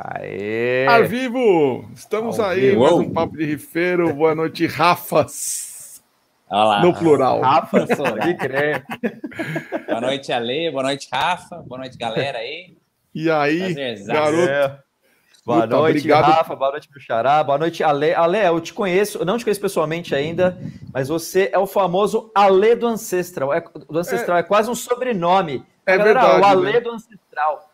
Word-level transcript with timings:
Aê! 0.00 0.86
Ao 0.86 1.04
vivo! 1.06 1.84
Estamos 1.92 2.38
Ao 2.38 2.50
aí, 2.50 2.70
vivo. 2.70 2.82
mais 2.82 2.92
um 2.92 3.10
papo 3.12 3.36
de 3.36 3.44
rifeiro. 3.44 4.14
Boa 4.14 4.32
noite, 4.32 4.64
Rafas. 4.64 6.00
Olha 6.48 6.64
lá. 6.64 6.82
No 6.82 6.94
plural. 6.94 7.40
Rafa, 7.40 7.84
pode 7.84 8.34
crer. 8.38 8.84
Boa 9.88 10.00
noite, 10.00 10.32
Ale. 10.32 10.70
Boa 10.70 10.84
noite, 10.84 11.08
Rafa. 11.12 11.56
Boa 11.66 11.80
noite, 11.80 11.98
galera 11.98 12.38
aí. 12.38 12.76
E 13.12 13.28
aí, 13.28 13.74
garoto? 14.06 14.48
É. 14.48 14.78
Boa 15.44 15.62
Puta, 15.62 15.76
noite, 15.76 15.96
obrigado. 15.98 16.24
Rafa. 16.30 16.54
Boa 16.54 16.70
noite 16.70 16.88
pro 16.88 17.00
Xará. 17.00 17.42
Boa 17.42 17.58
noite, 17.58 17.82
Ale. 17.82 18.14
Ale, 18.14 18.38
eu 18.46 18.60
te 18.60 18.72
conheço, 18.72 19.18
eu 19.18 19.24
não 19.26 19.36
te 19.36 19.44
conheço 19.44 19.60
pessoalmente 19.60 20.14
ainda, 20.14 20.56
mas 20.94 21.08
você 21.08 21.50
é 21.52 21.58
o 21.58 21.66
famoso 21.66 22.30
Ale 22.36 22.76
do 22.76 22.86
Ancestral. 22.86 23.52
É, 23.52 23.60
do 23.60 23.98
Ancestral 23.98 24.38
é, 24.38 24.44
quase 24.44 24.70
um 24.70 24.76
sobrenome. 24.76 25.64
É 25.84 25.98
Galera, 25.98 26.20
verdade, 26.20 26.40
O 26.40 26.44
Ale 26.46 26.72
né? 26.74 26.80
do 26.80 26.90
Ancestral. 26.92 27.67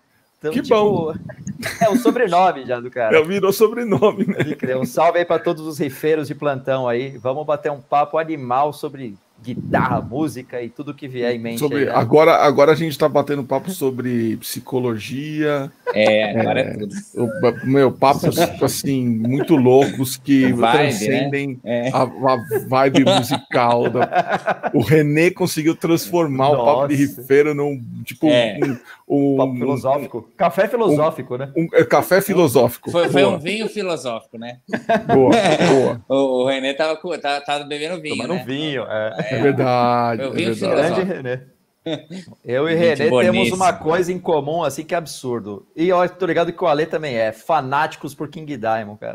Então, 0.44 0.52
Que 0.52 0.62
tipo, 0.62 1.14
É 1.80 1.88
um 1.88 1.96
sobrenome 1.96 2.66
já 2.66 2.78
do 2.78 2.90
cara. 2.90 3.16
É, 3.16 3.22
virou 3.22 3.52
sobrenome, 3.52 4.26
né? 4.26 4.76
Um 4.76 4.84
salve 4.84 5.18
aí 5.20 5.24
para 5.24 5.38
todos 5.38 5.66
os 5.66 5.78
rifeiros 5.78 6.28
de 6.28 6.34
plantão 6.34 6.86
aí. 6.86 7.16
Vamos 7.16 7.46
bater 7.46 7.72
um 7.72 7.80
papo 7.80 8.18
animal 8.18 8.72
sobre 8.72 9.14
guitarra, 9.42 10.00
música 10.00 10.62
e 10.62 10.70
tudo 10.70 10.94
que 10.94 11.06
vier 11.06 11.34
em 11.34 11.38
mente. 11.38 11.58
Sobre, 11.58 11.80
aí, 11.80 11.84
né? 11.86 11.92
agora, 11.94 12.34
agora 12.36 12.72
a 12.72 12.74
gente 12.74 12.96
tá 12.98 13.06
batendo 13.08 13.44
papo 13.44 13.70
sobre 13.70 14.36
psicologia, 14.38 15.70
É, 15.94 16.40
agora 16.40 16.60
é, 16.60 16.72
tudo. 16.78 16.94
o- 17.14 17.66
meu, 17.66 17.92
papos 17.92 18.38
assim, 18.62 19.04
muito 19.06 19.54
loucos 19.56 20.16
que 20.16 20.50
Vibe, 20.50 20.72
transcendem 20.72 21.60
É. 21.62 21.90
a, 21.90 22.02
a 22.04 22.38
vibe 22.66 23.04
musical. 23.04 23.90
da- 23.90 24.70
O 24.72 24.80
René 24.80 25.30
conseguiu 25.30 25.76
transformar 25.76 26.48
o 26.50 26.64
papo 26.64 26.88
de 26.94 27.06
Nossa. 27.06 27.20
rifeiro 27.20 27.54
num 27.54 27.82
tipo 28.04 28.26
É. 28.28 28.58
um, 28.64 28.76
um- 29.08 29.36
Papo 29.36 29.54
filosófico. 29.56 30.28
Café 30.36 30.66
filosófico, 30.68 31.36
né? 31.36 31.52
um- 31.56 31.68
é, 31.72 31.84
café 31.84 32.20
filosófico. 32.20 32.90
Foi, 32.90 33.08
foi 33.08 33.24
um 33.24 33.38
vinho 33.38 33.68
filosófico, 33.68 34.38
né? 34.38 34.58
boa, 35.06 35.30
boa. 35.68 36.00
O, 36.08 36.42
o 36.42 36.46
Renê 36.46 36.74
tava, 36.74 36.96
com- 36.96 37.16
tava, 37.18 37.44
tava 37.44 37.64
bebendo 37.64 38.00
vinho, 38.00 38.16
Tomando 38.16 38.34
né? 38.34 38.42
um 38.42 38.44
vinho. 38.46 38.82
É. 38.88 39.28
É 39.30 39.42
verdade. 39.42 40.22
Eu 40.22 40.28
é 40.28 40.34
vi 40.34 40.50
o 40.50 40.54
verdade. 40.54 40.94
Grande 40.94 41.12
René. 41.12 41.42
Eu 42.42 42.66
e 42.66 42.72
Gente 42.78 42.80
René 42.80 42.96
temos 42.96 43.26
boníssima. 43.26 43.56
uma 43.56 43.72
coisa 43.74 44.10
em 44.10 44.18
comum, 44.18 44.62
assim, 44.62 44.82
que 44.84 44.94
é 44.94 44.98
absurdo. 44.98 45.66
E 45.76 45.88
eu 45.90 46.08
tô 46.08 46.24
ligado 46.24 46.50
que 46.50 46.64
o 46.64 46.66
Ale 46.66 46.86
também 46.86 47.14
é. 47.16 47.30
Fanáticos 47.30 48.14
por 48.14 48.28
King 48.28 48.56
Diamond, 48.56 48.98
cara. 48.98 49.12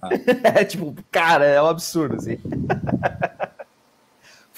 Ah. 0.00 0.08
É 0.58 0.64
tipo, 0.64 0.94
cara, 1.12 1.44
é 1.44 1.62
um 1.62 1.66
absurdo, 1.66 2.16
assim. 2.16 2.36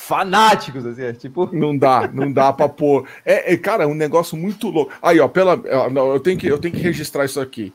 Fanáticos, 0.06 0.84
assim, 0.84 1.02
é 1.02 1.12
tipo. 1.14 1.48
Não 1.50 1.76
dá, 1.76 2.06
não 2.12 2.30
dá 2.30 2.52
pra 2.52 2.68
pôr. 2.68 3.06
É, 3.24 3.54
é, 3.54 3.56
cara, 3.56 3.84
é 3.84 3.86
um 3.86 3.94
negócio 3.94 4.36
muito 4.36 4.68
louco. 4.68 4.92
Aí, 5.00 5.18
ó, 5.18 5.26
pela, 5.28 5.58
ó, 5.72 5.88
não, 5.88 6.12
eu, 6.12 6.20
tenho 6.20 6.38
que, 6.38 6.46
eu 6.46 6.58
tenho 6.58 6.74
que 6.74 6.80
registrar 6.80 7.24
isso 7.24 7.40
aqui. 7.40 7.72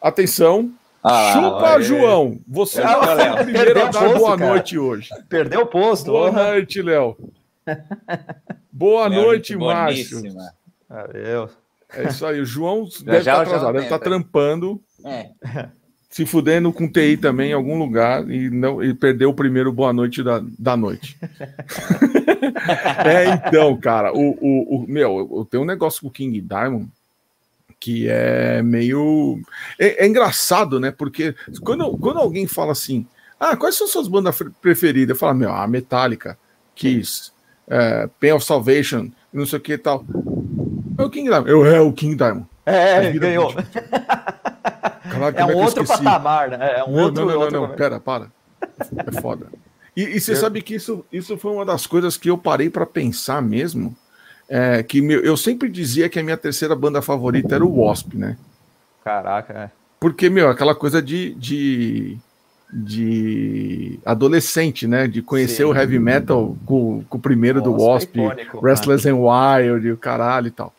Atenção. 0.00 0.70
Ah 1.02 1.32
Chupa, 1.32 1.74
aê. 1.76 1.82
João. 1.82 2.38
Você 2.46 2.82
não 2.84 3.02
é 3.02 3.32
o 3.32 3.36
primeiro 3.36 3.64
Perdeu 3.74 3.86
a 3.86 3.90
dar 3.90 4.00
posto, 4.00 4.18
boa 4.18 4.38
cara. 4.38 4.50
noite 4.50 4.78
hoje. 4.78 5.08
Perdeu 5.28 5.60
o 5.62 5.66
posto. 5.66 6.06
Boa 6.12 6.30
porra. 6.30 6.50
noite, 6.52 6.82
Léo. 6.82 7.16
Boa 8.70 9.08
Léo, 9.08 9.22
noite, 9.22 9.56
Márcio. 9.56 10.22
Valeu. 10.88 11.48
É 11.92 12.04
isso 12.08 12.24
aí. 12.26 12.40
O 12.40 12.44
João 12.46 12.86
deve 13.02 13.22
já 13.22 13.32
estar 13.32 13.38
o 13.38 13.42
atrasado, 13.42 13.72
deve 13.72 13.84
estar 13.86 13.96
entra. 13.96 14.08
trampando, 14.08 14.80
É. 15.04 15.30
se 16.10 16.26
fudendo 16.26 16.72
com 16.72 16.88
TI 16.90 17.16
também 17.16 17.50
em 17.50 17.54
algum 17.54 17.78
lugar 17.78 18.28
e, 18.28 18.50
não, 18.50 18.82
e 18.82 18.92
perdeu 18.92 19.30
o 19.30 19.34
primeiro 19.34 19.72
boa 19.72 19.92
noite 19.92 20.22
da, 20.24 20.42
da 20.58 20.76
noite. 20.76 21.16
é, 23.06 23.30
então, 23.46 23.76
cara, 23.78 24.12
o, 24.12 24.36
o, 24.40 24.76
o- 24.76 24.86
meu, 24.88 25.18
eu 25.38 25.44
tenho 25.44 25.62
um 25.62 25.66
negócio 25.66 26.02
com 26.02 26.08
o 26.08 26.10
King 26.10 26.40
Diamond 26.40 26.88
que 27.78 28.08
é 28.10 28.60
meio. 28.60 29.40
É, 29.78 30.04
é 30.04 30.06
engraçado, 30.08 30.78
né? 30.78 30.90
Porque 30.90 31.34
quando, 31.62 31.96
quando 31.96 32.18
alguém 32.18 32.46
fala 32.46 32.72
assim, 32.72 33.06
ah, 33.38 33.56
quais 33.56 33.74
são 33.76 33.86
suas 33.86 34.06
bandas 34.06 34.36
preferidas? 34.60 35.14
Eu 35.14 35.18
falo, 35.18 35.34
meu, 35.38 35.50
a 35.50 35.66
Metallica, 35.66 36.36
Kiss, 36.74 37.32
é, 37.66 38.06
Pain 38.20 38.32
of 38.32 38.44
Salvation, 38.44 39.10
não 39.32 39.46
sei 39.46 39.58
o 39.58 39.62
que 39.62 39.72
e 39.72 39.78
tal. 39.78 40.04
É 40.98 41.02
o 41.02 41.08
King 41.08 41.30
Diamond. 41.30 41.50
Eu, 41.50 41.64
é 41.64 41.80
o 41.80 41.90
King 41.92 42.16
Diamond. 42.16 42.46
É, 42.66 43.10
ganhou. 43.12 43.54
Caralho, 45.10 45.36
É 45.36 45.40
como 45.42 45.44
um 45.44 45.46
que 45.46 45.52
eu 45.52 45.58
outro 45.58 45.86
patamar, 45.86 46.50
né? 46.50 46.78
É 46.78 46.84
um 46.84 46.92
Não, 46.92 47.02
outro. 47.04 47.24
não, 47.24 47.26
não, 47.26 47.34
não, 47.34 47.40
outro... 47.40 47.60
não, 47.60 47.68
pera, 47.76 47.98
para. 48.00 48.26
É 49.06 49.20
foda. 49.20 49.46
E, 49.96 50.02
e 50.02 50.20
você 50.20 50.36
sabe 50.36 50.62
que 50.62 50.74
isso, 50.74 51.04
isso 51.12 51.36
foi 51.36 51.52
uma 51.52 51.64
das 51.64 51.86
coisas 51.86 52.16
que 52.16 52.30
eu 52.30 52.38
parei 52.38 52.70
para 52.70 52.86
pensar 52.86 53.42
mesmo. 53.42 53.96
É, 54.48 54.82
que 54.82 55.00
meu, 55.00 55.20
eu 55.20 55.36
sempre 55.36 55.68
dizia 55.68 56.08
que 56.08 56.18
a 56.18 56.22
minha 56.22 56.36
terceira 56.36 56.74
banda 56.74 57.00
favorita 57.00 57.54
era 57.54 57.64
o 57.64 57.80
Wasp, 57.80 58.14
né? 58.14 58.36
Caraca, 59.04 59.52
é. 59.52 59.70
Porque, 59.98 60.30
meu, 60.30 60.48
aquela 60.48 60.74
coisa 60.74 61.00
de, 61.02 61.34
de, 61.34 62.18
de 62.72 63.98
adolescente, 64.04 64.86
né? 64.86 65.06
De 65.06 65.22
conhecer 65.22 65.64
Sim. 65.64 65.64
o 65.64 65.74
heavy 65.74 65.98
metal 65.98 66.56
com, 66.64 67.04
com 67.08 67.18
o 67.18 67.20
primeiro 67.20 67.60
do 67.60 67.70
Nossa, 67.72 67.84
Wasp, 67.84 68.16
icônico. 68.18 68.60
Restless 68.60 69.08
and 69.08 69.16
Wild 69.16 69.86
e 69.86 69.92
o 69.92 69.96
caralho 69.96 70.48
e 70.48 70.50
tal. 70.50 70.72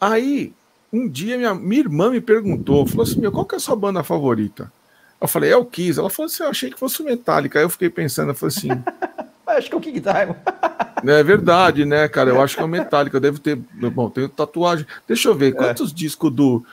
Aí, 0.00 0.52
um 0.92 1.08
dia 1.08 1.36
minha, 1.36 1.54
minha 1.54 1.80
irmã 1.80 2.10
me 2.10 2.20
perguntou, 2.20 2.86
falou 2.86 3.02
assim, 3.02 3.20
meu, 3.20 3.32
qual 3.32 3.44
que 3.44 3.54
é 3.54 3.58
a 3.58 3.60
sua 3.60 3.76
banda 3.76 4.02
favorita? 4.02 4.72
Eu 5.20 5.28
falei, 5.28 5.50
é 5.50 5.56
o 5.56 5.64
Kiss. 5.64 5.98
Ela 5.98 6.10
falou 6.10 6.26
assim, 6.26 6.42
eu 6.42 6.50
achei 6.50 6.70
que 6.70 6.78
fosse 6.78 7.02
Metallica. 7.02 7.58
Aí 7.58 7.64
eu 7.64 7.70
fiquei 7.70 7.90
pensando, 7.90 8.30
eu 8.30 8.34
falei 8.34 8.54
assim, 8.56 8.68
acho 9.46 9.68
que 9.68 9.74
é 9.74 9.78
o 9.78 9.80
King 9.80 10.00
Diamond. 10.00 10.38
é 11.04 11.22
verdade, 11.22 11.84
né, 11.84 12.08
cara? 12.08 12.30
Eu 12.30 12.40
acho 12.40 12.56
que 12.56 12.62
é 12.62 12.64
o 12.64 12.68
Metallica. 12.68 13.18
Deve 13.18 13.38
ter, 13.38 13.56
bom, 13.56 14.08
tem 14.08 14.28
tatuagem. 14.28 14.86
Deixa 15.06 15.28
eu 15.28 15.34
ver, 15.34 15.52
quantos 15.52 15.92
discos 15.92 16.32
do, 16.32 16.64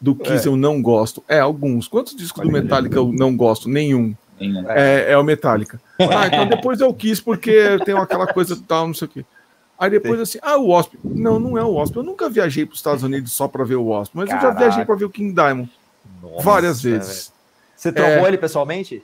do 0.00 0.14
Kiss 0.14 0.46
É. 0.46 0.50
eu 0.50 0.56
não 0.56 0.82
gosto? 0.82 1.22
É, 1.28 1.38
alguns. 1.38 1.86
Quantos 1.86 2.14
discos 2.16 2.42
do. 2.42 2.50
Metallica 2.50 2.96
eu 2.96 3.12
não 3.12 3.36
gosto? 3.36 3.68
Nenhum. 3.68 4.14
Nenhum. 4.38 4.68
É, 4.70 5.12
é 5.12 5.18
o 5.18 5.22
Metallica. 5.22 5.80
Ah, 6.00 6.26
então 6.26 6.46
depois 6.48 6.80
eu 6.80 6.92
quis 6.92 7.20
porque 7.20 7.78
tem 7.84 7.96
aquela 7.96 8.26
coisa 8.26 8.60
tal, 8.66 8.88
não 8.88 8.94
sei 8.94 9.06
o 9.06 9.10
quê. 9.10 9.24
Aí 9.78 9.90
depois 9.90 10.20
assim, 10.20 10.38
ah, 10.42 10.56
o 10.58 10.68
Wasp. 10.68 10.94
Não, 11.02 11.40
não 11.40 11.58
é 11.58 11.62
o 11.64 11.72
Wasp. 11.74 11.96
Eu 11.96 12.02
nunca 12.04 12.28
viajei 12.30 12.64
para 12.64 12.72
os 12.74 12.78
Estados 12.78 13.02
Unidos 13.02 13.32
só 13.32 13.48
para 13.48 13.64
ver 13.64 13.74
o 13.76 13.86
Wasp, 13.86 14.12
mas 14.14 14.28
eu 14.28 14.34
já 14.36 14.40
Caraca. 14.40 14.58
viajei 14.60 14.84
para 14.84 14.94
ver 14.94 15.04
o 15.06 15.10
King 15.10 15.32
Diamond 15.32 15.68
Nossa, 16.22 16.42
várias 16.44 16.82
velho. 16.82 16.98
vezes. 16.98 17.32
Você 17.76 17.90
trombou 17.90 18.24
É. 18.24 18.28
ele 18.28 18.38
pessoalmente? 18.38 19.02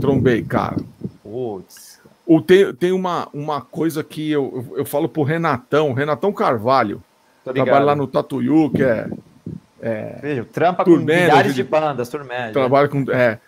Trombei, 0.00 0.42
cara. 0.42 0.76
Putz. 1.22 1.98
Ou 2.24 2.40
tem, 2.40 2.72
tem 2.74 2.92
uma, 2.92 3.28
uma 3.34 3.60
coisa 3.60 4.04
que 4.04 4.30
eu, 4.30 4.64
eu, 4.70 4.78
eu 4.78 4.84
falo 4.84 5.08
pro 5.08 5.24
Renatão, 5.24 5.92
Renatão 5.92 6.32
Carvalho, 6.32 7.02
trabalha 7.42 7.84
lá 7.84 7.96
no 7.96 8.06
Tatuyu, 8.06 8.70
que 8.70 8.84
é, 8.84 10.18
Veja, 10.22 10.44
trampa 10.44 10.84
com 10.84 10.90
milhares 10.96 11.54
de- 11.54 11.64
de 11.64 11.68
bandas, 11.68 12.12
manager. 12.12 12.52
trabalha 12.52 12.88
com. 12.88 13.04
É. 13.10 13.40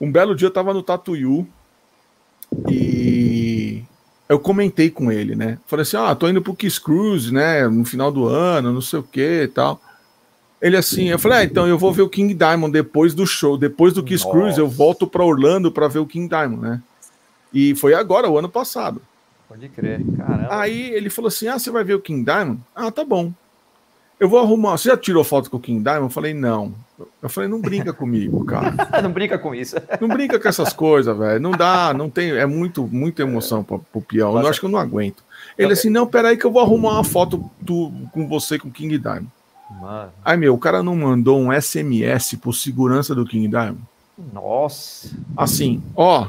Um 0.00 0.10
belo 0.10 0.34
dia 0.34 0.48
eu 0.48 0.52
tava 0.52 0.74
no 0.74 0.82
Tatuyu 0.82 1.46
e 2.68 3.59
eu 4.30 4.38
comentei 4.38 4.88
com 4.88 5.10
ele, 5.10 5.34
né? 5.34 5.58
Falei 5.66 5.82
assim: 5.82 5.96
ah, 5.96 6.14
tô 6.14 6.28
indo 6.28 6.40
pro 6.40 6.54
Kiss 6.54 6.80
Cruise, 6.80 7.34
né? 7.34 7.66
No 7.66 7.84
final 7.84 8.12
do 8.12 8.28
ano, 8.28 8.72
não 8.72 8.80
sei 8.80 9.00
o 9.00 9.02
que 9.02 9.42
e 9.42 9.48
tal. 9.48 9.82
Ele 10.62 10.76
assim, 10.76 11.08
eu 11.08 11.18
falei, 11.18 11.38
ah, 11.38 11.44
então 11.44 11.66
eu 11.66 11.76
vou 11.76 11.92
ver 11.92 12.02
o 12.02 12.08
King 12.08 12.32
Diamond 12.34 12.70
depois 12.70 13.12
do 13.12 13.26
show, 13.26 13.58
depois 13.58 13.92
do 13.92 14.04
Kiss 14.04 14.22
Nossa. 14.24 14.38
Cruise, 14.38 14.58
eu 14.58 14.68
volto 14.68 15.06
para 15.06 15.24
Orlando 15.24 15.72
para 15.72 15.88
ver 15.88 15.98
o 15.98 16.06
King 16.06 16.28
Diamond, 16.28 16.62
né? 16.62 16.82
E 17.52 17.74
foi 17.74 17.94
agora, 17.94 18.30
o 18.30 18.38
ano 18.38 18.48
passado. 18.48 19.02
Pode 19.48 19.68
crer, 19.70 20.00
caramba. 20.16 20.48
Aí 20.50 20.92
ele 20.92 21.10
falou 21.10 21.26
assim: 21.26 21.48
Ah, 21.48 21.58
você 21.58 21.70
vai 21.70 21.82
ver 21.82 21.94
o 21.94 22.00
King 22.00 22.24
Diamond? 22.24 22.60
Ah, 22.72 22.90
tá 22.92 23.04
bom. 23.04 23.32
Eu 24.20 24.28
vou 24.28 24.38
arrumar. 24.38 24.76
Você 24.76 24.90
já 24.90 24.96
tirou 24.96 25.24
foto 25.24 25.50
com 25.50 25.56
o 25.56 25.60
King 25.60 25.82
Diamond? 25.82 26.04
Eu 26.04 26.10
falei, 26.10 26.34
não. 26.34 26.72
Eu 27.22 27.28
falei, 27.28 27.48
não 27.48 27.60
brinca 27.60 27.92
comigo, 27.92 28.44
cara. 28.44 28.74
Não 29.02 29.12
brinca 29.12 29.38
com 29.38 29.54
isso. 29.54 29.76
Não 30.00 30.08
brinca 30.08 30.38
com 30.38 30.48
essas 30.48 30.72
coisas, 30.72 31.16
velho. 31.16 31.40
Não 31.40 31.52
dá, 31.52 31.92
não 31.94 32.10
tem. 32.10 32.30
É 32.32 32.46
muito, 32.46 32.86
muita 32.86 33.22
emoção 33.22 33.62
pra, 33.64 33.78
pro 33.78 34.00
peão. 34.00 34.38
Eu 34.38 34.46
acho 34.46 34.60
que 34.60 34.66
eu 34.66 34.70
não 34.70 34.78
aguento. 34.78 35.22
Ele 35.56 35.72
assim, 35.72 35.90
não, 35.90 36.06
peraí 36.06 36.36
que 36.36 36.44
eu 36.44 36.50
vou 36.52 36.62
arrumar 36.62 36.92
uma 36.92 37.04
foto 37.04 37.50
tu, 37.64 37.92
com 38.12 38.26
você 38.28 38.58
com 38.58 38.68
o 38.68 38.72
King 38.72 38.98
Diamond. 38.98 39.28
Mano, 39.80 40.10
Aí, 40.24 40.36
meu, 40.36 40.54
o 40.54 40.58
cara 40.58 40.82
não 40.82 40.96
mandou 40.96 41.40
um 41.40 41.52
SMS 41.52 42.34
por 42.36 42.54
segurança 42.54 43.14
do 43.14 43.24
King 43.24 43.46
Diamond. 43.48 43.80
nossa. 44.32 45.08
Assim, 45.36 45.82
ó, 45.94 46.28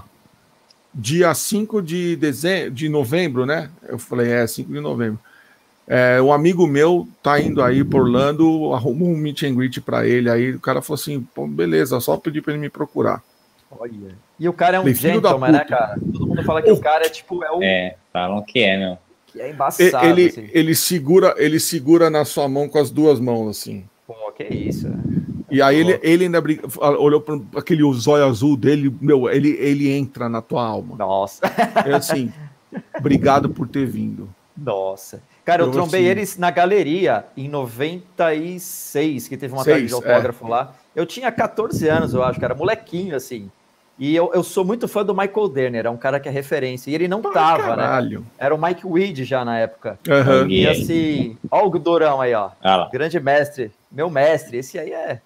dia 0.93 1.33
5 1.33 1.81
de 1.81 2.15
dezembro, 2.15 2.71
de 2.71 2.87
novembro, 2.89 3.45
né? 3.45 3.69
Eu 3.87 3.97
falei, 3.97 4.31
é, 4.31 4.45
5 4.45 4.71
de 4.71 4.79
novembro. 4.79 5.19
É, 5.93 6.21
um 6.21 6.31
amigo 6.31 6.65
meu 6.65 7.05
tá 7.21 7.37
indo 7.41 7.61
aí 7.61 7.83
por 7.83 8.03
Orlando, 8.03 8.73
arrumou 8.73 9.09
um 9.09 9.17
meet 9.17 9.43
and 9.43 9.55
greet 9.55 9.81
pra 9.81 10.07
ele. 10.07 10.29
Aí 10.29 10.51
o 10.51 10.59
cara 10.59 10.81
falou 10.81 10.95
assim: 10.95 11.19
Pô, 11.35 11.45
beleza, 11.45 11.99
só 11.99 12.15
pedir 12.15 12.41
pra 12.41 12.53
ele 12.53 12.61
me 12.61 12.69
procurar. 12.69 13.21
Olha. 13.69 14.15
E 14.39 14.47
o 14.47 14.53
cara 14.53 14.77
é 14.77 14.79
um 14.79 14.83
Falei, 14.83 14.95
gentleman, 14.95 15.51
né, 15.51 15.59
puta. 15.59 15.75
cara? 15.75 15.99
Todo 16.13 16.27
mundo 16.27 16.43
fala 16.43 16.61
que 16.61 16.71
O- 16.71 16.75
o 16.75 16.79
cara 16.79 17.05
é 17.05 17.09
tipo, 17.09 17.43
é 17.43 17.51
o 17.51 17.61
É, 17.61 17.95
falam 18.13 18.41
que 18.41 18.59
é, 18.59 18.77
meu. 18.77 18.97
que 19.27 19.41
é 19.41 19.49
embaçado, 19.49 20.05
ele, 20.05 20.27
assim. 20.27 20.49
ele, 20.53 20.73
segura, 20.75 21.35
ele 21.37 21.59
segura 21.59 22.09
na 22.09 22.23
sua 22.23 22.47
mão 22.47 22.69
com 22.69 22.77
as 22.79 22.89
duas 22.89 23.19
mãos, 23.19 23.49
assim. 23.49 23.83
Pô, 24.07 24.13
que 24.31 24.43
isso, 24.45 24.87
né? 24.87 24.97
E 25.49 25.61
aí 25.61 25.77
ele, 25.77 25.99
ele 26.01 26.23
ainda 26.25 26.39
brinca- 26.39 26.67
olhou 26.97 27.19
para 27.19 27.37
aquele 27.57 27.81
zóio 27.95 28.25
azul 28.25 28.55
dele, 28.55 28.93
meu, 29.01 29.29
ele, 29.29 29.49
ele 29.59 29.89
entra 29.91 30.29
na 30.29 30.41
tua 30.41 30.65
alma. 30.65 30.95
Nossa. 30.95 31.41
É 31.85 31.93
assim, 31.93 32.31
obrigado 32.97 33.49
por 33.49 33.67
ter 33.67 33.85
vindo. 33.85 34.29
Nossa. 34.57 35.21
Cara, 35.51 35.63
eu 35.63 35.67
Então, 35.67 35.81
trombei 35.81 36.01
assim- 36.01 36.09
eles 36.09 36.37
na 36.37 36.49
galeria 36.49 37.25
em 37.35 37.49
96, 37.49 39.27
que 39.27 39.35
teve 39.35 39.53
uma 39.53 39.63
Seis, 39.63 39.75
tarde 39.75 39.87
de 39.87 39.93
autógrafo 39.93 40.47
lá. 40.47 40.73
Eu 40.95 41.05
tinha 41.05 41.29
14 41.31 41.87
anos, 41.89 42.13
eu 42.13 42.23
acho, 42.23 42.39
cara, 42.39 42.55
molequinho, 42.55 43.15
assim. 43.15 43.51
E 43.99 44.15
eu, 44.15 44.31
eu 44.33 44.43
sou 44.43 44.63
muito 44.65 44.87
fã 44.87 45.03
do 45.05 45.13
Michael 45.13 45.49
Derner, 45.49 45.85
é 45.85 45.89
um 45.89 45.97
cara 45.97 46.19
que 46.19 46.27
é 46.27 46.31
referência. 46.31 46.89
E 46.89 46.95
ele 46.95 47.07
não 47.07 47.19
Ah, 47.19 47.31
tava, 47.33 47.75
né? 47.75 47.83
caralho. 47.83 48.25
Era 48.37 48.55
o 48.55 48.61
Mike 48.61 48.87
Weed 48.87 49.23
já 49.25 49.43
na 49.45 49.59
época. 49.59 49.99
Aham. 50.09 50.47
E 50.49 50.65
assim, 50.65 51.37
ó 51.51 51.67
o 51.67 51.69
Durão 51.77 52.19
aí, 52.21 52.33
ó. 52.33 52.49
Lá. 52.63 52.89
Grande 52.91 53.19
mestre, 53.19 53.71
meu 53.91 54.09
mestre. 54.09 54.57
Esse 54.57 54.79
aí 54.79 54.91
é, 54.93 55.21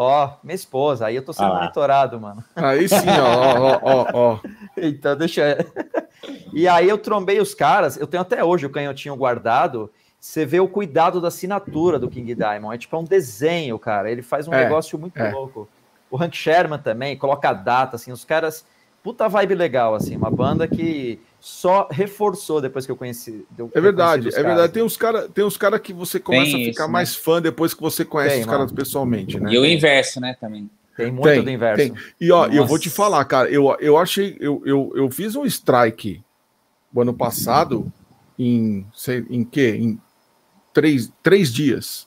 ó, 0.00 0.30
minha 0.42 0.54
esposa. 0.54 1.06
Aí 1.06 1.16
eu 1.16 1.24
tô 1.24 1.32
sendo 1.32 1.52
Ah 1.52 1.60
monitorado, 1.60 2.18
mano. 2.18 2.42
Aí 2.56 2.88
sim, 2.88 3.08
ó, 3.20 3.58
ó, 3.60 3.80
ó, 3.82 4.06
ó. 4.12 4.38
Então, 4.76 5.14
deixa. 5.14 5.58
e 6.54 6.66
aí 6.66 6.88
eu 6.88 6.96
trombei 6.96 7.38
os 7.38 7.54
caras. 7.54 7.96
Eu 7.96 8.06
tenho 8.06 8.22
até 8.22 8.42
hoje 8.42 8.64
o 8.64 8.70
canhotinho 8.70 9.14
guardado. 9.16 9.90
Você 10.18 10.46
vê 10.46 10.58
o 10.60 10.68
cuidado 10.68 11.20
da 11.20 11.28
assinatura 11.28 11.98
do 11.98 12.08
King 12.08 12.34
Diamond. 12.34 12.74
É 12.74 12.78
tipo 12.78 12.96
é 12.96 12.98
um 12.98 13.04
desenho, 13.04 13.78
cara. 13.78 14.10
Ele 14.10 14.22
faz 14.22 14.48
um 14.48 14.54
É, 14.54 14.64
negócio 14.64 14.98
muito 14.98 15.18
é. 15.18 15.30
louco. 15.30 15.68
O 16.10 16.16
Hank 16.20 16.36
Sherman 16.36 16.78
também 16.78 17.16
coloca 17.16 17.48
a 17.48 17.52
data, 17.52 17.96
assim. 17.96 18.12
Os 18.12 18.24
caras. 18.24 18.64
Puta 19.02 19.28
vibe 19.28 19.54
legal, 19.54 19.94
assim. 19.94 20.16
Uma 20.16 20.30
banda 20.30 20.68
que 20.68 21.20
só 21.40 21.88
reforçou 21.90 22.60
depois 22.60 22.84
que 22.84 22.92
eu 22.92 22.96
conheci. 22.96 23.46
eu 23.56 23.70
É 23.74 23.80
verdade, 23.80 24.28
é 24.28 24.30
verdade. 24.30 24.56
caras. 24.56 24.70
Tem 24.72 24.82
uns 24.82 24.96
cara, 24.96 25.28
tem 25.28 25.44
uns 25.44 25.56
cara 25.56 25.78
que 25.78 25.92
você 25.92 26.20
começa 26.20 26.52
Tem 26.52 26.62
a 26.62 26.64
ficar 26.66 26.82
isso, 26.84 26.86
né? 26.88 26.92
mais 26.92 27.16
fã 27.16 27.40
depois 27.40 27.72
que 27.72 27.80
você 27.80 28.04
conhece 28.04 28.34
Tem, 28.34 28.44
os 28.44 28.50
caras 28.50 28.70
pessoalmente, 28.70 29.40
né? 29.40 29.50
E 29.50 29.58
o 29.58 29.64
inverso, 29.64 30.20
né, 30.20 30.36
também. 30.38 30.68
Tem 30.96 31.10
muito 31.10 31.24
Tem, 31.24 31.42
do 31.42 31.50
inverso. 31.50 31.76
tem. 31.76 31.94
E 32.20 32.30
ó, 32.30 32.46
eu 32.46 32.56
Nossa. 32.56 32.68
vou 32.68 32.78
te 32.78 32.90
falar, 32.90 33.24
cara, 33.24 33.48
eu, 33.50 33.74
eu 33.80 33.96
achei, 33.96 34.36
eu, 34.38 34.62
eu, 34.66 34.92
eu 34.94 35.10
fiz 35.10 35.34
um 35.34 35.46
strike 35.46 36.22
o 36.92 37.00
ano 37.00 37.14
passado 37.14 37.90
em, 38.38 38.86
sei, 38.92 39.24
em 39.30 39.42
quê? 39.42 39.76
Em 39.80 39.98
três, 40.74 41.10
três 41.22 41.52
dias. 41.52 42.06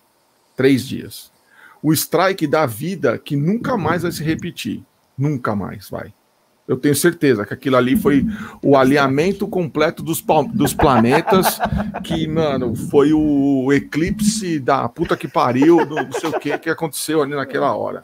Três 0.56 0.88
dias. 0.88 1.32
O 1.82 1.92
strike 1.92 2.46
da 2.46 2.68
vida 2.68 3.18
que 3.18 3.36
nunca 3.36 3.76
mais 3.76 4.04
vai 4.04 4.12
se 4.12 4.24
repetir. 4.24 4.84
Nunca 5.18 5.56
mais 5.56 5.90
vai. 5.90 6.14
Eu 6.66 6.78
tenho 6.78 6.96
certeza 6.96 7.46
que 7.46 7.54
aquilo 7.54 7.76
ali 7.76 7.98
foi 7.98 8.26
o 8.62 8.78
alinhamento 8.78 9.46
completo 9.48 10.02
dos, 10.02 10.24
dos 10.54 10.74
planetas, 10.74 11.60
que, 12.06 12.26
mano, 12.26 12.74
foi 12.74 13.12
o 13.12 13.72
eclipse 13.74 14.60
da 14.60 14.88
puta 14.88 15.18
que 15.18 15.28
pariu, 15.28 15.86
do 15.86 15.96
não 15.96 16.12
sei 16.14 16.30
o 16.30 16.40
que 16.40 16.58
que 16.58 16.70
aconteceu 16.70 17.22
ali 17.22 17.36
naquela 17.36 17.76
hora. 17.76 18.02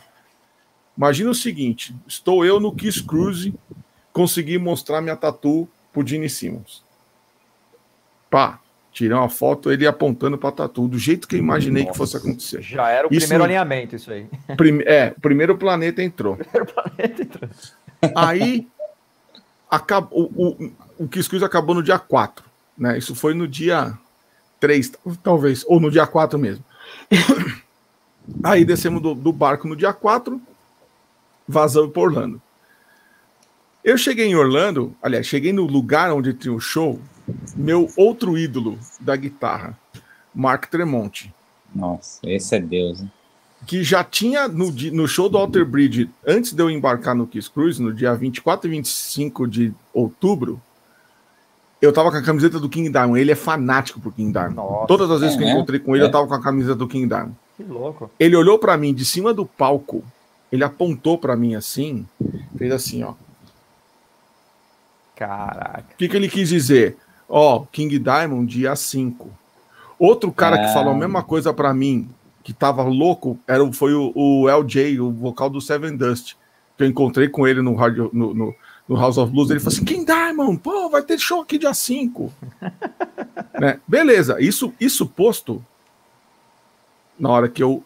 Imagina 0.97 1.29
o 1.29 1.35
seguinte: 1.35 1.95
estou 2.05 2.43
eu 2.43 2.59
no 2.59 2.75
Kiss 2.75 3.01
Cruise, 3.01 3.53
consegui 4.11 4.57
mostrar 4.57 4.99
minha 5.01 5.15
tatu 5.15 5.65
pro 5.93 6.05
Gene 6.05 6.29
Simmons. 6.29 6.83
Pá, 8.29 8.59
tirei 8.91 9.15
uma 9.15 9.29
foto, 9.29 9.71
ele 9.71 9.87
apontando 9.87 10.37
pra 10.37 10.51
tatu, 10.51 10.85
do 10.87 10.99
jeito 10.99 11.27
que 11.27 11.35
eu 11.35 11.39
imaginei 11.39 11.85
que 11.85 11.95
fosse 11.95 12.17
acontecer. 12.17 12.61
Já 12.61 12.89
era 12.89 13.07
o 13.07 13.11
Isso 13.11 13.21
primeiro 13.21 13.43
alinhamento, 13.45 13.95
isso 13.95 14.11
aí. 14.11 14.27
Prime- 14.57 14.83
é, 14.85 15.13
o 15.17 15.21
primeiro 15.21 15.57
planeta 15.57 16.03
entrou. 16.03 16.37
Aí 18.15 18.67
acabou, 19.69 20.31
o, 20.35 20.47
o, 20.47 20.71
o 20.99 21.07
Cruise 21.07 21.43
acabou 21.43 21.75
no 21.75 21.83
dia 21.83 21.99
4. 21.99 22.43
Né? 22.77 22.97
Isso 22.97 23.13
foi 23.13 23.33
no 23.33 23.47
dia 23.47 23.97
3, 24.59 24.91
talvez, 25.21 25.65
ou 25.67 25.79
no 25.79 25.91
dia 25.91 26.07
4 26.07 26.39
mesmo. 26.39 26.63
Aí 28.43 28.63
descemos 28.63 29.01
do, 29.01 29.13
do 29.13 29.33
barco 29.33 29.67
no 29.67 29.75
dia 29.75 29.93
4, 29.93 30.41
vazamos 31.47 31.91
para 31.91 32.01
Orlando. 32.01 32.41
Eu 33.83 33.97
cheguei 33.97 34.27
em 34.27 34.35
Orlando, 34.35 34.95
aliás, 35.01 35.25
cheguei 35.25 35.53
no 35.53 35.63
lugar 35.65 36.11
onde 36.11 36.33
tinha 36.33 36.53
o 36.53 36.59
show, 36.59 36.99
meu 37.55 37.89
outro 37.95 38.37
ídolo 38.37 38.77
da 38.99 39.15
guitarra, 39.15 39.77
Mark 40.33 40.65
Tremonti 40.65 41.33
Nossa, 41.73 42.19
esse 42.23 42.55
é 42.55 42.59
Deus. 42.59 43.01
hein? 43.01 43.11
Que 43.67 43.83
já 43.83 44.03
tinha 44.03 44.47
no, 44.47 44.71
no 44.71 45.07
show 45.07 45.29
do 45.29 45.37
Alter 45.37 45.65
Bridge, 45.65 46.09
antes 46.25 46.53
de 46.53 46.61
eu 46.63 46.69
embarcar 46.69 47.13
no 47.15 47.27
Kiss 47.27 47.49
Cruise, 47.49 47.81
no 47.81 47.93
dia 47.93 48.13
24 48.15 48.67
e 48.67 48.71
25 48.71 49.47
de 49.47 49.73
outubro, 49.93 50.61
eu 51.81 51.93
tava 51.93 52.09
com 52.11 52.17
a 52.17 52.21
camiseta 52.21 52.59
do 52.59 52.67
King 52.69 52.89
Diamond. 52.89 53.19
Ele 53.19 53.31
é 53.31 53.35
fanático 53.35 53.99
por 53.99 54.13
King 54.13 54.31
Diamond. 54.31 54.55
Nossa, 54.55 54.87
Todas 54.87 55.09
as 55.11 55.21
vezes 55.21 55.35
é 55.35 55.37
que 55.39 55.43
eu 55.45 55.49
encontrei 55.49 55.79
com 55.79 55.95
ele, 55.95 56.03
É. 56.05 56.07
eu 56.07 56.11
tava 56.11 56.27
com 56.27 56.33
a 56.33 56.41
camiseta 56.41 56.75
do 56.75 56.87
King 56.87 57.07
Diamond. 57.07 57.35
que 57.55 57.63
louco. 57.63 58.09
Ele 58.19 58.35
olhou 58.35 58.57
pra 58.57 58.75
mim 58.77 58.93
de 58.93 59.03
cima 59.05 59.33
do 59.33 59.45
palco, 59.45 60.03
ele 60.51 60.63
apontou 60.63 61.17
pra 61.17 61.35
mim 61.35 61.55
assim, 61.55 62.05
fez 62.57 62.71
assim, 62.71 63.03
ó. 63.03 63.13
Caraca. 65.15 65.85
O 65.93 65.97
que, 65.97 66.07
que 66.07 66.15
ele 66.15 66.29
quis 66.29 66.49
dizer? 66.49 66.97
Ó, 67.27 67.65
King 67.71 67.99
Diamond, 67.99 68.45
dia 68.51 68.75
5. 68.75 69.29
Outro 69.99 70.31
cara 70.31 70.57
que 70.57 70.65
Ah. 70.65 70.73
falou 70.73 70.93
a 70.93 70.97
mesma 70.97 71.21
coisa 71.21 71.53
pra 71.53 71.73
mim, 71.73 72.09
que 72.49 72.53
tava 72.53 72.81
louco, 72.81 73.37
era, 73.47 73.71
foi 73.71 73.93
o, 73.93 74.11
o 74.15 74.49
LJ, 74.49 74.99
o 74.99 75.11
vocal 75.11 75.51
do 75.51 75.61
Seven 75.61 75.95
Dust, 75.95 76.33
que 76.75 76.83
eu 76.83 76.87
encontrei 76.87 77.29
com 77.29 77.47
ele 77.47 77.61
no, 77.61 77.75
rádio- 77.75 78.09
no, 78.11 78.33
no- 78.33 78.55
no 78.87 78.95
House 78.95 79.19
of 79.19 79.31
Blues. 79.31 79.51
Ele 79.51 79.59
falou 79.59 79.75
assim: 79.75 79.85
King 79.85 80.03
Diamond, 80.03 80.57
pô, 80.57 80.89
vai 80.89 81.03
ter 81.03 81.19
show 81.19 81.41
aqui 81.41 81.59
dia 81.59 81.75
5. 81.75 82.33
né? 83.61 83.79
Beleza, 83.87 84.41
isso, 84.41 84.73
isso 84.79 85.05
posto 85.05 85.63
na 87.19 87.29
hora 87.29 87.47
que 87.47 87.61
eu 87.61 87.83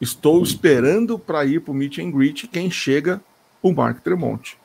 estou 0.00 0.42
esperando 0.42 1.18
para 1.18 1.44
ir 1.44 1.60
pro 1.60 1.74
Meet 1.74 1.98
and 1.98 2.10
Greet, 2.10 2.46
quem 2.48 2.70
chega? 2.70 3.20
O 3.62 3.70
Mark 3.74 4.00
Tremonti. 4.00 4.56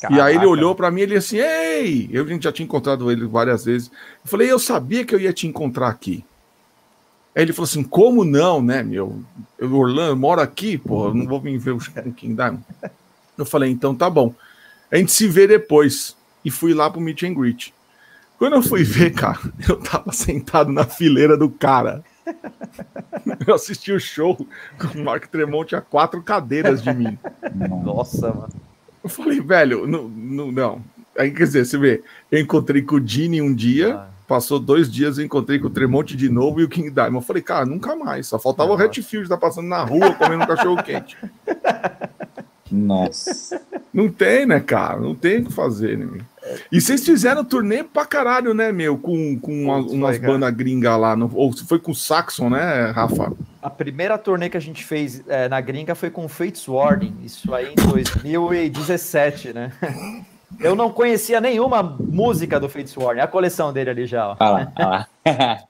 Caramba. 0.00 0.16
E 0.16 0.20
aí 0.20 0.34
ele 0.36 0.46
olhou 0.46 0.74
pra 0.74 0.90
mim 0.90 1.00
e 1.00 1.02
ele 1.02 1.16
assim, 1.16 1.36
ei! 1.36 2.08
Eu 2.10 2.24
a 2.24 2.26
gente 2.26 2.44
já 2.44 2.52
tinha 2.52 2.64
encontrado 2.64 3.12
ele 3.12 3.26
várias 3.26 3.66
vezes. 3.66 3.90
Eu 4.24 4.30
falei, 4.30 4.50
eu 4.50 4.58
sabia 4.58 5.04
que 5.04 5.14
eu 5.14 5.20
ia 5.20 5.32
te 5.32 5.46
encontrar 5.46 5.88
aqui. 5.88 6.24
Aí 7.34 7.42
ele 7.42 7.52
falou 7.52 7.64
assim, 7.64 7.82
como 7.82 8.24
não, 8.24 8.60
né, 8.60 8.82
meu? 8.82 9.22
Eu, 9.58 9.72
Orlando, 9.74 10.10
eu 10.12 10.16
moro 10.16 10.40
aqui, 10.40 10.76
pô, 10.76 11.08
eu 11.08 11.14
não 11.14 11.26
vou 11.26 11.40
vir 11.40 11.58
ver 11.58 11.72
o 11.72 11.76
do 11.78 12.12
King 12.12 12.34
Diamond. 12.34 12.64
Eu 13.38 13.46
falei, 13.46 13.70
então 13.70 13.94
tá 13.94 14.10
bom. 14.10 14.34
A 14.90 14.96
gente 14.96 15.12
se 15.12 15.28
vê 15.28 15.46
depois. 15.46 16.16
E 16.44 16.50
fui 16.50 16.74
lá 16.74 16.90
pro 16.90 17.00
Meet 17.00 17.22
and 17.22 17.34
Greet. 17.34 17.72
Quando 18.38 18.56
eu 18.56 18.62
fui 18.62 18.82
ver, 18.82 19.12
cara, 19.12 19.38
eu 19.68 19.76
tava 19.76 20.12
sentado 20.12 20.72
na 20.72 20.84
fileira 20.84 21.36
do 21.36 21.48
cara. 21.48 22.02
Eu 23.46 23.54
assisti 23.54 23.92
o 23.92 23.98
show 23.98 24.36
com 24.78 24.98
o 24.98 25.04
Mark 25.04 25.26
Tremont 25.26 25.74
a 25.74 25.80
quatro 25.80 26.22
cadeiras 26.22 26.82
de 26.82 26.92
mim. 26.92 27.18
Nossa, 27.82 28.28
mano. 28.32 28.52
Eu 29.02 29.10
falei, 29.10 29.40
velho, 29.40 29.86
não, 29.86 30.08
não, 30.08 30.52
não. 30.52 30.84
Aí 31.18 31.30
quer 31.30 31.44
dizer, 31.44 31.66
você 31.66 31.76
vê, 31.76 32.02
eu 32.30 32.40
encontrei 32.40 32.82
com 32.82 32.96
o 32.96 33.00
Dini 33.00 33.42
um 33.42 33.52
dia, 33.54 33.96
Ah. 33.96 34.08
Passou 34.30 34.60
dois 34.60 34.88
dias, 34.88 35.18
eu 35.18 35.24
encontrei 35.24 35.58
com 35.58 35.66
o 35.66 35.70
Tremonte 35.70 36.16
de 36.16 36.28
novo 36.28 36.60
e 36.60 36.64
o 36.64 36.68
King 36.68 36.88
Diamond. 36.88 37.16
Eu 37.16 37.20
falei, 37.22 37.42
cara, 37.42 37.66
nunca 37.66 37.96
mais. 37.96 38.28
Só 38.28 38.38
faltava 38.38 38.70
o 38.70 38.72
Nossa. 38.78 38.84
Hatfield 38.86 39.28
tá 39.28 39.36
passando 39.36 39.66
na 39.66 39.82
rua 39.82 40.14
comendo 40.14 40.44
um 40.44 40.46
cachorro 40.46 40.80
quente. 40.84 41.16
Nossa. 42.70 43.60
Não 43.92 44.08
tem, 44.08 44.46
né, 44.46 44.60
cara? 44.60 45.00
Não 45.00 45.12
tem 45.16 45.40
o 45.40 45.46
que 45.46 45.52
fazer, 45.52 45.98
né, 45.98 46.06
meu? 46.06 46.22
E 46.70 46.80
vocês 46.80 47.04
fizeram 47.04 47.44
turnê 47.44 47.82
pra 47.82 48.06
caralho, 48.06 48.54
né, 48.54 48.70
meu? 48.70 48.96
Com, 48.96 49.36
com 49.40 49.64
uma- 49.64 49.78
umas 49.78 50.16
bandas 50.18 50.54
gringas 50.54 50.98
lá. 51.00 51.16
No, 51.16 51.28
ou 51.34 51.52
foi 51.56 51.80
com 51.80 51.90
o 51.90 51.94
Saxon, 51.94 52.48
né, 52.50 52.92
Rafa? 52.94 53.32
A 53.60 53.68
primeira 53.68 54.16
turnê 54.16 54.48
que 54.48 54.56
a 54.56 54.60
gente 54.60 54.84
fez 54.84 55.22
é, 55.26 55.48
na 55.48 55.60
gringa 55.60 55.96
foi 55.96 56.10
com 56.10 56.28
Fates 56.28 56.66
Warning, 56.68 57.16
isso 57.24 57.52
aí 57.52 57.72
em 57.72 57.90
2017, 57.90 59.52
né? 59.52 59.72
Eu 60.60 60.74
não 60.76 60.90
conhecia 60.90 61.40
nenhuma 61.40 61.82
música 61.82 62.60
do 62.60 62.68
Fates 62.68 62.94
Warning, 62.96 63.20
a 63.22 63.26
coleção 63.26 63.72
dele 63.72 63.90
ali 63.90 64.06
já, 64.06 64.28
ó. 64.28 64.36
Olha 64.38 64.50
lá, 64.50 64.72
olha 64.76 64.88
lá. 64.88 65.06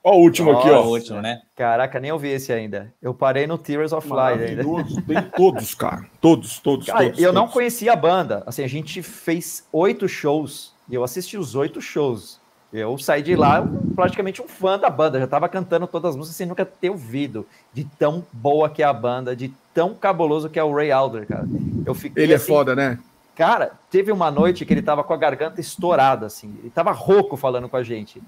Ó, 0.03 0.15
o 0.17 0.19
último 0.21 0.51
aqui, 0.51 0.69
Ó, 0.69 0.81
ó. 0.81 0.85
o 0.85 0.89
último, 0.89 1.21
né? 1.21 1.41
Caraca, 1.55 1.99
nem 1.99 2.11
ouvi 2.11 2.29
esse 2.29 2.51
ainda. 2.51 2.93
Eu 3.01 3.13
parei 3.13 3.47
no 3.47 3.57
Tears 3.57 3.93
of 3.93 4.07
Light 4.09 4.41
ainda. 4.43 4.63
Tem 4.63 5.21
todos, 5.35 5.73
cara. 5.75 6.05
Todos, 6.19 6.59
todos, 6.59 6.85
Cara, 6.87 7.05
todos. 7.05 7.19
eu 7.19 7.31
não 7.31 7.43
todos. 7.43 7.53
conhecia 7.53 7.93
a 7.93 7.95
banda. 7.95 8.43
Assim, 8.45 8.63
a 8.63 8.67
gente 8.67 9.01
fez 9.01 9.65
oito 9.71 10.07
shows 10.09 10.73
e 10.89 10.95
eu 10.95 11.03
assisti 11.03 11.37
os 11.37 11.55
oito 11.55 11.81
shows. 11.81 12.39
Eu 12.73 12.97
saí 12.97 13.21
de 13.21 13.35
lá 13.35 13.67
praticamente 13.95 14.41
um 14.41 14.47
fã 14.47 14.79
da 14.79 14.89
banda. 14.89 15.19
Já 15.19 15.27
tava 15.27 15.49
cantando 15.49 15.85
todas 15.87 16.11
as 16.11 16.15
músicas 16.15 16.37
sem 16.37 16.47
nunca 16.47 16.65
ter 16.65 16.89
ouvido. 16.89 17.45
De 17.73 17.83
tão 17.99 18.23
boa 18.31 18.69
que 18.69 18.81
é 18.81 18.85
a 18.85 18.93
banda, 18.93 19.35
de 19.35 19.53
tão 19.73 19.93
cabuloso 19.93 20.49
que 20.49 20.57
é 20.57 20.63
o 20.63 20.73
Ray 20.73 20.89
Alder, 20.91 21.27
cara. 21.27 21.45
Eu 21.85 21.93
fiquei 21.93 22.23
Ele 22.23 22.31
é 22.33 22.37
assim, 22.37 22.47
foda, 22.47 22.73
né? 22.75 22.97
Cara, 23.35 23.71
teve 23.89 24.11
uma 24.11 24.29
noite 24.29 24.65
que 24.65 24.73
ele 24.73 24.81
tava 24.81 25.03
com 25.03 25.13
a 25.13 25.17
garganta 25.17 25.59
estourada, 25.61 26.25
assim. 26.25 26.53
Ele 26.59 26.69
tava 26.69 26.91
rouco 26.91 27.37
falando 27.37 27.67
com 27.69 27.77
a 27.77 27.83
gente. 27.83 28.21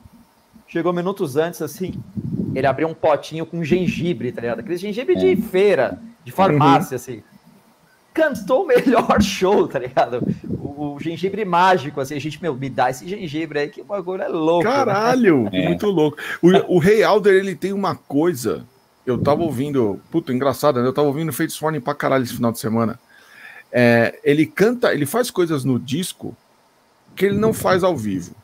Chegou 0.67 0.93
minutos 0.93 1.35
antes, 1.37 1.61
assim, 1.61 1.93
ele 2.55 2.65
abriu 2.65 2.87
um 2.87 2.93
potinho 2.93 3.45
com 3.45 3.63
gengibre, 3.63 4.31
tá 4.31 4.41
ligado? 4.41 4.59
Aquele 4.59 4.77
gengibre 4.77 5.15
de 5.15 5.35
feira, 5.35 5.99
de 6.23 6.31
farmácia, 6.31 6.95
assim. 6.95 7.21
Cantou 8.13 8.63
o 8.63 8.67
melhor 8.67 9.19
show, 9.21 9.67
tá 9.67 9.79
ligado? 9.79 10.23
O, 10.49 10.93
o 10.95 10.99
gengibre 10.99 11.43
mágico, 11.43 11.99
assim. 11.99 12.15
A 12.15 12.19
gente, 12.19 12.41
meu, 12.41 12.55
me 12.55 12.69
dá 12.69 12.89
esse 12.89 13.07
gengibre 13.07 13.59
aí 13.59 13.69
que 13.69 13.81
o 13.81 13.85
bagulho 13.85 14.21
é 14.23 14.27
louco. 14.27 14.63
né? 14.63 14.71
Caralho, 14.71 15.49
É. 15.53 15.67
muito 15.67 15.87
louco. 15.87 16.17
O, 16.41 16.75
o 16.75 16.79
Rei 16.79 17.03
Alder, 17.03 17.33
ele 17.33 17.55
tem 17.55 17.73
uma 17.73 17.95
coisa. 17.95 18.65
Eu 19.05 19.17
tava 19.17 19.41
ouvindo, 19.43 19.99
puta, 20.09 20.31
engraçado, 20.31 20.79
né? 20.81 20.87
Eu 20.87 20.93
tava 20.93 21.07
ouvindo 21.07 21.33
Fates 21.33 21.59
Warning 21.61 21.81
pra 21.81 21.93
caralho 21.93 22.23
esse 22.23 22.33
final 22.35 22.51
de 22.51 22.59
semana. 22.59 22.97
É, 23.75 24.19
ele 24.23 24.45
canta, 24.45 24.93
ele 24.93 25.05
faz 25.05 25.31
coisas 25.31 25.65
no 25.65 25.79
disco 25.79 26.35
que 27.15 27.25
ele 27.25 27.37
não 27.37 27.51
faz 27.53 27.83
ao 27.83 27.97
vivo. 27.97 28.35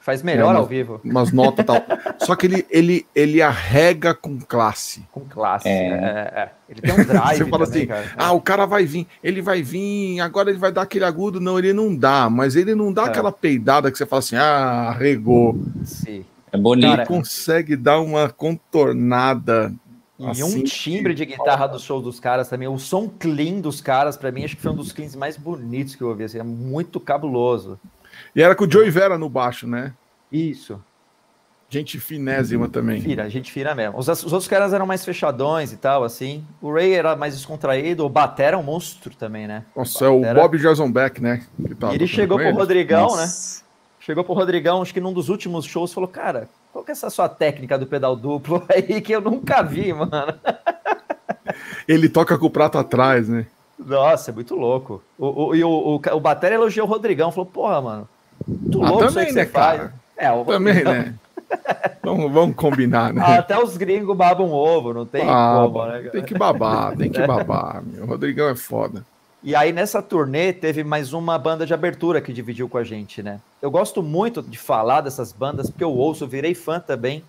Faz 0.00 0.22
melhor 0.22 0.54
É, 0.54 0.58
ao 0.58 0.66
vivo. 0.66 1.00
umas 1.02 1.32
notas 1.32 1.62
e 1.62 1.66
tal. 1.66 1.82
Só 2.18 2.36
que 2.36 2.44
ele, 2.46 2.66
ele, 2.68 3.06
ele 3.14 3.40
arrega 3.40 4.12
com 4.12 4.38
classe. 4.38 5.02
Com 5.10 5.20
classe. 5.22 5.66
É. 5.66 5.88
É, 5.88 6.40
é. 6.42 6.50
Ele 6.68 6.80
tem 6.82 6.92
um 6.92 6.96
drive 7.06 7.38
Você 7.38 7.44
fala 7.46 7.64
também, 7.66 7.80
assim, 7.82 7.86
cara. 7.88 8.12
Ah, 8.16 8.32
o 8.32 8.40
cara 8.40 8.66
vai 8.66 8.84
vir, 8.84 9.06
ele 9.22 9.40
vai 9.40 9.62
vir, 9.62 10.20
agora 10.20 10.50
ele 10.50 10.58
vai 10.58 10.70
dar 10.70 10.82
aquele 10.82 11.06
agudo. 11.06 11.40
Não, 11.40 11.58
ele 11.58 11.72
não 11.72 11.94
dá, 11.96 12.28
mas 12.28 12.54
ele 12.54 12.74
não 12.74 12.92
dá 12.92 13.04
É. 13.04 13.06
aquela 13.06 13.32
peidada 13.32 13.90
que 13.90 13.96
você 13.96 14.04
fala 14.04 14.18
assim, 14.20 14.36
ah, 14.36 14.88
arregou. 14.90 15.58
Sim. 15.84 16.22
É 16.52 16.56
bonito. 16.58 16.92
Ele 16.92 17.06
consegue 17.06 17.74
dar 17.74 18.00
uma 18.00 18.28
contornada. 18.28 19.72
E 20.28 20.30
Assim 20.30 20.60
um 20.60 20.62
timbre 20.64 21.14
de 21.14 21.24
guitarra 21.24 21.66
do 21.66 21.78
show 21.78 22.00
dos 22.00 22.18
caras 22.20 22.48
também. 22.48 22.68
O 22.68 22.78
som 22.78 23.08
clean 23.08 23.60
dos 23.60 23.80
caras, 23.80 24.16
pra 24.16 24.30
mim, 24.32 24.44
acho 24.44 24.56
que 24.56 24.62
foi 24.62 24.72
um 24.72 24.76
dos 24.76 24.92
cleans 24.92 25.14
mais 25.16 25.36
bonitos 25.36 25.94
que 25.94 26.02
eu 26.02 26.08
ouvi. 26.08 26.24
Assim, 26.24 26.38
é 26.38 26.42
muito 26.42 26.98
cabuloso. 27.00 27.78
E 28.34 28.42
era 28.42 28.54
com 28.54 28.64
o 28.64 28.70
Joey 28.70 28.90
Vera 28.90 29.18
no 29.18 29.28
baixo, 29.28 29.66
né? 29.66 29.92
Isso. 30.30 30.80
Gente 31.68 31.98
finésima 31.98 32.68
também. 32.68 33.00
Fira, 33.00 33.28
gente 33.28 33.50
fira 33.50 33.74
mesmo. 33.74 33.98
Os, 33.98 34.06
os 34.06 34.32
outros 34.32 34.46
caras 34.46 34.72
eram 34.72 34.86
mais 34.86 35.04
fechadões 35.04 35.72
e 35.72 35.76
tal, 35.76 36.04
assim. 36.04 36.44
O 36.62 36.72
Ray 36.72 36.92
era 36.92 37.16
mais 37.16 37.34
descontraído. 37.34 38.04
O 38.04 38.08
Batera 38.08 38.56
é 38.56 38.58
um 38.58 38.62
monstro 38.62 39.14
também, 39.16 39.48
né? 39.48 39.64
Nossa, 39.74 40.04
é 40.04 40.08
o 40.08 40.20
Batera- 40.20 40.40
Bob 40.40 40.58
Jazzonbeck, 40.58 41.20
né? 41.20 41.42
Que 41.66 41.74
tá 41.74 41.90
E 41.90 41.96
ele 41.96 42.06
chegou 42.06 42.36
com 42.36 42.44
pro 42.44 42.50
ele. 42.52 42.58
Rodrigão, 42.58 43.16
né? 43.16 43.26
Chegou 43.98 44.22
pro 44.22 44.34
Rodrigão, 44.34 44.82
acho 44.82 44.92
que 44.94 45.00
num 45.00 45.12
dos 45.12 45.28
últimos 45.28 45.64
shows, 45.64 45.92
falou: 45.92 46.06
Cara, 46.06 46.48
qual 46.74 46.84
que 46.84 46.90
é 46.90 46.92
essa 46.92 47.08
sua 47.08 47.28
técnica 47.28 47.78
do 47.78 47.86
pedal 47.86 48.16
duplo 48.16 48.64
aí 48.68 49.00
que 49.00 49.12
eu 49.14 49.20
nunca 49.20 49.62
vi, 49.62 49.92
mano? 49.92 50.34
Ele 51.86 52.08
toca 52.08 52.36
com 52.36 52.46
o 52.46 52.50
prato 52.50 52.76
atrás, 52.78 53.28
né? 53.28 53.46
Nossa, 53.78 54.30
é 54.30 54.34
muito 54.34 54.56
louco. 54.56 55.00
O, 55.16 55.46
o, 55.46 55.54
e 55.54 55.62
o, 55.62 55.68
o, 55.70 56.00
o 56.16 56.20
Batera 56.20 56.56
elogiou 56.56 56.86
o 56.86 56.90
Rodrigão, 56.90 57.30
falou: 57.30 57.46
Porra, 57.46 57.80
mano, 57.80 58.08
muito 58.46 58.82
Ah, 58.82 58.88
louco 58.90 59.04
isso 59.04 59.14
também, 59.14 59.28
que 59.28 59.34
né, 59.34 59.46
faz. 59.46 59.78
cara? 59.80 59.94
É, 60.16 60.32
o 60.32 60.44
Também, 60.44 60.74
Rodrigão- 60.74 60.92
né? 60.94 61.14
Vamos, 62.02 62.32
vamos 62.32 62.56
combinar, 62.56 63.12
né? 63.14 63.22
Ah, 63.24 63.38
Até 63.38 63.56
os 63.62 63.76
gringos 63.76 64.16
babam 64.16 64.50
ovo, 64.50 64.92
não 64.92 65.06
tem 65.06 65.22
Ah, 65.28 65.54
como, 65.56 65.86
né, 65.86 66.00
tem 66.10 66.22
que 66.22 66.34
babar, 66.36 66.94
tem 66.96 67.10
que 67.10 67.20
babar. 67.26 67.82
Meu. 67.84 68.04
O 68.04 68.06
Rodrigão 68.06 68.48
é 68.48 68.54
foda. 68.56 69.04
E 69.46 69.54
aí, 69.54 69.74
nessa 69.74 70.00
turnê, 70.00 70.54
teve 70.54 70.82
mais 70.82 71.12
uma 71.12 71.38
banda 71.38 71.66
de 71.66 71.74
abertura 71.74 72.18
que 72.18 72.32
dividiu 72.32 72.66
com 72.66 72.78
a 72.78 72.82
gente, 72.82 73.22
né? 73.22 73.42
Eu 73.60 73.70
gosto 73.70 74.02
muito 74.02 74.40
de 74.40 74.56
falar 74.56 75.02
dessas 75.02 75.32
bandas, 75.32 75.68
porque 75.68 75.84
eu 75.84 75.92
ouço, 75.92 76.24
eu 76.24 76.28
virei 76.28 76.54
fã 76.54 76.80
também, 76.80 77.22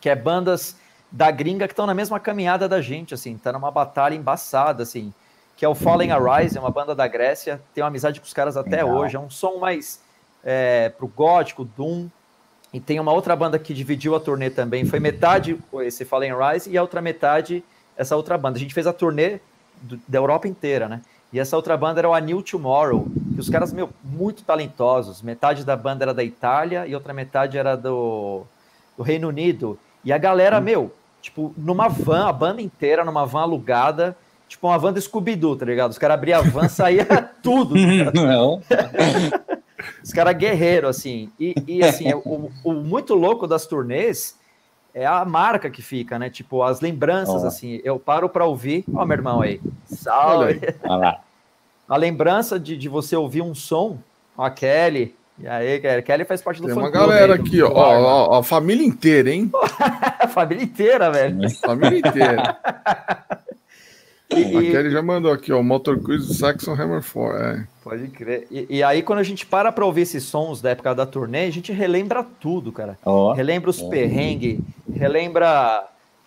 que 0.00 0.08
é 0.08 0.14
bandas 0.14 0.76
da 1.10 1.32
gringa 1.32 1.66
que 1.66 1.72
estão 1.72 1.84
na 1.84 1.94
mesma 1.94 2.20
caminhada 2.20 2.68
da 2.68 2.80
gente, 2.80 3.12
assim, 3.12 3.36
tá 3.36 3.52
numa 3.52 3.72
batalha 3.72 4.14
embaçada, 4.14 4.84
assim, 4.84 5.12
que 5.56 5.64
é 5.64 5.68
o 5.68 5.74
Fallen 5.74 6.12
Arise, 6.12 6.56
é 6.56 6.60
uma 6.60 6.70
banda 6.70 6.94
da 6.94 7.08
Grécia, 7.08 7.60
tenho 7.74 7.84
amizade 7.84 8.20
com 8.20 8.26
os 8.26 8.32
caras 8.32 8.56
até 8.56 8.84
Legal. 8.84 8.94
hoje, 8.94 9.16
é 9.16 9.18
um 9.18 9.28
som 9.28 9.58
mais 9.58 10.00
é, 10.44 10.90
pro 10.90 11.08
gótico, 11.08 11.64
doom, 11.64 12.06
e 12.72 12.78
tem 12.78 13.00
uma 13.00 13.12
outra 13.12 13.34
banda 13.34 13.58
que 13.58 13.74
dividiu 13.74 14.14
a 14.14 14.20
turnê 14.20 14.48
também, 14.48 14.84
foi 14.84 15.00
metade 15.00 15.58
esse 15.82 16.04
Fallen 16.04 16.34
Rise 16.36 16.70
e 16.70 16.78
a 16.78 16.82
outra 16.82 17.02
metade 17.02 17.64
essa 17.96 18.14
outra 18.14 18.38
banda. 18.38 18.58
A 18.58 18.60
gente 18.60 18.74
fez 18.74 18.86
a 18.86 18.92
turnê 18.92 19.40
do- 19.82 19.98
da 20.06 20.18
Europa 20.18 20.46
inteira, 20.46 20.88
né? 20.88 21.00
E 21.32 21.38
essa 21.38 21.56
outra 21.56 21.76
banda 21.76 22.00
era 22.00 22.08
o 22.08 22.14
A 22.14 22.20
New 22.20 22.42
Tomorrow, 22.42 23.06
que 23.34 23.40
os 23.40 23.50
caras, 23.50 23.72
meu, 23.72 23.90
muito 24.02 24.42
talentosos. 24.42 25.20
Metade 25.20 25.64
da 25.64 25.76
banda 25.76 26.04
era 26.04 26.14
da 26.14 26.24
Itália 26.24 26.86
e 26.86 26.94
outra 26.94 27.12
metade 27.12 27.58
era 27.58 27.76
do, 27.76 28.44
do 28.96 29.02
Reino 29.02 29.28
Unido. 29.28 29.78
E 30.04 30.12
a 30.12 30.16
galera, 30.16 30.60
meu, 30.60 30.92
tipo, 31.20 31.52
numa 31.56 31.88
van, 31.88 32.26
a 32.26 32.32
banda 32.32 32.62
inteira 32.62 33.04
numa 33.04 33.26
van 33.26 33.42
alugada, 33.42 34.16
tipo 34.48 34.66
uma 34.66 34.78
van 34.78 34.92
do 34.92 35.00
Scooby-Doo, 35.00 35.56
tá 35.56 35.66
ligado? 35.66 35.90
Os 35.90 35.98
caras 35.98 36.14
abriam 36.14 36.40
a 36.40 36.42
van, 36.42 36.68
saía 36.68 37.04
tudo. 37.42 37.74
Não. 38.14 38.62
Os 40.02 40.12
caras 40.12 40.34
guerreiro, 40.34 40.88
assim. 40.88 41.30
E, 41.38 41.54
e, 41.66 41.84
assim, 41.84 42.12
o, 42.14 42.50
o 42.64 42.72
muito 42.72 43.14
louco 43.14 43.46
das 43.46 43.66
turnês 43.66 44.38
é 44.94 45.06
a 45.06 45.24
marca 45.24 45.70
que 45.70 45.82
fica, 45.82 46.18
né? 46.18 46.30
Tipo, 46.30 46.62
as 46.62 46.80
lembranças, 46.80 47.44
Ó. 47.44 47.46
assim. 47.46 47.80
Eu 47.84 47.98
paro 47.98 48.28
pra 48.28 48.44
ouvir. 48.44 48.84
Ó, 48.92 49.04
meu 49.04 49.16
irmão 49.16 49.40
aí. 49.40 49.60
Salve. 49.84 50.52
aí. 50.52 50.60
Olha 50.82 50.96
lá. 50.96 51.20
A 51.88 51.96
lembrança 51.96 52.58
de, 52.58 52.76
de 52.76 52.88
você 52.88 53.16
ouvir 53.16 53.42
um 53.42 53.54
som. 53.54 53.98
Ó, 54.36 54.44
a 54.44 54.50
Kelly. 54.50 55.14
E 55.38 55.46
aí, 55.46 55.80
Kelly? 55.80 56.02
Kelly 56.02 56.24
faz 56.24 56.42
parte 56.42 56.60
do 56.60 56.66
Tem 56.66 56.76
uma 56.76 56.90
galera 56.90 57.34
aí 57.34 57.40
aqui, 57.40 57.62
ó, 57.62 57.68
do 57.68 57.76
ó, 57.76 58.28
ó, 58.30 58.38
a 58.40 58.42
família 58.42 58.84
inteira, 58.84 59.30
hein? 59.30 59.50
Família 60.34 60.64
inteira, 60.64 61.10
velho. 61.12 61.48
Família 61.60 61.98
inteira. 61.98 62.58
E- 64.30 64.56
A 64.56 64.60
Kelly 64.60 64.90
já 64.90 65.00
mandou 65.00 65.32
aqui, 65.32 65.52
ó, 65.52 65.62
Motor 65.62 65.98
Cruise 66.00 66.34
Saxon 66.34 66.72
Hammer 66.74 67.02
4. 67.02 67.36
É. 67.38 67.66
Pode 67.82 68.08
crer. 68.08 68.46
E, 68.50 68.66
e 68.68 68.82
aí, 68.82 69.02
quando 69.02 69.20
a 69.20 69.22
gente 69.22 69.46
para 69.46 69.72
pra 69.72 69.86
ouvir 69.86 70.02
esses 70.02 70.22
sons 70.24 70.60
da 70.60 70.70
época 70.70 70.94
da 70.94 71.06
turnê, 71.06 71.44
a 71.46 71.50
gente 71.50 71.72
relembra 71.72 72.24
tudo, 72.38 72.70
cara. 72.70 72.98
Ó. 73.04 73.32
relembra 73.32 73.70
os 73.70 73.80
É. 73.80 73.88
perrengues, 73.88 74.60
relembra 74.94 75.86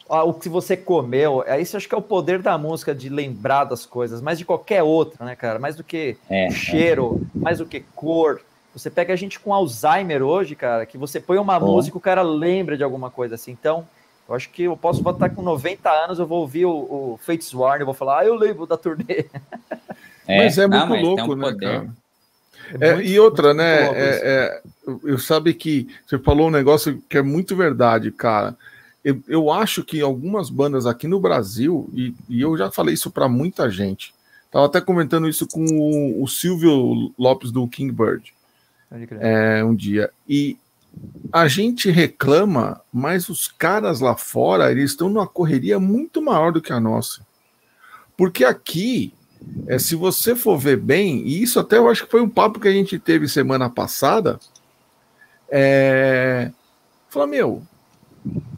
ah, 0.10 0.24
o 0.24 0.34
que 0.34 0.50
você 0.50 0.75
comeu. 0.75 1.43
É 1.46 1.62
Isso 1.62 1.77
acho 1.77 1.88
que 1.88 1.93
é 1.93 1.98
o 1.98 2.01
poder 2.01 2.41
da 2.41 2.58
música, 2.58 2.93
de 2.96 3.08
lembrar 3.08 3.65
das 3.65 3.86
coisas, 3.86 4.20
mais 4.22 4.38
de 4.39 4.46
qualquer 4.46 4.81
outra, 4.81 5.24
né, 5.24 5.36
cara? 5.36 5.60
Mais 5.60 5.75
do 5.75 5.84
que 5.84 6.17
É, 6.29 6.48
o 6.48 6.51
cheiro, 6.51 7.22
mais 7.36 7.60
do 7.60 7.65
que 7.67 7.81
cor. 7.96 8.41
Você 8.74 8.89
pega 8.89 9.13
a 9.13 9.17
gente 9.17 9.39
com 9.39 9.53
Alzheimer 9.53 10.24
hoje, 10.24 10.55
cara, 10.55 10.86
que 10.86 10.98
você 10.98 11.20
põe 11.20 11.38
uma 11.38 11.58
Ó. 11.58 11.60
música, 11.60 11.98
o 11.98 12.01
cara 12.01 12.22
lembra 12.24 12.75
de 12.75 12.84
alguma 12.84 13.12
coisa 13.12 13.36
assim. 13.36 13.51
Então, 13.51 13.86
eu 14.28 14.36
acho 14.36 14.50
que 14.50 14.63
eu 14.63 14.78
posso 14.78 15.08
estar 15.08 15.30
com 15.30 15.42
90 15.42 15.90
anos, 15.90 16.20
eu 16.20 16.25
vou 16.25 16.40
ouvir 16.40 16.66
o, 16.66 16.72
o 16.72 17.20
Fates 17.22 17.54
Warning, 17.54 17.82
eu 17.82 17.86
vou 17.86 17.94
falar, 17.96 18.20
ah, 18.20 18.25
eu 18.25 18.36
lembro 18.36 18.66
da 18.66 18.78
turnê. 18.78 19.25
Mas 20.28 20.58
é 20.58 20.68
não, 20.68 20.88
muito 20.88 20.90
mas 20.90 21.04
louco, 21.04 21.34
um 21.34 21.36
né, 21.36 21.51
poder. 21.51 21.66
cara? 21.66 21.90
É, 22.80 22.94
muito- 22.96 23.08
e 23.10 23.20
outra, 23.20 23.54
né? 23.54 23.88
É, 23.88 24.22
é, 24.24 24.62
eu- 25.04 25.18
sabe 25.18 25.54
que 25.54 25.88
você 26.06 26.18
falou 26.20 26.48
um 26.48 26.51
negócio 26.51 27.01
que 27.10 27.18
é 27.18 27.22
muito 27.22 27.56
verdade, 27.56 28.12
cara. 28.12 28.56
Eu, 29.04 29.22
eu 29.28 29.51
acho 29.51 29.84
que 29.84 30.00
algumas 30.00 30.50
bandas 30.50 30.86
aqui 30.86 31.08
no 31.08 31.20
Brasil, 31.20 31.90
e, 31.94 32.13
e 32.30 32.42
eu 32.42 32.56
já 32.56 32.72
falei 32.72 32.94
isso 32.94 33.10
para 33.10 33.28
muita 33.28 33.70
gente, 33.70 34.13
tava 34.51 34.68
até 34.68 34.80
comentando 34.80 35.28
isso 35.28 35.48
com 35.48 35.66
o, 35.66 36.24
o 36.24 36.28
Silvio 36.28 37.12
Lopes 37.18 37.51
do 37.51 37.68
Kingbird 37.68 38.32
é, 39.20 39.63
um 39.63 39.74
dia. 39.74 40.10
E 40.28 40.58
a 41.31 41.48
gente 41.48 41.89
reclama, 41.89 42.81
mas 42.91 43.29
os 43.29 43.48
caras 43.48 44.01
lá 44.01 44.17
fora, 44.17 44.71
eles 44.71 44.91
estão 44.91 45.10
numa 45.10 45.27
correria 45.27 45.79
muito 45.79 46.21
maior 46.21 46.51
do 46.51 46.62
que 46.62 46.74
a 46.74 46.79
nossa. 46.79 47.25
Porque 48.17 48.43
aqui, 48.43 49.13
é, 49.67 49.79
se 49.79 49.95
você 49.95 50.36
for 50.36 50.57
ver 50.57 50.77
bem, 50.77 51.25
e 51.25 51.41
isso 51.41 51.60
até 51.60 51.77
eu 51.77 51.89
acho 51.89 52.05
que 52.05 52.12
foi 52.12 52.21
um 52.21 52.29
papo 52.29 52.60
que 52.60 52.67
a 52.67 52.71
gente 52.71 53.00
teve 53.00 53.27
semana 53.27 53.69
passada, 53.69 54.39
é, 55.50 56.51
fala, 57.10 57.27
meu, 57.27 57.63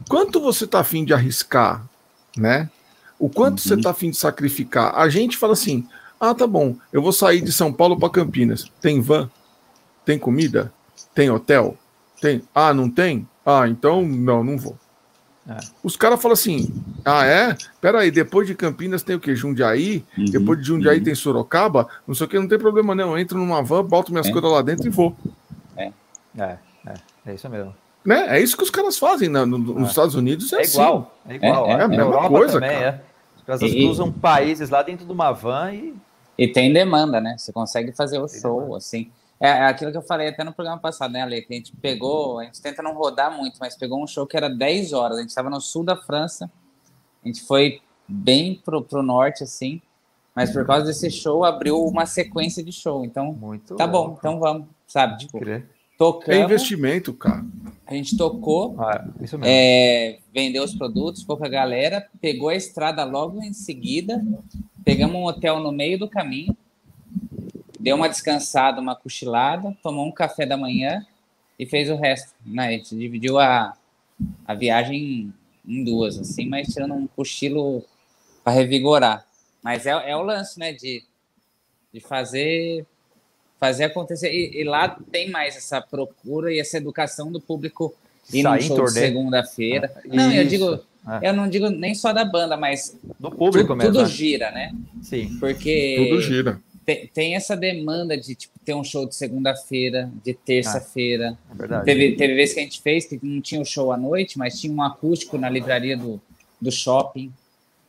quanto 0.08 0.40
você 0.40 0.66
tá 0.66 0.80
afim 0.80 1.04
de 1.04 1.14
arriscar, 1.14 1.88
né? 2.36 2.68
O 3.18 3.28
quanto 3.28 3.60
você 3.60 3.76
tá 3.76 3.90
afim 3.90 4.10
de 4.10 4.16
sacrificar? 4.16 4.94
A 4.96 5.08
gente 5.08 5.36
fala 5.36 5.52
assim, 5.52 5.86
ah, 6.18 6.34
tá 6.34 6.46
bom, 6.46 6.76
eu 6.92 7.00
vou 7.00 7.12
sair 7.12 7.40
de 7.40 7.52
São 7.52 7.72
Paulo 7.72 7.98
para 7.98 8.10
Campinas. 8.10 8.70
Tem 8.80 9.00
van? 9.00 9.30
Tem 10.04 10.18
comida? 10.18 10.72
Tem 11.14 11.30
hotel? 11.30 11.78
Tem? 12.24 12.42
Ah, 12.54 12.72
não 12.72 12.88
tem? 12.88 13.28
Ah, 13.44 13.68
então 13.68 14.00
não, 14.00 14.42
não 14.42 14.56
vou. 14.56 14.78
É. 15.46 15.58
Os 15.82 15.94
caras 15.94 16.22
falam 16.22 16.32
assim: 16.32 16.72
ah, 17.04 17.22
é? 17.26 17.54
Peraí, 17.82 18.10
depois 18.10 18.46
de 18.46 18.54
Campinas 18.54 19.02
tem 19.02 19.14
o 19.14 19.20
quê? 19.20 19.36
Jundiaí? 19.36 20.02
Uhum, 20.16 20.24
Depois 20.24 20.58
de 20.58 20.64
Jundiaí 20.68 20.96
uhum. 20.98 21.04
tem 21.04 21.14
Sorocaba? 21.14 21.86
Não 22.08 22.14
sei 22.14 22.26
o 22.26 22.30
que, 22.30 22.38
não 22.38 22.48
tem 22.48 22.58
problema 22.58 22.94
não. 22.94 23.10
Eu 23.10 23.18
entro 23.18 23.36
numa 23.38 23.62
van, 23.62 23.84
boto 23.84 24.10
minhas 24.10 24.26
É. 24.26 24.32
coisas 24.32 24.50
lá 24.50 24.62
dentro 24.62 24.86
e 24.86 24.90
vou. 24.90 25.14
É, 25.76 25.92
é, 26.38 26.58
é 27.26 27.34
isso 27.34 27.46
mesmo. 27.50 27.74
Né? 28.02 28.38
É 28.38 28.40
isso 28.40 28.56
que 28.56 28.62
os 28.62 28.70
caras 28.70 28.98
fazem 28.98 29.28
na- 29.28 29.44
no- 29.44 29.58
nos 29.58 29.84
É. 29.84 29.90
Estados 29.90 30.14
Unidos. 30.14 30.50
É, 30.54 30.62
É 30.62 30.64
igual, 30.66 31.14
é 31.28 31.34
igual. 31.34 31.66
É, 31.66 31.72
é 31.72 31.76
Na 31.76 31.84
a 31.84 31.88
mesma 31.88 32.04
Europa 32.04 32.28
coisa, 32.30 32.52
também, 32.54 32.70
cara. 32.78 32.86
é. 32.86 33.36
Os 33.36 33.42
caras 33.42 33.60
E- 33.62 33.84
cruzam 33.84 34.10
países 34.10 34.70
lá 34.70 34.82
dentro 34.82 35.04
de 35.04 35.12
uma 35.12 35.30
van 35.30 35.72
e 35.74 35.94
E 36.38 36.48
tem 36.48 36.72
demanda, 36.72 37.20
né? 37.20 37.36
Você 37.38 37.52
consegue 37.52 37.92
fazer 37.92 38.18
o 38.18 38.26
Tem 38.26 38.40
show, 38.40 38.60
demanda. 38.60 38.78
assim. 38.78 39.10
É, 39.44 39.48
é 39.48 39.64
aquilo 39.66 39.90
que 39.90 39.98
eu 39.98 40.02
falei 40.02 40.28
até 40.28 40.42
no 40.42 40.54
programa 40.54 40.80
passado, 40.80 41.12
né, 41.12 41.20
Ale? 41.20 41.42
Que 41.42 41.52
a 41.52 41.56
gente 41.56 41.76
pegou, 41.76 42.38
a 42.38 42.44
gente 42.44 42.62
tenta 42.62 42.82
não 42.82 42.94
rodar 42.94 43.36
muito, 43.36 43.58
mas 43.60 43.76
pegou 43.76 44.02
um 44.02 44.06
show 44.06 44.26
que 44.26 44.38
era 44.38 44.48
10 44.48 44.94
horas. 44.94 45.18
A 45.18 45.20
gente 45.20 45.28
estava 45.28 45.50
no 45.50 45.60
sul 45.60 45.84
da 45.84 45.94
França, 45.94 46.50
a 47.22 47.28
gente 47.28 47.42
foi 47.42 47.82
bem 48.08 48.54
pro, 48.64 48.82
pro 48.82 49.02
norte, 49.02 49.44
assim, 49.44 49.82
mas 50.34 50.50
por 50.50 50.66
causa 50.66 50.86
desse 50.86 51.10
show 51.10 51.44
abriu 51.44 51.84
uma 51.84 52.06
sequência 52.06 52.64
de 52.64 52.72
show. 52.72 53.04
Então, 53.04 53.34
muito. 53.34 53.76
tá 53.76 53.86
bom, 53.86 54.16
então 54.18 54.38
vamos, 54.40 54.66
sabe? 54.86 55.18
Tipo, 55.18 55.38
Crer. 55.38 55.60
É 55.60 55.74
tocamos, 55.98 56.42
investimento, 56.44 57.12
cara. 57.12 57.44
a 57.86 57.94
gente 57.94 58.16
tocou, 58.16 58.74
Ah, 58.80 59.06
isso 59.20 59.38
mesmo. 59.38 59.44
é, 59.46 60.20
vendeu 60.32 60.64
os 60.64 60.74
produtos, 60.74 61.20
ficou 61.20 61.36
com 61.36 61.44
a 61.44 61.48
galera, 61.50 62.08
pegou 62.18 62.48
a 62.48 62.54
estrada 62.56 63.04
logo 63.04 63.42
em 63.42 63.52
seguida, 63.52 64.24
pegamos 64.82 65.14
um 65.14 65.24
hotel 65.24 65.60
no 65.60 65.70
meio 65.70 65.98
do 65.98 66.08
caminho, 66.08 66.56
deu 67.84 67.96
uma 67.96 68.08
descansada, 68.08 68.80
uma 68.80 68.96
cochilada, 68.96 69.76
tomou 69.82 70.06
um 70.06 70.10
café 70.10 70.46
da 70.46 70.56
manhã 70.56 71.06
e 71.58 71.66
fez 71.66 71.90
o 71.90 71.96
resto. 71.96 72.32
Né? 72.44 72.66
A 72.66 72.70
gente 72.70 72.96
dividiu 72.96 73.38
a, 73.38 73.76
a 74.46 74.54
viagem 74.54 75.30
em, 75.68 75.84
duas, 75.84 76.18
assim, 76.18 76.48
mas 76.48 76.68
tirando 76.68 76.94
um 76.94 77.06
cochilo 77.06 77.84
para 78.42 78.54
revigorar. 78.54 79.26
Mas 79.62 79.84
é, 79.84 79.90
é 79.90 80.16
o 80.16 80.22
lance, 80.22 80.58
né, 80.58 80.72
de, 80.72 81.04
de 81.92 82.00
fazer 82.00 82.86
fazer 83.60 83.84
acontecer. 83.84 84.32
E, 84.32 84.60
e, 84.60 84.64
lá 84.64 84.88
tem 85.12 85.30
mais 85.30 85.56
essa 85.56 85.80
procura 85.80 86.52
e 86.52 86.58
essa 86.58 86.78
educação 86.78 87.30
do 87.30 87.40
público 87.40 87.94
ir 88.32 88.42
no 88.42 88.60
show 88.60 88.84
de 88.84 88.92
segunda-feira. 88.92 89.92
Ah, 89.96 90.00
não, 90.04 90.32
eu 90.32 90.46
digo, 90.46 90.80
é. 91.22 91.28
eu 91.28 91.32
não 91.32 91.48
digo 91.48 91.68
nem 91.70 91.94
só 91.94 92.12
da 92.12 92.24
banda, 92.24 92.56
mas 92.56 92.98
do 93.18 93.30
público 93.30 93.68
tu, 93.68 93.76
mesmo. 93.76 93.92
Tudo 93.92 94.02
né? 94.02 94.08
gira, 94.08 94.50
né? 94.50 94.74
Sim. 95.02 95.36
Porque 95.38 96.08
tudo 96.10 96.20
gira. 96.20 96.60
Tem, 96.84 97.06
tem 97.06 97.34
essa 97.34 97.56
demanda 97.56 98.16
de 98.16 98.34
tipo, 98.34 98.58
ter 98.64 98.74
um 98.74 98.84
show 98.84 99.06
de 99.06 99.14
segunda-feira, 99.14 100.10
de 100.22 100.34
terça-feira. 100.34 101.38
Ah, 101.48 101.52
é 101.52 101.56
verdade. 101.56 101.84
Teve, 101.84 102.16
teve 102.16 102.34
vezes 102.34 102.54
que 102.54 102.60
a 102.60 102.62
gente 102.64 102.80
fez 102.80 103.06
que 103.06 103.18
não 103.22 103.40
tinha 103.40 103.60
o 103.60 103.64
show 103.64 103.92
à 103.92 103.96
noite, 103.96 104.38
mas 104.38 104.60
tinha 104.60 104.72
um 104.72 104.82
acústico 104.82 105.38
na 105.38 105.48
livraria 105.48 105.96
do, 105.96 106.20
do 106.60 106.70
shopping. 106.70 107.32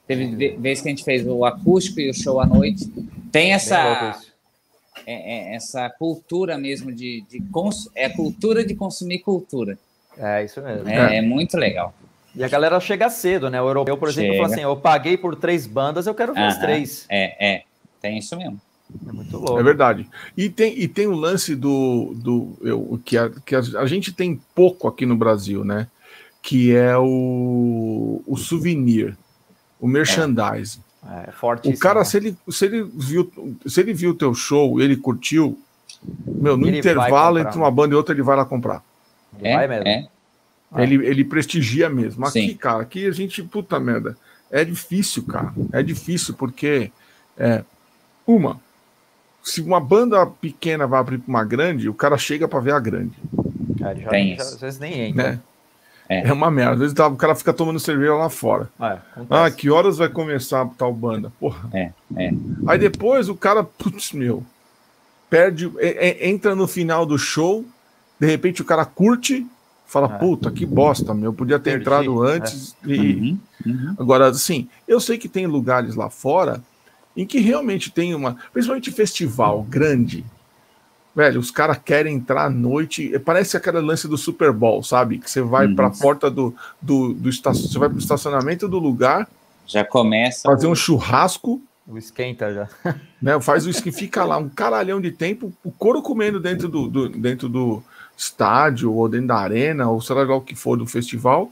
Teve 0.08 0.56
vezes 0.58 0.84
que 0.84 0.90
a 0.90 0.92
gente 0.92 1.04
fez 1.04 1.26
o 1.26 1.44
acústico 1.46 2.00
e 2.00 2.10
o 2.10 2.14
show 2.14 2.40
à 2.40 2.46
noite. 2.46 2.86
Tem 3.32 3.54
essa 3.54 4.22
é, 5.06 5.52
é, 5.52 5.56
essa 5.56 5.90
cultura 5.90 6.58
mesmo 6.58 6.92
de, 6.92 7.24
de 7.30 7.40
cons... 7.52 7.90
é 7.96 8.10
cultura 8.10 8.66
de 8.66 8.76
consumir 8.76 9.20
cultura. 9.20 9.78
É 10.18 10.44
isso 10.44 10.62
mesmo. 10.62 10.88
É, 10.90 11.18
é, 11.18 11.22
muito 11.22 11.58
legal. 11.58 11.94
E 12.34 12.44
a 12.44 12.48
galera 12.48 12.80
chega 12.80 13.10
cedo, 13.10 13.50
né? 13.50 13.62
O 13.62 13.68
europeu, 13.68 13.98
por 13.98 14.10
exemplo, 14.10 14.36
fala 14.36 14.48
assim: 14.48 14.62
eu 14.62 14.76
paguei 14.76 15.18
por 15.18 15.36
três 15.36 15.68
bandas, 15.68 16.08
eu 16.08 16.16
quero 16.16 16.34
ver 16.34 16.42
as 16.42 16.60
três. 16.60 17.06
É, 17.10 17.54
é, 17.54 17.64
tem 18.02 18.18
isso 18.18 18.36
mesmo. 18.36 18.60
É 19.08 19.12
muito 19.12 19.38
louco. 19.38 19.60
É 19.60 19.64
verdade. 19.64 20.08
E 20.36 20.50
tem, 20.50 20.80
e 20.80 20.88
tem 20.88 21.08
o 21.08 21.16
lance 21.16 21.56
do, 21.56 22.14
do 22.16 22.58
eu, 22.62 23.00
que, 23.04 23.18
a, 23.18 23.30
que 23.30 23.56
a, 23.56 23.60
a 23.80 23.86
gente 23.86 24.14
tem 24.14 24.40
pouco 24.54 24.88
aqui 24.88 25.06
no 25.06 25.16
Brasil, 25.16 25.64
né? 25.64 25.88
Que 26.42 26.76
é 26.76 26.98
o, 26.98 28.22
o 28.26 28.38
souvenir, 28.38 29.18
o 29.80 29.88
merchandising. 29.88 30.82
É, 31.28 31.32
forte. 31.32 31.70
O 31.70 31.78
cara, 31.78 32.04
se 32.04 32.18
ele, 32.18 32.38
se 32.50 32.66
ele 32.66 32.84
viu 32.84 33.32
se 33.66 33.80
ele 33.80 33.94
viu 33.94 34.12
o 34.12 34.16
teu 34.16 34.34
show 34.34 34.82
ele 34.82 34.96
curtiu, 34.96 35.60
meu, 36.26 36.58
no 36.58 36.68
ele 36.68 36.80
intervalo 36.80 37.38
entre 37.38 37.58
uma 37.58 37.70
banda 37.70 37.94
e 37.94 37.98
outra, 37.98 38.14
ele 38.14 38.24
vai 38.24 38.36
lá 38.36 38.44
comprar. 38.44 38.84
Ele 39.38 39.48
é, 39.48 39.56
vai 39.56 39.68
mesmo. 39.68 39.88
É. 39.88 40.08
Ele, 40.78 41.06
ele 41.06 41.24
prestigia 41.24 41.90
mesmo. 41.90 42.26
Aqui, 42.26 42.50
Sim. 42.50 42.58
cara, 42.58 42.82
aqui 42.82 43.06
a 43.06 43.12
gente, 43.12 43.42
puta 43.44 43.80
merda, 43.80 44.18
é 44.52 44.64
difícil, 44.64 45.24
cara. 45.24 45.54
É 45.72 45.82
difícil 45.82 46.34
porque, 46.34 46.92
é, 47.38 47.64
uma, 48.26 48.60
se 49.46 49.62
uma 49.62 49.80
banda 49.80 50.26
pequena 50.26 50.88
vai 50.88 51.00
abrir 51.00 51.20
para 51.20 51.30
uma 51.30 51.44
grande, 51.44 51.88
o 51.88 51.94
cara 51.94 52.18
chega 52.18 52.48
para 52.48 52.60
ver 52.60 52.74
a 52.74 52.80
grande. 52.80 53.14
É, 53.80 53.96
já, 53.96 54.36
já, 54.36 54.44
às 54.44 54.60
vezes 54.60 54.80
nem 54.80 55.02
entra. 55.02 55.32
Né? 55.32 55.40
É. 56.10 56.28
é 56.28 56.34
uma 56.34 56.50
merda. 56.50 56.74
Às 56.74 56.80
vezes 56.80 56.94
tá, 56.96 57.08
o 57.08 57.16
cara 57.16 57.36
fica 57.36 57.54
tomando 57.54 57.80
cerveja 57.80 58.16
lá 58.16 58.28
fora. 58.28 58.68
É, 58.82 58.98
ah, 59.30 59.52
que 59.52 59.70
horas 59.70 60.00
vai 60.00 60.10
começar 60.10 60.68
tal 60.76 60.92
banda? 60.92 61.32
Porra. 61.40 61.70
É, 61.72 61.92
é. 62.18 62.32
Aí 62.68 62.80
depois 62.80 63.30
o 63.30 63.36
cara, 63.36 63.64
putz, 63.64 64.14
meu, 64.14 64.44
perde, 65.30 65.72
é, 65.78 66.10
é, 66.10 66.28
entra 66.28 66.56
no 66.56 66.68
final 66.68 67.06
do 67.06 67.18
show, 67.18 67.64
de 68.20 68.26
repente 68.26 68.64
o 68.64 68.66
cara 68.66 68.84
curte, 68.84 69.46
fala, 69.86 70.08
é. 70.16 70.18
puta, 70.18 70.50
que 70.50 70.66
bosta, 70.66 71.14
meu, 71.14 71.32
podia 71.32 71.60
ter 71.60 71.72
Perdi, 71.72 71.82
entrado 71.84 72.24
antes. 72.24 72.76
E... 72.84 72.98
Uhum, 72.98 73.40
uhum. 73.68 73.96
Agora, 74.00 74.28
assim, 74.28 74.68
eu 74.88 75.00
sei 75.00 75.20
que 75.20 75.30
tem 75.30 75.46
lugares 75.46 75.94
lá 75.94 76.10
fora 76.10 76.64
em 77.16 77.26
que 77.26 77.40
realmente 77.40 77.92
tem 77.92 78.14
uma, 78.14 78.38
principalmente 78.52 78.92
festival 78.92 79.64
grande, 79.64 80.26
Velho, 81.16 81.40
os 81.40 81.50
caras 81.50 81.78
querem 81.78 82.16
entrar 82.16 82.48
à 82.48 82.50
noite. 82.50 83.18
Parece 83.20 83.56
aquela 83.56 83.80
lance 83.80 84.06
do 84.06 84.18
Super 84.18 84.52
Bowl, 84.52 84.84
sabe? 84.84 85.18
Que 85.18 85.32
você 85.32 85.42
vai 85.42 85.66
para 85.70 85.88
a 85.88 85.90
porta 85.90 86.30
do, 86.30 86.54
do, 86.82 87.14
do 87.14 87.30
estacionamento, 87.30 87.72
você 87.72 87.80
vai 87.80 87.88
para 87.88 87.96
o 87.96 88.00
estacionamento 88.00 88.68
do 88.68 88.78
lugar. 88.78 89.26
Já 89.66 89.86
começa. 89.86 90.42
Fazer 90.44 90.68
o... 90.68 90.72
um 90.72 90.76
churrasco. 90.76 91.62
O 91.88 91.98
esquenta 91.98 92.54
já. 92.54 92.68
Né, 93.22 93.40
faz 93.40 93.66
o 93.66 93.82
que 93.82 93.92
fica 93.92 94.24
lá 94.24 94.38
um 94.38 94.48
caralhão 94.48 95.02
de 95.02 95.10
tempo, 95.10 95.52
o 95.64 95.72
couro 95.72 96.00
comendo 96.00 96.40
dentro 96.40 96.70
do, 96.70 96.88
do, 96.88 97.10
dentro 97.10 97.50
do 97.50 97.82
estádio, 98.16 98.94
ou 98.94 99.10
dentro 99.10 99.28
da 99.28 99.38
arena, 99.38 99.90
ou 99.90 100.00
sei 100.00 100.16
lá 100.16 100.36
o 100.36 100.42
que 100.42 100.54
for 100.54 100.78
do 100.78 100.86
festival. 100.86 101.50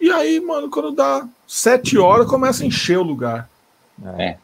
E 0.00 0.10
aí, 0.10 0.40
mano, 0.40 0.70
quando 0.70 0.92
dá 0.92 1.28
sete 1.46 1.98
horas, 1.98 2.26
começa 2.26 2.62
a 2.62 2.66
encher 2.66 2.96
o 2.96 3.02
lugar. 3.02 3.50
É. 4.16 4.38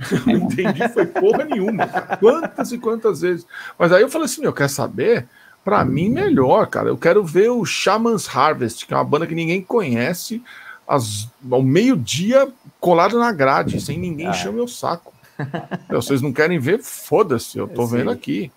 não 0.26 0.34
entendi, 0.34 0.88
foi 0.88 1.06
porra 1.06 1.44
nenhuma. 1.44 1.86
Quantas 2.18 2.72
e 2.72 2.78
quantas 2.78 3.20
vezes. 3.20 3.46
Mas 3.78 3.92
aí 3.92 4.02
eu 4.02 4.08
falei 4.08 4.26
assim: 4.26 4.44
eu 4.44 4.52
quero 4.52 4.68
saber, 4.68 5.26
para 5.64 5.84
mim, 5.84 6.08
melhor, 6.08 6.66
cara. 6.66 6.88
Eu 6.88 6.96
quero 6.96 7.24
ver 7.24 7.50
o 7.50 7.64
Shaman's 7.64 8.28
Harvest, 8.28 8.86
que 8.86 8.94
é 8.94 8.96
uma 8.96 9.04
banda 9.04 9.26
que 9.26 9.34
ninguém 9.34 9.62
conhece, 9.62 10.42
às, 10.86 11.28
ao 11.50 11.62
meio-dia, 11.62 12.48
colado 12.80 13.18
na 13.18 13.32
grade, 13.32 13.80
sem 13.80 13.98
ninguém 13.98 14.26
ah. 14.26 14.30
encher 14.30 14.48
o 14.48 14.54
meu 14.54 14.68
saco. 14.68 15.12
Vocês 15.88 16.20
não 16.20 16.32
querem 16.32 16.58
ver? 16.58 16.80
Foda-se, 16.82 17.58
eu 17.58 17.66
tô 17.66 17.86
vendo 17.86 18.10
aqui. 18.10 18.50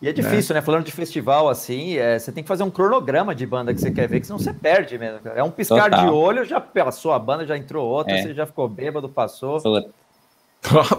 E 0.00 0.08
é 0.08 0.12
difícil, 0.12 0.54
né? 0.54 0.62
Falando 0.62 0.84
de 0.84 0.92
festival 0.92 1.48
assim, 1.48 1.96
é, 1.96 2.18
você 2.18 2.30
tem 2.30 2.44
que 2.44 2.48
fazer 2.48 2.62
um 2.62 2.70
cronograma 2.70 3.34
de 3.34 3.44
banda 3.44 3.74
que 3.74 3.80
você 3.80 3.90
quer 3.90 4.06
ver, 4.08 4.20
que 4.20 4.26
senão 4.26 4.38
você 4.38 4.52
perde 4.52 4.96
mesmo. 4.96 5.20
É 5.34 5.42
um 5.42 5.50
piscar 5.50 5.90
Total. 5.90 6.04
de 6.04 6.10
olho, 6.12 6.44
já 6.44 6.60
passou 6.60 7.12
a 7.12 7.18
banda, 7.18 7.44
já 7.44 7.56
entrou 7.56 7.84
outra, 7.84 8.14
é. 8.14 8.22
você 8.22 8.32
já 8.32 8.46
ficou 8.46 8.68
bêbado, 8.68 9.08
passou. 9.08 9.60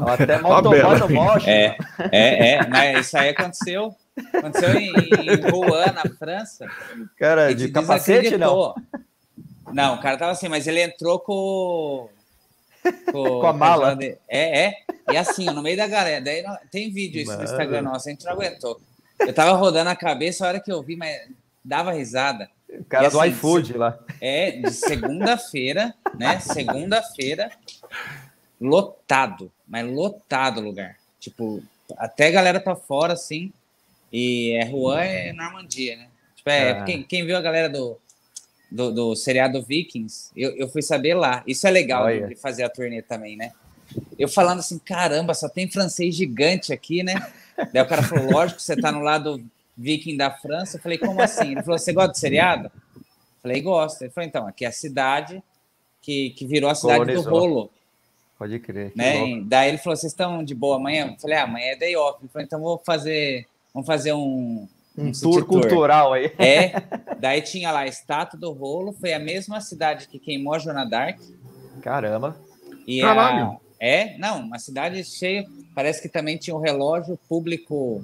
Até 0.07 0.39
motomóvel 0.39 1.09
mocho. 1.09 1.49
É, 1.49 1.77
é, 2.11 2.53
é, 2.53 2.67
mas 2.67 3.07
isso 3.07 3.17
aí 3.17 3.29
aconteceu. 3.29 3.95
Aconteceu 4.33 4.73
em, 4.75 4.91
em 4.91 5.49
Rouen, 5.49 5.91
na 5.93 6.03
França. 6.17 6.67
Cara, 7.17 7.53
de 7.53 7.69
capacete, 7.69 8.37
não? 8.37 8.75
Não, 9.71 9.95
o 9.95 10.01
cara 10.01 10.17
tava 10.17 10.31
assim, 10.31 10.47
mas 10.47 10.67
ele 10.67 10.81
entrou 10.81 11.19
com... 11.19 12.09
Com, 13.11 13.41
com 13.41 13.47
a 13.47 13.53
mala. 13.53 13.95
Com 13.95 14.03
é, 14.03 14.65
é. 14.65 14.73
E 15.11 15.17
assim, 15.17 15.45
no 15.45 15.61
meio 15.61 15.77
da 15.77 15.87
galera. 15.87 16.23
Daí 16.23 16.43
tem 16.71 16.91
vídeo 16.91 17.21
isso 17.21 17.35
no 17.37 17.43
Instagram 17.43 17.81
nosso, 17.83 18.07
a 18.07 18.11
gente 18.11 18.25
não 18.25 18.33
aguentou. 18.33 18.79
Eu 19.19 19.33
tava 19.33 19.51
rodando 19.53 19.89
a 19.89 19.95
cabeça 19.95 20.45
a 20.45 20.47
hora 20.47 20.59
que 20.59 20.71
eu 20.71 20.81
vi, 20.81 20.95
mas 20.95 21.15
dava 21.63 21.91
risada. 21.91 22.49
O 22.69 22.83
cara 22.85 23.07
e, 23.07 23.09
do 23.09 23.19
assim, 23.19 23.29
iFood 23.31 23.77
lá. 23.77 23.99
É, 24.21 24.51
de 24.51 24.71
segunda-feira, 24.71 25.93
né? 26.17 26.39
Segunda-feira, 26.39 27.51
lotado, 28.59 29.51
mas 29.67 29.89
lotado 29.89 30.59
o 30.59 30.63
lugar. 30.63 30.97
Tipo, 31.19 31.63
até 31.97 32.27
a 32.27 32.31
galera 32.31 32.59
tá 32.59 32.75
fora, 32.75 33.13
assim. 33.13 33.51
E 34.11 34.57
é 34.61 34.67
Juan 34.67 35.01
é 35.01 35.33
Normandia, 35.33 35.95
né? 35.95 36.07
Tipo, 36.35 36.49
é, 36.49 36.71
ah. 36.71 36.83
quem, 36.83 37.03
quem 37.03 37.25
viu 37.25 37.37
a 37.37 37.41
galera 37.41 37.69
do, 37.69 37.97
do, 38.71 38.91
do 38.91 39.15
seriado 39.15 39.61
Vikings, 39.61 40.31
eu, 40.35 40.55
eu 40.55 40.69
fui 40.69 40.81
saber 40.81 41.13
lá. 41.13 41.43
Isso 41.45 41.67
é 41.67 41.71
legal 41.71 42.07
de, 42.07 42.27
de 42.27 42.35
fazer 42.35 42.63
a 42.63 42.69
turnê 42.69 43.01
também, 43.01 43.35
né? 43.35 43.51
Eu 44.17 44.27
falando 44.27 44.59
assim, 44.59 44.79
caramba, 44.79 45.33
só 45.33 45.49
tem 45.49 45.69
francês 45.69 46.15
gigante 46.15 46.71
aqui, 46.71 47.03
né? 47.03 47.15
Daí 47.73 47.83
o 47.83 47.87
cara 47.87 48.03
falou, 48.03 48.31
lógico, 48.31 48.61
você 48.61 48.75
tá 48.75 48.91
no 48.91 49.01
lado 49.01 49.43
viking 49.77 50.15
da 50.15 50.31
França. 50.31 50.77
Eu 50.77 50.81
falei, 50.81 50.97
como 50.97 51.21
assim? 51.21 51.51
Ele 51.51 51.63
falou, 51.63 51.77
você 51.77 51.91
gosta 51.91 52.11
de 52.11 52.19
seriado? 52.19 52.71
Eu 52.95 53.01
falei, 53.41 53.61
gosto. 53.61 54.01
Ele 54.01 54.11
falou, 54.11 54.27
então, 54.27 54.47
aqui 54.47 54.65
é 54.65 54.67
a 54.67 54.71
cidade 54.71 55.41
que, 56.01 56.31
que 56.31 56.45
virou 56.45 56.69
a 56.69 56.75
cidade 56.75 56.99
Colorizou. 56.99 57.23
do 57.23 57.29
rolo. 57.29 57.71
Pode 58.39 58.57
crer. 58.59 58.93
Né? 58.95 59.41
Daí 59.43 59.67
ele 59.67 59.77
falou: 59.77 59.97
vocês 59.97 60.13
estão 60.13 60.41
de 60.41 60.55
boa 60.55 60.77
amanhã? 60.77 61.07
Eu 61.07 61.19
falei: 61.19 61.35
ah, 61.35 61.43
amanhã 61.43 61.73
é 61.73 61.75
day 61.75 61.97
off. 61.97 62.19
Ele 62.21 62.29
falou: 62.29 62.45
então 62.45 62.61
vou 62.61 62.81
fazer, 62.85 63.45
vamos 63.73 63.85
fazer 63.85 64.13
um. 64.13 64.65
Um, 64.97 65.07
um 65.07 65.11
tour 65.11 65.45
cultural 65.45 66.13
aí. 66.13 66.33
É. 66.37 66.71
Daí 67.19 67.41
tinha 67.41 67.69
lá 67.69 67.81
a 67.81 67.87
estátua 67.87 68.39
do 68.39 68.51
rolo, 68.51 68.93
foi 68.93 69.13
a 69.13 69.19
mesma 69.19 69.59
cidade 69.59 70.07
que 70.07 70.17
queimou 70.17 70.53
a 70.53 70.59
Joana 70.59 70.85
Dark. 70.85 71.19
Caramba. 71.81 72.37
E 72.87 73.01
Caralho. 73.01 73.45
A, 73.45 73.59
é, 73.77 74.17
não, 74.17 74.39
uma 74.39 74.57
cidade 74.57 75.03
cheia. 75.03 75.45
Parece 75.75 76.01
que 76.01 76.07
também 76.07 76.37
tinha 76.37 76.55
o 76.55 76.59
um 76.59 76.61
relógio 76.61 77.19
público 77.27 78.03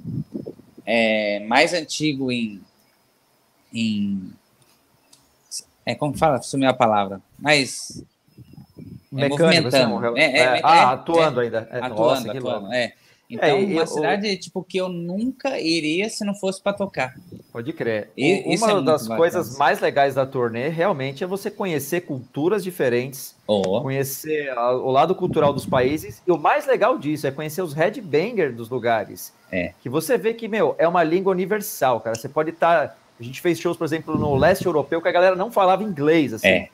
é, 0.84 1.40
mais 1.40 1.72
antigo 1.72 2.30
em. 2.30 2.60
em 3.72 4.32
é, 5.84 5.94
como 5.94 6.16
fala? 6.16 6.42
Sumiu 6.42 6.68
a 6.68 6.74
palavra. 6.74 7.22
Mas 7.38 8.02
é, 9.18 9.28
movimentando. 9.28 10.16
É, 10.16 10.24
é, 10.24 10.38
é, 10.38 10.60
ah, 10.62 10.92
atuando 10.92 11.40
ainda. 11.40 11.68
atuando, 11.70 11.94
Nossa, 11.94 12.32
atuando, 12.32 12.72
é. 12.72 12.92
Então, 13.28 13.58
uma 13.58 13.80
eu, 13.80 13.86
cidade 13.86 14.36
tipo 14.36 14.62
que 14.62 14.78
eu 14.78 14.88
nunca 14.88 15.58
iria 15.58 16.08
se 16.08 16.24
não 16.24 16.34
fosse 16.34 16.62
para 16.62 16.72
tocar. 16.72 17.14
Pode 17.52 17.72
crer. 17.72 18.10
E, 18.16 18.56
uma 18.56 18.80
das 18.80 19.08
coisas 19.08 19.58
mais 19.58 19.80
legais 19.80 20.14
da 20.14 20.24
turnê 20.24 20.68
realmente 20.68 21.24
é 21.24 21.26
você 21.26 21.50
conhecer 21.50 22.02
culturas 22.02 22.62
diferentes, 22.62 23.34
oh. 23.46 23.82
conhecer 23.82 24.56
o 24.56 24.90
lado 24.92 25.12
cultural 25.14 25.52
dos 25.52 25.66
países 25.66 26.22
e 26.26 26.30
o 26.30 26.38
mais 26.38 26.66
legal 26.66 26.96
disso 26.96 27.26
é 27.26 27.32
conhecer 27.32 27.62
os 27.62 27.72
headbangers 27.72 28.54
dos 28.54 28.70
lugares. 28.70 29.32
É. 29.50 29.72
Que 29.82 29.88
você 29.88 30.16
vê 30.16 30.32
que, 30.32 30.46
meu, 30.46 30.76
é 30.78 30.86
uma 30.86 31.02
língua 31.02 31.32
universal, 31.32 32.00
cara. 32.00 32.16
Você 32.16 32.28
pode 32.28 32.50
estar. 32.50 32.88
Tá... 32.88 32.94
A 33.18 33.22
gente 33.22 33.40
fez 33.40 33.58
shows, 33.58 33.76
por 33.76 33.84
exemplo, 33.84 34.16
no 34.16 34.36
leste 34.36 34.66
europeu 34.66 35.00
que 35.00 35.08
a 35.08 35.12
galera 35.12 35.34
não 35.34 35.50
falava 35.50 35.82
inglês, 35.82 36.34
assim. 36.34 36.46
É. 36.46 36.68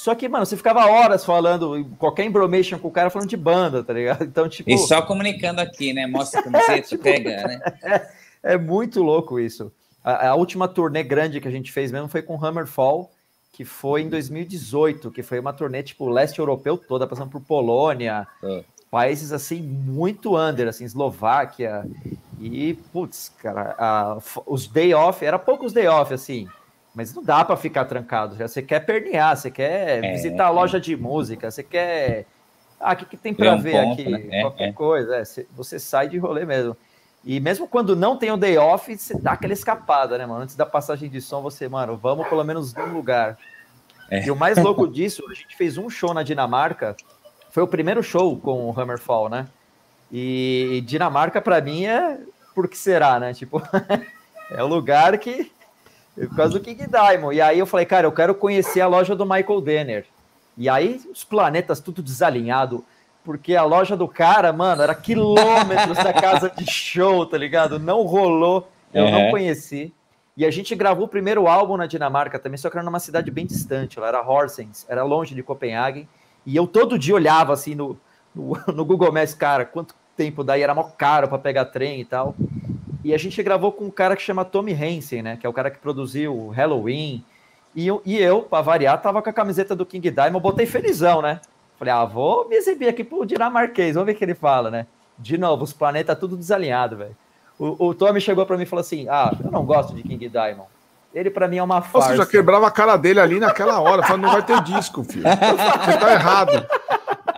Só 0.00 0.14
que, 0.14 0.26
mano, 0.30 0.46
você 0.46 0.56
ficava 0.56 0.86
horas 0.86 1.26
falando, 1.26 1.86
qualquer 1.98 2.24
embromation 2.24 2.78
com 2.78 2.88
o 2.88 2.90
cara 2.90 3.10
falando 3.10 3.28
de 3.28 3.36
banda, 3.36 3.84
tá 3.84 3.92
ligado? 3.92 4.24
Então, 4.24 4.48
tipo. 4.48 4.70
E 4.70 4.78
só 4.78 5.02
comunicando 5.02 5.60
aqui, 5.60 5.92
né? 5.92 6.06
Mostra 6.06 6.42
como 6.42 6.56
você 6.56 6.80
tipo, 6.80 7.02
pega, 7.02 7.46
né? 7.46 7.60
É, 8.42 8.54
é, 8.54 8.56
muito 8.56 9.02
louco 9.02 9.38
isso. 9.38 9.70
A, 10.02 10.28
a, 10.28 10.34
última 10.34 10.66
turnê 10.66 11.02
grande 11.02 11.38
que 11.38 11.46
a 11.46 11.50
gente 11.50 11.70
fez 11.70 11.92
mesmo 11.92 12.08
foi 12.08 12.22
com 12.22 12.42
Hammerfall, 12.42 13.10
que 13.52 13.62
foi 13.62 14.00
em 14.00 14.08
2018, 14.08 15.10
que 15.10 15.22
foi 15.22 15.38
uma 15.38 15.52
turnê, 15.52 15.82
tipo, 15.82 16.08
leste 16.08 16.38
europeu 16.38 16.78
toda, 16.78 17.06
passando 17.06 17.28
por 17.28 17.42
Polônia, 17.42 18.26
países 18.90 19.32
assim, 19.32 19.60
muito 19.60 20.34
under, 20.34 20.66
assim, 20.66 20.84
Eslováquia. 20.86 21.84
E, 22.40 22.72
putz, 22.90 23.30
cara, 23.42 23.74
a, 23.78 24.16
os 24.46 24.66
day 24.66 24.94
off, 24.94 25.22
era 25.22 25.38
poucos 25.38 25.74
day 25.74 25.88
off, 25.88 26.14
assim, 26.14 26.48
mas 26.94 27.14
não 27.14 27.22
dá 27.22 27.44
para 27.44 27.56
ficar 27.56 27.84
trancado. 27.84 28.36
Você 28.36 28.62
quer 28.62 28.80
pernear, 28.80 29.36
você 29.36 29.50
quer 29.50 30.04
é, 30.04 30.12
visitar 30.12 30.46
a 30.46 30.50
loja 30.50 30.80
de 30.80 30.96
música, 30.96 31.50
você 31.50 31.62
quer. 31.62 32.26
Ah, 32.80 32.92
o 32.92 32.96
que, 32.96 33.04
que 33.04 33.16
tem 33.16 33.34
para 33.34 33.56
ver 33.56 33.72
ponto, 33.72 34.00
aqui? 34.00 34.10
Né? 34.10 34.28
É, 34.30 34.40
Qualquer 34.42 34.68
é. 34.68 34.72
coisa. 34.72 35.16
É, 35.16 35.22
você 35.54 35.78
sai 35.78 36.08
de 36.08 36.18
rolê 36.18 36.44
mesmo. 36.44 36.76
E 37.24 37.38
mesmo 37.38 37.68
quando 37.68 37.94
não 37.94 38.16
tem 38.16 38.30
o 38.30 38.36
day 38.36 38.56
off, 38.56 38.96
você 38.96 39.18
dá 39.18 39.32
aquela 39.32 39.52
escapada, 39.52 40.16
né, 40.16 40.24
mano? 40.24 40.42
Antes 40.42 40.56
da 40.56 40.64
passagem 40.64 41.08
de 41.08 41.20
som, 41.20 41.42
você, 41.42 41.68
mano, 41.68 41.96
vamos 41.96 42.26
pelo 42.28 42.42
menos 42.42 42.72
num 42.72 42.92
lugar. 42.92 43.36
É. 44.10 44.26
E 44.26 44.30
o 44.30 44.36
mais 44.36 44.56
louco 44.62 44.88
disso, 44.88 45.22
a 45.30 45.34
gente 45.34 45.54
fez 45.56 45.76
um 45.76 45.90
show 45.90 46.14
na 46.14 46.22
Dinamarca. 46.22 46.96
Foi 47.50 47.62
o 47.62 47.68
primeiro 47.68 48.02
show 48.02 48.38
com 48.38 48.70
o 48.70 48.80
Hammerfall, 48.80 49.28
né? 49.28 49.46
E 50.10 50.82
Dinamarca, 50.86 51.40
para 51.40 51.60
mim, 51.60 51.84
é. 51.84 52.18
Por 52.54 52.68
que 52.68 52.76
será, 52.76 53.20
né? 53.20 53.32
Tipo, 53.34 53.62
é 54.50 54.62
o 54.62 54.66
lugar 54.66 55.16
que. 55.18 55.52
Por 56.14 56.36
causa 56.36 56.54
do 56.54 56.60
King 56.60 56.86
Diamond. 56.86 57.36
E 57.36 57.40
aí 57.40 57.58
eu 57.58 57.66
falei, 57.66 57.86
cara, 57.86 58.06
eu 58.06 58.12
quero 58.12 58.34
conhecer 58.34 58.80
a 58.80 58.86
loja 58.86 59.14
do 59.14 59.24
Michael 59.24 59.60
Denner. 59.60 60.06
E 60.56 60.68
aí 60.68 61.00
os 61.10 61.24
planetas 61.24 61.80
tudo 61.80 62.02
desalinhado, 62.02 62.84
porque 63.24 63.54
a 63.54 63.64
loja 63.64 63.96
do 63.96 64.06
cara, 64.06 64.52
mano, 64.52 64.82
era 64.82 64.94
quilômetros 64.94 65.96
da 65.96 66.12
casa 66.12 66.50
de 66.50 66.70
show, 66.70 67.24
tá 67.24 67.38
ligado? 67.38 67.78
Não 67.78 68.02
rolou, 68.02 68.68
eu 68.92 69.06
é. 69.06 69.10
não 69.10 69.30
conheci. 69.30 69.92
E 70.36 70.44
a 70.44 70.50
gente 70.50 70.74
gravou 70.74 71.04
o 71.04 71.08
primeiro 71.08 71.46
álbum 71.46 71.76
na 71.76 71.86
Dinamarca 71.86 72.38
também, 72.38 72.58
só 72.58 72.70
que 72.70 72.76
era 72.76 72.84
numa 72.84 73.00
cidade 73.00 73.30
bem 73.30 73.46
distante, 73.46 74.00
lá 74.00 74.08
era 74.08 74.22
Horsens, 74.22 74.86
era 74.88 75.02
longe 75.02 75.34
de 75.34 75.42
Copenhague. 75.42 76.08
E 76.46 76.56
eu 76.56 76.66
todo 76.66 76.98
dia 76.98 77.14
olhava 77.14 77.52
assim 77.52 77.74
no, 77.74 77.98
no, 78.34 78.58
no 78.74 78.84
Google 78.84 79.12
Maps, 79.12 79.34
cara, 79.34 79.64
quanto 79.64 79.94
tempo 80.16 80.44
daí 80.44 80.62
era 80.62 80.74
mó 80.74 80.84
caro 80.84 81.28
para 81.28 81.38
pegar 81.38 81.66
trem 81.66 82.00
e 82.00 82.04
tal. 82.04 82.34
E 83.02 83.14
a 83.14 83.18
gente 83.18 83.42
gravou 83.42 83.72
com 83.72 83.84
um 83.84 83.90
cara 83.90 84.14
que 84.14 84.22
chama 84.22 84.44
Tommy 84.44 84.72
Hansen, 84.72 85.22
né? 85.22 85.36
Que 85.36 85.46
é 85.46 85.48
o 85.48 85.52
cara 85.52 85.70
que 85.70 85.78
produziu 85.78 86.48
Halloween. 86.48 87.24
E 87.74 87.86
eu, 87.86 88.02
e 88.04 88.18
eu 88.18 88.42
para 88.42 88.62
variar, 88.62 89.00
tava 89.00 89.22
com 89.22 89.30
a 89.30 89.32
camiseta 89.32 89.76
do 89.76 89.86
King 89.86 90.10
Diamond, 90.10 90.42
botei 90.42 90.66
felizão, 90.66 91.22
né? 91.22 91.40
Falei, 91.78 91.94
ah, 91.94 92.04
vou 92.04 92.48
me 92.48 92.56
exibir 92.56 92.88
aqui 92.88 93.02
pro 93.02 93.24
dinamarquês, 93.24 93.94
vamos 93.94 94.06
ver 94.06 94.12
o 94.12 94.14
que 94.16 94.24
ele 94.24 94.34
fala, 94.34 94.70
né? 94.70 94.86
De 95.18 95.38
novo, 95.38 95.64
os 95.64 95.72
planetas 95.72 96.18
tudo 96.18 96.36
desalinhado, 96.36 96.96
velho. 96.96 97.16
O, 97.58 97.88
o 97.88 97.94
Tommy 97.94 98.20
chegou 98.20 98.44
para 98.44 98.56
mim 98.56 98.64
e 98.64 98.66
falou 98.66 98.80
assim: 98.80 99.06
Ah, 99.08 99.30
eu 99.42 99.50
não 99.50 99.64
gosto 99.64 99.94
de 99.94 100.02
King 100.02 100.28
Diamond. 100.28 100.68
Ele 101.14 101.30
para 101.30 101.48
mim 101.48 101.58
é 101.58 101.62
uma 101.62 101.82
farsa. 101.82 102.10
Você 102.10 102.16
já 102.16 102.26
quebrava 102.26 102.66
a 102.66 102.70
cara 102.70 102.96
dele 102.96 103.20
ali 103.20 103.40
naquela 103.40 103.80
hora, 103.80 104.02
falando, 104.02 104.22
não 104.22 104.32
vai 104.32 104.42
ter 104.42 104.62
disco, 104.62 105.02
filho. 105.04 105.24
Você 105.24 105.98
tá 105.98 106.12
errado. 106.12 106.66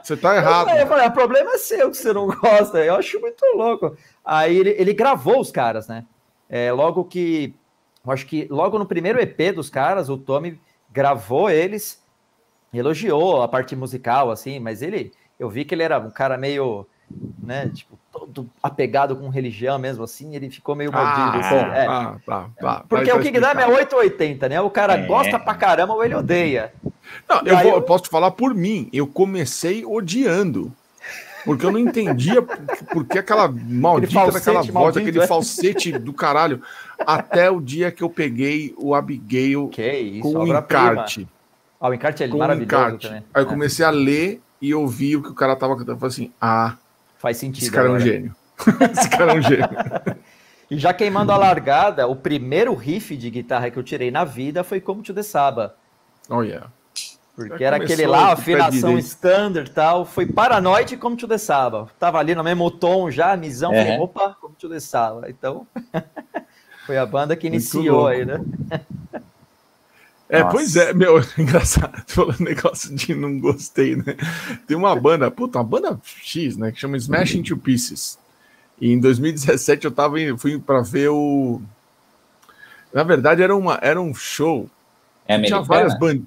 Você 0.03 0.17
tá 0.17 0.37
errado. 0.37 0.69
Eu 0.71 0.87
falei, 0.87 1.07
o 1.07 1.13
problema 1.13 1.53
é 1.53 1.59
seu 1.59 1.91
que 1.91 1.97
você 1.97 2.13
não 2.13 2.27
gosta. 2.27 2.79
Eu 2.79 2.97
acho 2.97 3.21
muito 3.21 3.45
louco. 3.57 3.97
Aí 4.25 4.57
ele, 4.57 4.71
ele 4.79 4.93
gravou 4.93 5.41
os 5.41 5.51
caras, 5.51 5.89
né? 5.89 6.05
É, 6.49 6.73
logo 6.73 7.05
que. 7.05 7.55
Eu 8.05 8.13
acho 8.13 8.27
que 8.27 8.47
logo 8.51 8.79
no 8.79 8.87
primeiro 8.87 9.21
EP 9.21 9.55
dos 9.55 9.71
caras, 9.71 10.09
o 10.09 10.19
Tommy 10.19 10.61
gravou 10.91 11.49
eles, 11.49 12.03
elogiou 12.75 13.43
a 13.43 13.49
parte 13.49 13.75
musical, 13.75 14.31
assim, 14.31 14.59
mas 14.59 14.83
ele. 14.83 15.13
Eu 15.39 15.49
vi 15.49 15.65
que 15.65 15.75
ele 15.75 15.83
era 15.83 15.99
um 15.99 16.11
cara 16.11 16.37
meio. 16.37 16.87
Né, 17.43 17.69
tipo, 17.69 17.99
todo 18.11 18.49
apegado 18.63 19.15
com 19.17 19.29
religião 19.29 19.79
mesmo, 19.79 20.05
assim, 20.05 20.35
ele 20.35 20.49
ficou 20.49 20.75
meio 20.75 20.91
mordido. 20.91 21.21
Ah, 21.21 21.39
assim, 21.39 21.55
é. 21.57 21.87
ah, 21.87 22.17
tá, 22.25 22.51
tá, 22.59 22.85
Porque 22.89 23.13
o 23.13 23.21
King 23.21 23.39
Diamond 23.39 23.61
é 23.61 23.67
880, 23.67 24.49
né? 24.49 24.61
O 24.63 24.71
cara 24.71 24.95
é. 24.95 25.07
gosta 25.07 25.39
pra 25.39 25.55
caramba 25.55 25.93
ou 25.93 26.03
ele 26.03 26.15
odeia. 26.15 26.73
Não, 27.29 27.43
eu, 27.45 27.59
vou, 27.59 27.73
eu 27.73 27.83
posso 27.83 28.09
falar 28.09 28.31
por 28.31 28.55
mim. 28.55 28.89
Eu 28.93 29.07
comecei 29.07 29.85
odiando. 29.85 30.73
Porque 31.45 31.67
eu 31.67 31.73
não 31.73 31.79
entendia 31.79 32.41
por 32.41 33.05
que 33.05 33.19
aquela 33.19 33.49
maldita 33.49 34.31
daquela 34.31 34.63
voz, 34.63 34.97
aquele 34.97 35.21
é? 35.21 35.27
falsete 35.27 35.93
do 35.93 36.13
caralho. 36.13 36.63
Até 36.99 37.51
o 37.51 37.61
dia 37.61 37.91
que 37.91 38.03
eu 38.03 38.11
peguei 38.11 38.75
o 38.79 38.95
Abigail 38.95 39.71
isso, 39.77 40.23
com 40.23 40.39
o 40.39 40.47
encarte. 40.47 41.29
Ah, 41.81 41.89
o 41.89 41.95
encarte 41.95 42.23
é 42.23 42.29
com 42.29 42.39
maravilhoso 42.39 42.65
encarte. 42.67 43.07
também. 43.09 43.25
Aí 43.35 43.43
eu 43.43 43.47
é. 43.47 43.51
comecei 43.51 43.85
a 43.85 43.91
ler 43.91 44.41
e 44.61 44.73
ouvir 44.73 45.17
o 45.17 45.23
que 45.23 45.31
o 45.31 45.35
cara 45.35 45.57
tava 45.57 45.75
cantando. 45.75 45.93
Eu 45.93 45.99
falei 45.99 46.13
assim, 46.13 46.33
ah... 46.41 46.77
Faz 47.19 47.37
sentido. 47.37 47.65
Esse 47.65 47.73
cara 47.73 47.89
agora. 47.89 48.01
é 48.01 48.05
um 48.05 48.07
gênio. 48.07 48.37
esse 48.93 49.11
cara 49.11 49.33
é 49.33 49.35
um 49.37 49.43
gênio. 49.43 49.69
E 50.73 50.79
já 50.79 50.95
queimando 50.95 51.31
a 51.33 51.37
largada, 51.37 52.07
o 52.07 52.17
primeiro 52.17 52.75
riff 52.75 53.15
de 53.15 53.29
guitarra 53.29 53.71
que 53.71 53.79
eu 53.79 53.83
tirei 53.83 54.11
na 54.11 54.25
vida 54.25 54.65
foi 54.65 54.81
Como 54.81 55.03
to 55.03 55.13
the 55.13 55.23
Saba. 55.23 55.77
Oh, 56.31 56.41
yeah. 56.41 56.67
Porque 57.35 57.65
era 57.65 57.77
aquele 57.77 58.07
lá, 58.07 58.33
afinação 58.33 58.99
standard 58.99 59.71
tal. 59.71 60.05
Foi 60.05 60.27
Paranoid 60.27 60.97
como 60.99 61.17
to 61.17 61.27
the 61.27 61.39
Saba. 61.39 61.89
Tava 61.99 62.19
ali 62.19 62.35
no 62.35 62.45
mesmo 62.45 62.71
tom 62.71 63.11
já, 63.11 63.37
misão. 63.37 63.73
É. 63.73 63.85
Falei, 63.85 63.99
opa, 64.01 64.37
como 64.41 64.55
to 64.55 64.69
the 64.69 64.79
Saba. 64.79 65.31
Então, 65.31 65.67
foi 66.87 66.99
a 66.99 67.07
banda 67.07 67.35
que 67.35 67.47
iniciou 67.47 68.07
aí, 68.07 68.25
né? 68.25 68.41
É, 70.29 70.41
Nossa. 70.41 70.51
pois 70.51 70.77
é, 70.77 70.95
meu, 70.95 71.21
engraçado, 71.37 72.03
falando 72.07 72.41
negócio 72.41 72.95
de 72.95 73.15
não 73.15 73.39
gostei, 73.39 73.97
né? 73.97 74.17
Tem 74.67 74.75
uma 74.75 74.97
banda, 74.97 75.31
puta, 75.31 75.59
uma 75.59 75.65
banda 75.65 76.01
X, 76.03 76.57
né, 76.57 76.73
que 76.73 76.81
chama 76.81 76.97
Smash 76.97 77.35
Into 77.35 77.55
Pieces. 77.55 78.19
E 78.81 78.91
em 78.91 78.99
2017 78.99 79.85
eu 79.85 79.91
tava 79.91 80.17
fui 80.39 80.59
para 80.59 80.81
ver 80.81 81.11
o 81.11 81.61
Na 82.93 83.03
verdade 83.05 83.43
era 83.43 83.55
uma 83.55 83.79
era 83.83 84.01
um 84.01 84.15
show. 84.15 84.69
É 85.29 85.39
tinha 85.41 85.61
várias 85.61 85.97
bandas. 85.99 86.25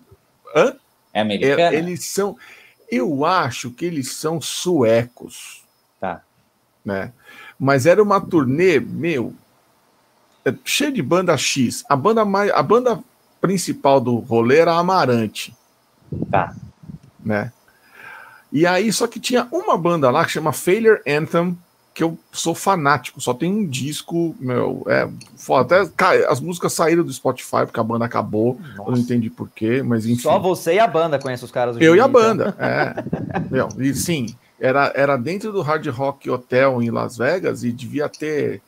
Hã? 0.55 0.75
É 1.15 1.21
americana? 1.21 1.73
É, 1.73 1.75
eles 1.75 2.03
são. 2.05 2.37
Eu 2.91 3.23
acho 3.23 3.71
que 3.71 3.85
eles 3.85 4.11
são 4.11 4.41
suecos. 4.41 5.63
Tá. 5.99 6.21
Né? 6.83 7.13
Mas 7.57 7.85
era 7.85 8.03
uma 8.03 8.19
turnê, 8.19 8.81
meu, 8.81 9.33
é, 10.43 10.53
cheia 10.65 10.91
de 10.91 11.01
banda 11.01 11.35
X. 11.37 11.85
A 11.87 11.95
banda, 11.95 12.25
mais, 12.25 12.51
a 12.51 12.61
banda 12.61 13.01
principal 13.39 14.01
do 14.01 14.17
rolê 14.17 14.57
era 14.57 14.73
a 14.73 14.79
Amarante. 14.79 15.55
Tá. 16.29 16.53
Né? 17.23 17.51
E 18.51 18.67
aí, 18.67 18.91
só 18.91 19.07
que 19.07 19.19
tinha 19.19 19.47
uma 19.51 19.77
banda 19.77 20.11
lá 20.11 20.25
que 20.25 20.31
chama 20.31 20.51
Failure 20.51 21.01
Anthem, 21.07 21.57
que 21.95 22.03
eu 22.03 22.19
sou 22.29 22.53
fanático, 22.53 23.21
só 23.21 23.33
tem 23.33 23.49
um 23.49 23.65
disco, 23.65 24.35
meu, 24.37 24.85
é 24.85 25.07
foda. 25.37 25.83
Até 25.83 26.27
as 26.27 26.41
músicas 26.41 26.73
saíram 26.73 27.05
do 27.05 27.13
Spotify 27.13 27.65
porque 27.65 27.79
a 27.79 27.83
banda 27.83 28.03
acabou, 28.03 28.59
Nossa. 28.75 28.89
eu 28.89 28.91
não 28.91 28.99
entendi 28.99 29.29
porquê, 29.29 29.81
mas 29.81 30.05
enfim. 30.05 30.21
Só 30.21 30.37
você 30.37 30.73
e 30.73 30.79
a 30.79 30.87
banda 30.87 31.17
conhecem 31.17 31.45
os 31.45 31.51
caras. 31.51 31.77
Eu 31.79 31.95
e 31.95 32.01
a 32.01 32.07
banda, 32.07 32.53
então. 32.53 32.67
é. 32.67 32.95
meu, 33.49 33.69
e 33.79 33.93
sim, 33.93 34.35
era, 34.59 34.91
era 34.93 35.15
dentro 35.15 35.53
do 35.53 35.61
Hard 35.61 35.87
Rock 35.87 36.29
Hotel 36.29 36.83
em 36.83 36.91
Las 36.91 37.17
Vegas 37.17 37.63
e 37.63 37.71
devia 37.71 38.09
ter 38.09 38.61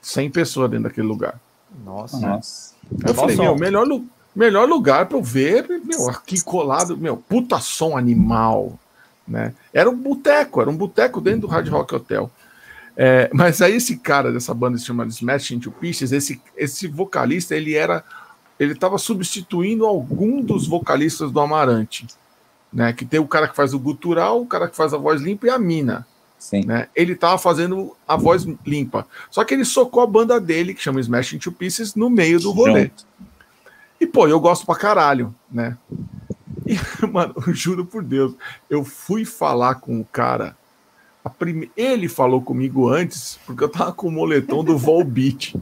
100 0.00 0.30
pessoas 0.30 0.70
dentro 0.70 0.84
daquele 0.84 1.08
lugar. 1.08 1.40
Nossa. 1.84 2.20
Nossa. 2.20 2.74
Eu 3.04 3.14
falei, 3.14 3.34
meu, 3.34 3.56
melhor, 3.56 3.84
melhor 4.32 4.68
lugar 4.68 5.06
para 5.06 5.18
eu 5.18 5.22
ver, 5.24 5.66
meu, 5.84 6.08
aqui 6.08 6.40
colado, 6.40 6.96
meu, 6.96 7.16
puta 7.16 7.58
som 7.58 7.96
animal, 7.96 8.78
né? 9.26 9.54
Era 9.74 9.90
um 9.90 9.96
boteco, 9.96 10.60
era 10.60 10.70
um 10.70 10.76
boteco 10.76 11.20
dentro 11.20 11.42
do 11.42 11.46
Hard 11.48 11.68
Rock 11.68 11.96
Hotel. 11.96 12.30
É, 12.96 13.30
mas 13.32 13.62
aí 13.62 13.76
esse 13.76 13.96
cara 13.96 14.32
dessa 14.32 14.52
banda 14.52 14.76
se 14.76 14.84
chama 14.84 15.06
Smash 15.06 15.52
Into 15.52 15.70
Pieces, 15.70 16.12
esse, 16.12 16.40
esse 16.56 16.86
vocalista, 16.86 17.54
ele 17.54 17.74
era 17.74 18.04
ele 18.58 18.74
estava 18.74 18.98
substituindo 18.98 19.86
algum 19.86 20.42
dos 20.42 20.66
vocalistas 20.66 21.32
do 21.32 21.40
Amarante, 21.40 22.06
né? 22.70 22.92
Que 22.92 23.06
tem 23.06 23.18
o 23.18 23.26
cara 23.26 23.48
que 23.48 23.56
faz 23.56 23.72
o 23.72 23.78
gutural, 23.78 24.42
o 24.42 24.46
cara 24.46 24.68
que 24.68 24.76
faz 24.76 24.92
a 24.92 24.98
voz 24.98 25.22
limpa 25.22 25.46
e 25.46 25.50
a 25.50 25.58
mina. 25.58 26.06
Sim. 26.38 26.66
Né? 26.66 26.88
Ele 26.94 27.14
estava 27.14 27.38
fazendo 27.38 27.96
a 28.06 28.16
voz 28.16 28.46
limpa. 28.66 29.06
Só 29.30 29.44
que 29.44 29.54
ele 29.54 29.64
socou 29.64 30.02
a 30.02 30.06
banda 30.06 30.38
dele, 30.38 30.74
que 30.74 30.82
chama 30.82 31.00
Smash 31.00 31.32
Into 31.32 31.50
Pieces, 31.50 31.94
no 31.94 32.10
meio 32.10 32.38
do 32.38 32.50
rolê. 32.50 32.82
Junto. 32.82 33.06
E, 33.98 34.06
pô, 34.06 34.28
eu 34.28 34.38
gosto 34.38 34.66
pra 34.66 34.74
caralho, 34.74 35.34
né? 35.50 35.76
E, 36.66 36.78
mano, 37.06 37.34
eu 37.46 37.54
juro 37.54 37.86
por 37.86 38.02
Deus, 38.02 38.34
eu 38.68 38.84
fui 38.84 39.24
falar 39.24 39.76
com 39.76 40.00
o 40.00 40.04
cara 40.04 40.56
Prime... 41.28 41.70
Ele 41.76 42.08
falou 42.08 42.40
comigo 42.40 42.88
antes, 42.88 43.38
porque 43.44 43.64
eu 43.64 43.68
tava 43.68 43.92
com 43.92 44.08
o 44.08 44.12
moletom 44.12 44.64
do 44.64 44.78
Volbeat. 44.78 45.54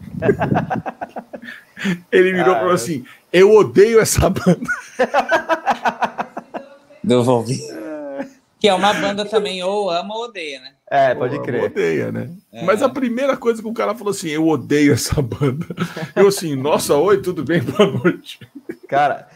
Ele 2.13 2.33
virou 2.33 2.55
e 2.55 2.59
falou 2.59 2.73
assim: 2.73 3.05
Eu 3.33 3.53
odeio 3.53 4.01
essa 4.01 4.29
banda. 4.31 4.71
Do 7.03 7.25
Volbeat. 7.25 7.63
Que 8.61 8.69
é 8.69 8.75
uma 8.75 8.93
banda 8.93 9.25
também, 9.25 9.63
ou 9.63 9.89
ama 9.89 10.15
ou 10.15 10.25
odeia, 10.25 10.61
né? 10.61 10.73
É, 10.91 11.15
pode 11.15 11.37
ou 11.37 11.43
crer. 11.43 11.65
Odeia, 11.65 12.11
né? 12.11 12.31
É. 12.53 12.65
Mas 12.65 12.83
a 12.83 12.89
primeira 12.89 13.37
coisa 13.37 13.63
que 13.63 13.69
o 13.69 13.73
cara 13.73 13.95
falou 13.95 14.11
assim: 14.11 14.29
Eu 14.29 14.49
odeio 14.49 14.93
essa 14.93 15.23
banda. 15.23 15.67
Eu 16.17 16.29
assim, 16.29 16.57
nossa, 16.57 16.97
oi, 16.97 17.23
tudo 17.23 17.45
bem? 17.45 17.61
Boa 17.63 17.91
noite. 17.91 18.41
Cara, 18.89 19.29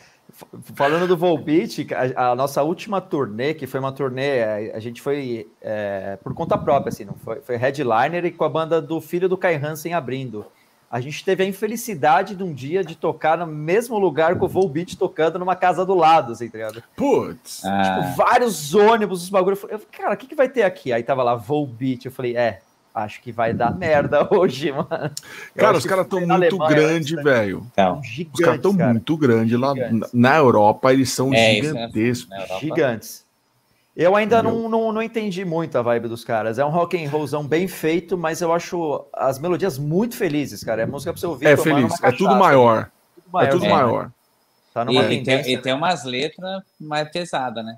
Falando 0.74 1.06
do 1.06 1.16
Volbeat, 1.16 1.86
a, 1.94 2.30
a, 2.30 2.34
nossa 2.34 2.62
última 2.62 3.00
turnê, 3.00 3.54
que 3.54 3.66
foi 3.66 3.80
uma 3.80 3.92
turnê, 3.92 4.42
a, 4.42 4.76
a 4.76 4.80
gente 4.80 5.00
foi 5.00 5.48
é, 5.60 6.18
por 6.22 6.34
conta 6.34 6.56
própria, 6.58 6.90
assim, 6.90 7.04
não 7.04 7.14
foi, 7.14 7.40
foi 7.40 7.56
headliner 7.56 8.24
e 8.24 8.30
com 8.30 8.44
a 8.44 8.48
banda 8.48 8.80
do 8.80 9.00
filho 9.00 9.28
do 9.28 9.36
Kai 9.36 9.56
Hansen 9.56 9.94
abrindo. 9.94 10.46
A 10.90 11.00
gente 11.00 11.24
teve 11.24 11.42
a 11.42 11.46
infelicidade 11.46 12.34
de 12.34 12.42
um 12.42 12.52
dia 12.52 12.84
de 12.84 12.94
tocar 12.94 13.38
no 13.38 13.46
mesmo 13.46 13.98
lugar 13.98 14.38
com 14.38 14.44
o 14.44 14.48
Volbeat 14.48 14.98
tocando 14.98 15.38
numa 15.38 15.56
casa 15.56 15.86
do 15.86 15.94
lado, 15.94 16.32
assim, 16.32 16.50
tá 16.50 16.58
ligado? 16.58 16.82
Putz! 16.94 17.64
Ah. 17.64 17.82
Tipo, 17.82 18.16
vários 18.16 18.74
ônibus, 18.74 19.22
os 19.22 19.30
bagulho. 19.30 19.54
Eu 19.54 19.78
falei, 19.78 19.86
cara, 19.90 20.12
o 20.12 20.16
que, 20.18 20.26
que 20.26 20.34
vai 20.34 20.50
ter 20.50 20.64
aqui? 20.64 20.92
Aí 20.92 21.02
tava 21.02 21.22
lá, 21.22 21.34
Volbeat. 21.34 22.04
Eu 22.04 22.12
falei, 22.12 22.36
é, 22.36 22.60
acho 22.94 23.20
que 23.22 23.32
vai 23.32 23.52
dar 23.54 23.74
merda 23.74 24.26
hoje, 24.34 24.70
mano. 24.72 24.86
Eu 24.90 25.10
Cara, 25.56 25.70
acho 25.70 25.78
os 25.78 25.86
caras 25.86 26.04
estão 26.04 26.20
muito 26.20 26.32
Alemanha 26.32 26.68
grandes, 26.70 27.12
né? 27.12 27.22
velho. 27.22 27.66
Então, 27.72 28.00
Os 28.32 28.40
caras 28.40 28.56
estão 28.56 28.76
cara. 28.76 28.90
muito 28.90 29.16
grandes 29.16 29.58
lá 29.58 29.74
Gigantes. 29.74 30.10
na, 30.12 30.36
Europa, 30.36 30.92
eles 30.92 31.10
são 31.10 31.32
É, 31.32 31.54
isso, 31.58 31.74
né? 31.74 31.80
gigantescos. 31.88 32.28
na 32.30 32.36
Europa. 32.42 32.60
Gigantes. 32.60 33.22
Eu 33.94 34.16
ainda 34.16 34.42
não, 34.42 34.68
não, 34.70 34.90
não 34.90 35.02
entendi 35.02 35.44
muito 35.44 35.76
a 35.76 35.82
vibe 35.82 36.08
dos 36.08 36.24
caras. 36.24 36.58
É 36.58 36.64
um 36.64 36.70
rock 36.70 36.96
and 37.02 37.10
rollzão 37.10 37.46
bem 37.46 37.68
feito, 37.68 38.16
mas 38.16 38.40
eu 38.40 38.50
acho 38.52 39.04
as 39.12 39.38
melodias 39.38 39.76
muito 39.78 40.16
felizes, 40.16 40.64
cara. 40.64 40.80
É 40.82 40.86
música 40.86 41.12
pra 41.12 41.20
você 41.20 41.26
ouvir 41.26 41.46
É 41.46 41.56
feliz, 41.58 41.92
uma 42.00 42.08
é 42.08 42.12
tudo 42.12 42.34
maior. 42.36 42.90
Tudo 43.30 43.40
É 43.42 43.46
tudo 43.48 43.66
É. 43.66 43.68
maior. 43.68 44.10
Tá 44.72 44.80
E, 44.82 44.84
numa 44.86 45.02
e 45.04 45.08
tem, 45.08 45.22
tendência. 45.22 45.52
e 45.52 45.58
tem 45.58 45.74
umas 45.74 46.04
letras 46.04 46.62
mais 46.80 47.06
pesadas, 47.10 47.62
né? 47.62 47.76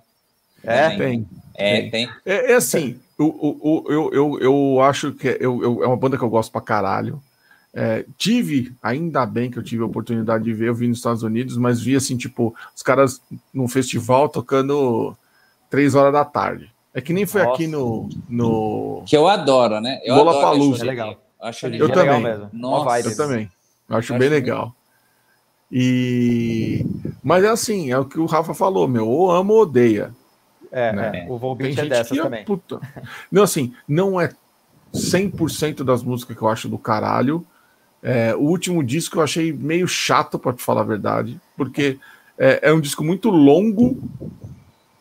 É? 0.63 0.91
também. 0.91 0.99
Tem. 1.25 1.29
É, 1.55 1.81
Tem. 1.83 1.91
tem. 1.91 2.09
É, 2.27 2.53
é 2.53 2.55
assim, 2.57 2.99
o, 3.19 3.25
o, 3.25 3.59
o- 3.63 3.93
eu, 3.93 4.11
eu, 4.13 4.39
eu 4.41 4.81
acho 4.83 5.13
que 5.13 5.29
é, 5.29 5.37
eu, 5.41 5.63
eu- 5.63 5.85
é 5.85 5.87
uma 5.87 5.97
banda 5.97 6.17
que 6.19 6.25
eu 6.25 6.29
gosto 6.31 6.51
pra 6.51 6.61
caralho. 6.61 7.21
É, 7.73 8.05
tive, 8.17 8.73
ainda 8.83 9.25
bem 9.27 9.51
que 9.51 9.59
eu 9.59 9.63
tive 9.63 9.83
a 9.83 9.87
oportunidade 9.87 10.45
de 10.45 10.53
ver, 10.53 10.69
eu 10.69 10.75
vi 10.75 10.87
nos 10.89 10.99
Estados 10.99 11.23
Unidos, 11.25 11.57
mas 11.57 11.81
vi 11.81 11.97
assim, 11.97 12.17
tipo, 12.17 12.55
os 12.75 12.83
caras 12.83 13.21
num 13.53 13.67
festival 13.69 14.29
tocando 14.29 15.17
três 15.71 15.95
horas 15.95 16.13
da 16.13 16.25
tarde. 16.25 16.71
É 16.93 17.01
que 17.01 17.13
nem 17.13 17.27
foi 17.27 17.43
Nossa. 17.43 17.55
aqui 17.55 17.67
no, 17.67 18.09
no. 18.29 19.03
Que 19.07 19.17
eu 19.17 19.27
adoro, 19.27 19.81
né? 19.81 20.01
Eu 20.05 20.15
adoro 20.15 20.73
esse 20.73 20.83
É 20.83 20.85
legal. 20.85 21.21
Eu 21.41 21.49
acho 21.49 21.67
Eu 21.67 21.71
é 21.71 21.73
legal. 21.73 21.89
também. 21.89 22.05
legal 22.05 22.21
mesmo. 22.21 22.51
Nossa. 22.53 23.09
Eu 23.11 23.17
também. 23.17 23.51
Eu 23.89 23.97
acho 23.97 24.13
Eu 24.15 24.19
bem 24.21 24.29
acho 24.29 24.35
legal. 24.35 24.75
E. 25.73 26.87
Mas 27.23 27.43
é 27.43 27.49
assim, 27.49 27.91
é 27.91 27.99
o 27.99 28.05
que 28.05 28.21
o 28.21 28.27
Rafa 28.27 28.55
falou, 28.55 28.87
meu, 28.87 29.09
ou 29.09 29.31
ama 29.33 29.53
ou 29.53 29.63
odeia. 29.63 30.15
É, 30.75 30.93
né? 30.93 31.25
é. 31.25 31.31
O 31.31 31.39
Volbeat 31.39 31.79
é 31.79 31.87
dessas 31.87 32.19
é 32.19 32.23
também. 32.23 32.45
puta. 32.45 32.81
Não, 33.31 33.45
assim, 33.45 33.73
não 33.89 34.21
é 34.21 34.31
100% 34.93 35.85
das 35.85 36.03
músicas 36.03 36.37
que 36.37 36.43
eu 36.43 36.49
acho 36.49 36.69
do 36.69 36.77
caralho. 36.79 37.47
É, 38.03 38.35
o 38.35 38.41
último 38.41 38.83
disco 38.83 39.19
eu 39.19 39.23
achei 39.23 39.53
meio 39.53 39.87
chato, 39.87 40.39
pra 40.39 40.53
te 40.53 40.63
falar 40.63 40.83
a 40.83 40.85
verdade, 40.85 41.41
porque 41.57 41.99
é, 42.37 42.69
é 42.69 42.73
um 42.73 42.81
disco 42.81 43.03
muito 43.05 43.31
longo 43.31 43.97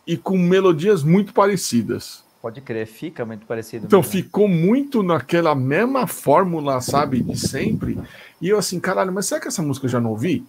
e 0.05 0.15
com 0.15 0.37
melodias 0.37 1.03
muito 1.03 1.33
parecidas. 1.33 2.23
Pode 2.41 2.61
crer, 2.61 2.85
fica 2.85 3.25
muito 3.25 3.45
parecido. 3.45 3.85
Então 3.85 3.99
mesmo. 3.99 4.11
ficou 4.11 4.47
muito 4.47 5.01
naquela 5.01 5.55
mesma 5.55 6.05
fórmula, 6.05 6.79
sabe, 6.81 7.21
de 7.21 7.37
sempre. 7.37 7.97
E 8.41 8.49
eu 8.49 8.57
assim, 8.57 8.79
caralho, 8.79 9.11
mas 9.11 9.25
será 9.25 9.41
que 9.41 9.47
essa 9.47 9.61
música 9.61 9.85
eu 9.85 9.89
já 9.89 9.99
não 9.99 10.11
ouvi? 10.11 10.45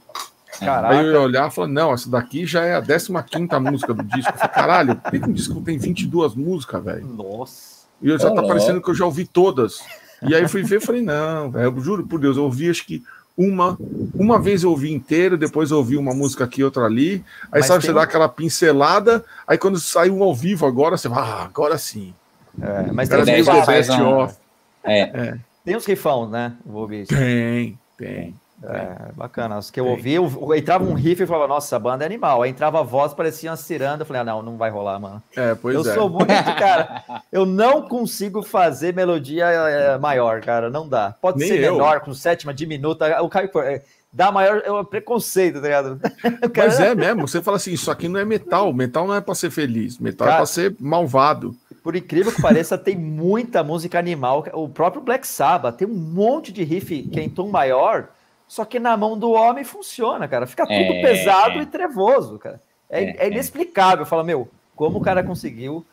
Caraca. 0.61 0.95
Aí 0.99 1.07
eu 1.07 1.13
ia 1.13 1.21
olhar 1.21 1.49
e 1.49 1.51
falar, 1.51 1.69
não, 1.69 1.93
essa 1.93 2.09
daqui 2.11 2.47
já 2.47 2.65
é 2.65 2.75
a 2.75 2.83
15ª 2.83 3.59
música 3.61 3.93
do 3.95 4.03
disco. 4.05 4.33
Eu 4.33 4.37
falei, 4.39 4.55
caralho, 4.55 4.97
por 4.97 5.11
que 5.11 5.19
um 5.29 5.33
disco 5.33 5.61
tem 5.61 5.79
22 5.79 6.35
músicas, 6.35 6.83
velho? 6.85 7.07
Nossa. 7.07 7.85
E 8.03 8.09
eu 8.09 8.19
já 8.19 8.29
Ô, 8.31 8.35
tá 8.35 8.43
parecendo 8.43 8.81
que 8.83 8.91
eu 8.91 8.95
já 8.95 9.05
ouvi 9.05 9.27
todas. 9.27 9.81
E 10.23 10.35
aí 10.35 10.43
eu 10.43 10.49
fui 10.49 10.63
ver 10.63 10.77
e 10.81 10.85
falei, 10.85 11.03
não, 11.03 11.51
velho, 11.51 11.65
eu 11.77 11.81
juro 11.81 12.07
por 12.07 12.19
Deus, 12.21 12.37
eu 12.37 12.45
ouvi 12.45 12.71
acho 12.71 12.85
que 12.87 13.03
uma, 13.37 13.77
uma 14.15 14.39
vez 14.39 14.63
eu 14.63 14.71
ouvi 14.71 14.93
inteiro, 14.93 15.37
depois 15.37 15.71
eu 15.71 15.79
ouvi 15.79 15.97
uma 15.97 16.15
música 16.15 16.45
aqui, 16.45 16.63
outra 16.63 16.85
ali. 16.85 17.25
Aí 17.51 17.61
Mas 17.61 17.67
sabe, 17.67 17.81
tem 17.81 17.87
você 17.89 17.93
um- 17.93 17.95
dá 17.97 18.03
aquela 18.03 18.29
pincelada, 18.29 19.25
aí 19.47 19.59
quando 19.59 19.79
sai 19.81 20.09
um 20.11 20.23
ao 20.23 20.35
vivo 20.35 20.67
agora, 20.67 20.97
você 20.97 21.09
vai, 21.09 21.21
ah, 21.23 21.43
agora 21.45 21.77
sim. 21.77 22.15
É, 22.61 22.93
mas 22.93 23.09
Cara, 23.09 23.25
tem, 23.25 23.43
faz 23.43 23.67
Best 23.67 23.91
um- 24.01 24.19
Of. 24.19 24.37
É, 24.85 25.37
tem 25.65 25.77
uns 25.77 25.85
rifão, 25.87 26.29
né? 26.29 26.53
O 26.65 26.71
Volbeat. 26.73 27.09
Tem, 27.09 27.77
tem. 27.99 28.35
É, 28.69 29.13
bacana. 29.15 29.59
Os 29.59 29.71
que 29.71 29.79
eu 29.79 29.87
ouvi, 29.87 30.15
eu, 30.15 30.25
eu 30.41 30.55
entrava 30.55 30.85
um 30.85 30.95
riff 30.95 31.23
e 31.23 31.27
falava, 31.27 31.49
nossa, 31.49 31.67
essa 31.69 31.79
banda 31.79 32.05
é 32.05 32.07
animal. 32.07 32.43
Aí 32.43 32.51
entrava 32.51 32.81
a 32.81 32.83
voz, 32.83 33.13
parecia 33.15 33.51
uma 33.51 33.57
ciranda. 33.57 34.03
Eu 34.03 34.07
falei, 34.07 34.23
ah, 34.23 34.25
não, 34.25 34.43
não 34.43 34.57
vai 34.57 34.71
rolar, 34.71 34.99
mano. 34.99 35.23
É, 35.37 35.55
pois 35.55 35.75
eu 35.75 35.91
é. 35.91 35.95
sou 35.95 36.09
muito, 36.09 36.27
cara. 36.27 37.03
Eu 37.33 37.45
não 37.45 37.83
consigo 37.83 38.43
fazer 38.43 38.95
melodia 38.95 39.47
é, 39.47 39.99
maior, 39.99 40.41
cara. 40.41 40.71
Não 40.71 40.89
dá. 40.89 41.15
Pode 41.21 41.39
Nem 41.39 41.49
ser 41.49 41.61
eu. 41.63 41.73
menor, 41.73 42.01
com 42.01 42.15
sétima, 42.15 42.53
diminuta. 42.55 43.23
O 43.23 43.29
Caio 43.29 43.51
é, 43.57 43.83
dá 44.13 44.31
maior 44.31 44.63
é 44.65 44.71
um 44.73 44.85
preconceito, 44.85 45.57
tá 45.61 45.67
ligado? 45.67 46.01
Cara- 46.53 46.69
Mas 46.69 46.81
é 46.81 46.95
mesmo, 46.97 47.27
você 47.29 47.43
fala 47.43 47.57
assim, 47.57 47.73
isso 47.73 47.91
aqui 47.91 48.09
não 48.09 48.21
é 48.21 48.25
metal, 48.25 48.73
metal 48.73 49.07
não 49.07 49.15
é 49.15 49.21
pra 49.21 49.35
ser 49.35 49.51
feliz, 49.51 49.99
metal 49.99 50.27
é 50.27 50.31
Cara- 50.31 50.37
pra 50.43 50.47
ser 50.47 50.75
malvado. 50.81 51.55
Por 51.83 51.95
incrível 51.95 52.33
que 52.33 52.41
pareça, 52.41 52.79
tem 52.79 52.97
muita 52.97 53.63
música 53.63 53.99
animal. 53.99 54.43
O 54.55 54.71
próprio 54.71 55.03
Black 55.03 55.27
Sabbath 55.27 55.77
tem 55.77 55.87
um 55.87 55.93
monte 55.95 56.51
de 56.51 56.65
riff 56.65 57.03
que 57.03 57.21
é 57.21 57.23
em 57.23 57.29
tom 57.29 57.51
maior, 57.51 58.09
só 58.47 58.65
que 58.65 58.79
na 58.79 58.97
mão 58.97 59.19
do 59.19 59.31
homem 59.33 59.65
funciona, 59.65 60.29
cara. 60.29 60.47
Fica 60.47 60.65
tudo 60.65 60.75
É, 60.75 61.03
pesado 61.03 61.59
é. 61.59 61.63
e 61.63 61.67
trevoso, 61.67 62.39
cara. 62.39 62.61
É, 62.91 63.03
É, 63.05 63.17
é 63.25 63.27
inexplicável. 63.29 64.05
Fala, 64.07 64.23
meu, 64.25 64.49
como 64.77 64.99
o 64.99 65.03
cara 65.03 65.23
conseguiu. 65.23 65.85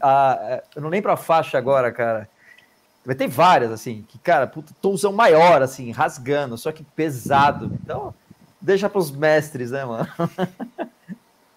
a- 0.00 0.32
a- 0.32 0.62
eu 0.76 0.82
não 0.82 0.88
lembro 0.90 1.10
a 1.10 1.16
faixa 1.16 1.56
agora, 1.56 1.90
cara. 1.90 2.28
Vai 3.04 3.14
ter 3.14 3.26
várias, 3.28 3.70
assim, 3.72 4.04
que, 4.08 4.18
cara, 4.18 4.46
puta, 4.46 4.74
tomzão 4.82 5.10
maior, 5.12 5.62
assim, 5.62 5.90
rasgando, 5.90 6.58
só 6.58 6.70
que 6.70 6.84
pesado. 6.84 7.70
Então, 7.82 8.12
deixa 8.60 8.90
pros 8.90 9.10
mestres, 9.10 9.70
né, 9.70 9.84
mano? 9.86 10.06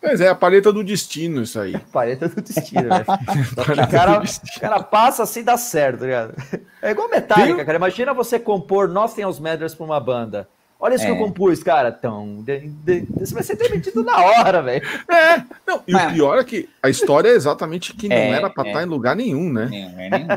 Mas 0.04 0.20
é 0.20 0.28
a 0.28 0.36
paleta 0.36 0.72
do 0.74 0.84
destino 0.84 1.42
isso 1.44 1.60
aí. 1.60 1.78
Paleta 1.92 2.28
do 2.28 2.42
destino, 2.42 2.84
velho. 2.90 3.06
O 3.52 3.56
Paleta 3.66 3.88
cara, 3.88 4.22
o 4.22 4.60
cara 4.60 4.84
passa 4.84 5.24
assim 5.24 5.44
dá 5.44 5.58
certo, 5.58 6.00
tá 6.00 6.06
ligado? 6.06 6.34
É 6.82 6.92
igual 6.92 7.10
Metallica, 7.10 7.56
Tem- 7.56 7.66
cara. 7.66 7.78
Imagina 7.78 8.14
você 8.14 8.38
compor 8.38 8.90
Nothing 8.90 9.22
Else 9.22 9.42
Matters 9.42 9.74
pra 9.74 9.86
uma 9.86 10.00
banda. 10.00 10.48
Olha 10.80 10.96
isso 10.96 11.06
que 11.06 11.12
É. 11.12 11.14
eu 11.14 11.18
compus, 11.18 11.64
cara. 11.64 11.96
Então, 11.98 12.44
de- 12.44 12.68
de- 12.68 13.08
você 13.18 13.34
vai 13.34 13.42
ser 13.44 13.56
demitido 13.56 14.04
na 14.04 14.18
hora, 14.22 14.62
velho. 14.62 14.86
É, 15.10 15.38
não, 15.66 15.82
e 15.88 15.94
Mas- 15.94 16.12
o 16.12 16.14
pior 16.14 16.38
é 16.38 16.44
que 16.44 16.68
a 16.82 16.90
história 16.90 17.30
é 17.30 17.36
exatamente 17.36 17.94
que 17.94 18.10
não 18.10 18.18
É, 18.18 18.32
era 18.32 18.50
pra 18.50 18.66
é. 18.66 18.68
estar 18.68 18.84
em 18.84 18.88
lugar 18.88 19.16
nenhum, 19.16 19.50
né? 19.54 19.68
nenhum, 19.70 19.98
é 20.00 20.10
nenhum. 20.10 20.28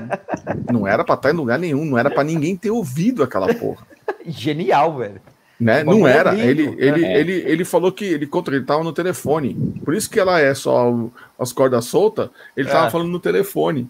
Não 0.72 0.86
era 0.86 1.02
pra 1.04 1.16
estar 1.16 1.30
em 1.30 1.36
lugar 1.36 1.58
nenhum, 1.58 1.84
não 1.84 1.98
era 1.98 2.08
pra 2.08 2.22
ninguém 2.22 2.56
ter 2.56 2.70
ouvido 2.70 3.24
aquela 3.24 3.52
porra. 3.54 3.84
Genial, 4.24 4.96
velho. 4.98 5.20
Né? 5.58 5.82
Bagulho 5.84 6.00
Não 6.00 6.08
é 6.08 6.16
era. 6.16 6.30
lindo, 6.32 6.44
Ele, 6.48 6.66
né? 6.70 6.76
ele, 6.78 7.04
É. 7.04 7.20
ele, 7.20 7.32
ele 7.46 7.64
falou 7.64 7.90
que 7.90 8.04
ele 8.04 8.26
contra 8.26 8.54
ele 8.54 8.64
tava 8.64 8.84
no 8.84 8.92
telefone. 8.92 9.54
Por 9.84 9.94
isso 9.94 10.10
que 10.10 10.20
ela 10.20 10.38
é 10.38 10.54
só 10.54 10.94
as 11.38 11.52
cordas 11.52 11.86
soltas. 11.86 12.28
Ele 12.56 12.68
tava 12.68 12.88
É. 12.88 12.90
falando 12.90 13.08
no 13.08 13.18
telefone. 13.20 13.88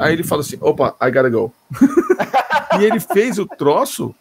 Aí 0.00 0.12
ele 0.12 0.22
fala 0.22 0.40
assim: 0.42 0.56
opa, 0.60 0.94
I 1.00 1.10
gotta 1.10 1.28
go. 1.30 1.52
e 2.80 2.84
ele 2.84 3.00
fez 3.00 3.38
o 3.38 3.46
troço, 3.46 4.14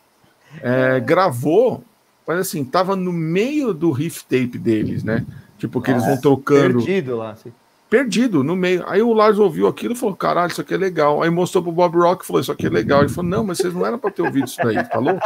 é, 0.62 0.99
gravou, 0.99 1.84
mas 2.28 2.39
assim, 2.39 2.63
tava 2.63 2.95
no 2.95 3.12
meio 3.12 3.73
do 3.73 3.91
riff 3.91 4.23
tape 4.23 4.58
deles, 4.58 5.04
né? 5.04 5.26
Tipo, 5.58 5.82
que 5.82 5.91
eles 5.91 6.06
vão 6.06 6.19
trocando 6.19 6.80
Perdido 6.84 7.17
lá. 7.17 7.32
Assim. 7.32 7.52
Perdido 7.93 8.43
no 8.43 8.56
meio. 8.56 8.84
Aí 8.88 9.03
o 9.03 9.13
Lars 9.13 9.38
ouviu 9.38 9.67
aquilo 9.67 9.93
e 9.93 9.97
falou: 9.97 10.15
caralho, 10.15 10.51
isso 10.51 10.62
aqui 10.62 10.73
é 10.73 10.77
legal. 10.77 11.21
Aí 11.21 11.29
mostrou 11.29 11.62
pro 11.62 11.71
Bob 11.71 11.95
Rock 11.97 12.23
e 12.23 12.27
falou: 12.27 12.41
Isso 12.41 12.51
aqui 12.51 12.65
é 12.65 12.69
legal. 12.69 13.01
Ele 13.01 13.10
falou: 13.10 13.29
Não, 13.29 13.43
mas 13.43 13.60
vocês 13.60 13.71
não 13.71 13.86
eram 13.86 13.99
pra 13.99 14.10
ter 14.10 14.23
ouvido 14.23 14.47
isso 14.47 14.58
daí, 14.63 14.84
falou? 14.86 15.19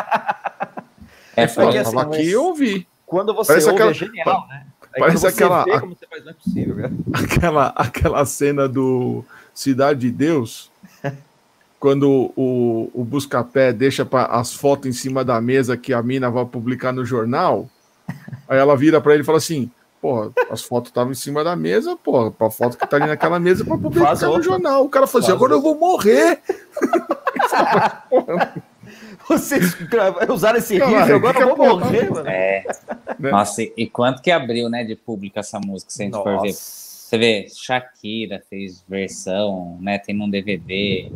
É, 1.34 1.44
Ele 1.44 1.48
falou: 1.48 1.70
assim, 1.78 1.98
aqui 2.00 2.30
eu 2.30 2.44
ouvi. 2.44 2.86
Quando 3.06 3.34
você 3.34 3.48
Parece 3.54 3.68
ouve, 3.70 3.76
aquela- 3.78 3.92
é 3.92 3.94
genial, 3.94 4.48
né? 4.50 4.66
Aí 4.94 5.00
parece 5.00 5.28
aquela- 5.28 5.64
vê 5.64 5.80
como 5.80 5.96
você 5.96 6.08
faz, 6.08 6.26
não 6.26 6.32
é 6.32 6.34
possível, 6.34 6.76
cara. 6.76 6.94
Aquela, 7.24 7.68
aquela 7.70 8.26
cena 8.26 8.68
do 8.68 9.24
Cidade 9.54 10.02
de 10.02 10.12
Deus, 10.12 10.70
quando 11.80 12.34
o, 12.36 12.92
o 12.94 13.06
Buscapé 13.06 13.72
deixa 13.72 14.04
pra, 14.06 14.26
as 14.26 14.54
fotos 14.54 14.90
em 14.90 14.92
cima 14.92 15.24
da 15.24 15.40
mesa 15.40 15.78
que 15.78 15.94
a 15.94 16.04
mina 16.04 16.30
vai 16.30 16.44
publicar 16.46 16.92
no 16.92 17.06
jornal. 17.06 17.70
Aí 18.50 18.58
ela 18.58 18.76
vira 18.76 19.00
pra 19.00 19.14
ele 19.14 19.22
e 19.22 19.26
fala 19.26 19.38
assim: 19.38 19.72
Pô, 20.08 20.32
as 20.50 20.62
fotos 20.62 20.90
estavam 20.90 21.12
em 21.12 21.16
cima 21.16 21.44
da 21.44 21.54
mesa, 21.54 21.98
pô, 21.98 22.32
pra 22.32 22.50
foto 22.50 22.78
que 22.78 22.88
tá 22.88 22.96
ali 22.96 23.08
naquela 23.08 23.42
mesa 23.42 23.66
pra 23.66 23.78
publicar 23.78 24.06
Vazou. 24.06 24.38
no 24.38 24.42
jornal. 24.42 24.86
O 24.86 24.90
cara 24.90 25.06
falou 25.06 25.22
assim: 25.22 25.36
agora 25.36 25.52
eu 25.52 25.62
vou 25.62 25.78
morrer. 25.78 26.42
Vocês 29.28 29.76
usaram 30.30 30.60
esse 30.60 30.76
riff, 30.76 31.12
agora 31.12 31.34
que 31.34 31.44
eu 31.44 31.50
que 31.50 31.56
vou 31.56 31.58
porra? 31.58 31.86
morrer, 31.86 32.10
mano. 32.10 32.30
É. 32.30 32.64
Né? 33.20 33.32
Nossa, 33.32 33.62
e, 33.62 33.74
e 33.76 33.86
quanto 33.86 34.22
que 34.22 34.32
abriu, 34.32 34.70
né, 34.70 34.86
de 34.86 34.96
público 34.96 35.40
essa 35.40 35.60
música, 35.60 35.92
se 35.92 36.04
a 36.04 36.06
gente 36.06 36.16
for 36.16 36.42
ver. 36.42 36.54
Você 36.54 37.18
vê, 37.18 37.48
Shakira 37.54 38.42
fez 38.50 38.86
versão, 38.88 39.78
né? 39.82 39.98
Tem 39.98 40.16
num 40.16 40.30
DVD. 40.30 41.12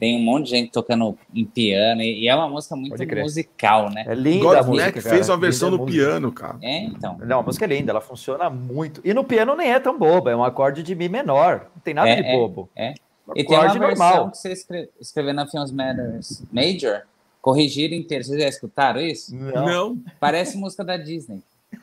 Tem 0.00 0.16
um 0.16 0.22
monte 0.24 0.46
de 0.46 0.50
gente 0.52 0.72
tocando 0.72 1.16
em 1.34 1.44
piano. 1.44 2.00
E, 2.00 2.26
é 2.26 2.34
uma 2.34 2.48
música 2.48 2.74
muito 2.74 2.96
musical, 3.16 3.90
né? 3.90 4.04
É 4.08 4.14
linda 4.14 4.60
a 4.60 4.62
música, 4.62 4.92
cara. 5.02 5.14
fez 5.14 5.28
uma 5.28 5.36
versão 5.36 5.68
Linda 5.68 5.78
no 5.78 5.86
música. 5.86 6.04
piano, 6.06 6.32
cara. 6.32 6.58
É, 6.62 6.78
então. 6.84 7.18
Não, 7.18 7.40
a 7.40 7.42
música 7.42 7.66
é 7.66 7.68
linda, 7.68 7.92
ela 7.92 8.00
funciona 8.00 8.48
muito. 8.48 9.02
E 9.04 9.12
no 9.12 9.22
piano 9.22 9.54
nem 9.54 9.70
é 9.70 9.78
tão 9.78 9.98
boba, 9.98 10.30
é 10.30 10.36
um 10.36 10.42
acorde 10.42 10.82
de 10.82 10.94
Mi 10.94 11.08
menor. 11.08 11.66
Não 11.76 11.82
tem 11.84 11.92
nada 11.92 12.08
É, 12.08 12.16
de 12.16 12.22
é, 12.28 12.32
bobo. 12.34 12.70
é. 12.74 12.94
Um 13.28 13.32
E 13.36 13.44
tem 13.44 13.56
uma 13.58 13.64
acorde 13.66 13.78
versão 13.78 14.06
normal. 14.08 14.30
que 14.30 14.38
você 14.38 14.52
escre 14.52 14.88
escreveu 14.98 15.34
na 15.34 15.46
Films 15.46 15.70
Matters 15.70 16.42
Major, 16.50 17.02
corrigida 17.42 17.94
inteira. 17.94 18.24
Vocês 18.24 18.40
já 18.42 18.48
escutaram 18.48 19.00
isso? 19.02 19.36
Não. 19.36 19.66
Não. 19.66 19.98
Parece 20.18 20.56
música 20.56 20.82
da 20.82 20.96
Disney. 20.96 21.42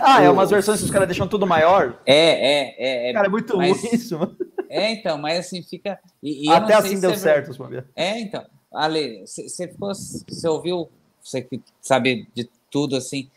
Ah, 0.00 0.22
é 0.22 0.30
umas 0.30 0.50
versões 0.50 0.78
que 0.78 0.84
os 0.84 0.90
caras 0.90 1.08
deixam 1.08 1.26
tudo 1.26 1.46
maior. 1.46 1.98
É, 2.06 2.14
é, 2.14 2.74
é. 2.78 3.10
é, 3.10 3.12
Cara, 3.12 3.26
é 3.26 3.30
muito 3.30 3.56
mas- 3.56 3.80
ruim 3.82 3.90
isso, 3.92 4.18
mano. 4.18 4.36
É, 4.68 4.92
então, 4.92 5.18
mas 5.18 5.38
assim 5.38 5.62
fica. 5.62 5.98
E, 6.22 6.44
e 6.44 6.46
eu 6.48 6.54
Até 6.54 6.74
assim 6.74 7.00
deu 7.00 7.10
é 7.10 7.16
certo. 7.16 7.50
os 7.50 7.56
bobear. 7.56 7.84
É, 7.94 8.20
então. 8.20 8.44
Ale, 8.72 9.24
você 9.26 9.68
ficou. 9.68 9.92
Você 9.94 10.48
ouviu. 10.48 10.88
Você 11.22 11.42
que 11.42 11.60
sabe 11.80 12.28
de 12.34 12.48
tudo 12.70 12.96
assim. 12.96 13.28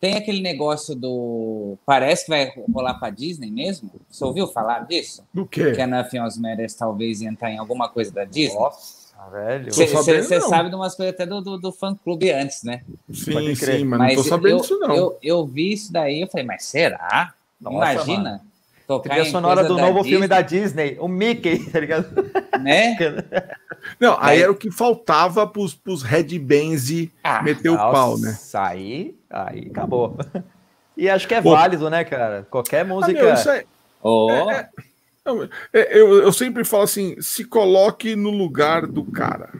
Tem 0.00 0.16
aquele 0.16 0.40
negócio 0.40 0.94
do. 0.96 1.76
Parece 1.86 2.24
que 2.24 2.30
vai 2.30 2.52
rolar 2.72 2.94
para 2.94 3.10
Disney 3.10 3.50
mesmo? 3.50 3.90
Você 4.10 4.24
ouviu 4.24 4.48
falar 4.48 4.80
disso? 4.80 5.24
Do 5.32 5.46
quê? 5.46 5.72
Que 5.72 5.80
a 5.80 5.86
Nothing 5.86 6.18
Else 6.18 6.40
Matters 6.40 6.74
talvez 6.74 7.20
ia 7.20 7.28
entrar 7.28 7.52
em 7.52 7.58
alguma 7.58 7.88
coisa 7.88 8.10
da 8.10 8.24
Disney? 8.24 8.58
Nossa, 8.58 9.30
velho. 9.30 9.72
Você 9.72 10.40
sabe 10.40 10.70
de 10.70 10.74
umas 10.74 10.96
coisas 10.96 11.14
até 11.14 11.24
do, 11.24 11.40
do, 11.40 11.56
do 11.56 11.70
fã-clube 11.70 12.32
antes, 12.32 12.64
né? 12.64 12.82
Sim, 13.12 13.54
sim, 13.54 13.84
mas, 13.84 14.16
não 14.16 14.22
tô 14.24 14.28
sabendo 14.28 14.56
eu, 14.56 14.60
disso, 14.60 14.78
não. 14.80 14.94
Eu, 14.94 15.18
eu 15.22 15.46
vi 15.46 15.72
isso 15.72 15.92
daí 15.92 16.22
eu 16.22 16.26
falei, 16.26 16.46
mas 16.46 16.64
será? 16.64 17.32
Nossa, 17.60 17.76
Imagina 17.76 18.42
tocar 19.00 19.14
Trilha 19.16 19.30
sonora 19.30 19.64
do 19.64 19.76
novo 19.76 19.98
Disney, 19.98 20.10
filme 20.10 20.28
da 20.28 20.40
Disney, 20.40 20.96
o 21.00 21.08
Mickey, 21.08 21.70
tá 21.70 21.80
ligado? 21.80 22.08
né? 22.60 22.96
Não, 23.98 24.16
aí 24.20 24.40
era 24.40 24.50
o 24.52 24.54
que 24.56 24.70
faltava 24.70 25.46
pros, 25.46 25.74
pros 25.74 26.02
Red 26.02 26.38
Bands 26.38 27.08
Ah, 27.22 27.42
meter 27.42 27.70
o 27.70 27.76
pau, 27.76 28.16
né? 28.18 28.38
Aí, 28.54 29.14
aí 29.30 29.68
acabou. 29.70 30.16
E 30.94 31.08
acho 31.08 31.26
que 31.26 31.34
é 31.34 31.40
Pô. 31.40 31.52
válido, 31.52 31.88
né, 31.88 32.04
cara? 32.04 32.46
Qualquer 32.50 32.80
Ah, 32.80 32.84
música. 32.84 33.12
meu, 33.14 33.32
isso 33.32 33.48
Oh, 34.02 34.30
É, 34.50 34.68
não, 35.24 35.42
é, 35.72 35.98
eu, 35.98 36.22
eu 36.22 36.32
sempre 36.32 36.64
falo 36.64 36.82
assim: 36.82 37.16
se 37.20 37.44
coloque 37.44 38.14
no 38.14 38.30
lugar 38.30 38.86
do 38.86 39.04
cara. 39.04 39.50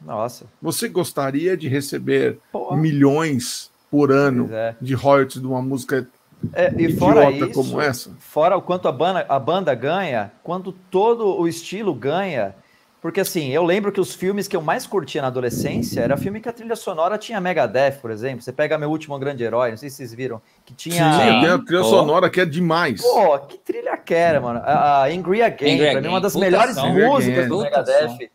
Nossa. 0.00 0.46
Você 0.60 0.88
gostaria 0.88 1.56
de 1.56 1.68
receber 1.68 2.38
Porra. 2.50 2.76
milhões 2.76 3.70
por 3.90 4.10
ano 4.10 4.48
é. 4.52 4.74
de 4.80 4.94
royalties 4.94 5.40
de 5.40 5.46
uma 5.46 5.62
música 5.62 6.06
É, 6.52 6.72
e 6.76 6.94
fora 6.96 7.30
isso, 7.30 7.52
como 7.52 7.80
essa? 7.80 8.10
fora 8.18 8.56
o 8.56 8.62
quanto 8.62 8.88
a 8.88 8.92
banda, 8.92 9.24
a 9.28 9.38
banda 9.38 9.74
ganha, 9.74 10.32
quanto 10.42 10.72
todo 10.72 11.40
o 11.40 11.48
estilo 11.48 11.94
ganha. 11.94 12.54
Porque 13.00 13.20
assim, 13.20 13.50
eu 13.50 13.62
lembro 13.62 13.92
que 13.92 14.00
os 14.00 14.14
filmes 14.14 14.48
que 14.48 14.56
eu 14.56 14.62
mais 14.62 14.86
curtia 14.86 15.20
na 15.20 15.28
adolescência 15.28 16.00
era 16.00 16.16
filme 16.16 16.40
que 16.40 16.48
a 16.48 16.52
trilha 16.54 16.74
sonora 16.74 17.18
tinha 17.18 17.38
Megadeth, 17.38 17.98
por 18.00 18.10
exemplo. 18.10 18.40
Você 18.40 18.50
pega 18.50 18.78
Meu 18.78 18.88
Último 18.88 19.18
Grande 19.18 19.44
Herói, 19.44 19.72
não 19.72 19.76
sei 19.76 19.90
se 19.90 19.96
vocês 19.96 20.14
viram, 20.14 20.40
que 20.64 20.72
tinha... 20.72 21.12
Sim, 21.12 21.40
tem 21.40 21.50
a 21.50 21.58
trilha 21.58 21.82
Pô. 21.82 21.88
sonora 21.90 22.30
que 22.30 22.40
é 22.40 22.46
demais. 22.46 23.02
Pô, 23.02 23.38
que 23.40 23.58
trilha 23.58 23.94
que 23.98 24.14
era, 24.14 24.40
mano. 24.40 24.60
A, 24.64 25.02
a 25.02 25.04
Angry 25.08 25.42
Again, 25.42 25.74
Angry 25.74 25.90
pra 25.92 26.00
mim, 26.00 26.08
uma 26.08 26.20
das 26.20 26.32
puta 26.32 26.46
melhores 26.46 26.74
som. 26.76 26.88
músicas 26.88 27.46
do 27.46 27.60
Megadeth. 27.60 28.30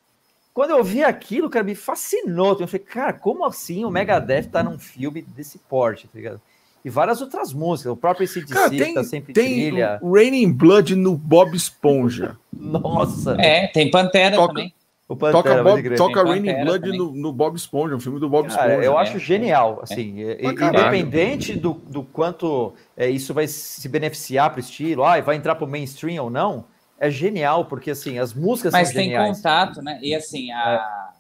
Quando 0.54 0.70
eu 0.70 0.84
vi 0.84 1.04
aquilo, 1.04 1.50
cara, 1.50 1.66
me 1.66 1.74
fascinou. 1.74 2.56
Eu 2.60 2.68
falei, 2.68 2.86
cara, 2.86 3.14
como 3.14 3.46
assim 3.46 3.86
o 3.86 3.90
Megadeth 3.90 4.50
tá 4.52 4.62
num 4.62 4.78
filme 4.78 5.24
desse 5.24 5.58
porte, 5.58 6.08
tá 6.08 6.14
ligado? 6.14 6.40
E 6.84 6.90
várias 6.90 7.20
outras 7.22 7.54
músicas, 7.54 7.92
o 7.92 7.96
próprio 7.98 8.26
ACDC 8.26 8.54
Cara, 8.54 8.70
que 8.70 8.78
tem, 8.78 8.94
tá 8.94 9.04
sempre 9.04 9.34
tem 9.34 9.46
trilha. 9.70 10.00
o 10.02 10.14
Raining 10.14 10.52
Blood 10.54 10.96
no 10.96 11.16
Bob 11.18 11.56
Esponja. 11.56 12.38
Nossa, 12.58 13.36
é, 13.40 13.68
tem 13.68 13.92
Pantera 13.92 14.36
Toca- 14.36 14.54
também. 14.54 14.74
o 15.08 15.16
toca 15.16 15.32
Pantera, 15.34 15.64
Bob, 15.64 15.72
pode 15.72 15.84
crer. 15.84 15.98
toca 15.98 16.14
Tem 16.24 16.32
Raining 16.32 16.46
Pantera 16.48 16.66
Blood 16.66 16.84
também. 16.84 16.98
no, 17.00 17.12
no 17.14 17.34
Bob 17.34 17.56
Esponja, 17.58 17.96
um 17.96 18.00
filme 18.00 18.20
do 18.20 18.30
Bob 18.30 18.48
Cara, 18.48 18.70
Esponja. 18.70 18.86
eu 18.88 18.98
é, 18.98 19.02
acho 19.02 19.18
é. 19.18 19.20
genial, 19.20 19.80
assim, 19.84 20.16
Pra 20.42 20.52
e- 20.52 20.56
caralho. 20.56 20.96
independente 20.98 21.58
do, 21.58 21.74
do 21.74 22.04
quanto 22.04 22.74
é, 22.96 23.10
isso 23.10 23.34
vai 23.34 23.46
se 23.48 23.88
beneficiar 23.90 24.50
pro 24.52 24.60
estilo, 24.62 25.04
ah, 25.04 25.20
vai 25.20 25.36
entrar 25.36 25.56
pro 25.56 25.68
mainstream 25.68 26.24
ou 26.24 26.30
não, 26.30 26.64
é 26.98 27.10
genial, 27.10 27.66
porque 27.66 27.92
assim, 27.92 28.20
as 28.20 28.34
músicas 28.34 28.72
Mas 28.72 28.88
são 28.90 28.96
tem 28.96 29.06
geniais. 29.10 29.38
contato, 29.38 29.82
né? 29.82 30.00
E 30.02 30.16
assim, 30.16 30.50
a- 30.52 31.12
É. 31.16 31.19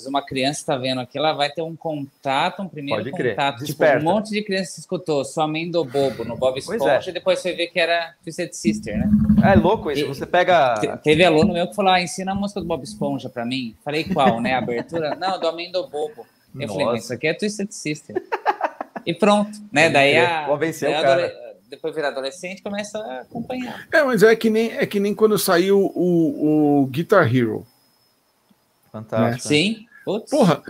vezes 0.00 0.06
uma 0.08 0.22
criança 0.24 0.64
tá 0.66 0.76
vendo 0.76 1.00
aqui, 1.00 1.16
ela 1.18 1.32
vai 1.32 1.50
ter 1.50 1.62
um 1.62 1.76
contato, 1.76 2.62
um 2.62 2.68
primeiro 2.68 3.02
Pode 3.02 3.14
crer, 3.16 3.34
contato. 3.36 3.64
Tipo, 3.64 3.84
um 3.84 4.02
monte 4.02 4.30
de 4.30 4.42
criança 4.42 4.80
escutou 4.80 5.24
só 5.24 5.46
Mendo 5.46 5.84
Bobo 5.84 6.24
no 6.24 6.36
Bob 6.36 6.52
Pois 6.64 6.80
Esponja 6.80 7.08
é. 7.08 7.10
e 7.10 7.12
depois 7.12 7.40
foi 7.42 7.52
ver 7.52 7.68
que 7.68 7.78
era 7.78 8.14
Twisted 8.24 8.52
Sister, 8.52 8.98
né? 8.98 9.10
É 9.50 9.54
louco 9.54 9.90
isso, 9.90 10.02
E- 10.02 10.08
você 10.08 10.26
pega... 10.26 10.74
Te- 10.80 10.96
Teve 10.98 11.24
aluno 11.24 11.52
meu 11.52 11.66
que 11.68 11.74
falou: 11.74 11.92
ah, 11.92 12.00
ensina 12.02 12.32
a 12.32 12.34
música 12.34 12.60
do 12.60 12.66
Bob 12.66 12.82
Esponja 12.82 13.28
pra 13.28 13.44
mim. 13.44 13.74
Falei 13.84 14.04
qual, 14.04 14.40
né? 14.40 14.54
A 14.54 14.58
abertura? 14.58 15.14
Não, 15.20 15.38
do 15.38 15.46
Amendo 15.48 15.86
Bobo. 15.88 16.26
Eu 16.58 16.68
falei, 16.68 16.86
mas 16.86 17.04
isso 17.04 17.12
aqui 17.12 17.26
é 17.28 17.34
Twisted 17.34 17.70
Sister. 17.70 18.22
E 19.06 19.14
pronto, 19.14 19.50
né? 19.72 19.82
Pode 19.84 19.92
Daí 19.94 20.12
crer. 20.12 20.26
a. 20.28 20.44
Convenceu 20.46 20.90
daí 20.90 20.98
o 20.98 21.02
cara. 21.02 21.24
adole- 21.26 21.50
Depois 21.70 21.94
virar 21.94 22.08
adolescente, 22.08 22.60
começa 22.62 22.98
a 22.98 23.20
acompanhar. 23.20 23.86
É, 23.92 24.02
mas 24.02 24.22
é 24.22 24.34
que 24.36 24.50
nem, 24.50 24.72
é 24.72 24.84
que 24.84 24.98
nem 25.00 25.14
quando 25.14 25.38
saiu 25.38 25.78
o, 25.94 26.82
o 26.82 26.86
Guitar 26.86 27.24
Hero. 27.34 27.64
Fantástico. 28.92 29.48
Sim. 29.48 29.86
Putz. 30.18 30.30
Porra, 30.30 30.62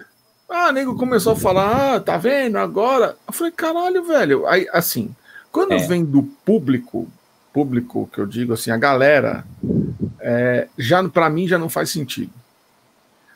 ah, 0.49 0.73
nego 0.73 0.97
começou 0.97 1.33
a 1.33 1.37
falar, 1.37 1.95
ah, 1.97 2.01
tá 2.01 2.17
vendo 2.17 2.57
agora? 2.57 3.17
Eu 3.27 3.33
falei, 3.33 3.53
caralho, 3.53 4.05
velho. 4.05 4.47
Aí, 4.47 4.69
assim, 4.73 5.15
quando 5.53 5.73
É. 5.73 5.79
vem 5.79 6.05
do 6.05 6.23
público, 6.23 7.09
público 7.53 8.09
que 8.13 8.19
eu 8.21 8.27
digo 8.27 8.53
assim, 8.53 8.71
a 8.71 8.77
galera, 8.77 9.45
é, 10.21 10.69
já 10.79 11.07
para 11.09 11.31
mim 11.31 11.47
já 11.49 11.59
não 11.59 11.69
faz 11.69 11.91
sentido. 11.91 12.33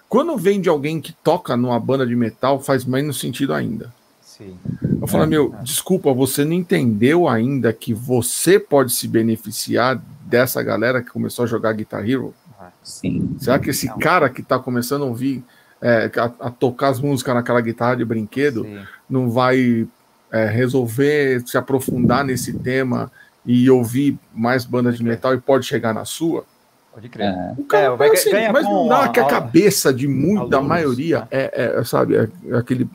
Quando 0.09 0.37
vem 0.37 0.61
de 0.61 0.69
alguém 0.69 1.01
que 1.01 1.13
toca 1.13 1.57
numa 1.57 1.79
banda 1.81 2.07
de 2.07 2.15
metal, 2.15 2.61
faz 2.61 2.85
menos 2.85 3.19
sentido 3.19 3.53
ainda. 3.53 3.93
Sim. 4.23 4.57
Eu 5.01 5.07
falo, 5.07 5.25
É, 5.25 5.27
meu, 5.27 5.55
é. 5.59 5.63
desculpa, 5.63 6.13
você 6.13 6.45
não 6.45 6.53
entendeu 6.53 7.29
ainda 7.29 7.73
que 7.73 7.93
você 7.95 8.59
pode 8.59 8.93
se 8.93 9.07
beneficiar 9.09 10.01
dessa 10.23 10.63
galera 10.63 11.03
que 11.03 11.11
começou 11.11 11.45
a 11.45 11.49
jogar 11.49 11.73
Guitar 11.73 12.09
Hero? 12.09 12.35
Sim. 12.83 13.37
Será 13.39 13.59
que 13.59 13.71
esse 13.71 13.87
Não. 13.87 13.99
cara 13.99 14.29
que 14.29 14.43
tá 14.43 14.59
começando 14.59 15.03
a 15.03 15.07
ouvir, 15.07 15.43
é, 15.83 16.11
a, 16.17 16.47
a 16.47 16.51
tocar 16.51 16.89
as 16.89 17.01
músicas 17.01 17.35
naquela 17.35 17.61
guitarra 17.61 17.97
de 17.97 18.05
brinquedo, 18.05 18.65
Sim. 18.65 18.83
não 19.09 19.31
vai 19.31 19.87
é, 20.33 20.47
resolver 20.47 21.43
se 21.47 21.57
aprofundar 21.59 22.25
nesse 22.25 22.53
tema 22.59 23.11
e 23.47 23.69
ouvir 23.71 24.19
mais 24.33 24.65
bandas 24.65 24.97
de 24.97 25.05
metal 25.05 25.35
e 25.35 25.41
pode 25.41 25.67
chegar 25.67 25.93
na 25.93 26.05
sua? 26.05 26.45
Pode 26.93 27.09
crer. 27.09 27.27
É. 27.27 27.55
O 27.59 27.65
cara 27.65 27.97
É, 28.05 28.09
assim, 28.11 28.31
mas 28.53 28.65
não 28.65 28.89
dá 28.89 29.05
a- 29.05 29.09
que 29.09 29.21
a 29.21 29.25
cabeça 29.27 29.93
de 29.93 30.07
da 30.07 30.41
alunos, 30.57 30.67
maioria 30.69 31.21
né? 31.21 31.27
é, 31.31 31.75
é, 31.79 31.85
sabe, 31.85 32.17
é, 32.17 32.29
é 32.49 32.57
aquele 32.57 32.89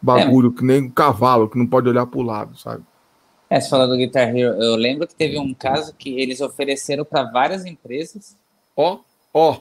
bagulho 0.00 0.52
que 0.52 0.64
nem 0.64 0.82
um 0.84 0.90
cavalo, 0.90 1.48
que 1.48 1.58
não 1.58 1.66
pode 1.66 1.88
olhar 1.88 2.06
pro 2.06 2.22
lado, 2.22 2.56
sabe? 2.58 2.82
É, 3.48 3.60
você 3.60 3.68
falou 3.68 3.86
do 3.86 3.96
Guitar 3.96 4.28
Hero, 4.34 4.60
eu 4.60 4.74
lembro 4.74 5.06
que 5.06 5.14
teve 5.14 5.38
um 5.38 5.54
caso 5.54 5.94
que 5.94 6.18
eles 6.20 6.40
ofereceram 6.40 7.04
para 7.04 7.30
várias 7.30 7.64
empresas. 7.64 8.36
Ó, 8.76 8.98
ó, 9.32 9.60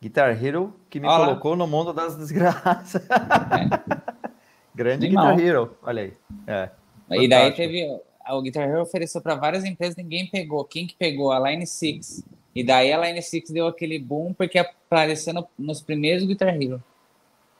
Guitar 0.00 0.42
Hero 0.42 0.72
que 0.96 1.00
me 1.00 1.06
Olha 1.08 1.18
lá. 1.18 1.26
colocou 1.26 1.56
no 1.56 1.66
mundo 1.66 1.92
das 1.92 2.16
desgraças. 2.16 3.02
Grande 4.74 5.06
Animal. 5.06 5.36
Guitar 5.36 5.46
Hero, 5.46 5.76
olha 5.82 6.02
aí. 6.02 6.12
É. 6.46 6.70
E 7.10 7.28
daí 7.28 7.52
teve. 7.52 7.86
O 8.28 8.42
Guitar 8.42 8.68
Hero 8.68 8.82
ofereceu 8.82 9.20
para 9.20 9.34
várias 9.36 9.64
empresas, 9.64 9.94
ninguém 9.96 10.26
pegou. 10.26 10.64
Quem 10.64 10.86
que 10.86 10.96
pegou? 10.96 11.30
A 11.30 11.50
Line 11.50 11.66
Six. 11.66 12.24
E 12.54 12.64
daí 12.64 12.92
a 12.92 12.98
Line 13.06 13.22
Six 13.22 13.50
deu 13.50 13.66
aquele 13.66 13.98
boom 13.98 14.32
porque 14.32 14.58
apareceu 14.58 15.32
no- 15.32 15.46
nos 15.58 15.80
primeiros 15.80 16.24
Guitar 16.24 16.60
Hero. 16.60 16.82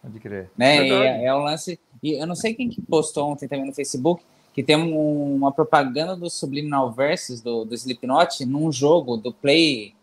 Pode 0.02 0.18
crer. 0.18 0.50
Né? 0.56 0.86
E 0.88 0.92
é, 0.92 1.24
é 1.26 1.34
um 1.34 1.38
lance. 1.44 1.78
E 2.02 2.12
eu 2.20 2.26
não 2.26 2.34
sei 2.34 2.54
quem 2.54 2.68
que 2.68 2.80
postou 2.82 3.30
ontem 3.30 3.46
também 3.48 3.66
no 3.66 3.72
Facebook 3.74 4.22
que 4.52 4.62
tem 4.62 4.76
um- 4.76 5.34
uma 5.36 5.52
propaganda 5.52 6.16
do 6.16 6.28
Subliminal 6.30 6.90
Versus 6.90 7.40
do, 7.40 7.64
do 7.64 7.74
Slipknot 7.74 8.44
num 8.46 8.72
jogo 8.72 9.16
do 9.16 9.32
Play 9.32 9.94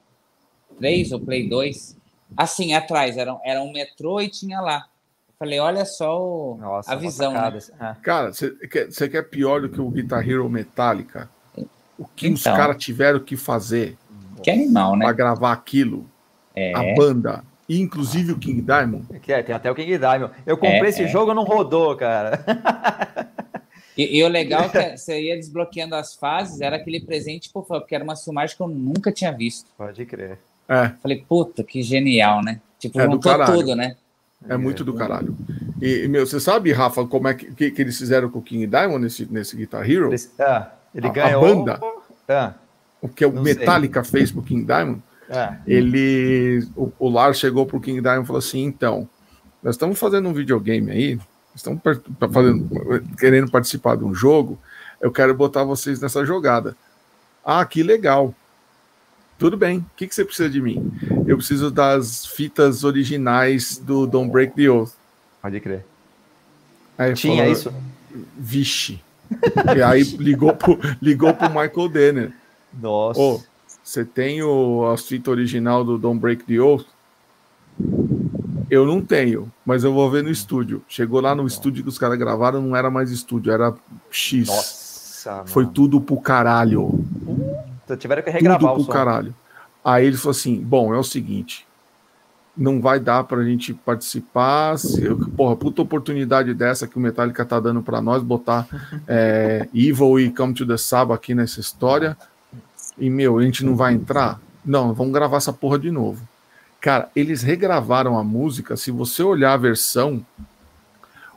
3 0.79 1.11
ou 1.11 1.19
Play 1.19 1.49
2. 1.49 1.97
Assim, 2.37 2.73
atrás, 2.73 3.17
era, 3.17 3.37
era 3.43 3.61
um 3.61 3.71
metrô 3.71 4.19
e 4.21 4.29
tinha 4.29 4.59
lá. 4.61 4.85
Eu 5.29 5.33
falei, 5.39 5.59
olha 5.59 5.85
só 5.85 6.21
o- 6.21 6.57
Nossa, 6.59 6.91
a 6.91 6.95
visão. 6.95 7.33
Né? 7.33 7.59
É. 7.79 7.95
cara, 8.01 8.31
você 8.33 9.09
quer, 9.09 9.23
pior 9.29 9.61
do 9.61 9.69
que 9.69 9.79
o 9.81 9.89
Guitar 9.89 10.27
Hero 10.27 10.47
Metallica? 10.49 11.29
O 11.97 12.05
que 12.05 12.27
os 12.29 12.41
Então. 12.41 12.55
caras 12.55 12.77
tiveram 12.83 13.19
que 13.19 13.35
fazer 13.37 13.97
Que 14.41 14.49
animal, 14.51 14.95
né? 14.95 15.05
para 15.05 15.13
gravar 15.13 15.51
aquilo? 15.51 16.09
É. 16.55 16.71
a 16.75 16.95
banda, 16.95 17.43
e 17.67 17.81
inclusive 17.81 18.31
o 18.31 18.37
King 18.37 18.61
Diamond. 18.61 19.07
Que 19.21 19.33
é, 19.33 19.41
tem 19.41 19.55
até 19.55 19.71
o 19.71 19.75
King 19.75 19.97
Diamond. 19.97 20.31
Eu 20.45 20.55
comprei 20.55 20.83
É, 20.85 20.89
esse 20.89 21.03
é. 21.03 21.07
jogo 21.07 21.33
não 21.33 21.43
rodou, 21.43 21.95
cara. 21.97 22.43
E, 23.95 24.17
e 24.17 24.23
o 24.23 24.27
legal 24.27 24.63
é 24.63 24.69
que 24.69 24.97
você 24.97 25.21
ia 25.21 25.35
desbloqueando 25.35 25.93
as 25.93 26.15
fases, 26.15 26.61
era 26.61 26.77
aquele 26.77 26.99
presente, 26.99 27.51
pô, 27.53 27.61
porque 27.61 27.93
era 27.93 28.03
uma 28.03 28.15
filmagem 28.15 28.57
que 28.57 28.63
eu 28.63 28.67
nunca 28.67 29.11
tinha 29.11 29.31
visto. 29.31 29.69
Pode 29.77 30.03
crer. 30.07 30.39
É, 30.67 30.89
Falei, 31.01 31.23
puta, 31.27 31.63
que 31.63 31.81
genial, 31.83 32.41
né? 32.43 32.59
Tipo, 32.79 32.99
É 32.99 33.05
juntou 33.05 33.45
tudo, 33.45 33.75
né? 33.75 33.95
é 34.49 34.57
muito 34.57 34.83
do 34.83 34.93
caralho. 34.93 35.35
E, 35.81 36.07
meu, 36.07 36.25
você 36.27 36.39
sabe, 36.39 36.71
Rafa, 36.73 37.05
como 37.05 37.27
é 37.29 37.33
que, 37.33 37.51
que, 37.53 37.71
que 37.71 37.81
eles 37.81 37.97
fizeram 37.97 38.29
com 38.29 38.39
o 38.39 38.41
King 38.41 38.67
Diamond 38.67 39.01
nesse, 39.01 39.25
nesse 39.31 39.55
Guitar 39.55 39.89
Hero? 39.89 40.11
Ele, 40.13 40.21
ah, 40.39 40.71
ele 40.93 41.07
A- 41.07 41.09
a 41.09 41.13
ganhou. 41.13 41.41
banda? 41.41 41.79
Ah, 42.27 42.53
O 43.01 43.07
que 43.07 43.25
o 43.25 43.31
Não 43.31 43.43
sei. 43.45 43.55
Metallica 43.55 44.03
fez 44.03 44.31
pro 44.31 44.41
King 44.41 44.65
Diamond? 44.65 45.01
ah, 45.29 45.57
Ele. 45.65 46.67
O, 46.75 46.91
o 46.99 47.09
Lars 47.09 47.37
chegou 47.39 47.65
pro 47.65 47.79
King 47.79 48.01
Diamond 48.01 48.23
e 48.23 48.27
falou 48.27 48.39
assim: 48.39 48.63
então, 48.63 49.07
nós 49.61 49.75
estamos 49.75 49.97
fazendo 49.97 50.27
um 50.27 50.33
videogame 50.33 50.91
aí, 50.91 51.19
estamos 51.55 51.81
per- 51.81 52.01
fazendo, 52.31 52.69
querendo 53.17 53.49
participar 53.51 53.95
de 53.97 54.03
um 54.03 54.13
jogo, 54.13 54.59
eu 55.01 55.11
quero 55.11 55.33
botar 55.33 55.63
vocês 55.63 56.01
nessa 56.01 56.25
jogada. 56.25 56.75
Ah, 57.45 57.65
que 57.65 57.81
legal. 57.83 58.33
Tudo 59.37 59.57
bem, 59.57 59.79
o 59.79 59.85
que, 59.95 60.07
que 60.07 60.15
você 60.15 60.23
precisa 60.23 60.49
de 60.49 60.61
mim? 60.61 60.91
Eu 61.27 61.37
preciso 61.37 61.69
das 61.69 62.25
fitas 62.25 62.83
originais 62.83 63.77
do 63.77 64.05
Don't 64.07 64.31
Break 64.31 64.55
the 64.55 64.69
Oath. 64.69 64.91
pode 65.41 65.59
crer. 65.59 65.85
Aí 66.97 67.13
Tinha 67.13 67.37
falou, 67.37 67.51
isso? 67.51 67.73
Vixe. 68.37 69.01
E 69.75 69.81
aí 69.81 70.03
ligou 70.03 70.53
pro, 70.53 70.79
ligou 71.01 71.33
pro 71.33 71.49
Michael 71.49 71.89
Denner. 71.89 72.33
Nossa. 72.79 73.19
Ô, 73.19 73.41
você 73.83 74.05
tem 74.05 74.41
o, 74.43 74.85
a 74.85 74.97
fita 74.97 75.31
original 75.31 75.83
do 75.83 75.97
Don't 75.97 76.19
Break 76.19 76.43
the 76.45 76.59
Oath? 76.61 76.85
Eu 78.69 78.85
não 78.85 79.01
tenho, 79.01 79.51
mas 79.65 79.83
eu 79.83 79.93
vou 79.93 80.09
ver 80.09 80.23
no 80.23 80.29
estúdio. 80.29 80.81
Chegou 80.87 81.19
lá 81.19 81.35
no 81.35 81.45
estúdio 81.45 81.83
que 81.83 81.89
os 81.89 81.97
caras 81.97 82.17
gravaram, 82.17 82.61
não 82.61 82.75
era 82.75 82.89
mais 82.89 83.11
estúdio, 83.11 83.51
era 83.51 83.73
X. 84.09 84.47
Nossa, 84.47 85.43
Foi 85.45 85.63
mano. 85.63 85.73
tudo 85.75 86.01
pro 86.01 86.17
caralho. 86.19 87.03
Puta, 87.95 88.01
Tiveram 88.01 88.21
que 88.23 88.29
regravar 88.29 88.71
tudo 88.71 88.81
o 88.81 88.85
som. 88.85 88.91
caralho. 88.91 89.33
Aí 89.83 90.05
ele 90.05 90.17
falou 90.17 90.31
assim: 90.31 90.59
bom, 90.61 90.93
é 90.93 90.97
o 90.97 91.03
seguinte. 91.03 91.65
Não 92.55 92.79
vai 92.79 92.99
dar 92.99 93.23
pra 93.23 93.43
gente 93.43 93.73
participar. 93.73 94.77
Se, 94.77 95.03
eu- 95.03 95.17
porra, 95.35 95.55
puta 95.55 95.81
oportunidade 95.81 96.53
dessa 96.53 96.87
que 96.87 96.97
o 96.97 96.99
Metallica 96.99 97.43
tá 97.43 97.59
dando 97.59 97.81
pra 97.81 97.99
nós, 97.99 98.21
botar 98.21 98.67
é, 99.07 99.67
Evil 99.73 100.19
e 100.19 100.29
Come 100.31 100.53
to 100.53 100.65
the 100.67 100.77
Saba 100.77 101.15
aqui 101.15 101.33
nessa 101.33 101.59
história. 101.59 102.15
E, 102.97 103.09
meu, 103.09 103.39
a 103.39 103.43
gente 103.43 103.65
não 103.65 103.75
vai 103.75 103.93
entrar? 103.95 104.39
Não, 104.63 104.93
vamos 104.93 105.11
gravar 105.13 105.37
essa 105.37 105.51
porra 105.51 105.79
de 105.79 105.89
novo. 105.89 106.21
Cara, 106.79 107.09
eles 107.15 107.41
regravaram 107.41 108.19
a 108.19 108.23
música. 108.23 108.77
Se 108.77 108.91
você 108.91 109.23
olhar 109.23 109.53
a 109.53 109.57
versão, 109.57 110.23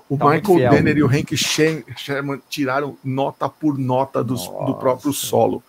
o 0.09 0.19
Tá 0.19 0.29
Michael. 0.29 0.71
Denner 0.71 0.99
e 0.99 1.03
o 1.03 1.07
Hank 1.09 1.35
Sher- 1.37 1.85
Sherman 1.97 2.41
tiraram 2.51 2.97
nota 3.03 3.49
por 3.49 3.79
nota 3.79 4.23
dos- 4.23 4.47
do 4.67 4.75
próprio 4.75 5.13
solo. 5.15 5.63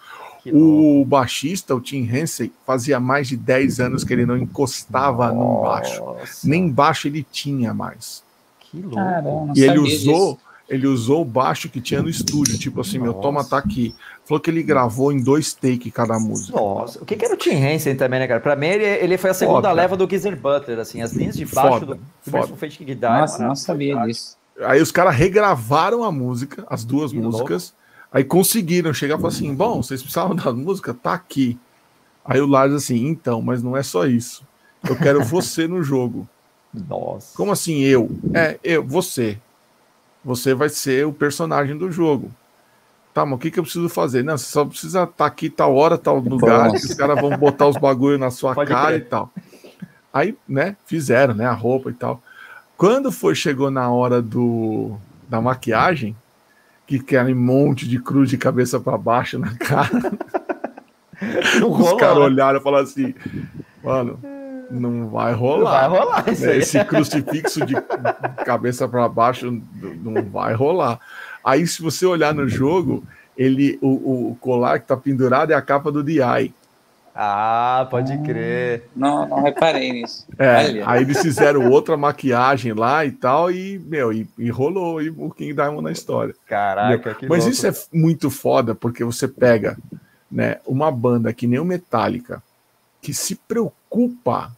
Que 0.47 0.51
louco. 0.51 1.01
O 1.01 1.05
baixista, 1.05 1.75
o 1.75 1.81
Tim 1.81 2.03
Hensey, 2.09 2.51
fazia 2.65 2.99
mais 3.01 3.27
de 3.27 3.35
10 3.35 3.81
anos 3.81 4.03
que 4.05 4.13
ele 4.13 4.25
não 4.25 4.37
encostava 4.37 5.29
num 5.31 5.61
baixo. 5.61 6.01
Nem 6.43 6.69
baixo 6.69 7.07
ele 7.07 7.25
tinha 7.29 7.73
mais. 7.73 8.23
Que 8.59 8.81
louco. 8.81 8.95
Caramba, 8.95 9.53
e 9.55 9.61
ele 9.61 9.77
usou, 9.79 10.35
disso. 10.35 10.39
ele 10.69 10.87
usou 10.87 11.21
o 11.21 11.25
baixo 11.25 11.67
que 11.67 11.81
tinha 11.81 12.01
no 12.01 12.07
estúdio, 12.07 12.57
tipo 12.57 12.79
assim, 12.79 12.97
meu 12.97 13.11
Nossa. 13.11 13.21
toma 13.21 13.43
tá 13.43 13.57
aqui. 13.57 13.93
Falou 14.25 14.39
que 14.39 14.49
ele 14.49 14.63
gravou 14.63 15.11
em 15.11 15.21
dois 15.21 15.53
takes 15.53 15.91
cada 15.91 16.17
música. 16.17 16.57
Nossa, 16.57 17.01
o 17.01 17.05
que, 17.05 17.17
que 17.17 17.25
era 17.25 17.33
o 17.33 17.37
Tim 17.37 17.51
Henson 17.51 17.95
também, 17.95 18.19
né, 18.19 18.27
cara? 18.27 18.39
Pra 18.39 18.55
mim, 18.55 18.67
ele, 18.67 18.85
ele 18.85 19.17
foi 19.17 19.31
a 19.31 19.33
segunda 19.33 19.67
Foda. 19.67 19.71
leva 19.73 19.97
do 19.97 20.09
Geezer 20.09 20.39
Butler, 20.39 20.79
assim, 20.79 21.01
as 21.01 21.11
linhas 21.11 21.35
de 21.35 21.45
baixo 21.45 21.79
Foda, 21.79 21.95
do 21.95 22.31
foda. 22.31 22.55
Fate 22.55 22.85
Diamond. 22.85 23.19
Nossa, 23.21 23.47
não 23.47 23.55
sabia 23.55 23.95
disso. 24.05 24.37
Aí 24.61 24.81
os 24.81 24.91
caras 24.91 25.13
regravaram 25.13 26.03
a 26.03 26.11
música, 26.11 26.65
as 26.69 26.85
duas 26.85 27.11
Que 27.11 27.19
músicas. 27.19 27.73
Aí 28.11 28.23
conseguiram 28.23 28.93
chegar 28.93 29.15
e 29.15 29.17
falar 29.17 29.29
assim: 29.29 29.53
bom, 29.53 29.81
vocês 29.81 30.01
precisavam 30.01 30.35
da 30.35 30.51
música? 30.51 30.93
Tá 30.93 31.13
aqui. 31.13 31.57
Aí 32.23 32.41
o 32.41 32.47
Lars 32.47 32.73
assim, 32.73 33.07
então, 33.07 33.41
mas 33.41 33.63
não 33.63 33.75
é 33.75 33.83
só 33.83 34.05
isso. 34.05 34.45
Eu 34.87 34.95
quero 34.95 35.23
você 35.23 35.67
no 35.67 35.81
jogo. 35.81 36.27
Nossa. 36.73 37.35
Como 37.35 37.51
assim 37.51 37.79
eu? 37.79 38.09
É, 38.33 38.59
eu, 38.63 38.83
você. 38.83 39.37
Você 40.23 40.53
vai 40.53 40.69
ser 40.69 41.05
o 41.05 41.13
personagem 41.13 41.77
do 41.77 41.91
jogo. 41.91 42.31
Tá, 43.13 43.25
mas 43.25 43.35
o 43.35 43.37
que, 43.39 43.49
que 43.49 43.59
eu 43.59 43.63
preciso 43.63 43.89
fazer? 43.89 44.23
Não, 44.23 44.37
você 44.37 44.45
só 44.45 44.63
precisa 44.63 45.03
estar 45.03 45.25
aqui 45.25 45.49
tal 45.49 45.75
hora, 45.75 45.97
tal 45.97 46.19
lugar, 46.19 46.69
que 46.71 46.77
os 46.77 46.93
caras 46.93 47.19
vão 47.19 47.35
botar 47.35 47.67
os 47.67 47.77
bagulho 47.77 48.17
na 48.17 48.29
sua 48.29 48.53
Pode 48.53 48.69
cara 48.69 48.89
crer. 48.89 48.99
e 48.99 49.05
tal. 49.05 49.31
Aí, 50.13 50.37
né, 50.47 50.75
fizeram, 50.85 51.33
né, 51.33 51.45
a 51.45 51.53
roupa 51.53 51.89
e 51.89 51.93
tal. 51.93 52.21
Quando 52.77 53.11
foi, 53.11 53.33
chegou 53.33 53.71
na 53.71 53.89
hora 53.89 54.21
do 54.21 54.95
da 55.27 55.41
maquiagem, 55.41 56.15
que 56.87 56.95
aquele 56.95 57.33
monte 57.33 57.87
de 57.87 57.99
cruz 57.99 58.29
de 58.29 58.37
cabeça 58.37 58.79
para 58.79 58.97
baixo 58.97 59.37
na 59.37 59.53
cara, 59.57 59.91
Não 61.59 61.71
os 61.71 61.93
caras 61.93 62.17
né? 62.17 62.23
olharam 62.23 62.59
e 62.59 62.63
falaram 62.63 62.83
assim, 62.83 63.13
mano, 63.83 64.19
não 64.69 65.09
vai 65.09 65.33
rolar. 65.33 65.89
Vai 65.89 65.99
rolar 65.99 66.29
isso 66.29 66.45
aí. 66.45 66.59
Esse 66.59 66.83
crucifixo 66.85 67.65
de 67.65 67.75
cabeça 68.45 68.87
para 68.87 69.07
baixo 69.09 69.61
não 70.01 70.23
vai 70.23 70.53
rolar. 70.53 70.99
Aí, 71.43 71.65
se 71.65 71.81
você 71.81 72.05
olhar 72.05 72.33
no 72.33 72.47
jogo, 72.47 73.03
ele, 73.37 73.79
o, 73.81 74.31
o 74.31 74.37
colar 74.39 74.79
que 74.79 74.87
tá 74.87 74.97
pendurado 74.97 75.51
é 75.51 75.55
a 75.55 75.61
capa 75.61 75.91
do 75.91 76.03
DI. 76.03 76.53
Ah, 77.19 77.87
pode 77.89 78.15
crer. 78.19 78.87
Não, 78.95 79.27
não 79.27 79.41
reparei 79.41 79.91
nisso. 79.91 80.27
É, 80.37 80.83
aí 80.85 81.01
eles 81.01 81.19
fizeram 81.19 81.71
outra 81.71 81.97
maquiagem 81.97 82.73
lá 82.73 83.03
e 83.03 83.11
tal, 83.11 83.51
e, 83.51 83.79
meu, 83.79 84.13
e, 84.13 84.29
e 84.37 84.51
rolou 84.51 85.01
e 85.01 85.09
o 85.09 85.31
King 85.31 85.51
Diamond 85.53 85.81
na 85.81 85.91
história. 85.91 86.35
Caraca, 86.45 87.15
que 87.15 87.27
Mas 87.27 87.39
louco. 87.39 87.53
isso 87.53 87.65
é 87.65 87.73
muito 87.91 88.29
foda, 88.29 88.75
porque 88.75 89.03
você 89.03 89.27
pega 89.27 89.75
né, 90.31 90.57
uma 90.63 90.91
banda 90.91 91.33
que 91.33 91.47
nem 91.47 91.59
o 91.59 91.65
Metallica, 91.65 92.43
que 93.01 93.15
se 93.15 93.35
preocupa 93.35 94.51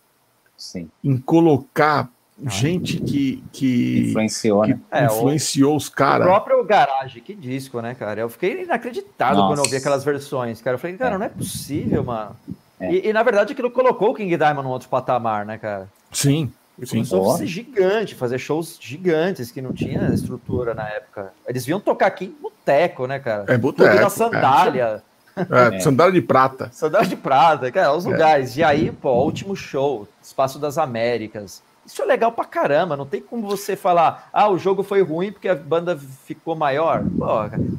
Sim, 0.57 0.89
em 1.01 1.17
colocar. 1.17 2.09
Gente 2.47 2.99
que, 2.99 3.43
que, 3.51 4.07
influenciou, 4.09 4.61
que 4.63 4.73
né? 4.73 4.79
É, 4.91 5.03
o- 5.03 5.15
influenciou 5.17 5.75
os 5.75 5.87
O 5.87 5.91
caras. 5.91 6.25
próprio 6.27 6.63
Garage, 6.63 7.19
que 7.21 7.33
disco, 7.33 7.81
né, 7.81 7.95
cara? 7.95 8.21
Eu 8.21 8.29
fiquei 8.29 8.63
inacreditado 8.63 9.35
Nossa. 9.37 9.55
quando 9.55 9.65
eu 9.65 9.69
vi 9.71 9.77
aquelas 9.77 10.03
versões, 10.03 10.61
cara. 10.61 10.75
Eu 10.75 10.79
falei, 10.79 10.95
cara, 10.97 11.17
não 11.17 11.25
é 11.25 11.29
possível, 11.29 12.03
mano. 12.03 12.35
É. 12.79 12.91
E, 12.93 13.07
e, 13.09 13.13
na 13.13 13.23
verdade 13.23 13.51
aquilo 13.51 13.69
colocou 13.69 14.11
o 14.11 14.13
King 14.13 14.37
Diamond 14.37 14.63
num 14.65 14.69
outro 14.71 14.87
patamar, 14.87 15.45
né, 15.45 15.57
cara? 15.57 15.89
Sim, 16.13 16.49
Ele 16.77 16.87
sim. 16.87 16.95
começou 16.97 17.33
a 17.33 17.37
ser 17.37 17.45
gigante, 17.47 18.15
fazer 18.15 18.39
shows 18.39 18.77
gigantes 18.79 19.51
que 19.51 19.61
não 19.61 19.73
tinha 19.73 20.07
estrutura 20.13 20.73
na 20.73 20.87
época. 20.87 21.33
Eles 21.45 21.65
vinham 21.65 21.79
tocar 21.81 22.07
aqui 22.07 22.25
em 22.25 22.41
boteco, 22.41 23.05
né, 23.05 23.19
cara? 23.19 23.43
É 23.53 23.57
boteco. 23.57 23.95
da 23.97 24.09
sandália, 24.09 25.03
É, 25.37 25.75
É. 25.75 25.79
sandália 25.79 26.13
de 26.13 26.21
prata. 26.21 26.69
sandália 26.73 27.07
de 27.07 27.15
prata, 27.15 27.71
cara, 27.71 27.93
os 27.93 28.05
É. 28.05 28.09
lugares. 28.09 28.57
E 28.57 28.63
aí, 28.63 28.91
pô, 28.91 29.09
o 29.11 29.23
último 29.23 29.55
show, 29.55 30.07
Espaço 30.23 30.57
das 30.59 30.77
Américas. 30.77 31.61
Isso 31.89 32.03
é 32.03 32.05
legal 32.05 32.31
pra 32.31 32.45
caramba, 32.45 32.95
não 32.95 33.05
tem 33.05 33.19
como 33.19 33.47
você 33.47 33.75
falar, 33.75 34.29
ah, 34.31 34.47
o 34.47 34.59
jogo 34.59 34.83
foi 34.83 35.01
ruim 35.01 35.31
porque 35.31 35.49
a 35.49 35.55
banda 35.55 35.97
ficou 35.97 36.55
maior. 36.55 37.03
Pô, 37.17 37.25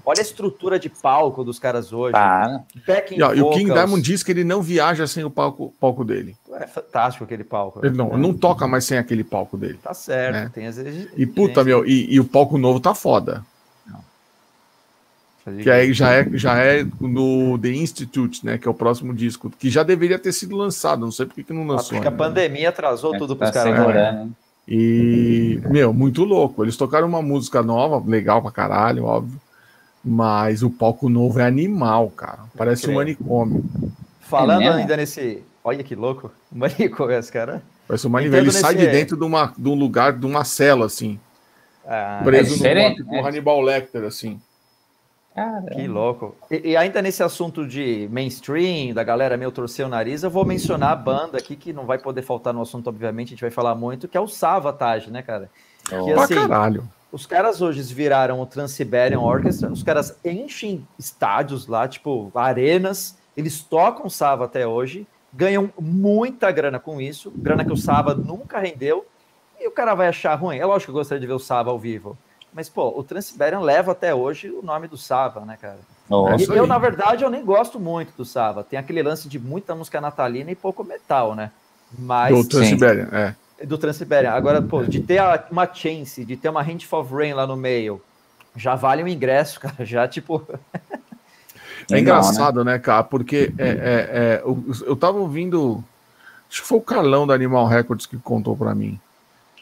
olha 0.04 0.18
a 0.18 0.20
estrutura 0.20 0.80
de 0.80 0.88
palco 0.88 1.44
dos 1.44 1.60
caras 1.60 1.92
hoje. 1.92 2.10
Para. 2.10 2.64
Backing 2.84 3.18
E, 3.18 3.22
ó, 3.22 3.32
e 3.32 3.40
o 3.40 3.50
King. 3.50 3.72
Diamond 3.72 4.02
diz 4.02 4.24
que 4.24 4.32
ele 4.32 4.42
não 4.42 4.60
viaja 4.60 5.06
sem 5.06 5.22
o 5.22 5.30
palco, 5.30 5.72
palco 5.78 6.04
dele. 6.04 6.36
É 6.54 6.66
fantástico 6.66 7.22
aquele 7.22 7.44
palco. 7.44 7.86
Ele 7.86 7.96
não, 7.96 8.10
né? 8.10 8.16
não 8.16 8.34
toca 8.34 8.66
mais 8.66 8.84
sem 8.84 8.98
aquele 8.98 9.22
palco 9.22 9.56
dele. 9.56 9.78
Tá 9.80 9.94
certo, 9.94 10.36
É. 10.36 10.48
tem 10.48 10.66
as 10.66 10.76
E 11.16 11.24
puta, 11.24 11.62
meu, 11.62 11.86
e, 11.86 12.12
e 12.12 12.18
o 12.18 12.24
palco 12.24 12.58
novo 12.58 12.80
tá 12.80 12.96
foda. 12.96 13.46
Que 15.62 15.70
aí 15.70 15.92
já 15.92 16.12
é, 16.12 16.28
já 16.34 16.58
é 16.58 16.86
no 17.00 17.58
The 17.58 17.70
Institute, 17.70 18.44
né? 18.44 18.58
Que 18.58 18.68
é 18.68 18.70
o 18.70 18.74
próximo 18.74 19.14
disco, 19.14 19.50
que 19.58 19.70
já 19.70 19.82
deveria 19.82 20.18
ter 20.18 20.32
sido 20.32 20.54
lançado. 20.56 21.00
Não 21.00 21.10
sei 21.10 21.26
por 21.26 21.34
que 21.34 21.52
não 21.52 21.66
lançou. 21.66 21.92
Acho 21.96 22.02
que 22.02 22.08
a 22.08 22.10
ainda. 22.10 22.12
pandemia 22.12 22.68
atrasou 22.68 23.14
É, 23.14 23.18
tudo 23.18 23.34
tá 23.34 23.46
pros 23.46 23.50
caras. 23.50 23.76
segurando, 23.76 24.18
né? 24.26 24.30
E, 24.68 25.60
meu, 25.68 25.92
muito 25.92 26.22
louco. 26.24 26.62
Eles 26.62 26.76
tocaram 26.76 27.08
uma 27.08 27.22
música 27.22 27.62
nova, 27.62 28.02
legal 28.08 28.40
pra 28.42 28.50
caralho, 28.50 29.04
óbvio. 29.04 29.40
Mas 30.04 30.62
o 30.62 30.70
palco 30.70 31.08
novo 31.08 31.40
é 31.40 31.44
animal, 31.44 32.08
cara. 32.10 32.40
Parece 32.56 32.88
um 32.88 32.94
manicômio. 32.94 33.64
Falando 34.20 34.62
É 34.62 34.68
ainda 34.68 34.96
nesse. 34.96 35.42
Olha 35.64 35.82
que 35.82 35.94
louco. 35.94 36.30
Manicômio 36.52 37.18
esse 37.18 37.30
cara. 37.32 37.62
Parece 37.88 38.06
um 38.06 38.10
manicômio. 38.10 38.42
Ele 38.44 38.52
sai 38.52 38.74
de 38.74 38.86
dentro 38.86 39.16
de, 39.16 39.24
uma, 39.24 39.52
de 39.56 39.68
um 39.68 39.74
lugar, 39.74 40.12
de 40.12 40.24
uma 40.24 40.44
cela, 40.44 40.86
assim. 40.86 41.18
Ah, 41.86 42.20
preso 42.24 42.46
é 42.46 42.50
no 42.50 42.56
diferente, 42.56 42.96
tipo 42.98 43.14
é. 43.14 43.20
Hannibal 43.20 43.60
Lecter, 43.60 44.04
assim. 44.04 44.40
Cara, 45.34 45.66
Que 45.70 45.86
louco. 45.86 46.34
E, 46.50 46.70
e 46.70 46.76
ainda 46.76 47.00
nesse 47.00 47.22
assunto 47.22 47.66
de 47.66 48.08
mainstream, 48.10 48.92
da 48.92 49.04
galera 49.04 49.36
meio 49.36 49.52
torcer 49.52 49.86
o 49.86 49.88
nariz, 49.88 50.22
eu 50.22 50.30
vou 50.30 50.44
mencionar 50.44 50.92
a 50.92 50.96
banda 50.96 51.38
aqui 51.38 51.54
que 51.54 51.72
não 51.72 51.86
vai 51.86 51.98
poder 51.98 52.22
faltar 52.22 52.52
no 52.52 52.62
assunto, 52.62 52.88
obviamente, 52.88 53.28
a 53.28 53.30
gente 53.30 53.40
vai 53.40 53.50
falar 53.50 53.74
muito, 53.74 54.08
que 54.08 54.16
é 54.16 54.20
o 54.20 54.26
Savatage, 54.26 55.10
né, 55.10 55.22
cara? 55.22 55.48
Que 55.88 56.12
Pra 56.12 56.24
assim, 56.24 56.34
caralho. 56.34 56.88
Os 57.12 57.26
caras 57.26 57.60
hoje 57.60 57.82
viraram 57.94 58.40
o 58.40 58.46
Trans-Siberian 58.46 59.20
Orchestra, 59.20 59.70
os 59.70 59.82
caras 59.82 60.16
enchem 60.24 60.86
estádios 60.98 61.66
lá, 61.66 61.88
tipo, 61.88 62.30
arenas, 62.34 63.18
eles 63.36 63.62
tocam 63.62 64.08
Sava 64.08 64.44
até 64.44 64.66
hoje, 64.66 65.06
ganham 65.32 65.72
muita 65.80 66.50
grana 66.50 66.78
com 66.78 67.00
isso, 67.00 67.32
grana 67.34 67.64
que 67.64 67.72
o 67.72 67.76
Sava 67.76 68.14
nunca 68.14 68.58
rendeu, 68.58 69.06
e 69.60 69.66
o 69.66 69.70
cara 69.70 69.94
vai 69.94 70.08
achar 70.08 70.34
ruim. 70.34 70.58
É 70.58 70.64
lógico 70.64 70.92
que 70.92 70.96
eu 70.96 71.00
gostaria 71.00 71.20
de 71.20 71.26
ver 71.26 71.32
o 71.32 71.38
Sava 71.38 71.70
ao 71.70 71.78
vivo, 71.78 72.16
mas, 72.52 72.68
pô, 72.68 72.88
o 72.98 73.02
Trans-Siberian 73.02 73.60
leva 73.60 73.92
até 73.92 74.14
hoje 74.14 74.50
o 74.50 74.62
nome 74.62 74.88
do 74.88 74.96
Sava, 74.96 75.40
né, 75.44 75.56
cara? 75.60 75.78
Nossa. 76.08 76.52
Eu, 76.52 76.64
aí. 76.64 76.68
na 76.68 76.78
verdade, 76.78 77.22
eu 77.24 77.30
nem 77.30 77.44
gosto 77.44 77.78
muito 77.78 78.12
do 78.16 78.24
Sava. 78.24 78.64
Tem 78.64 78.78
aquele 78.78 79.02
lance 79.02 79.28
de 79.28 79.38
muita 79.38 79.74
música 79.74 80.00
natalina 80.00 80.50
e 80.50 80.54
pouco 80.56 80.82
metal, 80.82 81.34
né? 81.34 81.50
Mas 81.98 82.36
Do 82.36 82.48
Transiberian, 82.48 83.08
é. 83.12 83.64
do 83.64 83.78
Transiberian. 83.78 84.30
Agora, 84.32 84.60
pô, 84.62 84.82
de 84.84 85.00
ter 85.00 85.18
a- 85.18 85.44
uma 85.50 85.68
chance, 85.72 86.24
de 86.24 86.36
ter 86.36 86.48
uma 86.48 86.68
Hint 86.68 86.86
of 86.92 87.14
Rain 87.14 87.32
lá 87.32 87.46
no 87.46 87.56
meio, 87.56 88.00
já 88.56 88.74
vale 88.74 89.02
o 89.02 89.08
ingresso, 89.08 89.58
cara. 89.60 89.84
Já, 89.84 90.06
tipo, 90.08 90.42
É 91.90 91.98
engraçado, 91.98 92.64
né, 92.64 92.78
cara? 92.78 93.02
Porque 93.04 93.52
é, 93.58 93.68
é, 93.68 93.70
é, 93.72 94.42
eu, 94.44 94.64
eu 94.86 94.96
tava 94.96 95.18
ouvindo. 95.18 95.82
Acho 96.50 96.62
que 96.62 96.68
foi 96.68 96.78
o 96.78 96.82
Carlão 96.82 97.26
da 97.26 97.34
Animal 97.34 97.66
Records 97.66 98.06
que 98.06 98.16
contou 98.18 98.56
pra 98.56 98.74
mim. 98.74 98.98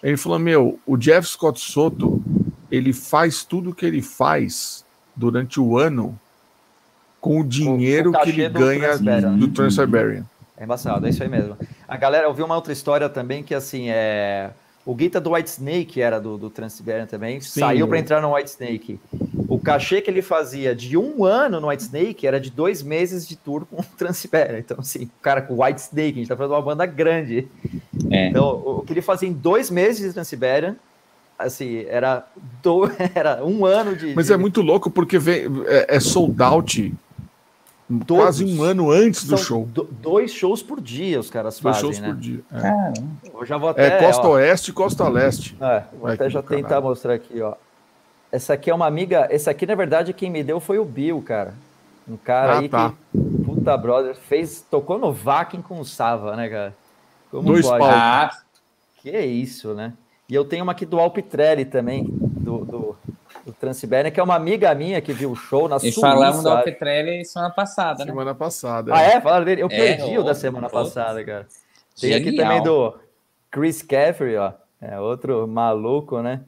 Ele 0.03 0.17
falou: 0.17 0.39
Meu, 0.39 0.79
o 0.87 0.97
Jeff 0.97 1.27
Scott 1.29 1.59
Soto 1.61 2.23
ele 2.71 2.93
faz 2.93 3.45
tudo 3.45 3.75
que 3.75 3.85
ele 3.85 4.03
faz 4.03 4.85
durante 5.15 5.61
o 5.61 5.77
ano 5.77 6.19
com 7.21 7.41
o 7.41 7.45
dinheiro 7.45 8.13
com 8.13 8.19
o 8.19 8.23
que 8.23 8.31
ele 8.31 8.49
do 8.49 8.59
ganha 8.59 8.97
do 9.37 9.49
Trans-Siberian. 9.49 10.25
é 10.57 10.65
embaçado, 10.65 11.07
é 11.07 11.11
isso 11.11 11.23
aí 11.23 11.29
mesmo. 11.29 11.57
A 11.87 11.97
galera, 11.97 12.27
eu 12.27 12.35
vi 12.35 12.43
uma 12.43 12.55
outra 12.55 12.73
história 12.73 13.09
também 13.09 13.43
que, 13.43 13.55
assim, 13.55 13.87
é. 13.89 14.51
O 14.85 14.95
Guita 14.95 15.21
do 15.21 15.35
White 15.35 15.51
Snake 15.51 16.01
era 16.01 16.19
do, 16.19 16.39
do 16.39 16.49
Trans-Siberian 16.49 17.05
também, 17.05 17.43
Sim. 17.43 17.61
saiu 17.61 17.87
para 17.87 17.99
entrar 17.99 18.23
no 18.23 18.35
White 18.35 18.49
Snake. 18.49 18.99
O 19.47 19.59
cachê 19.59 20.01
que 20.01 20.11
ele 20.11 20.23
fazia 20.23 20.75
de 20.75 20.97
um 20.97 21.25
ano 21.25 21.61
no 21.61 21.69
White 21.69 21.83
Snake 21.83 22.27
era 22.27 22.41
de 22.41 22.51
dois 22.51 22.83
meses 22.83 23.29
de 23.29 23.37
tour 23.37 23.67
com 23.67 23.83
o 23.83 23.85
Trans-Siberian. 23.99 24.59
Então, 24.59 24.79
assim, 24.81 25.05
o 25.05 25.11
cara 25.21 25.43
com 25.43 25.55
o 25.55 25.63
White 25.63 25.81
Snake, 25.83 26.13
a 26.13 26.15
gente 26.15 26.29
tá 26.29 26.37
falando 26.37 26.53
de 26.53 26.57
uma 26.57 26.63
banda 26.63 26.87
grande. 26.87 27.47
É. 28.11 28.29
Então, 28.29 28.49
o 28.49 28.83
que 28.83 28.95
ele 28.95 29.03
fazia 29.03 29.29
em 29.29 29.33
dois 29.33 29.71
meses 29.71 30.07
de 30.07 30.13
Transiberian, 30.15 30.75
assim, 31.39 31.85
era, 31.89 32.27
do, 32.63 32.91
era 33.15 33.45
um 33.45 33.65
ano 33.65 33.95
de. 33.95 34.15
Mas 34.15 34.27
de... 34.27 34.33
é 34.33 34.37
muito 34.37 34.61
louco 34.61 34.91
porque 34.91 35.19
vem, 35.19 35.45
é, 35.67 35.97
é 35.97 36.01
sold 36.01 36.43
out 36.43 36.95
Todos. 37.89 38.23
quase 38.23 38.45
um 38.45 38.63
ano 38.63 38.91
antes 38.91 39.25
do 39.25 39.39
show. 39.39 39.65
Do, 39.67 39.85
dois 39.85 40.33
shows 40.33 40.63
por 40.63 40.81
dia 40.81 41.19
os 41.19 41.31
caras 41.31 41.59
dois 41.59 41.77
fazem, 41.77 41.93
shows 41.93 42.01
né? 42.01 42.09
por 42.09 42.17
dia. 42.17 42.41
É. 42.53 42.93
Eu 43.33 43.47
já 43.47 43.57
vou 43.57 43.71
é 43.71 43.73
até, 43.73 43.87
é 43.87 43.99
costa 44.05 44.27
ó, 44.27 44.31
oeste 44.33 44.71
e 44.71 44.75
costa 44.75 45.09
leste. 45.09 45.57
É, 45.61 45.85
vou 45.99 46.11
até 46.11 46.29
já 46.29 46.43
tentar 46.43 46.69
caralho. 46.69 46.87
mostrar 46.87 47.15
aqui, 47.15 47.41
ó. 47.41 47.55
Essa 48.31 48.55
aqui 48.55 48.71
é 48.71 48.75
uma 48.75 48.87
amiga. 48.87 49.27
Esse 49.31 49.49
aqui, 49.49 49.65
na 49.65 49.75
verdade, 49.75 50.13
quem 50.13 50.31
me 50.31 50.43
deu 50.43 50.61
foi 50.61 50.79
o 50.79 50.85
Bill, 50.85 51.23
cara. 51.23 51.55
Um 52.07 52.17
cara 52.17 52.55
ah, 52.55 52.59
aí 52.59 52.69
tá. 52.69 52.91
que. 52.91 53.19
Puta 53.45 53.77
brother, 53.77 54.15
fez. 54.15 54.61
Tocou 54.71 54.99
no 54.99 55.13
Vakin 55.13 55.63
com 55.63 55.81
o 55.81 55.85
Sava, 55.85 56.37
né, 56.37 56.49
cara? 56.49 56.75
Como 57.31 57.49
Dois 57.49 57.67
pode? 57.67 57.79
Pau. 57.79 57.91
Ah, 57.91 58.31
que 59.03 59.19
isso, 59.19 59.73
né? 59.73 59.95
E 60.29 60.35
eu 60.35 60.45
tenho 60.45 60.63
uma 60.63 60.73
aqui 60.73 60.85
do 60.85 61.01
Alpitrelli 61.01 61.65
também, 61.65 62.05
do, 62.05 62.65
do, 62.65 62.97
do 63.47 63.53
Transibéria, 63.55 64.11
que 64.11 64.21
é 64.21 64.23
uma 64.23 64.35
amiga 64.35 64.75
minha 64.75 65.01
que 65.01 65.13
viu 65.13 65.31
o 65.31 65.37
show 65.37 65.69
na 65.69 65.79
E 65.83 65.91
falamos 65.91 66.43
do 66.43 66.51
Alpitrelli 66.51 67.25
semana 67.25 67.51
passada, 67.51 68.05
né? 68.05 68.11
Semana 68.11 68.35
passada. 68.35 68.95
Ah, 68.95 69.03
é? 69.03 69.21
Falaram 69.21 69.45
dele? 69.47 69.63
Eu 69.63 69.69
é, 69.71 69.77
perdi 69.77 70.19
o 70.19 70.23
da 70.23 70.35
semana 70.35 70.69
passada, 70.69 71.25
cara. 71.25 71.47
Tem 71.99 72.13
Genial. 72.13 72.21
aqui 72.21 72.37
também 72.37 72.63
do 72.63 72.95
Chris 73.51 73.81
Caffrey, 73.83 74.37
ó. 74.37 74.53
É 74.81 75.01
outro 75.01 75.49
maluco, 75.49 76.21
né? 76.21 76.43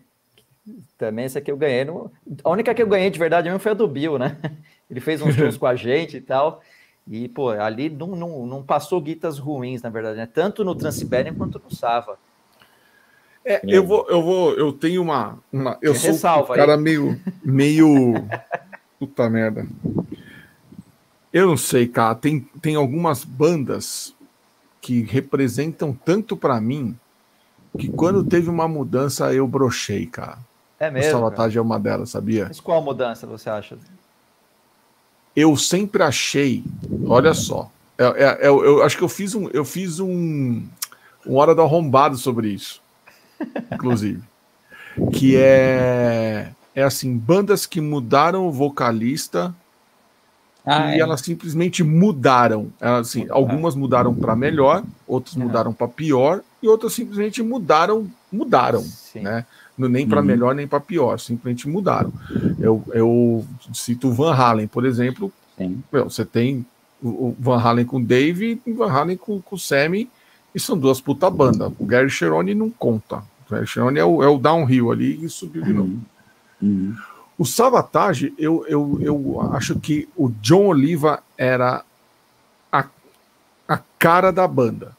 Também 0.98 1.24
essa 1.24 1.38
aqui 1.38 1.50
eu 1.50 1.56
ganhei. 1.56 1.84
No... 1.84 2.12
A 2.44 2.50
única 2.50 2.74
que 2.74 2.82
eu 2.82 2.86
ganhei 2.86 3.08
de 3.08 3.18
verdade 3.18 3.48
mesmo 3.48 3.60
foi 3.60 3.72
a 3.72 3.74
do 3.74 3.88
Bill, 3.88 4.18
né? 4.18 4.36
Ele 4.90 5.00
fez 5.00 5.22
uns 5.22 5.34
shows 5.34 5.56
com 5.56 5.66
a 5.66 5.74
gente 5.74 6.18
e 6.18 6.20
tal. 6.20 6.60
E, 7.08 7.28
pô, 7.28 7.48
ali 7.48 7.88
não, 7.88 8.08
não, 8.08 8.46
não 8.46 8.62
passou 8.62 9.00
guitas 9.00 9.38
ruins, 9.38 9.82
na 9.82 9.90
verdade, 9.90 10.18
né? 10.18 10.28
Tanto 10.32 10.62
no 10.62 10.74
Transiberian 10.74 11.34
quanto 11.34 11.58
no 11.58 11.74
Sava. 11.74 12.18
É, 13.44 13.54
é, 13.54 13.60
eu 13.64 13.86
vou, 13.86 14.06
eu 14.08 14.22
vou, 14.22 14.52
eu 14.54 14.72
tenho 14.72 15.02
uma, 15.02 15.38
uma 15.52 15.78
eu 15.80 15.94
sou 15.94 16.12
um 16.12 16.46
cara 16.46 16.74
aí. 16.74 16.80
meio, 16.80 17.20
meio, 17.42 18.14
puta 18.98 19.28
merda. 19.30 19.66
Eu 21.32 21.46
não 21.46 21.56
sei, 21.56 21.86
cara. 21.86 22.14
Tem, 22.14 22.40
tem 22.60 22.74
algumas 22.74 23.24
bandas 23.24 24.14
que 24.80 25.02
representam 25.02 25.92
tanto 25.92 26.36
para 26.36 26.60
mim 26.60 26.96
que 27.78 27.88
quando 27.88 28.24
teve 28.24 28.50
uma 28.50 28.66
mudança 28.68 29.32
eu 29.32 29.46
brochei, 29.46 30.06
cara. 30.06 30.38
É 30.78 30.90
mesmo. 30.90 31.08
O 31.08 31.12
Sabotage 31.12 31.58
é 31.58 31.60
uma 31.60 31.78
delas, 31.78 32.10
sabia? 32.10 32.46
Mas 32.46 32.60
qual 32.60 32.82
mudança 32.82 33.26
você 33.26 33.48
acha? 33.48 33.78
Eu 35.36 35.56
sempre 35.56 36.02
achei, 36.02 36.64
olha 37.06 37.32
só, 37.32 37.70
é, 37.96 38.04
é, 38.04 38.46
é, 38.46 38.48
eu 38.48 38.82
acho 38.82 38.96
que 38.98 39.04
eu 39.04 39.08
fiz 39.08 39.34
um, 39.34 39.48
eu 39.50 39.64
fiz 39.64 40.00
um, 40.00 40.66
um 41.24 41.36
hora 41.36 41.54
do 41.54 41.62
arrombado 41.62 42.16
sobre 42.16 42.48
isso 42.48 42.82
inclusive. 43.72 44.22
que 45.12 45.36
é, 45.36 46.50
é 46.74 46.82
assim, 46.82 47.16
bandas 47.16 47.66
que 47.66 47.80
mudaram 47.80 48.46
o 48.46 48.52
vocalista 48.52 49.54
ah, 50.64 50.94
e 50.94 50.98
é. 50.98 51.00
elas 51.00 51.20
simplesmente 51.20 51.82
mudaram. 51.82 52.68
Elas, 52.80 53.08
assim, 53.08 53.26
algumas 53.30 53.74
mudaram 53.74 54.14
para 54.14 54.36
melhor, 54.36 54.84
outras 55.06 55.34
uhum. 55.34 55.44
mudaram 55.44 55.72
para 55.72 55.88
pior 55.88 56.42
e 56.62 56.68
outras 56.68 56.92
simplesmente 56.92 57.42
mudaram, 57.42 58.10
mudaram, 58.30 58.82
Sim. 58.82 59.20
né? 59.20 59.46
Nem 59.78 60.06
para 60.06 60.20
uhum. 60.20 60.26
melhor 60.26 60.54
nem 60.54 60.68
para 60.68 60.78
pior, 60.78 61.18
simplesmente 61.18 61.66
mudaram. 61.66 62.12
Eu, 62.58 62.84
eu 62.92 63.46
cito 63.72 64.12
Van 64.12 64.34
Halen, 64.34 64.66
por 64.66 64.84
exemplo. 64.84 65.32
Meu, 65.90 66.10
você 66.10 66.24
tem 66.24 66.66
o 67.02 67.34
Van 67.38 67.58
Halen 67.58 67.86
com 67.86 67.96
o 67.96 68.04
Dave 68.04 68.60
e 68.66 68.72
o 68.72 68.76
Van 68.76 68.92
Halen 68.92 69.16
com, 69.16 69.40
com 69.40 69.56
o 69.56 69.58
Sammy 69.58 70.10
e 70.54 70.60
são 70.60 70.76
duas 70.76 71.00
puta 71.00 71.30
banda. 71.30 71.72
O 71.78 71.84
Gary 71.84 72.10
Cherone 72.10 72.54
não 72.54 72.70
conta. 72.70 73.18
O 73.46 73.50
Gary 73.50 73.66
Cherone 73.66 73.98
é 73.98 74.04
o, 74.04 74.22
é 74.22 74.28
o 74.28 74.38
downhill 74.38 74.90
ali 74.90 75.24
e 75.24 75.28
subiu 75.28 75.62
de 75.62 75.72
novo. 75.72 75.98
Uhum. 76.60 76.94
O 77.38 77.46
Savatage, 77.46 78.34
eu, 78.36 78.66
eu, 78.68 78.98
eu 79.00 79.40
acho 79.52 79.78
que 79.78 80.08
o 80.14 80.28
John 80.28 80.66
Oliva 80.66 81.22
era 81.38 81.82
a, 82.70 82.84
a 83.66 83.78
cara 83.98 84.30
da 84.30 84.46
banda. 84.46 84.94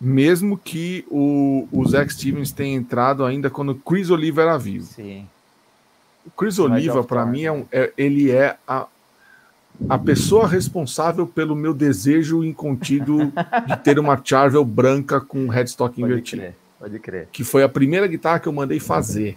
Mesmo 0.00 0.56
que 0.56 1.04
o, 1.10 1.68
o 1.70 1.86
Zack 1.86 2.12
Stevens 2.12 2.52
tenha 2.52 2.76
entrado 2.76 3.24
ainda 3.24 3.50
quando 3.50 3.70
o 3.70 3.74
Chris 3.74 4.10
Oliva 4.10 4.42
era 4.42 4.58
vivo. 4.58 4.86
Sim. 4.86 5.28
O 6.26 6.30
Chris 6.30 6.58
Oliva, 6.58 7.04
para 7.04 7.26
mim, 7.26 7.44
é, 7.44 7.52
um, 7.52 7.66
é, 7.70 7.92
ele 7.98 8.30
é 8.30 8.56
a, 8.66 8.86
a 9.88 9.98
pessoa 9.98 10.46
responsável 10.46 11.26
pelo 11.26 11.54
meu 11.54 11.74
desejo 11.74 12.44
incontido 12.44 13.32
de 13.66 13.76
ter 13.82 13.98
uma 13.98 14.20
Charvel 14.22 14.64
branca 14.64 15.20
com 15.20 15.48
headstock 15.48 15.94
pode 15.94 16.12
invertido. 16.12 16.42
Crer, 16.42 16.56
pode 16.78 16.98
crer. 16.98 17.28
Que 17.32 17.44
foi 17.44 17.62
a 17.62 17.68
primeira 17.68 18.06
guitarra 18.06 18.38
que 18.38 18.48
eu 18.48 18.52
mandei 18.52 18.78
fazer. 18.78 19.36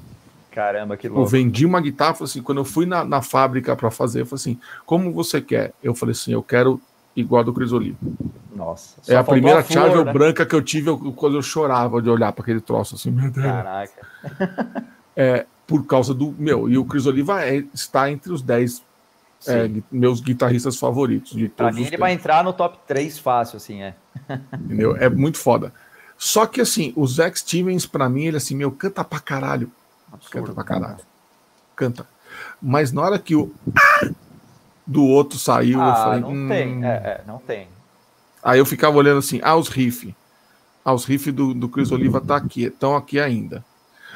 Caramba, 0.52 0.98
que 0.98 1.08
louco. 1.08 1.24
Eu 1.24 1.28
vendi 1.28 1.66
uma 1.66 1.80
guitarra, 1.80 2.18
assim, 2.22 2.42
quando 2.42 2.60
eu 2.60 2.66
fui 2.66 2.86
na, 2.86 3.04
na 3.04 3.22
fábrica 3.22 3.76
para 3.76 3.92
fazer, 3.92 4.22
eu 4.22 4.26
falei 4.26 4.42
assim, 4.42 4.60
como 4.86 5.12
você 5.12 5.40
quer? 5.42 5.74
Eu 5.84 5.94
falei 5.94 6.14
assim, 6.14 6.34
eu 6.34 6.42
quero 6.42 6.82
igual 7.16 7.42
a 7.42 7.44
do 7.44 7.54
Cris 7.54 7.72
Oliva. 7.72 7.98
Nossa. 8.56 8.96
É 9.08 9.16
a 9.16 9.24
primeira 9.24 9.64
Charvel 9.64 10.06
né? 10.06 10.14
branca 10.14 10.46
que 10.46 10.56
eu 10.56 10.62
tive 10.62 10.90
eu, 10.90 10.98
quando 11.14 11.36
eu 11.36 11.42
chorava 11.42 12.02
de 12.02 12.10
olhar 12.10 12.32
para 12.32 12.42
aquele 12.42 12.62
troço 12.62 12.96
assim, 12.96 13.12
meu 13.12 13.30
Deus. 13.30 13.46
Caraca. 13.46 14.08
é, 15.16 15.46
por 15.68 15.86
causa 15.86 16.14
do, 16.14 16.34
meu, 16.38 16.70
e 16.70 16.78
o 16.78 16.86
Cris 16.86 17.06
Oliva 17.06 17.44
é, 17.44 17.64
está 17.74 18.10
entre 18.12 18.32
os 18.32 18.42
10 18.42 18.84
é, 19.46 19.70
meus 19.92 20.22
guitarristas 20.22 20.78
favoritos. 20.78 21.34
De 21.34 21.50
pra 21.50 21.72
mim, 21.72 21.82
ele 21.82 21.92
tempos. 21.92 22.00
vai 22.00 22.14
entrar 22.14 22.44
no 22.44 22.54
top 22.54 22.80
3 22.88 23.20
fácil, 23.20 23.58
assim, 23.58 23.82
é. 23.82 23.94
Entendeu? 24.54 24.96
É 24.96 25.10
muito 25.10 25.38
foda. 25.38 25.74
Só 26.18 26.48
que, 26.48 26.60
assim, 26.60 26.94
o 26.96 27.06
Zack 27.06 27.38
Stevens, 27.38 27.86
pra 27.86 28.10
mim, 28.10 28.26
ele 28.26 28.38
assim, 28.38 28.56
meu, 28.56 28.72
canta 28.72 29.04
pra 29.04 29.20
caralho. 29.20 29.72
Absurdo, 30.12 30.48
canta 30.48 30.54
pra 30.54 30.64
caralho. 30.64 31.06
Canta. 31.76 32.08
Mas 32.62 32.92
na 32.92 33.02
hora 33.02 33.20
que 33.20 33.36
o 33.36 33.52
do 34.86 35.04
outro 35.04 35.38
saiu, 35.38 35.82
ah, 35.82 35.88
eu 35.88 35.96
falei. 35.96 36.20
Não 36.22 36.32
hum... 36.32 36.48
tem, 36.48 36.86
é, 36.86 36.96
é, 36.96 37.22
não 37.28 37.38
tem. 37.38 37.68
Aí 38.42 38.60
eu 38.60 38.66
ficava 38.66 38.98
olhando 38.98 39.20
assim, 39.20 39.40
ah, 39.44 39.56
os 39.56 39.68
riffs. 39.68 40.14
Ah, 40.84 40.94
os 40.94 41.06
riffs 41.06 41.34
do, 41.34 41.54
do 41.54 41.68
Chris 41.68 41.92
Oliva 41.92 42.22
tá 42.22 42.38
aqui, 42.38 42.64
estão 42.64 42.96
aqui 42.96 43.20
ainda. 43.20 43.64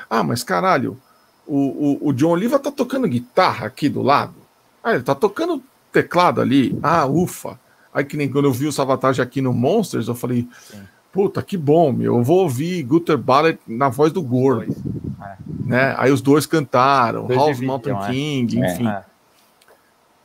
Ah, 0.10 0.24
mas 0.24 0.44
caralho, 0.44 0.98
o, 1.46 1.58
o, 2.06 2.08
o 2.10 2.14
John 2.14 2.32
Oliva 2.32 2.58
tá 2.58 2.72
tocando 2.72 3.08
guitarra 3.08 3.68
aqui 3.68 3.90
do 3.90 4.02
lado. 4.02 4.36
Ah, 4.84 4.94
ele 4.94 5.04
tá 5.04 5.14
tocando 5.16 5.62
teclado 5.92 6.42
ali. 6.42 6.78
Ah, 6.82 7.06
ufa. 7.06 7.60
Aí 7.94 8.04
que 8.04 8.16
nem 8.16 8.30
quando 8.30 8.46
eu 8.46 8.54
vi 8.54 8.68
o 8.68 8.72
Savatage 8.72 9.22
aqui 9.22 9.42
no 9.42 9.54
Monsters, 9.54 10.08
eu 10.08 10.16
falei, 10.16 10.48
Sim. 10.60 10.82
puta, 11.12 11.42
que 11.42 11.58
bom, 11.58 11.92
meu. 11.92 12.18
Eu 12.18 12.24
vou 12.24 12.40
ouvir 12.40 12.82
Gutter 12.84 13.18
Ballet 13.18 13.60
na 13.68 13.90
voz 13.90 14.12
do 14.12 14.22
Gordo. 14.22 14.74
É. 15.22 15.36
Né? 15.66 15.96
Aí 15.98 16.12
os 16.12 16.22
dois 16.22 16.46
cantaram, 16.46 17.28
House 17.28 17.60
Mountain 17.60 17.96
é. 17.96 18.08
King, 18.08 18.62
é. 18.62 18.74
enfim. 18.74 18.88
É. 18.88 19.04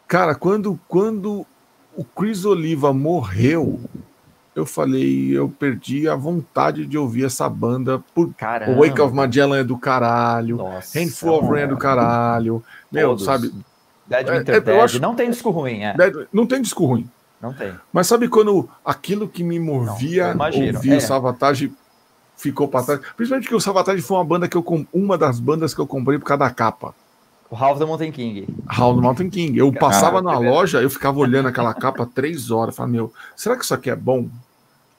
Cara, 0.06 0.34
quando, 0.34 0.78
quando 0.86 1.44
o 1.96 2.04
Chris 2.04 2.44
Oliva 2.44 2.92
morreu, 2.92 3.80
eu 4.54 4.64
falei, 4.64 5.36
eu 5.36 5.48
perdi 5.48 6.08
a 6.08 6.14
vontade 6.14 6.86
de 6.86 6.96
ouvir 6.96 7.24
essa 7.26 7.48
banda. 7.48 8.02
Por... 8.14 8.32
O 8.68 8.80
Wake 8.80 9.00
of 9.00 9.14
Magellan 9.14 9.58
é 9.58 9.64
do 9.64 9.76
caralho, 9.76 10.56
Nossa, 10.56 10.98
Handful 10.98 11.38
of 11.38 11.48
Rain 11.50 11.62
é 11.62 11.66
do 11.66 11.76
caralho. 11.76 12.62
Meu, 12.90 13.10
Todos. 13.10 13.24
sabe? 13.24 13.52
Dead 14.06 14.28
Winter 14.28 14.54
é, 14.54 14.58
é, 14.58 14.60
Dead. 14.60 14.80
Acho... 14.80 15.00
Não 15.00 15.14
tem 15.14 15.30
disco 15.30 15.50
ruim, 15.50 15.82
é. 15.82 15.94
Dead... 15.94 16.26
Não 16.32 16.46
tem 16.46 16.62
disco 16.62 16.84
ruim. 16.84 17.08
Não 17.40 17.52
tem. 17.52 17.74
Mas 17.92 18.06
sabe 18.06 18.28
quando 18.28 18.68
aquilo 18.84 19.28
que 19.28 19.44
me 19.44 19.58
movia 19.58 20.34
ouvir 20.74 20.92
é. 20.92 20.96
o 20.96 21.00
Savatage 21.00 21.72
ficou 22.36 22.68
para 22.68 22.84
trás? 22.84 23.00
Principalmente 23.16 23.48
que 23.48 23.54
o 23.54 23.60
Savatage 23.60 24.00
foi 24.00 24.16
uma 24.16 24.24
banda 24.24 24.48
que 24.48 24.56
eu 24.56 24.86
uma 24.92 25.18
das 25.18 25.38
bandas 25.38 25.74
que 25.74 25.80
eu 25.80 25.86
comprei 25.86 26.18
por 26.18 26.24
causa 26.24 26.44
da 26.44 26.50
capa. 26.50 26.94
O 27.50 27.56
House 27.56 27.80
of 27.80 27.86
Mountain 27.86 28.10
King. 28.10 28.46
House 28.66 28.96
of 28.96 29.00
Mountain 29.00 29.30
King. 29.30 29.58
Eu 29.58 29.72
passava 29.72 30.20
na 30.20 30.36
loja, 30.38 30.82
eu 30.82 30.90
ficava 30.90 31.18
olhando 31.18 31.46
aquela 31.48 31.72
capa 31.74 32.04
três 32.06 32.50
horas. 32.50 32.74
Falei, 32.74 32.92
meu, 32.92 33.12
será 33.36 33.56
que 33.56 33.64
isso 33.64 33.74
aqui 33.74 33.90
é 33.90 33.96
bom? 33.96 34.28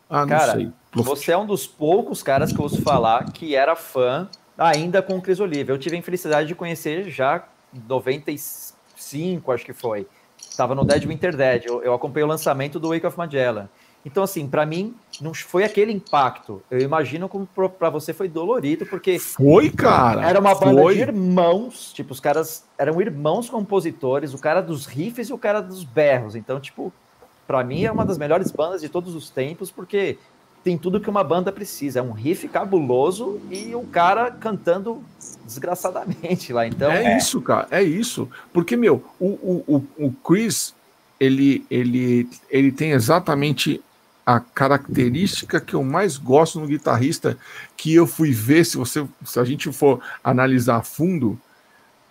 Ah, 0.10 0.22
não 0.22 0.30
Cara, 0.30 0.54
sei. 0.54 0.72
Você 0.94 1.32
é 1.32 1.38
um 1.38 1.46
dos 1.46 1.68
poucos 1.68 2.24
caras 2.24 2.54
que 2.54 2.60
eu 2.60 2.64
ouço 2.64 2.82
falar 2.82 3.26
que 3.32 3.56
era 3.56 3.76
fã 3.76 4.30
ainda 4.58 5.02
com 5.02 5.18
o 5.18 5.22
Chris 5.22 5.40
Oliva. 5.40 5.72
Eu 5.72 5.78
tive 5.78 5.96
a 5.96 6.00
infelicidade 6.00 6.48
de 6.48 6.56
conhecer 6.56 7.10
já 7.10 7.44
96 7.88 8.67
5, 8.98 9.52
acho 9.52 9.66
que 9.66 9.74
foi. 9.74 10.08
Tava 10.56 10.76
no 10.76 10.84
Dead 10.84 11.06
Winter 11.06 11.36
Dead. 11.36 11.66
Eu, 11.66 11.82
eu 11.82 11.94
acompanhei 11.94 12.24
o 12.26 12.28
lançamento 12.28 12.80
do 12.80 12.90
Wake 12.90 13.06
of 13.06 13.18
Magellan. 13.18 13.70
Então, 14.06 14.24
assim, 14.24 14.48
para 14.48 14.66
mim, 14.66 14.96
não 15.20 15.34
foi 15.34 15.64
aquele 15.64 15.92
impacto. 15.92 16.62
Eu 16.72 16.80
imagino 16.80 17.28
como 17.28 17.46
para 17.46 17.90
você 17.90 18.14
foi 18.14 18.30
dolorido, 18.30 18.86
porque. 18.86 19.20
Foi, 19.20 19.70
cara! 19.70 20.26
Era 20.26 20.40
uma 20.40 20.56
banda 20.56 20.82
foi. 20.82 20.96
de 20.96 21.02
irmãos. 21.02 21.92
Tipo, 21.94 22.14
os 22.14 22.20
caras 22.20 22.66
eram 22.78 23.02
irmãos 23.02 23.50
compositores, 23.50 24.34
o 24.34 24.38
cara 24.38 24.62
dos 24.62 24.86
riffs 24.86 25.30
e 25.30 25.34
o 25.34 25.38
cara 25.38 25.60
dos 25.60 25.84
berros. 25.84 26.36
Então, 26.36 26.60
tipo, 26.60 26.94
para 27.46 27.64
mim 27.64 27.84
é 27.84 27.92
uma 27.92 28.06
das 28.06 28.18
melhores 28.18 28.50
bandas 28.50 28.82
de 28.82 28.88
todos 28.88 29.14
os 29.14 29.30
tempos, 29.30 29.72
porque 29.72 30.18
tem 30.68 30.78
tudo 30.78 31.00
que 31.00 31.10
uma 31.10 31.24
banda 31.24 31.50
precisa. 31.50 32.00
É 32.00 32.02
um 32.02 32.12
riff 32.12 32.46
cabuloso 32.50 33.40
e 33.50 33.74
o 33.74 33.84
cara 33.84 34.30
cantando 34.30 35.02
desgraçadamente 35.46 36.52
lá. 36.52 36.68
Então 36.68 36.92
é, 36.92 37.14
é. 37.14 37.18
isso, 37.18 37.42
cara. 37.42 37.70
É 37.72 37.82
isso. 37.82 38.30
Porque 38.52 38.76
meu, 38.76 39.02
o, 39.18 39.28
o, 39.66 39.88
o 39.98 40.12
Chris 40.12 40.76
ele 41.18 41.66
ele 41.72 42.30
ele 42.50 42.70
tem 42.70 42.92
exatamente 42.92 43.82
a 44.26 44.42
característica 44.42 45.62
que 45.62 45.74
eu 45.74 45.86
mais 45.86 46.18
gosto 46.18 46.60
no 46.60 46.68
guitarrista, 46.68 47.38
que 47.78 47.94
eu 47.94 48.06
fui 48.06 48.34
ver, 48.34 48.66
se 48.66 48.76
você, 48.76 49.08
se 49.24 49.40
a 49.40 49.46
gente 49.46 49.72
for 49.72 50.02
analisar 50.22 50.76
a 50.76 50.84
fundo, 50.84 51.40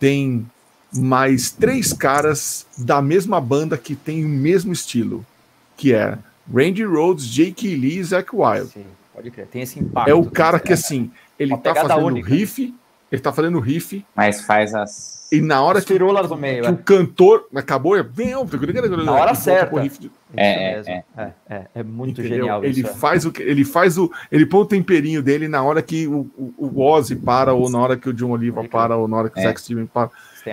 tem 0.01 0.47
mais 0.95 1.51
três 1.51 1.93
caras 1.93 2.67
da 2.79 3.03
mesma 3.03 3.39
banda 3.39 3.77
que 3.77 3.95
tem 3.95 4.25
o 4.25 4.29
mesmo 4.29 4.73
estilo, 4.73 5.27
que 5.77 5.93
é 5.93 6.17
Randy 6.53 6.85
Rhodes, 6.85 7.27
Jake 7.27 7.75
Lee 7.75 7.99
e 7.99 8.05
Zach 8.05 8.29
Wild. 8.33 8.69
Sim, 8.69 8.87
pode 9.15 9.31
crer, 9.31 9.47
tem 9.47 9.63
esse 9.63 9.79
impacto. 9.79 10.09
É 10.09 10.15
o 10.15 10.25
cara 10.31 10.61
que, 10.61 10.73
assim, 10.73 11.11
ele 11.39 11.57
tá 11.57 11.75
fazendo 11.75 12.07
única. 12.07 12.29
riff, 12.29 12.75
ele 13.11 13.23
tá 13.23 13.33
fazendo 13.33 13.61
riff. 13.61 14.05
Mas 14.15 14.43
faz 14.43 14.75
as 14.75 15.17
e 15.31 15.41
na 15.41 15.61
hora 15.61 15.81
que, 15.81 15.89
Firulas 15.89 16.31
no 16.31 16.37
meio, 16.37 16.63
que 16.63 16.69
é. 16.69 16.71
o 16.71 16.77
cantor 16.77 17.49
acabou, 17.55 17.97
é 17.97 18.03
bem 18.03 18.35
óbvio. 18.35 18.61
Na 19.05 19.13
hora 19.13 19.35
certa. 19.35 19.77
É, 20.37 20.81
é, 20.87 21.05
é, 21.17 21.33
é, 21.49 21.67
é, 21.75 21.83
muito 21.83 22.21
Entendeu? 22.21 22.39
genial 22.39 22.65
ele 22.65 22.81
isso. 22.81 22.95
Faz 22.95 23.25
o, 23.25 23.33
ele 23.39 23.65
faz 23.65 23.99
o. 23.99 24.11
Ele 24.31 24.47
põe 24.47 24.61
o 24.61 24.67
temperinho 24.67 25.23
dele 25.23 25.49
na 25.49 25.63
hora 25.63 25.83
que 25.83 26.07
o, 26.07 26.31
o, 26.37 26.55
o 26.59 26.83
Ozzy 26.83 27.17
para, 27.17 27.53
ou 27.53 27.69
na 27.69 27.79
hora 27.79 27.97
que 27.97 28.09
o 28.09 28.13
John 28.13 28.31
Oliva 28.31 28.63
para, 28.65 28.97
ou 28.97 29.09
na 29.09 29.17
hora 29.17 29.31
que 29.31 29.41
o 29.41 29.43
Zack 29.43 29.61
Steven 29.61 29.87
para. 29.87 30.11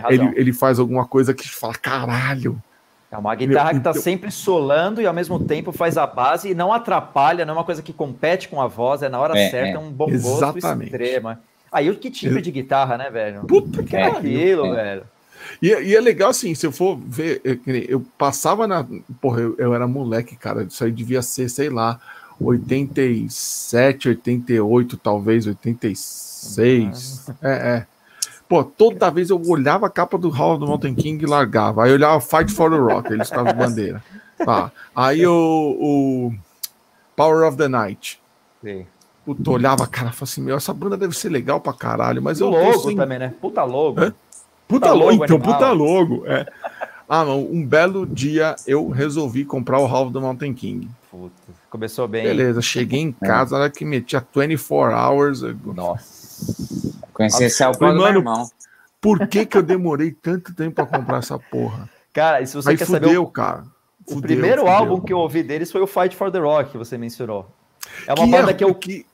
Ele, 0.10 0.32
ele 0.36 0.54
faz 0.54 0.80
alguma 0.80 1.06
coisa 1.06 1.34
que 1.34 1.48
fala, 1.48 1.76
caralho. 1.76 2.60
É 3.14 3.18
uma 3.18 3.36
guitarra 3.36 3.66
Meu, 3.66 3.74
que 3.74 3.78
está 3.78 3.92
então... 3.92 4.02
sempre 4.02 4.32
solando 4.32 5.00
e 5.00 5.06
ao 5.06 5.14
mesmo 5.14 5.40
tempo 5.40 5.72
faz 5.72 5.98
a 6.00 6.08
base 6.08 6.50
e 6.50 6.56
não 6.56 6.74
atrapalha, 6.74 7.46
não 7.46 7.54
é 7.54 7.58
uma 7.58 7.64
coisa 7.64 7.84
que 7.84 7.94
compete 7.94 8.50
com 8.50 8.60
a 8.60 8.66
voz, 8.66 9.04
é 9.04 9.10
na 9.10 9.20
hora 9.20 9.36
certa, 9.36 9.78
é 9.78 9.80
um 9.80 9.92
bom 9.92 10.10
gosto 10.10 10.58
extremo. 10.58 11.38
Aí 11.72 11.96
que 11.96 12.10
tipo 12.10 12.42
de 12.42 12.50
guitarra, 12.50 12.98
né, 12.98 13.12
velho? 13.12 13.42
Puta 13.42 13.84
que 13.84 13.96
é 13.96 14.08
aquilo, 14.08 14.66
é. 14.66 14.84
velho. 14.84 15.04
E, 15.62 15.68
e, 15.68 15.96
é 15.96 16.02
legal 16.02 16.32
assim, 16.32 16.56
se 16.56 16.66
eu 16.66 16.72
for 16.72 16.98
ver, 16.98 17.40
eu, 17.44 17.60
eu 17.88 18.06
passava 18.18 18.66
na. 18.66 18.84
Porra, 19.22 19.42
eu, 19.42 19.56
eu, 19.60 19.76
era 19.76 19.88
moleque, 19.88 20.36
cara. 20.36 20.64
Isso 20.64 20.84
aí 20.84 20.92
devia 20.92 21.22
ser, 21.22 21.50
sei 21.50 21.70
lá, 21.70 22.00
87, 22.40 24.10
88, 24.10 24.98
talvez, 24.98 25.46
86. 25.46 27.28
Uhum. 27.28 27.36
É, 27.44 27.52
é. 27.52 27.88
Pô, 28.48 28.64
toda 28.64 29.10
vez 29.10 29.30
eu 29.30 29.42
olhava 29.48 29.88
a 29.88 29.90
capa 29.90 30.18
do 30.18 30.30
Hall 30.30 30.58
do 30.58 30.68
Mountain 30.68 30.96
King 30.96 31.24
e 31.24 31.28
largava. 31.28 31.84
Aí 31.84 31.92
eu 31.92 31.96
olhava 31.96 32.20
Fight 32.20 32.52
for 32.52 32.70
the 32.70 32.78
Rock, 32.78 33.12
eles 33.12 33.30
ficavam 33.30 33.52
de 33.52 33.58
bandeira. 33.58 34.04
Tá. 34.44 34.72
Aí 34.96 35.26
o, 35.26 35.78
o 35.80 36.34
Power 37.16 37.48
of 37.48 37.58
the 37.58 37.68
Night. 37.68 38.20
Sim. 38.62 38.86
Puta, 39.26 39.52
olhava, 39.52 39.88
cara, 39.88 40.12
falava 40.12 40.24
assim, 40.24 40.42
meu, 40.42 40.58
essa 40.58 40.74
banda 40.74 40.98
deve 40.98 41.18
ser 41.18 41.30
legal 41.30 41.62
pra 41.62 41.72
caralho, 41.72 42.22
mas 42.22 42.42
o 42.42 42.46
eu 42.46 42.50
logo 42.50 42.80
sem... 42.80 42.96
também, 42.96 43.18
né? 43.18 43.34
Puta 43.40 43.64
logo. 43.64 44.02
É? 44.02 44.12
Puta, 44.12 44.18
puta 44.68 44.92
logo, 44.92 45.12
logo 45.12 45.24
então, 45.24 45.40
puta 45.40 45.72
logo. 45.72 46.24
É. 46.28 46.46
Ah, 47.08 47.24
não, 47.24 47.42
um 47.42 47.66
belo 47.66 48.06
dia 48.06 48.56
eu 48.68 48.90
resolvi 48.90 49.46
comprar 49.46 49.80
o 49.80 49.86
Half 49.86 50.12
do 50.12 50.22
Mountain 50.22 50.54
King. 50.54 50.90
Puta, 51.10 51.34
começou 51.70 52.08
bem. 52.08 52.24
Beleza, 52.24 52.62
cheguei 52.62 53.00
em 53.00 53.16
é. 53.22 53.26
casa, 53.26 53.56
hora 53.56 53.70
que 53.70 53.86
metia 53.86 54.26
24 54.36 54.96
hours. 54.96 55.42
Nossa. 55.64 56.13
Conheci 57.14 57.44
esse 57.44 57.64
álbum 57.64 57.86
mano, 57.86 58.08
irmão. 58.08 58.50
Por 59.00 59.28
que 59.28 59.46
que 59.46 59.58
eu 59.58 59.64
demorei 59.64 60.12
tanto 60.12 60.54
tempo 60.56 60.76
pra 60.76 60.86
comprar 60.86 61.18
essa 61.18 61.38
porra? 61.38 61.90
Cara, 62.14 62.42
e 62.42 62.48
se 62.48 62.56
você 62.56 62.70
Aí 62.70 62.78
quer 62.78 62.86
fudeu, 62.86 63.02
saber... 63.02 63.18
O, 63.18 63.28
cara. 63.28 63.64
Fudeu, 64.08 64.18
o 64.18 64.22
primeiro 64.22 64.62
fudeu. 64.62 64.74
álbum 64.74 65.02
que 65.02 65.12
eu 65.12 65.18
ouvi 65.20 65.44
deles 65.44 65.72
foi 65.72 65.82
o 65.82 65.88
Fight 65.88 66.16
for 66.16 66.32
the 66.32 66.40
Rock, 66.40 66.72
que 66.72 66.78
você 66.78 66.98
mencionou. 66.98 67.48
É 68.08 68.14
uma 68.14 68.26
que 68.26 68.32
banda 68.32 68.52
é, 68.52 68.54
que 68.54 68.64
eu... 68.64 68.74
Que 68.74 69.06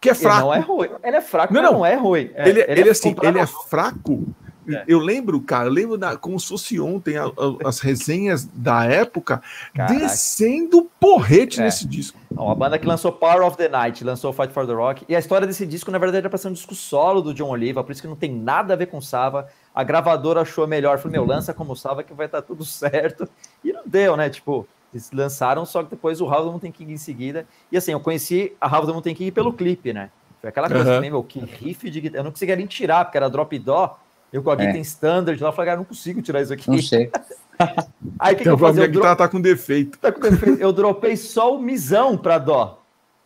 que 0.00 0.10
é 0.10 0.14
fraco. 0.14 0.36
Ele 0.36 0.44
não 0.44 0.54
é 0.54 0.58
ruim. 0.60 0.88
Ele 1.02 1.16
é 1.16 1.20
fraco, 1.20 1.54
não, 1.54 1.62
não. 1.62 1.72
não 1.72 1.86
é 1.86 1.94
ruim. 1.94 2.30
É, 2.34 2.48
ele, 2.48 2.60
ele, 2.60 2.80
ele, 2.80 2.88
é 2.88 2.92
assim, 2.92 3.16
ele 3.22 3.38
é 3.38 3.46
fraco. 3.46 4.26
É. 4.68 4.84
Eu 4.88 4.98
lembro, 4.98 5.40
cara, 5.40 5.68
eu 5.68 5.72
lembro 5.72 5.96
da, 5.96 6.16
como 6.16 6.38
se 6.40 6.48
fosse 6.48 6.80
ontem 6.80 7.16
a, 7.16 7.24
a, 7.24 7.68
as 7.68 7.80
resenhas 7.80 8.44
da 8.44 8.84
época 8.84 9.40
Caraca. 9.74 9.94
descendo 9.94 10.90
porrete 10.98 11.60
é. 11.60 11.64
nesse 11.64 11.86
disco. 11.86 12.18
Não, 12.30 12.50
a 12.50 12.54
banda 12.54 12.78
que 12.78 12.86
lançou 12.86 13.12
Power 13.12 13.46
of 13.46 13.56
the 13.56 13.68
Night, 13.68 14.02
lançou 14.02 14.32
Fight 14.32 14.52
for 14.52 14.66
the 14.66 14.72
Rock. 14.72 15.04
E 15.08 15.14
a 15.14 15.18
história 15.18 15.46
desse 15.46 15.64
disco, 15.64 15.90
na 15.90 15.98
verdade, 15.98 16.18
era 16.18 16.28
pra 16.28 16.38
ser 16.38 16.48
um 16.48 16.52
disco 16.52 16.74
solo 16.74 17.22
do 17.22 17.32
John 17.32 17.48
Oliva, 17.48 17.84
por 17.84 17.92
isso 17.92 18.02
que 18.02 18.08
não 18.08 18.16
tem 18.16 18.32
nada 18.32 18.74
a 18.74 18.76
ver 18.76 18.86
com 18.86 19.00
Sava. 19.00 19.48
A 19.74 19.84
gravadora 19.84 20.40
achou 20.40 20.66
melhor, 20.66 20.98
falou: 20.98 21.12
meu, 21.12 21.24
lança 21.24 21.54
como 21.54 21.76
Sava 21.76 22.02
que 22.02 22.12
vai 22.12 22.26
estar 22.26 22.42
tá 22.42 22.46
tudo 22.46 22.64
certo. 22.66 23.28
E 23.64 23.72
não 23.72 23.82
deu, 23.86 24.16
né? 24.16 24.28
Tipo, 24.28 24.66
eles 24.92 25.10
lançaram, 25.12 25.64
só 25.64 25.82
que 25.82 25.90
depois 25.90 26.20
o 26.20 26.28
House 26.28 26.42
of 26.42 26.50
Mountain 26.50 26.72
King 26.72 26.92
em 26.92 26.98
seguida. 26.98 27.46
E 27.70 27.76
assim, 27.76 27.92
eu 27.92 28.00
conheci 28.00 28.52
a 28.60 28.68
House 28.68 28.84
of 28.84 28.92
Mountain 28.92 29.14
King 29.14 29.30
pelo 29.30 29.52
clipe, 29.52 29.92
né? 29.92 30.10
Foi 30.40 30.50
aquela 30.50 30.68
coisa 30.68 30.88
uhum. 30.88 30.96
também, 30.96 31.10
meu, 31.10 31.22
que 31.22 31.40
riff 31.40 31.90
de 31.90 32.00
guitarra. 32.00 32.20
Eu 32.20 32.24
não 32.24 32.30
conseguia 32.30 32.56
nem 32.56 32.66
tirar, 32.66 33.04
porque 33.04 33.16
era 33.16 33.28
drop 33.28 33.58
dó. 33.58 33.98
Eu 34.32 34.42
com 34.42 34.50
a 34.50 34.56
guitarra 34.56 34.78
é. 34.78 34.80
standard 34.80 35.42
lá, 35.42 35.48
eu 35.48 35.52
falei, 35.52 35.66
cara, 35.70 35.78
não 35.78 35.84
consigo 35.84 36.20
tirar 36.20 36.42
isso 36.42 36.52
aqui. 36.52 36.68
Não 36.68 36.82
sei. 36.82 37.10
Aí 38.18 38.34
o 38.34 38.36
que, 38.36 38.42
que 38.42 38.48
eu 38.48 38.58
fazer? 38.58 38.84
A 38.84 38.86
guitarra 38.86 39.16
tá 39.16 39.28
com 39.28 39.40
defeito. 39.40 39.98
Tá 39.98 40.12
com 40.12 40.20
defeito. 40.20 40.60
Eu 40.60 40.72
dropei 40.72 41.16
só 41.16 41.54
o 41.54 41.60
misão 41.60 42.16
para 42.18 42.38
dó. 42.38 42.82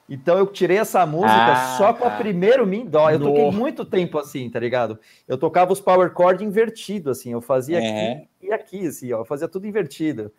Então 0.09 0.37
eu 0.37 0.47
tirei 0.49 0.79
essa 0.79 1.07
música 1.07 1.53
ah, 1.53 1.77
só 1.79 1.93
com 1.93 2.05
a 2.05 2.11
tá. 2.11 2.17
primeiro 2.17 2.67
Mi 2.67 2.85
dó. 2.85 3.09
Eu 3.11 3.21
toquei 3.21 3.51
muito 3.53 3.85
tempo 3.85 4.19
assim, 4.19 4.51
tá 4.51 4.59
ligado? 4.59 4.99
Eu 5.27 5.39
tocava 5.39 5.73
os 5.73 5.81
power 5.81 6.13
chord 6.13 6.45
invertido 6.45 7.11
assim, 7.11 7.31
eu 7.33 7.41
fazia 7.41 7.79
é. 7.81 8.13
aqui 8.13 8.29
e 8.43 8.53
aqui 8.53 8.87
assim, 8.89 9.13
ó, 9.13 9.21
eu 9.21 9.25
fazia 9.25 9.47
tudo 9.47 9.69
invertido. 9.69 10.33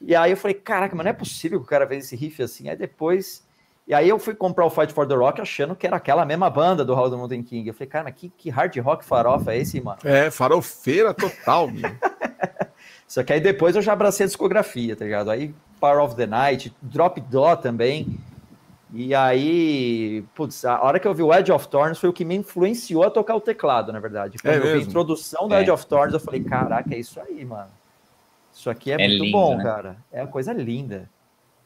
E 0.00 0.14
aí 0.14 0.30
eu 0.30 0.36
falei, 0.36 0.54
caraca, 0.54 0.94
mas 0.94 1.04
não 1.04 1.10
é 1.10 1.14
possível 1.14 1.58
que 1.58 1.66
o 1.66 1.68
cara 1.68 1.88
fez 1.88 2.04
esse 2.04 2.14
riff 2.14 2.40
assim. 2.40 2.68
Aí 2.68 2.76
depois. 2.76 3.44
E 3.90 3.94
aí 3.94 4.08
eu 4.08 4.20
fui 4.20 4.36
comprar 4.36 4.64
o 4.64 4.70
Fight 4.70 4.92
for 4.92 5.04
the 5.04 5.16
Rock 5.16 5.40
achando 5.40 5.74
que 5.74 5.84
era 5.84 5.96
aquela 5.96 6.24
mesma 6.24 6.48
banda 6.48 6.84
do 6.84 6.94
House 6.94 7.08
of 7.08 7.16
Mountain 7.16 7.42
King. 7.42 7.66
Eu 7.66 7.74
falei, 7.74 7.88
cara, 7.88 8.04
mas 8.04 8.14
que, 8.14 8.28
que 8.28 8.48
hard 8.48 8.76
rock 8.76 9.04
farofa 9.04 9.52
é 9.52 9.58
esse, 9.58 9.80
mano? 9.80 9.98
É, 10.04 10.30
farofeira 10.30 11.12
total, 11.12 11.66
meu. 11.66 11.90
Só 13.08 13.24
que 13.24 13.32
aí 13.32 13.40
depois 13.40 13.74
eu 13.74 13.82
já 13.82 13.92
abracei 13.92 14.22
a 14.22 14.28
discografia, 14.28 14.94
tá 14.94 15.04
ligado? 15.04 15.28
Aí 15.28 15.52
Power 15.80 16.04
of 16.04 16.14
the 16.14 16.24
Night, 16.24 16.72
Drop 16.80 17.20
Dó 17.22 17.56
também. 17.56 18.16
E 18.94 19.12
aí, 19.12 20.22
putz, 20.36 20.64
a 20.64 20.80
hora 20.80 21.00
que 21.00 21.08
eu 21.08 21.12
vi 21.12 21.24
o 21.24 21.34
Edge 21.34 21.50
of 21.50 21.66
Thorns 21.66 21.98
foi 21.98 22.10
o 22.10 22.12
que 22.12 22.24
me 22.24 22.36
influenciou 22.36 23.02
a 23.02 23.10
tocar 23.10 23.34
o 23.34 23.40
teclado, 23.40 23.92
na 23.92 23.98
verdade. 23.98 24.38
Quando 24.38 24.54
é 24.54 24.58
eu 24.58 24.62
vi 24.62 24.68
a 24.68 24.76
introdução 24.76 25.48
do 25.48 25.54
é. 25.56 25.62
Edge 25.62 25.70
of 25.72 25.84
Thorns, 25.86 26.14
eu 26.14 26.20
falei, 26.20 26.44
caraca, 26.44 26.94
é 26.94 26.98
isso 27.00 27.20
aí, 27.20 27.44
mano. 27.44 27.70
Isso 28.54 28.70
aqui 28.70 28.92
é, 28.92 28.94
é 28.94 29.08
muito 29.08 29.24
lindo, 29.24 29.36
bom, 29.36 29.56
né? 29.56 29.64
cara. 29.64 29.96
É 30.12 30.22
uma 30.22 30.28
coisa 30.28 30.52
linda. 30.52 31.10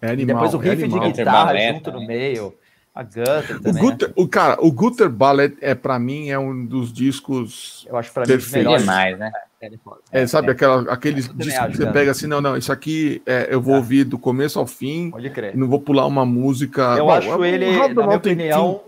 É 0.05 0.11
animal, 0.11 0.22
e 0.22 0.26
depois 0.26 0.55
o 0.55 0.59
riff 0.59 0.84
é 0.84 0.86
de 0.86 1.12
guitarra 1.12 1.57
junto 1.57 1.92
no 1.92 2.07
meio. 2.07 2.55
A 2.94 3.02
Gutter 3.02 3.61
também. 3.61 3.82
O, 3.82 3.90
Gutter, 3.90 4.09
né? 4.09 4.14
o 4.16 4.28
cara, 4.28 4.57
o 4.61 4.70
Gutter 4.70 5.11
Ballet 5.11 5.57
é 5.61 5.74
para 5.74 5.98
mim 5.98 6.30
é 6.30 6.38
um 6.38 6.64
dos 6.64 6.92
discos. 6.92 7.84
Eu 7.88 7.96
acho 7.96 8.12
para 8.12 8.24
mim 8.24 8.38
melhor 8.52 8.78
demais, 8.78 9.18
né? 9.18 9.32
É, 9.61 9.66
é, 9.66 10.22
é 10.22 10.26
sabe, 10.26 10.48
é. 10.48 10.50
aquela, 10.52 10.92
aqueles 10.92 11.28
discos 11.34 11.66
que 11.68 11.76
você 11.78 11.90
pega 11.90 12.12
assim, 12.12 12.26
não, 12.26 12.40
não, 12.40 12.57
isso 12.57 12.70
aqui 12.70 13.20
é, 13.26 13.48
eu 13.50 13.61
vou 13.61 13.76
ouvir 13.76 14.05
do 14.05 14.16
começo 14.16 14.61
ao 14.61 14.66
fim. 14.66 15.11
Pode 15.11 15.28
crer. 15.30 15.57
Não 15.57 15.66
vou 15.66 15.80
pular 15.80 16.07
uma 16.07 16.24
música. 16.24 16.94
Eu 16.96 17.07
Bom, 17.07 17.12
acho 17.12 17.44
ele, 17.44 17.76
na 17.94 18.07
minha 18.07 18.16
opinião, 18.16 18.82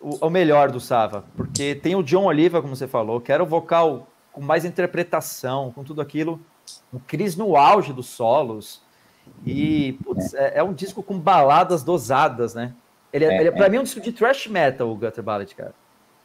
o, 0.00 0.26
o, 0.26 0.30
melhor 0.30 0.70
do 0.70 0.80
Sava, 0.80 1.24
porque 1.36 1.74
tem 1.74 1.94
o 1.94 2.02
John 2.02 2.24
Oliva, 2.24 2.62
como 2.62 2.74
você 2.74 2.86
falou, 2.86 3.20
que 3.20 3.32
era 3.32 3.42
o 3.42 3.46
vocal 3.46 4.08
com 4.32 4.40
mais 4.40 4.64
interpretação, 4.64 5.70
com 5.72 5.84
tudo 5.84 6.00
aquilo 6.00 6.40
o 6.92 7.00
Cris 7.00 7.36
no 7.36 7.56
auge 7.56 7.92
dos 7.92 8.06
solos. 8.06 8.80
E 9.44 9.98
putz, 10.04 10.34
é. 10.34 10.58
é, 10.58 10.62
um 10.62 10.72
disco 10.72 11.02
com 11.02 11.18
baladas 11.18 11.82
dosadas, 11.82 12.54
né? 12.54 12.72
Ele, 13.12 13.24
é, 13.24 13.28
é, 13.28 13.46
é. 13.46 13.50
pra 13.50 13.68
mim, 13.68 13.76
é 13.76 13.80
um 13.80 13.84
disco 13.84 14.00
de 14.00 14.12
thrash 14.12 14.46
metal, 14.46 14.88
o 14.88 14.96
Gutter 14.96 15.22
Ballad, 15.22 15.54
cara. 15.54 15.74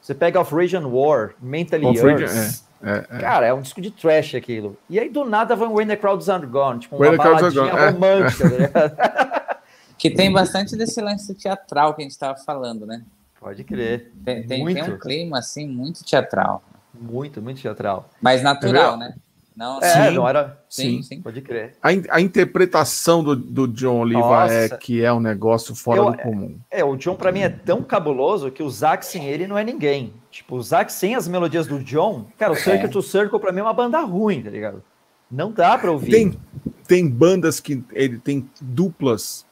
Você 0.01 0.13
pega 0.13 0.39
Off 0.39 0.55
Region 0.55 0.87
War, 0.87 1.33
Mentally 1.41 1.85
Yours. 1.97 2.63
É, 2.81 2.89
é, 2.89 3.05
é, 3.09 3.19
Cara, 3.19 3.45
é 3.47 3.53
um 3.53 3.61
disco 3.61 3.81
de 3.81 3.91
trash 3.91 4.35
aquilo. 4.35 4.77
E 4.89 4.99
aí, 4.99 5.09
do 5.09 5.25
nada, 5.25 5.55
vai 5.55 5.67
When 5.67 5.87
the 5.87 5.95
Crowds 5.95 6.29
Are 6.29 6.45
Gone, 6.45 6.79
tipo 6.79 6.95
uma 6.95 7.17
baladinha 7.17 7.91
romântica. 7.91 8.69
Tá 8.69 9.59
que 9.97 10.11
tem 10.11 10.31
bastante 10.31 10.77
desse 10.77 11.01
lance 11.01 11.33
teatral 11.33 11.93
que 11.95 12.01
a 12.01 12.03
gente 12.03 12.11
estava 12.11 12.37
falando, 12.37 12.85
né? 12.85 13.03
Pode 13.39 13.63
crer. 13.63 14.11
Tem, 14.23 14.45
tem, 14.45 14.65
tem, 14.65 14.83
um 14.83 14.97
clima, 14.99 15.39
assim, 15.39 15.67
muito 15.67 16.03
teatral. 16.03 16.63
Muito, 16.93 17.41
muito 17.41 17.61
teatral. 17.61 18.09
Mas 18.21 18.41
natural, 18.41 18.97
né? 18.97 19.15
Não, 19.57 19.79
é, 19.81 19.89
sim, 19.89 20.15
não 20.15 20.29
era. 20.29 20.63
Sim, 20.69 21.01
sim, 21.01 21.19
pode 21.19 21.41
crer. 21.41 21.75
A, 21.81 21.89
a 22.11 22.21
interpretação 22.21 23.23
do, 23.23 23.35
do 23.35 23.67
John 23.67 24.01
Oliva 24.01 24.45
é 24.51 24.69
que 24.69 25.03
é 25.03 25.11
um 25.11 25.19
negócio 25.19 25.73
fora 25.73 25.99
Eu, 25.99 26.11
do 26.11 26.17
comum. 26.19 26.59
É, 26.69 26.85
o 26.85 26.95
John 26.95 27.15
para 27.15 27.31
mim 27.31 27.39
é 27.39 27.49
tão 27.49 27.81
cabuloso 27.81 28.51
que 28.51 28.61
o 28.61 28.69
Zack 28.69 29.03
sem 29.03 29.25
ele 29.25 29.47
não 29.47 29.57
é 29.57 29.63
ninguém. 29.63 30.13
Tipo, 30.29 30.57
o 30.57 30.61
Zack 30.61 30.93
sem 30.93 31.15
as 31.15 31.27
melodias 31.27 31.65
do 31.65 31.79
John, 31.79 32.27
cara, 32.37 32.53
o 32.53 32.55
é. 32.55 32.59
Circle 32.59 32.87
to 32.87 33.01
Circle 33.01 33.39
para 33.39 33.51
mim 33.51 33.61
é 33.61 33.63
uma 33.63 33.73
banda 33.73 33.99
ruim, 34.01 34.43
tá 34.43 34.51
ligado? 34.51 34.83
Não 35.29 35.51
dá 35.51 35.75
para 35.75 35.91
ouvir. 35.91 36.11
Tem, 36.11 36.39
tem 36.87 37.09
bandas 37.09 37.59
que 37.59 37.83
ele 37.93 38.19
tem 38.19 38.47
duplas 38.61 39.43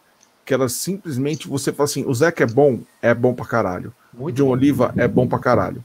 que 0.45 0.53
elas 0.53 0.73
simplesmente 0.73 1.47
você 1.47 1.73
fala 1.73 1.85
assim, 1.85 2.05
o 2.05 2.13
Zack 2.13 2.43
é 2.43 2.45
bom, 2.45 2.79
é 3.01 3.11
bom 3.11 3.33
pra 3.33 3.47
caralho. 3.47 3.91
Muito 4.13 4.35
John 4.35 4.45
bom. 4.45 4.51
Oliva 4.51 4.93
é 4.95 5.07
bom 5.07 5.25
pra 5.25 5.39
caralho. 5.39 5.83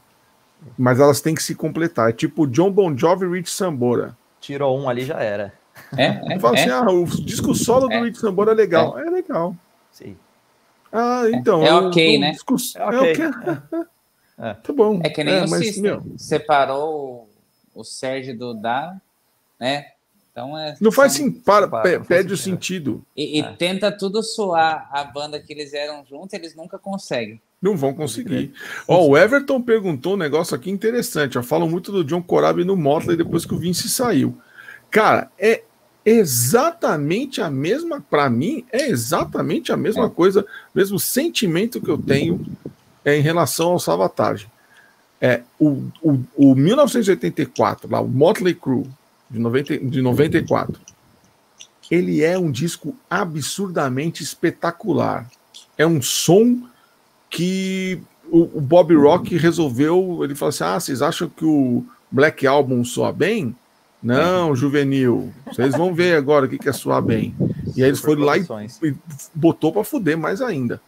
Mas 0.76 1.00
elas 1.00 1.20
têm 1.20 1.34
que 1.34 1.42
se 1.42 1.54
completar. 1.54 2.10
É 2.10 2.12
tipo 2.12 2.46
John 2.46 2.70
Bon 2.70 2.96
Jovi 2.96 3.26
e 3.26 3.30
Rich 3.30 3.50
Sambora. 3.50 4.16
Tirou 4.40 4.78
um 4.78 4.88
ali, 4.88 5.04
já 5.04 5.20
era. 5.20 5.52
É, 5.96 6.34
é, 6.34 6.38
Fala 6.38 6.56
é. 6.56 6.60
assim, 6.60 6.70
ah, 6.70 6.90
o 6.90 7.04
disco 7.04 7.54
solo 7.54 7.90
é. 7.90 7.98
do 7.98 8.04
Rich 8.04 8.18
Sambora 8.18 8.52
é 8.52 8.54
legal. 8.54 8.98
É, 8.98 9.06
é 9.06 9.10
legal. 9.10 9.56
Sim. 9.92 10.16
Ah, 10.92 11.24
então. 11.32 11.64
É, 11.64 11.72
ok, 11.72 12.18
né? 12.18 12.32
Disco... 12.32 12.56
É 12.76 12.84
ok. 12.84 13.16
É. 14.42 14.54
Tá 14.54 14.72
bom. 14.72 15.00
É 15.04 15.10
que 15.10 15.22
nem 15.22 15.44
o 15.44 15.50
mas, 15.50 15.66
System. 15.66 15.82
Meu... 15.82 16.02
Separou 16.16 17.28
o 17.74 17.84
Sérgio 17.84 18.36
do 18.36 18.54
Da, 18.54 18.98
né? 19.58 19.88
Então 20.32 20.56
é. 20.56 20.76
Não 20.80 20.90
faz 20.90 21.12
sim, 21.12 21.30
para, 21.30 21.68
para, 21.68 22.00
perde 22.00 22.32
o 22.32 22.36
sentido. 22.38 23.04
sentido. 23.04 23.06
E, 23.14 23.38
e 23.38 23.42
É. 23.42 23.52
tenta 23.52 23.92
tudo 23.92 24.22
soar 24.22 24.88
a 24.90 25.04
banda 25.04 25.38
que 25.38 25.52
eles 25.52 25.74
eram 25.74 26.04
juntos, 26.06 26.32
eles 26.32 26.54
nunca 26.54 26.78
conseguem. 26.78 27.38
Não 27.60 27.76
vão 27.76 27.92
conseguir. 27.92 28.52
Ó, 28.88 29.06
o 29.08 29.18
Everton 29.18 29.60
perguntou 29.60 30.14
um 30.14 30.16
negócio 30.16 30.54
aqui 30.56 30.70
interessante. 30.70 31.38
Ó, 31.38 31.42
falam 31.42 31.68
muito 31.68 31.92
do 31.92 32.02
John 32.02 32.22
Corabi 32.22 32.64
no 32.64 32.76
Motley 32.76 33.16
depois 33.16 33.44
que 33.44 33.54
o 33.54 33.58
Vince 33.58 33.88
saiu. 33.88 34.36
Cara, 34.90 35.30
é 35.38 35.62
exatamente 36.04 37.42
a 37.42 37.50
mesma, 37.50 38.00
para 38.00 38.30
mim, 38.30 38.64
é 38.72 38.88
exatamente 38.88 39.70
a 39.72 39.76
mesma 39.76 40.06
É. 40.06 40.08
coisa, 40.08 40.46
mesmo 40.74 40.98
sentimento 40.98 41.80
que 41.80 41.90
eu 41.90 41.98
tenho 41.98 42.44
é, 43.04 43.18
em 43.18 43.20
relação 43.20 43.72
ao 43.72 43.78
Savatage. 43.78 44.48
É, 45.20 45.42
o, 45.58 45.82
o, 46.02 46.18
o 46.34 46.54
1984, 46.54 47.90
lá, 47.90 48.00
o 48.00 48.08
Motley 48.08 48.54
Crue, 48.54 48.86
de, 49.30 49.38
90, 49.38 49.78
de 49.78 50.00
94, 50.00 50.80
ele 51.90 52.22
é 52.24 52.38
um 52.38 52.50
disco 52.50 52.96
absurdamente 53.08 54.22
espetacular. 54.22 55.30
É 55.76 55.86
um 55.86 56.00
som 56.00 56.62
que 57.30 58.02
o, 58.30 58.58
o 58.58 58.60
Bob 58.60 58.94
Rock 58.94 59.36
resolveu. 59.36 60.20
Ele 60.22 60.34
falou 60.34 60.50
assim: 60.50 60.64
Ah, 60.64 60.78
vocês 60.78 61.00
acham 61.00 61.28
que 61.28 61.44
o 61.44 61.84
Black 62.10 62.46
Album 62.46 62.84
soa 62.84 63.12
bem? 63.12 63.54
Não, 64.02 64.56
juvenil. 64.56 65.32
Vocês 65.46 65.76
vão 65.76 65.94
ver 65.94 66.16
agora 66.16 66.46
o 66.46 66.48
que 66.48 66.58
que 66.58 66.68
é 66.68 66.72
soar 66.72 67.02
bem. 67.02 67.34
E 67.76 67.82
aí 67.82 67.88
eles 67.88 68.00
foram 68.00 68.22
lá 68.22 68.36
e 68.36 68.46
e 68.82 68.94
botou 69.34 69.72
para 69.72 69.84
fuder 69.84 70.16
mais 70.16 70.40
ainda. 70.40 70.80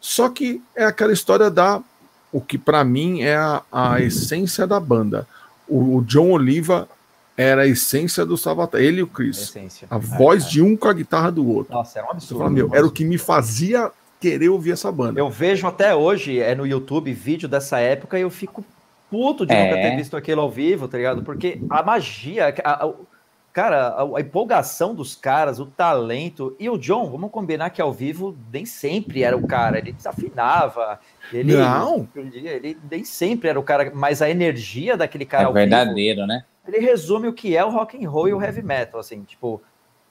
Só 0.00 0.28
que 0.28 0.62
é 0.74 0.84
aquela 0.84 1.12
história 1.12 1.50
da 1.50 1.82
o 2.32 2.40
que 2.40 2.56
para 2.56 2.84
mim 2.84 3.22
é 3.22 3.36
a, 3.36 3.62
a 3.72 4.00
essência 4.00 4.66
da 4.66 4.78
banda. 4.78 5.26
O, 5.68 5.96
o 5.96 6.02
John 6.02 6.30
Oliva 6.30 6.88
era 7.36 7.62
a 7.62 7.66
essência 7.66 8.24
do 8.24 8.36
Salvatore, 8.36 8.84
ele 8.84 9.00
e 9.00 9.02
o 9.02 9.06
Chris. 9.06 9.38
Essência. 9.42 9.88
A 9.90 9.98
voz 9.98 10.48
de 10.48 10.62
um 10.62 10.76
com 10.76 10.88
a 10.88 10.92
guitarra 10.92 11.30
do 11.32 11.46
outro. 11.46 11.74
Nossa, 11.74 11.98
era 11.98 12.06
um 12.06 12.12
absurdo. 12.12 12.38
fala, 12.38 12.50
meu, 12.50 12.70
era 12.72 12.86
o 12.86 12.90
que 12.90 13.04
me 13.04 13.18
fazia 13.18 13.90
querer 14.20 14.48
ouvir 14.48 14.72
essa 14.72 14.90
banda. 14.90 15.20
Eu 15.20 15.28
vejo 15.30 15.66
até 15.66 15.94
hoje, 15.94 16.40
é 16.40 16.54
no 16.54 16.66
YouTube, 16.66 17.12
vídeo 17.12 17.48
dessa 17.48 17.78
época 17.78 18.18
e 18.18 18.22
eu 18.22 18.30
fico 18.30 18.64
puto 19.10 19.46
de 19.46 19.52
É. 19.54 19.64
nunca 19.64 19.82
ter 19.82 19.96
visto 19.96 20.16
aquilo 20.16 20.40
ao 20.40 20.50
vivo, 20.50 20.88
tá 20.88 20.96
ligado? 20.96 21.22
Porque 21.22 21.60
a 21.70 21.82
magia, 21.82 22.54
a- 22.64 22.84
a- 22.86 22.92
cara, 23.52 23.88
a, 23.88 24.02
a 24.18 24.20
empolgação 24.20 24.94
dos 24.94 25.14
caras, 25.14 25.58
o 25.60 25.66
talento. 25.66 26.54
E 26.58 26.68
o 26.68 26.76
John, 26.76 27.10
vamos 27.10 27.30
combinar 27.30 27.70
que 27.70 27.80
ao 27.80 27.92
vivo 27.92 28.36
nem 28.52 28.66
sempre 28.66 29.22
era 29.22 29.36
o 29.36 29.46
cara, 29.46 29.78
ele 29.78 29.92
desafinava. 29.92 30.98
Ele, 31.32 31.54
Não. 31.56 32.08
Ele 32.14 32.76
nem 32.90 33.04
sempre 33.04 33.48
era 33.48 33.58
o 33.58 33.62
cara, 33.62 33.90
mas 33.94 34.20
a 34.22 34.28
energia 34.28 34.96
daquele 34.96 35.24
cara 35.24 35.44
é 35.44 35.46
ao 35.46 35.52
vivo, 35.52 35.60
verdadeiro, 35.68 36.26
né? 36.26 36.44
ele 36.66 36.80
resume 36.80 37.28
o 37.28 37.32
que 37.32 37.56
é 37.56 37.64
o 37.64 37.70
rock 37.70 38.04
and 38.04 38.10
roll 38.10 38.28
e 38.28 38.34
o 38.34 38.42
heavy 38.42 38.60
metal, 38.60 38.98
assim, 38.98 39.22
tipo, 39.22 39.62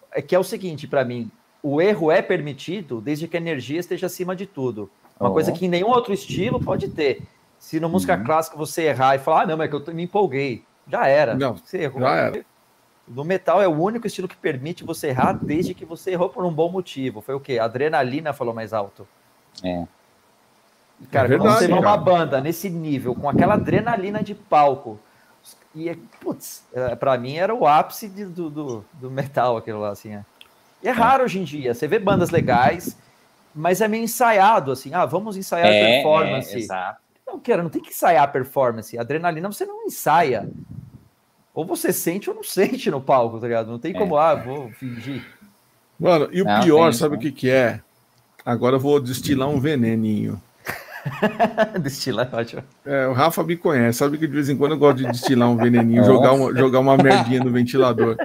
é 0.10 0.22
que 0.22 0.34
é 0.34 0.40
o 0.40 0.44
seguinte 0.44 0.88
pra 0.88 1.04
mim, 1.04 1.30
o 1.68 1.82
erro 1.82 2.12
é 2.12 2.22
permitido 2.22 3.02
desde 3.02 3.28
que 3.28 3.36
a 3.36 3.40
energia 3.40 3.80
esteja 3.80 4.06
acima 4.06 4.36
de 4.36 4.46
tudo. 4.46 4.90
Uma 5.20 5.30
Ó. 5.30 5.34
coisa 5.34 5.52
que 5.52 5.66
em 5.66 5.70
nenhum 5.70 5.88
outro 5.88 6.14
estilo 6.14 6.60
pode 6.60 6.90
ter. 6.90 7.24
Se 7.58 7.80
no 7.80 7.90
música 7.90 8.16
Uhum. 8.16 8.24
clássica 8.24 8.56
você 8.58 8.84
errar 8.84 9.16
e 9.16 9.20
falar, 9.20 9.42
ah, 9.44 9.46
não, 9.48 9.58
mas 9.58 9.68
é 9.68 9.70
que 9.80 9.90
eu 9.90 9.94
me 9.96 10.04
empolguei, 10.04 10.64
já 10.88 11.08
era. 11.08 11.34
Não, 11.34 11.56
você 11.56 11.80
errou. 11.84 12.02
já 12.02 12.16
era. 12.16 12.46
No 13.08 13.24
metal 13.24 13.62
é 13.62 13.68
o 13.68 13.72
único 13.72 14.06
estilo 14.08 14.28
que 14.28 14.36
permite 14.36 14.84
você 14.84 15.08
errar 15.08 15.34
desde 15.34 15.74
que 15.74 15.86
você 15.86 16.12
errou 16.12 16.30
por 16.30 16.44
um 16.46 16.52
bom 16.52 16.70
motivo. 16.72 17.22
Foi 17.22 17.34
o 17.36 17.40
quê? 17.40 17.58
A 17.60 17.66
adrenalina 17.66 18.34
falou 18.34 18.54
mais 18.54 18.74
alto. 18.74 19.08
É. 19.64 19.86
E, 21.02 21.06
Cara, 21.08 21.26
É 21.26 21.30
verdade, 21.30 21.58
você 21.60 21.68
vê 21.68 21.74
uma 21.74 21.98
banda 21.98 22.40
nesse 22.42 22.70
nível, 22.70 23.14
com 23.16 23.28
aquela 23.30 23.56
adrenalina 23.56 24.22
de 24.24 24.34
palco, 24.36 25.00
e, 25.74 25.90
é- 25.90 25.98
putz, 26.22 26.64
é, 26.74 26.96
pra 26.96 27.18
mim 27.18 27.36
era 27.36 27.54
o 27.54 27.66
ápice 27.68 28.08
do, 28.08 28.50
do, 28.50 28.86
do 28.94 29.12
metal 29.12 29.58
aquilo 29.58 29.80
lá, 29.82 29.90
assim. 29.90 30.14
É. 30.14 30.24
E 30.86 30.88
é 30.88 30.92
raro 30.92 31.24
hoje 31.24 31.40
em 31.40 31.44
dia, 31.44 31.74
você 31.74 31.88
vê 31.88 31.98
bandas 31.98 32.30
legais, 32.30 32.96
mas 33.56 33.82
é 33.82 33.88
meio 33.88 34.04
ensaiado, 34.04 34.72
assim, 34.72 34.94
ah, 34.94 35.04
vamos 35.04 35.36
ensaiar 35.36 35.70
a 35.70 35.74
É, 35.74 35.80
performance. 35.80 36.54
é, 36.54 36.58
exato. 36.60 37.02
Não, 37.26 37.40
cara, 37.40 37.64
não 37.64 37.72
tem 37.72 37.82
que 37.82 37.90
ensaiar 37.90 38.24
a 38.24 38.28
performance. 38.28 38.96
Adrenalina 38.96 39.52
você 39.52 39.66
não 39.66 39.84
ensaia. 39.86 40.48
Ou 41.56 41.66
você 41.66 41.92
sente 41.92 42.30
ou 42.30 42.36
não 42.36 42.44
sente 42.46 42.92
no 42.92 43.02
palco, 43.02 43.40
tá 43.40 43.48
ligado? 43.48 43.72
Não 43.72 43.80
tem 43.80 43.94
É. 43.94 43.98
como, 43.98 44.16
ah, 44.16 44.36
vou 44.36 44.70
fingir. 44.74 45.24
Mano, 46.00 46.30
e 46.32 46.42
o 46.44 46.46
Não, 46.46 46.62
pior, 46.62 46.94
sabe 46.94 47.16
o 47.16 47.20
que, 47.20 47.32
que 47.32 47.50
é? 47.50 47.82
Agora 48.46 48.76
eu 48.76 48.80
vou 48.80 49.00
destilar 49.00 49.50
um 49.50 49.60
veneninho. 49.60 50.40
Destilar, 51.82 52.30
ótimo. 52.34 52.64
É, 52.86 53.08
o 53.08 53.14
Rafa 53.14 53.44
me 53.44 53.56
conhece, 53.56 54.00
sabe 54.00 54.18
que 54.18 54.28
de 54.28 54.34
vez 54.34 54.50
em 54.50 54.58
quando 54.58 54.72
eu 54.74 54.78
gosto 54.78 54.98
de 54.98 55.06
destilar 55.08 55.50
um 55.50 55.56
veneninho, 55.58 56.04
jogar 56.04 56.34
uma, 56.34 56.54
jogar 56.56 56.80
uma 56.80 56.98
merdinha 56.98 57.44
no 57.44 57.52
ventilador. 57.52 58.16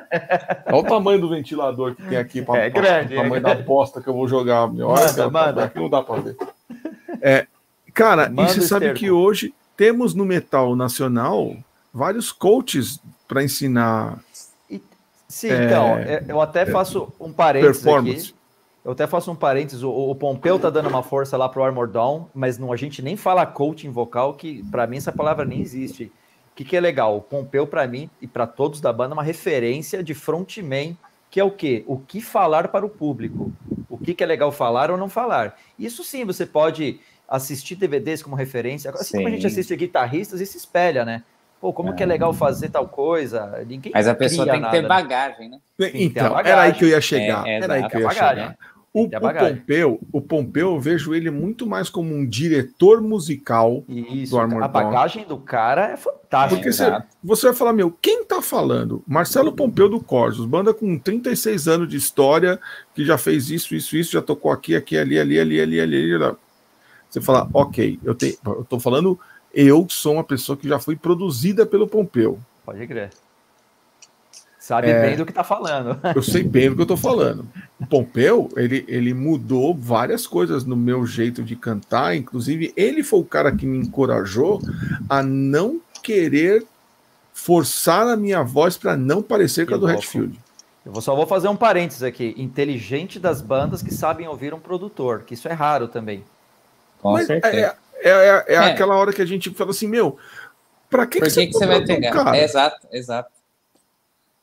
Olha 0.67 0.77
o 0.77 0.83
tamanho 0.85 1.21
do 1.21 1.29
ventilador 1.29 1.95
que 1.95 2.03
tem 2.03 2.19
aqui. 2.19 2.43
Pra, 2.43 2.57
É 2.59 2.71
pra- 2.71 2.81
grande, 2.81 3.15
O 3.15 3.19
é 3.19 3.23
tamanho 3.23 3.43
da 3.43 3.55
bosta 3.57 4.01
que 4.01 4.09
eu 4.09 4.15
vou 4.15 4.27
jogar. 4.27 4.65
Olha, 4.65 4.73
Manda, 4.75 5.13
cara, 5.15 5.31
manda. 5.31 5.65
Aqui 5.65 5.79
não 5.79 5.89
dá 5.91 6.03
pra 6.03 6.17
ver. 6.17 6.37
É, 7.21 7.47
cara, 7.93 8.29
Manda 8.31 8.43
e 8.51 8.55
você 8.55 8.61
o 8.61 8.63
sabe 8.63 8.87
esterco. 8.87 8.99
que 9.01 9.11
hoje 9.11 9.55
temos 9.77 10.15
no 10.15 10.25
metal 10.25 10.75
nacional 10.75 11.55
vários 11.93 12.33
coaches 12.33 12.99
para 13.29 13.43
ensinar 13.43 14.19
Sim, 15.29 15.49
É, 15.49 15.65
então, 15.67 15.97
é, 15.99 16.25
eu 16.27 16.41
até 16.41 16.67
faço 16.67 17.13
um 17.21 17.33
parênteses 17.33 17.77
performance. 17.83 18.31
aqui. 18.31 18.40
Eu 18.85 18.93
até 18.93 19.07
faço 19.07 19.31
um 19.31 19.37
parênteses. 19.37 19.83
O, 19.83 19.91
o 19.91 20.15
Pompeu 20.15 20.59
tá 20.59 20.71
dando 20.71 20.89
uma 20.89 21.03
força 21.03 21.37
lá 21.37 21.49
pro 21.49 21.63
Armor 21.63 21.87
Down, 21.89 22.29
mas 22.35 22.59
não, 22.59 22.73
a 22.73 22.77
gente 22.77 23.03
nem 23.03 23.17
fala 23.17 23.45
coaching 23.47 23.91
vocal, 23.91 24.35
que 24.35 24.63
para 24.71 24.87
mim 24.87 24.97
essa 24.97 25.13
palavra 25.13 25.45
nem 25.45 25.61
existe. 25.61 26.05
O 26.05 26.55
que, 26.55 26.65
que 26.65 26.77
é 26.77 26.81
legal? 26.81 27.17
O 27.17 27.21
Pompeu, 27.21 27.67
para 27.67 27.87
mim 27.87 28.09
e 28.21 28.27
para 28.27 28.47
todos 28.47 28.81
da 28.81 28.93
banda, 28.93 29.13
é 29.13 29.17
uma 29.17 29.23
referência 29.23 30.03
de 30.03 30.15
frontman, 30.15 30.97
que 31.31 31.39
é 31.39 31.45
o 31.45 31.51
quê? 31.51 31.85
O 31.87 31.99
que 31.99 32.21
falar 32.21 32.69
para 32.69 32.85
o 32.85 32.89
público. 32.89 33.53
O 33.89 33.99
que, 33.99 34.15
que 34.15 34.25
é 34.25 34.27
legal 34.27 34.51
falar 34.51 34.91
ou 34.91 34.97
não 34.97 35.09
falar. 35.09 35.59
Isso 35.79 36.03
sim, 36.03 36.25
você 36.25 36.47
pode 36.47 37.01
assistir 37.29 37.77
DVDs 37.77 38.23
como 38.23 38.35
referência. 38.35 38.91
Assim 38.91 39.19
como 39.19 39.29
a 39.29 39.31
gente 39.31 39.43
Sim. 39.43 39.47
assiste 39.49 39.77
guitarristas 39.77 40.41
e 40.41 40.47
se 40.47 40.57
espelha, 40.57 41.05
né? 41.05 41.23
Pô, 41.61 41.73
como 41.75 41.95
que 41.95 42.03
é 42.03 42.07
legal 42.07 42.33
fazer 42.33 42.71
tal 42.71 42.89
coisa? 42.89 43.63
Ninguém 43.67 43.93
Mas 43.95 44.09
a 44.09 44.15
pessoa 44.15 44.47
tem 44.51 44.63
que 44.63 44.71
ter 44.71 44.81
nada. 44.83 44.89
bagagem, 44.89 45.51
né? 45.51 45.59
Tem 45.77 45.93
que 45.93 45.99
ter 45.99 46.05
Então, 46.05 46.35
a 46.37 46.41
era 46.41 46.49
aí 46.49 46.55
bagagem. 46.55 46.79
que 46.79 46.85
eu 46.85 46.89
ia 46.89 47.01
chegar. 47.03 47.47
É, 47.47 47.51
é, 47.51 47.57
era 47.63 47.75
aí 47.75 47.89
que 47.89 47.97
eu 47.97 48.01
ia 48.01 48.07
a 48.07 48.09
bagagem. 48.09 48.43
chegar. 48.45 48.59
O, 48.93 49.09
a 49.15 49.19
o. 49.19 49.35
Pompeu, 49.39 50.01
o 50.13 50.21
Pompeu, 50.21 50.73
eu 50.73 50.81
vejo 50.81 51.15
ele 51.15 51.31
muito 51.31 51.65
mais 51.65 51.89
como 51.89 52.13
um 52.13 52.27
diretor 52.27 53.01
musical. 53.01 53.85
Isso, 53.89 54.33
do 54.33 54.41
Armor 54.41 54.65
a 54.65 54.69
bagagem 54.69 55.25
do 55.25 55.39
cara 55.39 55.93
é 55.93 55.97
fantástica. 55.97 56.57
Porque 56.57 56.73
você, 56.73 57.03
você 57.23 57.47
vai 57.47 57.55
falar, 57.55 57.73
meu, 57.73 57.97
quem 58.03 58.25
tá 58.25 58.43
falando? 58.43 59.05
Marcelo 59.07 59.53
Pompeu 59.53 59.89
do 59.89 60.01
Corsos, 60.01 60.45
banda 60.45 60.75
com 60.75 60.99
36 60.99 61.69
anos 61.69 61.89
de 61.89 61.97
história, 61.97 62.59
que 62.93 63.05
já 63.05 63.17
fez 63.17 63.49
isso, 63.49 63.77
isso, 63.77 63.97
isso, 63.97 64.13
já 64.13 64.23
tocou 64.23 64.51
aqui, 64.51 64.75
aqui, 64.75 64.99
ali, 64.99 65.19
ali, 65.19 65.39
ali, 65.39 65.61
ali, 65.61 65.81
ali. 65.81 66.15
ali. 66.15 66.37
Você 67.09 67.21
fala, 67.21 67.49
ok, 67.53 67.99
eu, 68.05 68.15
tenho, 68.15 68.37
eu 68.45 68.65
tô 68.65 68.79
falando, 68.79 69.19
eu 69.53 69.87
sou 69.89 70.15
uma 70.15 70.25
pessoa 70.25 70.57
que 70.57 70.69
já 70.69 70.79
foi 70.79 70.95
produzida 70.95 71.67
pelo 71.67 71.89
Pompeu. 71.89 72.39
Pode 72.65 72.87
crer. 72.87 73.11
Sabe 74.71 74.89
É. 74.89 75.01
bem 75.03 75.17
do 75.17 75.27
que 75.27 75.33
tá 75.33 75.43
falando. 75.43 75.99
Eu 76.15 76.23
sei 76.23 76.45
bem 76.45 76.71
do 76.71 76.77
que 76.77 76.83
eu 76.83 76.87
tô 76.87 76.97
falando. 76.97 77.45
O 77.81 77.85
Pompeu, 77.87 78.49
ele, 78.57 78.85
ele 78.87 79.13
mudou 79.13 79.75
várias 79.75 80.29
coisas 80.29 80.65
no 80.65 80.77
meu 80.77 81.05
jeito 81.05 81.43
de 81.43 81.57
cantar. 81.57 82.15
Inclusive, 82.15 82.73
ele 82.77 83.03
foi 83.03 83.19
o 83.19 83.25
cara 83.25 83.51
que 83.51 83.67
me 83.67 83.79
encorajou 83.79 84.61
a 85.09 85.25
não 85.25 85.81
querer 86.05 86.65
forçar 87.35 88.07
a 88.07 88.17
minha 88.17 88.45
voz 88.45 88.77
para 88.79 88.97
não 88.97 89.21
parecer 89.21 89.67
com 89.67 89.75
a 89.75 89.79
Que 89.79 89.81
do. 89.81 89.91
Hatfield. 89.91 90.39
Eu 90.87 90.93
vou- 90.93 91.03
só 91.03 91.17
vou 91.17 91.27
fazer 91.27 91.49
um 91.49 91.57
parênteses 91.57 92.05
aqui. 92.05 92.33
Inteligente 92.39 93.19
das 93.19 93.41
bandas 93.43 93.83
que 93.83 93.93
sabem 93.93 94.29
ouvir 94.29 94.55
um 94.55 94.61
produtor, 94.61 95.25
que 95.27 95.35
isso 95.35 95.49
é 95.49 95.53
raro 95.53 95.89
também. 95.89 96.23
Com 97.03 97.15
Mas 97.15 97.27
certeza. 97.27 97.57
é, 97.57 98.09
é, 98.09 98.11
é, 98.11 98.45
é 98.47 98.55
É. 98.55 98.59
aquela 98.59 98.95
hora 98.95 99.13
que 99.13 99.21
a 99.21 99.27
gente 99.27 99.51
fala 99.51 99.71
assim, 99.73 99.89
meu, 99.89 100.17
pra 100.89 101.07
que, 101.09 101.19
Por 101.19 101.29
que, 101.29 101.47
que 101.49 101.53
você 101.55 101.67
vai 101.67 101.81
contratou 101.81 101.97
um 101.97 102.01
pegar? 102.01 102.25
cara? 102.25 102.73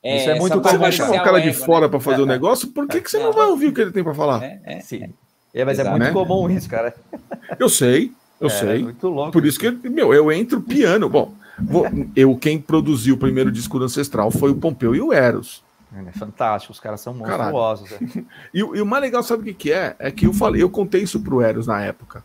É. 0.09 0.17
Isso 0.17 0.29
é 0.29 0.35
muito 0.39 0.43
Você 0.43 0.49
comum, 0.49 0.61
vai 0.63 0.75
aparecer 0.75 0.97
chamar 0.97 1.11
um 1.11 1.19
o 1.19 1.23
cara 1.23 1.39
de 1.41 1.49
ego, 1.49 1.65
fora 1.65 1.81
né? 1.85 1.87
para 1.89 1.99
fazer 1.99 2.21
o 2.21 2.25
É, 2.25 2.27
negócio, 2.27 2.67
por 2.69 2.87
que, 2.87 3.01
que 3.01 3.09
você 3.11 3.17
não 3.17 3.25
Não. 3.27 3.33
vai 3.33 3.47
ouvir 3.47 3.67
o 3.67 3.73
que 3.73 3.81
ele 3.81 3.91
tem 3.91 4.03
para 4.03 4.13
falar? 4.13 4.43
É, 4.43 4.59
é, 4.63 4.79
Sim. 4.79 5.13
É, 5.53 5.65
mas 5.65 5.79
é 5.79 5.81
Exato. 5.81 5.97
muito 5.97 6.07
Né? 6.07 6.13
comum 6.13 6.49
isso, 6.49 6.69
cara. 6.69 6.93
Eu 7.59 7.67
sei, 7.69 8.11
eu 8.39 8.47
É, 8.47 8.51
sei. 8.51 8.83
muito 8.83 9.07
louco. 9.07 9.31
Por 9.31 9.45
isso 9.45 9.57
que, 9.59 9.69
meu, 9.89 10.13
eu 10.13 10.31
entro 10.31 10.61
piano. 10.61 11.09
Bom, 11.09 11.33
vou- 11.59 11.87
eu 12.15 12.35
quem 12.37 12.59
produziu 12.59 13.15
o 13.15 13.17
primeiro 13.17 13.51
disco 13.51 13.79
do 13.79 13.85
Ancestral 13.85 14.29
foi 14.29 14.51
o 14.51 14.55
Pompeu 14.55 14.93
e 14.95 15.01
o 15.01 15.11
Eros. 15.11 15.63
É 16.05 16.11
fantástico, 16.19 16.71
os 16.73 16.79
caras 16.79 17.01
são 17.01 17.13
monstruosos. 17.13 17.91
é. 17.93 17.97
E, 18.53 18.61
o- 18.61 18.75
e 18.75 18.81
o 18.81 18.85
mais 18.85 19.01
legal, 19.01 19.23
sabe 19.23 19.41
o 19.41 19.45
que, 19.45 19.53
que 19.53 19.71
é? 19.71 19.95
É 19.97 20.11
que 20.11 20.27
eu 20.27 20.33
falei, 20.33 20.61
eu 20.61 20.69
contei 20.69 21.01
isso 21.01 21.19
pro 21.21 21.41
Eros 21.41 21.65
na 21.67 21.81
época. 21.81 22.23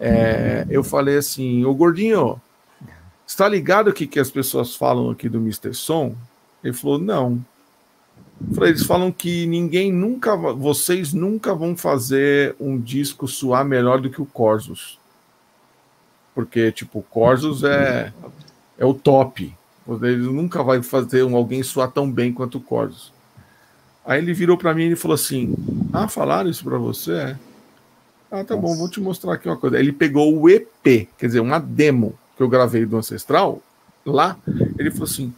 É, 0.00 0.66
eu 0.68 0.82
falei 0.82 1.16
assim, 1.18 1.64
ô 1.64 1.74
gordinho, 1.74 2.40
está 3.26 3.48
ligado 3.48 3.88
o 3.88 3.92
que, 3.92 4.06
que 4.06 4.18
as 4.18 4.30
pessoas 4.30 4.74
falam 4.74 5.10
aqui 5.10 5.28
do 5.28 5.38
Mr. 5.38 5.72
Som? 5.74 6.14
Ele 6.64 6.72
falou, 6.72 6.98
não. 6.98 7.44
Eu 8.48 8.54
falei, 8.54 8.70
eles 8.70 8.84
falam 8.84 9.12
que 9.12 9.46
ninguém 9.46 9.92
nunca, 9.92 10.34
vocês 10.34 11.12
nunca 11.12 11.54
vão 11.54 11.76
fazer 11.76 12.56
um 12.58 12.80
disco 12.80 13.28
soar 13.28 13.64
melhor 13.64 14.00
do 14.00 14.10
que 14.10 14.20
o 14.20 14.26
Corsos. 14.26 14.98
Porque, 16.34 16.72
tipo, 16.72 16.98
o 16.98 17.02
Corsos 17.02 17.62
é, 17.62 18.12
é 18.78 18.84
o 18.84 18.94
top. 18.94 19.54
Ele 20.02 20.16
nunca 20.16 20.62
vai 20.62 20.82
fazer 20.82 21.22
um, 21.22 21.36
alguém 21.36 21.62
soar 21.62 21.90
tão 21.90 22.10
bem 22.10 22.32
quanto 22.32 22.58
o 22.58 22.60
Corsos. 22.60 23.12
Aí 24.04 24.18
ele 24.20 24.34
virou 24.34 24.58
para 24.58 24.74
mim 24.74 24.88
e 24.88 24.96
falou 24.96 25.14
assim: 25.14 25.54
Ah, 25.92 26.08
falaram 26.08 26.50
isso 26.50 26.64
para 26.64 26.76
você? 26.78 27.36
Ah, 28.30 28.42
tá 28.42 28.56
bom, 28.56 28.74
vou 28.76 28.88
te 28.88 29.00
mostrar 29.00 29.34
aqui 29.34 29.48
uma 29.48 29.56
coisa. 29.56 29.78
Ele 29.78 29.92
pegou 29.92 30.36
o 30.36 30.48
EP, 30.50 31.08
quer 31.16 31.26
dizer, 31.26 31.40
uma 31.40 31.58
demo 31.58 32.18
que 32.36 32.42
eu 32.42 32.48
gravei 32.48 32.84
do 32.84 32.96
Ancestral, 32.96 33.62
lá, 34.04 34.36
ele 34.78 34.90
falou 34.90 35.04
assim: 35.04 35.32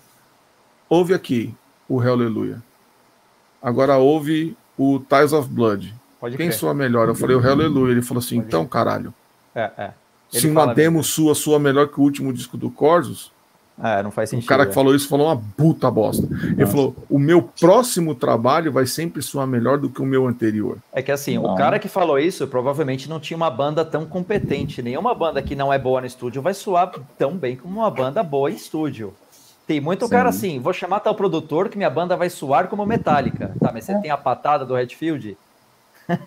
ouve 0.88 1.14
aqui 1.14 1.54
o 1.88 1.98
Hallelujah. 1.98 2.62
Agora 3.62 3.96
ouve 3.96 4.56
o 4.76 5.00
Ties 5.00 5.32
of 5.32 5.48
Blood. 5.48 5.94
Pode 6.20 6.36
Quem 6.36 6.50
soa 6.50 6.74
melhor? 6.74 7.08
Eu 7.08 7.14
falei 7.14 7.36
o 7.36 7.40
Hallelujah. 7.40 7.92
Ele 7.92 8.02
falou 8.02 8.20
assim: 8.20 8.36
Pode 8.36 8.48
então, 8.48 8.66
caralho. 8.66 9.12
É, 9.54 9.70
é. 9.76 9.90
Se 10.28 10.48
uma 10.48 10.74
demo 10.74 10.98
mesmo. 10.98 11.04
sua 11.04 11.34
soa 11.34 11.58
melhor 11.58 11.88
que 11.88 12.00
o 12.00 12.02
último 12.02 12.32
disco 12.32 12.56
do 12.56 12.70
Corsos, 12.70 13.32
é, 13.82 14.02
não 14.02 14.10
faz 14.10 14.30
sentido. 14.30 14.46
O 14.46 14.48
cara 14.48 14.64
que 14.64 14.70
é. 14.70 14.74
falou 14.74 14.94
isso 14.94 15.08
falou 15.08 15.26
uma 15.26 15.36
puta 15.56 15.90
bosta. 15.90 16.26
Ele 16.42 16.66
falou: 16.66 16.96
o 17.10 17.18
meu 17.18 17.42
próximo 17.42 18.14
trabalho 18.14 18.72
vai 18.72 18.86
sempre 18.86 19.20
soar 19.20 19.46
melhor 19.46 19.78
do 19.78 19.90
que 19.90 20.00
o 20.00 20.06
meu 20.06 20.26
anterior. 20.26 20.78
É 20.92 21.02
que 21.02 21.12
assim, 21.12 21.36
não. 21.36 21.52
o 21.52 21.56
cara 21.56 21.78
que 21.78 21.88
falou 21.88 22.18
isso 22.18 22.46
provavelmente 22.46 23.08
não 23.08 23.20
tinha 23.20 23.36
uma 23.36 23.50
banda 23.50 23.84
tão 23.84 24.06
competente. 24.06 24.82
Nenhuma 24.82 25.14
banda 25.14 25.42
que 25.42 25.54
não 25.54 25.72
é 25.72 25.78
boa 25.78 26.00
no 26.00 26.06
estúdio 26.06 26.40
vai 26.40 26.54
soar 26.54 26.90
tão 27.18 27.36
bem 27.36 27.56
como 27.56 27.80
uma 27.80 27.90
banda 27.90 28.22
boa 28.22 28.50
em 28.50 28.54
estúdio. 28.54 29.12
Tem 29.66 29.80
muito 29.80 30.04
Sim. 30.04 30.10
cara 30.10 30.28
assim, 30.28 30.60
vou 30.60 30.72
chamar 30.72 31.00
tal 31.00 31.14
produtor 31.14 31.68
que 31.68 31.76
minha 31.76 31.90
banda 31.90 32.16
vai 32.16 32.30
soar 32.30 32.68
como 32.68 32.86
Metallica. 32.86 33.52
Tá, 33.60 33.72
mas 33.72 33.84
você 33.84 33.92
é. 33.92 33.98
tem 33.98 34.10
a 34.10 34.16
patada 34.16 34.64
do 34.64 34.74
Redfield? 34.74 35.36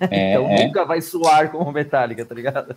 É, 0.10 0.34
então 0.34 0.50
é. 0.50 0.66
nunca 0.66 0.84
vai 0.84 1.02
soar 1.02 1.50
como 1.50 1.72
Metallica, 1.72 2.26
tá 2.26 2.36
ligado? 2.36 2.76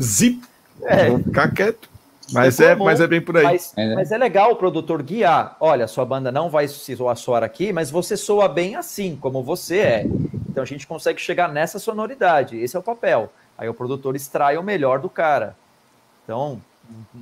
Zip! 0.00 0.42
É. 0.82 1.08
Vou 1.08 1.20
ficar 1.20 1.50
quieto. 1.52 1.90
Mas 2.32 2.60
é, 2.60 2.74
mas 2.74 3.00
é 3.00 3.06
bem 3.06 3.20
por 3.20 3.36
aí. 3.36 3.44
Mas 3.44 3.72
é. 3.76 3.94
mas 3.94 4.12
é. 4.12 4.18
legal 4.18 4.52
o 4.52 4.56
produtor 4.56 5.02
guiar. 5.02 5.56
Olha, 5.60 5.86
sua 5.86 6.04
banda 6.04 6.32
não 6.32 6.48
vai 6.48 6.68
se 6.68 6.96
soar 7.16 7.42
aqui, 7.42 7.72
mas 7.72 7.90
você 7.90 8.16
soa 8.16 8.48
bem 8.48 8.76
assim, 8.76 9.16
como 9.20 9.42
você 9.42 9.78
é. 9.78 10.06
Então 10.48 10.62
a 10.62 10.66
gente 10.66 10.86
consegue 10.86 11.20
chegar 11.20 11.48
nessa 11.48 11.78
sonoridade. 11.78 12.58
Esse 12.58 12.76
é 12.76 12.78
o 12.78 12.82
papel. 12.82 13.32
Aí 13.56 13.68
o 13.68 13.74
produtor 13.74 14.16
extrai 14.16 14.56
o 14.56 14.62
melhor 14.62 14.98
do 14.98 15.10
cara. 15.10 15.56
Então, 16.24 16.60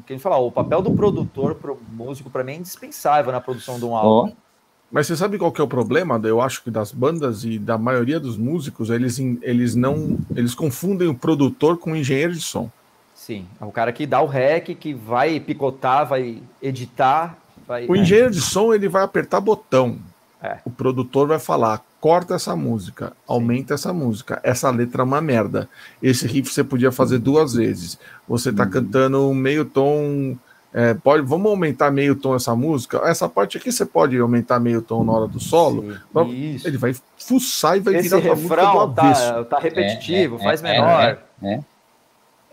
quem 0.07 0.19
falar, 0.19 0.39
o 0.39 0.51
papel 0.51 0.83
do 0.83 0.93
produtor 0.93 1.55
pro 1.55 1.79
músico 1.93 2.31
para 2.31 2.43
mim 2.43 2.53
é 2.53 2.57
indispensável 2.57 3.33
na 3.33 3.41
produção 3.41 3.79
de 3.79 3.85
um 3.85 3.97
álbum. 3.97 4.33
Oh. 4.33 4.51
Mas 4.91 5.07
você 5.07 5.17
sabe 5.17 5.39
qual 5.39 5.53
que 5.53 5.61
é 5.61 5.65
o 5.65 5.69
problema? 5.69 6.21
Eu 6.25 6.41
acho 6.41 6.65
que 6.65 6.71
das 6.71 6.91
bandas 6.91 7.45
e 7.45 7.59
da 7.59 7.79
maioria 7.79 8.19
dos 8.19 8.37
músicos, 8.37 8.91
eles, 8.91 9.21
eles 9.41 9.77
não, 9.77 10.19
eles 10.35 10.53
confundem 10.53 11.07
o 11.07 11.15
produtor 11.15 11.79
com 11.79 11.93
o 11.93 11.97
engenheiro 11.97 12.33
de 12.33 12.41
som. 12.41 12.69
Sim, 13.15 13.47
é 13.61 13.65
o 13.65 13.71
cara 13.71 13.93
que 13.93 14.07
dá 14.07 14.21
o 14.21 14.27
rec, 14.27 14.75
que 14.75 14.93
vai 14.93 15.39
picotar, 15.39 16.09
vai 16.09 16.43
editar. 16.61 17.39
Vai, 17.69 17.87
o 17.87 17.95
engenheiro 17.95 18.31
de 18.31 18.41
som 18.41 18.75
ele 18.75 18.89
vai 18.89 19.05
apertar 19.05 19.41
botão. 19.41 19.99
É. 20.43 20.59
O 20.65 20.71
produtor 20.71 21.29
vai 21.29 21.39
falar: 21.39 21.83
corta 22.01 22.35
essa 22.35 22.57
música, 22.57 23.13
aumenta 23.29 23.75
essa 23.75 23.93
música. 23.93 24.41
Essa 24.43 24.71
letra 24.71 25.03
é 25.03 25.05
uma 25.05 25.21
merda. 25.21 25.69
Esse 26.03 26.27
riff 26.27 26.53
você 26.53 26.65
podia 26.65 26.91
fazer 26.91 27.19
duas 27.19 27.55
vezes. 27.55 27.99
Você 28.29 28.53
tá 28.53 28.65
uhum. 28.65 28.71
cantando 28.71 29.35
meio 29.35 29.65
tom. 29.65 30.37
É, 30.73 30.95
pode, 30.95 31.27
vamos 31.27 31.51
aumentar 31.51 31.91
meio 31.91 32.15
tom 32.15 32.35
essa 32.35 32.55
música. 32.57 32.99
Essa 33.05 33.29
parte 33.29 33.59
aqui 33.59 33.71
você 33.71 33.85
pode 33.85 34.19
aumentar 34.19 34.59
meio 34.61 34.81
tom 34.81 35.05
na 35.05 35.13
hora 35.13 35.27
do 35.27 35.41
solo. 35.41 35.93
Sim, 35.93 36.61
ele 36.65 36.79
vai 36.79 36.95
fuçar 37.19 37.77
e 37.77 37.81
vai 37.81 37.97
Esse 37.97 38.09
virar 38.09 38.19
refrão 38.19 38.37
música 38.37 38.87
do 38.87 38.95
tá, 38.95 39.45
tá 39.45 39.59
repetitivo, 39.59 40.37
é, 40.37 40.41
é 40.41 40.45
faz 40.45 40.63
é, 40.63 40.73
menor. 40.73 41.19
É, 41.43 41.61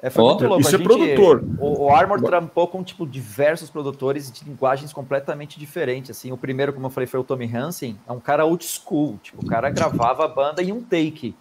é. 0.01 0.09
Foi 0.09 0.23
oh, 0.23 0.27
muito 0.29 0.45
louco. 0.45 0.61
Isso 0.61 0.75
é 0.75 0.77
gente, 0.77 0.81
é 0.81 1.15
produtor. 1.15 1.43
O, 1.59 1.85
o 1.85 1.89
Armor 1.89 2.21
trampou 2.21 2.67
com 2.67 2.83
tipo 2.83 3.05
diversos 3.05 3.69
produtores 3.69 4.31
de 4.31 4.45
linguagens 4.45 4.93
completamente 4.93 5.59
diferentes. 5.59 6.11
Assim, 6.11 6.31
o 6.31 6.37
primeiro, 6.37 6.73
como 6.73 6.85
eu 6.85 6.89
falei, 6.89 7.07
foi 7.07 7.19
o 7.19 7.23
Tommy 7.23 7.49
Hansen. 7.53 7.97
É 8.07 8.11
um 8.11 8.19
cara 8.19 8.45
old 8.45 8.63
school. 8.63 9.19
Tipo, 9.23 9.43
o 9.43 9.47
cara 9.47 9.69
gravava 9.69 10.25
a 10.25 10.27
banda 10.27 10.61
em 10.61 10.71
um 10.71 10.81
take. 10.81 11.35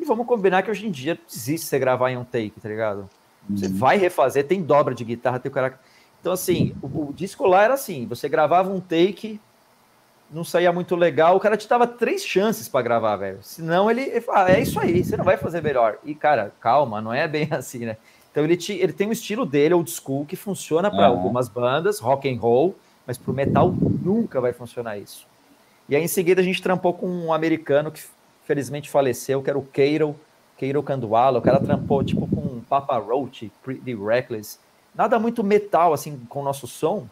E 0.00 0.04
vamos 0.04 0.26
combinar 0.26 0.62
que 0.62 0.70
hoje 0.70 0.86
em 0.86 0.90
dia 0.90 1.18
existe 1.30 1.66
você 1.66 1.78
gravar 1.78 2.10
em 2.10 2.16
um 2.16 2.24
take, 2.24 2.60
tá 2.60 2.68
ligado? 2.68 3.08
Você 3.48 3.66
uhum. 3.66 3.76
vai 3.76 3.96
refazer, 3.96 4.46
tem 4.46 4.62
dobra 4.62 4.94
de 4.94 5.04
guitarra, 5.04 5.38
tem 5.38 5.50
o 5.50 5.54
cara. 5.54 5.78
Então, 6.20 6.32
assim, 6.32 6.74
o, 6.82 7.08
o 7.08 7.12
disco 7.12 7.46
lá 7.46 7.62
era 7.62 7.74
assim: 7.74 8.06
você 8.06 8.28
gravava 8.28 8.70
um 8.70 8.80
take, 8.80 9.40
não 10.32 10.44
saía 10.44 10.72
muito 10.72 10.96
legal, 10.96 11.36
o 11.36 11.40
cara 11.40 11.56
te 11.56 11.68
dava 11.68 11.86
três 11.86 12.24
chances 12.24 12.68
para 12.68 12.82
gravar, 12.82 13.16
velho. 13.16 13.38
Senão 13.42 13.90
ele, 13.90 14.02
ele 14.02 14.20
fala, 14.20 14.46
ah, 14.46 14.52
é 14.52 14.60
isso 14.60 14.80
aí, 14.80 15.04
você 15.04 15.16
não 15.16 15.24
vai 15.24 15.36
fazer 15.36 15.62
melhor. 15.62 15.98
E, 16.04 16.14
cara, 16.14 16.52
calma, 16.60 17.00
não 17.00 17.12
é 17.12 17.28
bem 17.28 17.48
assim, 17.52 17.80
né? 17.80 17.96
Então 18.30 18.42
ele, 18.42 18.56
te, 18.56 18.72
ele 18.72 18.92
tem 18.92 19.06
um 19.06 19.12
estilo 19.12 19.44
dele, 19.44 19.74
old 19.74 19.90
school, 19.90 20.24
que 20.24 20.36
funciona 20.36 20.90
para 20.90 21.10
uhum. 21.10 21.16
algumas 21.18 21.48
bandas, 21.48 21.98
rock 21.98 22.32
and 22.32 22.40
roll, 22.40 22.74
mas 23.06 23.18
pro 23.18 23.32
metal 23.32 23.70
nunca 23.70 24.40
vai 24.40 24.54
funcionar 24.54 24.96
isso. 24.96 25.26
E 25.88 25.94
aí 25.94 26.02
em 26.02 26.08
seguida 26.08 26.40
a 26.40 26.44
gente 26.44 26.62
trampou 26.62 26.94
com 26.94 27.06
um 27.06 27.32
americano 27.32 27.92
que 27.92 28.02
felizmente 28.46 28.88
faleceu, 28.88 29.42
que 29.42 29.50
era 29.50 29.58
o 29.58 29.62
Keiro, 29.62 30.16
Keiro 30.56 30.82
Canduala, 30.82 31.38
o 31.38 31.42
cara 31.42 31.60
trampou 31.60 32.02
tipo 32.02 32.26
com 32.26 32.60
Papa 32.60 32.96
Roach, 32.96 33.52
Pretty 33.62 33.94
Reckless. 33.94 34.58
Nada 34.94 35.18
muito 35.18 35.44
metal 35.44 35.92
assim 35.92 36.18
com 36.28 36.40
o 36.40 36.44
nosso 36.44 36.66
som, 36.66 37.06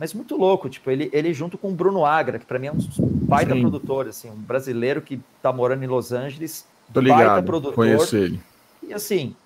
mas 0.00 0.14
muito 0.14 0.34
louco, 0.34 0.70
tipo, 0.70 0.90
ele, 0.90 1.10
ele 1.12 1.34
junto 1.34 1.58
com 1.58 1.68
o 1.68 1.74
Bruno 1.74 2.06
Agra, 2.06 2.38
que 2.38 2.46
para 2.46 2.58
mim 2.58 2.68
é 2.68 2.72
um 2.72 2.78
baita 2.98 3.52
Sim. 3.52 3.60
produtor, 3.60 4.08
assim, 4.08 4.30
um 4.30 4.34
brasileiro 4.34 5.02
que 5.02 5.20
tá 5.42 5.52
morando 5.52 5.84
em 5.84 5.86
Los 5.86 6.10
Angeles, 6.10 6.66
Tô 6.90 7.00
ligado, 7.00 7.26
baita 7.26 7.42
produtor. 7.42 7.74
Conheço 7.74 8.16
ele. 8.16 8.40
E 8.82 8.94
assim, 8.94 9.36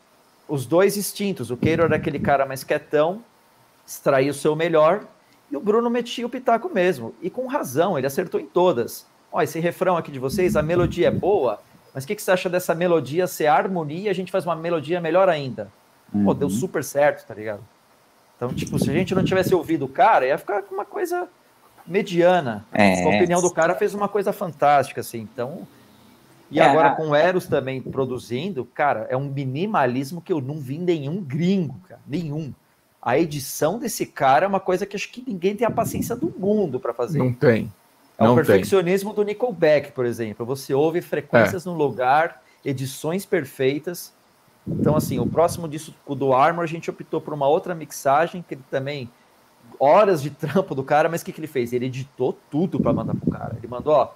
os 0.48 0.64
dois 0.64 0.96
instintos, 0.96 1.50
o 1.50 1.56
Keiro 1.56 1.82
era 1.82 1.96
aquele 1.96 2.20
cara 2.20 2.46
mais 2.46 2.62
quietão, 2.62 3.20
extraía 3.84 4.30
o 4.30 4.34
seu 4.34 4.54
melhor, 4.54 5.04
e 5.50 5.56
o 5.56 5.60
Bruno 5.60 5.90
metia 5.90 6.24
o 6.24 6.30
pitaco 6.30 6.72
mesmo, 6.72 7.12
e 7.20 7.28
com 7.28 7.48
razão, 7.48 7.98
ele 7.98 8.06
acertou 8.06 8.40
em 8.40 8.46
todas. 8.46 9.04
Ó, 9.32 9.42
esse 9.42 9.58
refrão 9.58 9.96
aqui 9.96 10.12
de 10.12 10.20
vocês, 10.20 10.54
a 10.54 10.62
melodia 10.62 11.08
é 11.08 11.10
boa, 11.10 11.58
mas 11.92 12.04
o 12.04 12.06
que, 12.06 12.14
que 12.14 12.22
você 12.22 12.30
acha 12.30 12.48
dessa 12.48 12.76
melodia 12.76 13.26
ser 13.26 13.48
harmonia 13.48 14.02
e 14.02 14.08
a 14.08 14.14
gente 14.14 14.30
faz 14.30 14.46
uma 14.46 14.54
melodia 14.54 15.00
melhor 15.00 15.28
ainda? 15.28 15.68
Uhum. 16.14 16.26
Pô, 16.26 16.32
deu 16.32 16.46
uhum. 16.46 16.54
super 16.54 16.84
certo, 16.84 17.26
tá 17.26 17.34
ligado? 17.34 17.73
Então, 18.36 18.52
tipo, 18.52 18.78
se 18.78 18.90
a 18.90 18.92
gente 18.92 19.14
não 19.14 19.24
tivesse 19.24 19.54
ouvido 19.54 19.84
o 19.84 19.88
cara, 19.88 20.26
ia 20.26 20.38
ficar 20.38 20.62
com 20.62 20.74
uma 20.74 20.84
coisa 20.84 21.28
mediana. 21.86 22.64
É. 22.72 23.02
A 23.04 23.08
opinião 23.08 23.40
do 23.40 23.50
cara 23.50 23.74
fez 23.74 23.94
uma 23.94 24.08
coisa 24.08 24.32
fantástica, 24.32 25.00
assim. 25.00 25.20
Então. 25.20 25.66
E 26.50 26.60
é. 26.60 26.62
agora 26.62 26.94
com 26.94 27.08
o 27.08 27.14
Eros 27.14 27.46
também 27.46 27.80
produzindo, 27.80 28.64
cara, 28.64 29.06
é 29.10 29.16
um 29.16 29.24
minimalismo 29.24 30.20
que 30.20 30.32
eu 30.32 30.40
não 30.40 30.58
vi 30.58 30.78
nenhum 30.78 31.20
gringo, 31.20 31.80
cara. 31.88 32.00
Nenhum. 32.06 32.52
A 33.00 33.18
edição 33.18 33.78
desse 33.78 34.06
cara 34.06 34.46
é 34.46 34.48
uma 34.48 34.60
coisa 34.60 34.86
que 34.86 34.96
acho 34.96 35.10
que 35.10 35.22
ninguém 35.26 35.56
tem 35.56 35.66
a 35.66 35.70
paciência 35.70 36.14
do 36.14 36.32
mundo 36.38 36.78
para 36.78 36.94
fazer. 36.94 37.18
Não 37.18 37.32
tem. 37.32 37.72
É 38.16 38.28
o 38.28 38.34
perfeccionismo 38.34 39.10
tem. 39.10 39.16
do 39.16 39.26
Nickelback, 39.26 39.92
por 39.92 40.06
exemplo. 40.06 40.46
Você 40.46 40.72
ouve 40.72 41.02
frequências 41.02 41.66
é. 41.66 41.68
no 41.68 41.76
lugar, 41.76 42.42
edições 42.64 43.26
perfeitas. 43.26 44.12
Então, 44.66 44.96
assim, 44.96 45.18
o 45.18 45.26
próximo 45.26 45.68
disco 45.68 46.14
do 46.14 46.32
Armor, 46.32 46.64
a 46.64 46.66
gente 46.66 46.90
optou 46.90 47.20
por 47.20 47.34
uma 47.34 47.46
outra 47.46 47.74
mixagem, 47.74 48.42
que 48.46 48.54
ele 48.54 48.64
também. 48.70 49.10
Horas 49.78 50.22
de 50.22 50.30
trampo 50.30 50.74
do 50.74 50.82
cara, 50.82 51.08
mas 51.08 51.22
o 51.22 51.24
que, 51.24 51.32
que 51.32 51.40
ele 51.40 51.46
fez? 51.46 51.72
Ele 51.72 51.86
editou 51.86 52.38
tudo 52.50 52.80
para 52.80 52.92
mandar 52.92 53.14
pro 53.14 53.30
cara. 53.30 53.56
Ele 53.58 53.66
mandou, 53.66 53.92
ó. 53.92 54.10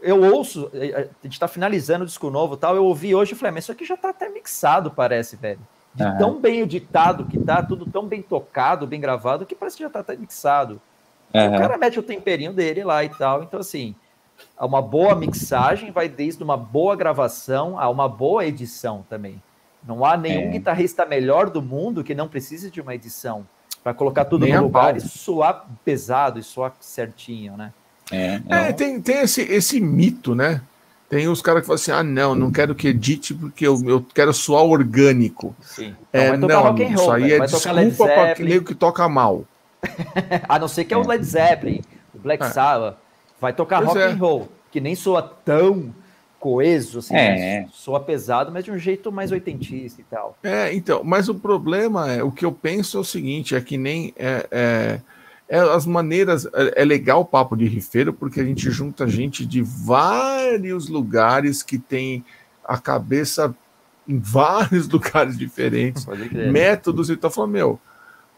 Eu 0.00 0.20
ouço, 0.22 0.68
eh, 0.74 0.88
eh, 0.88 1.08
a 1.22 1.26
gente 1.26 1.38
tá 1.38 1.46
finalizando 1.46 2.02
o 2.02 2.06
disco 2.06 2.28
novo 2.28 2.56
tal. 2.56 2.74
Eu 2.74 2.84
ouvi 2.84 3.14
hoje 3.14 3.32
e 3.32 3.34
falei, 3.36 3.50
ah, 3.50 3.54
mas 3.54 3.64
isso 3.64 3.72
aqui 3.72 3.84
já 3.84 3.96
tá 3.96 4.10
até 4.10 4.28
mixado, 4.28 4.90
parece, 4.90 5.36
velho. 5.36 5.60
De 5.94 6.02
uhum. 6.02 6.18
tão 6.18 6.40
bem 6.40 6.60
editado 6.60 7.24
que 7.26 7.38
tá, 7.38 7.62
tudo 7.62 7.86
tão 7.86 8.06
bem 8.06 8.20
tocado, 8.20 8.86
bem 8.86 9.00
gravado, 9.00 9.46
que 9.46 9.54
parece 9.54 9.76
que 9.76 9.82
já 9.82 9.90
tá 9.90 10.00
até 10.00 10.16
mixado. 10.16 10.80
Uhum. 11.32 11.54
O 11.54 11.58
cara 11.58 11.78
mete 11.78 11.98
o 11.98 12.02
temperinho 12.02 12.52
dele 12.52 12.82
lá 12.82 13.04
e 13.04 13.08
tal. 13.10 13.42
Então, 13.42 13.60
assim, 13.60 13.94
uma 14.60 14.82
boa 14.82 15.14
mixagem 15.14 15.90
vai 15.90 16.08
desde 16.08 16.42
uma 16.42 16.56
boa 16.56 16.96
gravação 16.96 17.78
a 17.78 17.88
uma 17.88 18.08
boa 18.08 18.44
edição 18.44 19.04
também. 19.08 19.40
Não 19.86 20.04
há 20.04 20.16
nenhum 20.16 20.48
é. 20.48 20.50
guitarrista 20.50 21.04
melhor 21.04 21.50
do 21.50 21.60
mundo 21.60 22.04
que 22.04 22.14
não 22.14 22.28
precise 22.28 22.70
de 22.70 22.80
uma 22.80 22.94
edição 22.94 23.46
para 23.82 23.92
colocar 23.92 24.24
tudo 24.24 24.44
Nem 24.44 24.54
no 24.54 24.64
lugar 24.64 24.96
e 24.96 25.00
soar 25.00 25.66
pesado 25.84 26.38
e 26.38 26.42
soar 26.42 26.72
certinho, 26.80 27.56
né? 27.56 27.72
É, 28.10 28.40
é, 28.48 28.68
é 28.68 28.72
tem, 28.72 29.00
tem 29.00 29.20
esse, 29.20 29.42
esse 29.42 29.80
mito, 29.80 30.34
né? 30.34 30.60
Tem 31.08 31.28
os 31.28 31.42
caras 31.42 31.60
que 31.62 31.66
falam 31.66 31.76
assim: 31.76 31.90
ah, 31.90 32.02
não, 32.02 32.34
não 32.34 32.50
quero 32.50 32.74
que 32.74 32.88
edite 32.88 33.34
porque 33.34 33.66
eu, 33.66 33.78
eu 33.86 34.06
quero 34.14 34.32
soar 34.32 34.64
orgânico. 34.64 35.54
Sim. 35.60 35.94
É, 36.12 36.36
não, 36.36 36.62
rock 36.62 36.82
and 36.82 36.86
roll, 36.86 36.94
isso 36.94 37.10
aí 37.10 37.32
é 37.32 37.40
desculpa 37.40 38.04
para 38.06 38.30
aquele 38.30 38.60
que 38.60 38.74
toca 38.74 39.08
mal. 39.08 39.44
a 40.48 40.58
não 40.58 40.68
ser 40.68 40.84
que 40.84 40.94
é, 40.94 40.96
o 40.96 41.02
é. 41.02 41.06
Led 41.06 41.24
Zeppelin, 41.24 41.82
o 42.14 42.18
Black 42.18 42.42
é. 42.44 42.50
Sabbath. 42.50 42.96
Vai 43.40 43.52
tocar 43.52 43.78
pois 43.78 43.88
rock 43.88 44.00
é. 44.00 44.06
and 44.06 44.16
roll, 44.16 44.48
que 44.70 44.80
nem 44.80 44.94
soa 44.94 45.22
tão 45.22 45.92
coeso, 46.42 46.98
assim, 46.98 47.14
é. 47.14 47.66
soa 47.70 48.00
pesado, 48.00 48.50
mas 48.50 48.64
de 48.64 48.72
um 48.72 48.78
jeito 48.78 49.12
mais 49.12 49.30
oitentista 49.30 50.00
e 50.00 50.04
tal. 50.04 50.36
É, 50.42 50.74
então, 50.74 51.04
mas 51.04 51.28
o 51.28 51.36
problema 51.36 52.10
é, 52.10 52.20
o 52.20 52.32
que 52.32 52.44
eu 52.44 52.50
penso 52.50 52.96
é 52.96 53.00
o 53.00 53.04
seguinte, 53.04 53.54
é 53.54 53.60
que 53.60 53.78
nem 53.78 54.12
é, 54.16 54.48
é, 54.50 55.00
é 55.48 55.58
as 55.60 55.86
maneiras, 55.86 56.44
é, 56.46 56.82
é, 56.82 56.84
legal 56.84 57.20
o 57.20 57.24
papo 57.24 57.56
de 57.56 57.64
rifeiro, 57.66 58.12
porque 58.12 58.40
a 58.40 58.44
gente 58.44 58.68
junta 58.72 59.06
gente 59.06 59.46
de 59.46 59.62
vários 59.62 60.88
lugares 60.88 61.62
que 61.62 61.78
tem 61.78 62.24
a 62.64 62.76
cabeça 62.76 63.54
em 64.08 64.18
vários 64.18 64.88
lugares 64.90 65.38
diferentes, 65.38 66.04
métodos 66.50 67.08
e 67.08 67.16
tal, 67.16 67.30
falando, 67.30 67.52
meu, 67.52 67.80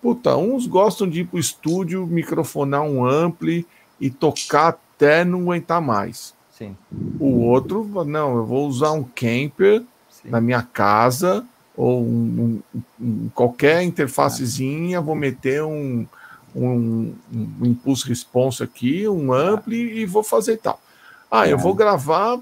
Puta, 0.02 0.36
uns 0.36 0.66
gostam 0.66 1.08
de 1.08 1.20
ir 1.20 1.24
pro 1.24 1.38
estúdio, 1.38 2.06
microfonar 2.06 2.82
um 2.82 3.06
ampli 3.06 3.66
e 3.98 4.10
tocar 4.10 4.78
até 4.94 5.24
não 5.24 5.40
aguentar 5.40 5.80
mais. 5.80 6.33
Sim. 6.56 6.76
O 7.18 7.40
outro, 7.46 8.04
não, 8.04 8.36
eu 8.36 8.46
vou 8.46 8.68
usar 8.68 8.92
um 8.92 9.02
camper 9.02 9.82
sim. 10.08 10.30
na 10.30 10.40
minha 10.40 10.62
casa 10.62 11.44
ou 11.76 12.02
um, 12.02 12.60
um- 13.00 13.28
qualquer 13.34 13.82
interfacezinha, 13.82 15.00
vou 15.00 15.16
meter 15.16 15.64
um, 15.64 16.06
um, 16.54 17.12
um 17.32 17.66
impulso 17.66 18.06
response 18.08 18.62
aqui, 18.62 19.08
um 19.08 19.32
ampli 19.32 19.98
e 19.98 20.06
vou 20.06 20.22
fazer 20.22 20.58
tal. 20.58 20.80
Ah, 21.28 21.48
eu 21.48 21.58
vou 21.58 21.74
gravar, 21.74 22.38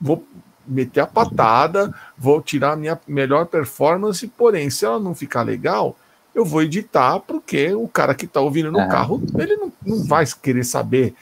vou 0.00 0.24
meter 0.66 1.00
a 1.02 1.06
patada, 1.06 1.94
vou 2.18 2.42
tirar 2.42 2.72
a 2.72 2.76
minha 2.76 3.00
melhor 3.06 3.46
performance, 3.46 4.26
porém, 4.26 4.68
se 4.68 4.84
ela 4.84 4.98
não 4.98 5.14
ficar 5.14 5.42
legal, 5.42 5.96
eu 6.34 6.44
vou 6.44 6.62
editar, 6.62 7.20
porque 7.20 7.72
o 7.72 7.86
cara 7.86 8.14
que 8.16 8.24
está 8.24 8.40
ouvindo 8.40 8.72
no 8.72 8.80
É. 8.80 8.88
carro, 8.88 9.22
ele 9.38 9.56
não, 9.56 9.72
não 9.84 10.04
vai 10.04 10.26
querer 10.42 10.64
saber 10.64 11.14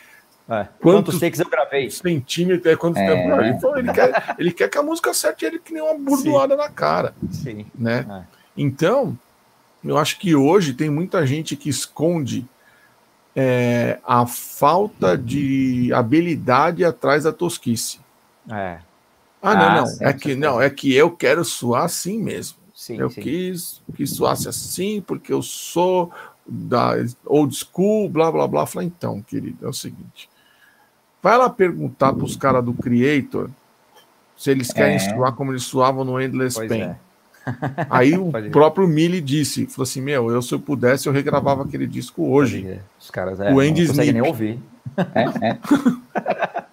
É. 0.48 0.64
Quantos- 0.80 1.14
Quantos 1.14 1.20
takes 1.20 1.40
eu 1.40 1.48
gravei? 1.48 1.90
centímetros, 1.90 2.66
é 2.66 2.76
quanto 2.76 2.98
É. 2.98 3.06
tempo. 3.06 3.76
Ele, 3.78 3.92
quer, 3.92 4.34
ele 4.38 4.52
quer 4.52 4.68
que 4.68 4.76
a 4.78 4.82
música 4.82 5.10
acerte 5.10 5.44
ele 5.46 5.58
que 5.58 5.72
nem 5.72 5.82
uma 5.82 5.94
burdoada 5.96 6.54
na 6.56 6.68
cara, 6.68 7.14
Sim. 7.30 7.64
né? 7.74 8.06
É. 8.10 8.34
Então, 8.56 9.18
eu 9.82 9.96
acho 9.96 10.18
que 10.18 10.34
hoje 10.34 10.74
tem 10.74 10.90
muita 10.90 11.26
gente 11.26 11.56
que 11.56 11.68
esconde 11.70 12.46
é, 13.36 13.98
a 14.04 14.26
falta 14.26 15.16
de 15.18 15.90
habilidade 15.92 16.84
atrás 16.84 17.24
da 17.24 17.32
tosquice. 17.32 17.98
É. 18.48 18.78
Ah, 19.42 19.54
não, 19.54 19.62
Ah, 19.62 19.74
não. 19.76 19.86
sim, 19.86 20.04
É 20.04 20.12
que 20.12 20.34
não, 20.36 20.60
é 20.62 20.70
que 20.70 20.94
eu 20.94 21.10
quero 21.10 21.44
suar 21.44 21.84
assim 21.84 22.22
mesmo. 22.22 22.58
Sim, 22.74 22.98
eu 22.98 23.08
sim. 23.10 23.20
quis 23.22 23.80
que 23.96 24.06
soasse 24.06 24.48
assim 24.48 25.02
porque 25.06 25.32
eu 25.32 25.42
sou 25.42 26.12
da 26.46 26.92
old 27.24 27.54
school, 27.56 28.08
blá 28.08 28.30
blá 28.30 28.46
blá. 28.46 28.66
Falei, 28.66 28.88
então, 28.88 29.20
querido, 29.22 29.64
é 29.66 29.68
o 29.68 29.72
seguinte. 29.72 30.28
Vai 31.24 31.38
lá 31.38 31.48
perguntar 31.48 32.12
para 32.12 32.22
os 32.22 32.36
caras 32.36 32.62
do 32.62 32.74
Creator 32.74 33.48
se 34.36 34.50
eles 34.50 34.70
querem 34.70 34.96
É. 34.96 34.98
suar 34.98 35.32
como 35.32 35.52
eles 35.52 35.62
suavam 35.62 36.04
no 36.04 36.20
Endless 36.20 36.54
Pois 36.54 36.68
Pain. 36.68 36.82
é. 36.82 36.96
Aí 37.88 38.12
o 38.18 38.30
próprio 38.50 38.86
Millie 38.86 39.22
disse, 39.22 39.64
falou 39.66 39.84
assim, 39.84 40.02
meu, 40.02 40.30
eu 40.30 40.42
se 40.42 40.52
eu 40.54 40.60
pudesse 40.60 41.06
eu 41.08 41.12
regravava 41.14 41.62
aquele 41.62 41.86
disco 41.86 42.26
hoje. 42.28 42.78
Os 43.00 43.10
caras 43.10 43.40
é, 43.40 43.48
O 43.50 43.52
não 43.54 43.60
Andy 43.60 43.86
conseguem 43.86 44.12
nem 44.12 44.22
ouvir. 44.22 44.58
É, 45.14 45.48
é. 45.48 45.58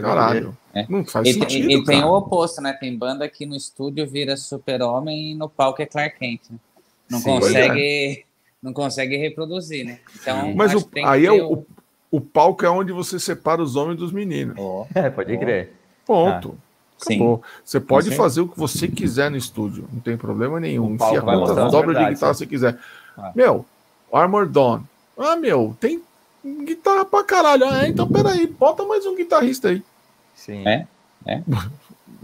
Caralho, 0.00 0.56
É. 0.74 0.86
não 0.88 1.04
faz 1.04 1.28
E, 1.28 1.32
sentido, 1.34 1.66
tem- 1.68 1.80
e 1.80 1.84
tem 1.84 2.02
o 2.04 2.12
oposto, 2.16 2.62
né? 2.62 2.72
Tem 2.72 2.96
banda 2.96 3.28
que 3.28 3.44
no 3.44 3.54
estúdio 3.54 4.06
vira 4.08 4.36
super-homem 4.38 5.32
e 5.32 5.34
no 5.34 5.48
palco 5.50 5.82
é 5.82 5.86
Clark 5.86 6.18
Kent. 6.18 6.40
né? 6.50 6.56
Não 7.10 7.18
Sim. 7.18 7.24
consegue, 7.40 8.24
não 8.62 8.72
consegue 8.72 9.16
reproduzir, 9.18 9.84
né? 9.84 9.98
Então, 10.20 10.54
Mas 10.54 10.70
acho 10.70 10.78
o- 10.78 10.84
que 10.86 10.92
tem 10.94 11.02
que 11.02 11.08
aí 11.10 11.26
é 11.26 11.32
o, 11.32 11.66
o, 12.12 12.20
palco 12.20 12.64
é 12.64 12.70
onde 12.70 12.92
você 12.92 13.18
separa 13.18 13.62
os 13.62 13.74
homens 13.74 13.98
dos 13.98 14.12
meninos. 14.12 14.54
Ó, 14.58 14.86
É, 14.94 15.10
pode 15.10 15.34
Ó. 15.34 15.38
crer. 15.38 15.72
Ponto. 16.06 16.56
sim. 16.98 17.14
Acabou. 17.16 17.42
Você 17.64 17.80
pode 17.80 18.04
certeza. 18.04 18.22
fazer 18.22 18.40
o 18.42 18.48
que 18.48 18.58
você 18.58 18.86
quiser 18.86 19.30
no 19.30 19.36
estúdio, 19.36 19.88
não 19.92 20.00
tem 20.00 20.16
problema 20.16 20.60
nenhum. 20.60 20.94
Enfia 20.94 21.22
quantas 21.22 21.72
dobras 21.72 21.96
de 21.96 22.04
guitarra 22.10 22.32
né? 22.32 22.34
você 22.34 22.46
quiser. 22.46 22.78
Ah. 23.16 23.32
Meu, 23.34 23.64
Armor 24.12 24.46
Dawn. 24.46 24.82
Ah, 25.18 25.36
meu, 25.36 25.76
tem 25.80 26.02
guitarra 26.64 27.04
pra 27.04 27.24
caralho. 27.24 27.64
Ah, 27.66 27.88
então 27.88 28.06
peraí, 28.08 28.46
bota 28.46 28.84
mais 28.84 29.06
um 29.06 29.16
guitarrista 29.16 29.68
aí. 29.68 29.82
Sim. 30.34 30.66
É? 30.66 30.86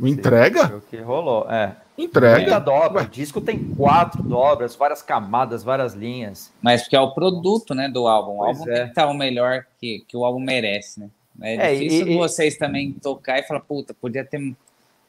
Entrega? 0.01 0.68
Foi 0.68 0.78
o 0.78 0.80
que 0.82 0.97
rolou. 0.99 1.51
É. 1.51 1.76
Muita 1.99 2.19
Entrega. 2.19 2.61
dobra. 2.61 3.01
Ué. 3.03 3.07
O 3.07 3.09
disco 3.11 3.41
tem 3.41 3.59
quatro 3.75 4.23
dobras, 4.23 4.77
várias 4.77 5.03
camadas, 5.03 5.65
várias 5.65 5.95
linhas. 5.95 6.53
Mas 6.63 6.83
porque 6.83 6.95
é 6.97 7.01
o 7.01 7.11
produto, 7.13 7.75
né, 7.75 7.89
do 7.89 8.07
álbum. 8.07 8.35
O 8.35 8.45
Pois 8.45 8.59
álbum 8.61 8.71
é. 8.71 8.75
tem 8.75 8.85
que 8.85 8.89
estar 8.91 9.07
o 9.09 9.15
melhor 9.15 9.67
que, 9.81 10.05
que 10.07 10.17
o 10.17 10.25
álbum 10.25 10.39
merece, 10.41 11.01
né? 11.01 11.11
É, 11.41 11.55
É, 11.55 11.75
difícil 11.75 12.07
e- 12.09 12.13
e- 12.15 12.17
vocês 12.17 12.57
também 12.57 12.93
tocar 12.93 13.39
e 13.39 13.43
falar, 13.43 13.61
puta, 13.61 13.93
podia 13.95 14.25
ter 14.25 14.55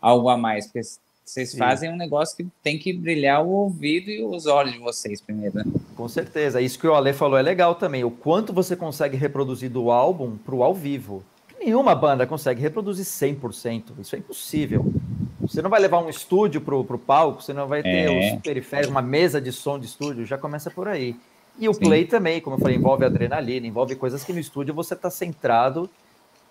algo 0.02 0.30
a 0.30 0.38
mais, 0.38 0.66
porque 0.68 0.82
vocês 1.26 1.52
Sim. 1.52 1.58
fazem 1.58 1.92
um 1.92 1.96
negócio 1.96 2.36
que 2.38 2.48
tem 2.64 2.78
que 2.80 2.92
brilhar 2.92 3.44
o 3.46 3.50
ouvido 3.50 4.10
e 4.10 4.24
os 4.24 4.46
olhos 4.48 4.74
de 4.74 4.80
vocês 4.80 5.22
primeiro, 5.22 5.58
né? 5.58 5.64
Com 5.96 6.08
certeza. 6.08 6.60
Isso 6.62 6.80
que 6.80 6.88
o 6.88 6.94
Ale 6.96 7.14
falou 7.14 7.38
é 7.38 7.42
legal 7.44 7.76
também. 7.76 8.04
O 8.04 8.10
quanto 8.12 8.52
você 8.52 8.76
consegue 8.76 9.16
reproduzir 9.16 9.70
do 9.70 9.92
álbum 9.92 10.38
pro 10.38 10.64
ao 10.64 10.74
vivo. 10.74 11.24
Nenhuma 11.60 11.94
banda 11.94 12.26
consegue 12.26 12.62
reproduzir 12.62 13.06
100%. 13.06 13.94
Isso 14.00 14.16
é 14.16 14.20
impossível. 14.20 14.92
Você 15.50 15.64
não 15.64 15.70
vai 15.70 15.80
levar 15.80 15.98
um 16.00 16.10
estúdio 16.10 16.62
pro, 16.62 16.84
pro 16.86 17.00
palco, 17.00 17.42
você 17.42 17.54
não 17.54 17.68
vai 17.68 17.82
ter 17.82 18.06
É. 18.08 18.10
os 18.36 18.42
periféricos, 18.44 18.92
uma 18.92 19.02
mesa 19.02 19.42
de 19.42 19.52
som 19.52 19.80
de 19.80 19.88
estúdio, 19.88 20.24
já 20.24 20.38
começa 20.38 20.70
por 20.70 20.88
aí. 20.88 21.16
E 21.58 21.68
o 21.68 21.74
Sim. 21.74 21.80
play 21.82 22.06
também, 22.06 22.40
como 22.40 22.56
eu 22.56 22.60
falei, 22.60 22.78
envolve 22.78 23.04
adrenalina, 23.04 23.66
envolve 23.66 23.96
coisas 23.96 24.24
que 24.24 24.32
no 24.32 24.40
estúdio 24.40 24.76
você 24.76 24.94
está 24.94 25.10
centrado. 25.10 25.90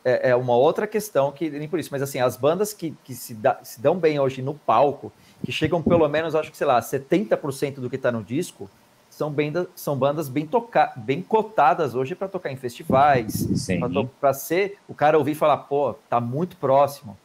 É, 0.04 0.30
é 0.30 0.36
uma 0.36 0.56
outra 0.56 0.84
questão 0.84 1.30
que 1.30 1.48
nem 1.48 1.68
por 1.68 1.78
isso, 1.78 1.90
mas 1.92 2.02
assim, 2.02 2.18
as 2.18 2.36
bandas 2.36 2.72
que, 2.72 2.92
que 3.04 3.14
se, 3.14 3.34
dá- 3.34 3.60
se 3.62 3.80
dão 3.80 3.96
bem 3.96 4.18
hoje 4.18 4.42
no 4.42 4.54
palco, 4.54 5.12
que 5.44 5.52
chegam 5.52 5.80
pelo 5.80 6.06
menos, 6.08 6.34
acho 6.34 6.50
que 6.50 6.56
sei 6.56 6.66
lá, 6.66 6.80
70% 6.82 7.80
do 7.80 7.88
que 7.88 7.96
está 7.96 8.10
no 8.10 8.22
disco, 8.24 8.68
são, 9.08 9.30
benda- 9.30 9.68
são 9.76 9.96
bandas 9.96 10.28
bem, 10.28 10.44
toca 10.44 10.92
bem 10.96 11.22
cotadas 11.22 11.94
hoje 11.94 12.16
para 12.16 12.26
tocar 12.28 12.50
em 12.50 12.56
festivais, 12.56 13.48
para 14.20 14.32
ser 14.32 14.76
o 14.88 14.94
cara 14.94 15.16
ouvir 15.16 15.32
e 15.32 15.36
falar, 15.36 15.56
pô, 15.58 15.94
tá 16.10 16.20
muito 16.20 16.56
próximo. 16.56 17.16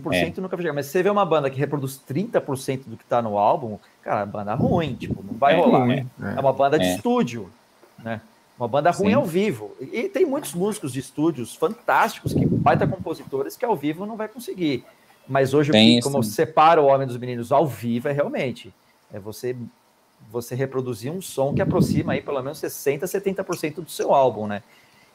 100% 0.00 0.38
nunca 0.38 0.56
vai 0.56 0.62
chegar. 0.64 0.74
Mas 0.74 0.86
se 0.86 0.92
você 0.92 1.02
vê 1.02 1.10
uma 1.10 1.24
banda 1.24 1.48
que 1.50 1.58
reproduz 1.58 2.00
30% 2.08 2.82
do 2.86 2.96
que 2.96 3.04
tá 3.04 3.20
no 3.22 3.38
álbum, 3.38 3.78
cara, 4.02 4.24
banda 4.26 4.54
ruim, 4.54 4.94
tipo, 4.94 5.22
não 5.22 5.34
vai 5.34 5.54
É 5.54 5.56
rolar. 5.60 5.84
ruim, 5.84 6.06
É 6.22 6.36
é. 6.36 6.40
uma 6.40 6.52
banda 6.52 6.78
de 6.78 6.84
É. 6.84 6.94
estúdio, 6.96 7.50
né? 7.98 8.20
Uma 8.58 8.68
banda 8.68 8.90
ruim 8.90 9.08
Sim. 9.10 9.14
ao 9.14 9.24
vivo. 9.24 9.72
E 9.80 10.08
tem 10.08 10.24
muitos 10.24 10.54
músicos 10.54 10.92
de 10.92 11.00
estúdios 11.00 11.54
fantásticos 11.54 12.32
que 12.32 12.46
baita 12.46 12.86
compositores 12.86 13.56
que 13.56 13.64
ao 13.64 13.74
vivo 13.74 14.06
não 14.06 14.16
vai 14.16 14.28
conseguir. 14.28 14.84
Mas 15.26 15.54
hoje, 15.54 15.72
Tem 15.72 15.92
que, 15.94 15.98
isso. 15.98 16.10
como 16.10 16.22
separa 16.22 16.80
o 16.80 16.86
homem 16.86 17.06
dos 17.06 17.16
meninos 17.16 17.50
ao 17.52 17.66
vivo 17.66 18.08
é 18.08 18.12
realmente 18.12 18.72
é 19.12 19.18
você 19.18 19.56
você 20.30 20.54
reproduzir 20.54 21.10
um 21.12 21.20
som 21.20 21.52
que 21.52 21.60
aproxima 21.60 22.12
aí 22.12 22.22
pelo 22.22 22.40
menos 22.42 22.58
60, 22.58 23.06
70% 23.06 23.76
do 23.82 23.90
seu 23.90 24.14
álbum, 24.14 24.46
né? 24.46 24.62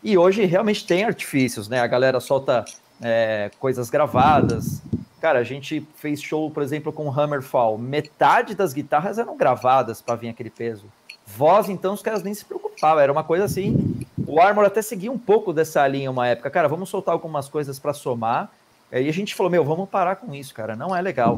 E 0.03 0.17
hoje 0.17 0.43
realmente 0.45 0.85
tem 0.85 1.03
artifícios, 1.05 1.67
né? 1.69 1.79
A 1.79 1.87
galera 1.87 2.19
solta 2.19 2.65
é, 3.01 3.51
coisas 3.59 3.89
gravadas. 3.89 4.81
Cara, 5.19 5.39
a 5.39 5.43
gente 5.43 5.85
fez 5.95 6.21
show, 6.21 6.49
por 6.51 6.61
exemplo, 6.61 6.93
com 6.93 7.11
Hammerfall. 7.11 7.77
Metade 7.77 8.53
das 8.53 8.73
guitarras 8.73 9.17
eram 9.17 9.35
gravadas 9.35 10.01
para 10.01 10.15
vir 10.15 10.29
aquele 10.29 10.49
peso. 10.49 10.85
Voz, 11.25 11.69
então, 11.69 11.93
os 11.93 12.01
caras 12.01 12.23
nem 12.23 12.33
se 12.33 12.45
preocupavam. 12.45 13.01
Era 13.01 13.11
uma 13.11 13.23
coisa 13.23 13.45
assim. 13.45 14.05
O 14.25 14.39
Armor 14.39 14.65
até 14.65 14.81
seguia 14.81 15.11
um 15.11 15.17
pouco 15.17 15.51
dessa 15.51 15.85
linha 15.87 16.11
uma 16.11 16.27
época. 16.27 16.49
Cara, 16.49 16.67
vamos 16.67 16.89
soltar 16.89 17.13
algumas 17.13 17.49
coisas 17.49 17.79
para 17.79 17.93
somar. 17.93 18.51
Aí 18.91 19.09
a 19.09 19.13
gente 19.13 19.35
falou, 19.35 19.49
meu, 19.49 19.65
vamos 19.65 19.89
parar 19.89 20.15
com 20.15 20.33
isso, 20.33 20.53
cara. 20.53 20.75
Não 20.75 20.95
é 20.95 21.01
legal. 21.01 21.37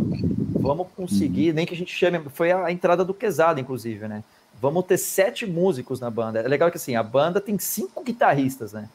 Vamos 0.59 0.87
conseguir, 0.95 1.53
nem 1.53 1.65
que 1.65 1.73
a 1.73 1.77
gente 1.77 1.95
chame. 1.95 2.19
Foi 2.33 2.51
a 2.51 2.71
entrada 2.71 3.03
do 3.03 3.13
Quesada, 3.13 3.59
inclusive, 3.59 4.07
né? 4.07 4.23
Vamos 4.61 4.85
ter 4.85 4.97
sete 4.97 5.45
músicos 5.45 5.99
na 5.99 6.09
banda. 6.09 6.39
É 6.39 6.47
legal 6.47 6.69
que 6.69 6.77
assim, 6.77 6.95
a 6.95 7.01
banda 7.01 7.39
tem 7.39 7.57
cinco 7.57 8.03
guitarristas, 8.03 8.73
né? 8.73 8.89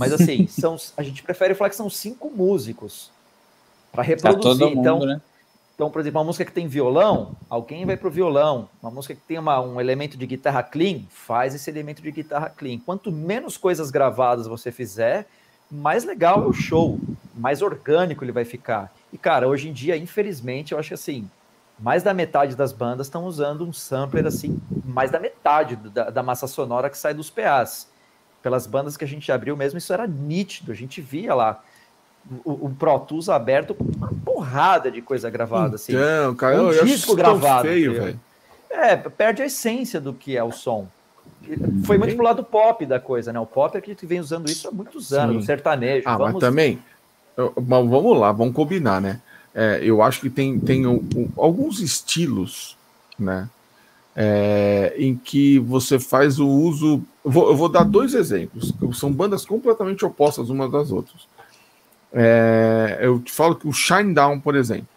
Mas 0.00 0.12
assim, 0.14 0.46
são, 0.48 0.76
a 0.96 1.02
gente 1.02 1.22
prefere 1.22 1.54
falar 1.54 1.68
que 1.68 1.76
são 1.76 1.90
cinco 1.90 2.30
músicos 2.30 3.10
para 3.92 4.02
reproduzir. 4.02 4.66
mundo, 4.66 4.80
então, 4.80 5.00
né? 5.00 5.20
então, 5.74 5.90
por 5.90 6.00
exemplo, 6.00 6.18
uma 6.18 6.24
música 6.24 6.44
que 6.44 6.52
tem 6.52 6.66
violão, 6.66 7.36
alguém 7.48 7.84
vai 7.84 7.96
pro 7.96 8.10
violão. 8.10 8.68
Uma 8.82 8.90
música 8.90 9.14
que 9.14 9.20
tem 9.20 9.38
uma- 9.38 9.60
um 9.60 9.80
elemento 9.80 10.16
de 10.16 10.26
guitarra 10.26 10.62
clean, 10.62 11.02
faz 11.10 11.54
esse 11.54 11.68
elemento 11.70 12.00
de 12.02 12.10
guitarra 12.10 12.48
clean. 12.48 12.78
Quanto 12.78 13.12
menos 13.12 13.56
coisas 13.56 13.90
gravadas 13.90 14.46
você 14.46 14.72
fizer, 14.72 15.26
mais 15.70 16.04
legal 16.04 16.42
é 16.42 16.46
o 16.46 16.52
show, 16.52 17.04
mais 17.32 17.62
orgânico 17.62 18.24
ele 18.24 18.32
vai 18.32 18.44
ficar. 18.44 18.92
E, 19.12 19.18
cara, 19.18 19.46
hoje 19.48 19.68
em 19.68 19.72
dia, 19.72 19.96
infelizmente, 19.96 20.72
eu 20.72 20.78
acho 20.78 20.88
que 20.88 20.94
assim, 20.94 21.30
mais 21.78 22.02
da 22.02 22.12
metade 22.14 22.56
das 22.56 22.72
bandas 22.72 23.06
estão 23.06 23.24
usando 23.24 23.66
um 23.66 23.72
sampler 23.72 24.26
assim, 24.26 24.60
mais 24.82 25.10
da 25.10 25.18
metade 25.20 25.76
da, 25.76 26.10
da 26.10 26.22
massa 26.22 26.46
sonora 26.46 26.90
que 26.90 26.98
sai 26.98 27.14
dos 27.14 27.30
PAs. 27.30 27.89
Pelas 28.42 28.66
bandas 28.66 28.96
que 28.96 29.04
a 29.04 29.08
gente 29.08 29.30
abriu 29.30 29.56
mesmo, 29.56 29.78
isso 29.78 29.92
era 29.92 30.06
nítido, 30.06 30.72
a 30.72 30.74
gente 30.74 31.00
via 31.00 31.34
lá 31.34 31.62
o, 32.44 32.66
o 32.66 32.70
Pro 32.78 32.98
Tools 33.00 33.28
aberto 33.28 33.74
com 33.74 33.84
uma 33.84 34.10
porrada 34.24 34.90
de 34.90 35.02
coisa 35.02 35.28
gravada, 35.28 35.76
assim. 35.76 35.92
Então, 35.92 36.34
cara, 36.34 36.62
Um 36.62 36.84
disco 36.84 37.14
gravado, 37.14 37.68
feio, 37.68 37.94
velho. 37.94 38.20
É, 38.70 38.96
perde 38.96 39.42
a 39.42 39.46
essência 39.46 40.00
do 40.00 40.12
que 40.14 40.36
é 40.36 40.44
o 40.44 40.52
som. 40.52 40.86
Foi 41.84 41.98
muito 41.98 42.14
pro 42.14 42.24
lado 42.24 42.44
pop 42.44 42.84
da 42.86 43.00
coisa, 43.00 43.32
né? 43.32 43.40
O 43.40 43.46
pop 43.46 43.76
é 43.76 43.80
que 43.80 43.90
a 43.90 43.94
gente 43.94 44.06
vem 44.06 44.20
usando 44.20 44.48
isso 44.50 44.68
há 44.68 44.70
muitos 44.70 45.12
anos, 45.12 45.36
Sim. 45.36 45.42
o 45.42 45.44
sertanejo. 45.44 46.08
Ah, 46.08 46.16
vamos... 46.16 46.34
mas 46.34 46.40
também. 46.40 46.78
mas 47.36 47.88
vamos 47.88 48.18
lá, 48.18 48.30
vamos 48.32 48.54
combinar, 48.54 49.00
né? 49.00 49.20
É, 49.54 49.80
eu 49.82 50.00
acho 50.02 50.20
que 50.20 50.30
tem, 50.30 50.60
tem 50.60 50.86
um- 50.86 51.02
um- 51.16 51.28
alguns 51.36 51.80
estilos, 51.80 52.76
né? 53.18 53.48
É, 54.14 54.94
em 54.96 55.16
que 55.16 55.58
você 55.58 55.98
faz 55.98 56.38
o 56.38 56.48
uso. 56.48 57.02
Eu 57.24 57.30
vou, 57.30 57.48
eu 57.48 57.56
vou 57.56 57.68
dar 57.68 57.84
dois 57.84 58.14
exemplos. 58.14 58.72
São 58.94 59.12
bandas 59.12 59.44
completamente 59.44 60.04
opostas 60.04 60.50
umas 60.50 60.70
das 60.70 60.90
outras. 60.90 61.28
É, 62.12 62.98
eu 63.00 63.20
te 63.20 63.32
falo 63.32 63.54
que 63.54 63.68
o 63.68 63.72
Shine 63.72 64.14
Down, 64.14 64.40
por 64.40 64.56
exemplo. 64.56 64.88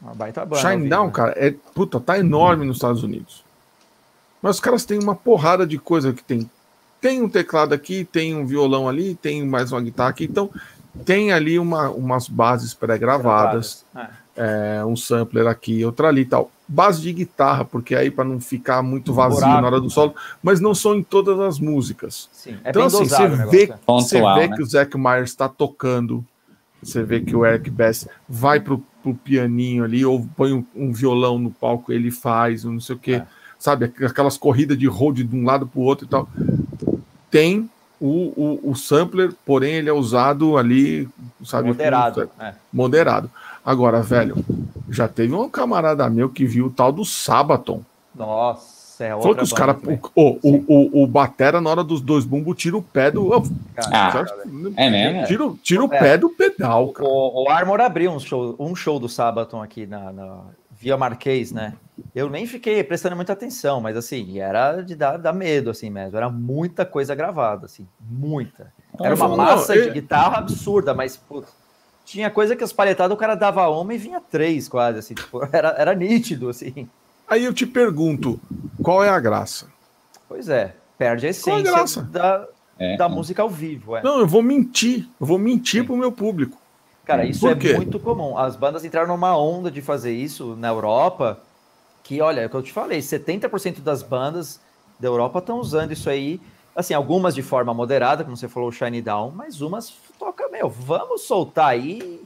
Uma 0.00 0.14
baita 0.14 0.44
banda. 0.44 0.56
ao 0.56 0.60
Shine 0.60 0.82
vivo, 0.82 0.90
Down, 0.90 1.06
né? 1.06 1.12
cara, 1.12 1.34
é 1.36 1.54
puta, 1.74 2.00
tá 2.00 2.18
enorme 2.18 2.64
nos 2.64 2.76
Estados 2.76 3.02
Unidos. 3.02 3.44
Mas 4.42 4.56
os 4.56 4.60
caras 4.60 4.84
têm 4.84 4.98
uma 4.98 5.14
porrada 5.14 5.66
de 5.66 5.78
coisa 5.78 6.12
que 6.12 6.24
tem. 6.24 6.50
Tem 7.00 7.22
um 7.22 7.28
teclado 7.28 7.72
aqui, 7.74 8.04
tem 8.04 8.34
um 8.34 8.46
violão 8.46 8.88
ali, 8.88 9.14
tem 9.14 9.44
mais 9.46 9.72
uma 9.72 9.80
guitarra 9.80 10.10
aqui. 10.10 10.24
Então, 10.24 10.50
tem 11.04 11.32
ali 11.32 11.58
uma, 11.58 11.88
umas 11.90 12.28
bases 12.28 12.74
pré-gravadas. 12.74 13.84
É, 14.36 14.84
um 14.84 14.96
sampler 14.96 15.46
aqui, 15.46 15.84
outra 15.84 16.08
ali 16.08 16.22
e 16.22 16.26
tal. 16.26 16.50
Base 16.72 17.02
de 17.02 17.12
guitarra, 17.12 17.64
porque 17.64 17.96
aí 17.96 18.10
para 18.12 18.24
não 18.24 18.38
ficar 18.40 18.80
muito 18.80 19.12
vazio 19.12 19.40
na 19.46 19.66
hora 19.66 19.80
do 19.80 19.90
solo, 19.90 20.14
mas 20.40 20.60
não 20.60 20.72
são 20.72 20.94
em 20.94 21.02
todas 21.02 21.38
as 21.40 21.58
músicas. 21.58 22.28
Sim, 22.32 22.56
é 22.62 22.70
então, 22.70 22.84
assim, 22.86 23.04
você 23.08 23.24
o 23.24 23.36
vê, 23.50 23.66
você 23.66 23.78
Pontual, 23.84 24.38
vê 24.38 24.48
né? 24.48 24.56
que 24.56 24.62
o 24.62 24.66
Zac 24.66 24.96
Myers 24.96 25.30
está 25.30 25.48
tocando, 25.48 26.24
você 26.80 27.02
vê 27.02 27.20
que 27.20 27.34
o 27.34 27.44
Eric 27.44 27.68
Bass 27.70 28.06
vai 28.28 28.60
pro, 28.60 28.80
pro 29.02 29.14
pianinho 29.14 29.82
ali, 29.82 30.04
ou 30.04 30.24
põe 30.36 30.52
um, 30.52 30.64
um 30.76 30.92
violão 30.92 31.38
no 31.40 31.50
palco, 31.50 31.92
ele 31.92 32.10
faz, 32.12 32.62
não 32.62 32.78
sei 32.78 32.94
o 32.94 32.98
quê, 33.00 33.14
É. 33.14 33.26
sabe? 33.58 33.86
Aquelas 33.86 34.38
corridas 34.38 34.78
de 34.78 34.86
road 34.86 35.24
de 35.24 35.36
um 35.36 35.44
lado 35.44 35.66
pro 35.66 35.80
outro 35.80 36.06
e 36.06 36.08
tal. 36.08 36.28
Tem 37.30 37.68
o, 38.00 38.60
o, 38.64 38.70
o 38.70 38.74
sampler, 38.74 39.32
porém 39.44 39.74
ele 39.74 39.88
é 39.90 39.92
usado 39.92 40.56
ali, 40.56 41.08
sabe? 41.44 41.68
moderado. 41.68 42.28
com- 42.28 42.44
é. 42.44 42.54
moderado. 42.72 43.30
Agora, 43.64 44.00
velho, 44.02 44.36
já 44.88 45.06
teve 45.06 45.34
um 45.34 45.48
camarada 45.48 46.08
meu 46.08 46.28
que 46.28 46.44
viu 46.46 46.66
o 46.66 46.70
tal 46.70 46.90
do 46.92 47.04
Sabaton. 47.04 47.82
Nossa, 48.14 49.04
é 49.04 49.14
outra 49.14 49.22
Falou 49.22 49.36
que 49.36 49.42
os 49.44 49.52
caras. 49.52 49.76
também. 49.80 50.00
O, 50.14 50.38
o, 50.42 50.64
o, 51.00 51.02
o 51.04 51.06
Batera, 51.06 51.60
na 51.60 51.70
hora 51.70 51.84
dos 51.84 52.00
dois 52.00 52.24
bumbos, 52.24 52.56
tira 52.56 52.76
o 52.76 52.82
pé 52.82 53.10
do. 53.10 53.30
Ah, 53.92 54.24
é 54.76 54.90
mesmo? 54.90 55.26
Tira, 55.26 55.52
tira 55.62 55.84
o 55.84 55.92
É. 55.94 55.98
pé 55.98 56.18
do 56.18 56.30
pedal, 56.30 56.88
cara. 56.88 57.08
O, 57.08 57.44
o 57.44 57.48
Armor 57.48 57.80
abriu 57.80 58.10
um 58.10 58.18
show, 58.18 58.56
um 58.58 58.74
show 58.74 58.98
do 58.98 59.08
Sabaton 59.08 59.62
aqui 59.62 59.86
na, 59.86 60.12
na 60.12 60.38
Via 60.78 60.96
Marquês, 60.96 61.52
né? 61.52 61.74
Eu 62.14 62.30
nem 62.30 62.46
fiquei 62.46 62.82
prestando 62.82 63.14
muita 63.14 63.34
atenção, 63.34 63.80
mas 63.80 63.94
assim, 63.96 64.38
era 64.38 64.80
de 64.80 64.94
dar, 64.96 65.18
dar 65.18 65.34
medo, 65.34 65.68
assim 65.70 65.90
mesmo. 65.90 66.16
Era 66.16 66.30
muita 66.30 66.84
coisa 66.86 67.14
gravada, 67.14 67.66
assim, 67.66 67.86
muita. 68.00 68.72
Era 68.98 69.14
uma 69.14 69.28
massa 69.28 69.74
de 69.80 69.90
guitarra 69.90 70.38
absurda, 70.38 70.94
mas 70.94 71.16
putz, 71.16 71.48
tinha 72.10 72.28
coisa 72.28 72.56
que 72.56 72.64
as 72.64 72.72
palhetadas 72.72 73.14
o 73.14 73.18
cara 73.18 73.36
dava 73.36 73.68
uma 73.68 73.94
e 73.94 73.98
vinha 73.98 74.20
três 74.20 74.68
quase, 74.68 74.98
assim, 74.98 75.14
tipo, 75.14 75.40
era, 75.52 75.68
era 75.78 75.94
nítido, 75.94 76.48
assim. 76.48 76.88
Aí 77.28 77.44
eu 77.44 77.54
te 77.54 77.64
pergunto: 77.64 78.40
qual 78.82 79.04
é 79.04 79.08
a 79.08 79.20
graça? 79.20 79.66
Pois 80.28 80.48
é, 80.48 80.74
perde 80.98 81.26
a 81.26 81.28
a 81.28 81.30
essência 81.30 81.62
graça? 81.62 82.02
da, 82.02 82.46
É. 82.78 82.96
da 82.96 83.08
música 83.08 83.42
ao 83.42 83.48
vivo, 83.48 83.96
é. 83.96 84.02
Não, 84.02 84.18
eu 84.18 84.26
vou 84.26 84.42
mentir. 84.42 85.08
Eu 85.20 85.26
vou 85.26 85.38
mentir 85.38 85.86
pro 85.86 85.96
meu 85.96 86.10
público. 86.10 86.58
Cara, 87.04 87.24
isso 87.24 87.40
Por 87.40 87.52
é 87.52 87.54
quê? 87.54 87.74
muito 87.74 87.98
comum. 88.00 88.36
As 88.36 88.56
bandas 88.56 88.84
entraram 88.84 89.08
numa 89.08 89.36
onda 89.36 89.70
de 89.70 89.80
fazer 89.80 90.12
isso 90.12 90.56
na 90.56 90.68
Europa, 90.68 91.40
que, 92.02 92.20
olha, 92.20 92.40
é 92.40 92.46
o 92.46 92.50
que 92.50 92.56
eu 92.56 92.62
te 92.62 92.72
falei, 92.72 92.98
70% 93.00 93.80
das 93.80 94.02
bandas 94.02 94.60
da 94.98 95.06
Europa 95.08 95.38
estão 95.38 95.58
usando 95.58 95.92
isso 95.92 96.10
aí, 96.10 96.40
assim, 96.74 96.92
algumas 96.94 97.34
de 97.34 97.42
forma 97.42 97.72
moderada, 97.72 98.24
como 98.24 98.36
você 98.36 98.48
falou, 98.48 98.68
o 98.68 98.72
Shine 98.72 99.00
Down, 99.00 99.32
mas 99.34 99.60
umas 99.60 99.92
toca, 100.20 100.48
meu, 100.50 100.68
vamos 100.68 101.22
soltar 101.22 101.70
aí 101.70 102.20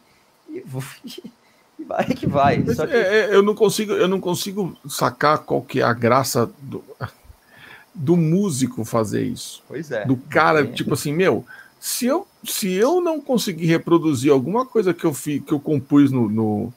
e, 0.50 0.58
e 1.78 1.84
vai 1.84 2.04
que 2.06 2.26
vai. 2.26 2.62
Só 2.74 2.86
que, 2.86 2.92
é- 2.92 3.30
é, 3.30 3.34
eu, 3.34 3.42
não 3.42 3.54
consigo, 3.54 3.92
eu 3.92 4.08
não 4.08 4.20
consigo 4.20 4.76
sacar 4.88 5.38
qual 5.38 5.62
que 5.62 5.80
é 5.80 5.84
a 5.84 5.92
graça 5.92 6.50
do, 6.60 6.84
do 7.94 8.16
músico 8.16 8.84
fazer 8.84 9.22
isso. 9.22 9.62
pois 9.68 9.90
é. 9.90 10.04
do 10.04 10.16
cara, 10.16 10.62
É. 10.62 10.66
tipo 10.66 10.92
assim, 10.94 11.12
meu, 11.12 11.44
se 11.80 12.06
eu, 12.06 12.26
se 12.42 12.72
eu 12.72 13.00
não 13.00 13.20
conseguir 13.20 13.66
reproduzir 13.66 14.32
alguma 14.32 14.66
coisa 14.66 14.92
que 14.92 15.04
eu, 15.04 15.14
fi, 15.14 15.38
que 15.40 15.52
eu 15.52 15.60
compus 15.60 16.10
no, 16.10 16.28
no, 16.28 16.72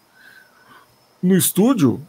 no 1.24 1.36
estúdio, 1.36 2.00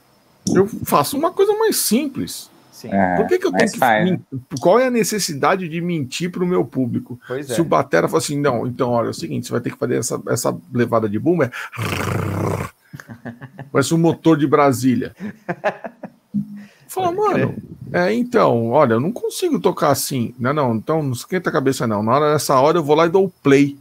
eu 0.54 0.66
faço 0.84 1.16
uma 1.16 1.30
coisa 1.32 1.52
mais 1.56 1.76
simples. 1.76 2.50
Sim, 2.78 2.90
É, 2.92 3.16
Por 3.16 3.26
que, 3.26 3.40
que 3.40 3.46
eu 3.46 3.50
tenho 3.50 3.72
que. 3.72 3.76
faz, 3.76 4.08
né? 4.08 4.20
Qual 4.60 4.78
é 4.78 4.86
a 4.86 4.90
necessidade 4.90 5.68
de 5.68 5.80
mentir 5.80 6.30
para 6.30 6.44
o 6.44 6.46
meu 6.46 6.64
público? 6.64 7.18
pois 7.26 7.50
é. 7.50 7.54
Se 7.54 7.60
o 7.60 7.64
Batera 7.64 8.06
fala 8.06 8.18
assim, 8.18 8.40
não, 8.40 8.68
então, 8.68 8.90
olha, 8.90 9.08
é 9.08 9.10
o 9.10 9.14
seguinte, 9.14 9.48
você 9.48 9.52
vai 9.52 9.60
ter 9.60 9.72
que 9.72 9.78
fazer 9.78 9.96
essa, 9.96 10.22
essa 10.28 10.56
levada 10.72 11.08
de 11.08 11.18
boom, 11.18 11.42
é. 11.42 11.50
Parece 13.72 13.92
um 13.92 13.98
motor 13.98 14.36
de 14.38 14.46
Brasília. 14.46 15.12
Fala, 16.86 17.10
mano, 17.12 17.56
é, 17.92 18.14
então, 18.14 18.70
olha, 18.70 18.94
eu 18.94 19.00
não 19.00 19.12
consigo 19.12 19.58
tocar 19.58 19.90
assim. 19.90 20.34
Não, 20.38 20.54
não, 20.54 20.74
então 20.76 21.02
não 21.02 21.12
esquenta 21.12 21.50
a 21.50 21.52
cabeça, 21.52 21.86
não. 21.86 22.02
Na 22.02 22.14
hora 22.14 22.32
dessa 22.32 22.58
hora 22.58 22.78
eu 22.78 22.84
vou 22.84 22.96
lá 22.96 23.06
e 23.06 23.10
dou 23.10 23.26
o 23.26 23.32
play. 23.42 23.76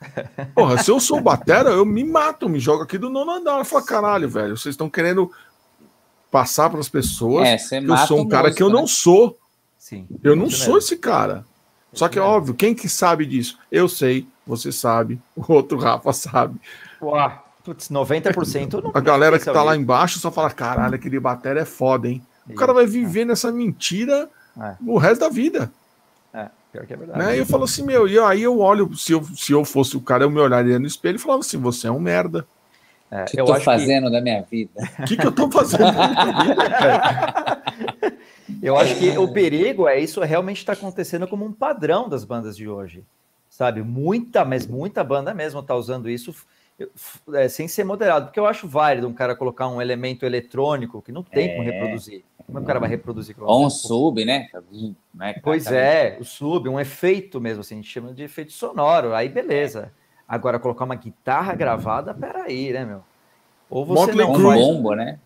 Porra, 0.54 0.78
se 0.78 0.90
eu 0.90 1.00
sou 1.00 1.20
batera, 1.20 1.70
eu 1.70 1.84
me 1.84 2.04
mato, 2.04 2.48
me 2.48 2.58
jogo 2.58 2.82
aqui 2.82 2.96
do 2.96 3.10
nono 3.10 3.32
andar. 3.32 3.64
Fala, 3.64 3.84
caralho, 3.84 4.28
velho, 4.28 4.56
vocês 4.56 4.72
estão 4.72 4.88
querendo 4.88 5.30
passar 6.30 6.70
para 6.70 6.80
as 6.80 6.88
pessoas 6.88 7.48
É, 7.48 7.80
que 7.80 7.90
eu 7.90 7.96
sou 7.98 8.20
um 8.20 8.28
cara 8.28 8.52
que 8.52 8.62
eu 8.62 8.66
músico, 8.68 8.76
não 8.76 8.82
né? 8.82 8.88
sou. 8.88 9.38
Sim, 9.78 10.06
Eu 10.22 10.34
não 10.34 10.50
sou 10.50 10.74
mesmo. 10.74 10.78
esse 10.78 10.96
cara. 10.96 11.44
Só 11.92 12.08
que 12.08 12.18
é 12.18 12.22
óbvio, 12.22 12.54
quem 12.54 12.74
que 12.74 12.88
sabe 12.88 13.24
disso? 13.24 13.58
Eu 13.70 13.88
sei, 13.88 14.26
você 14.46 14.70
sabe, 14.72 15.18
o 15.36 15.52
outro 15.52 15.78
Rafa 15.78 16.12
sabe. 16.12 16.60
Uá, 17.00 17.42
putz, 17.64 17.88
90% 17.88 18.82
não 18.82 18.90
A 18.92 19.00
galera 19.00 19.38
que 19.38 19.44
tá 19.44 19.62
lá 19.62 19.76
embaixo 19.76 20.18
só 20.18 20.30
fala: 20.30 20.50
caralho, 20.50 20.94
aquele 20.96 21.18
batera 21.20 21.60
é 21.60 21.64
foda, 21.64 22.08
hein? 22.08 22.22
O 22.48 22.54
cara 22.54 22.72
vai 22.72 22.86
viver 22.86 23.24
nessa 23.24 23.50
mentira 23.50 24.28
É. 24.60 24.74
o 24.86 24.98
resto 24.98 25.20
da 25.20 25.28
vida. 25.28 25.70
É, 26.32 26.48
pior 26.72 26.86
que 26.86 26.92
é 26.92 26.96
verdade. 26.96 27.18
Né? 27.18 27.36
E 27.36 27.38
eu 27.38 27.46
falo 27.46 27.64
assim, 27.64 27.82
meu, 27.82 28.06
e 28.06 28.18
aí 28.18 28.42
eu 28.42 28.58
olho, 28.60 28.94
se 28.96 29.12
eu, 29.12 29.24
se 29.34 29.52
eu 29.52 29.64
fosse 29.64 29.96
o 29.96 30.00
cara, 30.00 30.24
eu 30.24 30.30
me 30.30 30.40
olharia 30.40 30.78
no 30.78 30.86
espelho 30.86 31.16
e 31.16 31.18
falava 31.18 31.40
assim: 31.40 31.58
você 31.58 31.86
é 31.88 31.90
um 31.90 31.98
merda. 32.00 32.46
É, 33.10 33.22
O 33.22 33.24
que 33.26 33.40
eu 33.40 33.44
tô 33.44 33.52
acho 33.52 33.60
que- 33.60 33.64
fazendo 33.64 34.10
da 34.10 34.20
minha 34.20 34.42
vida? 34.42 34.82
O 34.98 35.04
que, 35.06 35.16
que 35.16 35.26
eu 35.26 35.32
tô 35.32 35.50
fazendo 35.50 35.84
na 35.92 36.08
minha 36.08 36.42
vida, 36.44 36.70
cara? 36.70 37.62
Eu 38.62 38.76
acho 38.76 38.96
que 38.98 39.16
o 39.18 39.32
perigo 39.32 39.86
é 39.88 39.98
isso 39.98 40.20
realmente 40.22 40.58
está 40.58 40.72
acontecendo 40.72 41.26
como 41.26 41.44
um 41.44 41.52
padrão 41.52 42.08
das 42.08 42.24
bandas 42.24 42.56
de 42.56 42.68
hoje. 42.68 43.04
Sabe? 43.50 43.82
Muita, 43.82 44.44
mas 44.44 44.66
muita 44.66 45.02
banda 45.02 45.34
mesmo 45.34 45.60
está 45.60 45.74
usando 45.74 46.08
isso 46.08 46.34
é, 47.34 47.48
sem 47.48 47.66
ser 47.68 47.84
moderado. 47.84 48.26
Porque 48.26 48.38
eu 48.40 48.46
acho 48.46 48.66
válido 48.68 49.08
um 49.08 49.12
cara 49.12 49.34
colocar 49.34 49.68
um 49.68 49.80
elemento 49.82 50.24
eletrônico 50.24 51.02
que 51.02 51.10
não 51.12 51.22
tem 51.22 51.56
como 51.56 51.68
É. 51.68 51.72
reproduzir. 51.72 52.22
Como 52.46 52.58
é 52.58 52.60
que 52.60 52.64
o 52.64 52.66
cara 52.66 52.78
vai 52.80 52.88
reproduzir? 52.88 53.34
Ou 53.40 53.66
um 53.66 53.70
sub, 53.70 54.24
né? 54.24 54.48
Né, 55.12 55.34
Pois 55.42 55.66
é, 55.66 56.16
o 56.20 56.24
sub, 56.24 56.68
um 56.68 56.78
efeito 56.78 57.40
mesmo, 57.40 57.60
assim, 57.62 57.74
a 57.74 57.78
gente 57.78 57.90
chama 57.90 58.12
de 58.14 58.22
efeito 58.22 58.52
sonoro. 58.52 59.12
Aí 59.14 59.28
beleza. 59.28 59.92
Agora, 60.28 60.58
colocar 60.58 60.84
uma 60.84 60.94
guitarra 60.94 61.54
gravada, 61.54 62.12
peraí, 62.14 62.72
né, 62.72 62.84
meu? 62.84 63.02
Ou 63.70 63.84
você 63.84 64.00
Motley 64.12 64.26
não 64.26 64.32
Um 64.32 64.36
Crue. 64.36 64.46
faz 64.54 64.60
bombo, 64.66 64.94
né? 64.94 65.18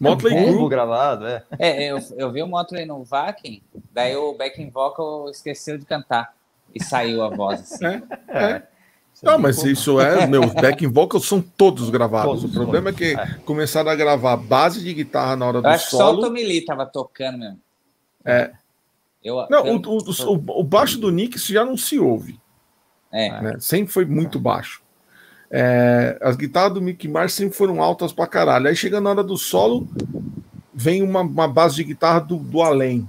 Motley 0.00 0.34
bumbo 0.34 0.56
Crue. 0.58 0.68
gravado, 0.68 1.26
é. 1.26 1.42
É, 1.58 1.84
eu, 1.92 1.98
eu 2.16 2.30
vi 2.32 2.42
o 2.42 2.46
Motley 2.46 2.86
no 2.86 3.02
Vakin, 3.04 3.62
daí 3.92 4.16
o 4.16 4.32
backing 4.34 4.70
vocal 4.70 5.28
esqueceu 5.30 5.76
de 5.78 5.84
cantar. 5.84 6.34
E 6.74 6.82
saiu 6.82 7.22
a 7.22 7.28
voz 7.28 7.60
assim. 7.60 7.84
É, 7.84 8.02
É. 8.28 8.44
é. 8.52 8.62
Não, 9.22 9.38
mas 9.38 9.62
isso 9.62 10.00
é, 10.00 10.26
meus 10.26 10.52
backing 10.54 10.88
vocals 10.88 11.28
são 11.28 11.40
todos 11.42 11.90
gravados. 11.90 12.40
Todos, 12.40 12.44
o 12.44 12.48
problema 12.52 12.90
todos, 12.92 13.06
é 13.08 13.14
que 13.26 13.38
começaram 13.44 13.90
a 13.90 13.94
gravar 13.94 14.36
base 14.36 14.82
de 14.82 14.94
guitarra 14.94 15.36
na 15.36 15.46
hora 15.46 15.58
Eu 15.58 15.62
do 15.62 15.68
acho 15.68 15.84
que 15.84 15.90
só 15.90 15.96
o 15.96 16.00
solo. 16.14 16.22
Tommy 16.22 16.42
Lee 16.42 16.64
tava 16.64 16.86
tocando 16.86 17.36
mesmo. 17.38 17.60
É. 18.24 18.52
Eu, 19.22 19.46
Não, 19.50 19.66
eu- 19.66 19.76
o, 19.76 19.98
o, 19.98 20.32
o- 20.34 20.60
o 20.60 20.64
baixo 20.64 20.98
do 20.98 21.10
Nick 21.12 21.36
isso 21.36 21.52
já 21.52 21.64
não 21.64 21.76
se 21.76 21.98
ouve. 21.98 22.40
É. 23.12 23.42
né? 23.42 23.56
Sempre 23.60 23.92
foi 23.92 24.04
muito 24.04 24.40
baixo. 24.40 24.82
É, 25.50 26.16
as 26.22 26.34
guitarras 26.34 26.72
do 26.72 26.80
Mickey 26.80 27.06
Mars 27.06 27.34
sempre 27.34 27.54
foram 27.54 27.82
altas 27.82 28.12
pra 28.12 28.26
caralho. 28.26 28.68
Aí 28.68 28.74
chega 28.74 29.00
na 29.00 29.10
hora 29.10 29.22
do 29.22 29.36
solo, 29.36 29.86
vem 30.72 31.02
uma, 31.02 31.20
uma 31.20 31.46
base 31.46 31.76
de 31.76 31.84
guitarra 31.84 32.20
do, 32.20 32.36
do 32.36 32.62
além. 32.62 33.08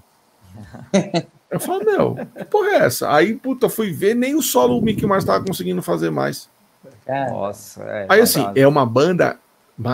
Eu 1.50 1.60
falo, 1.60 1.86
meu, 1.86 2.16
que 2.36 2.44
porra 2.46 2.70
é 2.70 2.76
essa? 2.78 3.14
Aí, 3.14 3.36
puta, 3.36 3.70
fui 3.70 3.92
ver, 3.92 4.16
nem 4.16 4.34
o 4.34 4.42
solo 4.42 4.78
o 4.78 4.82
Mickey 4.82 5.06
Mars 5.06 5.24
tava 5.24 5.46
conseguindo 5.46 5.84
fazer 5.84 6.10
mais. 6.10 6.50
Cara, 7.06 7.32
Nossa, 7.32 7.84
é. 7.84 8.06
Aí, 8.10 8.22
assim, 8.22 8.40
verdade. 8.40 8.60
é 8.60 8.68
uma 8.68 8.86
banda, 8.88 9.38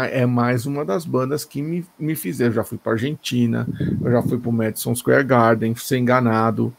é 0.10 0.26
mais 0.26 0.66
uma 0.66 0.86
das 0.86 1.06
bandas 1.06 1.44
que 1.44 1.62
me, 1.62 1.86
me 2.00 2.16
fizeram. 2.16 2.52
Eu 2.52 2.56
já 2.56 2.64
fui 2.64 2.78
pra 2.78 2.94
Argentina, 2.94 3.68
eu 4.02 4.10
já 4.10 4.22
fui 4.22 4.38
pro 4.38 4.54
Madison 4.54 4.96
Square 4.96 5.26
Garden, 5.26 5.76
ser 5.76 5.98
enganado. 5.98 6.74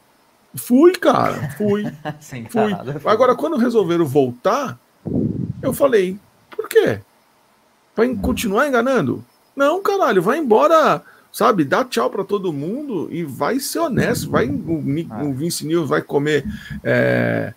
Fui, 0.55 0.91
cara, 0.93 1.49
fui. 1.57 1.83
Fui. 2.49 2.73
Agora, 3.05 3.35
quando 3.35 3.57
resolveram 3.57 4.05
voltar, 4.05 4.77
eu 5.61 5.73
falei, 5.73 6.17
por 6.55 6.67
quê? 6.67 6.99
Vai 7.95 8.13
continuar 8.15 8.67
enganando? 8.67 9.23
Não, 9.55 9.81
caralho, 9.81 10.21
vai 10.21 10.37
embora, 10.39 11.01
sabe? 11.31 11.63
Dá 11.63 11.83
tchau 11.85 12.09
pra 12.09 12.23
todo 12.23 12.51
mundo 12.53 13.07
e 13.11 13.23
vai 13.23 13.59
ser 13.59 13.79
honesto. 13.79 14.29
Vai, 14.29 14.47
o, 14.49 14.83
Ah. 15.09 15.23
o 15.23 15.33
Vince 15.33 15.65
Neil 15.65 15.85
vai 15.85 16.01
comer 16.01 16.45
é, 16.83 17.53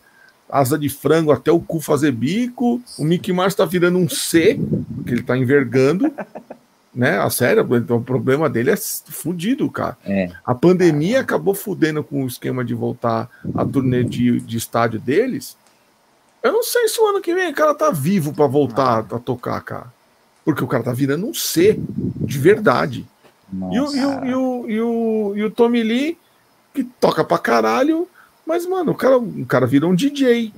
asa 0.48 0.78
de 0.78 0.88
frango 0.88 1.32
até 1.32 1.50
o 1.50 1.60
cu 1.60 1.80
fazer 1.80 2.12
bico. 2.12 2.80
O 2.98 3.04
Mickey 3.04 3.32
Mars 3.32 3.54
tá 3.54 3.64
virando 3.64 3.98
um 3.98 4.08
C, 4.08 4.58
porque 4.96 5.12
ele 5.12 5.22
tá 5.22 5.36
envergando. 5.36 6.12
Né? 6.94 7.18
A 7.18 7.28
sério, 7.28 7.66
então, 7.76 7.96
o 7.96 8.02
problema 8.02 8.48
dele 8.48 8.70
é 8.70 8.76
fudido, 8.76 9.68
cara. 9.68 9.96
É. 10.04 10.30
A 10.44 10.54
pandemia 10.54 11.20
acabou 11.20 11.54
fudendo 11.54 12.04
com 12.04 12.22
o 12.22 12.26
esquema 12.26 12.64
de 12.64 12.72
voltar 12.72 13.28
a 13.54 13.64
turnê 13.64 14.04
de, 14.04 14.40
de 14.40 14.56
estádio 14.56 15.00
deles. 15.00 15.56
Eu 16.42 16.52
não 16.52 16.62
sei 16.62 16.86
se 16.88 17.00
o 17.00 17.06
ano 17.06 17.20
que 17.20 17.34
vem 17.34 17.50
o 17.50 17.54
cara 17.54 17.74
tá 17.74 17.90
vivo 17.90 18.32
pra 18.32 18.46
voltar 18.46 18.98
a 18.98 19.18
tocar, 19.18 19.60
cara. 19.62 19.92
Porque 20.44 20.62
o 20.62 20.68
cara 20.68 20.84
tá 20.84 20.92
virando 20.92 21.26
um 21.26 21.34
C 21.34 21.80
de 22.16 22.38
verdade. 22.38 23.06
E 23.72 23.80
o, 23.80 23.96
e, 23.96 24.04
o, 24.04 24.24
e, 24.24 24.34
o, 24.34 24.64
e, 24.68 24.80
o, 24.80 25.32
e 25.36 25.44
o 25.44 25.50
Tommy 25.50 25.82
Lee, 25.82 26.18
que 26.72 26.84
toca 26.84 27.24
pra 27.24 27.38
caralho, 27.38 28.08
mas, 28.46 28.66
mano, 28.66 28.92
o 28.92 28.94
cara, 28.94 29.16
o 29.18 29.46
cara 29.46 29.66
vira 29.66 29.86
um 29.86 29.94
DJ. 29.94 30.52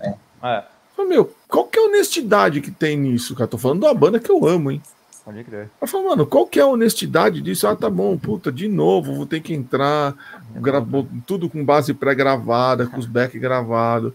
É. 0.00 0.14
é. 0.42 0.64
Meu, 1.06 1.34
qual 1.48 1.66
que 1.66 1.78
é 1.78 1.82
a 1.82 1.86
honestidade 1.86 2.60
que 2.60 2.70
tem 2.70 2.96
nisso, 2.96 3.34
cara? 3.34 3.48
Tô 3.48 3.58
falando 3.58 3.80
de 3.80 3.86
uma 3.86 3.94
banda 3.94 4.20
que 4.20 4.30
eu 4.30 4.46
amo, 4.46 4.70
hein? 4.70 4.82
Pode 5.24 5.42
crer. 5.42 5.70
Falo, 5.86 6.04
mano, 6.04 6.26
qual 6.26 6.46
que 6.46 6.60
é 6.60 6.62
a 6.62 6.66
honestidade 6.66 7.40
disso? 7.40 7.66
Ah, 7.66 7.74
tá 7.74 7.88
bom, 7.88 8.16
puta, 8.18 8.52
de 8.52 8.68
novo, 8.68 9.14
vou 9.14 9.24
ter 9.24 9.40
que 9.40 9.54
entrar, 9.54 10.14
gravou 10.56 11.08
tudo 11.26 11.48
com 11.48 11.64
base 11.64 11.94
pré-gravada, 11.94 12.86
com 12.86 12.98
os 12.98 13.06
back 13.06 13.38
gravados. 13.38 14.12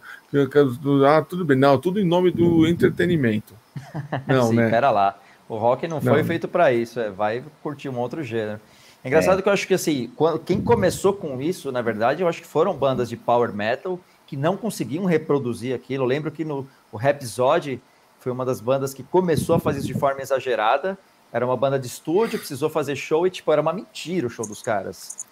Ah, 1.08 1.22
tudo 1.24 1.44
bem, 1.44 1.58
não, 1.58 1.80
tudo 1.80 2.00
em 2.00 2.06
nome 2.06 2.30
do 2.30 2.68
entretenimento. 2.68 3.56
Não, 4.28 4.50
Sim, 4.50 4.56
né? 4.58 4.70
pera 4.70 4.92
lá. 4.92 5.18
O 5.48 5.56
rock 5.56 5.88
não 5.88 6.02
foi 6.02 6.20
não. 6.20 6.26
feito 6.26 6.48
para 6.48 6.72
isso, 6.74 7.00
é, 7.00 7.10
vai 7.10 7.44
curtir 7.64 7.90
um 7.90 7.98
outro 7.98 8.22
gênero. 8.24 8.60
É 9.04 9.08
engraçado 9.08 9.40
é. 9.40 9.42
que 9.42 9.50
eu 9.50 9.54
acho 9.54 9.66
que 9.66 9.74
assim, 9.74 10.12
quem 10.46 10.62
começou 10.62 11.14
com 11.14 11.42
isso, 11.42 11.72
na 11.72 11.82
verdade, 11.82 12.22
eu 12.22 12.28
acho 12.28 12.42
que 12.42 12.48
foram 12.48 12.74
bandas 12.76 13.10
de 13.10 13.16
power 13.16 13.52
metal 13.54 14.00
que 14.28 14.38
não 14.38 14.56
conseguiam 14.56 15.06
reproduzir 15.06 15.74
aquilo. 15.74 16.04
Eu 16.04 16.08
lembro 16.08 16.30
que 16.30 16.46
no 16.46 16.68
o 16.92 16.98
Rhapsody 16.98 17.82
foi 18.20 18.32
uma 18.32 18.46
das 18.46 18.60
bandas 18.62 18.94
que 18.94 19.04
começou 19.04 19.56
a 19.56 19.60
fazer 19.60 19.80
isso 19.80 19.88
de 19.88 19.94
forma 19.94 20.22
exagerada. 20.22 20.98
Era 21.32 21.46
uma 21.46 21.56
banda 21.56 21.78
de 21.78 21.86
estúdio, 21.86 22.40
precisou 22.40 22.70
fazer 22.70 22.96
show 22.96 23.28
e, 23.28 23.30
tipo, 23.30 23.52
era 23.52 23.62
uma 23.62 23.72
mentira 23.72 24.26
o 24.26 24.30
show 24.30 24.48
dos 24.48 24.64
caras. 24.64 25.28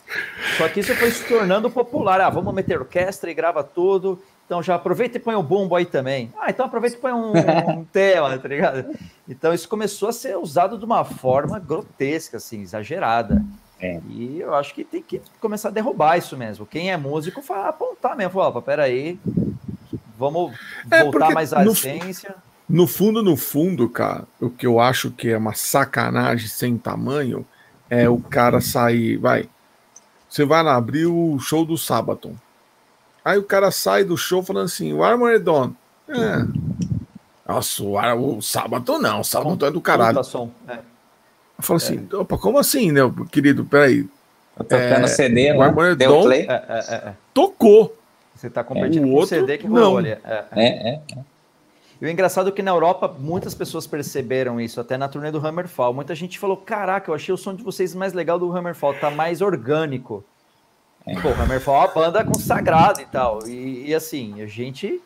Só 0.57 0.69
que 0.69 0.79
isso 0.79 0.95
foi 0.95 1.09
se 1.09 1.27
tornando 1.27 1.71
popular. 1.71 2.21
Ah, 2.21 2.29
vamos 2.29 2.53
meter 2.53 2.79
orquestra 2.79 3.31
e 3.31 3.33
grava 3.33 3.63
tudo. 3.63 4.21
Então 4.45 4.63
já 4.63 4.75
aproveita 4.75 5.17
e 5.17 5.19
põe 5.19 5.35
o 5.35 5.43
bumbo 5.43 5.75
aí 5.75 5.85
também. 5.85 6.31
Ah, 6.39 6.49
então 6.49 6.65
aproveita 6.65 6.95
e 6.95 6.99
põe 6.99 7.11
um, 7.11 7.33
um 7.79 7.83
tema, 7.91 8.37
tá 8.37 8.47
ligado? 8.47 8.95
Então 9.27 9.53
isso 9.53 9.67
começou 9.67 10.07
a 10.07 10.13
ser 10.13 10.37
usado 10.37 10.77
de 10.77 10.85
uma 10.85 11.03
forma 11.03 11.59
grotesca, 11.59 12.37
assim, 12.37 12.61
exagerada. 12.61 13.43
É. 13.79 13.99
E 14.07 14.39
eu 14.39 14.55
acho 14.55 14.73
que 14.73 14.83
tem 14.83 15.01
que 15.01 15.21
começar 15.41 15.69
a 15.69 15.71
derrubar 15.71 16.17
isso 16.17 16.37
mesmo. 16.37 16.65
Quem 16.65 16.91
é 16.91 16.97
músico, 16.97 17.41
fala, 17.41 17.69
apontar 17.69 18.15
mesmo. 18.15 18.33
Fala, 18.33 18.47
opa, 18.47 18.61
peraí, 18.61 19.19
vamos 20.17 20.57
é 20.89 21.03
voltar 21.03 21.31
mais 21.31 21.51
à 21.51 21.65
essência. 21.65 22.35
No 22.69 22.85
fundo, 22.85 23.23
no 23.23 23.37
fundo, 23.37 23.87
cara, 23.87 24.25
o 24.41 24.49
que 24.49 24.67
eu 24.67 24.79
acho 24.79 25.09
que 25.11 25.29
é 25.29 25.37
uma 25.37 25.53
sacanagem 25.53 26.49
sem 26.49 26.77
tamanho 26.77 27.45
é 27.89 28.09
o 28.09 28.19
cara 28.19 28.59
sair, 28.59 29.17
vai. 29.17 29.49
Você 30.27 30.43
vai 30.43 30.61
lá 30.61 30.75
abrir 30.75 31.05
o 31.05 31.39
show 31.39 31.65
do 31.65 31.77
Sabaton. 31.77 32.35
Aí 33.23 33.37
o 33.37 33.43
cara 33.43 33.71
sai 33.71 34.03
do 34.03 34.17
show 34.17 34.43
falando 34.43 34.65
assim: 34.65 34.91
o 34.91 35.03
Armored 35.03 35.43
Dawn. 35.43 35.71
É. 36.09 36.45
Nossa, 37.47 37.83
o, 37.83 38.37
o 38.37 38.41
Sabaton 38.41 38.99
não, 38.99 39.21
o 39.21 39.23
Sabaton 39.23 39.67
é 39.67 39.71
do 39.71 39.79
caralho. 39.79 40.21
Som. 40.23 40.51
É. 40.67 40.73
Eu 40.73 41.63
falo 41.63 41.77
assim: 41.77 42.05
é. 42.11 42.15
opa, 42.17 42.37
como 42.37 42.57
assim, 42.57 42.91
né, 42.91 43.01
querido? 43.31 43.63
Peraí. 43.63 44.03
Tá 44.57 44.63
tocando 44.63 45.05
é, 45.05 45.07
CD, 45.07 45.53
o 45.53 45.61
Armored 45.61 45.95
Dawn 45.95 46.31
é, 46.31 46.39
é, 46.39 46.95
é, 46.95 47.13
tocou. 47.33 47.95
Você 48.35 48.47
está 48.47 48.63
competindo 48.63 49.07
é, 49.07 49.11
com 49.11 49.17
o 49.17 49.25
CD 49.25 49.57
que 49.57 49.67
rolou 49.67 49.99
ali. 49.99 50.09
É, 50.09 50.45
é. 50.51 50.65
é. 50.65 51.01
E 51.99 52.05
o 52.05 52.09
engraçado 52.09 52.49
é 52.49 52.51
que 52.51 52.61
na 52.61 52.71
Europa 52.71 53.13
muitas 53.19 53.55
pessoas 53.55 53.87
perceberam 53.87 54.61
isso, 54.61 54.79
até 54.79 54.97
na 54.97 55.07
turnê 55.07 55.31
do 55.31 55.45
Hammerfall. 55.45 55.93
Muita 55.93 56.13
gente 56.13 56.37
falou: 56.37 56.57
Caraca, 56.57 57.09
eu 57.09 57.15
achei 57.15 57.33
o 57.33 57.37
som 57.37 57.55
de 57.55 57.63
vocês 57.63 57.95
mais 57.95 58.13
legal 58.13 58.37
do 58.37 58.55
Hammerfall, 58.55 58.93
tá 58.95 59.09
mais 59.09 59.41
orgânico. 59.41 60.23
É. 61.05 61.19
Pô, 61.19 61.29
o 61.29 61.41
Hammerfall 61.41 61.75
é 61.75 61.79
uma 61.79 61.93
banda 61.93 62.23
consagrada 62.23 63.01
e 63.01 63.05
tal. 63.05 63.47
E, 63.47 63.87
e, 63.87 63.95
assim, 63.95 64.41
a 64.41 64.45
gente 64.45 65.01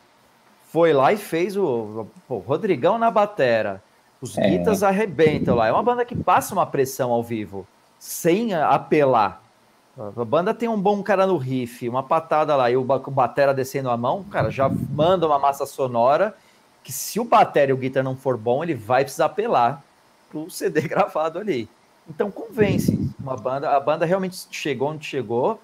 foi 0.69 0.91
lá 0.91 1.13
e 1.13 1.17
fez 1.17 1.55
o, 1.55 2.07
pô, 2.27 2.39
Rodrigão 2.39 2.97
na 2.97 3.09
batera. 3.09 3.81
Os 4.19 4.37
é. 4.37 4.49
guitas 4.49 4.83
arrebentam 4.83 5.55
lá. 5.55 5.67
É 5.67 5.71
uma 5.71 5.83
banda 5.83 6.03
que 6.03 6.15
passa 6.15 6.53
uma 6.53 6.65
pressão 6.65 7.11
ao 7.11 7.23
vivo, 7.23 7.65
sem 7.97 8.53
apelar. 8.53 9.41
A 9.97 10.25
banda 10.25 10.53
tem 10.53 10.67
um 10.67 10.79
bom 10.79 11.03
cara 11.03 11.27
no 11.27 11.37
riff, 11.37 11.87
uma 11.87 12.01
patada 12.01 12.55
lá 12.55 12.71
e 12.71 12.77
o 12.77 12.83
batera 12.83 13.53
descendo 13.53 13.89
a 13.89 13.97
mão, 13.97 14.23
cara, 14.23 14.49
já 14.49 14.69
manda 14.69 15.27
uma 15.27 15.37
massa 15.37 15.65
sonora 15.65 16.33
que 16.83 16.91
se 16.91 17.19
o 17.19 17.23
bateria 17.23 17.71
e 17.71 17.73
o 17.73 17.77
guitar 17.77 18.03
não 18.03 18.15
for 18.15 18.37
bom, 18.37 18.63
ele 18.63 18.73
vai 18.73 19.03
precisar 19.03 19.25
apelar 19.25 19.83
pro 20.29 20.49
CD 20.49 20.81
gravado 20.87 21.39
ali. 21.39 21.69
Então 22.09 22.31
convence. 22.31 22.97
Uma 23.19 23.37
banda, 23.37 23.69
a 23.69 23.79
banda 23.79 24.05
realmente 24.05 24.47
chegou 24.51 24.89
onde 24.89 25.05
chegou 25.05 25.61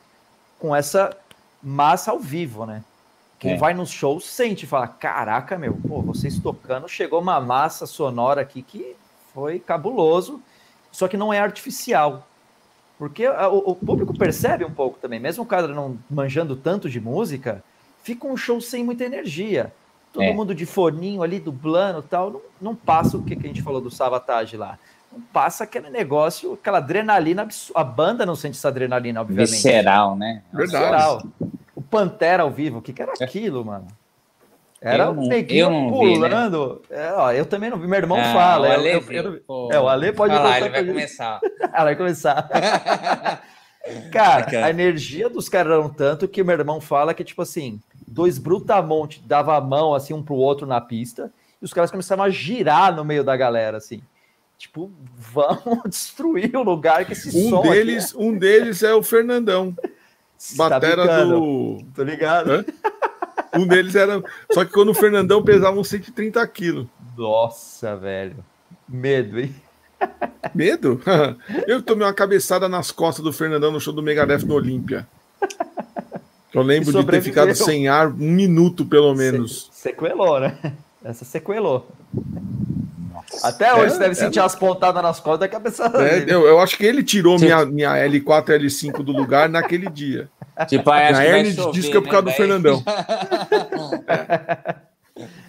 com 0.60 0.76
essa 0.76 1.15
massa 1.61 2.11
ao 2.11 2.19
vivo, 2.19 2.65
né? 2.65 2.84
Quem 3.39 3.53
é. 3.53 3.57
vai 3.57 3.73
nos 3.73 3.89
shows 3.89 4.26
sente 4.26 4.65
e 4.65 4.68
fala: 4.68 4.88
Caraca, 4.88 5.57
meu, 5.57 5.73
pô, 5.88 6.02
vocês 6.02 6.39
tocando, 6.39 6.88
chegou 6.88 7.19
uma 7.19 7.39
massa 7.39 7.85
sonora 7.85 8.41
aqui 8.41 8.61
que 8.61 8.95
foi 9.34 9.60
cabuloso, 9.60 10.41
só 10.91 11.07
que 11.07 11.18
não 11.18 11.34
é 11.34 11.39
artificial. 11.39 12.27
Porque 12.98 13.27
o, 13.27 13.72
o 13.72 13.76
público 13.76 14.18
percebe 14.18 14.65
um 14.65 14.73
pouco 14.73 14.98
também, 14.99 15.19
mesmo 15.19 15.44
o 15.44 15.48
cara 15.48 15.68
não 15.68 15.99
manjando 16.10 16.56
tanto 16.56 16.89
de 16.89 16.99
música, 16.99 17.64
fica 18.02 18.26
um 18.26 18.35
show 18.35 18.60
sem 18.60 18.84
muita 18.84 19.03
energia 19.03 19.72
todo 20.18 20.23
é. 20.23 20.34
mundo 20.34 20.56
de 20.56 20.65
foninho 20.65 21.22
ali, 21.22 21.39
dublando 21.39 22.02
tal, 22.02 22.31
não, 22.31 22.41
não 22.60 22.76
passa 22.76 23.15
o 23.18 23.23
que, 23.23 23.35
que 23.35 23.45
a 23.45 23.48
gente 23.48 23.61
falou 23.61 23.80
do 23.80 23.91
Savatage 23.91 24.57
lá. 24.57 24.80
Não 25.11 25.22
passa 25.22 25.64
aquele 25.64 25.91
negócio, 25.91 26.53
aquela 26.53 26.80
adrenalina, 26.80 27.48
a 27.76 27.84
banda 27.84 28.26
não 28.26 28.35
sente 28.35 28.57
essa 28.57 28.68
adrenalina, 28.68 29.22
obviamente. 29.22 29.52
Visceral, 29.52 30.15
né? 30.15 30.41
Verdade. 30.52 30.85
Visceral. 30.85 31.23
O 31.76 31.81
Pantera 31.81 32.41
ao 32.41 32.49
vivo, 32.49 32.80
o 32.80 32.81
que, 32.81 32.91
que 32.91 33.02
era 33.02 33.14
aquilo, 33.22 33.64
mano? 33.64 33.85
Era 34.81 35.11
um 35.11 35.27
neguinho 35.27 35.69
pulando. 35.89 36.81
Vi, 36.89 36.95
né? 36.95 37.07
é, 37.07 37.14
ó, 37.14 37.31
eu 37.31 37.45
também 37.45 37.69
não 37.69 37.77
vi, 37.77 37.88
meu 37.88 37.98
irmão 37.98 38.18
ah, 38.19 38.34
fala. 38.34 38.69
O 38.69 38.72
Ale, 38.72 38.89
eu, 38.89 39.03
eu, 39.10 39.41
eu, 39.48 39.69
é, 39.72 39.80
o 39.80 39.88
Ale 39.88 40.11
pode 40.14 40.34
falar, 40.34 40.61
ele 40.61 40.69
vai 40.69 40.85
começar. 40.85 41.39
Ela 41.73 41.84
vai 41.85 41.95
começar. 41.95 42.49
Cara, 44.11 44.65
a 44.65 44.69
energia 44.69 45.30
dos 45.30 45.49
caras 45.49 45.73
era 45.73 45.81
um 45.81 45.89
tanto 45.89 46.27
que 46.27 46.43
meu 46.43 46.57
irmão 46.57 46.81
fala 46.81 47.14
que, 47.14 47.23
tipo 47.23 47.41
assim, 47.41 47.80
dois 48.07 48.38
brutamontes 48.38 49.22
dava 49.26 49.55
a 49.55 49.61
mão 49.61 49.93
assim 49.93 50.14
um 50.14 50.23
pro 50.23 50.35
outro 50.35 50.65
na 50.65 50.81
pista 50.81 51.31
e 51.61 51.65
os 51.65 51.73
caras 51.73 51.91
começavam 51.91 52.26
a 52.26 52.30
girar 52.30 52.95
no 52.95 53.03
meio 53.03 53.23
da 53.23 53.35
galera 53.35 53.77
assim. 53.77 54.01
Tipo, 54.57 54.91
vamos 55.15 55.84
destruir 55.89 56.55
o 56.55 56.64
lugar 56.64 57.05
que 57.05 57.14
esse 57.14 57.30
um 57.30 57.49
som 57.49 57.61
deles, 57.61 58.14
é... 58.14 58.18
um 58.18 58.38
deles 58.38 58.84
é 58.84 58.93
o 58.93 59.03
Fernandão. 59.03 59.76
Tá 60.55 60.69
batera 60.69 61.05
tá 61.07 61.23
do. 61.23 61.84
Tô 61.95 62.03
ligado. 62.03 62.51
Hã? 62.51 62.65
Um 63.55 63.65
deles 63.65 63.95
era. 63.95 64.22
Só 64.51 64.64
que 64.64 64.72
quando 64.72 64.89
o 64.89 64.93
Fernandão 64.93 65.43
pesava 65.43 65.80
uns 65.80 65.88
130 65.88 66.45
quilos. 66.47 66.88
Nossa, 67.18 67.95
velho. 67.95 68.45
Medo, 68.88 69.39
hein? 69.39 69.55
Medo? 70.53 71.02
Eu 71.68 71.82
tomei 71.82 72.06
uma 72.06 72.14
cabeçada 72.14 72.68
nas 72.68 72.91
costas 72.91 73.24
do 73.24 73.34
Fernandão 73.34 73.72
no 73.72 73.80
show 73.80 73.94
do 73.94 74.02
Megadeth 74.02 74.45
no 74.45 74.56
Olímpia. 74.56 75.07
Eu 76.53 76.64
lembro 76.64 76.91
de 76.91 77.06
ter 77.06 77.22
ficado 77.22 77.53
sem 77.53 77.88
ar 77.88 78.07
um 78.07 78.15
minuto, 78.15 78.86
pelo 78.86 79.14
menos. 79.14 79.69
Se, 79.72 79.90
sequelou, 79.90 80.40
né? 80.40 80.57
Essa 81.03 81.26
sequelou. 81.26 81.88
Até 83.44 83.74
hoje 83.74 83.86
é, 83.86 83.90
você 83.90 83.99
deve 83.99 84.11
é, 84.11 84.15
sentir 84.15 84.40
é, 84.40 84.41
as 84.41 84.56
pontadas 84.56 85.03
nas 85.03 85.19
costas 85.19 85.41
da 85.41 85.48
cabeça 85.49 85.91
é, 85.95 86.24
eu, 86.28 86.48
eu, 86.48 86.60
acho 86.60 86.78
que 86.78 86.86
ele 86.86 87.03
tirou 87.03 87.38
minha, 87.38 87.65
minha 87.65 87.91
L4 87.91 88.57
L5 88.57 89.03
do 89.03 89.11
lugar 89.11 89.49
naquele 89.49 89.90
dia. 89.90 90.30
Tipo, 90.68 90.90
a 90.90 91.24
Ernest 91.24 91.72
disse 91.72 91.91
que 91.91 91.98
é 91.98 92.02
por 92.02 92.10
causa 92.10 92.26
né? 92.26 92.32
do 92.32 92.36
Fernandão. 92.36 92.84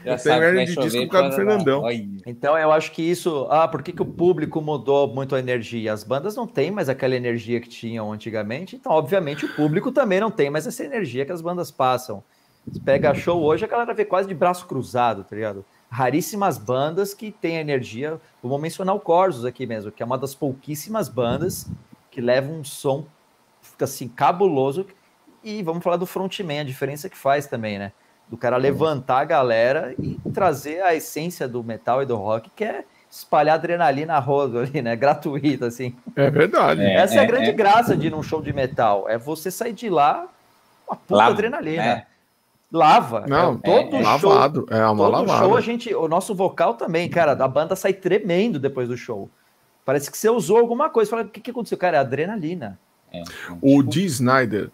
Já 0.08 0.14
eu 0.14 0.22
tenho 0.22 0.42
hernia 0.42 0.66
de 0.66 0.76
disco 0.76 1.00
por 1.02 1.08
causa 1.08 1.28
do 1.30 1.36
Fernandão. 1.36 1.82
Então 2.26 2.56
eu 2.56 2.72
acho 2.72 2.92
que 2.92 3.02
isso. 3.02 3.46
Ah, 3.50 3.68
por 3.68 3.82
que, 3.82 3.92
que 3.92 4.02
o 4.02 4.06
público 4.06 4.60
mudou 4.60 5.12
muito 5.12 5.34
a 5.34 5.38
energia? 5.38 5.92
As 5.92 6.04
bandas 6.04 6.34
não 6.34 6.46
têm 6.46 6.70
mais 6.70 6.88
aquela 6.88 7.14
energia 7.14 7.60
que 7.60 7.68
tinham 7.68 8.12
antigamente, 8.12 8.76
então, 8.76 8.92
obviamente, 8.92 9.44
o 9.44 9.54
público 9.54 9.92
também 9.92 10.20
não 10.20 10.30
tem 10.30 10.50
mais 10.50 10.66
essa 10.66 10.84
energia 10.84 11.24
que 11.24 11.32
as 11.32 11.40
bandas 11.40 11.70
passam. 11.70 12.22
Você 12.66 12.80
pega 12.80 13.14
show 13.14 13.42
hoje, 13.42 13.64
a 13.64 13.68
galera 13.68 13.94
vê 13.94 14.04
quase 14.04 14.28
de 14.28 14.34
braço 14.34 14.66
cruzado, 14.66 15.24
tá 15.24 15.34
ligado? 15.34 15.64
Raríssimas 15.90 16.58
bandas 16.58 17.14
que 17.14 17.30
têm 17.30 17.56
energia. 17.56 18.20
Vou 18.42 18.58
mencionar 18.58 18.94
o 18.94 19.00
Corsos 19.00 19.44
aqui 19.44 19.66
mesmo, 19.66 19.90
que 19.90 20.02
é 20.02 20.06
uma 20.06 20.18
das 20.18 20.34
pouquíssimas 20.34 21.08
bandas 21.08 21.66
que 22.10 22.20
leva 22.20 22.50
um 22.50 22.62
som 22.62 23.06
assim 23.80 24.08
cabuloso. 24.08 24.86
E 25.42 25.62
vamos 25.62 25.82
falar 25.82 25.96
do 25.96 26.04
frontman, 26.04 26.60
a 26.60 26.64
diferença 26.64 27.08
que 27.08 27.16
faz 27.16 27.46
também, 27.46 27.78
né? 27.78 27.92
Do 28.30 28.36
cara 28.36 28.56
levantar 28.56 29.20
a 29.20 29.24
galera 29.24 29.94
e 29.98 30.18
trazer 30.32 30.82
a 30.82 30.94
essência 30.94 31.48
do 31.48 31.64
metal 31.64 32.02
e 32.02 32.06
do 32.06 32.16
rock, 32.16 32.50
que 32.54 32.64
é 32.64 32.84
espalhar 33.10 33.54
adrenalina 33.54 34.14
a 34.14 34.18
rodo 34.18 34.58
ali, 34.60 34.82
né? 34.82 34.94
Gratuita, 34.94 35.66
assim. 35.66 35.94
É 36.14 36.30
verdade. 36.30 36.82
É, 36.82 36.94
Essa 36.94 37.14
é, 37.14 37.18
é 37.18 37.20
a 37.20 37.24
grande 37.24 37.50
é. 37.50 37.52
graça 37.52 37.96
de 37.96 38.08
ir 38.08 38.10
num 38.10 38.22
show 38.22 38.42
de 38.42 38.52
metal. 38.52 39.08
É 39.08 39.16
você 39.16 39.50
sair 39.50 39.72
de 39.72 39.88
lá 39.88 40.26
uma 40.86 40.96
puta 40.96 41.16
Lava, 41.16 41.32
adrenalina. 41.32 41.82
É. 41.82 42.06
Lava. 42.70 43.24
Não, 43.26 43.54
é, 43.54 43.80
todo 43.80 43.90
show, 43.90 44.30
lavado. 44.30 44.66
É 44.70 44.86
uma 44.86 45.04
todo 45.04 45.10
lavada. 45.12 45.44
show 45.44 45.56
a 45.56 45.60
gente, 45.60 45.94
o 45.94 46.06
nosso 46.06 46.34
vocal 46.34 46.74
também, 46.74 47.08
cara, 47.08 47.32
a 47.32 47.48
banda 47.48 47.74
sai 47.74 47.94
tremendo 47.94 48.58
depois 48.58 48.88
do 48.88 48.96
show. 48.96 49.28
Parece 49.84 50.10
que 50.10 50.18
você 50.18 50.28
usou 50.28 50.58
alguma 50.58 50.90
coisa. 50.90 51.10
Fala, 51.10 51.22
o 51.22 51.28
que, 51.28 51.40
que 51.40 51.50
aconteceu? 51.50 51.78
Cara, 51.78 51.96
é 51.96 52.00
adrenalina. 52.00 52.78
É, 53.10 53.22
o 53.62 53.78
tipo... 53.78 53.82
Dee 53.84 54.04
Snyder 54.04 54.70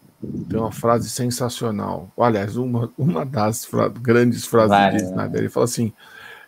tem 0.49 0.59
uma 0.59 0.73
frase 0.73 1.09
sensacional. 1.11 2.11
Aliás, 2.19 2.57
uma, 2.57 2.91
uma 2.97 3.25
das 3.25 3.65
fra 3.65 3.89
grandes 3.89 4.45
frases 4.47 4.71
Vai, 4.71 4.91
de 4.97 5.03
Snyder. 5.03 5.41
Ele 5.41 5.49
fala 5.49 5.65
assim: 5.65 5.93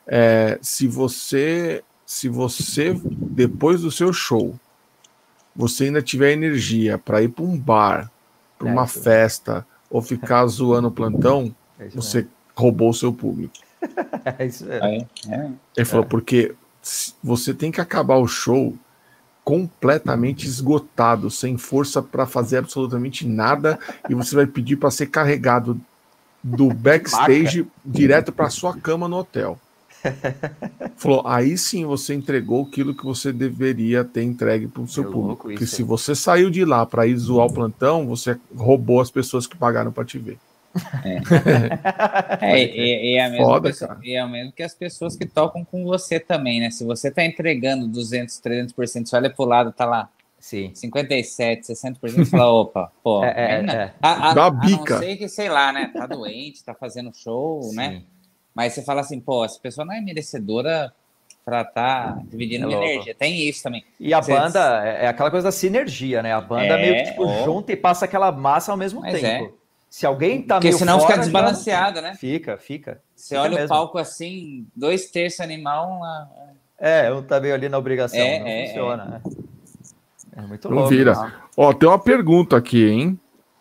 é, 0.07 0.59
se 0.63 0.87
você, 0.87 1.83
se 2.05 2.29
você, 2.29 2.99
depois 3.05 3.81
do 3.83 3.91
seu 3.91 4.13
show, 4.13 4.55
você 5.55 5.85
ainda 5.85 6.03
tiver 6.03 6.33
energia 6.33 6.99
para 6.99 7.23
ir 7.23 7.29
para 7.29 7.45
um 7.45 7.59
bar, 7.59 8.11
para 8.59 8.69
É 8.69 8.73
uma 8.73 8.85
isso. 8.85 9.01
festa 9.03 9.67
ou 9.91 10.03
ficar 10.03 10.47
zoando 10.49 10.89
o 10.89 10.93
plantão, 10.93 11.55
É 11.79 11.89
você 11.89 12.27
roubou 12.55 12.91
o 12.91 12.95
seu 12.95 13.13
público. 13.13 13.53
mesmo. 13.59 13.67
É 14.39 14.47
isso 14.47 14.65
mesmo. 14.65 15.09
É. 15.31 15.51
Ele 15.77 15.85
falou, 15.85 16.05
porque 16.07 16.55
se- 16.83 17.15
você 17.23 17.55
tem 17.55 17.71
que 17.71 17.81
acabar 17.81 18.17
o 18.17 18.27
show 18.27 18.75
completamente 19.47 20.45
esgotado, 20.45 21.31
sem 21.31 21.57
força 21.57 22.03
para 22.03 22.27
fazer 22.27 22.57
absolutamente 22.57 23.25
nada, 23.25 23.79
e 24.11 24.15
você 24.15 24.35
vai 24.35 24.45
pedir 24.45 24.75
para 24.75 24.91
ser 24.91 25.07
carregado 25.07 25.81
do 26.43 26.67
backstage 26.75 27.65
direto 27.85 28.33
para 28.33 28.51
sua 28.51 28.77
cama 28.77 29.07
no 29.07 29.19
hotel. 29.19 29.57
Falou, 30.97 31.23
aí 31.25 31.57
sim 31.57 31.87
você 31.87 32.13
entregou 32.13 32.67
aquilo 32.67 32.93
que 32.93 33.05
você 33.05 33.33
deveria 33.33 34.05
ter 34.05 34.25
entregue 34.25 34.67
para 34.67 34.83
o 34.83 34.89
seu 34.89 35.05
Que 35.05 35.13
público. 35.13 35.47
louco 35.47 35.53
isso, 35.53 35.77
se 35.77 35.83
você 35.85 36.17
saiu 36.17 36.51
de 36.51 36.65
lá 36.65 36.85
para 36.85 37.07
ir 37.07 37.17
zoar 37.17 37.47
o 37.47 37.53
plantão, 37.53 38.05
você 38.05 38.37
roubou 38.53 39.01
as 39.01 39.13
pessoas 39.13 39.47
que 39.47 39.57
pagaram 39.57 39.93
para 39.93 40.05
te 40.05 40.19
ver. 40.19 40.39
É, 42.41 42.63
e, 42.65 43.13
e 43.13 43.17
é 43.17 43.25
a 43.25 43.31
mesma 43.31 43.45
Foda, 43.47 43.69
pessoa- 43.69 43.99
é 44.05 44.25
o 44.25 44.29
mesmo 44.29 44.53
que 44.53 44.63
as 44.63 44.75
pessoas 44.75 45.17
que 45.17 45.27
tocam 45.27 45.65
com 45.65 45.85
você 45.85 46.19
também, 46.21 46.61
né? 46.61 46.71
Se 46.71 46.85
você 46.85 47.11
tá 47.11 47.25
entregando 47.25 47.87
200, 47.89 48.41
300%, 48.41 49.07
você 49.09 49.17
olha 49.17 49.31
pro 49.31 49.45
lado, 49.45 49.73
tá 49.73 49.85
lá 49.85 50.09
Sim. 50.39 50.71
57, 50.75 51.67
60%, 51.67 51.99
você 52.01 52.25
fala, 52.27 52.53
opa, 52.53 52.93
pô, 53.03 53.25
É, 53.25 53.29
é, 53.37 53.75
é. 53.75 53.93
A, 54.01 54.31
a, 54.31 54.35
Dá 54.35 54.47
a 54.47 54.51
bica. 54.51 54.95
não 54.95 55.01
ser 55.01 55.17
que, 55.17 55.29
sei 55.29 55.49
lá, 55.49 55.73
né? 55.73 55.91
Tá 55.93 56.07
doente, 56.07 56.63
tá 56.63 56.75
fazendo 56.75 57.11
show, 57.15 57.73
né? 57.75 57.91
Sim. 57.91 58.05
Mas 58.55 58.73
você 58.73 58.83
fala 58.83 59.01
assim, 59.01 59.19
pô, 59.21 59.45
essa 59.45 59.59
pessoa 59.61 59.85
não 59.85 59.93
é 59.95 60.01
merecedora 60.01 60.93
pra 61.45 61.63
tá 61.65 62.19
dividindo 62.25 62.65
É 62.65 62.69
louco. 62.69 62.85
energia. 62.85 63.15
Tem 63.15 63.41
isso 63.49 63.63
também. 63.63 63.85
E 64.01 64.13
a 64.15 64.23
Cê- 64.23 64.33
banda 64.33 64.83
é 64.85 65.05
é 65.05 65.09
aquela 65.09 65.31
coisa 65.31 65.45
da 65.45 65.53
sinergia, 65.53 66.23
né? 66.23 66.33
A 66.33 66.41
banda 66.41 66.75
É, 66.75 66.79
meio 66.81 66.97
que 66.97 67.05
tipo, 67.05 67.27
junta 67.45 67.73
e 67.73 67.77
passa 67.77 68.05
aquela 68.05 68.31
massa 68.33 68.73
ao 68.73 68.79
mesmo 68.79 69.01
Mas 69.01 69.21
tempo. 69.21 69.53
é. 69.63 69.66
Se 69.97 70.05
alguém 70.05 70.43
tá 70.43 70.57
Porque 70.57 70.69
meio 70.69 70.79
senão 70.79 70.99
fora, 71.01 71.09
fica 71.13 71.21
desbalanceado, 71.23 72.03
né? 72.03 72.15
Fica, 72.17 72.59
fica. 72.59 73.01
Você 73.15 73.29
Fica 73.35 73.41
olha 73.41 73.51
mesmo. 73.53 73.65
o 73.65 73.69
palco 73.71 73.97
assim, 73.97 74.67
dois 74.77 75.11
terços 75.11 75.41
animal, 75.41 75.89
uma- 75.89 76.31
É, 76.79 77.11
um 77.11 77.23
tá 77.23 77.41
meio 77.41 77.55
ali 77.55 77.67
na 77.67 77.79
obrigação, 77.79 78.21
É, 78.21 78.39
não 78.39 78.47
é, 78.47 78.67
funciona. 78.67 79.23
É, 80.37 80.41
muito 80.43 80.69
Não 80.69 80.77
louco. 80.77 80.91
vira. 80.91 81.13
isso. 81.13 81.33
Ó, 81.57 81.73
tem 81.73 81.89
uma 81.89 81.99
pergunta 81.99 82.59
aqui, 82.59 82.85
hein? 82.87 83.19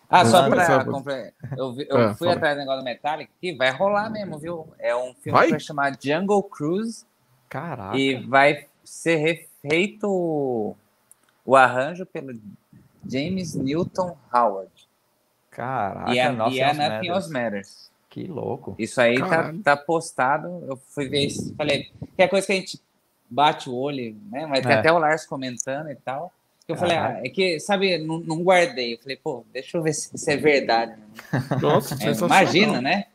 Ah, 0.09 0.25
só 0.25 0.43
compre- 0.83 1.33
Eu, 1.57 1.71
vi- 1.73 1.87
eu 1.89 1.97
É, 2.01 2.13
fui 2.15 2.27
fala. 2.27 2.33
atrás 2.33 2.55
do 2.57 2.59
negócio 2.59 2.81
do 2.81 2.83
Metallica 2.83 3.31
aqui, 3.37 3.53
vai 3.55 3.71
rolar 3.71 4.09
mesmo, 4.09 4.37
viu? 4.37 4.67
É 4.77 4.93
um 4.93 5.13
filme 5.13 5.31
Vai? 5.31 5.45
que 5.45 5.51
vai 5.51 5.59
chamar 5.61 5.97
Jungle 6.03 6.43
Cruise 6.43 7.05
Caraca. 7.47 7.97
e 7.97 8.15
vai 8.27 8.65
ser 8.83 9.15
refeito 9.15 10.75
o 11.45 11.55
arranjo 11.55 12.05
pelo 12.05 12.37
James 13.09 13.55
Newton 13.55 14.17
Howard. 14.33 14.69
Caraca, 15.55 16.13
e 16.13 16.19
é, 16.19 16.29
nossa, 16.31 16.55
e 16.55 16.59
é 16.59 16.65
Nothing 16.67 16.77
Nothing 16.79 16.89
Matters. 17.07 17.15
Else 17.15 17.31
Matters. 17.33 17.91
Que 18.09 18.27
louco. 18.27 18.75
Isso 18.77 18.99
aí 19.01 19.17
tá, 19.19 19.53
tá 19.63 19.77
postado. 19.77 20.63
Eu 20.67 20.77
fui 20.89 21.07
ver 21.07 21.25
isso. 21.25 21.53
Falei, 21.55 21.91
que 22.15 22.21
é 22.21 22.27
coisa 22.27 22.45
que 22.47 22.53
a 22.53 22.55
gente 22.55 22.79
bate 23.29 23.69
o 23.69 23.75
olho, 23.75 24.15
né? 24.31 24.45
Mas 24.45 24.61
tem 24.61 24.71
É. 24.71 24.75
até 24.79 24.91
o 24.91 24.97
Lars 24.97 25.25
comentando 25.25 25.89
e 25.89 25.95
tal. 25.95 26.31
Eu 26.67 26.75
falei, 26.75 26.97
ah, 26.97 27.19
é 27.23 27.29
que, 27.29 27.59
sabe, 27.59 27.97
não, 27.99 28.19
não 28.19 28.41
guardei. 28.41 28.93
Eu 28.95 28.97
falei, 28.97 29.17
pô, 29.17 29.45
deixa 29.53 29.77
eu 29.77 29.83
ver 29.83 29.93
se 29.93 30.15
isso 30.15 30.29
é 30.31 30.35
verdade. 30.37 30.93
né? 30.93 31.07
Nossa, 31.61 31.95
É, 32.03 32.11
imagina, 32.11 32.81
né? 32.81 33.05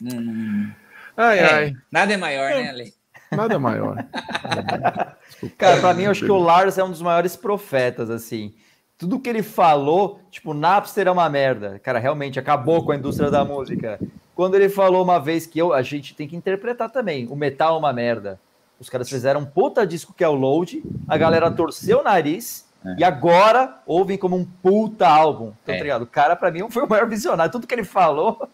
Hum, 0.00 0.70
Ai, 1.16 1.38
é, 1.38 1.44
ai, 1.54 1.76
nada 1.90 2.12
é 2.12 2.16
maior, 2.16 2.50
né, 2.50 2.68
Ale? 2.70 2.94
nada 3.30 3.58
maior. 3.58 3.96
Cara, 5.56 5.80
pra 5.80 5.94
mim, 5.94 6.04
eu 6.04 6.10
acho 6.10 6.24
que 6.24 6.30
o 6.30 6.38
Lars 6.38 6.76
é 6.78 6.84
um 6.84 6.90
dos 6.90 7.00
maiores 7.02 7.36
profetas, 7.36 8.10
assim. 8.10 8.54
Tudo 9.02 9.18
que 9.18 9.28
ele 9.28 9.42
falou, 9.42 10.20
tipo, 10.30 10.54
Napster 10.54 11.08
é 11.08 11.10
uma 11.10 11.28
merda. 11.28 11.80
Cara, 11.82 11.98
realmente 11.98 12.38
acabou 12.38 12.84
com 12.84 12.92
a 12.92 12.96
indústria 12.96 13.32
da 13.32 13.44
música. 13.44 13.98
Quando 14.32 14.54
ele 14.54 14.68
falou 14.68 15.02
uma 15.02 15.18
vez 15.18 15.44
que 15.44 15.58
eu, 15.58 15.72
a 15.72 15.82
gente 15.82 16.14
tem 16.14 16.28
que 16.28 16.36
interpretar 16.36 16.88
também, 16.88 17.26
o 17.28 17.34
metal 17.34 17.74
é 17.74 17.78
uma 17.80 17.92
merda. 17.92 18.38
Os 18.78 18.88
caras 18.88 19.08
fizeram 19.10 19.40
um 19.40 19.44
puta 19.44 19.84
disco 19.84 20.14
que 20.16 20.22
é 20.22 20.28
o 20.28 20.34
Load, 20.34 20.84
a 21.08 21.16
galera 21.16 21.50
torceu 21.50 21.98
o 21.98 22.04
nariz 22.04 22.64
e 22.96 23.02
agora 23.02 23.76
ouvem 23.88 24.16
como 24.16 24.36
um 24.36 24.44
puta 24.44 25.08
álbum. 25.08 25.50
Tá 25.66 25.72
É. 25.74 25.80
ligado? 25.82 26.02
O 26.02 26.06
cara, 26.06 26.36
pra 26.36 26.52
mim, 26.52 26.64
foi 26.70 26.84
o 26.84 26.88
maior 26.88 27.08
visionário. 27.08 27.50
Tudo 27.50 27.66
que 27.66 27.74
ele 27.74 27.82
falou. 27.82 28.48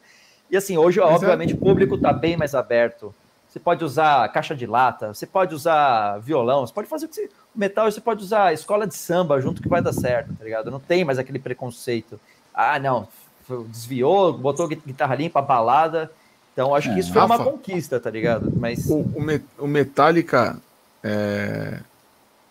E 0.51 0.57
assim, 0.57 0.79
hoje, 0.79 0.99
Mas 0.99 1.11
é- 1.11 1.15
obviamente, 1.15 1.53
o 1.53 1.59
público 1.59 1.99
tá 1.99 2.11
bem 2.11 2.39
mais 2.39 2.55
aberto. 2.55 3.15
Você 3.59 3.65
pode 3.65 3.85
usar 3.85 4.29
caixa 4.29 4.55
de 4.55 4.67
lata, 4.67 5.13
você 5.13 5.27
pode 5.27 5.53
usar 5.53 6.19
violão, 6.19 6.65
você 6.65 6.73
pode 6.73 6.87
fazer 6.89 7.07
o 7.07 7.09
que 7.09 7.17
você. 7.17 7.29
Metal 7.53 7.91
você 7.91 8.01
pode 8.01 8.23
usar 8.23 8.53
escola 8.55 8.87
de 8.87 8.95
samba 8.95 9.41
junto 9.41 9.61
que 9.61 9.69
vai 9.69 9.83
dar 9.83 9.93
certo, 9.93 10.33
tá 10.33 10.45
ligado? 10.45 10.71
Não 10.71 10.79
tem 10.79 11.05
mais 11.05 11.19
aquele 11.19 11.41
preconceito. 11.41 12.21
Ah, 12.55 12.79
não, 12.79 13.09
desviou, 13.67 14.33
botou 14.33 14.69
gui- 14.69 14.81
guitarra 14.87 15.17
limpa, 15.17 15.43
balada. 15.43 16.09
Então, 16.53 16.73
acho 16.73 16.89
que 16.89 16.95
É, 16.97 16.99
isso 17.01 17.13
foi 17.13 17.21
uma 17.23 17.37
Rafa. 17.37 17.51
conquista, 17.51 17.99
tá 17.99 18.09
ligado? 18.11 18.53
Mas. 18.57 18.89
O, 18.89 19.05
o 19.59 19.67
Metallica. 19.67 20.57
é, 21.03 21.81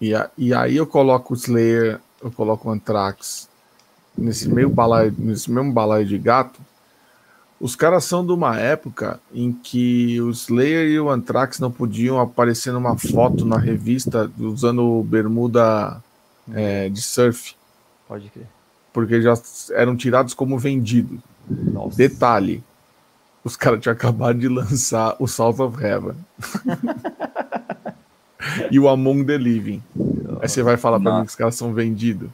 e, 0.02 0.14
a- 0.14 0.30
e 0.38 0.54
aí 0.54 0.76
eu 0.76 0.86
coloco 0.88 1.34
o 1.34 1.38
Slayer, 1.38 2.02
eu 2.22 2.32
coloco 2.32 2.68
o 2.68 2.72
Anthrax 2.72 3.48
nesse 4.18 4.50
meio 4.50 4.70
balaio, 4.70 5.14
nesse 5.18 5.50
mesmo 5.50 5.72
balaio 5.72 6.06
de 6.06 6.18
gato. 6.18 6.60
Os 7.60 7.76
caras 7.76 8.06
são 8.06 8.26
de 8.26 8.32
uma 8.32 8.58
época 8.60 9.20
em 9.34 9.52
que 9.52 10.22
o 10.22 10.30
Slayer 10.30 10.90
e 10.90 11.00
o 11.00 11.10
Anthrax 11.10 11.60
não 11.60 11.72
podiam 11.72 12.20
aparecer 12.20 12.72
numa 12.72 12.96
foto 12.98 13.46
na 13.46 13.58
revista 13.58 14.32
usando 14.40 15.02
bermuda 15.04 16.02
é, 16.54 16.88
de 16.90 17.02
surf, 17.02 17.56
Pode 18.08 18.30
crer. 18.30 18.46
porque 18.94 19.22
já 19.22 19.34
eram 19.72 19.96
tirados 19.98 20.34
como 20.36 20.58
vendidos. 20.60 21.20
Nossa. 21.50 21.98
Detalhe: 21.98 22.64
os 23.44 23.56
caras 23.56 23.82
tinham 23.82 23.94
acabado 23.94 24.38
de 24.38 24.48
lançar 24.48 25.16
o 25.18 25.28
South 25.28 25.60
of 25.60 25.84
Heaven 25.84 26.16
e 28.70 28.80
o 28.80 28.88
Among 28.88 29.26
the 29.26 29.38
Living. 29.38 29.82
Aí 30.42 30.48
você 30.48 30.62
vai 30.62 30.78
falar 30.78 31.00
pra 31.00 31.10
Nossa. 31.10 31.20
mim 31.22 31.26
que 31.26 31.32
os 31.32 31.36
caras 31.36 31.56
são 31.56 31.74
vendidos 31.74 32.30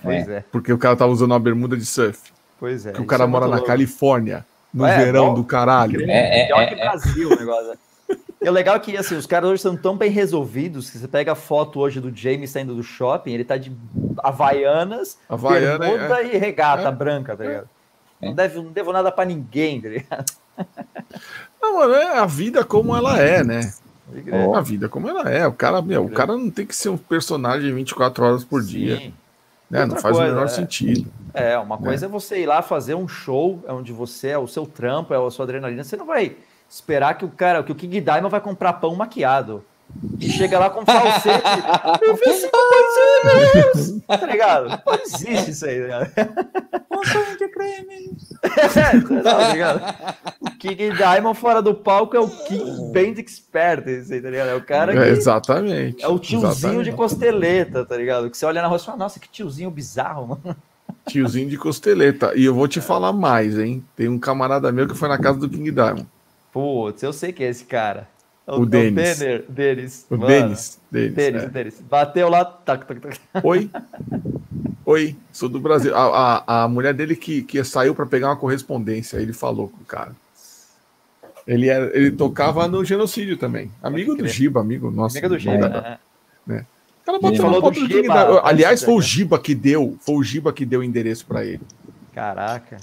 Pois 0.00 0.28
é, 0.28 0.44
porque 0.52 0.72
o 0.72 0.78
cara 0.78 0.94
tava 0.94 1.10
usando 1.10 1.32
uma 1.32 1.40
bermuda 1.40 1.76
de 1.76 1.84
surf. 1.84 2.30
Pois 2.58 2.86
é. 2.86 2.92
Que 2.92 3.00
o 3.00 3.06
cara 3.06 3.24
é 3.24 3.26
mora 3.26 3.46
na 3.46 3.56
louco. 3.56 3.66
Califórnia, 3.66 4.44
no 4.72 4.84
É, 4.86 4.96
verão 5.04 5.28
bom. 5.28 5.34
do 5.34 5.44
caralho. 5.44 6.02
É, 6.10 6.42
é, 6.42 6.46
Pior 6.46 6.60
é, 6.60 6.66
que 6.66 6.74
é. 6.74 6.76
Brasil 6.76 7.28
o 7.30 7.36
negócio. 7.36 7.78
E 8.40 8.48
o 8.48 8.52
legal 8.52 8.76
é 8.76 8.78
que 8.78 8.96
assim, 8.96 9.16
os 9.16 9.26
caras 9.26 9.50
hoje 9.50 9.62
são 9.62 9.76
tão 9.76 9.96
bem 9.96 10.10
resolvidos 10.10 10.88
que 10.90 10.96
você 10.98 11.08
pega 11.08 11.32
a 11.32 11.34
foto 11.34 11.80
hoje 11.80 12.00
do 12.00 12.14
James 12.14 12.50
saindo 12.50 12.74
do 12.74 12.82
shopping, 12.84 13.32
ele 13.32 13.44
tá 13.44 13.56
de 13.56 13.72
Havaianas, 14.22 15.18
Havaiana, 15.28 15.78
bermuda 15.78 16.22
e 16.22 16.36
regata 16.38 16.88
É. 16.88 16.92
branca, 16.92 17.36
tá 17.36 17.44
ligado? 17.44 17.68
É. 18.22 18.26
Não, 18.26 18.34
deve, 18.34 18.56
não 18.56 18.70
devo 18.72 18.92
nada 18.92 19.10
pra 19.10 19.24
ninguém, 19.24 19.80
tá 19.80 19.88
ligado? 19.88 20.32
Não, 21.60 21.78
mano, 21.78 21.94
é 21.94 22.18
a 22.18 22.26
vida 22.26 22.64
como 22.64 22.94
ela 22.96 23.18
é, 23.20 23.42
né? 23.44 23.72
É 24.14 24.20
crer. 24.22 24.54
a 24.54 24.60
vida 24.60 24.88
como 24.88 25.08
ela 25.08 25.28
é. 25.30 25.46
O 25.46 25.52
cara, 25.52 25.82
meu, 25.82 26.04
o 26.04 26.10
cara 26.10 26.36
não 26.36 26.50
tem 26.50 26.64
que 26.64 26.74
ser 26.74 26.88
um 26.88 26.96
personagem 26.96 27.74
24 27.74 28.24
horas 28.24 28.44
por 28.44 28.62
dia. 28.62 28.96
Sim. 28.98 29.14
Né? 29.70 29.84
Não 29.84 29.96
faz 29.96 30.16
coisa, 30.16 30.22
o 30.32 30.34
menor 30.34 30.44
é. 30.46 30.48
sentido. 30.48 31.10
É, 31.34 31.58
uma 31.58 31.78
coisa 31.78 32.06
é 32.06 32.08
você 32.08 32.40
ir 32.40 32.46
lá 32.46 32.62
fazer 32.62 32.94
um 32.94 33.06
show, 33.08 33.62
é 33.66 33.72
onde 33.72 33.92
você 33.92 34.28
é 34.28 34.38
o 34.38 34.46
seu 34.46 34.66
trampo, 34.66 35.12
é 35.14 35.26
a 35.26 35.30
sua 35.30 35.44
adrenalina. 35.44 35.84
Você 35.84 35.96
não 35.96 36.06
vai 36.06 36.36
esperar 36.68 37.14
que 37.16 37.24
o 37.24 37.28
cara, 37.28 37.62
que 37.62 37.72
o 37.72 37.74
King 37.74 38.00
Diamond 38.00 38.30
vai 38.30 38.40
comprar 38.40 38.74
pão 38.74 38.94
maquiado. 38.94 39.64
E 40.20 40.28
chega 40.28 40.58
lá 40.58 40.68
com 40.68 40.84
falsete. 40.84 41.42
Eu 42.02 42.16
fiz 42.18 42.36
cinco 42.42 42.58
pãezinhos, 43.72 44.02
tá 44.06 44.26
ligado? 44.26 44.68
Não 44.86 44.94
existe 45.02 45.50
isso 45.50 45.64
aí, 45.64 45.80
tá 45.80 45.84
ligado? 45.86 47.38
de 47.38 47.48
creme. 47.48 48.16
É, 48.76 49.22
tá 49.22 49.52
ligado? 49.52 49.94
O 50.40 50.50
King 50.58 50.90
Diamond 50.90 51.38
fora 51.38 51.62
do 51.62 51.74
palco 51.74 52.16
é 52.16 52.20
o 52.20 52.28
King 52.28 52.92
Band 52.92 53.20
Expert, 53.20 53.86
esse 53.86 54.14
aí, 54.14 54.20
tá 54.20 54.30
ligado? 54.30 54.48
É 54.48 54.54
o 54.54 54.62
cara 54.62 54.92
que 54.92 54.98
É, 54.98 55.08
exatamente. 55.08 56.04
é 56.04 56.08
o 56.08 56.18
tiozinho 56.18 56.50
Exatamente. 56.50 56.90
de 56.90 56.92
costeleta, 56.96 57.84
tá 57.84 57.96
ligado? 57.96 58.30
Que 58.30 58.36
você 58.36 58.44
olha 58.46 58.60
na 58.60 58.68
rua 58.68 58.76
e 58.76 58.80
fala, 58.80 58.98
nossa, 58.98 59.18
que 59.18 59.28
tiozinho 59.28 59.70
bizarro, 59.70 60.28
mano. 60.28 60.56
Tiozinho 61.08 61.48
de 61.48 61.56
costeleta. 61.56 62.32
E 62.36 62.44
eu 62.44 62.54
vou 62.54 62.68
te 62.68 62.80
falar 62.80 63.12
mais, 63.12 63.58
hein? 63.58 63.84
Tem 63.96 64.08
um 64.08 64.18
camarada 64.18 64.70
meu 64.70 64.86
que 64.86 64.94
foi 64.94 65.08
na 65.08 65.18
casa 65.18 65.38
do 65.38 65.48
King 65.48 65.70
Diamond. 65.70 66.06
Putz, 66.52 67.02
eu 67.02 67.12
sei 67.12 67.32
que 67.32 67.42
é 67.42 67.48
esse 67.48 67.64
cara. 67.64 68.08
É 68.46 68.52
O 68.52 68.64
Denis. 68.64 69.18
Denner, 69.18 69.44
Denis. 69.48 70.06
O 70.08 70.16
Mano, 70.16 70.26
Denis. 70.26 70.80
Denis, 70.90 71.14
Denis, 71.14 71.42
é. 71.42 71.48
Denis. 71.48 71.80
Bateu 71.80 72.28
lá, 72.28 72.44
tac, 72.44 72.86
tac, 72.86 73.00
tac. 73.00 73.20
Oi. 73.42 73.70
Oi, 74.86 75.16
sou 75.30 75.48
do 75.50 75.60
Brasil. 75.60 75.94
A, 75.94 76.42
a, 76.46 76.64
a 76.64 76.68
mulher 76.68 76.94
dele 76.94 77.14
que, 77.14 77.42
que 77.42 77.62
saiu 77.62 77.94
para 77.94 78.06
pegar 78.06 78.28
uma 78.28 78.36
correspondência, 78.36 79.18
ele 79.18 79.34
falou 79.34 79.68
com 79.68 79.82
o 79.82 79.84
cara. 79.84 80.12
Ele, 81.46 81.68
era, 81.68 81.94
ele 81.96 82.10
tocava 82.10 82.66
no 82.68 82.84
genocídio 82.84 83.36
também. 83.36 83.70
Amigo 83.82 84.14
do. 84.14 84.26
Giba, 84.26 84.60
amigo 84.60 84.90
nosso. 84.90 85.16
Amiga 85.16 85.28
do 85.28 85.38
Giba, 85.38 85.98
Não, 86.46 86.54
né? 86.54 86.66
Ele 87.16 87.22
botou 87.22 87.36
falou 87.38 87.60
do 87.60 87.66
foto 87.66 87.74
do 87.80 87.86
King 87.88 88.02
Giba 88.02 88.14
Diamond. 88.14 88.32
antes, 88.38 88.48
Aliás, 88.50 88.82
foi 88.82 88.94
o 88.94 88.98
né? 88.98 89.02
Giba 89.02 89.38
que 89.38 89.54
deu. 89.54 89.96
Foi 90.00 90.14
o 90.16 90.22
Giba 90.22 90.52
que 90.52 90.66
deu 90.66 90.80
o 90.80 90.84
endereço 90.84 91.24
para 91.26 91.44
ele. 91.44 91.60
Caraca. 92.14 92.76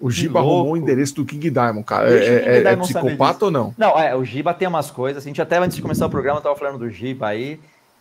O 0.00 0.10
Giba 0.10 0.38
arrumou 0.38 0.72
o 0.72 0.76
endereço 0.76 1.14
do 1.16 1.24
King 1.24 1.50
Diamond, 1.50 1.84
cara. 1.84 2.08
É, 2.08 2.18
King 2.20 2.48
é- 2.50 2.56
é 2.58 2.60
Diamond 2.62 2.92
saber 2.92 3.06
psicopata 3.08 3.44
ou 3.46 3.50
não? 3.50 3.74
Não, 3.76 3.98
é, 3.98 4.14
o 4.14 4.24
Giba 4.24 4.54
tem 4.54 4.68
umas 4.68 4.90
coisas. 4.90 5.18
assim, 5.18 5.28
A 5.28 5.30
gente 5.30 5.42
até 5.42 5.58
antes 5.58 5.74
de 5.76 5.82
começar 5.82 6.06
o 6.06 6.10
programa 6.10 6.40
tava 6.40 6.54
falando 6.54 6.78
do 6.78 6.88
Giba 6.88 7.26
aí. 7.28 7.58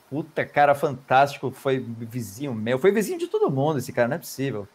Puta, 0.09 0.45
cara 0.45 0.73
fantástico, 0.75 1.51
foi 1.51 1.83
vizinho 1.99 2.53
meu, 2.53 2.79
foi 2.79 2.91
vizinho 2.91 3.19
de 3.19 3.27
todo 3.27 3.49
mundo 3.51 3.77
esse 3.79 3.91
cara, 3.91 4.07
não 4.07 4.15
é 4.15 4.19
possível. 4.19 4.65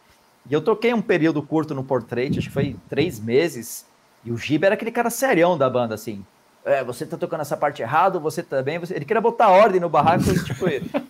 E 0.47 0.53
eu 0.53 0.61
toquei 0.61 0.93
um 0.93 1.01
período 1.01 1.41
curto 1.41 1.73
no 1.73 1.83
Portrait, 1.83 2.37
acho 2.37 2.49
que 2.49 2.53
foi 2.53 2.75
três 2.87 3.19
meses, 3.19 3.85
e 4.23 4.31
o 4.31 4.37
Giba 4.37 4.67
era 4.67 4.75
aquele 4.75 4.91
cara 4.91 5.09
serião 5.09 5.57
da 5.57 5.67
banda, 5.69 5.95
assim. 5.95 6.23
É, 6.65 6.83
você 6.83 7.05
tá 7.05 7.17
tocando 7.17 7.41
essa 7.41 7.57
parte 7.57 7.81
errado, 7.81 8.19
você 8.19 8.41
também. 8.41 8.79
Você... 8.79 8.95
Ele 8.95 9.05
queria 9.05 9.21
botar 9.21 9.49
ordem 9.49 9.81
no 9.81 9.89
barraco, 9.89 10.23
tipo, 10.45 10.65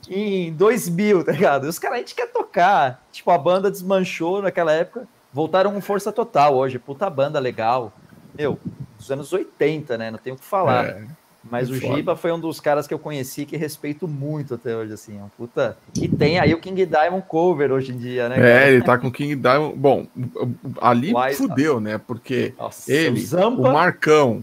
em 0.09 0.51
2000, 0.53 1.25
tá 1.25 1.31
ligado? 1.31 1.65
Os 1.65 1.77
caras, 1.77 1.97
a 1.97 1.99
gente 1.99 2.15
quer 2.15 2.31
tocar. 2.31 3.03
Tipo, 3.11 3.29
a 3.31 3.37
banda 3.37 3.69
desmanchou 3.69 4.41
naquela 4.41 4.71
época, 4.71 5.07
voltaram 5.31 5.71
com 5.71 5.81
força 5.81 6.11
total 6.11 6.55
hoje. 6.55 6.79
Puta 6.79 7.09
banda 7.09 7.39
legal. 7.39 7.93
Meu, 8.35 8.59
dos 8.97 9.11
anos 9.11 9.31
80, 9.31 9.97
né? 9.97 10.09
Não 10.09 10.17
tenho 10.17 10.35
o 10.35 10.39
que 10.39 10.45
falar. 10.45 10.85
É. 10.85 11.05
Mas 11.49 11.69
o 11.69 11.75
Giba 11.75 12.15
foi 12.15 12.31
um 12.31 12.39
dos 12.39 12.59
caras 12.61 12.87
que 12.87 12.93
eu 12.93 12.99
conheci 12.99 13.45
que 13.45 13.57
respeito 13.57 14.07
muito 14.07 14.55
até 14.55 14.75
hoje, 14.75 14.93
assim. 14.93 15.21
Um 15.21 15.27
puta... 15.37 15.77
E 15.93 16.07
tem 16.07 16.39
aí 16.39 16.53
o 16.53 16.59
King 16.59 16.85
Diamond 16.85 17.25
cover 17.27 17.71
hoje 17.71 17.91
em 17.91 17.97
dia, 17.97 18.29
né? 18.29 18.37
É, 18.39 18.71
ele 18.71 18.81
tá 18.81 18.97
com 18.97 19.07
o 19.07 19.11
King 19.11 19.35
Diamond. 19.35 19.77
Bom, 19.77 20.07
ali 20.81 21.13
Wise, 21.13 21.35
fudeu, 21.35 21.81
né? 21.81 21.97
Porque 21.97 22.53
Nossa, 22.57 22.91
ele, 22.91 23.21
o, 23.35 23.47
o 23.61 23.73
Marcão, 23.73 24.41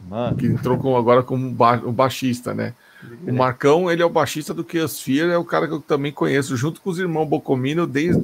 Mano. 0.00 0.36
que 0.36 0.46
entrou 0.46 0.78
com, 0.78 0.96
agora 0.96 1.22
como 1.22 1.50
ba 1.50 1.80
o 1.84 1.92
baixista, 1.92 2.54
né? 2.54 2.74
O 3.26 3.32
Marcão, 3.32 3.90
ele 3.90 4.02
é 4.02 4.04
o 4.04 4.10
baixista 4.10 4.52
do 4.52 4.64
Keosphere, 4.64 5.30
é 5.30 5.38
o 5.38 5.44
cara 5.44 5.68
que 5.68 5.74
eu 5.74 5.80
também 5.80 6.10
conheço, 6.10 6.56
junto 6.56 6.80
com 6.80 6.90
os 6.90 6.98
irmãos 6.98 7.26
Bocomino 7.26 7.86
desde 7.86 8.20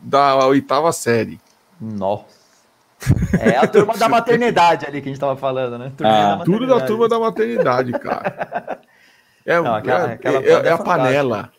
da 0.00 0.44
oitava 0.46 0.90
série. 0.92 1.38
Nossa. 1.80 2.38
É 3.38 3.56
a 3.56 3.66
turma 3.66 3.96
da 3.96 4.08
maternidade 4.08 4.84
ali 4.84 5.00
que 5.00 5.08
a 5.08 5.12
gente 5.12 5.20
tava 5.20 5.36
falando, 5.36 5.78
né? 5.78 5.92
Ah, 6.02 6.36
da 6.36 6.44
tudo 6.44 6.66
da 6.66 6.80
turma 6.80 7.08
da 7.08 7.18
maternidade, 7.18 7.92
cara. 7.92 8.80
É, 9.46 9.60
Não, 9.60 9.74
aquela, 9.74 10.10
é, 10.10 10.12
aquela 10.14 10.38
é, 10.42 10.50
é 10.50 10.72
a 10.72 10.78
panela. 10.78 11.50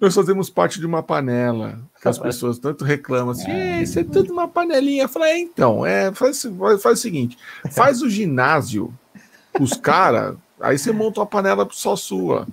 Nós 0.00 0.14
fazemos 0.14 0.50
parte 0.50 0.80
de 0.80 0.86
uma 0.86 1.02
panela 1.02 1.78
que 2.00 2.08
as 2.08 2.18
pessoas 2.20 2.58
tanto 2.58 2.84
reclamam 2.84 3.30
assim, 3.30 3.50
é. 3.50 3.82
isso 3.82 3.98
é 3.98 4.04
tudo 4.04 4.32
uma 4.32 4.48
panelinha. 4.48 5.08
Falei, 5.08 5.32
é, 5.32 5.38
então, 5.40 5.86
é, 5.86 6.12
faz, 6.12 6.46
faz 6.80 6.98
o 6.98 7.02
seguinte, 7.02 7.38
faz 7.70 8.02
o 8.02 8.10
ginásio, 8.10 8.92
os 9.60 9.74
caras 9.74 10.36
Aí 10.62 10.78
você 10.78 10.92
monta 10.92 11.20
uma 11.20 11.26
panela 11.26 11.66
só 11.70 11.96
sua. 11.96 12.46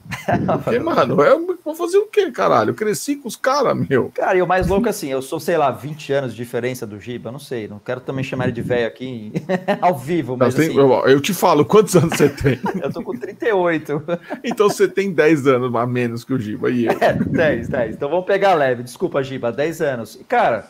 Porque, 0.63 0.79
mano, 0.79 1.21
eu 1.21 1.57
vou 1.63 1.75
fazer 1.75 1.97
o 1.97 2.07
quê, 2.07 2.31
caralho? 2.31 2.71
Eu 2.71 2.75
cresci 2.75 3.15
com 3.15 3.27
os 3.27 3.35
caras, 3.35 3.77
meu. 3.77 4.11
Cara, 4.15 4.37
e 4.37 4.41
o 4.41 4.47
mais 4.47 4.67
louco 4.67 4.87
é 4.87 4.89
assim, 4.89 5.09
eu 5.09 5.21
sou, 5.21 5.39
sei 5.39 5.57
lá, 5.57 5.71
20 5.71 6.13
anos 6.13 6.31
de 6.31 6.37
diferença 6.37 6.87
do 6.87 6.99
Giba, 6.99 7.31
não 7.31 7.39
sei, 7.39 7.67
não 7.67 7.79
quero 7.79 8.01
também 8.01 8.23
chamar 8.23 8.45
ele 8.45 8.53
de 8.53 8.61
velho 8.61 8.87
aqui 8.87 9.31
ao 9.79 9.97
vivo, 9.97 10.35
mas 10.35 10.57
assim, 10.57 10.75
eu, 10.75 10.91
eu, 11.05 11.21
te 11.21 11.33
falo, 11.33 11.63
quantos 11.63 11.95
anos 11.95 12.17
você 12.17 12.29
tem? 12.29 12.59
eu 12.81 12.91
tô 12.91 13.03
com 13.03 13.17
38. 13.17 14.01
então 14.43 14.69
você 14.69 14.87
tem 14.87 15.11
10 15.11 15.47
anos 15.47 15.75
a 15.75 15.85
menos 15.85 16.23
que 16.23 16.33
o 16.33 16.39
Giba 16.39 16.69
e 16.69 16.85
eu. 16.85 16.97
É, 16.99 17.13
10, 17.13 17.69
10. 17.69 17.95
Então 17.95 18.09
vamos 18.09 18.25
pegar 18.25 18.53
leve, 18.55 18.83
desculpa, 18.83 19.23
Giba, 19.23 19.51
10 19.51 19.81
anos. 19.81 20.19
Cara, 20.27 20.69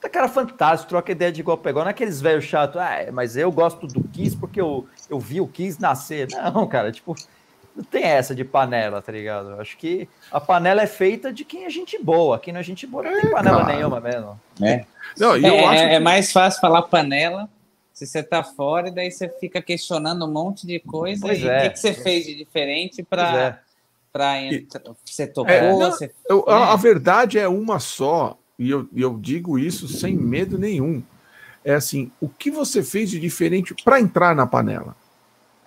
Tá 0.00 0.08
cara 0.08 0.28
fantástico, 0.28 0.90
troca 0.90 1.10
ideia 1.10 1.32
de 1.32 1.40
igual 1.40 1.58
pegou. 1.58 1.82
Não 1.82 1.88
é 1.88 1.90
aqueles 1.90 2.20
velhos 2.20 2.44
chatos, 2.44 2.80
ah, 2.80 3.06
mas 3.12 3.36
eu 3.36 3.50
gosto 3.50 3.86
do 3.86 4.02
Kiss 4.04 4.36
porque 4.36 4.60
eu, 4.60 4.86
eu 5.10 5.18
vi 5.18 5.40
o 5.40 5.48
Kiss 5.48 5.80
nascer. 5.80 6.28
Não, 6.30 6.66
cara, 6.68 6.92
tipo, 6.92 7.16
não 7.74 7.82
tem 7.82 8.04
essa 8.04 8.34
de 8.34 8.44
panela, 8.44 9.02
tá 9.02 9.10
ligado? 9.10 9.50
Eu 9.50 9.60
acho 9.60 9.76
que 9.76 10.08
a 10.30 10.40
panela 10.40 10.82
é 10.82 10.86
feita 10.86 11.32
de 11.32 11.44
quem 11.44 11.64
é 11.64 11.70
gente 11.70 11.96
boa. 12.02 12.38
Quem 12.38 12.52
não 12.52 12.60
é 12.60 12.62
gente 12.62 12.86
boa 12.86 13.02
não 13.02 13.10
é, 13.10 13.20
tem 13.20 13.30
panela 13.30 13.60
cara. 13.64 13.72
nenhuma 13.72 14.00
mesmo. 14.00 14.40
É. 14.60 14.84
Não, 15.16 15.34
é, 15.34 15.40
é, 15.40 15.94
é, 15.94 15.98
mais 15.98 16.30
fácil 16.30 16.60
falar 16.60 16.82
panela 16.82 17.48
se 17.92 18.06
você 18.06 18.22
tá 18.22 18.44
fora 18.44 18.88
e 18.88 18.90
daí 18.92 19.10
você 19.10 19.28
fica 19.28 19.60
questionando 19.60 20.24
um 20.24 20.32
monte 20.32 20.64
de 20.66 20.78
coisa. 20.78 21.20
Pois 21.20 21.40
e 21.40 21.44
o 21.44 21.50
é. 21.50 21.62
que, 21.62 21.70
que 21.70 21.78
você 21.80 21.92
fez 21.92 22.24
de 22.24 22.36
diferente 22.36 23.02
para. 23.02 23.60
Pra 24.12 24.34
você 25.04 25.26
tocou? 25.26 25.52
É, 25.52 25.70
não, 25.70 25.78
você... 25.78 26.10
Eu, 26.28 26.44
a, 26.48 26.72
a 26.72 26.76
verdade 26.76 27.38
é 27.38 27.46
uma 27.46 27.78
só 27.78 28.36
e 28.58 28.70
eu, 28.70 28.88
eu 28.94 29.18
digo 29.18 29.58
isso 29.58 29.86
sem 29.86 30.16
medo 30.16 30.58
nenhum. 30.58 31.02
É 31.64 31.74
assim, 31.74 32.10
o 32.20 32.28
que 32.28 32.50
você 32.50 32.82
fez 32.82 33.10
de 33.10 33.20
diferente 33.20 33.74
para 33.84 34.00
entrar 34.00 34.34
na 34.34 34.46
panela? 34.46 34.96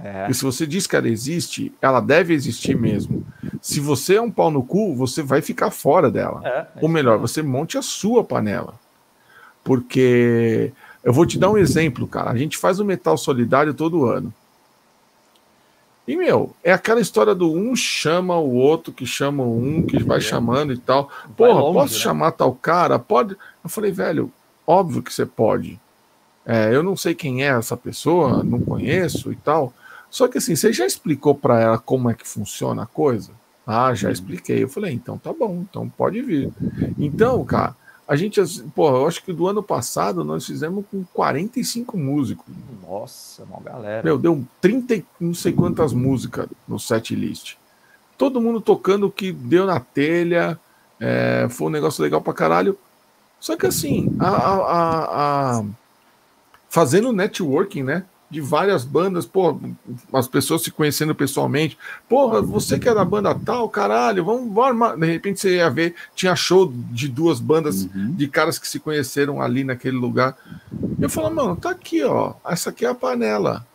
É. 0.03 0.27
E 0.30 0.34
se 0.34 0.43
você 0.43 0.65
diz 0.65 0.88
que 0.88 0.95
ela 0.95 1.07
existe, 1.07 1.72
ela 1.81 1.99
deve 1.99 2.34
existir 2.34 2.76
mesmo. 2.76 3.26
Se 3.61 3.80
você 3.80 4.15
é 4.15 4.22
um 4.22 4.31
pau 4.31 4.49
no 4.49 4.63
cu, 4.63 4.95
você 4.95 5.22
vai 5.22 5.41
ficar 5.41 5.69
fora 5.69 6.09
dela. 6.09 6.41
É, 6.43 6.49
é 6.49 6.68
Ou 6.81 6.89
melhor, 6.89 7.19
você 7.19 7.41
monte 7.43 7.77
a 7.77 7.81
sua 7.81 8.23
panela. 8.23 8.73
Porque 9.63 10.73
eu 11.03 11.13
vou 11.13 11.26
te 11.26 11.38
dar 11.38 11.51
um 11.51 11.57
exemplo, 11.57 12.07
cara. 12.07 12.31
A 12.31 12.38
gente 12.38 12.57
faz 12.57 12.80
o 12.80 12.85
metal 12.85 13.15
solidário 13.15 13.73
todo 13.73 14.05
ano. 14.05 14.34
E, 16.11 16.15
meu, 16.17 16.53
é 16.61 16.73
aquela 16.73 16.99
história 16.99 17.33
do 17.33 17.53
um 17.53 17.73
chama 17.73 18.38
o 18.38 18.53
outro, 18.55 18.91
que 18.91 19.05
chama 19.05 19.45
um, 19.45 19.81
que 19.81 20.03
vai 20.03 20.17
é. 20.17 20.19
chamando 20.19 20.73
e 20.73 20.77
tal. 20.77 21.09
Porra, 21.38 21.61
longe, 21.61 21.73
posso 21.73 21.93
né? 21.93 21.99
chamar 22.01 22.31
tal 22.33 22.53
cara? 22.53 22.99
Pode. 22.99 23.38
Eu 23.63 23.69
falei, 23.69 23.93
velho, 23.93 24.29
óbvio 24.67 25.01
que 25.01 25.13
você 25.13 25.25
pode. 25.25 25.79
É, 26.45 26.75
eu 26.75 26.83
não 26.83 26.97
sei 26.97 27.15
quem 27.15 27.45
é 27.45 27.47
essa 27.47 27.77
pessoa, 27.77 28.43
não 28.43 28.59
conheço 28.59 29.31
e 29.31 29.38
tal. 29.38 29.73
Só 30.09 30.27
que 30.27 30.38
assim, 30.38 30.53
você 30.53 30.73
já 30.73 30.85
explicou 30.85 31.33
para 31.33 31.61
ela 31.61 31.79
como 31.79 32.09
é 32.09 32.13
que 32.13 32.27
funciona 32.27 32.83
a 32.83 32.88
coisa? 32.88 33.31
Ah, 33.65 33.93
já 33.93 34.11
expliquei. 34.11 34.61
Eu 34.61 34.67
falei, 34.67 34.91
então 34.91 35.17
tá 35.17 35.31
bom, 35.31 35.63
então 35.69 35.88
pode 35.88 36.21
vir. 36.21 36.51
Então, 36.99 37.41
cara, 37.45 37.73
a 38.11 38.15
gente, 38.17 38.41
pô, 38.75 38.89
eu 38.89 39.07
acho 39.07 39.23
que 39.23 39.31
do 39.31 39.47
ano 39.47 39.63
passado 39.63 40.21
nós 40.21 40.45
fizemos 40.45 40.83
com 40.91 41.01
45 41.13 41.97
músicos. 41.97 42.53
Nossa, 42.85 43.45
uma 43.45 43.61
galera. 43.61 44.03
Meu, 44.03 44.17
deu 44.17 44.45
30 44.59 45.01
não 45.17 45.33
sei 45.33 45.53
quantas 45.53 45.93
músicas 45.93 46.45
no 46.67 46.77
set 46.77 47.15
list. 47.15 47.55
Todo 48.17 48.41
mundo 48.41 48.59
tocando 48.59 49.07
o 49.07 49.11
que 49.11 49.31
deu 49.31 49.65
na 49.65 49.79
telha. 49.79 50.59
É, 50.99 51.47
foi 51.49 51.67
um 51.67 51.71
negócio 51.71 52.03
legal 52.03 52.21
pra 52.21 52.33
caralho. 52.33 52.77
Só 53.39 53.55
que 53.55 53.65
assim, 53.65 54.13
a, 54.19 54.27
a, 54.27 55.59
a, 55.59 55.65
fazendo 56.69 57.13
networking, 57.13 57.83
né? 57.83 58.03
De 58.31 58.39
várias 58.39 58.85
bandas, 58.85 59.25
pô, 59.25 59.59
as 60.13 60.25
pessoas 60.25 60.61
se 60.61 60.71
conhecendo 60.71 61.13
pessoalmente. 61.13 61.77
Porra, 62.07 62.41
você 62.41 62.79
que 62.79 62.87
é 62.87 62.93
da 62.93 63.03
banda 63.03 63.35
tal, 63.35 63.67
caralho, 63.67 64.23
vamos, 64.23 64.53
vamos 64.53 64.63
armar. 64.63 64.97
De 64.97 65.05
repente 65.05 65.41
você 65.41 65.57
ia 65.57 65.69
ver, 65.69 65.95
tinha 66.15 66.33
show 66.33 66.71
de 66.73 67.09
duas 67.09 67.41
bandas 67.41 67.83
uhum. 67.83 68.13
de 68.15 68.27
caras 68.29 68.57
que 68.57 68.65
se 68.65 68.79
conheceram 68.79 69.41
ali 69.41 69.65
naquele 69.65 69.97
lugar. 69.97 70.37
Eu 70.97 71.09
falo, 71.09 71.35
mano, 71.35 71.57
tá 71.57 71.71
aqui, 71.71 72.01
ó. 72.03 72.33
Essa 72.47 72.69
aqui 72.69 72.85
é 72.85 72.89
a 72.89 72.95
panela. 72.95 73.67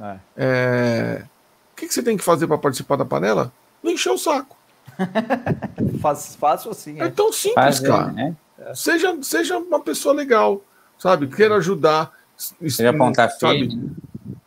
É. 0.00 0.16
É... 0.36 1.24
O 1.72 1.76
que, 1.76 1.88
que 1.88 1.92
você 1.92 2.02
tem 2.02 2.16
que 2.16 2.22
fazer 2.22 2.46
para 2.46 2.56
participar 2.56 2.94
da 2.94 3.04
panela? 3.04 3.52
Não 3.82 3.90
encher 3.90 4.10
o 4.10 4.18
saco. 4.18 4.56
Fácil 6.38 6.70
assim. 6.70 7.00
É, 7.00 7.06
é 7.06 7.10
tão 7.10 7.32
simples, 7.32 7.78
Fazer, 7.78 7.88
cara. 7.88 8.12
Né? 8.12 8.36
Seja, 8.76 9.18
seja 9.22 9.58
uma 9.58 9.80
pessoa 9.80 10.14
legal, 10.14 10.62
sabe? 10.96 11.26
Queira 11.26 11.56
ajudar 11.56 12.12
Seria 12.36 12.90
apontar 12.90 13.30
sabe? 13.30 13.74
Né? 13.74 13.82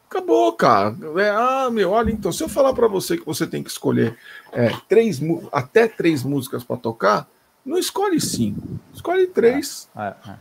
Acabou, 0.09 0.53
cara. 0.53 0.95
É, 1.17 1.29
ah, 1.29 1.69
meu, 1.69 1.91
olha, 1.91 2.11
então, 2.11 2.31
se 2.31 2.41
eu 2.41 2.47
falar 2.47 2.73
para 2.73 2.87
você 2.87 3.17
que 3.17 3.25
você 3.25 3.45
tem 3.45 3.61
que 3.61 3.69
escolher 3.69 4.17
é, 4.53 4.71
três, 4.87 5.19
até 5.51 5.87
três 5.87 6.23
músicas 6.23 6.63
para 6.63 6.77
tocar, 6.77 7.27
não 7.65 7.77
escolhe 7.77 8.19
cinco, 8.21 8.79
escolhe 8.93 9.27
três. 9.27 9.89
É, 9.95 10.13
é, 10.27 10.35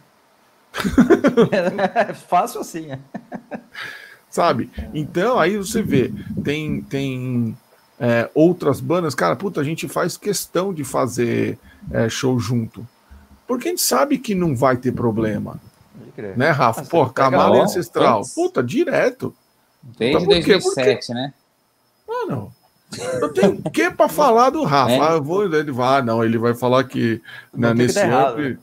é. 2.11 2.15
Fácil 2.15 2.61
assim. 2.61 2.93
É. 2.93 2.99
Sabe? 4.31 4.71
Então, 4.95 5.39
aí 5.39 5.57
você 5.57 5.83
vê, 5.83 6.13
tem, 6.45 6.83
tem 6.83 7.57
é, 7.99 8.31
outras 8.35 8.81
bandas, 8.81 9.15
cara, 9.15 9.35
puta, 9.35 9.61
a 9.61 9.65
gente 9.65 9.89
faz 9.89 10.17
questão 10.17 10.73
de 10.73 10.85
fazer 10.85 11.59
é, 11.91 12.09
show 12.09 12.39
junto. 12.39 12.87
Porque 13.49 13.69
a 13.69 13.71
gente 13.71 13.83
sabe 13.83 14.19
que 14.19 14.35
não 14.35 14.55
vai 14.55 14.77
ter 14.77 14.93
problema. 14.93 15.61
Né, 16.37 16.51
Rafa? 16.51 16.83
Ah, 16.83 16.85
Pô, 16.85 17.05
Ancestral. 17.63 18.23
Puta, 18.35 18.63
direto. 18.63 19.35
Desde 19.99 20.17
então, 20.17 20.27
2007, 20.27 21.13
né? 21.13 21.33
Ah, 22.09 22.27
não. 22.29 22.53
Eu 23.21 23.33
tenho 23.33 23.61
o 23.65 23.71
que 23.71 23.91
para 23.91 24.09
falar 24.09 24.51
do 24.51 24.65
Rafa? 24.65 24.93
É. 24.93 25.01
Ah, 25.01 25.13
eu 25.15 25.23
vou, 25.23 25.45
ele 25.45 25.73
vai, 25.73 25.99
ah, 25.99 26.03
não, 26.03 26.25
ele 26.25 26.39
vai 26.39 26.55
falar 26.55 26.85
que 26.85 27.21
né, 27.53 27.75
nesse 27.75 28.01
ano 28.01 28.59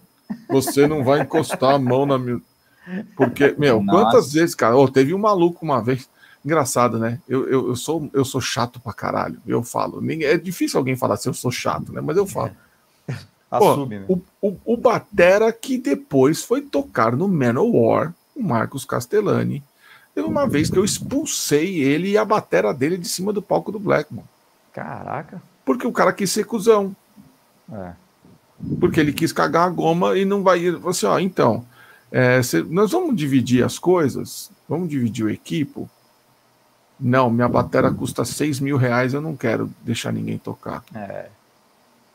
você 0.50 0.88
não 0.88 1.04
vai 1.04 1.22
encostar 1.22 1.76
a 1.76 1.80
mão 1.80 2.06
na 2.06 2.18
minha. 2.18 2.42
Porque, 3.16 3.56
meu, 3.58 3.82
Nossa. 3.82 4.04
quantas 4.04 4.34
vezes, 4.34 4.56
cara? 4.56 4.76
Oh, 4.76 4.88
teve 4.88 5.14
um 5.14 5.20
maluco 5.20 5.64
uma 5.64 5.82
vez. 5.82 6.10
Engraçado, 6.44 7.00
né? 7.00 7.20
Eu, 7.28 7.48
eu, 7.48 7.68
eu, 7.70 7.76
sou, 7.76 8.10
eu 8.14 8.26
sou 8.26 8.42
chato 8.42 8.80
pra 8.80 8.92
caralho. 8.92 9.40
Eu 9.48 9.64
falo. 9.64 10.02
É 10.22 10.38
difícil 10.38 10.78
alguém 10.78 10.96
falar 10.96 11.16
se 11.16 11.22
assim, 11.22 11.30
eu 11.30 11.34
sou 11.34 11.52
chato, 11.52 11.94
né? 11.94 12.02
Mas 12.02 12.18
eu 12.18 12.26
falo. 12.26 12.52
Assume, 13.50 14.00
né? 14.00 14.06
o, 14.10 14.20
o, 14.42 14.58
o 14.66 14.78
Batera 14.78 15.54
que 15.54 15.78
depois 15.78 16.44
foi 16.44 16.62
tocar 16.62 17.16
no 17.16 17.28
Manowar, 17.28 18.14
o 18.36 18.42
Marcos 18.42 18.84
Castellani. 18.84 19.64
Teve 20.14 20.28
uma 20.28 20.48
vez 20.48 20.70
que 20.70 20.78
eu 20.78 20.86
expulsei 20.86 21.82
ele 21.82 22.12
e 22.12 22.18
a 22.18 22.26
batera 22.26 22.74
dele 22.74 22.98
de 22.98 23.08
cima 23.08 23.34
do 23.34 23.42
palco 23.42 23.72
do 23.72 23.80
Blackmon. 23.80 24.24
Caraca. 24.72 25.42
Porque 25.66 25.88
o 25.88 25.92
cara 25.92 26.14
quis 26.14 26.32
ser 26.32 26.46
cuzão. 26.46 26.96
É. 27.72 27.94
Porque 28.80 29.00
ele 29.00 29.12
quis 29.12 29.32
cagar 29.32 29.68
a 29.68 29.72
goma 29.72 30.18
e 30.18 30.24
não 30.24 30.44
vai 30.44 30.60
ir. 30.60 30.80
Assim, 30.86 31.06
ó, 31.06 31.18
então, 31.20 31.66
é, 32.12 32.42
cê, 32.44 32.62
nós 32.62 32.92
vamos 32.92 33.16
dividir 33.16 33.64
as 33.64 33.80
coisas, 33.80 34.52
vamos 34.70 34.88
dividir 34.88 35.26
o 35.26 35.30
equipo. 35.30 35.90
Não, 37.00 37.30
minha 37.30 37.50
bateria 37.50 37.92
custa 37.92 38.24
6 38.24 38.60
mil 38.60 38.78
reais, 38.78 39.14
eu 39.14 39.22
não 39.22 39.36
quero 39.36 39.70
deixar 39.82 40.14
ninguém 40.14 40.38
tocar. 40.38 40.84
É. 40.94 41.28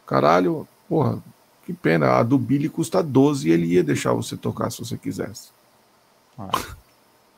Caralho, 0.06 0.66
porra, 0.88 1.18
que 1.66 1.72
pena. 1.72 2.12
A 2.12 2.22
do 2.22 2.38
Billy 2.38 2.68
custa 2.68 3.02
12 3.02 3.48
e 3.48 3.52
ele 3.52 3.66
ia 3.66 3.82
deixar 3.82 4.12
você 4.12 4.36
tocar 4.36 4.70
se 4.70 4.78
você 4.78 4.96
quisesse. 4.96 5.48
Ah, 6.38 6.50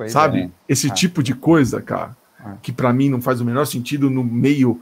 Sabe? 0.09 0.41
é. 0.43 0.51
Esse 0.69 0.89
Ah. 0.89 0.95
tipo 0.95 1.23
de 1.23 1.35
coisa, 1.35 1.81
cara, 1.83 2.17
Ah. 2.43 2.55
que 2.63 2.73
pra 2.73 2.93
mim 2.93 3.09
não 3.11 3.21
faz 3.21 3.41
o 3.41 3.45
menor 3.45 3.67
sentido 3.67 4.09
no 4.09 4.25
meio 4.25 4.81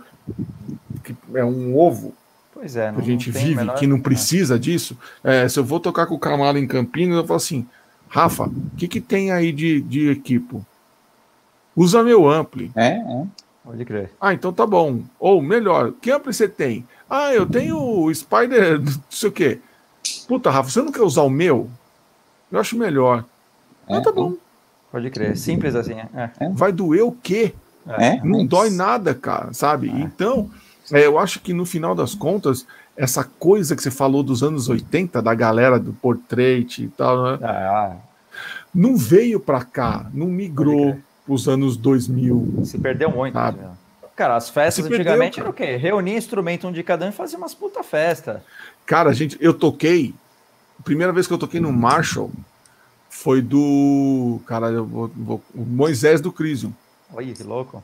que 1.02 1.14
é 1.34 1.44
um 1.44 1.76
ovo 1.76 2.14
Pois 2.52 2.76
é. 2.76 2.86
que 2.88 2.92
Não, 2.92 3.00
a 3.00 3.04
gente 3.04 3.30
vive, 3.30 3.54
menor- 3.54 3.76
que 3.76 3.86
não 3.86 3.98
precisa 4.00 4.58
disso. 4.58 4.96
É, 5.24 5.48
se 5.48 5.58
eu 5.58 5.64
vou 5.64 5.80
tocar 5.80 6.06
com 6.06 6.14
o 6.14 6.18
Camalo 6.18 6.58
em 6.58 6.66
Campinas, 6.66 7.16
eu 7.16 7.24
falo 7.26 7.36
assim, 7.38 7.66
Rafa, 8.08 8.44
o 8.44 8.70
que, 8.76 8.86
que 8.88 9.00
tem 9.00 9.30
aí 9.32 9.50
de, 9.52 9.80
de 9.80 10.08
equipo? 10.10 10.64
Usa 11.76 12.02
meu 12.02 12.28
ampli. 12.28 12.70
É, 12.74 12.96
é. 12.96 13.26
Pode 13.64 13.84
crer. 13.84 14.10
Ah, 14.20 14.32
então 14.34 14.52
tá 14.52 14.66
bom. 14.66 15.02
Ou 15.20 15.40
melhor, 15.42 15.92
que 16.00 16.10
ampli 16.10 16.32
você 16.32 16.48
tem? 16.48 16.86
Ah, 17.08 17.32
eu 17.32 17.46
tenho 17.46 17.78
o 17.80 18.12
Spider, 18.14 18.80
não 18.82 18.92
sei 19.10 19.28
o 19.28 19.32
quê. 19.32 19.58
Puta, 20.26 20.50
Rafa, 20.50 20.70
você 20.70 20.82
não 20.82 20.92
quer 20.92 21.02
usar 21.02 21.22
o 21.22 21.30
meu? 21.30 21.68
Eu 22.50 22.58
acho 22.60 22.76
melhor. 22.78 23.24
Ah, 23.88 23.96
É, 23.96 24.00
tá 24.00 24.10
bom. 24.12 24.34
Pode 24.90 25.10
crer. 25.10 25.36
Simples 25.36 25.74
assim. 25.74 25.94
É. 26.14 26.30
Vai 26.52 26.72
doer 26.72 27.04
o 27.04 27.12
quê? 27.12 27.52
É, 27.86 28.16
Não 28.22 28.40
mas- 28.40 28.48
dói 28.48 28.70
nada, 28.70 29.14
cara, 29.14 29.52
sabe? 29.52 29.88
Então, 29.88 30.50
é, 30.92 31.06
eu 31.06 31.18
acho 31.18 31.40
que 31.40 31.52
no 31.54 31.64
final 31.64 31.94
das 31.94 32.14
contas, 32.14 32.66
essa 32.96 33.24
coisa 33.24 33.74
que 33.76 33.82
você 33.82 33.90
falou 33.90 34.22
dos 34.22 34.42
anos 34.42 34.68
80, 34.68 35.22
da 35.22 35.34
galera 35.34 35.78
do 35.78 35.92
portrait 35.92 36.82
e 36.82 36.88
tal, 36.88 37.22
né? 37.22 37.38
Ah, 37.42 37.96
não 38.74 38.96
veio 38.96 39.40
pra 39.40 39.64
cá, 39.64 40.06
não 40.12 40.26
migrou 40.26 40.98
pros 41.24 41.48
anos 41.48 41.76
2000. 41.76 42.62
se 42.64 42.78
perdeu 42.78 43.10
muito. 43.10 43.34
Sabe? 43.34 43.58
né? 43.60 43.70
Cara, 44.16 44.34
as 44.36 44.50
festas 44.50 44.84
Se 44.84 44.90
perdeu, 44.90 45.00
antigamente 45.12 45.36
cara. 45.36 45.46
era 45.46 45.50
o 45.50 45.54
quê? 45.54 45.76
Reunia 45.76 46.16
instrumento 46.18 46.66
um 46.66 46.72
de 46.72 46.82
cada 46.82 47.06
um 47.06 47.08
e 47.08 47.12
fazia 47.12 47.38
umas 47.38 47.54
puta 47.54 47.82
festa. 47.84 48.42
Cara, 48.84 49.12
gente, 49.12 49.36
eu 49.40 49.54
toquei. 49.54 50.12
Primeira 50.84 51.12
vez 51.12 51.26
que 51.26 51.32
eu 51.32 51.38
toquei 51.38 51.60
no 51.60 51.72
Marshall 51.72 52.30
foi 53.18 53.42
do. 53.42 54.40
Cara, 54.46 54.70
eu 54.70 54.84
vou, 54.84 55.10
vou- 55.16 55.42
Moisés 55.54 56.20
do 56.20 56.30
Crisium. 56.30 56.72
Olha 57.12 57.32
que 57.34 57.42
louco. 57.42 57.82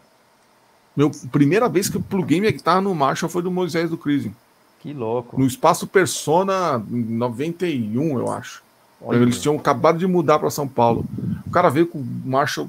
Meu, 0.96 1.10
primeira 1.32 1.68
vez 1.68 1.88
que 1.88 1.96
eu 1.96 2.00
pluguei 2.00 2.38
minha 2.38 2.52
guitarra 2.52 2.80
no 2.80 2.94
Marshall 2.94 3.28
foi 3.28 3.42
do 3.42 3.50
Moisés 3.50 3.90
do 3.90 3.98
Crisium. 3.98 4.32
Que 4.80 4.92
louco. 4.92 5.38
No 5.38 5.44
Espaço 5.44 5.88
Persona 5.88 6.78
91, 6.88 8.18
eu 8.18 8.30
acho. 8.30 8.62
Olha, 9.00 9.18
Eles 9.18 9.42
tinham 9.42 9.56
acabado 9.56 9.98
de 9.98 10.06
mudar 10.06 10.38
para 10.38 10.50
São 10.50 10.68
Paulo. 10.68 11.04
O 11.44 11.50
cara 11.50 11.68
veio 11.68 11.88
com 11.88 11.98
o 11.98 12.06
Marshall. 12.24 12.68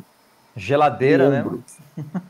Geladeira, 0.58 1.30
né? 1.30 1.46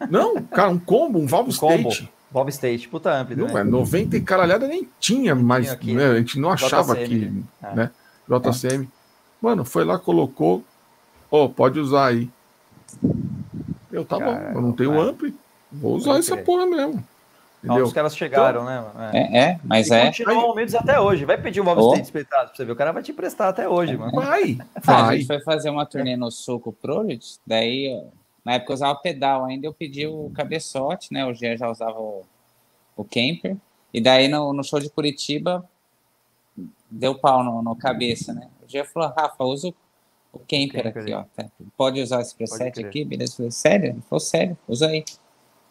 Não, 0.10 0.41
cara, 0.44 0.70
um 0.70 0.80
combo, 0.80 1.18
um 1.18 1.28
Valve 1.28 1.52
Um 1.52 1.56
combo. 1.56 1.90
State. 1.90 2.12
Bob 2.30 2.49
State, 2.49 2.90
puta 2.90 3.14
ampli. 3.14 3.38
Não, 3.38 3.48
né? 3.48 3.62
é 3.62 3.64
90 3.64 4.18
e 4.18 4.22
caralhada 4.22 4.68
nem 4.68 4.90
tinha 4.99 5.34
mais, 5.34 5.80
né? 5.82 6.07
A 6.07 6.18
gente 6.18 6.38
não 6.38 6.52
achava 6.52 6.94
JCM, 6.94 7.06
aqui, 7.06 7.44
é. 7.64 7.76
né? 7.76 7.91
JCM. 8.28 8.90
Mano, 9.41 9.64
foi 9.66 9.84
lá, 9.86 9.98
colocou. 9.99 10.64
Ó, 11.30 11.48
pode 11.48 11.80
usar 11.80 12.07
aí. 12.07 12.30
Eu, 13.91 14.06
tá 14.06 14.18
Cara, 14.20 14.32
bom, 14.52 14.57
eu 14.60 14.62
não 14.62 14.72
tenho 14.72 14.94
é. 14.95 14.99
ampli. 15.10 15.36
Vou 15.72 15.95
usar 15.95 16.18
essa 16.18 16.38
porra 16.38 16.66
mesmo. 16.66 17.03
Não, 17.64 17.74
Entendeu? 17.76 17.86
os 17.88 17.94
caras 17.94 18.16
chegaram, 18.16 18.64
né? 18.64 18.80
mano? 18.80 19.12
É. 19.12 19.18
É, 19.18 19.38
é, 19.52 19.60
mas 19.64 19.90
E 19.90 19.94
é. 19.94 20.06
continuam 20.06 20.52
humildes 20.52 20.76
até 20.76 20.99
hoje. 20.99 21.26
Vai 21.26 21.41
pedir 21.41 21.62
um 21.62 21.66
Bob 21.66 21.80
Oh. 21.82 21.88
State 21.94 22.03
espetado 22.06 22.48
pra 22.49 22.56
você 22.56 22.64
ver. 22.66 22.72
O 22.72 22.76
cara 22.76 22.91
vai 22.91 23.02
te 23.02 23.12
emprestar 23.12 23.48
até 23.49 23.68
hoje, 23.68 23.98
mano. 23.98 24.12
Vai, 24.12 24.57
Ah, 24.86 24.99
a 24.99 25.03
vai. 25.07 25.18
gente 25.18 25.28
foi 25.28 25.40
fazer 25.41 25.70
uma 25.72 25.86
turnê 25.86 26.16
no 26.16 26.30
Suco 26.30 26.72
Project, 26.72 27.40
daí, 27.45 28.03
na 28.44 28.53
época 28.53 28.72
eu 28.72 28.76
usava 28.76 28.95
pedal 28.99 29.45
ainda, 29.45 29.66
eu 29.66 29.74
pedi 29.74 30.06
o 30.06 30.30
cabeçote, 30.36 31.12
né? 31.12 31.26
O 31.26 31.34
Jean 31.34 31.57
já 31.57 31.68
usava 31.70 31.99
o, 31.99 32.24
o 32.95 33.03
camper. 33.03 33.57
E 33.91 33.99
daí 33.99 34.28
no, 34.28 34.53
no 34.53 34.64
show 34.64 34.80
de 34.80 34.90
Curitiba, 34.90 35.68
deu 36.91 37.16
pau 37.16 37.44
no, 37.44 37.64
no 37.64 37.76
cabeça, 37.76 38.32
né? 38.32 38.48
O 38.76 38.84
Jean 38.84 38.85
falou, 38.85 39.14
Rafa, 39.15 39.43
usa 39.43 39.73
o, 40.34 40.39
camper, 40.39 40.84
Camper 40.84 40.88
aqui, 41.03 41.14
aí. 41.14 41.14
ó. 41.14 41.23
tá? 41.35 41.45
Pode 41.77 42.02
usar 42.02 42.22
esse 42.22 42.35
preset 42.35 42.84
aqui, 42.84 43.06
beleza? 43.06 43.34
Eu 43.34 43.38
falei, 43.38 43.52
sério? 43.52 43.85
Ele 43.91 44.02
falou, 44.10 44.19
sério, 44.19 44.57
usa 44.68 44.88
aí. 44.88 45.06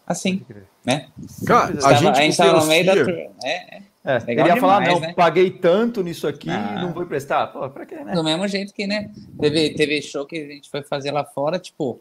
Assim, 0.06 0.44
né? 0.85 1.09
Cara, 1.47 1.72
a. 1.72 1.76
Tava- 1.81 1.94
gente 1.97 2.18
a 2.18 2.22
gente 2.22 2.36
tava 2.36 2.60
no 2.60 2.66
meio 2.66 2.85
da 2.85 2.94
turnê. 2.94 3.31
É, 3.43 3.76
é. 3.76 3.82
É, 4.06 4.18
ele 4.26 4.43
ia 4.43 4.56
falar, 4.59 4.81
demais, 4.81 5.01
não, 5.01 5.09
né? 5.09 5.14
paguei 5.14 5.51
tanto 5.51 6.02
nisso 6.02 6.28
aqui 6.28 6.51
Ah. 6.51 6.82
não 6.82 6.93
vou 6.93 7.05
emprestar. 7.05 7.51
Pô, 7.51 7.66
pra 7.70 7.86
quê, 7.86 7.94
né? 8.05 8.12
Do 8.12 8.22
mesmo 8.22 8.47
jeito 8.47 8.74
que, 8.74 8.86
né? 8.86 9.10
Teve, 9.40 9.72
teve 9.72 10.02
show 10.02 10.26
que 10.26 10.36
a 10.36 10.47
gente 10.47 10.68
foi 10.68 10.82
fazer 10.82 11.10
lá 11.10 11.24
fora, 11.24 11.59
tipo. 11.59 11.98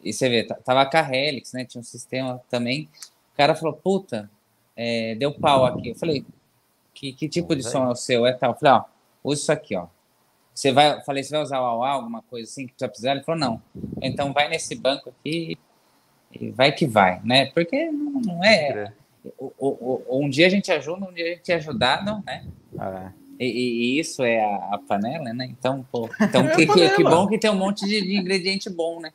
E 0.00 0.12
você 0.12 0.28
vê, 0.28 0.44
tava 0.44 0.86
com 0.86 0.96
a 0.96 1.16
Helix, 1.16 1.52
né? 1.52 1.64
Tinha 1.64 1.80
um 1.80 1.84
sistema 1.84 2.40
também. 2.48 2.88
O 3.32 3.36
cara 3.36 3.56
falou, 3.56 3.74
puta, 3.74 4.30
é, 4.76 5.16
deu 5.16 5.32
pau 5.32 5.64
aqui. 5.64 5.88
Eu 5.88 5.94
falei, 5.96 6.24
que, 6.92 7.12
que 7.12 7.28
tipo 7.28 7.56
de 7.56 7.64
som 7.64 7.84
é 7.84 7.88
o 7.88 7.96
seu? 7.96 8.24
É 8.26 8.32
tal. 8.32 8.52
Eu 8.52 8.56
falei, 8.56 8.74
ó, 8.74 8.84
usa 9.24 9.42
isso 9.42 9.52
aqui, 9.52 9.74
ó. 9.74 9.86
Você 10.54 10.70
vai, 10.72 11.02
falei, 11.02 11.22
você 11.22 11.30
vai 11.32 11.42
usar 11.42 11.60
o 11.60 11.64
AUA, 11.64 11.88
alguma 11.88 12.22
coisa 12.22 12.48
assim 12.48 12.66
que 12.66 12.74
você 12.76 12.86
precisar? 12.86 13.12
Ele 13.12 13.22
falou, 13.24 13.40
não. 13.40 13.62
Então 14.00 14.32
vai 14.32 14.48
nesse 14.48 14.74
banco 14.76 15.10
aqui 15.10 15.58
e 16.32 16.50
vai 16.50 16.70
que 16.72 16.86
vai, 16.86 17.20
né? 17.24 17.46
Porque 17.46 17.90
não, 17.90 18.20
não 18.20 18.44
é. 18.44 18.92
o- 19.38 19.52
o- 19.58 20.04
o- 20.08 20.24
um 20.24 20.28
dia 20.28 20.46
a 20.46 20.50
gente 20.50 20.70
ajuda, 20.70 21.06
um 21.06 21.12
dia 21.12 21.24
a 21.24 21.28
gente 21.36 21.50
é 21.50 21.54
ajudado, 21.56 22.22
né? 22.24 22.44
Ah, 22.78 23.10
E, 23.40 23.46
e- 23.46 23.96
e 23.96 23.98
isso 23.98 24.22
é 24.22 24.40
a, 24.44 24.74
a 24.74 24.78
panela, 24.78 25.32
né? 25.32 25.46
Então, 25.58 25.84
pô, 25.90 26.08
então 26.22 26.44
É 26.46 26.48
que, 26.54 26.66
que, 26.66 26.88
que 26.90 27.02
bom 27.02 27.26
que 27.26 27.36
tem 27.38 27.50
um 27.50 27.56
monte 27.56 27.84
de, 27.84 28.00
de 28.00 28.16
ingrediente 28.16 28.70
bom, 28.70 29.00
né? 29.00 29.08
É 29.08 29.12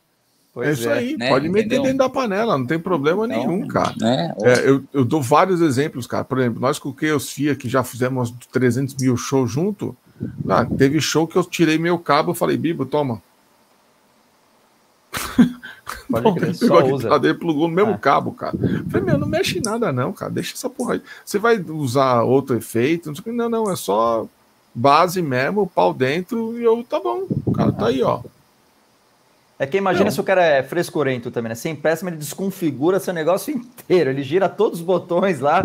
pois 0.53 0.80
isso 0.80 0.90
é. 0.90 0.98
aí, 0.98 1.16
né? 1.18 1.30
pode 1.30 1.48
meter 1.48 1.68
Entendeu? 1.68 1.84
dentro 1.84 1.99
da 1.99 2.10
panela, 2.10 2.57
não 2.57 2.66
tem 2.66 2.78
problema 2.80 3.26
Então, 3.26 3.38
nenhum, 3.38 3.66
cara. 3.68 3.95
né? 3.98 4.34
É, 4.41 4.70
eu, 4.70 4.84
eu 4.91 5.06
dou 5.06 5.22
vários 5.22 5.61
exemplos, 5.61 6.06
cara. 6.06 6.26
Por 6.26 6.38
exemplo, 6.40 6.60
nós 6.60 6.78
com 6.80 6.90
o 6.90 6.95
Chaos 6.99 7.32
FIA, 7.32 7.56
que 7.56 7.70
já 7.70 7.82
fizemos 7.84 8.32
300 8.52 8.94
mil 8.95 9.16
shows 9.16 9.49
junto, 9.49 9.95
ah, 10.50 10.66
teve 10.66 11.00
show 11.02 11.28
que 11.28 11.36
eu 11.36 11.44
tirei 11.44 11.78
meu 11.78 11.98
cabo 12.00 12.32
e 12.32 12.36
falei, 12.36 12.58
Bibo, 12.58 12.86
toma. 12.86 13.22
Pode 16.10 16.24
Bom, 16.24 16.36
crer, 16.36 16.58
pegou 16.58 16.94
usa. 16.94 17.20
dele, 17.20 17.34
plugou 17.36 17.68
no 17.68 17.74
mesmo 17.76 17.94
É. 17.94 17.98
cabo, 17.98 18.32
cara. 18.32 18.56
Falei, 18.90 19.06
meu, 19.06 19.18
não 19.18 19.28
mexe 19.28 19.60
em 19.60 19.62
nada 19.62 19.91
não, 19.91 20.12
cara. 20.14 20.32
Deixa 20.32 20.54
essa 20.56 20.70
porra 20.70 20.96
aí. 20.96 21.02
Você 21.24 21.38
vai 21.40 21.60
usar 21.60 22.24
outro 22.24 22.56
efeito? 22.56 23.12
Não, 23.26 23.34
não, 23.34 23.50
não, 23.50 23.72
é 23.72 23.76
só 23.76 24.26
base 24.74 25.22
mesmo, 25.22 25.68
pau 25.68 25.94
dentro, 25.94 26.58
e 26.60 26.64
eu, 26.64 26.84
tá 26.84 27.00
bom. 27.00 27.26
O 27.46 27.52
cara 27.52 27.72
tá 27.72 27.88
aí, 27.88 28.02
ó. 28.04 28.22
É 29.58 29.66
que 29.68 29.78
imagina 29.78 30.06
Não. 30.06 30.12
se 30.12 30.22
o 30.22 30.24
cara 30.24 30.41
é 30.44 30.64
frescurento 30.64 31.30
também, 31.32 31.50
né? 31.50 31.56
Sem 31.56 31.76
péssimo, 31.76 32.10
ele 32.10 32.16
desconfigura 32.18 32.98
seu 33.00 33.14
negócio 33.14 33.54
inteiro. 33.54 34.10
Ele 34.10 34.24
gira 34.24 34.48
todos 34.48 34.80
os 34.80 34.86
botões 34.86 35.41
lá 35.41 35.64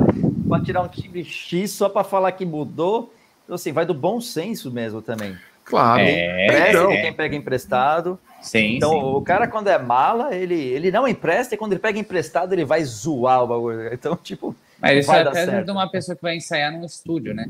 para 0.48 0.64
tirar 0.64 0.82
um 0.82 0.88
timbre 0.88 1.22
X 1.24 1.70
só 1.70 1.88
para 1.88 2.02
falar 2.02 2.32
que 2.32 2.44
mudou. 2.44 3.14
Então, 3.44 3.54
assim, 3.54 3.72
vai 3.72 3.84
do 3.86 3.94
bom 3.94 4.20
senso 4.20 4.70
mesmo 4.70 5.00
também. 5.02 5.36
Claro. 5.64 6.00
É, 6.02 6.44
Empresta 6.44 6.70
então. 6.70 6.90
de 6.90 7.00
quem 7.00 7.12
pega 7.12 7.36
emprestado. 7.36 8.18
Sim, 8.42 8.76
Então, 8.76 8.90
sim. 8.90 8.96
o 9.02 9.22
cara, 9.22 9.48
quando 9.48 9.68
é 9.68 9.78
mala, 9.78 10.34
ele, 10.34 10.54
ele 10.54 10.90
não 10.90 11.08
empresta 11.08 11.54
e 11.54 11.58
quando 11.58 11.72
ele 11.72 11.80
pega 11.80 11.98
emprestado, 11.98 12.52
ele 12.52 12.64
vai 12.64 12.84
zoar 12.84 13.42
o 13.42 13.46
bagulho. 13.46 13.92
Então, 13.92 14.14
tipo, 14.16 14.54
Mas 14.80 14.98
isso 15.00 15.06
vai 15.08 15.20
é 15.20 15.22
até 15.22 15.44
certo. 15.46 15.64
de 15.64 15.70
uma 15.70 15.88
pessoa 15.90 16.14
que 16.14 16.22
vai 16.22 16.36
ensaiar 16.36 16.70
num 16.72 16.84
estúdio, 16.84 17.32
né? 17.34 17.46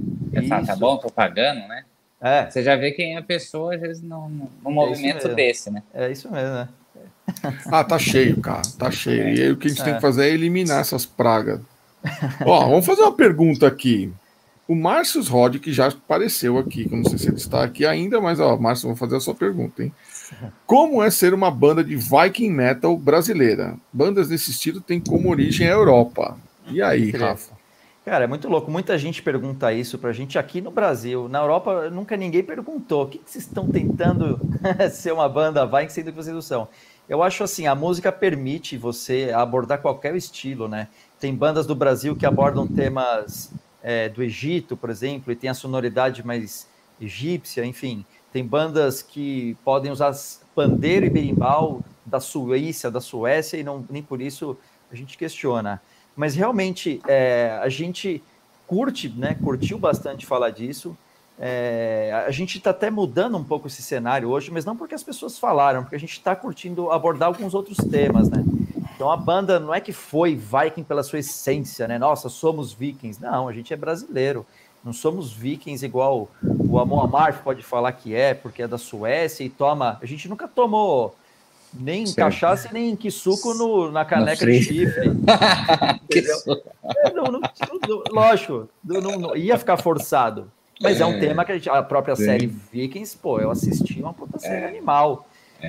Fala, 0.48 0.64
tá 0.66 0.76
bom, 0.76 0.96
tô 0.96 1.10
pagando, 1.10 1.66
né? 1.66 1.84
é, 2.20 2.48
Você 2.48 2.62
já 2.62 2.76
vê 2.76 2.92
quem 2.92 3.14
é 3.16 3.18
a 3.18 3.22
pessoa, 3.22 3.74
às 3.74 3.80
vezes, 3.80 4.02
num, 4.02 4.48
num 4.64 4.70
movimento 4.70 5.22
mesmo. 5.24 5.34
desse, 5.34 5.70
né? 5.70 5.82
é 5.92 6.10
isso 6.12 6.30
mesmo, 6.30 6.54
né? 6.54 6.68
Ah, 7.66 7.82
tá 7.82 7.98
cheio, 7.98 8.40
cara. 8.40 8.62
Tá 8.78 8.90
cheio. 8.90 9.28
E 9.34 9.42
aí 9.42 9.50
o 9.50 9.56
que 9.56 9.66
a 9.66 9.70
gente 9.70 9.80
É. 9.80 9.84
tem 9.84 9.94
que 9.94 10.00
fazer 10.00 10.26
é 10.28 10.30
eliminar 10.32 10.80
essas 10.80 11.04
pragas. 11.06 11.60
Ó, 12.44 12.60
vamos 12.68 12.84
fazer 12.86 13.00
uma 13.02 13.12
pergunta 13.16 13.66
aqui. 13.66 14.12
O 14.66 14.74
Márcio 14.74 15.22
Rod, 15.22 15.58
que 15.58 15.72
já 15.72 15.88
apareceu 15.88 16.56
aqui, 16.56 16.88
que 16.88 16.94
eu 16.94 16.98
não 16.98 17.04
sei 17.04 17.18
se 17.18 17.28
ele 17.28 17.36
está 17.36 17.62
aqui 17.62 17.84
ainda, 17.84 18.20
mas, 18.20 18.40
ó, 18.40 18.56
Márcio, 18.56 18.88
vou 18.88 18.96
fazer 18.96 19.16
a 19.16 19.20
sua 19.20 19.34
pergunta, 19.34 19.82
hein? 19.82 19.92
Como 20.66 21.02
é 21.02 21.10
ser 21.10 21.34
uma 21.34 21.50
banda 21.50 21.84
de 21.84 21.96
Viking 21.96 22.50
Metal 22.50 22.96
brasileira? 22.96 23.76
Bandas 23.92 24.28
desse 24.28 24.50
estilo 24.50 24.80
têm 24.80 24.98
como 25.00 25.30
origem 25.30 25.68
a 25.68 25.72
Europa. 25.72 26.38
E 26.66 26.80
aí. 26.80 27.10
Rafa? 27.10 27.52
Cara, 28.04 28.24
é 28.24 28.26
muito 28.26 28.48
louco. 28.48 28.70
Muita 28.70 28.98
gente 28.98 29.22
pergunta 29.22 29.72
isso 29.72 29.98
pra 29.98 30.12
gente 30.12 30.38
aqui 30.38 30.60
no 30.60 30.70
Brasil. 30.70 31.28
Na 31.28 31.40
Europa, 31.40 31.88
nunca 31.90 32.16
ninguém 32.16 32.42
perguntou. 32.42 33.04
O 33.04 33.08
que, 33.08 33.18
que 33.18 33.30
vocês 33.30 33.46
estão 33.46 33.66
tentando 33.66 34.38
ser 34.92 35.12
uma 35.12 35.28
banda 35.28 35.64
vai 35.64 35.88
sendo 35.88 36.10
que 36.10 36.16
vocês 36.16 36.34
não 36.34 36.42
são? 36.42 36.68
Eu 37.08 37.22
acho 37.22 37.44
assim, 37.44 37.66
a 37.66 37.74
música 37.74 38.10
permite 38.10 38.76
você 38.76 39.30
abordar 39.34 39.80
qualquer 39.80 40.14
estilo, 40.16 40.68
né? 40.68 40.88
Tem 41.20 41.34
bandas 41.34 41.66
do 41.66 41.74
Brasil 41.74 42.16
que 42.16 42.26
abordam 42.26 42.66
temas 42.66 43.50
é, 43.84 44.08
do 44.08 44.22
Egito, 44.22 44.78
por 44.78 44.88
exemplo, 44.88 45.30
e 45.30 45.36
tem 45.36 45.50
a 45.50 45.54
sonoridade 45.54 46.26
mais 46.26 46.66
egípcia, 46.98 47.64
enfim. 47.66 48.04
Tem 48.32 48.44
bandas 48.44 49.02
que 49.02 49.56
podem 49.62 49.92
usar 49.92 50.12
pandeiro 50.54 51.04
e 51.04 51.10
berimbau 51.10 51.84
da 52.04 52.18
Suíça, 52.18 52.90
da 52.90 53.00
Suécia, 53.00 53.58
e 53.58 53.62
não, 53.62 53.84
nem 53.90 54.02
por 54.02 54.22
isso 54.22 54.56
a 54.90 54.96
gente 54.96 55.18
questiona. 55.18 55.82
Mas 56.16 56.34
realmente 56.34 57.00
é, 57.06 57.58
a 57.62 57.68
gente 57.68 58.22
curte, 58.66 59.08
né? 59.10 59.36
Curtiu 59.42 59.78
bastante 59.78 60.24
falar 60.24 60.50
disso. 60.50 60.96
É, 61.38 62.24
a 62.26 62.30
gente 62.30 62.58
está 62.58 62.70
até 62.70 62.90
mudando 62.90 63.36
um 63.36 63.44
pouco 63.44 63.66
esse 63.66 63.82
cenário 63.82 64.30
hoje, 64.30 64.50
mas 64.50 64.64
não 64.64 64.76
porque 64.76 64.94
as 64.94 65.02
pessoas 65.02 65.38
falaram, 65.38 65.82
porque 65.82 65.96
a 65.96 66.00
gente 66.00 66.12
está 66.12 66.34
curtindo 66.34 66.90
abordar 66.90 67.28
alguns 67.28 67.54
outros 67.54 67.76
temas, 67.76 68.30
né? 68.30 68.44
Então 68.94 69.10
a 69.10 69.16
banda 69.16 69.58
não 69.58 69.74
é 69.74 69.80
que 69.80 69.92
foi 69.92 70.36
Viking 70.36 70.84
pela 70.84 71.02
sua 71.02 71.18
essência, 71.18 71.88
né? 71.88 71.98
Nossa, 71.98 72.28
somos 72.28 72.72
vikings. 72.72 73.20
Não, 73.20 73.48
a 73.48 73.52
gente 73.52 73.72
é 73.72 73.76
brasileiro. 73.76 74.46
Não 74.84 74.92
somos 74.92 75.32
vikings 75.32 75.84
igual 75.84 76.28
o 76.42 76.78
Amon 76.78 77.00
Amarth 77.00 77.42
pode 77.42 77.62
falar 77.62 77.90
que 77.92 78.14
é, 78.14 78.34
porque 78.34 78.62
é 78.62 78.68
da 78.68 78.78
Suécia 78.78 79.42
e 79.42 79.48
toma. 79.48 79.98
A 80.02 80.06
gente 80.06 80.28
nunca 80.28 80.46
tomou 80.46 81.16
nem 81.72 82.06
certo. 82.06 82.18
cachaça 82.18 82.68
nem 82.72 82.94
que 82.94 83.10
suco 83.10 83.54
no, 83.54 83.90
na 83.90 84.04
caneca 84.04 84.46
de 84.46 84.62
chifre. 84.62 85.08
é, 86.84 87.12
não, 87.12 87.24
não, 87.24 87.40
lógico, 88.12 88.68
não, 88.84 89.34
ia 89.34 89.58
ficar 89.58 89.76
forçado. 89.78 90.50
Mas 90.80 91.00
é, 91.00 91.02
é 91.02 91.06
um 91.06 91.18
tema 91.18 91.44
que 91.44 91.52
a, 91.52 91.54
gente, 91.54 91.70
a 91.70 91.82
própria 91.82 92.14
Sim. 92.14 92.24
série 92.24 92.46
Vikings, 92.46 93.16
pô, 93.16 93.40
eu 93.40 93.50
assisti 93.50 94.00
uma 94.00 94.12
puta 94.12 94.38
série 94.38 94.64
é. 94.64 94.68
animal. 94.68 95.26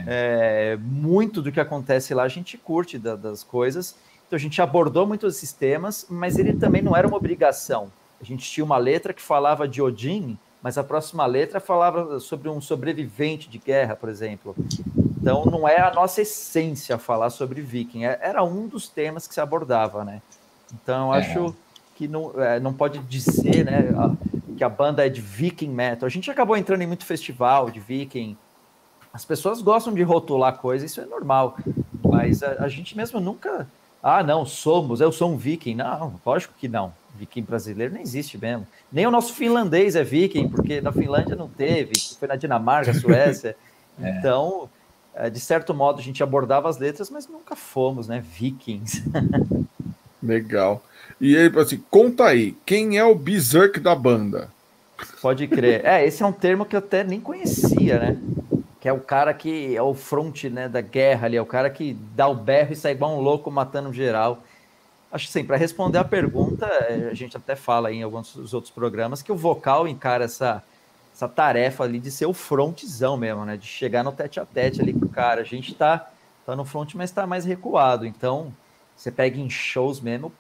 É. 0.07 0.73
é. 0.73 0.77
muito 0.77 1.41
do 1.41 1.51
que 1.51 1.59
acontece 1.59 2.13
lá 2.13 2.23
a 2.23 2.27
gente 2.27 2.57
curte 2.57 2.97
da, 2.97 3.15
das 3.15 3.43
coisas. 3.43 3.95
Então 4.27 4.37
a 4.37 4.39
gente 4.39 4.61
abordou 4.61 5.05
muitos 5.05 5.37
esses 5.37 5.53
temas, 5.53 6.07
mas 6.09 6.37
ele 6.37 6.53
também 6.53 6.81
não 6.81 6.95
era 6.95 7.07
uma 7.07 7.17
obrigação. 7.17 7.91
A 8.19 8.23
gente 8.23 8.49
tinha 8.49 8.63
uma 8.63 8.77
letra 8.77 9.13
que 9.13 9.21
falava 9.21 9.67
de 9.67 9.81
Odin, 9.81 10.37
mas 10.61 10.77
a 10.77 10.83
próxima 10.83 11.25
letra 11.25 11.59
falava 11.59 12.19
sobre 12.19 12.49
um 12.49 12.59
sobrevivente 12.59 13.47
de 13.47 13.59
guerra, 13.59 13.95
por 13.95 14.09
exemplo. 14.09 14.55
Então 14.97 15.45
não 15.45 15.67
é 15.67 15.79
a 15.79 15.93
nossa 15.93 16.21
essência 16.21 16.97
falar 16.97 17.29
sobre 17.29 17.61
viking, 17.61 18.05
é, 18.05 18.19
era 18.21 18.43
um 18.43 18.67
dos 18.67 18.87
temas 18.87 19.27
que 19.27 19.33
se 19.33 19.41
abordava, 19.41 20.03
né? 20.03 20.21
Então 20.73 21.13
é. 21.13 21.19
acho 21.19 21.55
que 21.95 22.07
não, 22.07 22.31
é, 22.41 22.59
não 22.59 22.73
pode 22.73 22.99
dizer, 22.99 23.63
né, 23.63 23.89
que 24.57 24.63
a 24.63 24.69
banda 24.69 25.05
é 25.05 25.09
de 25.09 25.21
viking 25.21 25.69
metal. 25.69 26.05
A 26.05 26.09
gente 26.09 26.29
acabou 26.29 26.57
entrando 26.57 26.81
em 26.81 26.87
muito 26.87 27.05
festival 27.05 27.69
de 27.69 27.79
viking, 27.79 28.37
as 29.15 29.23
pessoas 29.23 29.61
gostam 29.61 29.93
de 29.93 30.03
rotular 30.03 30.57
coisas, 30.57 30.91
isso 30.91 30.99
é 30.99 31.05
normal. 31.05 31.57
Mas 32.03 32.43
a, 32.43 32.65
a, 32.65 32.67
gente 32.67 32.97
mesmo 32.97 33.17
nunca. 33.21 33.65
Ah, 34.03 34.21
não, 34.21 34.45
somos, 34.45 34.99
eu 34.99 35.09
sou 35.09 35.31
um 35.31 35.37
viking. 35.37 35.73
Não, 35.73 36.19
lógico 36.25 36.53
que 36.59 36.67
não. 36.67 36.93
Viking 37.17 37.43
brasileiro 37.43 37.93
não 37.93 38.01
existe 38.01 38.37
mesmo. 38.37 38.67
Nem 38.91 39.07
o 39.07 39.11
nosso 39.11 39.33
finlandês 39.33 39.95
é 39.95 40.03
viking, 40.03 40.49
porque 40.49 40.81
na 40.81 40.91
Finlândia 40.91 41.33
não 41.33 41.47
teve, 41.47 41.93
foi 42.19 42.27
na 42.27 42.35
Dinamarca, 42.35 42.91
Suécia. 42.99 43.55
é. 44.01 44.09
Então, 44.19 44.69
é, 45.15 45.29
de 45.29 45.39
certo 45.39 45.73
modo, 45.73 45.99
a 45.99 46.03
gente 46.03 46.21
abordava 46.21 46.67
as 46.67 46.77
letras, 46.77 47.09
mas 47.09 47.25
nunca 47.25 47.55
fomos, 47.55 48.09
né? 48.09 48.21
Vikings. 48.21 49.01
Legal. 50.21 50.83
E 51.21 51.37
aí, 51.37 51.49
assim, 51.57 51.81
conta 51.89 52.25
aí, 52.25 52.53
quem 52.65 52.97
é 52.97 53.05
o 53.05 53.15
Berserk 53.15 53.79
da 53.79 53.95
banda? 53.95 54.49
Pode 55.21 55.47
crer. 55.47 55.85
É, 55.85 56.05
esse 56.05 56.21
é 56.21 56.25
um 56.25 56.33
termo 56.33 56.65
que 56.65 56.75
eu 56.75 56.79
até 56.79 57.01
nem 57.01 57.21
conhecia, 57.21 57.97
né? 57.97 58.17
Que 58.85 58.89
é 58.89 58.93
o 58.93 58.99
cara 58.99 59.33
que 59.33 59.75
é 59.75 59.81
o 59.81 59.95
front 59.95 60.43
né, 60.43 60.69
da 60.69 60.79
guerra 60.79 61.25
ali, 61.25 61.35
é 61.35 61.41
o 61.41 61.45
cara 61.45 61.71
que 61.71 61.95
dá 62.15 62.27
o 62.27 62.35
berro 62.35 62.71
e 62.71 62.75
sai 62.75 62.91
igual 62.91 63.17
um 63.17 63.19
louco 63.19 63.49
matando 63.49 63.91
geral. 63.91 64.43
Acho 65.11 65.25
que 65.25 65.31
sim, 65.31 65.43
para 65.43 65.57
responder 65.57 65.97
a 65.97 66.03
pergunta, 66.03 66.67
é, 66.67 67.09
a 67.09 67.13
gente 67.15 67.35
até 67.35 67.55
fala 67.55 67.91
em 67.91 68.03
alguns 68.03 68.53
outros 68.53 68.71
programas 68.71 69.23
que 69.23 69.31
o 69.31 69.35
vocal 69.35 69.87
encara 69.87 70.25
essa, 70.25 70.63
essa 71.11 71.27
tarefa 71.27 71.83
ali 71.83 71.99
de 71.99 72.11
ser 72.11 72.27
o 72.27 72.33
frontzão 72.33 73.17
mesmo, 73.17 73.43
né? 73.43 73.57
De 73.57 73.65
chegar 73.65 74.03
no 74.03 74.11
tete 74.11 74.39
a 74.39 74.45
tete 74.45 74.79
ali 74.79 74.93
com 74.93 75.07
o 75.07 75.09
cara. 75.09 75.41
A 75.41 75.43
gente 75.43 75.73
tá, 75.73 76.07
tá 76.45 76.55
no 76.55 76.63
front, 76.63 76.93
mas 76.93 77.09
tá 77.09 77.25
mais 77.25 77.43
recuado. 77.43 78.05
Então, 78.05 78.53
você 78.95 79.11
pega 79.11 79.39
em 79.39 79.49
shows 79.49 79.99
mesmo, 79.99 80.31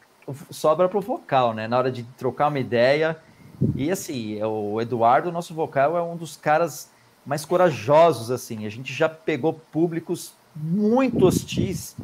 sobra 0.51 0.87
pro 0.87 1.01
vocal, 1.01 1.51
né? 1.51 1.67
Na 1.67 1.79
hora 1.79 1.91
de 1.91 2.03
trocar 2.15 2.49
uma 2.49 2.59
ideia. 2.59 3.17
E 3.75 3.89
assim, 3.89 4.39
o 4.43 4.79
Eduardo, 4.79 5.31
nosso 5.31 5.55
vocal, 5.55 5.97
é 5.97 6.03
um 6.03 6.15
dos 6.15 6.37
caras 6.37 6.93
mais 7.25 7.43
corajosos, 7.43 8.29
assim. 8.29 8.65
A 8.65 8.69
gente 8.69 8.93
já 8.93 9.09
pegou 9.09 9.53
públicos 9.53 10.33
muito 10.55 11.25
hostis 11.25 11.95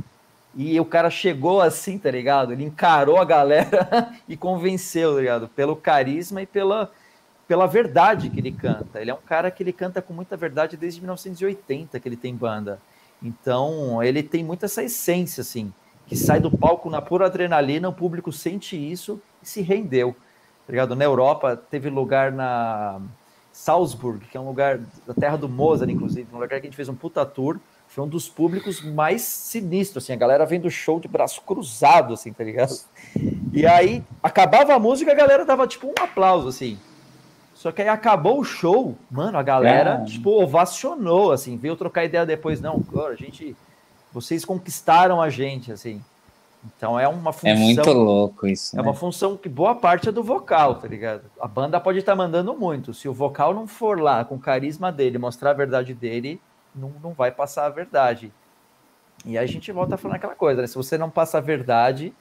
e 0.55 0.77
o 0.79 0.85
cara 0.85 1.09
chegou 1.09 1.61
assim, 1.61 1.97
tá 1.97 2.11
ligado? 2.11 2.51
Ele 2.51 2.63
encarou 2.63 3.17
a 3.17 3.25
galera 3.25 4.13
e 4.27 4.35
convenceu, 4.35 5.13
tá 5.15 5.19
ligado? 5.19 5.47
Pelo 5.49 5.75
carisma 5.75 6.41
e 6.41 6.45
pela, 6.45 6.91
pela 7.47 7.67
verdade 7.67 8.29
que 8.29 8.39
ele 8.39 8.51
canta. 8.51 8.99
Ele 8.99 9.11
é 9.11 9.13
um 9.13 9.21
cara 9.25 9.49
que 9.49 9.63
ele 9.63 9.71
canta 9.71 10.01
com 10.01 10.13
muita 10.13 10.35
verdade 10.35 10.75
desde 10.75 10.99
1980 10.99 11.99
que 11.99 12.07
ele 12.07 12.17
tem 12.17 12.35
banda. 12.35 12.79
Então, 13.23 14.01
ele 14.03 14.23
tem 14.23 14.43
muito 14.43 14.65
essa 14.65 14.83
essência, 14.83 15.41
assim, 15.41 15.71
que 16.07 16.15
sai 16.15 16.39
do 16.39 16.49
palco 16.49 16.89
na 16.89 17.01
pura 17.01 17.27
adrenalina, 17.27 17.87
o 17.87 17.93
público 17.93 18.31
sente 18.31 18.75
isso 18.75 19.21
e 19.41 19.47
se 19.47 19.61
rendeu. 19.61 20.15
Tá 20.65 20.71
ligado? 20.71 20.95
Na 20.95 21.05
Europa, 21.05 21.55
teve 21.55 21.89
lugar 21.89 22.31
na 22.31 22.99
Salzburg, 23.61 24.25
que 24.25 24.35
é 24.35 24.39
um 24.39 24.47
lugar 24.47 24.79
da 25.05 25.13
terra 25.13 25.37
do 25.37 25.47
Mozart, 25.47 25.91
inclusive, 25.91 26.27
um 26.33 26.39
lugar 26.39 26.49
que 26.49 26.55
a 26.55 26.69
gente 26.69 26.75
fez 26.75 26.89
um 26.89 26.95
puta 26.95 27.23
tour. 27.23 27.59
Foi 27.87 28.03
um 28.03 28.07
dos 28.07 28.27
públicos 28.27 28.81
mais 28.81 29.21
sinistros, 29.21 30.03
assim, 30.03 30.13
a 30.13 30.15
galera 30.15 30.45
vendo 30.47 30.65
o 30.65 30.71
show 30.71 30.99
de 30.99 31.07
braço 31.07 31.41
cruzado, 31.43 32.15
assim, 32.15 32.33
tá 32.33 32.43
ligado? 32.43 32.73
E 33.53 33.67
aí, 33.67 34.03
acabava 34.23 34.73
a 34.73 34.79
música, 34.79 35.11
a 35.11 35.15
galera 35.15 35.45
dava, 35.45 35.67
tipo, 35.67 35.87
um 35.87 35.93
aplauso, 36.01 36.47
assim. 36.47 36.79
Só 37.53 37.71
que 37.71 37.83
aí 37.83 37.89
acabou 37.89 38.39
o 38.39 38.43
show, 38.43 38.97
mano, 39.11 39.37
a 39.37 39.43
galera, 39.43 40.01
é. 40.01 40.05
tipo, 40.05 40.31
ovacionou, 40.41 41.31
assim, 41.31 41.55
veio 41.55 41.75
trocar 41.75 42.05
ideia 42.05 42.25
depois, 42.25 42.59
não, 42.59 42.83
a 43.07 43.15
gente, 43.15 43.55
vocês 44.11 44.43
conquistaram 44.43 45.21
a 45.21 45.29
gente, 45.29 45.71
assim. 45.71 46.01
Então 46.63 46.99
é 46.99 47.07
uma 47.07 47.33
função. 47.33 47.49
É 47.49 47.55
muito 47.55 47.91
louco 47.91 48.47
isso. 48.47 48.75
É 48.75 48.77
né? 48.77 48.83
uma 48.83 48.93
função 48.93 49.35
que 49.35 49.49
boa 49.49 49.73
parte 49.73 50.09
é 50.09 50.11
do 50.11 50.23
vocal, 50.23 50.75
tá 50.75 50.87
ligado? 50.87 51.23
A 51.39 51.47
banda 51.47 51.79
pode 51.79 51.99
estar 51.99 52.11
tá 52.11 52.15
mandando 52.15 52.53
muito. 52.53 52.93
Se 52.93 53.07
o 53.07 53.13
vocal 53.13 53.53
não 53.53 53.65
for 53.65 53.99
lá 53.99 54.23
com 54.23 54.35
o 54.35 54.39
carisma 54.39 54.91
dele, 54.91 55.17
mostrar 55.17 55.51
a 55.51 55.53
verdade 55.53 55.93
dele, 55.93 56.39
não, 56.75 56.91
não 57.01 57.13
vai 57.13 57.31
passar 57.31 57.65
a 57.65 57.69
verdade. 57.69 58.31
E 59.25 59.37
aí 59.37 59.43
a 59.43 59.47
gente 59.47 59.71
volta 59.71 59.95
a 59.95 59.97
falar 59.97 60.15
aquela 60.15 60.35
coisa, 60.35 60.61
né? 60.61 60.67
Se 60.67 60.75
você 60.75 60.97
não 60.97 61.09
passa 61.09 61.39
a 61.39 61.41
verdade, 61.41 62.13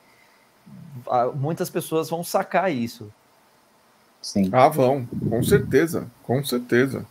muitas 1.35 1.69
pessoas 1.69 2.09
vão 2.09 2.25
sacar 2.25 2.73
isso. 2.73 3.13
Sim. 4.23 4.51
Ah, 4.53 4.69
vão, 4.69 5.07
com 5.07 5.43
certeza, 5.43 6.07
com 6.23 6.45
certeza. 6.45 7.07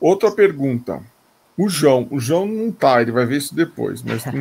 Outra 0.00 0.30
pergunta. 0.30 1.02
O 1.56 1.68
João, 1.68 2.08
o 2.10 2.18
João 2.18 2.46
não 2.46 2.72
tá, 2.72 3.02
ele 3.02 3.12
vai 3.12 3.26
ver 3.26 3.36
isso 3.36 3.54
depois, 3.54 4.02
mas 4.02 4.24
enfim. 4.26 4.40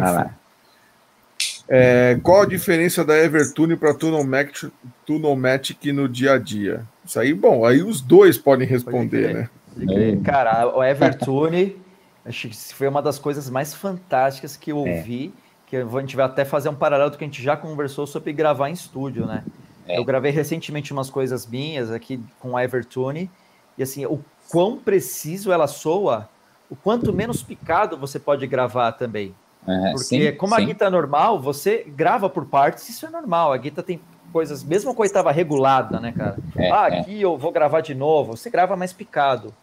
É, 1.74 2.20
qual 2.22 2.42
a 2.42 2.46
diferença 2.46 3.06
da 3.06 3.18
Evertune 3.18 3.78
para 3.78 3.94
Tunomatic, 3.94 4.70
Tunomatic 5.06 5.86
no 5.94 6.10
dia 6.10 6.34
a 6.34 6.38
dia? 6.38 6.86
Isso 7.06 7.18
aí, 7.18 7.34
bom, 7.34 7.66
aí 7.66 7.82
os 7.82 8.02
dois 8.02 8.38
podem 8.38 8.68
responder, 8.68 9.34
né? 9.34 9.50
Cara, 10.22 10.68
o 10.68 10.84
Evertune 10.84 11.78
acho 12.26 12.50
que 12.50 12.74
foi 12.74 12.90
uma 12.90 13.02
das 13.02 13.18
coisas 13.18 13.50
mais 13.50 13.74
fantásticas 13.74 14.58
que 14.58 14.74
eu 14.74 14.86
é. 14.86 14.98
ouvi, 14.98 15.34
é. 15.34 15.70
que 15.70 15.78
a 15.78 15.86
gente 16.02 16.14
vai 16.18 16.26
até 16.26 16.44
fazer 16.44 16.68
um 16.68 16.76
paralelo 16.76 17.10
do 17.10 17.18
que 17.18 17.24
a 17.24 17.28
gente 17.28 17.42
já 17.42 17.56
conversou 17.56 18.06
sobre 18.06 18.34
gravar 18.34 18.70
em 18.70 18.74
estúdio, 18.74 19.26
né? 19.26 19.46
É. 19.88 19.98
Eu 19.98 20.04
gravei 20.04 20.34
recentemente 20.34 20.92
umas 20.92 21.10
coisas 21.10 21.48
minhas 21.48 21.90
aqui 21.90 22.20
com 22.38 22.58
a 22.58 22.66
Evertune, 22.66 23.32
e 23.78 23.84
assim, 23.84 24.06
o 24.06 24.20
quão 24.50 24.78
preciso 24.78 25.54
ela 25.54 25.68
soa, 25.68 26.28
o 26.70 26.76
quanto 26.76 27.14
menos 27.14 27.42
picado 27.42 27.96
você 27.96 28.20
pode 28.20 28.46
gravar 28.46 28.92
também. 28.92 29.34
É, 29.68 29.92
Porque 29.92 30.04
sim, 30.04 30.32
como 30.38 30.56
sim. 30.56 30.62
a 30.62 30.66
guitarra 30.66 30.90
é 30.90 30.92
normal, 30.92 31.40
você 31.40 31.84
grava 31.88 32.30
por 32.30 32.46
partes, 32.46 32.88
isso 32.90 33.06
é 33.06 33.10
normal. 33.10 33.54
A 33.54 33.58
guitarra 33.58 33.86
tem 33.86 34.02
coisas, 34.32 34.64
mesmo 34.64 34.96
coisa 34.96 35.12
estava 35.12 35.32
regulada, 35.32 36.00
né, 36.00 36.12
cara? 36.12 36.38
É, 36.56 36.72
ah, 36.72 36.90
é. 36.90 37.00
aqui 37.00 37.22
eu 37.22 37.38
vou 37.38 37.52
gravar 37.52 37.82
de 37.82 37.94
novo, 37.94 38.36
você 38.36 38.50
grava 38.50 38.76
mais 38.76 38.94
picado. 38.94 39.54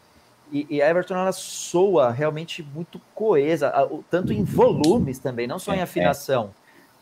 E, 0.53 0.67
e 0.71 0.83
a 0.83 0.89
Everton 0.89 1.15
ela 1.15 1.33
soa 1.33 2.11
realmente 2.11 2.63
muito 2.63 3.01
coesa, 3.15 3.73
tanto 4.11 4.33
em 4.33 4.45
volumes 4.45 5.19
também, 5.19 5.47
não 5.47 5.59
só 5.59 5.75
em 5.75 5.79
é, 5.79 5.83
afinação. 5.83 6.51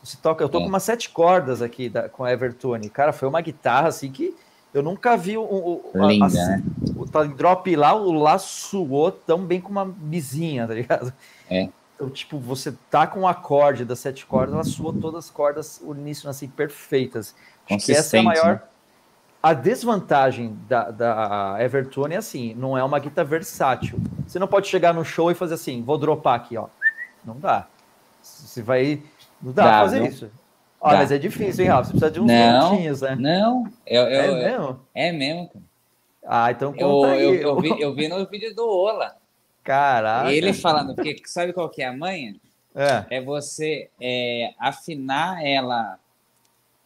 Você 0.03 0.17
toca, 0.21 0.43
eu 0.43 0.49
tô 0.49 0.59
com 0.59 0.67
umas 0.67 0.83
sete 0.83 1.09
cordas 1.09 1.61
aqui 1.61 1.89
da, 1.89 2.09
com 2.09 2.23
a 2.23 2.31
Evertone. 2.31 2.89
Cara, 2.89 3.13
foi 3.13 3.27
uma 3.27 3.41
guitarra 3.41 3.87
assim 3.87 4.11
que 4.11 4.35
eu 4.73 4.83
nunca 4.83 5.15
vi 5.15 5.37
um, 5.37 5.81
um 5.93 6.07
Linda, 6.07 6.25
a, 6.25 6.29
né? 6.29 6.63
o, 6.95 7.01
o 7.03 7.27
drop 7.29 7.75
lá, 7.75 7.95
o 7.95 8.11
lá 8.11 8.37
suou 8.37 9.11
tão 9.11 9.39
bem 9.39 9.59
com 9.61 9.69
uma 9.69 9.85
bizinha, 9.85 10.67
tá 10.67 10.73
ligado? 10.73 11.13
É. 11.49 11.69
Então, 11.97 12.11
tipo, 12.11 12.37
você 12.37 12.75
tá 12.91 13.07
com 13.07 13.21
o 13.21 13.27
acorde 13.27 13.83
das 13.83 13.97
sete 13.97 14.23
cordas, 14.23 14.53
ela 14.53 14.63
soa 14.63 14.93
todas 14.93 15.25
as 15.25 15.31
cordas 15.31 15.81
uníssonas 15.83 16.37
assim, 16.37 16.47
perfeitas. 16.47 17.33
Acho 17.69 17.85
que 17.85 17.91
essa 17.91 18.17
é 18.17 18.19
a 18.19 18.23
maior. 18.23 18.53
Né? 18.53 18.61
A 19.41 19.53
desvantagem 19.53 20.55
da, 20.69 20.91
da 20.91 21.57
Evertone 21.59 22.13
é 22.13 22.17
assim, 22.17 22.53
não 22.53 22.77
é 22.77 22.83
uma 22.83 22.99
guitarra 22.99 23.27
versátil. 23.27 23.99
Você 24.27 24.37
não 24.37 24.47
pode 24.47 24.67
chegar 24.67 24.93
no 24.93 25.03
show 25.03 25.31
e 25.31 25.33
fazer 25.33 25.55
assim, 25.55 25.81
vou 25.81 25.97
dropar 25.97 26.35
aqui, 26.35 26.55
ó. 26.55 26.67
Não 27.25 27.39
dá. 27.39 27.65
Você 28.21 28.61
vai. 28.61 29.01
Não 29.41 29.51
dá, 29.51 29.63
dá 29.63 29.69
pra 29.69 29.79
fazer 29.79 29.99
não? 29.99 30.05
isso. 30.05 30.29
Olha, 30.79 30.99
mas 30.99 31.11
é 31.11 31.17
difícil, 31.17 31.63
hein, 31.63 31.71
Rafa? 31.71 31.85
Você 31.85 31.91
precisa 31.91 32.11
de 32.11 32.19
uns 32.19 32.27
não, 32.27 32.69
pontinhos, 32.69 33.01
né? 33.01 33.15
Não, 33.15 33.67
eu, 33.87 34.03
eu, 34.03 34.35
é 34.35 34.49
mesmo? 34.49 34.79
É 34.93 35.11
mesmo, 35.11 35.47
cara. 35.47 35.65
Ah, 36.27 36.51
então 36.51 36.73
conta 36.73 36.83
eu, 36.83 37.03
aí. 37.05 37.23
Eu, 37.23 37.33
eu, 37.33 37.59
vi, 37.59 37.81
eu 37.81 37.95
vi 37.95 38.07
no 38.07 38.25
vídeo 38.27 38.53
do 38.53 38.67
Ola. 38.67 39.15
Caraca. 39.67 40.33
Ele 40.33 40.53
falando, 40.53 40.95
porque 40.95 41.21
sabe 41.25 41.51
qual 41.51 41.69
que 41.69 41.81
é 41.81 41.87
a 41.87 41.93
manha? 41.93 42.37
É, 42.73 43.17
é 43.17 43.21
você 43.21 43.89
é, 43.99 44.53
afinar 44.57 45.45
ela 45.45 45.99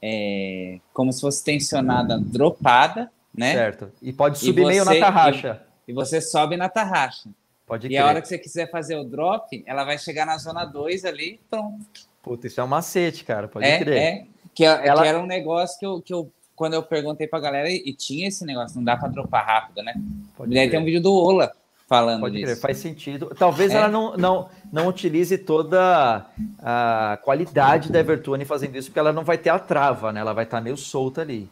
é, 0.02 0.80
como 0.91 1.14
se 1.14 1.22
fosse 1.22 1.44
tensionada 1.44 2.18
dropada, 2.20 3.12
né? 3.32 3.53
Certo. 3.53 3.91
E 4.02 4.12
pode 4.12 4.40
subir 4.40 4.62
e 4.62 4.64
você, 4.64 4.70
meio 4.70 4.86
na 4.86 4.95
tarraxa. 4.95 5.62
E, 5.88 5.91
e, 5.91 5.94
você 5.94 6.20
sobe 6.20 6.58
na 6.58 6.70
tarraxa. 6.70 7.30
Pode 7.68 7.88
E 7.88 7.95
a 7.99 8.08
hora 8.08 8.20
que 8.20 8.28
você 8.28 8.40
quiser 8.40 8.72
fazer 8.72 8.95
o 8.95 9.03
drop, 9.03 9.64
ela 9.68 9.84
vai 9.84 9.99
chegar 9.99 10.26
na 10.26 10.40
zona 10.40 10.66
2 10.66 11.06
ali, 11.06 11.40
pronto. 11.52 12.10
Puta, 12.24 12.48
isso 12.48 12.60
é 12.60 12.64
um 12.64 12.68
macete, 12.68 13.24
cara, 13.24 13.48
pode 13.48 13.68
é, 13.68 13.78
crer. 13.78 13.98
É, 14.02 14.26
que, 14.56 14.66
Ela... 14.66 15.03
que 15.03 15.08
era 15.08 15.20
um 15.20 15.28
negócio 15.28 15.78
que 15.78 15.86
eu, 15.86 16.02
que 16.02 16.14
eu, 16.14 16.32
quando 16.56 16.74
eu 16.74 16.82
perguntei 16.82 17.28
pra 17.28 17.40
galera, 17.40 17.70
e 17.70 17.94
tinha 17.94 18.28
esse 18.28 18.44
negócio, 18.44 18.78
não 18.78 18.84
dá 18.84 18.98
pra 18.98 19.08
dropar 19.08 19.45
rápido, 19.45 19.84
né? 19.84 19.94
Pode 20.36 20.52
e 20.52 20.58
aí 20.58 20.68
tem 20.68 20.80
um 20.80 20.84
vídeo 20.84 21.02
do 21.02 21.14
Ola 21.14 21.52
falando 21.92 22.22
Pode 22.22 22.36
disso. 22.36 22.46
Crer, 22.46 22.58
faz 22.58 22.78
sentido. 22.78 23.36
Talvez 23.38 23.74
é. 23.74 23.76
ela 23.76 23.90
não, 23.90 24.16
não, 24.16 24.50
não 24.72 24.88
utilize 24.88 25.38
toda 25.38 26.26
a 26.58 27.20
qualidade 27.22 27.92
da 27.92 28.00
Evertune 28.00 28.46
fazendo 28.46 28.78
isso, 28.78 28.88
porque 28.88 29.00
ela 29.00 29.12
não 29.12 29.26
vai 29.26 29.38
ter 29.38 29.50
a 29.50 29.60
trava, 29.60 30.14
né? 30.14 30.22
Ela 30.22 30.32
vai 30.32 30.46
estar 30.46 30.62
meio 30.62 30.78
solta 30.78 31.20
ali. 31.20 31.50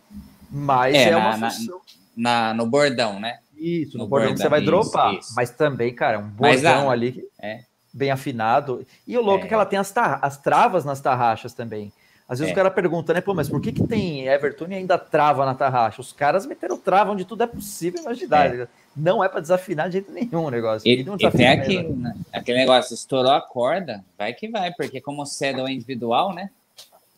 Mas 0.50 0.96
é, 0.96 1.10
é 1.10 1.12
na, 1.12 1.18
uma 1.18 1.52
função. 1.52 1.82
Na, 2.16 2.48
na, 2.48 2.54
no 2.54 2.66
bordão, 2.66 3.20
né? 3.20 3.40
Isso, 3.54 3.98
no, 3.98 4.06
no 4.06 4.10
bordão, 4.10 4.30
bordão, 4.30 4.36
que 4.36 4.42
você 4.42 4.48
vai 4.48 4.62
isso, 4.62 4.72
dropar. 4.72 5.14
Isso. 5.16 5.34
Mas 5.36 5.50
também, 5.50 5.94
cara, 5.94 6.20
um 6.20 6.30
bordão 6.30 6.86
Mas, 6.86 6.90
ali 6.90 7.22
é. 7.42 7.60
bem 7.94 8.10
afinado. 8.10 8.88
E 9.06 9.18
o 9.18 9.22
louco 9.22 9.44
é, 9.44 9.46
é 9.46 9.48
que 9.50 9.54
ela 9.54 9.66
tem 9.66 9.78
as, 9.78 9.94
as 10.22 10.38
travas 10.38 10.86
nas 10.86 11.02
tarraxas 11.02 11.54
também. 11.54 11.92
Às 12.30 12.38
vezes 12.38 12.52
é. 12.52 12.54
o 12.54 12.56
cara 12.56 12.70
pergunta, 12.70 13.12
né? 13.12 13.22
Pô, 13.22 13.34
mas 13.34 13.50
por 13.50 13.60
que, 13.60 13.72
que 13.72 13.88
tem 13.88 14.28
Everton 14.28 14.68
e 14.70 14.76
ainda 14.76 15.00
trava 15.00 15.48
na 15.48 15.56
tarraxa? 15.56 16.00
Os 16.00 16.14
caras 16.14 16.46
meteram 16.46 16.78
trava 16.78 17.12
onde 17.12 17.26
tudo 17.26 17.42
é 17.42 17.48
possível 17.48 18.00
imaginar. 18.00 18.54
É. 18.54 18.68
Não 18.96 19.24
é 19.24 19.28
para 19.28 19.40
desafinar 19.40 19.88
de 19.88 19.94
jeito 19.94 20.12
nenhum 20.12 20.46
o 20.46 20.52
negócio. 20.52 20.88
E, 20.88 21.02
e 21.02 21.32
tem 21.32 21.48
aquilo, 21.48 21.96
né? 21.96 22.16
aquele 22.32 22.60
negócio, 22.60 22.94
estourou 22.94 23.32
a 23.32 23.42
corda, 23.42 24.04
vai 24.16 24.32
que 24.34 24.48
vai, 24.48 24.72
porque 24.74 25.02
como 25.02 25.24
o 25.24 25.26
cedo 25.26 25.68
é 25.68 25.72
individual, 25.72 26.32
né? 26.32 26.52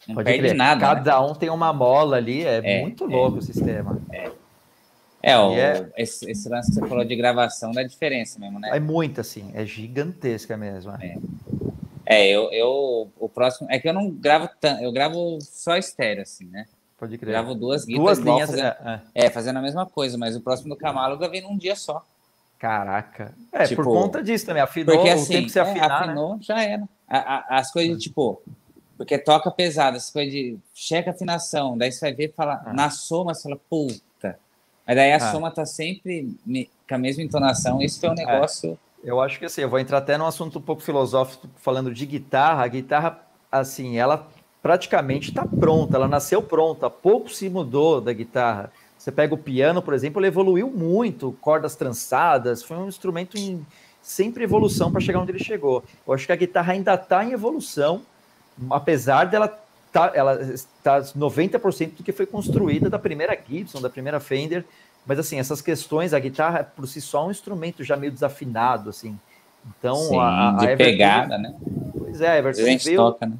Não 0.08 0.16
Pode 0.16 0.26
perde 0.26 0.40
crer. 0.40 0.56
nada. 0.56 0.80
Né? 0.80 0.96
Cada 0.96 1.20
né? 1.20 1.28
um 1.28 1.36
tem 1.36 1.50
uma 1.50 1.74
mola 1.74 2.16
ali, 2.16 2.46
é, 2.46 2.62
é 2.64 2.82
muito 2.82 3.06
louco 3.06 3.36
é, 3.36 3.40
o 3.40 3.42
sistema. 3.42 4.02
É. 4.12 4.32
É, 5.24 5.38
o, 5.38 5.54
é... 5.54 5.90
Esse, 5.98 6.32
esse, 6.32 6.50
lance 6.50 6.72
que 6.72 6.80
você 6.80 6.88
falou 6.88 7.04
de 7.04 7.16
gravação 7.16 7.72
dá 7.72 7.84
diferença 7.84 8.40
mesmo, 8.40 8.60
né? 8.60 8.70
É 8.74 8.80
muito 8.80 9.22
assim, 9.22 9.52
é 9.54 9.66
gigantesca 9.66 10.58
mesmo. 10.58 10.92
É, 10.94 11.18
é 12.12 12.28
eu, 12.28 12.52
eu 12.52 13.12
o 13.20 13.30
próximo. 13.30 13.68
É 13.72 13.80
que 13.80 13.88
eu 13.88 13.94
não 13.94 14.10
gravo 14.10 14.50
tanto, 14.60 14.84
eu 14.84 14.92
gravo 14.92 15.40
só 15.42 15.78
estéreo, 15.78 16.24
assim, 16.24 16.46
né? 16.46 16.66
Pode 16.98 17.18
crer. 17.18 17.32
Gravo 17.32 17.56
duas 17.56 17.86
guitarras. 17.86 18.18
Duas 18.18 18.20
linhas, 18.20 18.50
fazendo, 18.50 18.66
é, 18.66 19.02
é. 19.16 19.26
é, 19.26 19.30
fazendo 19.30 19.58
a 19.58 19.62
mesma 19.62 19.86
coisa, 19.86 20.18
mas 20.18 20.36
o 20.36 20.42
próximo 20.42 20.70
do 20.70 20.76
Camalo 20.76 21.16
eu 21.16 21.18
gravei 21.18 21.42
num 21.42 21.58
dia 21.58 21.76
só. 21.76 22.06
Caraca. 22.60 23.34
É, 23.52 23.66
tipo, 23.66 23.84
por 23.84 23.92
conta 23.92 24.22
disso 24.22 24.46
também. 24.46 24.62
Afinou 24.62 24.96
porque, 24.96 25.10
assim, 25.10 25.24
o 25.24 25.28
tempo 25.30 25.46
que 25.46 25.52
você 25.52 25.60
é, 25.60 25.62
afinar, 25.64 25.88
né? 25.88 25.96
afinou, 25.96 26.36
né? 26.36 26.40
já 26.42 26.62
era. 26.62 26.84
A, 27.08 27.18
a, 27.18 27.60
as 27.60 27.72
coisas, 27.72 27.98
tipo, 27.98 28.42
porque 28.98 29.18
toca 29.18 29.50
pesado, 29.50 29.98
as 29.98 30.12
coisas 30.12 30.32
de 30.32 30.60
checa 30.76 31.10
afinação, 31.10 31.76
daí 31.76 31.92
você 31.92 32.02
vai 32.02 32.14
ver 32.14 32.26
e 32.26 32.34
fala, 32.34 32.62
ah. 32.64 32.72
na 32.72 32.92
soma, 32.92 33.34
você 33.34 33.44
fala, 33.44 33.60
puta. 33.68 34.38
Mas 34.86 34.96
daí 34.96 35.12
a 35.12 35.16
ah. 35.16 35.32
soma 35.32 35.50
tá 35.50 35.66
sempre 35.66 36.38
com 36.46 36.96
a 36.96 36.98
mesma 37.00 37.24
entonação, 37.24 37.82
isso 37.82 38.00
foi 38.00 38.10
um 38.10 38.14
é. 38.14 38.16
negócio. 38.18 38.74
É. 38.74 38.91
Eu 39.04 39.20
acho 39.20 39.40
que 39.40 39.46
assim, 39.46 39.62
eu 39.62 39.70
vou 39.70 39.80
entrar 39.80 39.98
até 39.98 40.18
num 40.18 40.26
assunto 40.26 40.60
um 40.60 40.62
pouco 40.62 40.82
filosófico, 40.82 41.50
falando 41.58 41.94
de 41.94 42.06
guitarra. 42.06 42.64
A 42.64 42.68
guitarra, 42.68 43.20
assim, 43.52 43.98
ela 43.98 44.28
praticamente 44.62 45.30
está 45.30 45.46
pronta, 45.46 45.98
ela 45.98 46.08
nasceu 46.08 46.42
pronta, 46.42 46.90
pouco 46.90 47.30
se 47.30 47.50
mudou 47.50 48.00
da 48.00 48.14
guitarra. 48.14 48.72
Você 48.98 49.12
pega 49.12 49.34
o 49.34 49.38
piano, 49.38 49.82
por 49.82 49.96
exemplo, 49.96 50.20
ele 50.20 50.28
evoluiu 50.28 50.68
muito, 50.70 51.36
cordas 51.42 51.76
trançadas, 51.76 52.62
foi 52.62 52.78
um 52.78 52.88
instrumento 52.88 53.36
em 53.38 53.66
sempre 54.00 54.44
evolução 54.44 54.92
para 54.92 55.02
chegar 55.02 55.20
onde 55.20 55.32
ele 55.32 55.44
chegou. 55.44 55.84
Eu 56.06 56.14
acho 56.14 56.28
que 56.28 56.32
a 56.32 56.36
guitarra 56.36 56.74
ainda 56.74 56.94
está 56.94 57.26
em 57.26 57.32
evolução, 57.32 58.04
apesar 58.70 59.26
dela 59.26 59.48
tá, 59.92 60.12
ela 60.14 60.40
está 60.44 61.02
90% 61.02 61.96
do 61.96 62.04
que 62.04 62.12
foi 62.12 62.28
construída 62.28 62.92
da 62.92 63.00
primeira 63.00 63.36
Gibson, 63.36 63.82
da 63.82 63.90
primeira 63.90 64.20
Fender, 64.20 64.64
mas 65.06 65.20
assim, 65.20 65.40
essas 65.40 65.62
questões, 65.62 66.14
a 66.14 66.20
guitarra 66.20 66.64
por 66.64 66.88
si 66.88 67.02
só 67.02 67.24
é 67.24 67.28
um 67.28 67.32
instrumento 67.32 67.84
já 67.84 67.96
meio 67.96 68.12
desafinado, 68.12 68.90
assim. 68.90 69.18
Então, 69.78 69.96
Sim, 69.96 70.20
a, 70.20 70.50
a, 70.50 70.58
de 70.58 70.68
a 70.68 70.78
pegada, 70.78 71.38
né? 71.38 71.56
Pois 71.98 72.22
é, 72.22 72.30
a 72.30 72.38
Everton 72.38 72.64
veio, 72.64 72.98
toca, 72.98 73.26
né? 73.26 73.38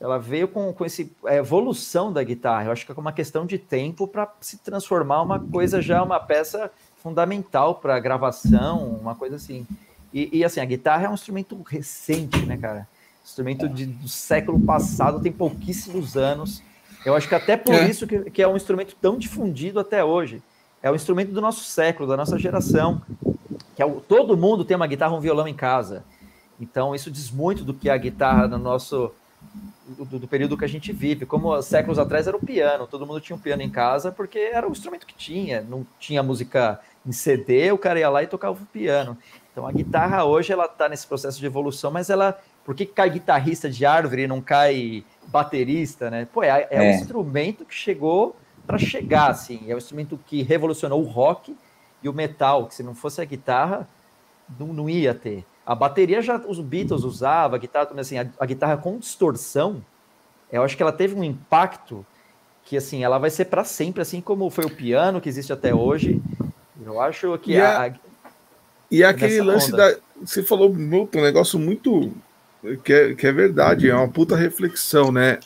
ela 0.00 0.18
veio 0.18 0.48
com, 0.48 0.72
com 0.72 0.84
essa 0.84 1.04
evolução 1.26 2.12
da 2.12 2.22
guitarra. 2.22 2.66
Eu 2.66 2.72
acho 2.72 2.84
que 2.84 2.92
é 2.92 2.94
uma 2.94 3.12
questão 3.12 3.46
de 3.46 3.58
tempo 3.58 4.06
para 4.06 4.32
se 4.40 4.58
transformar 4.58 5.22
uma 5.22 5.40
coisa 5.40 5.80
já, 5.80 6.02
uma 6.02 6.20
peça 6.20 6.70
fundamental 7.02 7.76
para 7.76 7.98
gravação, 7.98 8.98
uma 9.00 9.14
coisa 9.14 9.36
assim. 9.36 9.66
E, 10.12 10.38
e, 10.38 10.44
assim, 10.44 10.60
a 10.60 10.64
guitarra 10.64 11.06
é 11.06 11.08
um 11.08 11.14
instrumento 11.14 11.60
recente, 11.62 12.44
né, 12.44 12.56
cara? 12.56 12.86
Instrumento 13.24 13.68
de, 13.68 13.86
do 13.86 14.08
século 14.08 14.60
passado, 14.60 15.20
tem 15.20 15.32
pouquíssimos 15.32 16.16
anos. 16.16 16.62
Eu 17.04 17.14
acho 17.14 17.28
que 17.28 17.34
até 17.34 17.56
por 17.56 17.74
é. 17.74 17.88
isso 17.88 18.06
que, 18.06 18.30
que 18.30 18.42
é 18.42 18.48
um 18.48 18.56
instrumento 18.56 18.96
tão 19.00 19.18
difundido 19.18 19.80
até 19.80 20.04
hoje. 20.04 20.42
É 20.86 20.90
o 20.90 20.94
instrumento 20.94 21.32
do 21.32 21.40
nosso 21.40 21.64
século, 21.64 22.08
da 22.08 22.16
nossa 22.16 22.38
geração. 22.38 23.02
Que 23.74 23.82
é 23.82 23.84
o, 23.84 24.00
todo 24.00 24.36
mundo 24.36 24.64
tem 24.64 24.76
uma 24.76 24.86
guitarra, 24.86 25.16
um 25.16 25.20
violão 25.20 25.48
em 25.48 25.54
casa. 25.54 26.04
Então, 26.60 26.94
isso 26.94 27.10
diz 27.10 27.28
muito 27.28 27.64
do 27.64 27.74
que 27.74 27.88
é 27.88 27.92
a 27.92 27.96
guitarra 27.96 28.46
no 28.46 28.56
nosso 28.56 29.12
do, 29.84 30.20
do, 30.20 30.28
período 30.28 30.56
que 30.56 30.64
a 30.64 30.68
gente 30.68 30.92
vive. 30.92 31.26
Como 31.26 31.60
séculos 31.60 31.98
atrás 31.98 32.28
era 32.28 32.36
o 32.36 32.40
piano, 32.40 32.86
todo 32.86 33.04
mundo 33.04 33.20
tinha 33.20 33.34
um 33.34 33.40
piano 33.40 33.62
em 33.62 33.68
casa 33.68 34.12
porque 34.12 34.38
era 34.38 34.68
o 34.68 34.70
instrumento 34.70 35.08
que 35.08 35.14
tinha, 35.14 35.60
não 35.60 35.84
tinha 35.98 36.22
música 36.22 36.80
em 37.04 37.10
CD, 37.10 37.72
o 37.72 37.78
cara 37.78 37.98
ia 37.98 38.08
lá 38.08 38.22
e 38.22 38.28
tocava 38.28 38.56
o 38.56 38.66
piano. 38.66 39.18
Então 39.50 39.66
a 39.66 39.72
guitarra 39.72 40.24
hoje 40.24 40.52
ela 40.52 40.66
está 40.66 40.88
nesse 40.88 41.06
processo 41.06 41.40
de 41.40 41.46
evolução, 41.46 41.90
mas 41.90 42.10
ela, 42.10 42.38
por 42.64 42.76
que 42.76 42.86
cai 42.86 43.10
guitarrista 43.10 43.68
de 43.68 43.84
árvore 43.84 44.22
e 44.22 44.28
não 44.28 44.40
cai 44.40 45.04
baterista, 45.26 46.10
né? 46.10 46.28
Pô, 46.32 46.44
é, 46.44 46.48
é, 46.48 46.68
é. 46.70 46.80
um 46.80 46.90
instrumento 46.92 47.64
que 47.64 47.74
chegou 47.74 48.36
para 48.66 48.78
chegar, 48.78 49.30
assim, 49.30 49.64
é 49.68 49.74
um 49.74 49.78
instrumento 49.78 50.18
que 50.26 50.42
revolucionou 50.42 51.02
o 51.02 51.06
rock 51.06 51.56
e 52.02 52.08
o 52.08 52.12
metal, 52.12 52.66
que 52.66 52.74
se 52.74 52.82
não 52.82 52.94
fosse 52.94 53.20
a 53.20 53.24
guitarra, 53.24 53.88
não, 54.58 54.68
não 54.68 54.90
ia 54.90 55.14
ter. 55.14 55.44
A 55.64 55.74
bateria 55.74 56.22
já 56.22 56.36
os 56.36 56.60
Beatles 56.60 57.02
usavam, 57.02 57.56
a 57.56 57.58
guitarra 57.58 57.88
assim, 57.98 58.18
a, 58.18 58.28
a, 58.38 58.46
guitarra 58.46 58.76
com 58.76 58.98
distorção, 58.98 59.84
eu 60.50 60.62
acho 60.62 60.76
que 60.76 60.82
ela 60.82 60.92
teve 60.92 61.14
um 61.14 61.24
impacto 61.24 62.06
que 62.64 62.76
assim, 62.76 63.02
ela 63.02 63.18
vai 63.18 63.30
ser 63.30 63.46
para 63.46 63.64
sempre, 63.64 64.02
assim 64.02 64.20
como 64.20 64.50
foi 64.50 64.64
o 64.64 64.70
piano 64.70 65.20
que 65.20 65.28
existe 65.28 65.52
até 65.52 65.74
hoje. 65.74 66.20
Eu 66.84 67.00
acho 67.00 67.36
que 67.38 67.52
e 67.52 67.60
a, 67.60 67.86
a, 67.86 67.92
e 68.90 69.04
aquele 69.04 69.40
lance 69.40 69.72
onda. 69.72 69.92
da 69.94 69.98
você 70.22 70.42
falou 70.42 70.70
um 70.70 71.08
negócio 71.20 71.58
muito 71.58 72.12
que 72.82 72.92
é, 72.92 73.14
que 73.14 73.26
é 73.26 73.32
verdade, 73.32 73.88
é 73.88 73.94
uma 73.94 74.08
puta 74.08 74.36
reflexão, 74.36 75.12
né? 75.12 75.38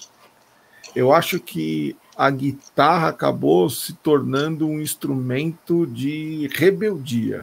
Eu 0.95 1.13
acho 1.13 1.41
que 1.41 1.97
a 2.21 2.29
guitarra 2.29 3.09
acabou 3.09 3.71
se 3.71 3.95
tornando 3.95 4.69
um 4.69 4.79
instrumento 4.79 5.87
de 5.87 6.51
rebeldia, 6.53 7.41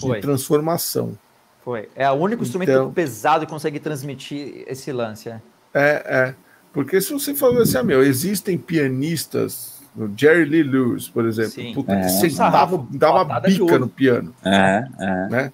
Foi. 0.00 0.16
de 0.16 0.22
transformação. 0.22 1.18
Foi. 1.62 1.90
É 1.94 2.10
o 2.10 2.14
único 2.14 2.42
instrumento 2.42 2.70
então, 2.70 2.90
pesado 2.90 3.44
que 3.44 3.52
consegue 3.52 3.78
transmitir 3.78 4.64
esse 4.66 4.90
lance. 4.92 5.28
É, 5.28 5.40
é. 5.74 6.00
é. 6.06 6.34
Porque 6.72 7.02
se 7.02 7.12
você 7.12 7.34
for 7.34 7.54
assim, 7.60 7.76
ah, 7.76 7.82
meu, 7.82 8.02
existem 8.02 8.56
pianistas, 8.56 9.82
o 9.94 10.08
Jerry 10.16 10.46
Lee 10.46 10.62
Lewis, 10.62 11.06
por 11.06 11.26
exemplo, 11.26 11.74
puta, 11.74 11.92
é, 11.92 12.00
que 12.00 12.08
sentava, 12.08 12.86
dava 12.92 13.40
bica 13.40 13.78
no 13.78 13.90
piano. 13.90 14.34
É, 14.42 14.88
é. 15.00 15.28
Né? 15.28 15.52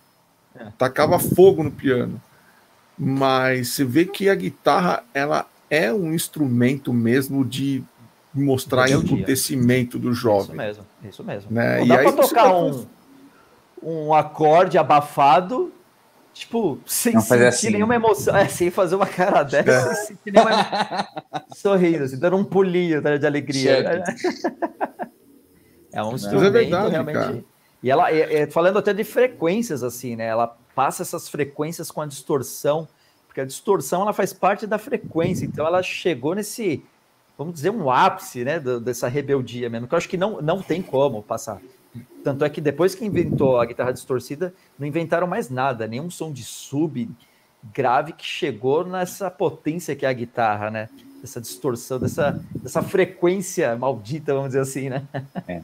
É. 0.54 0.66
Tacava 0.78 1.18
fogo 1.18 1.64
no 1.64 1.72
piano. 1.72 2.22
Mas 2.96 3.70
você 3.70 3.84
vê 3.84 4.04
que 4.04 4.28
a 4.28 4.34
guitarra, 4.36 5.02
ela 5.12 5.44
é 5.68 5.92
um 5.92 6.14
instrumento 6.14 6.92
mesmo 6.92 7.44
de 7.44 7.82
mostrar 8.34 8.90
emputecimento 8.90 9.98
do 9.98 10.12
jovem. 10.12 10.50
Isso 10.50 10.56
mesmo, 10.56 10.86
isso 11.08 11.24
mesmo. 11.24 11.50
Né? 11.50 11.78
Não 11.78 11.84
e 11.84 11.88
dá 11.88 11.98
para 11.98 12.12
tocar 12.12 12.54
um, 12.54 12.86
um 13.82 14.14
acorde 14.14 14.78
abafado 14.78 15.72
Tipo, 16.32 16.78
sem 16.86 17.14
não 17.14 17.20
sentir 17.20 17.44
assim. 17.44 17.70
nenhuma 17.70 17.94
emoção. 17.94 18.36
É, 18.36 18.48
sem 18.48 18.70
fazer 18.70 18.94
uma 18.94 19.06
cara 19.06 19.42
dessa, 19.44 19.90
é. 19.90 19.94
sem 19.94 20.16
sentir 20.16 20.32
nenhuma. 20.32 21.08
Sorrindo, 21.54 22.04
assim, 22.04 22.18
dando 22.18 22.36
um 22.36 22.44
pulinho 22.44 23.02
tá, 23.02 23.16
de 23.16 23.26
alegria. 23.26 24.02
é 25.92 26.02
um 26.02 26.14
instrumento 26.14 26.46
é 26.46 26.50
verdade, 26.50 26.90
realmente. 26.90 27.14
Cara. 27.14 27.44
E 27.82 27.90
ela, 27.90 28.10
é, 28.12 28.42
é, 28.42 28.46
falando 28.46 28.78
até 28.78 28.92
de 28.92 29.04
frequências, 29.04 29.82
assim, 29.82 30.14
né? 30.16 30.26
Ela 30.26 30.46
passa 30.74 31.02
essas 31.02 31.28
frequências 31.28 31.90
com 31.90 32.00
a 32.00 32.06
distorção, 32.06 32.86
porque 33.26 33.40
a 33.40 33.44
distorção 33.44 34.02
ela 34.02 34.12
faz 34.12 34.32
parte 34.32 34.66
da 34.66 34.78
frequência, 34.78 35.44
então 35.44 35.66
ela 35.66 35.82
chegou 35.82 36.34
nesse, 36.34 36.82
vamos 37.40 37.54
dizer, 37.54 37.70
um 37.70 37.90
ápice, 37.90 38.44
né? 38.44 38.60
dessa 38.60 39.08
rebeldia 39.08 39.70
mesmo, 39.70 39.88
que 39.88 39.94
eu 39.94 39.96
acho 39.96 40.08
que 40.10 40.18
não, 40.18 40.42
não 40.42 40.60
tem 40.60 40.82
como 40.82 41.22
passar. 41.22 41.58
Tanto 42.22 42.44
é 42.44 42.50
que 42.50 42.60
depois 42.60 42.94
que 42.94 43.02
inventou 43.02 43.58
a 43.58 43.64
guitarra 43.64 43.94
distorcida, 43.94 44.52
não 44.78 44.86
inventaram 44.86 45.26
mais 45.26 45.48
nada, 45.48 45.86
nenhum 45.86 46.10
som 46.10 46.30
de 46.30 46.44
sub 46.44 47.08
grave 47.72 48.12
que 48.12 48.26
chegou 48.26 48.86
nessa 48.86 49.30
potência 49.30 49.96
que 49.96 50.04
é 50.04 50.08
a 50.10 50.12
guitarra, 50.12 50.70
né? 50.70 50.90
Essa 51.24 51.40
distorção, 51.40 51.98
dessa, 51.98 52.44
dessa 52.54 52.82
frequência 52.82 53.74
maldita, 53.74 54.34
vamos 54.34 54.48
dizer 54.48 54.60
assim, 54.60 54.90
né? 54.90 55.02
É. 55.48 55.62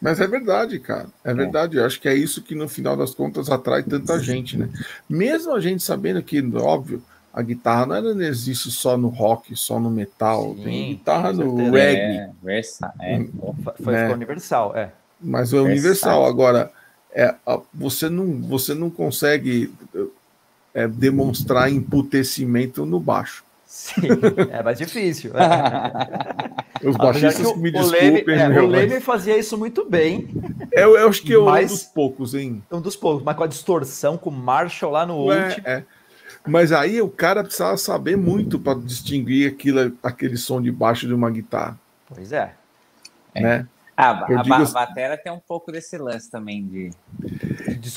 Mas 0.00 0.20
é 0.20 0.26
verdade, 0.26 0.78
cara. 0.78 1.08
É, 1.22 1.32
é. 1.32 1.34
verdade. 1.34 1.76
Eu 1.76 1.84
acho 1.84 2.00
que 2.00 2.08
é 2.08 2.14
isso 2.14 2.40
que 2.40 2.54
no 2.54 2.70
final 2.70 2.96
das 2.96 3.14
contas 3.14 3.50
atrai 3.50 3.82
tanta 3.82 4.18
gente, 4.18 4.56
né? 4.56 4.70
Mesmo 5.06 5.54
a 5.54 5.60
gente 5.60 5.82
sabendo 5.82 6.22
que, 6.22 6.40
óbvio, 6.56 7.02
a 7.38 7.42
guitarra 7.42 7.86
não 7.86 8.20
existe 8.22 8.68
só 8.70 8.96
no 8.98 9.06
rock, 9.08 9.54
só 9.54 9.78
no 9.78 9.88
metal. 9.88 10.54
Sim, 10.56 10.62
tem 10.64 10.88
guitarra 10.88 11.32
no 11.32 11.70
reggae. 11.70 12.16
É, 12.18 12.30
versa, 12.42 12.92
é. 13.00 13.24
Foi, 13.80 13.92
né? 13.92 14.12
universal, 14.12 14.76
é. 14.76 14.90
Mas 15.20 15.52
é 15.52 15.60
universal. 15.60 16.26
Agora, 16.26 16.72
é, 17.12 17.32
você, 17.72 18.08
não, 18.08 18.26
você 18.42 18.74
não 18.74 18.90
consegue 18.90 19.72
é, 20.74 20.88
demonstrar 20.88 21.70
emputecimento 21.70 22.84
no 22.84 22.98
baixo. 22.98 23.44
Sim, 23.64 24.00
é 24.50 24.62
mais 24.62 24.78
difícil. 24.78 25.30
Os 26.82 26.96
baixistas 26.96 27.52
que 27.52 27.58
me 27.58 27.70
o 27.70 27.86
Leme, 27.86 28.10
desculpem, 28.10 28.34
é, 28.36 28.48
meu, 28.48 28.64
o 28.64 28.66
Leme 28.66 28.94
mas- 28.94 29.04
fazia 29.04 29.36
isso 29.36 29.56
muito 29.58 29.84
bem, 29.88 30.28
Eu, 30.72 30.96
eu 30.96 31.08
acho 31.08 31.22
que 31.22 31.34
é 31.34 31.38
um 31.38 31.66
dos 31.66 31.82
poucos, 31.84 32.34
hein? 32.34 32.62
um 32.72 32.80
dos 32.80 32.96
poucos, 32.96 33.22
mas 33.22 33.36
com 33.36 33.44
a 33.44 33.46
distorção, 33.46 34.16
com 34.16 34.30
o 34.30 34.32
Marshall 34.32 34.90
lá 34.92 35.04
no 35.06 35.30
É, 35.32 35.44
último. 35.48 35.68
é. 35.68 35.84
Mas 36.48 36.72
aí 36.72 37.00
o 37.00 37.08
cara 37.08 37.42
precisava 37.42 37.76
saber 37.76 38.16
muito 38.16 38.58
para 38.58 38.78
distinguir 38.78 39.50
aquilo, 39.52 39.96
aquele 40.02 40.36
som 40.36 40.60
de 40.60 40.70
baixo 40.72 41.06
de 41.06 41.14
uma 41.14 41.30
guitarra, 41.30 41.78
Pois 42.08 42.32
é. 42.32 42.52
É. 43.34 43.40
né? 43.42 43.66
Ah, 44.00 44.26
Eu 44.28 44.38
a, 44.38 44.42
digo 44.42 44.56
ba- 44.56 44.62
assim- 44.62 44.72
batera 44.74 45.16
tem 45.16 45.32
um 45.32 45.40
pouco 45.40 45.72
desse 45.72 45.98
lance 45.98 46.30
também 46.30 46.64
de. 46.64 46.90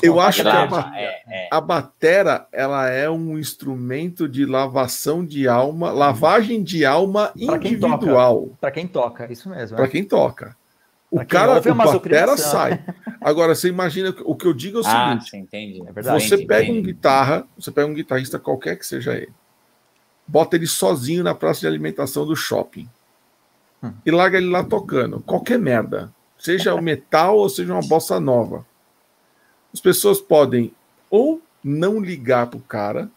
Eu 0.02 0.18
acho 0.20 0.42
que 0.42 0.48
a, 0.48 0.66
ba- 0.66 0.92
É, 0.96 1.22
é. 1.28 1.48
a 1.50 1.60
batera 1.60 2.46
ela 2.52 2.88
é 2.88 3.08
um 3.08 3.38
instrumento 3.38 4.28
de 4.28 4.44
lavação 4.44 5.24
de 5.24 5.46
alma, 5.46 5.92
lavagem 5.92 6.60
de 6.62 6.84
alma 6.84 7.28
Pra 7.46 7.56
quem 7.58 7.78
toca. 7.78 7.94
individual 7.94 8.48
Para 8.60 8.70
quem 8.72 8.86
toca, 8.88 9.32
isso 9.32 9.48
mesmo. 9.48 9.76
para 9.76 9.86
é. 9.86 9.88
quem 9.88 10.02
toca. 10.04 10.56
O 11.12 11.18
quem 11.18 11.26
cara, 11.26 11.52
é 11.52 11.58
o 11.70 11.74
batera 11.74 11.82
azucrinação. 11.90 12.50
sai. 12.50 12.82
Agora 13.20 13.54
você 13.54 13.68
imagina 13.68 14.14
o 14.24 14.34
que 14.34 14.46
eu 14.46 14.54
digo 14.54 14.78
é 14.78 14.80
o 14.80 14.84
Ah, 14.86 15.10
seguinte: 15.10 15.30
sim, 15.30 15.38
entendi. 15.40 15.82
É 15.86 15.92
verdade. 15.92 16.22
Você 16.22 16.34
Entendi, 16.36 16.46
pega 16.46 16.70
um 16.72 16.74
entendi. 16.76 16.92
guitarra, 16.94 17.46
você 17.58 17.70
pega 17.70 17.86
um 17.86 17.92
guitarrista 17.94 18.38
qualquer 18.38 18.76
que 18.78 18.86
seja 18.86 19.14
ele, 19.14 19.30
bota 20.26 20.56
ele 20.56 20.66
sozinho 20.66 21.22
na 21.22 21.34
praça 21.34 21.60
de 21.60 21.66
alimentação 21.66 22.24
do 22.26 22.34
shopping 22.34 22.88
Hum. 23.82 23.92
e 24.06 24.10
larga 24.10 24.38
ele 24.38 24.48
lá 24.48 24.64
tocando, 24.64 25.20
qualquer 25.20 25.58
merda, 25.58 26.10
seja 26.38 26.72
o 26.74 26.80
metal 26.80 27.36
ou 27.36 27.48
seja 27.50 27.72
uma 27.74 27.82
bossa 27.82 28.18
nova. 28.18 28.64
As 29.74 29.80
pessoas 29.80 30.18
podem 30.20 30.72
ou 31.10 31.42
não 31.62 32.00
ligar 32.00 32.46
pro 32.46 32.60
cara 32.60 33.10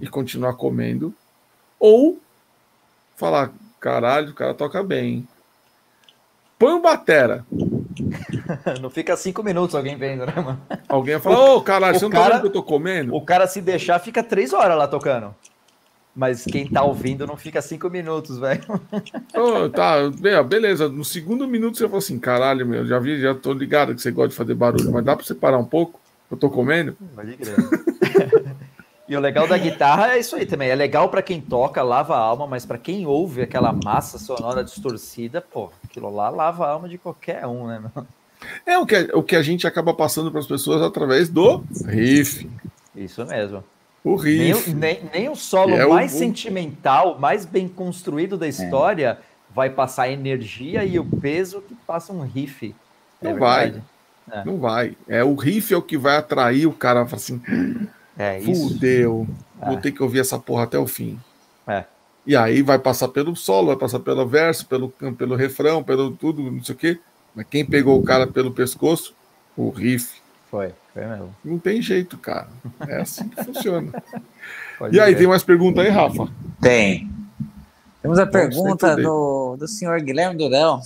e 0.00 0.06
continuar 0.08 0.54
comendo, 0.54 1.14
ou 1.78 2.18
falar, 3.16 3.52
caralho, 3.78 4.30
o 4.30 4.34
cara 4.34 4.52
toca 4.54 4.82
bem. 4.82 5.28
Hein?" 6.54 6.58
Põe 6.58 6.72
um 6.74 6.80
batera. 6.82 7.44
Não 8.80 8.90
fica 8.90 9.16
cinco 9.16 9.42
minutos 9.42 9.74
alguém 9.74 9.96
vendo, 9.96 10.24
né, 10.26 10.32
mano? 10.36 10.60
Alguém 10.88 11.14
vai 11.14 11.22
falar, 11.22 11.54
ô 11.54 11.60
caralho, 11.62 11.96
o 11.96 11.98
você 11.98 12.04
não 12.04 12.10
cara- 12.10 12.24
tá 12.24 12.30
vendo 12.32 12.40
que 12.42 12.46
eu 12.48 12.52
tô 12.52 12.62
comendo? 12.62 13.14
O 13.14 13.20
cara 13.24 13.46
se 13.46 13.60
deixar 13.60 13.98
fica 13.98 14.22
três 14.22 14.52
horas 14.52 14.76
lá 14.76 14.86
tocando. 14.86 15.34
Mas 16.16 16.44
quem 16.44 16.64
tá 16.68 16.82
ouvindo 16.84 17.26
não 17.26 17.36
fica 17.36 17.60
cinco 17.60 17.90
minutos, 17.90 18.38
velho. 18.38 18.62
Ô, 19.34 19.68
tá, 19.68 19.96
be- 20.10 20.40
beleza. 20.44 20.88
No 20.88 21.04
segundo 21.04 21.46
minuto 21.48 21.76
você 21.76 21.86
fala 21.88 21.98
assim: 21.98 22.18
caralho, 22.20 22.64
meu, 22.64 22.86
já 22.86 23.00
vi, 23.00 23.20
já 23.20 23.34
tô 23.34 23.52
ligado 23.52 23.94
que 23.96 24.00
você 24.00 24.12
gosta 24.12 24.28
de 24.28 24.36
fazer 24.36 24.54
barulho, 24.54 24.92
mas 24.92 25.04
dá 25.04 25.16
pra 25.16 25.24
você 25.24 25.34
parar 25.34 25.58
um 25.58 25.64
pouco? 25.64 25.98
Eu 26.30 26.36
tô 26.36 26.48
comendo? 26.48 26.96
Pode 27.16 27.36
crer. 27.36 27.56
E 29.06 29.14
o 29.16 29.20
legal 29.20 29.46
da 29.46 29.58
guitarra 29.58 30.14
é 30.14 30.18
isso 30.18 30.34
aí 30.34 30.46
também. 30.46 30.70
É 30.70 30.74
legal 30.74 31.08
pra 31.10 31.20
quem 31.22 31.40
toca, 31.40 31.82
lava 31.82 32.14
a 32.16 32.18
alma, 32.18 32.46
mas 32.46 32.64
pra 32.64 32.78
quem 32.78 33.06
ouve 33.06 33.42
aquela 33.42 33.70
massa 33.72 34.18
sonora 34.18 34.64
distorcida, 34.64 35.42
pô, 35.42 35.70
aquilo 35.84 36.08
lá 36.14 36.30
lava 36.30 36.66
a 36.66 36.70
alma 36.70 36.88
de 36.88 36.96
qualquer 36.96 37.46
um, 37.46 37.66
né? 37.66 37.82
meu? 37.94 38.06
É 38.66 38.78
o 38.78 38.86
que, 38.86 38.96
o 39.14 39.22
que 39.22 39.36
a 39.36 39.42
gente 39.42 39.66
acaba 39.66 39.92
passando 39.92 40.30
para 40.30 40.40
as 40.40 40.46
pessoas 40.46 40.80
através 40.82 41.28
do 41.28 41.62
riff. 41.86 42.48
Isso 42.96 43.24
mesmo. 43.26 43.62
O 44.02 44.16
Nem, 44.22 44.52
riff. 44.52 44.70
o- 44.70 44.74
nem, 44.74 45.00
nem 45.12 45.28
o 45.28 45.36
solo 45.36 45.74
é 45.74 45.86
mais 45.86 46.14
o- 46.14 46.18
sentimental, 46.18 47.18
mais 47.18 47.44
bem 47.46 47.68
construído 47.68 48.36
da 48.38 48.46
história, 48.48 49.18
vai 49.54 49.68
passar 49.70 50.04
a 50.04 50.10
energia 50.10 50.84
e 50.84 50.98
o 50.98 51.04
peso 51.04 51.60
que 51.62 51.74
passa 51.86 52.12
um 52.12 52.20
riff. 52.22 52.74
É 53.22 53.30
Não 53.32 53.38
vai. 53.38 53.70
verdade. 53.70 53.84
Não 54.46 54.56
vai. 54.58 54.96
É 55.06 55.22
o 55.22 55.34
riff 55.34 55.72
é 55.72 55.76
o 55.76 55.82
que 55.82 55.96
vai 55.98 56.16
atrair 56.16 56.66
o 56.66 56.72
cara 56.72 57.02
assim: 57.02 57.40
É 58.18 58.38
isso. 58.40 58.68
fudeu, 58.68 59.26
vou 59.60 59.76
É. 59.76 59.80
ter 59.80 59.92
que 59.92 60.02
ouvir 60.02 60.20
essa 60.20 60.38
porra 60.38 60.64
até 60.64 60.78
o 60.78 60.86
fim. 60.86 61.18
É. 61.66 61.84
E 62.26 62.34
aí 62.36 62.62
vai 62.62 62.78
passar 62.78 63.08
pelo 63.08 63.34
solo, 63.36 63.66
vai 63.68 63.76
passar 63.76 64.00
pelo 64.00 64.26
verso, 64.26 64.66
pelo, 64.66 64.88
pelo 64.88 65.34
refrão, 65.36 65.82
pelo 65.82 66.10
tudo, 66.12 66.42
não 66.50 66.62
sei 66.62 66.74
o 66.74 66.78
quê. 66.78 67.00
Mas 67.34 67.46
quem 67.50 67.64
pegou 67.66 67.98
o 67.98 68.02
cara 68.04 68.26
pelo 68.26 68.50
pescoço? 68.52 69.14
O 69.56 69.68
riff. 69.70 70.20
Foi, 70.50 70.72
foi 70.92 71.04
mesmo. 71.04 71.34
Não 71.44 71.58
tem 71.58 71.82
jeito, 71.82 72.16
cara. 72.16 72.48
É 72.88 73.00
assim 73.00 73.28
que 73.28 73.44
funciona. 73.44 73.92
Pode 74.78 74.96
E 74.96 75.00
aí, 75.00 75.06
crer. 75.12 75.18
tem 75.18 75.26
mais 75.26 75.42
pergunta 75.42 75.82
aí, 75.82 75.88
Rafa? 75.88 76.28
Tem. 76.60 77.10
Temos 78.00 78.18
a 78.18 78.26
pergunta 78.26 78.96
do, 78.96 79.56
do 79.56 79.66
senhor 79.68 80.00
Guilherme 80.00 80.36
Durão. 80.36 80.80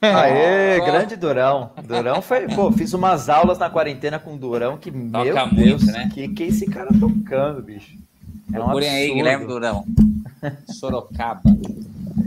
Aê, 0.00 0.80
grande 0.80 1.16
Durão. 1.16 1.70
Durão 1.82 2.22
foi, 2.22 2.46
pô, 2.48 2.70
fiz 2.70 2.92
umas 2.92 3.28
aulas 3.28 3.58
na 3.58 3.68
quarentena 3.68 4.18
com 4.18 4.34
o 4.34 4.38
Durão 4.38 4.76
que, 4.76 4.90
meu 4.90 5.10
Toca 5.10 5.54
Deus, 5.54 5.82
muito, 5.82 5.86
né? 5.86 6.08
que, 6.12 6.28
que 6.28 6.44
esse 6.44 6.66
cara 6.66 6.88
tocando, 6.98 7.62
bicho. 7.62 7.96
É 8.52 8.58
um 8.58 8.64
Procurem 8.64 8.88
aí. 8.88 9.12
Guilherme 9.12 9.46
Durão. 9.46 9.84
Sorocaba. 10.78 11.42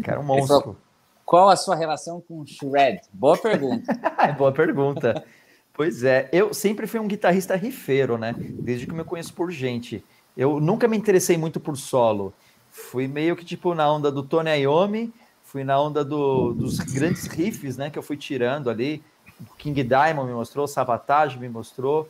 Cara, 0.04 0.20
um 0.20 0.24
monstro. 0.24 0.78
Qual 1.26 1.50
a 1.50 1.56
sua 1.56 1.76
relação 1.76 2.22
com 2.22 2.42
o 2.42 2.46
Shred? 2.46 3.02
Boa 3.14 3.38
pergunta. 3.38 3.94
Boa 4.38 4.52
pergunta. 4.52 5.24
Pois 5.74 6.04
é, 6.04 6.28
eu 6.34 6.54
sempre 6.54 6.86
fui 6.86 7.00
um 7.00 7.08
guitarrista 7.08 7.56
rifeiro, 7.56 8.18
né? 8.18 8.36
Desde 8.38 8.86
que 8.86 8.92
eu 8.92 8.98
me 8.98 9.06
conheço 9.06 9.34
por 9.34 9.50
gente. 9.50 10.04
Eu 10.36 10.60
nunca 10.60 10.88
me 10.88 10.98
interessei 10.98 11.38
muito 11.38 11.60
por 11.60 11.78
solo. 11.78 12.34
Fui 12.70 13.08
meio 13.08 13.36
que 13.36 13.46
tipo 13.46 13.74
na 13.74 13.92
onda 13.92 14.12
do 14.12 14.24
Tony 14.24 14.50
Iommi, 14.62 15.14
fui 15.52 15.64
na 15.66 15.80
onda 15.80 16.04
do- 16.06 16.54
dos 16.54 16.80
grandes 16.80 17.28
riffs, 17.28 17.76
né? 17.76 17.90
Que 17.90 18.00
eu 18.00 18.04
fui 18.04 18.16
tirando 18.16 18.70
ali. 18.70 19.04
O 19.42 19.56
King 19.58 19.84
Diamond 19.84 20.28
me 20.30 20.34
mostrou, 20.34 20.66
Savatage 20.66 21.38
me 21.38 21.50
mostrou. 21.50 22.08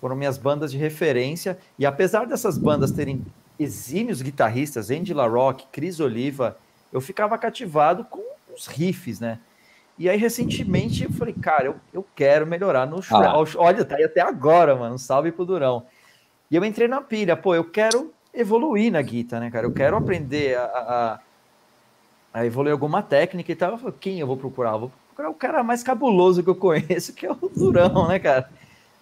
Foram 0.00 0.14
minhas 0.14 0.36
bandas 0.36 0.70
de 0.70 0.76
referência. 0.76 1.58
E 1.78 1.86
apesar 1.86 2.26
dessas 2.26 2.58
bandas 2.58 2.92
terem 2.92 3.24
exímios 3.58 4.20
guitarristas, 4.20 4.90
Andy 4.90 5.14
LaRock, 5.14 5.66
Chris 5.72 5.98
Oliva, 5.98 6.56
eu 6.92 7.00
ficava 7.00 7.38
cativado 7.38 8.04
com 8.04 8.22
os 8.54 8.66
riffs, 8.66 9.18
né? 9.18 9.38
E 9.98 10.08
aí, 10.08 10.16
recentemente, 10.18 11.02
eu 11.04 11.10
falei, 11.10 11.34
cara, 11.34 11.64
eu, 11.64 11.76
eu 11.92 12.06
quero 12.14 12.46
melhorar 12.46 12.86
no 12.86 13.02
shred. 13.02 13.24
Ah. 13.24 13.42
Olha, 13.56 13.84
tá 13.84 13.96
aí 13.96 14.04
até 14.04 14.20
agora, 14.20 14.76
mano. 14.76 14.96
Salve 14.98 15.32
pro 15.32 15.44
Durão. 15.44 15.86
E 16.50 16.54
eu 16.54 16.64
entrei 16.64 16.86
na 16.86 17.00
pilha, 17.00 17.36
pô, 17.36 17.54
eu 17.54 17.64
quero 17.64 18.12
evoluir 18.32 18.92
na 18.92 19.02
guitarra, 19.02 19.40
né, 19.44 19.50
cara? 19.50 19.66
Eu 19.66 19.72
quero 19.72 19.96
aprender 19.96 20.56
a, 20.56 20.64
a, 20.64 21.18
a 22.32 22.44
evoluir 22.44 22.72
alguma 22.72 23.02
técnica 23.02 23.52
e 23.52 23.56
tal. 23.56 23.78
Eu 23.82 23.92
quem 23.92 24.18
eu 24.20 24.26
vou 24.26 24.36
procurar? 24.36 24.72
Eu 24.72 24.80
vou 24.80 24.92
procurar 25.08 25.30
o 25.30 25.34
cara 25.34 25.62
mais 25.62 25.82
cabuloso 25.82 26.42
que 26.42 26.50
eu 26.50 26.54
conheço, 26.54 27.12
que 27.12 27.26
é 27.26 27.32
o 27.32 27.36
Durão, 27.54 28.08
né, 28.08 28.18
cara? 28.18 28.48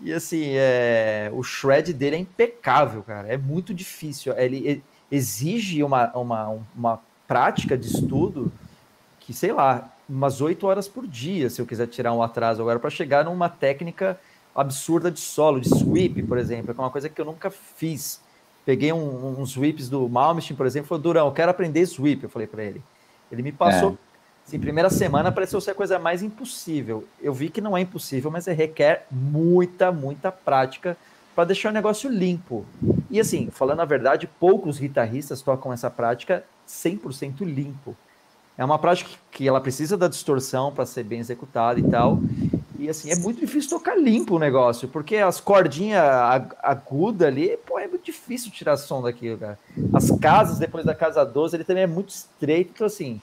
E 0.01 0.13
assim, 0.13 0.53
é, 0.55 1.31
o 1.33 1.43
shred 1.43 1.93
dele 1.93 2.17
é 2.17 2.19
impecável, 2.19 3.03
cara. 3.03 3.29
É 3.29 3.37
muito 3.37 3.73
difícil. 3.73 4.37
Ele 4.37 4.83
exige 5.11 5.83
uma, 5.83 6.11
uma, 6.17 6.59
uma 6.77 7.01
prática 7.27 7.77
de 7.77 7.87
estudo 7.87 8.53
que, 9.21 9.33
sei 9.33 9.53
lá, 9.53 9.91
umas 10.09 10.41
oito 10.41 10.67
horas 10.67 10.87
por 10.87 11.07
dia, 11.07 11.51
se 11.51 11.61
eu 11.61 11.67
quiser 11.67 11.87
tirar 11.89 12.13
um 12.13 12.23
atraso 12.23 12.63
agora, 12.63 12.79
para 12.79 12.91
chegar 12.91 13.25
numa 13.25 13.49
técnica 13.49 14.19
absurda 14.55 15.11
de 15.11 15.21
solo, 15.21 15.61
de 15.61 15.69
sweep, 15.69 16.23
por 16.23 16.39
exemplo, 16.39 16.73
que 16.73 16.81
é 16.81 16.85
uma 16.85 16.91
coisa 16.91 17.09
que 17.09 17.21
eu 17.21 17.25
nunca 17.25 17.51
fiz. 17.51 18.21
Peguei 18.65 18.93
um- 18.93 19.41
uns 19.41 19.51
sweeps 19.51 19.89
do 19.89 20.09
Malmsteen, 20.09 20.57
por 20.57 20.67
exemplo, 20.67 20.89
falou, 20.89 21.03
Durão, 21.03 21.27
eu 21.27 21.33
quero 21.33 21.51
aprender 21.51 21.87
sweep, 21.87 22.23
eu 22.23 22.31
falei 22.31 22.47
para 22.47 22.65
ele. 22.65 22.83
Ele 23.31 23.43
me 23.43 23.53
passou, 23.53 23.99
assim, 24.47 24.59
primeira 24.59 24.91
semana 24.91 25.33
pareceu 25.33 25.61
ser 25.61 25.73
a 25.73 25.75
coisa 25.75 25.99
mais 25.99 26.23
impossível. 26.23 27.05
Eu 27.21 27.35
vi 27.35 27.49
que 27.49 27.61
não 27.61 27.77
é 27.77 27.81
impossível, 27.81 28.31
mas 28.31 28.47
é, 28.47 28.53
requer 28.53 29.07
muita, 29.11 29.91
muita 29.91 30.31
prática 30.31 30.97
para 31.35 31.45
deixar 31.45 31.69
o 31.69 31.73
negócio 31.73 32.09
limpo. 32.09 32.65
E 33.11 33.21
assim, 33.21 33.51
falando 33.51 33.81
a 33.81 33.85
verdade, 33.85 34.27
poucos 34.27 34.79
guitarristas 34.79 35.43
tocam 35.43 35.73
essa 35.73 35.91
prática 35.91 36.45
100% 36.67 37.43
limpo. 37.43 37.95
É 38.57 38.65
uma 38.65 38.79
prática 38.79 39.11
que 39.31 39.47
ela 39.47 39.61
precisa 39.61 39.99
da 39.99 40.09
distorção 40.09 40.73
para 40.73 40.87
ser 40.87 41.05
bem 41.05 41.21
executada 41.21 41.79
e 41.79 41.83
tal. 41.83 42.21
E 42.79 42.89
assim, 42.89 43.11
é 43.11 43.17
muito 43.17 43.41
difícil 43.41 43.71
tocar 43.71 43.97
limpo 43.99 44.37
o 44.37 44.39
negócio, 44.39 44.87
porque 44.89 45.17
as 45.17 45.41
cordinhas 45.41 46.03
ag- 46.05 46.55
agudas 46.63 47.27
ali, 47.29 47.57
pô, 47.67 47.79
é 47.79 47.87
muito 47.89 48.05
difícil 48.05 48.51
tirar 48.51 48.77
som 48.77 49.01
daquilo, 49.03 49.39
cara. 49.39 49.59
As 49.95 50.11
casas, 50.11 50.59
depois 50.59 50.85
da 50.85 50.95
casa 50.95 51.25
12, 51.25 51.57
ele 51.57 51.65
também 51.65 51.85
é 51.85 51.87
muito 51.87 52.11
estreito, 52.11 52.73
então 52.75 52.87
assim, 52.87 53.21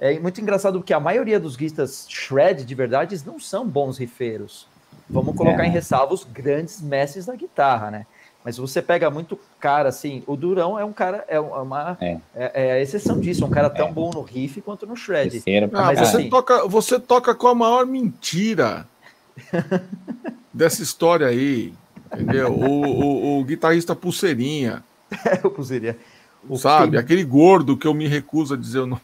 é 0.00 0.18
muito 0.18 0.40
engraçado 0.40 0.78
porque 0.78 0.94
a 0.94 1.00
maioria 1.00 1.38
dos 1.38 1.56
guitarristas 1.56 2.06
shred 2.08 2.64
de 2.64 2.74
verdade 2.74 3.20
não 3.26 3.38
são 3.38 3.66
bons 3.66 3.98
rifeiros. 3.98 4.66
Vamos 5.10 5.36
colocar 5.36 5.64
É. 5.64 5.68
em 5.68 5.70
ressalva 5.70 6.14
os 6.14 6.24
grandes 6.24 6.80
mestres 6.80 7.26
da 7.26 7.34
guitarra, 7.36 7.90
né? 7.90 8.06
Mas 8.46 8.58
você 8.58 8.80
pega 8.80 9.10
muito 9.10 9.36
cara 9.58 9.88
assim, 9.88 10.22
o 10.24 10.36
Durão 10.36 10.78
é 10.78 10.84
um 10.84 10.92
cara, 10.92 11.24
é 11.26 11.40
uma 11.40 11.98
É. 12.00 12.16
é, 12.32 12.68
é 12.68 12.72
a 12.74 12.80
exceção 12.80 13.18
disso, 13.18 13.42
é 13.42 13.46
um 13.48 13.50
cara 13.50 13.68
tão 13.68 13.92
bom 13.92 14.12
no 14.14 14.22
riff 14.22 14.60
quanto 14.60 14.86
no 14.86 14.94
shred. 14.94 15.32
Terceiro 15.32 15.68
Ah, 15.74 15.86
Mas 15.86 15.98
você, 15.98 16.16
assim- 16.18 16.30
toca, 16.30 16.64
você 16.68 17.00
toca 17.00 17.34
com 17.34 17.48
a 17.48 17.54
maior 17.56 17.84
mentira 17.84 18.86
dessa 20.54 20.80
história 20.80 21.26
aí. 21.26 21.74
Entendeu? 22.14 22.52
O, 22.52 22.84
o- 22.86 23.40
o 23.40 23.44
guitarrista 23.44 23.96
pulseirinha, 23.96 24.84
eu 25.42 25.50
puseria. 25.50 25.98
O 26.48 26.56
sabe? 26.56 26.92
tem- 26.92 27.00
Aquele 27.00 27.24
gordo 27.24 27.76
que 27.76 27.88
eu 27.88 27.94
me 27.94 28.06
recuso 28.06 28.54
a 28.54 28.56
dizer 28.56 28.78
o 28.78 28.86
nome. 28.86 29.02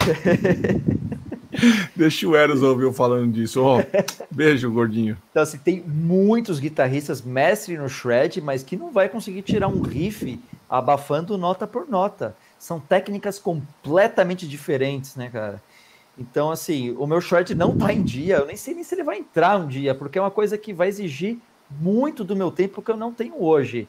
Deixa 1.94 2.28
o 2.28 2.36
Eros 2.36 2.62
ouvir 2.62 2.92
falando 2.92 3.32
disso. 3.32 3.62
Ó, 3.62 3.82
beijo, 4.30 4.70
gordinho. 4.70 5.16
Então, 5.30 5.42
assim, 5.42 5.58
tem 5.58 5.80
muitos 5.80 6.58
guitarristas 6.58 7.22
mestre 7.22 7.76
no 7.76 7.88
shred, 7.88 8.40
mas 8.40 8.62
que 8.62 8.76
não 8.76 8.90
vai 8.90 9.08
conseguir 9.08 9.42
tirar 9.42 9.68
um 9.68 9.80
riff 9.80 10.38
abafando 10.68 11.38
nota 11.38 11.66
por 11.66 11.88
nota. 11.88 12.36
são 12.58 12.80
técnicas 12.80 13.38
completamente 13.38 14.46
diferentes, 14.48 15.14
né, 15.16 15.28
cara? 15.32 15.62
Então, 16.18 16.50
assim, 16.50 16.92
o 16.92 17.06
meu 17.06 17.20
shred 17.20 17.54
não 17.54 17.76
tá 17.76 17.92
em 17.92 18.02
dia, 18.02 18.36
eu 18.36 18.46
nem 18.46 18.56
sei 18.56 18.74
nem 18.74 18.82
se 18.82 18.94
ele 18.94 19.02
vai 19.02 19.18
entrar 19.18 19.58
um 19.58 19.66
dia, 19.66 19.94
porque 19.94 20.18
é 20.18 20.22
uma 20.22 20.30
coisa 20.30 20.56
que 20.56 20.72
vai 20.72 20.88
exigir 20.88 21.38
muito 21.70 22.24
do 22.24 22.34
meu 22.34 22.50
tempo 22.50 22.80
que 22.80 22.90
eu 22.90 22.96
não 22.96 23.12
tenho 23.12 23.42
hoje. 23.42 23.86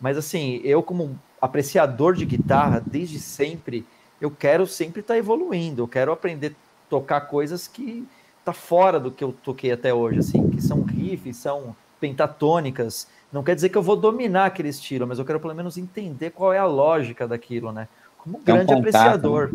Mas, 0.00 0.18
assim, 0.18 0.60
eu, 0.62 0.82
como 0.82 1.18
apreciador 1.40 2.14
de 2.14 2.26
guitarra, 2.26 2.82
desde 2.84 3.18
sempre, 3.18 3.86
eu 4.20 4.30
quero 4.30 4.66
sempre 4.66 5.00
estar 5.00 5.14
tá 5.14 5.18
evoluindo, 5.18 5.82
eu 5.82 5.88
quero 5.88 6.12
aprender 6.12 6.54
tocar 6.90 7.22
coisas 7.22 7.66
que 7.68 8.06
tá 8.44 8.52
fora 8.52 8.98
do 8.98 9.10
que 9.10 9.22
eu 9.22 9.32
toquei 9.32 9.70
até 9.70 9.94
hoje, 9.94 10.18
assim, 10.18 10.50
que 10.50 10.60
são 10.60 10.82
riffs, 10.82 11.36
são 11.36 11.74
pentatônicas. 12.00 13.06
Não 13.32 13.44
quer 13.44 13.54
dizer 13.54 13.68
que 13.68 13.78
eu 13.78 13.82
vou 13.82 13.96
dominar 13.96 14.46
aquele 14.46 14.68
estilo, 14.68 15.06
mas 15.06 15.18
eu 15.18 15.24
quero 15.24 15.38
pelo 15.38 15.54
menos 15.54 15.78
entender 15.78 16.30
qual 16.30 16.52
é 16.52 16.58
a 16.58 16.66
lógica 16.66 17.28
daquilo, 17.28 17.70
né? 17.70 17.86
Como 18.18 18.38
um 18.38 18.42
grande 18.42 18.72
é 18.72 18.76
um 18.76 18.78
apreciador. 18.80 19.50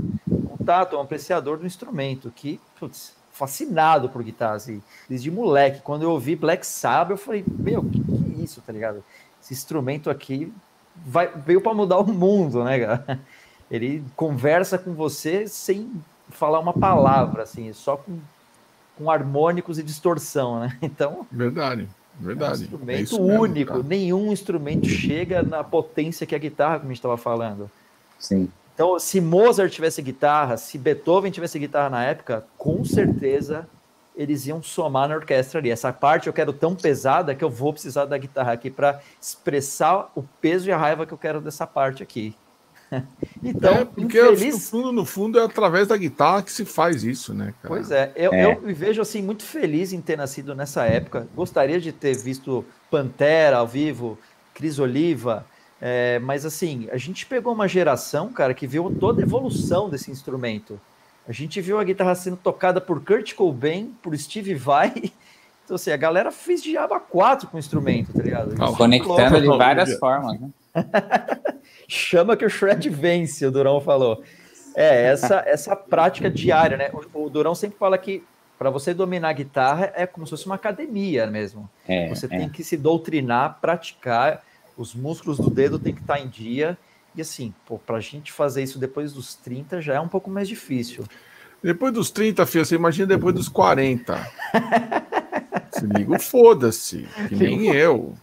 Contato, 0.58 0.96
um 0.96 1.02
apreciador 1.02 1.58
do 1.58 1.66
instrumento, 1.66 2.32
que, 2.34 2.60
putz, 2.80 3.14
fascinado 3.32 4.08
por 4.08 4.24
guitarra, 4.24 4.56
assim, 4.56 4.82
desde 5.10 5.30
moleque. 5.30 5.82
Quando 5.82 6.04
eu 6.04 6.12
ouvi 6.12 6.36
Black 6.36 6.66
Sabbath, 6.66 7.12
eu 7.12 7.18
falei, 7.18 7.44
meu, 7.48 7.84
que, 7.84 8.00
que 8.00 8.40
é 8.40 8.44
isso, 8.44 8.62
tá 8.62 8.72
ligado? 8.72 9.04
Esse 9.44 9.54
instrumento 9.54 10.10
aqui 10.10 10.52
vai, 11.06 11.28
veio 11.28 11.60
para 11.60 11.74
mudar 11.74 12.00
o 12.00 12.08
mundo, 12.08 12.64
né, 12.64 12.80
cara? 12.80 13.20
Ele 13.70 14.04
conversa 14.16 14.78
com 14.78 14.94
você 14.94 15.48
sem 15.48 15.92
falar 16.36 16.60
uma 16.60 16.74
palavra, 16.74 17.44
assim, 17.44 17.72
só 17.74 17.98
com, 17.98 18.20
com 18.98 19.10
harmônicos 19.10 19.80
e 19.80 19.84
distorção, 19.84 20.60
né? 20.60 20.78
Então. 20.82 21.26
Verdade. 21.32 21.88
Verdade. 22.20 22.54
É 22.54 22.58
um 22.58 22.62
instrumento 22.64 23.16
é 23.16 23.20
único. 23.20 23.74
Mesmo, 23.74 23.90
Nenhum 23.90 24.32
instrumento 24.32 24.88
chega 24.88 25.44
na 25.44 25.64
potência 25.64 26.26
que 26.26 26.36
a 26.36 26.40
guitarra, 26.40 26.80
como 26.80 26.86
a 26.86 26.94
gente 26.94 27.00
estava 27.00 27.18
falando. 27.18 27.70
Sim. 28.18 28.50
Então, 28.74 29.00
se 29.00 29.22
Mozart 29.22 29.72
tivesse 29.72 30.02
guitarra, 30.02 30.58
se 30.58 30.78
Beethoven 30.78 31.32
tivesse 31.32 31.58
guitarra 31.58 31.90
na 31.90 32.04
época, 32.04 32.46
com 32.58 32.84
certeza 32.84 33.68
eles 34.16 34.48
iam 34.48 34.64
somar 34.64 35.10
na 35.10 35.16
orquestra 35.16 35.60
ali. 35.60 35.70
Essa 35.70 35.92
parte 35.92 36.28
eu 36.28 36.34
quero 36.34 36.54
tão 36.54 36.76
pesada 36.76 37.36
que 37.36 37.44
eu 37.44 37.50
vou 37.50 37.74
precisar 37.74 38.06
da 38.06 38.18
guitarra 38.18 38.54
aqui 38.54 38.70
para 38.70 39.02
expressar 39.22 40.10
o 40.16 40.24
peso 40.42 40.70
e 40.70 40.72
a 40.72 40.78
raiva 40.78 41.06
que 41.06 41.14
eu 41.14 41.18
quero 41.18 41.42
dessa 41.42 41.68
parte 41.68 42.02
aqui. 42.02 42.34
então, 43.44 43.74
é, 43.74 43.86
porque 43.86 44.22
infeliz... 44.22 44.54
no, 44.54 44.60
fundo, 44.60 44.92
no 44.92 45.06
fundo 45.06 45.40
é 45.40 45.44
através 45.44 45.88
da 45.88 45.98
guitarra 45.98 46.44
que 46.44 46.52
se 46.52 46.66
faz 46.66 47.04
isso, 47.04 47.34
né? 47.34 47.54
Cara? 47.62 47.68
Pois 47.68 47.92
é 47.92 48.12
eu, 48.16 48.34
é. 48.34 48.46
eu 48.46 48.62
me 48.62 48.74
vejo 48.74 49.02
assim 49.02 49.22
muito 49.22 49.44
feliz 49.44 49.94
em 49.94 50.02
ter 50.02 50.18
nascido 50.18 50.54
nessa 50.54 50.86
época. 50.86 51.28
Gostaria 51.36 51.80
de 51.80 51.92
ter 51.92 52.16
visto 52.16 52.66
Pantera 52.90 53.58
ao 53.58 53.68
vivo, 53.68 54.18
Cris 54.54 54.80
Oliva, 54.80 55.46
é, 55.82 56.20
mas 56.20 56.46
assim, 56.46 56.88
a 56.92 56.98
gente 56.98 57.26
pegou 57.26 57.54
uma 57.54 57.68
geração, 57.68 58.32
cara, 58.32 58.54
que 58.54 58.66
viu 58.66 58.96
toda 59.00 59.22
a 59.22 59.26
evolução 59.26 59.90
desse 59.90 60.10
instrumento. 60.10 60.80
A 61.28 61.32
gente 61.32 61.60
viu 61.60 61.80
a 61.80 61.84
guitarra 61.84 62.16
sendo 62.16 62.38
tocada 62.38 62.80
por 62.80 63.04
Kurt 63.04 63.34
Cobain, 63.34 63.94
por 64.02 64.18
Steve 64.18 64.54
Vai. 64.56 64.94
Então, 65.66 65.74
assim, 65.78 65.90
a 65.90 65.98
galera 65.98 66.32
fez 66.32 66.62
diaba 66.62 67.00
4 67.00 67.48
com 67.50 67.58
o 67.58 67.60
instrumento, 67.60 68.14
tá 68.14 68.22
ligado? 68.22 68.56
Conectando 68.78 69.42
de 69.42 69.48
várias 69.48 69.98
formas, 69.98 70.40
né? 70.40 70.52
Chama 71.88 72.36
que 72.36 72.46
o 72.46 72.50
Shred 72.50 72.90
vence, 72.90 73.46
o 73.46 73.52
Durão 73.52 73.80
falou. 73.80 74.24
É, 74.76 75.06
essa, 75.06 75.44
essa 75.46 75.76
prática 75.76 76.30
diária, 76.30 76.78
né? 76.78 76.90
O, 77.14 77.26
o 77.26 77.30
Durão 77.30 77.56
sempre 77.56 77.78
fala 77.78 77.98
que 77.98 78.24
para 78.58 78.70
você 78.70 78.94
dominar 78.94 79.30
a 79.30 79.34
guitarra 79.34 79.92
é 79.96 80.06
como 80.06 80.26
se 80.26 80.32
fosse 80.32 80.46
uma 80.46 80.56
academia 80.56 81.28
mesmo. 81.28 81.70
É, 81.88 82.10
você 82.10 82.26
é. 82.26 82.30
tem 82.30 82.50
que 82.50 82.64
se 82.64 82.78
doutrinar, 82.78 83.60
praticar 83.62 84.44
os 84.78 84.94
músculos 84.94 85.38
do 85.38 85.50
dedo 85.50 85.80
tem 85.80 85.94
que 85.94 86.02
estar 86.02 86.16
tá 86.16 86.20
em 86.20 86.28
dia. 86.28 86.78
E 87.16 87.22
assim, 87.22 87.54
para 87.86 87.98
a 87.98 88.02
gente 88.02 88.32
fazer 88.32 88.64
isso 88.64 88.78
depois 88.78 89.14
dos 89.14 89.36
30 89.36 89.82
já 89.82 89.96
é 89.96 90.00
um 90.00 90.08
pouco 90.08 90.30
mais 90.30 90.48
difícil. 90.48 91.06
Depois 91.64 91.94
dos 91.94 92.12
30, 92.12 92.46
filho, 92.46 92.66
você 92.66 92.76
imagina 92.76 93.08
depois 93.08 93.34
dos 93.34 93.48
40. 93.48 94.16
Se 95.72 95.86
liga, 95.86 96.20
foda-se, 96.20 97.08
que 97.28 97.36
nem 97.36 97.68
eu. 97.68 98.14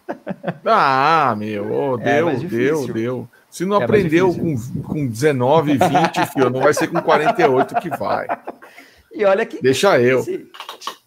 Ah, 0.64 1.34
meu, 1.36 1.72
oh, 1.72 1.96
deu, 1.96 2.28
é 2.28 2.36
deu, 2.36 2.86
deu. 2.92 3.28
Se 3.52 3.66
não 3.66 3.78
é 3.78 3.84
aprendeu 3.84 4.34
com, 4.34 4.56
com 4.82 5.06
19, 5.06 5.72
20, 5.74 5.80
filho, 6.32 6.48
não 6.48 6.60
vai 6.60 6.72
ser 6.72 6.88
com 6.88 7.02
48 7.02 7.74
que 7.74 7.90
vai. 7.90 8.26
E 9.14 9.26
olha 9.26 9.44
que. 9.44 9.60
Deixa 9.60 10.00
eu. 10.00 10.22
Se, 10.22 10.46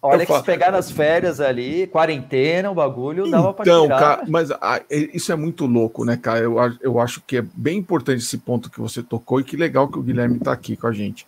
olha 0.00 0.18
eu 0.18 0.20
que 0.20 0.26
falo... 0.26 0.38
se 0.38 0.46
pegar 0.46 0.70
nas 0.70 0.88
férias 0.88 1.40
ali, 1.40 1.88
quarentena, 1.88 2.70
o 2.70 2.74
bagulho 2.74 3.28
dava 3.28 3.52
pra 3.52 3.64
Então, 3.64 3.88
cara, 3.88 4.22
mas 4.28 4.52
ah, 4.52 4.80
é, 4.88 4.96
isso 5.12 5.32
é 5.32 5.34
muito 5.34 5.66
louco, 5.66 6.04
né, 6.04 6.16
cara? 6.16 6.38
Eu, 6.38 6.56
eu 6.80 7.00
acho 7.00 7.20
que 7.26 7.38
é 7.38 7.44
bem 7.52 7.78
importante 7.78 8.22
esse 8.22 8.38
ponto 8.38 8.70
que 8.70 8.80
você 8.80 9.02
tocou 9.02 9.40
e 9.40 9.44
que 9.44 9.56
legal 9.56 9.88
que 9.88 9.98
o 9.98 10.02
Guilherme 10.02 10.38
tá 10.38 10.52
aqui 10.52 10.76
com 10.76 10.86
a 10.86 10.92
gente. 10.92 11.26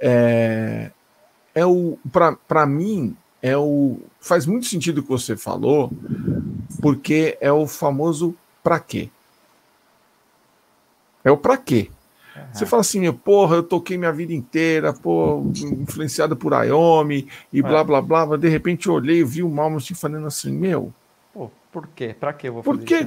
É, 0.00 0.90
é 1.54 1.66
o. 1.66 1.98
para 2.48 2.64
mim, 2.64 3.14
é 3.42 3.58
o. 3.58 3.98
Faz 4.22 4.46
muito 4.46 4.64
sentido 4.64 4.98
o 4.98 5.02
que 5.02 5.10
você 5.10 5.36
falou, 5.36 5.92
porque 6.80 7.36
é 7.42 7.52
o 7.52 7.66
famoso 7.66 8.34
pra 8.64 8.80
quê? 8.80 9.10
É 11.26 11.30
o 11.32 11.36
pra 11.36 11.56
quê? 11.56 11.90
Você 12.52 12.64
fala 12.64 12.82
assim, 12.82 13.10
porra, 13.12 13.56
eu 13.56 13.62
toquei 13.64 13.98
minha 13.98 14.12
vida 14.12 14.32
inteira, 14.32 14.92
pô, 14.92 15.42
influenciado 15.54 16.36
por 16.36 16.54
Ayomi 16.54 17.26
e 17.52 17.60
blá, 17.60 17.82
blá, 17.82 18.00
blá. 18.00 18.36
De 18.36 18.48
repente 18.48 18.86
eu 18.86 18.94
olhei, 18.94 19.24
vi 19.24 19.42
o 19.42 19.48
Malmsteen 19.48 19.98
falando 19.98 20.28
assim, 20.28 20.52
meu... 20.52 20.92
Pô, 21.34 21.50
por 21.72 21.88
quê? 21.88 22.14
Pra 22.18 22.32
quê 22.32 22.48
eu 22.48 22.54
vou 22.54 22.62
fazer 22.62 22.78
Por 22.78 22.86
quê? 22.86 23.06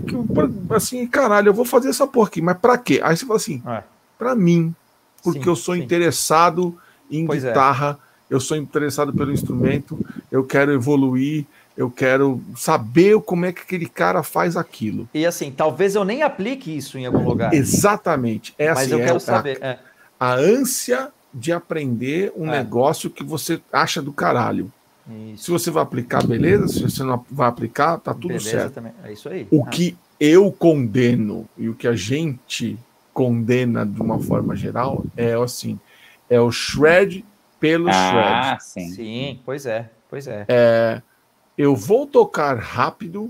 Assim, 0.75 1.07
caralho, 1.07 1.47
eu 1.47 1.53
vou 1.53 1.63
fazer 1.63 1.87
essa 1.87 2.05
porra 2.05 2.27
aqui, 2.27 2.41
mas 2.41 2.57
pra 2.57 2.77
quê? 2.77 2.99
Aí 3.01 3.15
você 3.15 3.25
fala 3.25 3.37
assim, 3.37 3.63
é. 3.65 3.83
pra 4.17 4.35
mim, 4.35 4.75
porque 5.23 5.43
sim, 5.43 5.49
eu 5.49 5.55
sou 5.55 5.75
sim. 5.75 5.81
interessado 5.81 6.77
em 7.09 7.25
pois 7.25 7.43
é. 7.45 7.47
guitarra, 7.47 7.97
é. 8.29 8.33
eu 8.35 8.41
sou 8.41 8.57
interessado 8.57 9.13
pelo 9.13 9.31
instrumento, 9.31 9.97
eu 10.29 10.43
quero 10.43 10.73
evoluir, 10.73 11.45
eu 11.79 11.89
quero 11.89 12.43
saber 12.57 13.17
como 13.21 13.45
é 13.45 13.53
que 13.53 13.61
aquele 13.61 13.87
cara 13.87 14.21
faz 14.21 14.57
aquilo. 14.57 15.07
E 15.13 15.25
assim, 15.25 15.49
talvez 15.49 15.95
eu 15.95 16.03
nem 16.03 16.21
aplique 16.21 16.75
isso 16.75 16.97
em 16.97 17.05
algum 17.05 17.23
lugar. 17.23 17.53
Exatamente. 17.53 18.53
É 18.57 18.67
Mas 18.67 18.79
assim, 18.79 18.91
eu 18.91 18.99
é 18.99 19.05
quero 19.05 19.15
a, 19.15 19.19
saber. 19.21 19.59
É. 19.61 19.79
A 20.19 20.33
ânsia 20.33 21.07
de 21.33 21.53
aprender 21.53 22.33
um 22.35 22.47
é. 22.47 22.57
negócio 22.57 23.09
que 23.09 23.23
você 23.23 23.61
acha 23.71 24.01
do 24.01 24.11
caralho. 24.11 24.69
Isso. 25.31 25.45
Se 25.45 25.51
você 25.51 25.71
vai 25.71 25.81
aplicar, 25.81 26.21
beleza. 26.27 26.67
Se 26.67 26.81
você 26.81 27.01
não 27.01 27.25
vai 27.31 27.47
aplicar, 27.47 27.97
tá 27.97 28.13
tudo 28.13 28.27
beleza 28.27 28.49
certo. 28.49 28.73
Também. 28.73 28.91
É 29.01 29.13
isso 29.13 29.29
aí. 29.29 29.47
O 29.49 29.63
ah. 29.63 29.69
que 29.69 29.97
eu 30.19 30.51
condeno 30.51 31.47
e 31.57 31.69
o 31.69 31.73
que 31.73 31.87
a 31.87 31.95
gente 31.95 32.77
condena 33.13 33.85
de 33.85 34.01
uma 34.01 34.19
forma 34.19 34.53
geral 34.53 35.05
é 35.15 35.31
assim: 35.33 35.79
é 36.29 36.41
o 36.41 36.51
shred 36.51 37.23
pelo 37.57 37.87
ah, 37.87 38.57
shred. 38.57 38.63
Sim. 38.65 38.95
sim, 38.95 39.39
pois 39.45 39.65
é, 39.65 39.89
pois 40.09 40.27
é. 40.27 40.43
É 40.49 41.01
eu 41.59 41.75
vou 41.75 42.07
tocar 42.07 42.57
rápido 42.57 43.29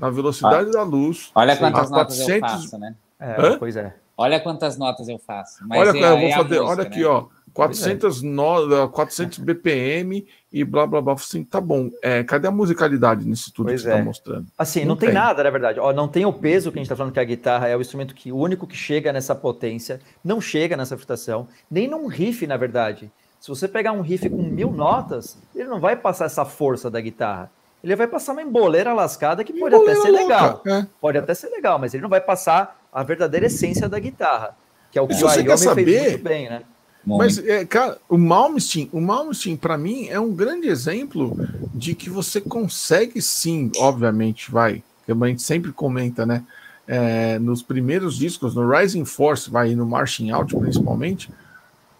na 0.00 0.08
velocidade 0.08 0.70
ah, 0.70 0.72
da 0.72 0.82
luz. 0.82 1.30
Olha 1.34 1.54
quantas 1.54 1.90
notas 1.90 2.16
400... 2.16 2.32
eu 2.32 2.58
faço, 2.58 2.78
né? 2.78 2.94
É, 3.20 3.56
pois 3.56 3.76
é. 3.76 3.94
Olha 4.16 4.40
quantas 4.40 4.78
notas 4.78 5.06
eu 5.06 5.18
faço. 5.18 5.62
olha, 5.70 5.90
é, 5.90 6.12
eu 6.12 6.18
vou 6.18 6.28
é 6.28 6.32
fazer, 6.32 6.60
música, 6.60 6.64
olha 6.64 6.82
aqui, 6.82 7.00
né? 7.00 7.06
ó. 7.06 7.26
400, 7.52 8.22
é. 8.22 8.26
no, 8.26 8.88
400 8.88 9.36
BPM 9.44 10.26
e 10.50 10.64
blá 10.64 10.86
blá 10.86 11.02
blá. 11.02 11.12
Assim, 11.12 11.44
tá 11.44 11.60
bom. 11.60 11.90
É, 12.02 12.24
cadê 12.24 12.48
a 12.48 12.50
musicalidade 12.50 13.28
nisso 13.28 13.52
tudo 13.52 13.66
pois 13.66 13.82
que 13.82 13.82
você 13.82 13.88
está 13.90 14.00
é. 14.00 14.02
mostrando? 14.02 14.46
Assim, 14.56 14.80
não, 14.80 14.88
não 14.88 14.96
tem. 14.96 15.10
tem. 15.10 15.14
nada, 15.14 15.44
na 15.44 15.50
verdade. 15.50 15.78
Ó, 15.78 15.92
não 15.92 16.08
tem 16.08 16.24
o 16.24 16.32
peso 16.32 16.72
que 16.72 16.78
a 16.78 16.80
gente 16.80 16.86
está 16.86 16.96
falando 16.96 17.12
que 17.12 17.20
a 17.20 17.24
guitarra 17.24 17.68
é 17.68 17.76
o 17.76 17.82
instrumento 17.82 18.14
que 18.14 18.32
o 18.32 18.38
único 18.38 18.66
que 18.66 18.76
chega 18.76 19.12
nessa 19.12 19.34
potência, 19.34 20.00
não 20.24 20.40
chega 20.40 20.74
nessa 20.74 20.96
frustração, 20.96 21.46
nem 21.70 21.86
num 21.86 22.06
riff, 22.06 22.46
na 22.46 22.56
verdade. 22.56 23.12
Se 23.42 23.48
você 23.48 23.66
pegar 23.66 23.90
um 23.90 24.02
riff 24.02 24.30
com 24.30 24.40
mil 24.40 24.70
notas, 24.70 25.36
ele 25.52 25.68
não 25.68 25.80
vai 25.80 25.96
passar 25.96 26.26
essa 26.26 26.44
força 26.44 26.88
da 26.88 27.00
guitarra. 27.00 27.50
Ele 27.82 27.96
vai 27.96 28.06
passar 28.06 28.34
uma 28.34 28.42
emboleira 28.42 28.94
lascada 28.94 29.42
que 29.42 29.52
pode 29.52 29.74
emboleira 29.74 29.98
até 29.98 30.00
ser 30.00 30.12
louca, 30.12 30.24
legal. 30.24 30.62
É. 30.64 30.86
Pode 31.00 31.18
até 31.18 31.34
ser 31.34 31.48
legal, 31.48 31.76
mas 31.76 31.92
ele 31.92 32.04
não 32.04 32.08
vai 32.08 32.20
passar 32.20 32.80
a 32.92 33.02
verdadeira 33.02 33.46
essência 33.46 33.88
da 33.88 33.98
guitarra, 33.98 34.56
que 34.92 34.96
é 34.96 35.02
o 35.02 35.08
que 35.08 35.14
o 35.14 35.26
Ayomi 35.26 35.58
saber, 35.58 35.84
fez 35.84 36.10
muito 36.12 36.22
bem, 36.22 36.48
né? 36.48 36.62
Mas, 37.04 37.36
é, 37.38 37.64
cara, 37.64 37.98
o 38.08 38.16
Malmsteen, 38.16 38.88
o 38.92 39.00
Malmsteen, 39.00 39.56
para 39.56 39.76
mim, 39.76 40.06
é 40.08 40.20
um 40.20 40.32
grande 40.32 40.68
exemplo 40.68 41.36
de 41.74 41.96
que 41.96 42.08
você 42.08 42.40
consegue 42.40 43.20
sim, 43.20 43.72
obviamente, 43.76 44.52
vai, 44.52 44.84
que 45.04 45.10
a 45.10 45.26
gente 45.26 45.42
sempre 45.42 45.72
comenta, 45.72 46.24
né? 46.24 46.44
É, 46.86 47.40
nos 47.40 47.60
primeiros 47.60 48.16
discos, 48.16 48.54
no 48.54 48.70
Rising 48.70 49.04
Force, 49.04 49.50
vai 49.50 49.74
no 49.74 49.84
Marching 49.84 50.30
Out, 50.30 50.56
principalmente, 50.56 51.28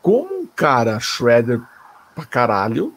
como 0.01 0.41
cara 0.62 1.01
shredder 1.01 1.60
pra 2.14 2.24
caralho, 2.24 2.94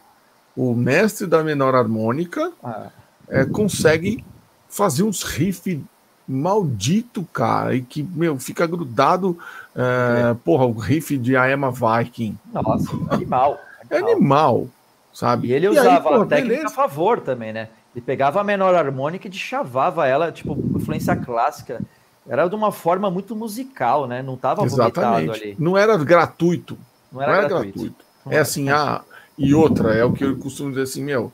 o 0.56 0.74
mestre 0.76 1.26
da 1.26 1.44
menor 1.44 1.74
harmônica, 1.74 2.52
ah. 2.64 2.88
é, 3.28 3.44
consegue 3.44 4.24
fazer 4.70 5.04
uns 5.04 5.24
riffs 5.24 5.80
maldito, 6.28 7.28
cara, 7.34 7.76
e 7.76 7.82
que, 7.82 8.04
meu, 8.04 8.38
fica 8.40 8.66
grudado. 8.66 9.38
É, 9.76 10.32
é. 10.32 10.34
Porra, 10.34 10.66
o 10.66 10.74
riff 10.74 11.18
de 11.18 11.34
I 11.34 11.54
Am 11.54 11.66
a 11.66 11.72
Viking. 11.72 12.38
Nossa, 12.52 12.92
animal. 13.10 13.60
É 13.90 13.98
animal, 13.98 14.68
sabe? 15.14 15.48
E 15.48 15.54
ele 15.54 15.68
usava 15.68 15.88
e 15.88 15.92
aí, 15.92 16.02
porra, 16.02 16.24
a 16.24 16.26
técnica 16.26 16.56
beleza. 16.56 16.68
a 16.68 16.76
favor 16.76 17.20
também, 17.20 17.54
né? 17.54 17.70
Ele 17.96 18.04
pegava 18.04 18.42
a 18.42 18.44
menor 18.44 18.76
harmônica 18.76 19.28
e 19.28 19.34
chavava 19.34 20.08
ela, 20.08 20.32
tipo, 20.32 20.58
influência 20.76 21.16
clássica. 21.16 21.82
era 22.28 22.48
de 22.48 22.56
uma 22.56 22.72
forma 22.72 23.10
muito 23.10 23.36
musical, 23.36 24.08
né? 24.08 24.22
Não 24.22 24.34
estava 24.34 24.66
vomitado 24.66 25.32
ali. 25.32 25.56
Não 25.60 25.78
era 25.78 25.98
gratuito. 25.98 26.78
Não 27.16 27.22
era, 27.22 27.32
não 27.32 27.38
era 27.40 27.48
gratuito. 27.48 27.80
gratuito. 27.80 28.06
Não 28.26 28.32
é 28.32 28.36
era 28.36 28.42
assim, 28.42 28.70
ah, 28.70 29.02
e 29.38 29.54
outra, 29.54 29.94
é 29.94 30.04
o 30.04 30.12
que 30.12 30.26
eu 30.26 30.38
costumo 30.38 30.70
dizer 30.70 30.84
assim, 30.84 31.04
meu, 31.04 31.32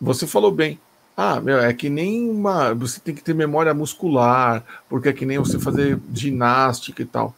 você 0.00 0.26
falou 0.26 0.52
bem. 0.52 0.78
Ah, 1.16 1.40
meu, 1.40 1.58
é 1.58 1.72
que 1.72 1.88
nem 1.88 2.28
uma. 2.28 2.74
Você 2.74 2.98
tem 3.00 3.14
que 3.14 3.22
ter 3.22 3.34
memória 3.34 3.72
muscular, 3.72 4.64
porque 4.88 5.08
é 5.08 5.12
que 5.12 5.24
nem 5.24 5.38
você 5.38 5.58
fazer 5.60 5.98
ginástica 6.12 7.02
e 7.02 7.04
tal. 7.04 7.34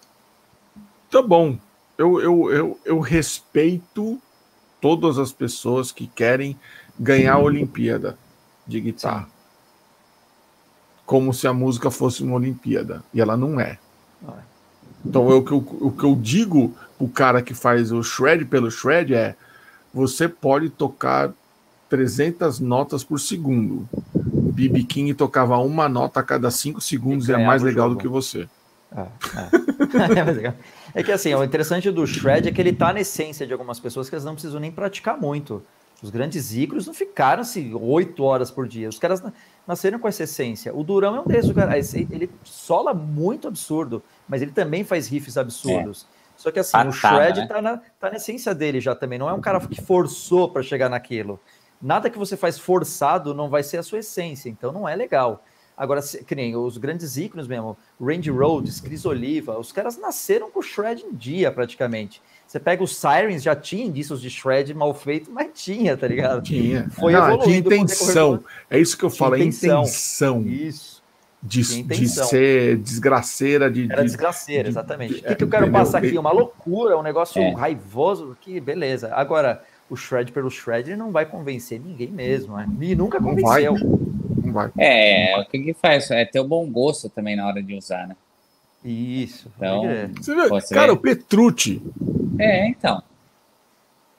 Tá 1.11 1.21
bom. 1.21 1.59
Eu, 1.99 2.21
eu, 2.21 2.51
eu, 2.51 2.81
eu 2.85 3.01
respeito 3.01 4.21
todas 4.81 5.19
as 5.19 5.31
pessoas 5.31 5.93
que 5.93 6.07
querem 6.07 6.59
ganhar 6.99 7.35
a 7.35 7.39
Olimpíada 7.39 8.19
de 8.67 8.81
guitarra. 8.81 9.29
Como 11.05 11.33
se 11.33 11.47
a 11.47 11.53
música 11.53 11.91
fosse 11.91 12.23
uma 12.23 12.37
Olimpíada. 12.37 13.05
E 13.13 13.21
ela 13.21 13.37
não 13.37 13.61
é. 13.61 13.79
Então, 15.05 15.31
eu, 15.31 15.39
o, 15.39 15.45
que 15.45 15.53
eu, 15.53 15.59
o 15.81 15.91
que 15.93 16.05
eu 16.05 16.17
digo 16.17 16.75
o 16.99 17.09
cara 17.09 17.43
que 17.43 17.55
faz 17.55 17.93
o 17.93 18.03
shred 18.03 18.45
pelo 18.45 18.71
shred 18.71 19.15
é: 19.15 19.35
você 19.93 20.29
pode 20.29 20.71
tocar 20.71 21.33
300 21.89 22.61
notas 22.61 23.05
por 23.05 23.21
segundo. 23.21 23.89
BB 24.15 24.85
King 24.85 25.15
tocava 25.15 25.59
uma 25.59 25.89
nota 25.89 26.21
a 26.21 26.23
cada 26.23 26.51
5 26.51 26.81
segundos 26.81 27.29
e, 27.29 27.33
e 27.33 27.35
é 27.35 27.47
mais 27.47 27.63
legal 27.63 27.91
do 27.91 27.97
que 27.97 28.09
você. 28.09 28.49
É, 28.95 29.01
é. 29.01 30.55
é, 31.01 31.03
que 31.03 31.13
assim, 31.13 31.35
o 31.35 31.45
interessante 31.45 31.91
do 31.91 32.07
shred 32.07 32.49
é 32.49 32.53
que 32.53 32.61
ele 32.61 32.73
tá 32.73 32.93
na 32.93 33.01
essência 33.01 33.47
de 33.47 33.53
algumas 33.53 33.79
pessoas 33.79 34.09
que 34.09 34.15
elas 34.15 34.25
não 34.25 34.33
precisam 34.33 34.61
nem 34.61 34.73
praticar 34.73 35.21
muito. 35.21 35.63
Os 36.03 36.11
grandes 36.11 36.55
ícones 36.55 36.87
não 36.87 36.95
ficaram 36.95 37.41
assim 37.41 37.73
oito 37.75 38.23
horas 38.23 38.51
por 38.51 38.69
dia. 38.69 38.89
Os 38.89 38.99
caras 38.99 39.23
nasceram 39.67 39.99
com 39.99 40.07
essa 40.07 40.25
essência. 40.25 40.75
O 40.75 40.85
Durão 40.85 41.17
é 41.17 41.21
um 41.21 41.25
desses. 41.25 41.95
Ele 41.95 42.31
sola 42.45 42.93
muito 42.93 43.49
absurdo, 43.49 44.03
mas 44.29 44.43
ele 44.43 44.53
também 44.53 44.85
faz 44.85 45.09
riffs 45.09 45.37
absurdos. 45.37 46.07
É. 46.13 46.16
Só 46.47 46.53
que 46.53 46.61
assim, 46.61 46.71
Patada, 46.71 46.89
o 46.89 46.93
shred 46.93 47.41
né? 47.41 47.47
tá, 47.49 47.61
na, 47.61 47.77
tá 47.99 48.09
na 48.09 48.19
essência 48.19 48.55
dele 48.55 48.81
já 48.81 48.95
também. 48.95 49.19
Não 49.19 49.29
é 49.29 49.33
um 49.33 49.41
cara 49.41 49.59
que 49.59 49.83
forçou 49.83 50.49
para 50.49 50.63
chegar 50.63 50.89
naquilo. 50.89 51.41
Nada 51.83 52.09
que 52.09 52.17
você 52.17 52.37
faz 52.37 52.57
forçado 52.57 53.35
não 53.35 53.49
vai 53.49 53.65
ser 53.65 53.79
a 53.79 53.83
sua 53.83 53.99
essência, 53.99 54.49
então 54.49 54.71
não 54.71 54.89
é 54.89 54.95
legal. 54.95 55.43
Agora, 55.77 56.01
que 56.01 56.37
nem 56.37 56.55
os 56.55 56.79
grandes 56.79 57.17
ícones 57.17 57.49
mesmo, 57.49 57.77
Randy 58.01 58.31
Rhodes, 58.31 58.81
Chris 58.81 59.05
Oliva, 59.05 59.59
os 59.59 59.73
caras 59.73 59.99
nasceram 59.99 60.49
com 60.49 60.61
o 60.61 60.63
shred 60.63 61.05
em 61.05 61.13
dia 61.13 61.51
praticamente. 61.51 62.23
Você 62.47 62.61
pega 62.61 62.85
os 62.85 62.97
Sirens, 62.97 63.43
já 63.43 63.57
tinha 63.57 63.85
indícios 63.85 64.23
de 64.23 64.31
shred 64.31 64.73
mal 64.73 64.95
feito, 64.95 65.33
mas 65.33 65.49
tinha, 65.53 65.97
tá 65.97 66.07
ligado? 66.07 66.43
Tinha. 66.43 66.89
Foi 66.91 67.13
Não, 67.13 67.41
tinha 67.41 67.59
intenção. 67.59 68.45
É 68.71 68.79
isso 68.79 68.97
que 68.97 69.05
eu 69.05 69.11
falo, 69.11 69.35
é 69.35 69.41
intenção. 69.41 69.83
Isso. 70.47 70.96
De, 71.47 71.83
de, 71.83 72.09
ser 72.09 72.77
desgraceira. 72.79 73.71
De, 73.71 73.91
Era 73.91 74.03
desgraceira, 74.03 74.65
de, 74.65 74.71
exatamente. 74.71 75.15
o 75.15 75.23
que, 75.23 75.35
que 75.37 75.45
eu 75.45 75.49
quero 75.49 75.71
passar 75.71 75.99
aqui? 75.99 76.19
Uma 76.19 76.33
loucura, 76.33 76.99
um 76.99 77.03
negócio 77.03 77.41
é. 77.41 77.53
raivoso, 77.53 78.37
que 78.41 78.59
beleza. 78.61 79.15
Agora, 79.15 79.63
o 79.89 79.97
Shred 79.97 80.33
pelo 80.33 80.51
Shred 80.51 80.91
ele 80.91 80.97
não 80.97 81.13
vai 81.13 81.25
convencer 81.25 81.81
ninguém 81.81 82.09
mesmo, 82.09 82.57
né? 82.57 82.69
E 82.81 82.95
nunca 82.95 83.21
convenceu. 83.21 83.75
Não 84.45 84.53
vai. 84.53 84.71
É, 84.79 85.39
o 85.39 85.45
que 85.45 85.59
que 85.59 85.75
faz? 85.75 86.11
É 86.11 86.25
ter 86.25 86.41
o 86.41 86.45
bom 86.45 86.69
gosto 86.69 87.09
também 87.09 87.37
na 87.37 87.47
hora 87.47 87.63
de 87.63 87.75
usar, 87.75 88.09
né? 88.09 88.17
Isso. 88.85 89.51
Então, 89.57 89.83
você 90.17 90.35
vê, 90.35 90.49
você 90.49 90.75
cara, 90.75 90.89
vê? 90.89 90.93
o 90.93 90.97
Petrucci. 90.97 91.83
É, 92.39 92.69
então. 92.69 93.03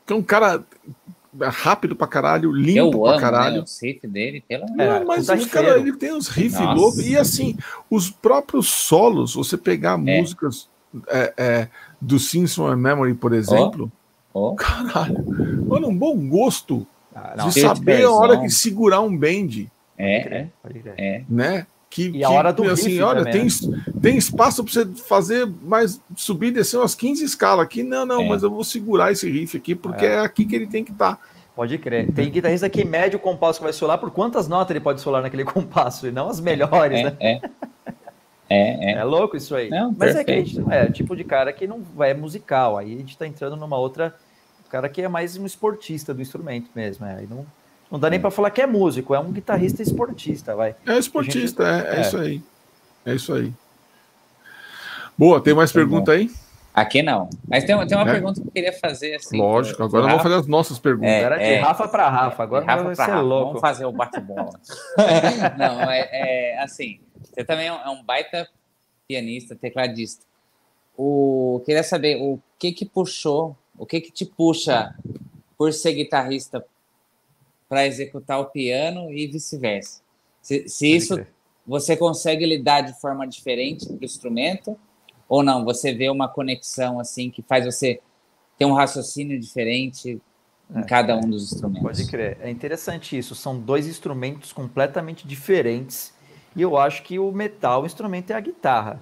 Que 0.05 0.13
é 0.13 0.15
um 0.15 0.23
cara 0.23 0.63
rápido 1.45 1.95
pra 1.95 2.07
caralho, 2.07 2.51
limpo 2.51 2.79
eu 2.79 2.89
pra 2.91 2.99
amo, 2.99 3.15
né, 3.15 3.21
caralho. 3.21 3.55
Né, 3.57 3.63
o 3.63 3.85
riff 3.85 4.07
dele, 4.07 4.43
pela 4.47 4.65
é, 4.77 5.03
mas 5.03 5.29
os 5.29 5.45
cara, 5.45 5.77
ele 5.79 5.93
tem 5.93 6.13
uns 6.13 6.27
riffs 6.27 6.59
loucos. 6.59 7.05
E 7.05 7.17
assim, 7.17 7.57
os 7.89 8.09
próprios 8.09 8.67
solos, 8.67 9.35
você 9.35 9.57
pegar 9.57 9.93
é. 9.93 10.19
músicas 10.19 10.69
é, 11.09 11.33
é, 11.37 11.67
do 12.01 12.19
Simpson 12.19 12.75
Memory, 12.75 13.13
por 13.13 13.33
exemplo. 13.33 13.91
Oh. 14.33 14.51
Oh. 14.51 14.55
Caralho, 14.55 15.25
mano, 15.67 15.87
um 15.87 15.97
bom 15.97 16.15
gosto 16.29 16.85
ah, 17.15 17.33
não, 17.35 17.49
de 17.49 17.59
saber 17.59 18.03
a 18.03 18.11
hora 18.11 18.39
que 18.39 18.49
segurar 18.49 19.01
um 19.01 19.17
bend. 19.17 19.71
É, 19.97 20.17
é, 20.17 20.49
é. 20.95 21.23
Né? 21.27 21.65
Que, 21.89 22.09
e 22.09 22.23
a 22.23 22.29
hora 22.29 22.51
do 22.51 22.69
assim, 22.69 22.99
olha, 22.99 23.23
tem, 23.23 23.45
né? 23.45 23.85
tem 24.01 24.17
espaço 24.17 24.63
para 24.63 24.73
você 24.73 24.85
fazer 25.07 25.47
mais 25.63 26.01
subir 26.15 26.47
e 26.47 26.51
descer 26.51 26.77
umas 26.77 26.93
15 26.93 27.23
escalas 27.23 27.65
aqui. 27.65 27.81
Não, 27.81 28.05
não, 28.05 28.21
é. 28.21 28.27
mas 28.27 28.43
eu 28.43 28.49
vou 28.49 28.63
segurar 28.63 29.11
esse 29.11 29.29
riff 29.29 29.55
aqui 29.57 29.73
porque 29.73 30.05
é, 30.05 30.15
é 30.15 30.19
aqui 30.19 30.45
que 30.45 30.55
ele 30.55 30.67
tem 30.67 30.83
que 30.83 30.91
estar. 30.91 31.15
Tá. 31.15 31.21
Pode 31.55 31.75
crer. 31.79 32.11
Tem 32.11 32.29
guitarrista 32.29 32.69
que 32.69 32.85
mede 32.85 33.15
o 33.15 33.19
compasso 33.19 33.57
que 33.57 33.63
vai 33.63 33.73
solar 33.73 33.97
por 33.97 34.11
quantas 34.11 34.47
notas 34.47 34.69
ele 34.69 34.79
pode 34.79 35.01
solar 35.01 35.23
naquele 35.23 35.43
compasso 35.45 36.05
e 36.05 36.11
não 36.11 36.29
as 36.29 36.39
melhores, 36.39 36.99
é, 36.99 37.03
né? 37.03 37.17
É. 37.19 37.41
É, 38.49 38.91
é. 38.91 38.97
é 38.99 39.03
louco 39.03 39.35
isso 39.35 39.55
aí. 39.55 39.69
Não, 39.69 39.87
Mas 39.97 40.13
perfeito. 40.13 40.19
é 40.19 40.23
que 40.23 40.31
a 40.31 40.43
gente 40.43 40.73
é 40.73 40.91
tipo 40.91 41.15
de 41.15 41.23
cara 41.23 41.51
que 41.51 41.67
não 41.67 41.81
é 41.99 42.13
musical. 42.13 42.77
Aí 42.77 42.93
a 42.93 42.97
gente 42.97 43.17
tá 43.17 43.25
entrando 43.25 43.55
numa 43.55 43.77
outra. 43.77 44.15
cara 44.69 44.87
que 44.87 45.01
é 45.01 45.07
mais 45.07 45.35
um 45.37 45.45
esportista 45.45 46.13
do 46.13 46.21
instrumento 46.21 46.69
mesmo. 46.75 47.05
É. 47.05 47.15
Aí 47.15 47.27
não, 47.27 47.45
não 47.91 47.99
dá 47.99 48.09
nem 48.09 48.19
para 48.19 48.31
falar 48.31 48.51
que 48.51 48.61
é 48.61 48.67
músico, 48.67 49.15
é 49.15 49.19
um 49.19 49.31
guitarrista 49.31 49.81
esportista, 49.81 50.55
vai. 50.55 50.75
É 50.85 50.97
esportista, 50.97 51.63
gente... 51.63 51.87
é, 51.87 51.97
é, 51.97 52.01
isso 52.01 52.17
aí. 52.17 52.41
É 53.05 53.15
isso 53.15 53.33
aí. 53.33 53.53
Boa, 55.17 55.41
tem 55.41 55.53
mais 55.53 55.71
tá 55.71 55.79
pergunta 55.79 56.11
aí? 56.11 56.29
Aqui 56.73 57.01
não. 57.01 57.27
Mas 57.47 57.63
tem, 57.63 57.75
tem 57.87 57.97
uma 57.97 58.07
é? 58.07 58.11
pergunta 58.11 58.39
que 58.39 58.47
eu 58.47 58.51
queria 58.51 58.73
fazer. 58.73 59.15
Assim, 59.15 59.35
Lógico, 59.35 59.81
agora 59.81 60.05
vamos 60.05 60.21
fazer 60.21 60.35
as 60.35 60.45
nossas 60.45 60.77
perguntas. 60.77 61.09
É, 61.09 61.21
Era 61.21 61.37
de 61.37 61.43
é, 61.43 61.59
Rafa 61.59 61.87
para 61.87 62.07
Rafa, 62.07 62.43
agora 62.43 62.65
Rafa 62.65 62.83
vai 62.83 62.95
ser 62.95 63.01
Rafa. 63.01 63.19
louco. 63.21 63.45
Vamos 63.47 63.61
fazer 63.61 63.85
o 63.85 63.91
bate-bola. 63.91 64.59
não, 65.57 65.81
é, 65.89 66.09
é, 66.11 66.61
assim, 66.61 66.99
você 67.23 67.43
também 67.43 67.67
é 67.67 67.89
um 67.89 68.03
baita 68.03 68.47
pianista, 69.07 69.55
tecladista. 69.55 70.23
O, 70.95 71.63
queria 71.65 71.81
saber 71.81 72.21
o 72.21 72.39
que 72.59 72.71
que 72.71 72.85
puxou, 72.85 73.57
o 73.75 73.85
que 73.85 73.99
que 73.99 74.11
te 74.11 74.25
puxa 74.25 74.93
por 75.57 75.73
ser 75.73 75.93
guitarrista 75.93 76.63
para 77.67 77.85
executar 77.85 78.39
o 78.39 78.45
piano 78.45 79.11
e 79.11 79.27
vice-versa. 79.27 80.01
Se, 80.41 80.67
se 80.67 80.87
isso 80.87 81.25
você 81.65 81.97
consegue 81.97 82.45
lidar 82.45 82.81
de 82.81 82.99
forma 82.99 83.27
diferente 83.27 83.91
do 83.91 84.03
instrumento 84.03 84.77
ou 85.27 85.43
não? 85.43 85.65
Você 85.65 85.93
vê 85.93 86.09
uma 86.09 86.29
conexão 86.29 86.99
assim 86.99 87.29
que 87.29 87.41
faz 87.41 87.65
você 87.65 87.99
ter 88.57 88.65
um 88.65 88.73
raciocínio 88.73 89.39
diferente 89.39 90.21
em 90.73 90.79
é, 90.79 90.83
cada 90.83 91.15
um 91.17 91.29
dos 91.29 91.51
instrumentos. 91.51 91.83
Pode 91.83 92.07
crer. 92.09 92.37
É 92.41 92.49
interessante 92.49 93.17
isso. 93.17 93.35
São 93.35 93.59
dois 93.59 93.87
instrumentos 93.87 94.53
completamente 94.53 95.27
diferentes. 95.27 96.13
E 96.55 96.61
eu 96.61 96.77
acho 96.77 97.03
que 97.03 97.19
o 97.19 97.31
metal, 97.31 97.83
o 97.83 97.85
instrumento 97.85 98.31
é 98.31 98.35
a 98.35 98.39
guitarra. 98.39 99.01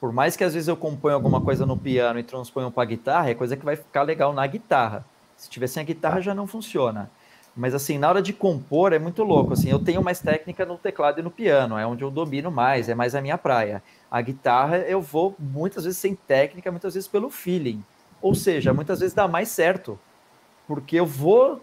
Por 0.00 0.12
mais 0.12 0.36
que 0.36 0.44
às 0.44 0.54
vezes 0.54 0.68
eu 0.68 0.76
componha 0.76 1.14
alguma 1.14 1.40
coisa 1.40 1.64
no 1.64 1.76
piano 1.76 2.18
e 2.18 2.22
transponha 2.22 2.70
para 2.70 2.82
a 2.82 2.86
guitarra, 2.86 3.30
é 3.30 3.34
coisa 3.34 3.56
que 3.56 3.64
vai 3.64 3.76
ficar 3.76 4.02
legal 4.02 4.32
na 4.32 4.46
guitarra. 4.46 5.06
Se 5.36 5.48
tiver 5.48 5.66
sem 5.66 5.82
a 5.82 5.84
guitarra, 5.84 6.20
já 6.20 6.34
não 6.34 6.46
funciona. 6.46 7.10
Mas 7.56 7.74
assim, 7.74 7.96
na 7.96 8.08
hora 8.08 8.20
de 8.20 8.34
compor 8.34 8.92
é 8.92 8.98
muito 8.98 9.22
louco. 9.22 9.54
Assim, 9.54 9.70
eu 9.70 9.78
tenho 9.78 10.02
mais 10.02 10.20
técnica 10.20 10.66
no 10.66 10.76
teclado 10.76 11.20
e 11.20 11.22
no 11.22 11.30
piano, 11.30 11.78
é 11.78 11.86
onde 11.86 12.04
eu 12.04 12.10
domino 12.10 12.50
mais, 12.50 12.88
é 12.88 12.94
mais 12.94 13.14
a 13.14 13.22
minha 13.22 13.38
praia. 13.38 13.82
A 14.10 14.20
guitarra 14.20 14.78
eu 14.78 15.00
vou 15.00 15.34
muitas 15.38 15.84
vezes 15.84 15.98
sem 15.98 16.14
técnica, 16.14 16.70
muitas 16.70 16.92
vezes 16.94 17.08
pelo 17.08 17.30
feeling. 17.30 17.82
Ou 18.20 18.34
seja, 18.34 18.74
muitas 18.74 19.00
vezes 19.00 19.14
dá 19.14 19.26
mais 19.26 19.48
certo, 19.48 19.98
porque 20.68 20.96
eu 20.96 21.06
vou 21.06 21.62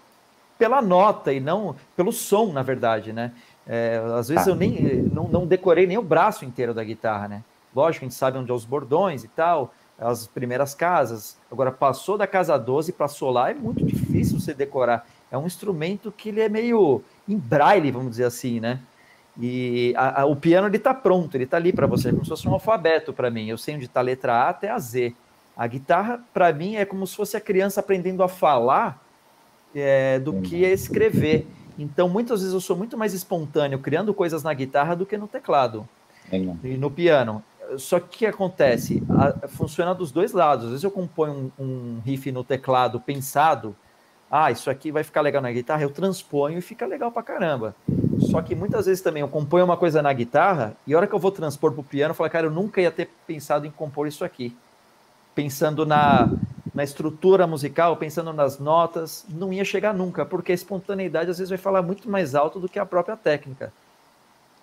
pela 0.58 0.82
nota 0.82 1.32
e 1.32 1.40
não 1.40 1.76
pelo 1.96 2.12
som, 2.12 2.52
na 2.52 2.64
verdade, 2.64 3.14
né? 3.14 3.32
É, 3.68 4.02
às 4.18 4.28
vezes 4.28 4.48
eu 4.48 4.56
nem 4.56 5.04
não, 5.14 5.28
não, 5.28 5.46
decorei 5.46 5.88
nem 5.88 5.98
o 5.98 6.02
braço 6.02 6.44
inteiro 6.44 6.74
da 6.74 6.84
guitarra, 6.84 7.28
né? 7.28 7.44
Lógico, 7.76 8.06
a 8.06 8.08
gente 8.08 8.16
sabe 8.16 8.38
onde 8.38 8.52
é 8.52 8.54
os 8.54 8.66
bordões 8.66 9.24
e 9.24 9.28
tal, 9.28 9.74
as 9.98 10.28
primeiras 10.28 10.74
casas. 10.74 11.38
Agora, 11.52 11.72
passou 11.72 12.18
da 12.18 12.28
casa 12.28 12.58
12 12.58 12.92
para 12.94 13.08
solar, 13.08 13.52
é 13.52 13.54
muito 13.54 13.86
difícil 13.86 14.40
você 14.40 14.54
decorar 14.54 15.08
é 15.34 15.38
um 15.38 15.48
instrumento 15.48 16.12
que 16.12 16.30
ele 16.30 16.42
é 16.42 16.48
meio 16.48 17.02
em 17.28 17.36
braille, 17.36 17.90
vamos 17.90 18.12
dizer 18.12 18.26
assim, 18.26 18.60
né? 18.60 18.80
E 19.40 19.92
a, 19.98 20.22
a, 20.22 20.26
o 20.26 20.36
piano 20.36 20.68
ele 20.68 20.78
está 20.78 20.94
pronto, 20.94 21.36
ele 21.36 21.46
está 21.46 21.58
ali 21.58 21.74
para 21.74 21.88
você, 21.88 22.10
é 22.10 22.12
como 22.12 22.24
se 22.24 22.30
fosse 22.30 22.48
um 22.48 22.54
alfabeto 22.54 23.12
para 23.12 23.32
mim. 23.32 23.48
Eu 23.48 23.58
sei 23.58 23.74
onde 23.76 23.86
está 23.86 24.00
a 24.00 24.04
letra 24.04 24.34
A 24.34 24.50
até 24.50 24.70
a 24.70 24.78
Z. 24.78 25.16
A 25.58 25.66
guitarra, 25.66 26.24
para 26.32 26.54
mim, 26.54 26.76
é 26.76 26.86
como 26.86 27.08
se 27.08 27.16
fosse 27.16 27.36
a 27.36 27.42
criança 27.42 27.80
aprendendo 27.80 28.22
a 28.22 28.28
falar 28.28 29.04
é, 29.74 30.20
do 30.20 30.40
que 30.42 30.64
a 30.64 30.70
escrever. 30.70 31.48
Então, 31.80 32.08
muitas 32.08 32.42
vezes 32.42 32.54
eu 32.54 32.62
sou 32.62 32.78
muito 32.78 32.96
mais 32.96 33.16
espontâneo 33.16 33.80
criando 33.80 34.14
coisas 34.14 34.44
na 34.44 34.54
guitarra 34.54 34.96
do 34.96 35.04
que 35.04 35.18
no 35.18 35.28
teclado 35.28 35.90
e 36.64 36.78
no 36.78 36.92
piano. 36.92 37.44
Só 37.78 38.00
que 38.00 38.06
o 38.06 38.20
que 38.20 38.26
acontece? 38.28 39.02
A, 39.10 39.48
funciona 39.48 39.96
dos 39.96 40.12
dois 40.12 40.32
lados. 40.32 40.66
Às 40.66 40.72
vezes 40.72 40.84
eu 40.84 40.92
componho 40.92 41.52
um, 41.58 41.64
um 41.64 42.02
riff 42.06 42.32
no 42.32 42.44
teclado 42.44 43.00
pensado, 43.00 43.76
ah, 44.36 44.50
isso 44.50 44.68
aqui 44.68 44.92
vai 44.92 45.04
ficar 45.04 45.22
legal 45.22 45.44
na 45.44 45.52
guitarra, 45.52 45.84
eu 45.84 45.92
transponho 45.92 46.58
e 46.58 46.62
fica 46.62 46.88
legal 46.88 47.12
pra 47.12 47.22
caramba. 47.22 47.76
Só 48.20 48.42
que 48.42 48.56
muitas 48.56 48.88
vezes 48.88 49.00
também 49.00 49.22
eu 49.22 49.28
componho 49.28 49.64
uma 49.64 49.78
coisa 49.78 50.02
na 50.02 50.12
guitarra 50.12 50.76
e 50.88 50.94
a 50.96 50.98
hora 50.98 51.06
que 51.06 51.14
eu 51.14 51.20
vou 51.20 51.32
transpor 51.32 51.72
pro 51.72 51.84
piano, 51.84 52.14
eu 52.14 52.16
falo, 52.16 52.32
cara, 52.32 52.48
eu 52.48 52.52
nunca 52.52 52.82
ia 52.82 52.90
ter 52.90 53.12
pensado 53.28 53.68
em 53.68 53.70
compor 53.70 54.08
isso 54.08 54.26
aqui. 54.26 54.58
Pensando 55.36 55.86
na, 55.86 56.32
na 56.74 56.84
estrutura 56.84 57.46
musical, 57.46 57.96
pensando 57.96 58.34
nas 58.34 58.58
notas, 58.58 59.24
não 59.30 59.54
ia 59.54 59.64
chegar 59.64 59.94
nunca, 59.94 60.26
porque 60.26 60.52
a 60.52 60.56
espontaneidade 60.56 61.30
às 61.30 61.38
vezes 61.38 61.50
vai 61.50 61.60
falar 61.60 61.84
muito 61.84 62.10
mais 62.10 62.34
alto 62.34 62.60
do 62.60 62.68
que 62.68 62.80
a 62.80 62.86
própria 62.88 63.16
técnica. 63.16 63.72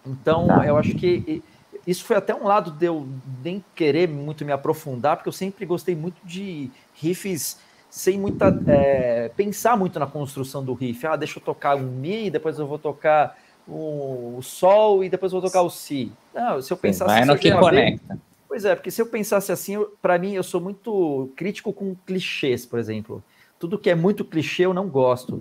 Então, 0.05 0.49
tá. 0.49 0.67
eu 0.67 0.77
acho 0.77 0.97
que 0.97 1.45
isso 1.87 2.03
foi 2.03 2.17
até 2.17 2.35
um 2.35 2.43
lado 2.45 2.73
de 2.73 2.87
eu 2.87 3.07
nem 3.41 3.65
querer 3.77 4.09
muito 4.09 4.45
me 4.45 4.51
aprofundar, 4.51 5.17
porque 5.17 5.29
eu 5.29 5.33
sempre 5.33 5.65
gostei 5.65 5.95
muito 5.95 6.17
de 6.25 6.73
riffs 6.93 7.70
sem 7.91 8.19
muita. 8.19 8.57
É, 8.67 9.31
pensar 9.37 9.77
muito 9.77 9.99
na 9.99 10.07
construção 10.07 10.65
do 10.65 10.73
riff. 10.73 11.07
Ah, 11.07 11.17
deixa 11.17 11.39
eu 11.39 11.43
tocar 11.43 11.77
um 11.77 11.83
Mi, 11.83 12.31
depois 12.31 12.59
eu 12.59 12.67
vou 12.67 12.79
tocar 12.79 13.37
o, 13.67 14.37
o 14.39 14.43
Sol 14.43 15.05
e 15.05 15.09
depois 15.09 15.33
eu 15.33 15.41
vou 15.41 15.49
tocar 15.51 15.63
o 15.63 15.71
Si. 15.71 16.13
Não, 16.33 16.63
se 16.63 16.73
eu 16.73 16.77
pensasse 16.77 17.13
Vai 17.13 17.25
no 17.25 17.37
que 17.37 17.51
conecta. 17.51 18.15
Ver, 18.15 18.21
pois 18.49 18.65
é, 18.65 18.75
porque 18.75 18.91
se 18.91 19.03
eu 19.03 19.07
pensasse 19.07 19.51
assim, 19.51 19.85
para 20.01 20.19
mim, 20.19 20.33
eu 20.33 20.43
sou 20.43 20.61
muito 20.61 21.31
crítico 21.37 21.73
com 21.73 21.95
clichês, 22.07 22.65
por 22.65 22.79
exemplo. 22.79 23.23
Tudo 23.59 23.79
que 23.79 23.91
é 23.91 23.95
muito 23.95 24.25
clichê 24.25 24.65
eu 24.65 24.73
não 24.73 24.89
gosto. 24.89 25.39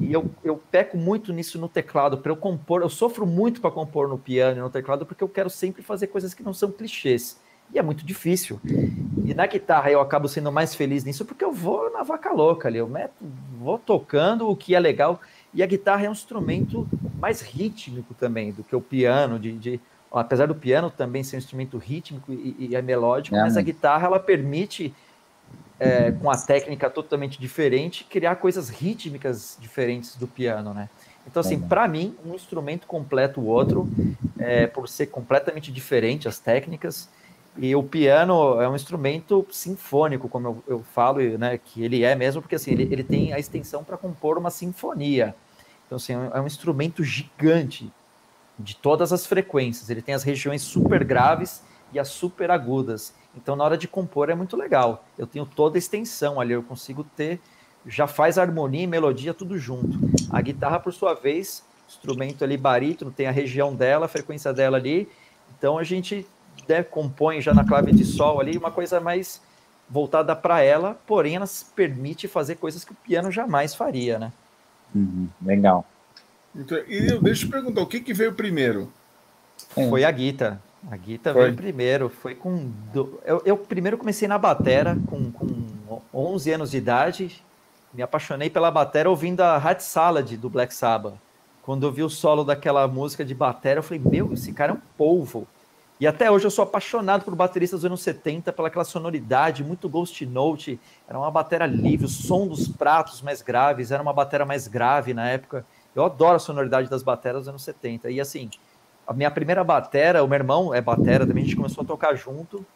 E 0.00 0.12
eu, 0.12 0.28
eu 0.42 0.60
peco 0.70 0.96
muito 0.96 1.32
nisso 1.32 1.60
no 1.60 1.68
teclado. 1.68 2.18
Para 2.18 2.32
eu 2.32 2.36
compor, 2.36 2.82
eu 2.82 2.88
sofro 2.88 3.24
muito 3.24 3.60
para 3.60 3.70
compor 3.70 4.08
no 4.08 4.18
piano 4.18 4.58
e 4.58 4.60
no 4.60 4.68
teclado, 4.68 5.06
porque 5.06 5.22
eu 5.22 5.28
quero 5.28 5.48
sempre 5.48 5.80
fazer 5.80 6.08
coisas 6.08 6.34
que 6.34 6.42
não 6.42 6.52
são 6.52 6.72
clichês. 6.72 7.40
E 7.72 7.78
é 7.78 7.82
muito 7.82 8.04
difícil. 8.04 8.60
E 9.24 9.32
na 9.34 9.46
guitarra 9.46 9.90
eu 9.90 10.00
acabo 10.00 10.28
sendo 10.28 10.52
mais 10.52 10.74
feliz 10.74 11.04
nisso 11.04 11.24
porque 11.24 11.44
eu 11.44 11.52
vou 11.52 11.90
na 11.90 12.02
vaca 12.02 12.30
louca 12.32 12.68
ali. 12.68 12.78
Eu 12.78 12.88
meto, 12.88 13.14
vou 13.58 13.78
tocando 13.78 14.48
o 14.48 14.56
que 14.56 14.74
é 14.74 14.80
legal. 14.80 15.20
E 15.54 15.62
a 15.62 15.66
guitarra 15.66 16.04
é 16.04 16.08
um 16.08 16.12
instrumento 16.12 16.86
mais 17.18 17.40
rítmico 17.40 18.12
também 18.14 18.52
do 18.52 18.62
que 18.62 18.76
o 18.76 18.80
piano. 18.80 19.38
De, 19.38 19.52
de 19.52 19.80
apesar 20.12 20.46
do 20.46 20.54
piano 20.54 20.90
também 20.90 21.22
ser 21.22 21.36
um 21.36 21.38
instrumento 21.38 21.78
rítmico 21.78 22.32
e, 22.32 22.68
e 22.70 22.76
é 22.76 22.82
melódico, 22.82 23.36
é, 23.36 23.40
mas 23.40 23.56
a 23.56 23.62
guitarra 23.62 24.06
ela 24.06 24.20
permite 24.20 24.94
é, 25.80 26.12
com 26.12 26.30
a 26.30 26.36
técnica 26.36 26.88
totalmente 26.90 27.40
diferente, 27.40 28.04
criar 28.04 28.36
coisas 28.36 28.68
rítmicas 28.68 29.56
diferentes 29.60 30.14
do 30.16 30.28
piano, 30.28 30.72
né? 30.72 30.88
Então, 31.26 31.40
assim, 31.40 31.58
para 31.58 31.86
mim, 31.88 32.14
um 32.24 32.34
instrumento 32.34 32.86
completa 32.86 33.40
o 33.40 33.46
outro, 33.46 33.88
é, 34.38 34.66
por 34.66 34.88
ser 34.88 35.06
completamente 35.06 35.72
diferente 35.72 36.28
as 36.28 36.38
técnicas. 36.38 37.08
E 37.56 37.76
o 37.76 37.82
piano 37.82 38.60
é 38.60 38.68
um 38.68 38.74
instrumento 38.74 39.46
sinfônico, 39.50 40.28
como 40.28 40.48
eu, 40.48 40.64
eu 40.66 40.82
falo, 40.82 41.20
né, 41.36 41.58
que 41.58 41.84
ele 41.84 42.02
é 42.02 42.14
mesmo, 42.14 42.40
porque 42.40 42.54
assim, 42.54 42.72
ele, 42.72 42.88
ele 42.90 43.04
tem 43.04 43.32
a 43.32 43.38
extensão 43.38 43.84
para 43.84 43.96
compor 43.98 44.38
uma 44.38 44.50
sinfonia. 44.50 45.34
Então, 45.86 45.96
assim, 45.96 46.14
é 46.14 46.40
um 46.40 46.46
instrumento 46.46 47.04
gigante 47.04 47.92
de 48.58 48.74
todas 48.74 49.12
as 49.12 49.26
frequências. 49.26 49.90
Ele 49.90 50.00
tem 50.00 50.14
as 50.14 50.22
regiões 50.22 50.62
super 50.62 51.04
graves 51.04 51.62
e 51.92 51.98
as 51.98 52.08
super 52.08 52.50
agudas. 52.50 53.14
Então, 53.36 53.54
na 53.54 53.64
hora 53.64 53.76
de 53.76 53.86
compor 53.86 54.30
é 54.30 54.34
muito 54.34 54.56
legal. 54.56 55.04
Eu 55.18 55.26
tenho 55.26 55.44
toda 55.44 55.76
a 55.76 55.78
extensão 55.78 56.40
ali, 56.40 56.54
eu 56.54 56.62
consigo 56.62 57.04
ter, 57.04 57.38
já 57.86 58.06
faz 58.06 58.38
harmonia 58.38 58.84
e 58.84 58.86
melodia 58.86 59.34
tudo 59.34 59.58
junto. 59.58 59.98
A 60.30 60.40
guitarra, 60.40 60.80
por 60.80 60.94
sua 60.94 61.12
vez, 61.12 61.62
instrumento 61.86 62.42
ali 62.42 62.56
barítono, 62.56 63.10
tem 63.10 63.26
a 63.26 63.30
região 63.30 63.74
dela, 63.74 64.06
a 64.06 64.08
frequência 64.08 64.52
dela 64.52 64.78
ali. 64.78 65.06
Então, 65.58 65.76
a 65.76 65.84
gente 65.84 66.26
né, 66.68 66.82
compõe 66.82 67.40
já 67.40 67.52
na 67.52 67.64
clave 67.64 67.92
de 67.92 68.04
sol 68.04 68.40
ali 68.40 68.56
uma 68.56 68.70
coisa 68.70 69.00
mais 69.00 69.40
voltada 69.88 70.34
para 70.34 70.62
ela, 70.62 70.98
porém 71.06 71.36
ela 71.36 71.46
permite 71.76 72.26
fazer 72.26 72.56
coisas 72.56 72.84
que 72.84 72.92
o 72.92 72.96
piano 72.96 73.30
jamais 73.30 73.74
faria, 73.74 74.18
né? 74.18 74.32
Uhum, 74.94 75.28
legal. 75.42 75.84
Então, 76.54 76.78
e 76.86 77.10
eu, 77.10 77.20
deixa 77.20 77.44
eu 77.44 77.48
te 77.48 77.52
perguntar, 77.52 77.82
o 77.82 77.86
que, 77.86 78.00
que 78.00 78.14
veio 78.14 78.32
primeiro? 78.32 78.92
Foi 79.74 80.04
a 80.04 80.10
guitarra. 80.10 80.60
A 80.90 80.96
Guita 80.96 81.32
foi. 81.32 81.44
veio 81.44 81.54
primeiro, 81.54 82.08
foi 82.08 82.34
com. 82.34 82.72
Do... 82.92 83.20
Eu, 83.24 83.42
eu, 83.44 83.56
primeiro 83.56 83.96
comecei 83.96 84.26
na 84.26 84.36
batera 84.36 84.98
com, 85.06 85.30
com 85.30 86.02
11 86.12 86.50
anos 86.52 86.70
de 86.72 86.76
idade. 86.76 87.42
Me 87.94 88.02
apaixonei 88.02 88.50
pela 88.50 88.70
batera 88.70 89.08
ouvindo 89.08 89.42
a 89.42 89.58
Hot 89.58 89.82
Salad 89.82 90.32
do 90.36 90.50
Black 90.50 90.74
Sabbath. 90.74 91.14
Quando 91.62 91.86
eu 91.86 91.92
vi 91.92 92.02
o 92.02 92.08
solo 92.08 92.42
daquela 92.42 92.88
música 92.88 93.24
de 93.24 93.34
batera, 93.34 93.78
eu 93.78 93.82
falei: 93.82 94.02
Meu, 94.04 94.32
esse 94.32 94.52
cara 94.52 94.72
é 94.72 94.74
um 94.74 94.80
polvo. 94.96 95.46
E 96.02 96.06
até 96.08 96.28
hoje 96.28 96.44
eu 96.44 96.50
sou 96.50 96.64
apaixonado 96.64 97.24
por 97.24 97.32
bateristas 97.36 97.82
dos 97.82 97.84
anos 97.84 98.02
70, 98.02 98.52
pelaquela 98.52 98.84
sonoridade, 98.84 99.62
muito 99.62 99.88
Ghost 99.88 100.26
Note. 100.26 100.80
Era 101.08 101.16
uma 101.16 101.30
batera 101.30 101.64
livre, 101.64 102.06
o 102.06 102.08
som 102.08 102.48
dos 102.48 102.66
pratos 102.66 103.22
mais 103.22 103.40
graves, 103.40 103.92
era 103.92 104.02
uma 104.02 104.12
batera 104.12 104.44
mais 104.44 104.66
grave 104.66 105.14
na 105.14 105.28
época. 105.28 105.64
Eu 105.94 106.04
adoro 106.04 106.34
a 106.34 106.38
sonoridade 106.40 106.90
das 106.90 107.04
bateras 107.04 107.42
dos 107.42 107.48
anos 107.50 107.62
70. 107.62 108.10
E 108.10 108.20
assim, 108.20 108.50
a 109.06 109.12
minha 109.12 109.30
primeira 109.30 109.62
batera, 109.62 110.24
o 110.24 110.26
meu 110.26 110.34
irmão 110.34 110.74
é 110.74 110.80
batera 110.80 111.24
também, 111.24 111.44
a 111.44 111.46
gente 111.46 111.54
começou 111.54 111.84
a 111.84 111.86
tocar 111.86 112.16
junto. 112.16 112.66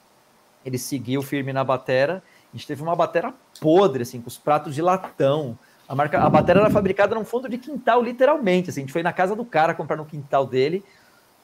Ele 0.65 0.79
seguiu 0.79 1.21
firme 1.21 1.53
na 1.53 1.65
batera. 1.65 2.23
A 2.55 2.57
gente 2.57 2.65
teve 2.65 2.81
uma 2.81 2.95
batera 2.95 3.35
podre, 3.61 4.05
assim, 4.05 4.21
com 4.21 4.29
os 4.29 4.39
pratos 4.39 4.73
de 4.73 4.81
latão. 4.81 5.59
A, 5.89 5.97
marca, 5.97 6.21
a 6.21 6.31
batera 6.31 6.61
era 6.61 6.71
fabricada 6.71 7.17
num 7.17 7.25
fundo 7.25 7.49
de 7.49 7.59
quintal, 7.59 8.01
literalmente. 8.01 8.71
Assim, 8.71 8.83
a 8.83 8.85
gente 8.85 8.93
foi 8.93 9.03
na 9.03 9.13
casa 9.13 9.35
do 9.35 9.45
cara 9.45 9.75
comprar 9.75 9.97
no 9.97 10.05
quintal 10.05 10.47
dele. 10.47 10.85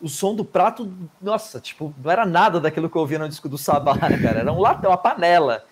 O 0.02 0.08
som 0.08 0.34
do 0.34 0.44
prato, 0.44 0.92
nossa, 1.20 1.60
tipo, 1.60 1.94
não 2.02 2.10
era 2.10 2.26
nada 2.26 2.58
daquilo 2.58 2.90
que 2.90 2.96
eu 2.96 3.00
ouvia 3.00 3.20
no 3.20 3.28
disco 3.28 3.48
do 3.48 3.56
Sabá, 3.56 3.94
né, 3.94 4.18
cara? 4.20 4.40
Era 4.40 4.52
um 4.52 4.60
latão, 4.60 4.90
uma 4.90 4.96
panela. 4.96 5.64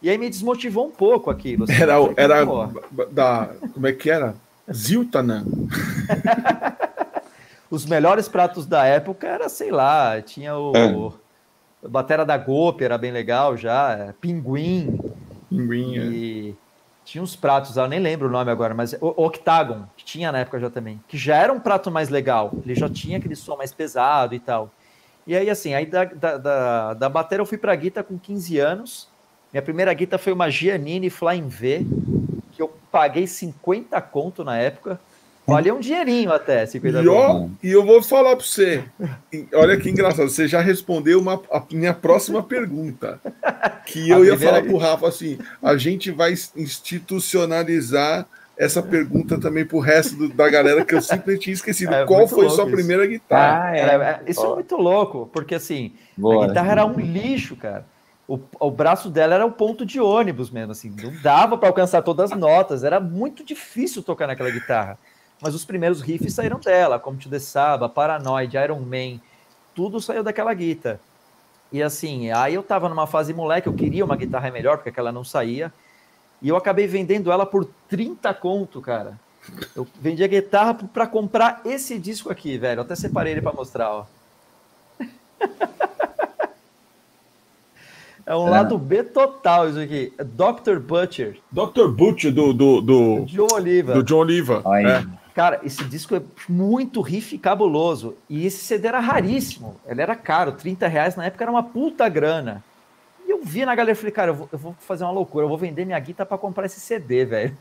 E 0.00 0.08
aí 0.08 0.16
me 0.16 0.30
desmotivou 0.30 0.86
um 0.86 0.90
pouco 0.90 1.30
aquilo. 1.30 1.64
Assim, 1.64 1.74
era, 1.74 1.94
era 2.16 2.46
da. 3.10 3.50
Como 3.74 3.86
é 3.86 3.92
que 3.92 4.10
era? 4.10 4.34
Ziltanan. 4.72 5.44
os 7.70 7.84
melhores 7.84 8.28
pratos 8.28 8.66
da 8.66 8.84
época 8.84 9.26
era, 9.26 9.48
sei 9.48 9.70
lá, 9.70 10.20
tinha 10.22 10.56
o, 10.56 10.72
é. 10.74 10.86
o 10.86 11.12
Batera 11.88 12.24
da 12.24 12.36
Gope, 12.36 12.84
era 12.84 12.96
bem 12.96 13.12
legal 13.12 13.56
já, 13.56 13.92
é, 13.92 14.14
Pinguim. 14.20 14.98
Pinguim, 15.48 15.94
e... 15.94 16.50
É. 16.50 16.67
Tinha 17.08 17.22
uns 17.24 17.34
pratos, 17.34 17.74
eu 17.74 17.88
nem 17.88 17.98
lembro 17.98 18.28
o 18.28 18.30
nome 18.30 18.50
agora, 18.50 18.74
mas 18.74 18.92
o 19.00 19.24
Octagon, 19.24 19.86
que 19.96 20.04
tinha 20.04 20.30
na 20.30 20.40
época 20.40 20.60
já 20.60 20.68
também, 20.68 21.00
que 21.08 21.16
já 21.16 21.36
era 21.36 21.50
um 21.50 21.58
prato 21.58 21.90
mais 21.90 22.10
legal, 22.10 22.52
ele 22.62 22.74
já 22.74 22.86
tinha 22.86 23.16
aquele 23.16 23.34
som 23.34 23.56
mais 23.56 23.72
pesado 23.72 24.34
e 24.34 24.38
tal. 24.38 24.70
E 25.26 25.34
aí, 25.34 25.48
assim, 25.48 25.72
aí 25.72 25.86
da, 25.86 26.04
da, 26.04 26.36
da, 26.36 26.92
da 26.92 27.08
bateria 27.08 27.40
eu 27.40 27.46
fui 27.46 27.56
pra 27.56 27.74
guita 27.74 28.02
com 28.02 28.18
15 28.18 28.58
anos. 28.58 29.08
Minha 29.50 29.62
primeira 29.62 29.94
guita 29.94 30.18
foi 30.18 30.34
uma 30.34 30.50
Giannini 30.50 31.08
Flying 31.08 31.48
V, 31.48 31.86
que 32.52 32.60
eu 32.60 32.76
paguei 32.92 33.26
50 33.26 33.98
conto 34.02 34.44
na 34.44 34.58
época. 34.58 35.00
Olha 35.50 35.74
um 35.74 35.80
dinheirinho 35.80 36.30
até, 36.30 36.66
50 36.66 37.00
e, 37.00 37.08
ó, 37.08 37.46
e 37.62 37.70
eu 37.70 37.82
vou 37.82 38.02
falar 38.02 38.36
para 38.36 38.44
você. 38.44 38.84
Olha 39.54 39.78
que 39.78 39.88
engraçado, 39.88 40.28
você 40.28 40.46
já 40.46 40.60
respondeu 40.60 41.18
uma, 41.18 41.40
a 41.50 41.62
minha 41.72 41.94
próxima 41.94 42.42
pergunta. 42.42 43.18
Que 43.86 44.08
eu 44.12 44.26
ia 44.26 44.38
falar 44.38 44.60
para 44.60 44.72
o 44.72 44.76
Rafa 44.76 45.08
assim: 45.08 45.38
a 45.62 45.74
gente 45.78 46.10
vai 46.10 46.34
institucionalizar 46.54 48.26
essa 48.58 48.82
pergunta 48.82 49.40
também 49.40 49.64
para 49.64 49.78
o 49.78 49.80
resto 49.80 50.16
do, 50.16 50.28
da 50.28 50.50
galera 50.50 50.84
que 50.84 50.94
eu 50.94 51.00
simplesmente 51.00 51.44
tinha 51.44 51.54
esquecido. 51.54 51.94
É, 51.98 52.04
Qual 52.04 52.28
foi 52.28 52.50
sua 52.50 52.64
isso. 52.64 52.72
primeira 52.72 53.06
guitarra? 53.06 53.70
Ah, 53.70 53.76
é, 53.76 53.80
é, 53.80 54.20
isso 54.26 54.44
é 54.44 54.54
muito 54.54 54.76
louco, 54.76 55.30
porque 55.32 55.54
assim, 55.54 55.92
Boa, 56.14 56.44
a 56.44 56.48
guitarra 56.48 56.72
era 56.72 56.84
um 56.84 57.00
lixo, 57.00 57.56
cara. 57.56 57.86
O, 58.26 58.38
o 58.60 58.70
braço 58.70 59.08
dela 59.08 59.36
era 59.36 59.46
o 59.46 59.50
ponto 59.50 59.86
de 59.86 59.98
ônibus 59.98 60.50
mesmo, 60.50 60.72
assim, 60.72 60.94
não 61.02 61.14
dava 61.22 61.56
para 61.56 61.70
alcançar 61.70 62.02
todas 62.02 62.30
as 62.30 62.38
notas, 62.38 62.84
era 62.84 63.00
muito 63.00 63.42
difícil 63.42 64.02
tocar 64.02 64.26
naquela 64.26 64.50
guitarra 64.50 64.98
mas 65.40 65.54
os 65.54 65.64
primeiros 65.64 66.00
riffs 66.00 66.34
saíram 66.34 66.58
dela, 66.58 66.98
como 66.98 67.18
To 67.18 67.28
The 67.28 67.38
Saba, 67.38 67.88
Paranoid, 67.88 68.56
Iron 68.56 68.80
Man, 68.80 69.20
tudo 69.74 70.00
saiu 70.00 70.22
daquela 70.22 70.52
guitarra. 70.54 71.00
E 71.70 71.82
assim, 71.82 72.30
aí 72.30 72.54
eu 72.54 72.62
tava 72.62 72.88
numa 72.88 73.06
fase 73.06 73.32
moleque, 73.34 73.68
eu 73.68 73.74
queria 73.74 74.04
uma 74.04 74.16
guitarra 74.16 74.50
melhor, 74.50 74.78
porque 74.78 74.88
aquela 74.88 75.12
não 75.12 75.22
saía, 75.22 75.72
e 76.40 76.48
eu 76.48 76.56
acabei 76.56 76.86
vendendo 76.86 77.30
ela 77.30 77.44
por 77.44 77.68
30 77.88 78.32
conto, 78.34 78.80
cara. 78.80 79.18
Eu 79.74 79.86
vendi 80.00 80.22
a 80.24 80.28
guitarra 80.28 80.74
para 80.74 81.06
comprar 81.06 81.62
esse 81.64 81.98
disco 81.98 82.30
aqui, 82.30 82.58
velho. 82.58 82.80
Eu 82.80 82.82
até 82.82 82.94
separei 82.94 83.32
ele 83.32 83.42
para 83.42 83.52
mostrar, 83.52 83.90
ó. 83.90 84.06
É 88.28 88.36
um 88.36 88.46
é. 88.46 88.50
lado 88.50 88.76
B 88.76 89.02
total 89.04 89.70
isso 89.70 89.80
aqui. 89.80 90.12
Dr. 90.18 90.78
Butcher. 90.80 91.38
Dr. 91.50 91.88
Butcher 91.88 92.30
do, 92.30 92.52
do, 92.52 92.82
do, 92.82 93.24
John 93.24 93.48
Oliva. 93.54 93.94
Do 93.94 94.02
John 94.02 94.18
Oliva. 94.18 94.62
É. 94.86 95.02
Cara, 95.38 95.60
esse 95.62 95.84
disco 95.84 96.16
é 96.16 96.22
muito 96.48 97.00
riff 97.00 97.38
cabuloso. 97.38 98.16
E 98.28 98.44
esse 98.44 98.56
CD 98.56 98.88
era 98.88 98.98
raríssimo. 98.98 99.76
Ele 99.86 100.02
era 100.02 100.16
caro, 100.16 100.50
30 100.50 100.88
reais 100.88 101.14
na 101.14 101.26
época 101.26 101.44
era 101.44 101.50
uma 101.52 101.62
puta 101.62 102.08
grana. 102.08 102.64
E 103.24 103.30
eu 103.30 103.40
vi 103.44 103.64
na 103.64 103.72
galera 103.72 103.92
e 103.92 103.94
falei, 103.94 104.10
cara, 104.10 104.30
eu 104.32 104.34
vou, 104.34 104.48
eu 104.50 104.58
vou, 104.58 104.74
fazer 104.80 105.04
uma 105.04 105.12
loucura, 105.12 105.44
eu 105.44 105.48
vou 105.48 105.56
vender 105.56 105.84
minha 105.84 105.98
guitarra 106.00 106.26
para 106.26 106.38
comprar 106.38 106.66
esse 106.66 106.80
CD, 106.80 107.24
velho. 107.24 107.56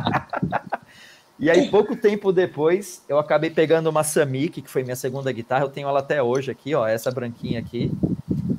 e 1.38 1.50
aí, 1.50 1.68
pouco 1.68 1.94
tempo 1.94 2.32
depois, 2.32 3.04
eu 3.06 3.18
acabei 3.18 3.50
pegando 3.50 3.90
uma 3.90 4.02
Samick, 4.02 4.62
que 4.62 4.70
foi 4.70 4.82
minha 4.82 4.96
segunda 4.96 5.30
guitarra. 5.30 5.64
Eu 5.64 5.68
tenho 5.68 5.88
ela 5.88 6.00
até 6.00 6.22
hoje 6.22 6.50
aqui, 6.50 6.74
ó, 6.74 6.88
essa 6.88 7.10
branquinha 7.10 7.60
aqui. 7.60 7.92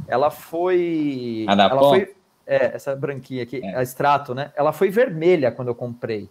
Ela 0.08 0.30
foi. 0.30 1.48
A 1.50 1.56
da 1.56 1.64
ela 1.64 1.90
foi 1.90 2.14
É, 2.46 2.76
essa 2.76 2.96
branquinha 2.96 3.42
aqui, 3.42 3.60
é. 3.64 3.76
a 3.76 3.82
extrato, 3.82 4.36
né? 4.36 4.52
Ela 4.56 4.72
foi 4.72 4.92
vermelha 4.92 5.52
quando 5.52 5.70
eu 5.70 5.76
comprei. 5.76 6.30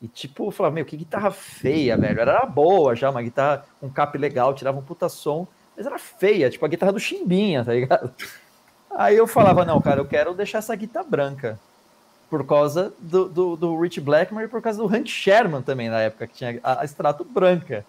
E 0.00 0.08
tipo, 0.08 0.46
eu 0.46 0.50
falava, 0.50 0.74
meu, 0.74 0.84
que 0.84 0.96
guitarra 0.96 1.30
feia, 1.30 1.96
velho. 1.96 2.20
Era 2.20 2.44
boa 2.44 2.94
já, 2.94 3.10
uma 3.10 3.22
guitarra 3.22 3.64
com 3.80 3.86
um 3.86 3.90
cap 3.90 4.16
legal, 4.18 4.54
tirava 4.54 4.78
um 4.78 4.82
puta 4.82 5.08
som, 5.08 5.46
mas 5.76 5.86
era 5.86 5.98
feia, 5.98 6.50
tipo 6.50 6.64
a 6.64 6.68
guitarra 6.68 6.92
do 6.92 7.00
Chimbinha, 7.00 7.64
tá 7.64 7.72
ligado? 7.72 8.12
Aí 8.96 9.16
eu 9.16 9.26
falava, 9.26 9.64
não, 9.64 9.80
cara, 9.80 10.00
eu 10.00 10.04
quero 10.04 10.34
deixar 10.34 10.58
essa 10.58 10.74
guitarra 10.76 11.06
branca. 11.08 11.58
Por 12.30 12.46
causa 12.46 12.92
do, 12.98 13.28
do, 13.28 13.56
do 13.56 13.80
Rich 13.80 14.00
Blackmore 14.00 14.46
e 14.46 14.48
por 14.48 14.62
causa 14.62 14.78
do 14.78 14.86
Hank 14.86 15.08
Sherman 15.08 15.62
também, 15.62 15.88
na 15.88 16.00
época, 16.00 16.26
que 16.26 16.34
tinha 16.34 16.60
a, 16.62 16.80
a 16.80 16.84
extrato 16.84 17.24
branca. 17.24 17.84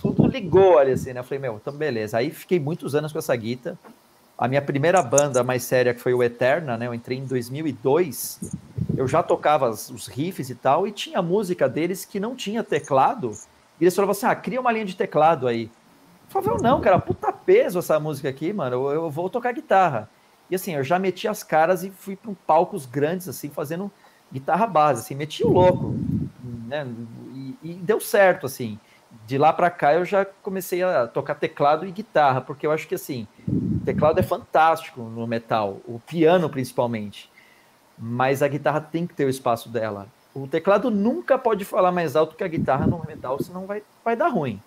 tudo 0.00 0.26
ligou 0.26 0.78
ali 0.78 0.92
assim, 0.92 1.12
né? 1.12 1.20
Eu 1.20 1.24
falei, 1.24 1.38
meu, 1.38 1.56
então 1.56 1.72
beleza. 1.72 2.18
Aí 2.18 2.30
fiquei 2.30 2.58
muitos 2.58 2.94
anos 2.94 3.12
com 3.12 3.18
essa 3.18 3.34
guita. 3.34 3.78
A 4.36 4.48
minha 4.48 4.62
primeira 4.62 5.00
banda 5.02 5.44
mais 5.44 5.62
séria, 5.62 5.94
que 5.94 6.00
foi 6.00 6.12
o 6.12 6.22
Eterna, 6.22 6.76
né? 6.76 6.86
Eu 6.86 6.94
entrei 6.94 7.18
em 7.18 7.24
2002. 7.24 8.40
Eu 8.96 9.08
já 9.08 9.22
tocava 9.22 9.68
os 9.68 10.06
riffs 10.06 10.50
e 10.50 10.54
tal, 10.54 10.86
e 10.86 10.92
tinha 10.92 11.20
música 11.22 11.68
deles 11.68 12.04
que 12.04 12.20
não 12.20 12.34
tinha 12.34 12.62
teclado. 12.62 13.32
E 13.80 13.84
eles 13.84 13.94
falavam 13.94 14.12
assim: 14.12 14.26
ah, 14.26 14.34
cria 14.34 14.60
uma 14.60 14.72
linha 14.72 14.84
de 14.84 14.96
teclado 14.96 15.46
aí. 15.46 15.70
Eu 16.34 16.42
falei, 16.42 16.62
não, 16.62 16.80
cara, 16.80 16.98
puta 16.98 17.32
peso 17.32 17.78
essa 17.78 18.00
música 18.00 18.28
aqui, 18.28 18.52
mano. 18.52 18.76
Eu, 18.76 18.90
eu 18.90 19.10
vou 19.10 19.28
tocar 19.30 19.52
guitarra. 19.52 20.08
E 20.50 20.54
assim, 20.54 20.74
eu 20.74 20.82
já 20.82 20.98
meti 20.98 21.28
as 21.28 21.42
caras 21.42 21.84
e 21.84 21.90
fui 21.90 22.16
para 22.16 22.32
palcos 22.46 22.86
grandes, 22.86 23.28
assim, 23.28 23.48
fazendo 23.48 23.90
guitarra 24.32 24.66
base, 24.66 25.00
assim, 25.00 25.14
meti 25.14 25.44
o 25.44 25.50
louco, 25.50 25.94
né? 26.66 26.86
E, 27.32 27.56
e 27.62 27.74
deu 27.74 28.00
certo, 28.00 28.46
assim 28.46 28.78
de 29.26 29.38
lá 29.38 29.52
para 29.52 29.70
cá 29.70 29.94
eu 29.94 30.04
já 30.04 30.24
comecei 30.24 30.82
a 30.82 31.06
tocar 31.06 31.34
teclado 31.34 31.86
e 31.86 31.92
guitarra, 31.92 32.40
porque 32.40 32.66
eu 32.66 32.72
acho 32.72 32.88
que 32.88 32.94
assim, 32.94 33.26
teclado 33.84 34.18
é 34.18 34.22
fantástico 34.22 35.02
no 35.02 35.26
metal, 35.26 35.80
o 35.86 36.00
piano 36.00 36.50
principalmente. 36.50 37.30
Mas 37.98 38.42
a 38.42 38.48
guitarra 38.48 38.80
tem 38.80 39.06
que 39.06 39.14
ter 39.14 39.24
o 39.24 39.30
espaço 39.30 39.68
dela. 39.68 40.08
O 40.34 40.48
teclado 40.48 40.90
nunca 40.90 41.38
pode 41.38 41.64
falar 41.64 41.92
mais 41.92 42.16
alto 42.16 42.34
que 42.34 42.42
a 42.42 42.48
guitarra 42.48 42.86
no 42.86 43.00
metal, 43.06 43.40
senão 43.40 43.66
vai, 43.66 43.82
vai 44.04 44.16
dar 44.16 44.28
ruim. 44.28 44.60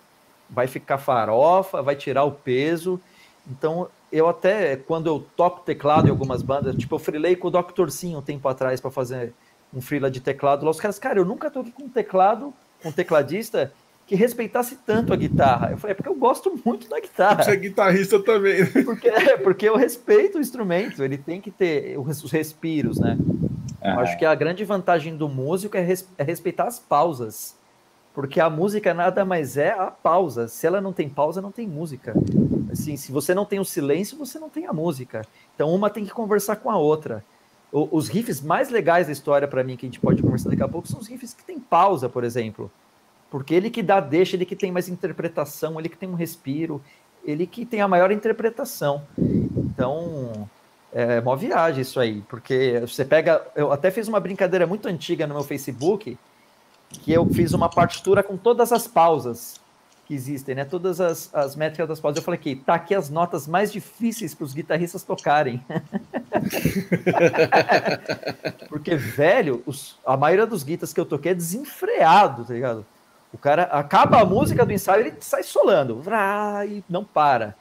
Vai 0.48 0.66
ficar 0.66 0.96
farofa, 0.96 1.82
vai 1.82 1.94
tirar 1.94 2.24
o 2.24 2.32
peso. 2.32 2.98
Então, 3.46 3.88
eu 4.10 4.28
até, 4.28 4.76
quando 4.76 5.08
eu 5.08 5.26
toco 5.36 5.60
teclado 5.60 6.06
em 6.06 6.10
algumas 6.10 6.42
bandas, 6.42 6.74
tipo, 6.74 6.94
eu 6.94 6.98
freelei 6.98 7.36
com 7.36 7.48
o 7.48 7.50
Dr. 7.50 7.90
Sim 7.90 8.16
um 8.16 8.22
tempo 8.22 8.48
atrás 8.48 8.80
para 8.80 8.90
fazer 8.90 9.34
um 9.72 9.80
freela 9.80 10.10
de 10.10 10.20
teclado. 10.20 10.64
Lá 10.64 10.70
os 10.70 10.80
caras, 10.80 10.98
cara, 10.98 11.18
eu 11.18 11.24
nunca 11.24 11.50
toquei 11.50 11.72
com 11.72 11.88
teclado, 11.88 12.54
com 12.82 12.90
tecladista, 12.90 13.72
que 14.08 14.16
respeitasse 14.16 14.76
tanto 14.86 15.12
a 15.12 15.16
guitarra. 15.16 15.72
Eu 15.72 15.76
falei, 15.76 15.92
é 15.92 15.94
porque 15.94 16.08
eu 16.08 16.14
gosto 16.14 16.58
muito 16.64 16.88
da 16.88 16.98
guitarra. 16.98 17.44
Você 17.44 17.50
é 17.50 17.56
guitarrista 17.56 18.18
também. 18.18 18.64
Porque, 18.82 19.06
é, 19.06 19.36
porque 19.36 19.68
eu 19.68 19.76
respeito 19.76 20.38
o 20.38 20.40
instrumento, 20.40 21.04
ele 21.04 21.18
tem 21.18 21.42
que 21.42 21.50
ter 21.50 21.98
os 21.98 22.30
respiros, 22.30 22.98
né? 22.98 23.18
Eu 23.82 24.00
acho 24.00 24.18
que 24.18 24.24
a 24.24 24.34
grande 24.34 24.64
vantagem 24.64 25.14
do 25.14 25.28
músico 25.28 25.76
é, 25.76 25.80
res, 25.80 26.08
é 26.16 26.22
respeitar 26.22 26.64
as 26.64 26.78
pausas. 26.78 27.54
Porque 28.14 28.40
a 28.40 28.48
música 28.48 28.94
nada 28.94 29.26
mais 29.26 29.58
é 29.58 29.72
a 29.72 29.86
pausa. 29.90 30.48
Se 30.48 30.66
ela 30.66 30.80
não 30.80 30.92
tem 30.92 31.08
pausa, 31.08 31.42
não 31.42 31.52
tem 31.52 31.68
música. 31.68 32.14
Assim, 32.72 32.96
se 32.96 33.12
você 33.12 33.34
não 33.34 33.44
tem 33.44 33.60
o 33.60 33.64
silêncio, 33.64 34.16
você 34.16 34.38
não 34.38 34.48
tem 34.48 34.66
a 34.66 34.72
música. 34.72 35.22
Então 35.54 35.72
uma 35.74 35.90
tem 35.90 36.04
que 36.04 36.12
conversar 36.12 36.56
com 36.56 36.70
a 36.70 36.78
outra. 36.78 37.22
O, 37.70 37.88
os 37.92 38.08
riffs 38.08 38.40
mais 38.40 38.70
legais 38.70 39.06
da 39.06 39.12
história 39.12 39.46
para 39.46 39.62
mim 39.62 39.76
que 39.76 39.84
a 39.84 39.88
gente 39.88 40.00
pode 40.00 40.22
conversar 40.22 40.48
daqui 40.48 40.62
a 40.62 40.68
pouco 40.68 40.88
são 40.88 40.98
os 40.98 41.06
riffs 41.06 41.34
que 41.34 41.44
tem 41.44 41.60
pausa, 41.60 42.08
por 42.08 42.24
exemplo. 42.24 42.70
Porque 43.30 43.54
ele 43.54 43.70
que 43.70 43.82
dá 43.82 44.00
deixa, 44.00 44.36
ele 44.36 44.46
que 44.46 44.56
tem 44.56 44.72
mais 44.72 44.88
interpretação, 44.88 45.78
ele 45.78 45.88
que 45.88 45.98
tem 45.98 46.08
um 46.08 46.14
respiro, 46.14 46.82
ele 47.24 47.46
que 47.46 47.66
tem 47.66 47.80
a 47.80 47.88
maior 47.88 48.10
interpretação. 48.10 49.02
Então, 49.18 50.48
é 50.92 51.20
uma 51.20 51.36
viagem 51.36 51.82
isso 51.82 52.00
aí, 52.00 52.22
porque 52.28 52.80
você 52.80 53.04
pega. 53.04 53.46
Eu 53.54 53.70
até 53.70 53.90
fiz 53.90 54.08
uma 54.08 54.18
brincadeira 54.18 54.66
muito 54.66 54.88
antiga 54.88 55.26
no 55.26 55.34
meu 55.34 55.44
Facebook, 55.44 56.16
que 56.90 57.12
eu 57.12 57.26
fiz 57.26 57.52
uma 57.52 57.68
partitura 57.68 58.22
com 58.22 58.36
todas 58.36 58.72
as 58.72 58.86
pausas 58.86 59.60
que 60.06 60.14
existem, 60.14 60.54
né? 60.54 60.64
Todas 60.64 61.02
as, 61.02 61.28
as 61.34 61.54
métricas 61.54 61.86
das 61.86 62.00
pausas. 62.00 62.16
Eu 62.16 62.24
falei 62.24 62.40
que 62.40 62.56
tá 62.56 62.74
aqui 62.74 62.94
as 62.94 63.10
notas 63.10 63.46
mais 63.46 63.70
difíceis 63.70 64.34
para 64.34 64.44
os 64.44 64.54
guitarristas 64.54 65.02
tocarem. 65.02 65.62
porque, 68.70 68.96
velho, 68.96 69.62
os, 69.66 69.98
a 70.06 70.16
maioria 70.16 70.46
dos 70.46 70.62
guitas 70.62 70.94
que 70.94 71.00
eu 71.00 71.04
toquei 71.04 71.32
é 71.32 71.34
desenfreado, 71.34 72.46
tá 72.46 72.54
ligado? 72.54 72.86
O 73.32 73.38
cara 73.38 73.64
acaba 73.64 74.20
a 74.20 74.24
música 74.24 74.64
do 74.64 74.72
ensaio, 74.72 75.06
ele 75.06 75.16
sai 75.20 75.42
solando, 75.42 76.02
e 76.66 76.82
não 76.88 77.04
para. 77.04 77.54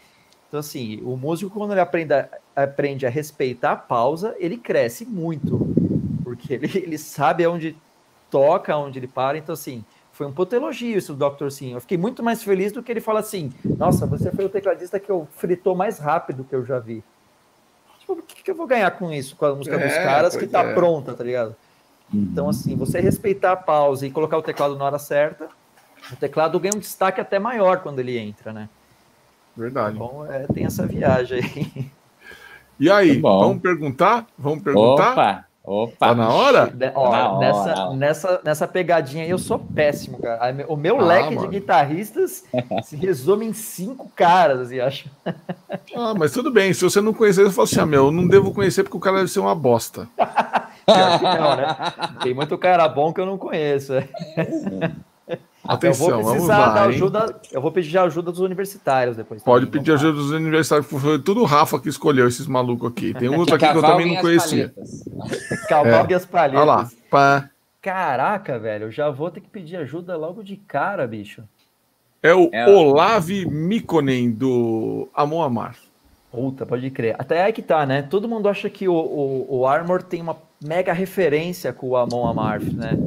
Então, 0.48 0.60
assim, 0.60 1.02
o 1.04 1.18
músico, 1.18 1.52
quando 1.52 1.72
ele 1.72 1.82
aprende 1.82 2.14
a, 2.14 2.30
aprende 2.56 3.06
a 3.06 3.10
respeitar 3.10 3.74
a 3.74 3.76
pausa, 3.76 4.34
ele 4.40 4.58
cresce 4.58 5.06
muito, 5.06 5.60
porque 6.24 6.54
ele, 6.54 6.72
ele 6.80 6.98
sabe 6.98 7.44
aonde 7.44 7.76
toca, 8.32 8.76
onde 8.78 9.00
ele 9.00 9.08
para. 9.08 9.38
Então, 9.38 9.54
assim, 9.54 9.84
foi 10.18 10.26
um 10.26 10.32
puto 10.32 10.56
elogio 10.56 10.98
isso 10.98 11.14
do 11.14 11.30
Dr. 11.30 11.50
Sim. 11.50 11.74
Eu 11.74 11.82
fiquei 11.82 11.98
muito 11.98 12.24
mais 12.24 12.42
feliz 12.42 12.72
do 12.72 12.82
que 12.82 12.92
ele 12.92 13.02
fala 13.02 13.20
assim: 13.20 13.52
Nossa, 13.64 14.06
você 14.08 14.32
foi 14.32 14.46
o 14.46 14.50
tecladista 14.50 15.00
que 15.00 15.12
eu 15.12 15.28
fritou 15.36 15.76
mais 15.76 16.00
rápido 16.00 16.44
que 16.44 16.56
eu 16.56 16.66
já 16.66 16.80
vi. 16.80 17.04
Tipo, 18.00 18.14
o 18.14 18.22
que, 18.24 18.42
que 18.42 18.50
eu 18.50 18.56
vou 18.56 18.66
ganhar 18.66 18.90
com 18.92 19.12
isso, 19.12 19.36
com 19.36 19.46
a 19.46 19.54
música 19.54 19.76
é, 19.76 19.86
dos 19.86 19.98
caras 19.98 20.36
que 20.36 20.48
tá 20.48 20.64
é. 20.64 20.74
pronta, 20.74 21.14
tá 21.14 21.24
ligado? 21.24 21.56
Então, 22.14 22.46
uhum. 22.46 22.50
assim, 22.50 22.76
você 22.76 23.00
respeitar 23.00 23.52
a 23.52 23.58
pausa 23.58 24.06
e 24.06 24.12
colocar 24.12 24.38
o 24.38 24.42
teclado 24.42 24.76
na 24.76 24.86
hora 24.86 25.00
certa, 25.00 25.50
o 26.12 26.16
teclado 26.16 26.60
ganha 26.60 26.76
um 26.76 26.80
destaque 26.80 27.20
até 27.20 27.38
maior 27.38 27.80
quando 27.80 28.00
ele 28.00 28.18
entra, 28.18 28.54
né? 28.54 28.70
Verdade. 29.56 29.98
Bom, 29.98 30.26
é, 30.30 30.46
tem 30.48 30.66
essa 30.66 30.86
viagem 30.86 31.40
aí. 31.40 31.92
E 32.80 32.92
aí, 32.92 33.20
vamos 33.20 33.60
perguntar? 33.60 34.28
Vamos 34.38 34.64
perguntar? 34.64 35.12
Opa! 35.12 35.48
Opa! 35.64 35.96
Tá 35.98 36.16
na 36.16 36.30
hora? 36.30 36.68
De, 36.68 36.92
ó, 36.96 37.10
tá 37.10 37.34
na 37.34 37.40
nessa, 37.40 37.60
hora. 37.60 37.96
Nessa, 37.98 38.42
nessa 38.44 38.68
pegadinha 38.68 39.24
aí 39.24 39.30
eu 39.30 39.40
sou 39.40 39.60
péssimo, 39.60 40.20
cara. 40.20 40.66
O 40.70 40.78
meu 40.78 40.98
ah, 41.02 41.04
leque 41.04 41.36
mano. 41.36 41.42
de 41.42 41.60
guitarristas 41.60 42.46
se 42.86 42.96
resume 42.96 43.48
em 43.48 43.54
cinco 43.54 44.10
caras, 44.16 44.62
assim, 44.62 44.80
acho. 44.80 45.10
Ah, 45.94 46.14
mas 46.16 46.32
tudo 46.32 46.52
bem. 46.52 46.72
Se 46.72 46.84
você 46.84 47.02
não 47.02 47.14
conhecer, 47.14 47.44
eu 47.44 47.52
falo 47.52 47.66
assim, 47.66 47.80
ah, 47.80 47.86
meu, 47.86 48.06
eu 48.06 48.12
não 48.12 48.28
devo 48.28 48.54
conhecer 48.54 48.84
porque 48.84 48.96
o 48.96 49.02
cara 49.02 49.18
deve 49.18 49.30
ser 49.30 49.40
uma 49.40 49.56
bosta. 49.56 50.08
não, 50.88 51.56
né? 51.56 51.76
Tem 52.22 52.34
muito 52.34 52.58
cara 52.58 52.88
bom 52.88 53.12
que 53.12 53.20
eu 53.20 53.26
não 53.26 53.38
conheço. 53.38 53.94
Atenção, 55.64 56.10
eu 56.12 56.22
vou 56.22 56.32
precisar 56.32 56.58
lá, 56.58 56.74
da 56.74 56.84
ajuda. 56.84 57.42
Eu 57.52 57.62
vou 57.62 57.72
pedir 57.72 57.98
ajuda 57.98 58.32
dos 58.32 58.40
universitários 58.40 59.18
depois. 59.18 59.44
Pode 59.44 59.66
também, 59.66 59.82
pedir 59.82 59.94
ajuda 59.94 60.14
dos 60.14 60.32
universitários, 60.32 60.88
foi 60.88 61.20
tudo 61.20 61.42
o 61.42 61.46
Rafa 61.46 61.80
que 61.80 61.90
escolheu 61.90 62.28
esses 62.28 62.48
malucos 62.48 62.90
aqui. 62.90 63.14
Tem 63.14 63.28
outro 63.28 63.54
aqui 63.56 63.70
que 63.70 63.78
eu 63.78 63.82
também 63.82 64.16
não 64.16 64.22
conhecia. 64.22 64.74
Cavalgue 65.68 66.14
é. 66.14 66.18
as 66.18 66.26
palhetas. 66.26 66.62
Olha 66.62 66.66
lá. 66.66 66.90
Pá. 67.10 67.50
Caraca, 67.82 68.58
velho, 68.58 68.86
eu 68.86 68.92
já 68.92 69.10
vou 69.10 69.30
ter 69.30 69.42
que 69.42 69.50
pedir 69.50 69.78
ajuda 69.78 70.18
logo 70.18 70.44
de 70.44 70.58
cara, 70.58 71.06
bicho. 71.06 71.44
É 72.24 72.34
o 72.34 72.50
é 72.52 72.68
Olav 72.68 73.30
Mikonen 73.46 74.32
do 74.32 75.08
Amon 75.14 75.44
Amar. 75.44 75.76
Puta, 76.32 76.66
pode 76.66 76.90
crer. 76.92 77.16
Até 77.18 77.44
aí 77.44 77.54
que 77.54 77.62
tá, 77.62 77.86
né? 77.86 78.02
Todo 78.02 78.28
mundo 78.28 78.50
acha 78.50 78.70
que 78.70 78.88
o, 78.88 78.94
o, 78.94 79.60
o 79.60 79.68
Armor 79.68 80.04
tem 80.04 80.22
uma 80.22 80.36
mega 80.62 80.94
referência 80.94 81.72
com 81.72 81.90
o 81.90 81.98
Amon 81.98 82.28
Amarth, 82.28 82.74
né? 82.74 82.98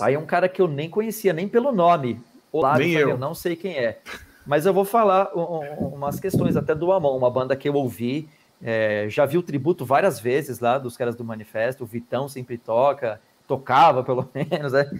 Aí 0.00 0.14
é 0.14 0.18
um 0.18 0.26
cara 0.26 0.48
que 0.48 0.60
eu 0.60 0.68
nem 0.68 0.90
conhecia, 0.90 1.32
nem 1.32 1.48
pelo 1.48 1.70
nome. 1.70 2.20
Olá, 2.50 2.78
nem 2.78 2.92
eu. 2.92 3.10
eu 3.10 3.18
não 3.18 3.34
sei 3.34 3.54
quem 3.54 3.76
é. 3.76 3.98
Mas 4.46 4.66
eu 4.66 4.74
vou 4.74 4.84
falar 4.84 5.30
um, 5.34 5.40
um, 5.40 5.88
umas 5.94 6.20
questões 6.20 6.56
até 6.56 6.74
do 6.74 6.92
Amon, 6.92 7.16
uma 7.16 7.30
banda 7.30 7.56
que 7.56 7.68
eu 7.68 7.74
ouvi. 7.74 8.28
É, 8.62 9.06
já 9.08 9.24
vi 9.24 9.38
o 9.38 9.42
tributo 9.42 9.84
várias 9.84 10.18
vezes 10.20 10.58
lá 10.58 10.78
dos 10.78 10.96
caras 10.96 11.16
do 11.16 11.24
Manifesto. 11.24 11.84
O 11.84 11.86
Vitão 11.86 12.28
sempre 12.28 12.58
toca, 12.58 13.20
tocava 13.46 14.02
pelo 14.02 14.28
menos, 14.34 14.72
né? 14.72 14.90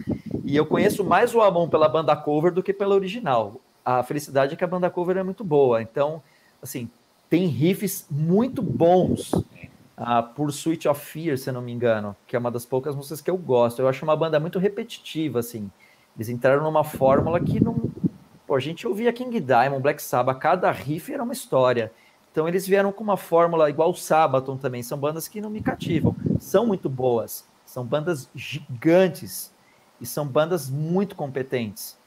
E 0.43 0.55
eu 0.55 0.65
conheço 0.65 1.03
mais 1.03 1.33
o 1.35 1.41
Amon 1.41 1.67
pela 1.67 1.89
banda 1.89 2.15
cover 2.15 2.51
do 2.51 2.63
que 2.63 2.73
pela 2.73 2.95
original. 2.95 3.59
A 3.83 4.01
felicidade 4.01 4.53
é 4.53 4.57
que 4.57 4.63
a 4.63 4.67
banda 4.67 4.89
cover 4.89 5.17
é 5.17 5.23
muito 5.23 5.43
boa. 5.43 5.81
Então, 5.81 6.21
assim, 6.61 6.89
tem 7.29 7.45
riffs 7.47 8.07
muito 8.09 8.61
bons 8.61 9.31
a 9.97 10.21
Pursuit 10.21 10.87
of 10.87 10.99
Fear, 10.99 11.37
se 11.37 11.49
eu 11.49 11.53
não 11.53 11.61
me 11.61 11.71
engano, 11.71 12.15
que 12.27 12.35
é 12.35 12.39
uma 12.39 12.51
das 12.51 12.65
poucas 12.65 12.95
músicas 12.95 13.21
que 13.21 13.29
eu 13.29 13.37
gosto. 13.37 13.81
Eu 13.81 13.87
acho 13.87 14.03
uma 14.03 14.15
banda 14.15 14.39
muito 14.39 14.59
repetitiva, 14.59 15.39
assim. 15.39 15.69
Eles 16.15 16.29
entraram 16.29 16.63
numa 16.63 16.83
fórmula 16.83 17.39
que 17.39 17.63
não. 17.63 17.89
Pô, 18.45 18.55
a 18.55 18.59
gente 18.59 18.87
ouvia 18.87 19.11
King 19.13 19.39
Diamond, 19.39 19.81
Black 19.81 20.01
Sabbath, 20.01 20.39
cada 20.39 20.71
riff 20.71 21.11
era 21.11 21.23
uma 21.23 21.33
história. 21.33 21.91
Então 22.31 22.47
eles 22.47 22.67
vieram 22.67 22.91
com 22.91 23.03
uma 23.03 23.17
fórmula 23.17 23.69
igual 23.69 23.91
o 23.91 23.95
Sabaton 23.95 24.57
também. 24.57 24.83
São 24.83 24.97
bandas 24.97 25.27
que 25.27 25.39
não 25.39 25.49
me 25.49 25.61
cativam. 25.61 26.15
São 26.39 26.65
muito 26.65 26.89
boas. 26.89 27.45
São 27.65 27.85
bandas 27.85 28.29
gigantes. 28.35 29.53
E 30.01 30.05
são 30.05 30.27
bandas 30.27 30.69
muito 30.69 31.15
competentes. 31.15 31.97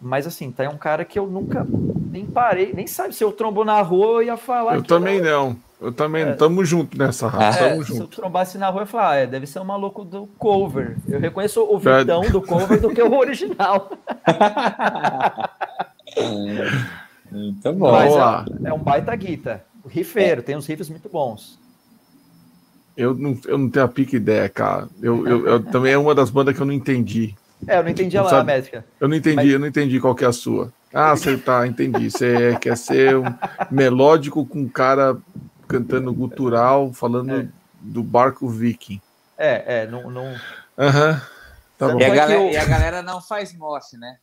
Mas 0.00 0.26
assim, 0.26 0.50
tá 0.50 0.64
é 0.64 0.68
um 0.68 0.76
cara 0.76 1.04
que 1.04 1.18
eu 1.18 1.26
nunca 1.26 1.66
nem 2.10 2.26
parei, 2.26 2.72
nem 2.72 2.86
sabe 2.86 3.14
se 3.14 3.22
eu 3.22 3.32
trombo 3.32 3.64
na 3.64 3.80
rua 3.80 4.06
eu 4.06 4.22
ia 4.24 4.36
falar. 4.36 4.76
Eu 4.76 4.82
também 4.82 5.20
não. 5.20 5.56
Eu 5.80 5.92
também, 5.92 6.22
é. 6.22 6.32
tamo 6.32 6.64
junto 6.64 6.98
nessa 6.98 7.28
raça. 7.28 7.64
É, 7.64 7.82
se 7.84 7.96
eu 7.96 8.08
trombasse 8.08 8.58
na 8.58 8.68
rua, 8.68 8.82
eu 8.82 8.86
falar, 8.86 9.10
ah, 9.10 9.16
é, 9.16 9.26
deve 9.26 9.46
ser 9.46 9.60
um 9.60 9.64
maluco 9.64 10.04
do 10.04 10.26
cover. 10.38 10.96
Eu 11.08 11.20
reconheço 11.20 11.62
o 11.62 11.78
Vitão 11.78 12.22
do 12.30 12.42
cover 12.42 12.80
do 12.80 12.90
que 12.90 13.00
o 13.00 13.16
original. 13.16 13.90
muito 17.30 17.72
bom. 17.74 17.92
Mas 17.92 18.12
é, 18.12 18.68
é, 18.68 18.72
um 18.72 18.78
baita 18.78 19.14
guita. 19.14 19.64
Rifeiro, 19.86 20.42
tem 20.42 20.56
uns 20.56 20.66
riffs 20.66 20.90
muito 20.90 21.08
bons. 21.08 21.58
Eu 22.96 23.14
não, 23.14 23.38
eu 23.46 23.56
não 23.56 23.70
tenho 23.70 23.84
a 23.84 23.88
pica 23.88 24.16
ideia, 24.16 24.48
cara. 24.48 24.88
Eu, 25.00 25.26
eu, 25.26 25.46
eu 25.46 25.62
também 25.62 25.92
é 25.92 25.98
uma 25.98 26.14
das 26.14 26.30
bandas 26.30 26.56
que 26.56 26.60
eu 26.60 26.66
não 26.66 26.74
entendi. 26.74 27.36
É, 27.66 27.78
eu 27.78 27.84
não 27.84 27.90
entendi 27.90 28.18
a 28.18 28.22
lá, 28.22 28.40
a 28.40 28.44
métrica. 28.44 28.84
Eu 29.00 29.06
não 29.06 29.14
entendi, 29.16 29.36
Mas... 29.36 29.48
eu 29.48 29.58
não 29.58 29.66
entendi 29.68 30.00
qual 30.00 30.14
que 30.14 30.24
é 30.24 30.28
a 30.28 30.32
sua. 30.32 30.72
Ah, 30.92 31.14
você 31.14 31.36
tá, 31.36 31.66
entendi. 31.66 32.10
Você 32.10 32.56
quer 32.60 32.76
ser 32.76 33.16
um 33.16 33.24
melódico 33.70 34.44
com 34.44 34.60
um 34.62 34.68
cara 34.68 35.16
cantando 35.68 36.12
gutural, 36.12 36.92
falando 36.92 37.42
é. 37.42 37.48
do 37.80 38.02
barco 38.02 38.48
viking. 38.48 39.00
É, 39.36 39.82
é, 39.82 39.86
não. 39.86 40.10
não... 40.10 40.24
Uhum. 40.24 41.20
Tá 41.76 41.94
e, 41.96 42.04
a 42.04 42.14
galera, 42.14 42.32
eu... 42.40 42.50
e, 42.50 42.56
a 42.56 42.64
galera, 42.64 43.02
não 43.02 43.20
faz 43.20 43.56
moche, 43.56 43.96
né? 43.96 44.16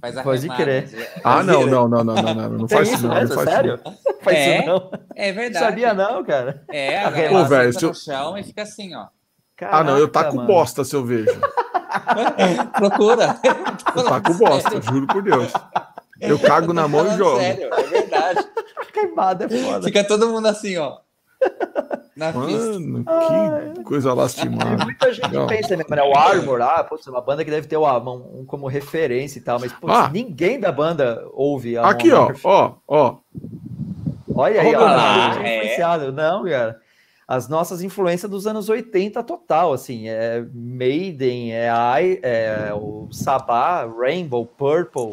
Faz 0.00 0.16
a 0.16 0.22
Pode 0.22 0.42
remada. 0.42 0.62
crer. 0.62 1.10
Ah, 1.24 1.42
não, 1.42 1.66
não, 1.66 1.88
não, 1.88 2.04
não, 2.04 2.14
não, 2.14 2.34
não, 2.34 2.50
não 2.50 2.68
faz 2.68 2.92
isso 2.92 3.02
não, 3.08 3.14
não 3.14 3.16
faz 3.16 3.30
isso 3.30 3.44
Sério? 3.44 3.80
não. 3.84 3.94
Faz 4.22 4.36
É. 4.36 4.58
isso 4.58 4.66
não? 4.66 4.90
É 5.16 5.28
Não 5.28 5.34
verdade. 5.40 5.64
sabia 5.64 5.94
não, 5.94 6.24
cara. 6.24 6.62
É, 6.68 7.00
Pô, 7.00 7.06
a 7.06 7.10
galera 7.10 7.44
velho, 7.44 7.72
senta 7.72 7.78
se 7.78 7.84
eu- 7.84 7.88
no 7.88 7.94
chão 7.94 8.38
e 8.38 8.44
fica 8.44 8.62
assim, 8.62 8.94
ó. 8.94 9.06
Ah, 9.62 9.82
não, 9.82 9.98
eu 9.98 10.06
taco 10.06 10.36
mano. 10.36 10.46
bosta 10.46 10.84
se 10.84 10.94
eu 10.94 11.04
vejo. 11.04 11.32
Procura. 12.78 13.36
Eu 13.96 14.04
taco 14.04 14.34
bosta, 14.34 14.80
juro 14.80 15.06
por 15.08 15.22
Deus. 15.22 15.52
Eu 16.20 16.38
cago 16.38 16.72
na 16.72 16.86
mão 16.86 17.12
e 17.12 17.16
jogo. 17.16 17.40
Sério, 17.40 17.68
é 17.72 17.82
verdade. 17.82 18.07
Queimada 19.00 19.44
é 19.44 19.48
foda. 19.48 19.82
Fica 19.86 20.04
todo 20.04 20.28
mundo 20.28 20.46
assim, 20.46 20.76
ó. 20.76 20.98
Na 22.16 22.32
pista. 22.32 22.80
Mano, 22.80 23.04
Ah, 23.06 23.72
que 23.76 23.84
coisa 23.84 24.12
lastimada. 24.12 24.84
muita 24.84 25.12
gente 25.12 25.32
Não. 25.32 25.46
pensa 25.46 25.76
mesmo, 25.76 25.94
né? 25.94 26.02
O 26.02 26.16
Armor, 26.16 26.60
ah, 26.62 26.82
putz, 26.82 27.06
é 27.06 27.10
uma 27.10 27.20
banda 27.20 27.44
que 27.44 27.50
deve 27.50 27.68
ter 27.68 27.76
o 27.76 27.86
Amon 27.86 28.20
um 28.34 28.44
como 28.44 28.66
referência 28.66 29.38
e 29.38 29.42
tal, 29.42 29.60
mas 29.60 29.72
putz, 29.72 29.94
Ah. 29.94 30.10
ninguém 30.12 30.58
da 30.58 30.72
banda 30.72 31.24
ouve 31.32 31.76
Amon 31.78 31.88
Aqui, 31.88 32.10
ó, 32.12 32.32
ó, 32.42 32.72
ó. 32.88 33.16
Olha 34.34 34.60
aí, 34.60 34.74
ó, 34.74 34.84
a 34.84 35.30
ah, 35.36 35.42
é 35.44 35.48
é. 35.48 35.56
influenciado. 35.58 36.12
Não, 36.12 36.44
cara. 36.44 36.80
As 37.26 37.46
nossas 37.48 37.82
influências 37.82 38.30
dos 38.30 38.46
anos 38.46 38.68
80 38.68 39.22
total, 39.22 39.72
assim, 39.72 40.08
é 40.08 40.44
Maiden, 40.52 41.52
é, 41.52 41.68
I, 42.02 42.18
é 42.22 42.72
o 42.74 43.06
Sabá, 43.12 43.84
Rainbow, 43.86 44.46
Purple, 44.46 45.10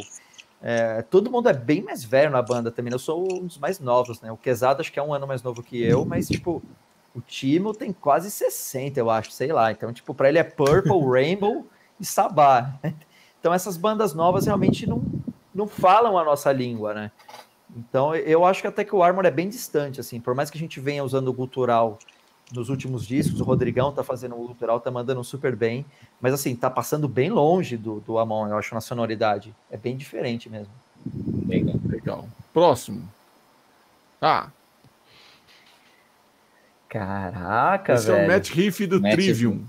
é, 0.67 1.03
todo 1.03 1.29
mundo 1.29 1.47
é 1.47 1.53
bem 1.53 1.83
mais 1.83 2.03
velho 2.03 2.31
na 2.31 2.41
banda 2.41 2.71
também, 2.71 2.91
eu 2.91 2.97
sou 2.97 3.31
um 3.31 3.45
dos 3.45 3.59
mais 3.59 3.79
novos, 3.79 4.19
né, 4.19 4.31
o 4.31 4.37
Quesada 4.37 4.81
acho 4.81 4.91
que 4.91 4.97
é 4.97 5.03
um 5.03 5.13
ano 5.13 5.27
mais 5.27 5.43
novo 5.43 5.61
que 5.61 5.79
eu, 5.79 6.03
mas, 6.03 6.27
tipo, 6.27 6.59
o 7.13 7.21
Timo 7.21 7.71
tem 7.71 7.93
quase 7.93 8.31
60, 8.31 8.99
eu 8.99 9.11
acho, 9.11 9.29
sei 9.29 9.53
lá, 9.53 9.71
então, 9.71 9.93
tipo, 9.93 10.11
para 10.15 10.27
ele 10.27 10.39
é 10.39 10.43
Purple, 10.43 11.05
Rainbow 11.07 11.67
e 11.99 12.03
Sabá, 12.05 12.79
então 13.39 13.53
essas 13.53 13.77
bandas 13.77 14.15
novas 14.15 14.47
realmente 14.47 14.89
não, 14.89 15.03
não 15.53 15.67
falam 15.67 16.17
a 16.17 16.23
nossa 16.23 16.51
língua, 16.51 16.95
né, 16.95 17.11
então, 17.77 18.15
eu 18.15 18.43
acho 18.43 18.61
que 18.61 18.67
até 18.67 18.83
que 18.83 18.95
o 18.95 19.03
Armor 19.03 19.27
é 19.27 19.31
bem 19.31 19.47
distante, 19.47 19.99
assim, 19.99 20.19
por 20.19 20.33
mais 20.33 20.49
que 20.49 20.57
a 20.57 20.59
gente 20.59 20.79
venha 20.79 21.03
usando 21.03 21.27
o 21.27 21.33
gutural 21.33 21.99
nos 22.51 22.69
últimos 22.69 23.05
discos, 23.05 23.41
o 23.41 23.43
Rodrigão 23.43 23.91
tá 23.91 24.03
fazendo 24.03 24.35
o 24.35 24.47
gutural, 24.47 24.80
tá 24.80 24.91
mandando 24.91 25.23
super 25.23 25.55
bem, 25.55 25.85
mas 26.22 26.34
assim, 26.34 26.55
tá 26.55 26.69
passando 26.69 27.07
bem 27.07 27.30
longe 27.30 27.76
do, 27.77 27.99
do 28.01 28.17
Amon, 28.17 28.47
eu 28.47 28.57
acho, 28.57 28.73
na 28.73 28.81
sonoridade. 28.81 29.53
É 29.72 29.77
bem 29.77 29.97
diferente 29.97 30.49
mesmo. 30.49 30.72
Legal. 31.47 31.76
Legal. 31.85 32.30
Próximo. 32.53 33.07
Ah, 34.22 34.49
Caraca, 36.95 37.93
esse 37.93 38.09
é 38.09 38.13
velho. 38.13 38.26
o 38.26 38.31
Matt 38.31 38.49
Riff 38.51 38.88
do 38.88 39.01
Matt 39.01 39.15
Trivium. 39.15 39.65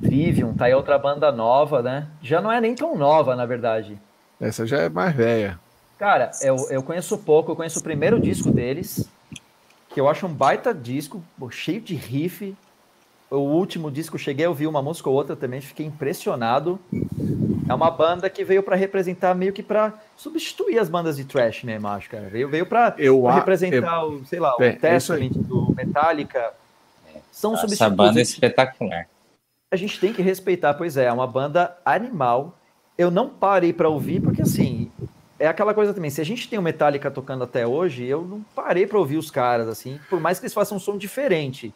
Trivium, 0.00 0.54
tá 0.54 0.66
aí 0.66 0.74
outra 0.74 0.96
banda 0.96 1.32
nova, 1.32 1.82
né? 1.82 2.06
Já 2.22 2.40
não 2.40 2.52
é 2.52 2.60
nem 2.60 2.72
tão 2.72 2.96
nova, 2.96 3.34
na 3.34 3.44
verdade. 3.44 3.98
Essa 4.40 4.64
já 4.64 4.78
é 4.82 4.88
mais 4.88 5.12
velha. 5.12 5.58
Cara, 5.98 6.30
eu, 6.40 6.54
eu 6.70 6.80
conheço 6.80 7.18
pouco, 7.18 7.50
eu 7.50 7.56
conheço 7.56 7.80
o 7.80 7.82
primeiro 7.82 8.20
disco 8.20 8.52
deles, 8.52 9.10
que 9.98 10.00
eu 10.00 10.08
acho 10.08 10.28
um 10.28 10.32
baita 10.32 10.72
disco, 10.72 11.20
cheio 11.50 11.80
de 11.80 11.96
riff. 11.96 12.54
O 13.28 13.38
último 13.38 13.90
disco, 13.90 14.14
eu 14.14 14.20
cheguei 14.20 14.46
a 14.46 14.48
ouvir 14.48 14.68
uma 14.68 14.80
música 14.80 15.10
ou 15.10 15.16
outra 15.16 15.34
também, 15.34 15.60
fiquei 15.60 15.84
impressionado. 15.84 16.78
É 17.68 17.74
uma 17.74 17.90
banda 17.90 18.30
que 18.30 18.44
veio 18.44 18.62
para 18.62 18.76
representar, 18.76 19.34
meio 19.34 19.52
que 19.52 19.60
para 19.60 19.92
substituir 20.16 20.78
as 20.78 20.88
bandas 20.88 21.16
de 21.16 21.24
trash 21.24 21.64
mesmo, 21.64 21.88
acho, 21.88 22.08
cara. 22.08 22.28
Veio, 22.28 22.48
veio 22.48 22.64
para 22.64 22.94
Eu 22.96 23.26
representar, 23.26 24.04
o, 24.04 24.24
sei 24.24 24.38
lá, 24.38 24.54
É, 24.60 24.62
o 24.62 24.64
é 24.66 24.72
Testament 24.72 25.32
do 25.32 25.74
Metallica. 25.74 26.54
São 27.32 27.54
Essa 27.54 27.62
substitutos. 27.62 27.96
banda 27.96 28.20
é 28.20 28.22
espetacular. 28.22 29.08
A 29.68 29.74
gente 29.74 29.98
tem 29.98 30.12
que 30.12 30.22
respeitar, 30.22 30.74
pois 30.74 30.96
é, 30.96 31.06
é 31.06 31.12
uma 31.12 31.26
banda 31.26 31.76
animal. 31.84 32.56
Eu 32.96 33.10
não 33.10 33.28
parei 33.28 33.72
para 33.72 33.88
ouvir, 33.88 34.20
porque 34.20 34.42
assim, 34.42 34.77
é 35.38 35.46
aquela 35.46 35.72
coisa 35.74 35.94
também, 35.94 36.10
se 36.10 36.20
a 36.20 36.24
gente 36.24 36.48
tem 36.48 36.58
o 36.58 36.62
Metallica 36.62 37.10
tocando 37.10 37.44
até 37.44 37.66
hoje, 37.66 38.04
eu 38.04 38.22
não 38.22 38.40
parei 38.54 38.86
para 38.86 38.98
ouvir 38.98 39.16
os 39.16 39.30
caras, 39.30 39.68
assim, 39.68 39.98
por 40.10 40.20
mais 40.20 40.38
que 40.38 40.44
eles 40.46 40.54
façam 40.54 40.76
um 40.76 40.80
som 40.80 40.96
diferente. 40.96 41.72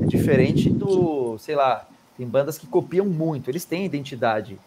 É 0.00 0.06
diferente 0.06 0.70
do, 0.70 1.36
sei 1.38 1.54
lá, 1.56 1.86
tem 2.16 2.26
bandas 2.26 2.56
que 2.58 2.66
copiam 2.66 3.04
muito, 3.06 3.50
eles 3.50 3.64
têm 3.64 3.84
identidade. 3.84 4.58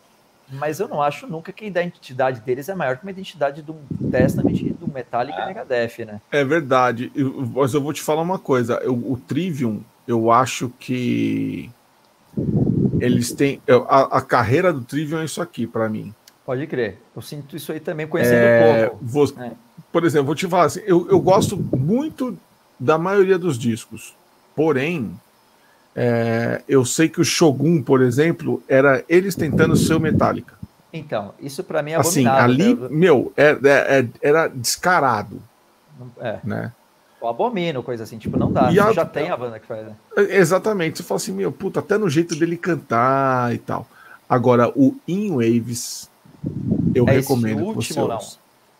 Mas 0.48 0.80
eu 0.80 0.88
não 0.88 1.02
acho 1.02 1.26
nunca 1.26 1.52
que 1.52 1.64
a 1.66 1.68
identidade 1.68 2.40
deles 2.42 2.70
é 2.70 2.76
maior 2.76 2.98
que 2.98 3.04
uma 3.04 3.10
identidade 3.10 3.64
do 3.64 3.76
Testament, 4.12 4.62
do 4.80 4.88
Metallica 4.88 5.40
e 5.40 5.42
Ah. 5.42 5.46
Megadeth, 5.48 6.06
né? 6.06 6.22
É 6.32 6.44
verdade. 6.44 7.12
Eu- 7.16 7.48
Mas 7.56 7.74
eu 7.74 7.82
vou 7.82 7.92
te 7.92 8.02
falar 8.04 8.22
uma 8.22 8.38
coisa. 8.38 8.76
Eu- 8.84 8.94
o 8.94 9.18
Trivium, 9.18 9.82
eu 10.08 10.30
acho 10.30 10.70
que 10.80 11.72
eles 13.00 13.32
têm. 13.34 13.60
A, 13.88 14.18
a 14.18 14.22
carreira 14.22 14.72
do 14.72 14.82
Trivium 14.82 15.20
é 15.22 15.26
isso 15.26 15.42
aqui 15.42 15.66
para 15.66 15.90
mim. 15.90 16.14
Pode 16.46 16.68
crer. 16.68 17.00
Eu 17.16 17.22
sinto 17.22 17.56
isso 17.56 17.72
aí 17.72 17.80
também, 17.80 18.06
conhecendo 18.06 18.36
É, 18.38 18.86
pouco. 18.88 19.00
vou- 19.04 19.34
É. 19.40 19.52
Por 19.92 20.04
exemplo, 20.04 20.28
vou 20.28 20.36
te 20.36 20.48
falar 20.48 20.66
assim, 20.66 20.82
eu, 20.86 21.08
eu 21.10 21.20
gosto 21.20 21.58
muito 21.58 22.38
da 22.80 22.98
maioria 22.98 23.38
dos 23.40 23.58
discos. 23.58 24.14
Porém, 24.56 25.20
é, 25.96 26.62
eu 26.68 26.84
sei 26.86 27.08
que 27.10 27.20
o 27.22 27.26
Shogun, 27.26 27.82
por 27.82 28.02
exemplo, 28.02 28.62
era 28.68 29.04
eles 29.08 29.36
tentando 29.36 29.76
ser 29.76 29.96
o 29.96 30.00
Metallica. 30.00 30.54
Então, 30.94 31.34
isso 31.40 31.64
para 31.64 31.82
mim 31.82 31.92
é 31.92 31.96
Assim, 31.96 32.26
abominável. 32.26 32.44
ali, 32.56 32.76
né? 32.76 32.88
meu, 32.92 33.34
é- 33.36 33.58
é- 33.64 34.00
é- 34.00 34.08
era 34.22 34.48
descarado, 34.48 35.42
É. 36.20 36.40
né? 36.44 36.72
Eu 37.22 37.28
abomino, 37.30 37.82
coisa 37.82 38.04
assim, 38.04 38.18
tipo, 38.18 38.38
não 38.38 38.52
dá. 38.52 38.72
E 38.72 38.80
a- 38.80 38.92
já 38.94 39.04
tem 39.06 39.30
a 39.30 39.36
banda 39.38 39.60
que 39.60 39.66
faz, 39.66 39.86
né? 39.86 39.94
Exatamente. 40.16 40.98
Você 40.98 41.04
fala 41.04 41.18
assim, 41.18 41.32
meu, 41.32 41.52
puta, 41.52 41.80
até 41.80 41.98
no 41.98 42.10
jeito 42.10 42.36
dele 42.36 42.56
cantar 42.56 43.54
e 43.54 43.58
tal. 43.58 43.88
Agora, 44.30 44.70
o 44.76 44.96
In 45.08 45.32
Waves, 45.32 46.10
eu 46.94 47.08
É 47.08 47.16
esse 47.18 47.30
recomendo 47.30 47.58
que 47.58 47.64
último 47.64 47.82
você 47.84 48.00
ou 48.00 48.08
não? 48.08 48.16
ouça. 48.16 48.38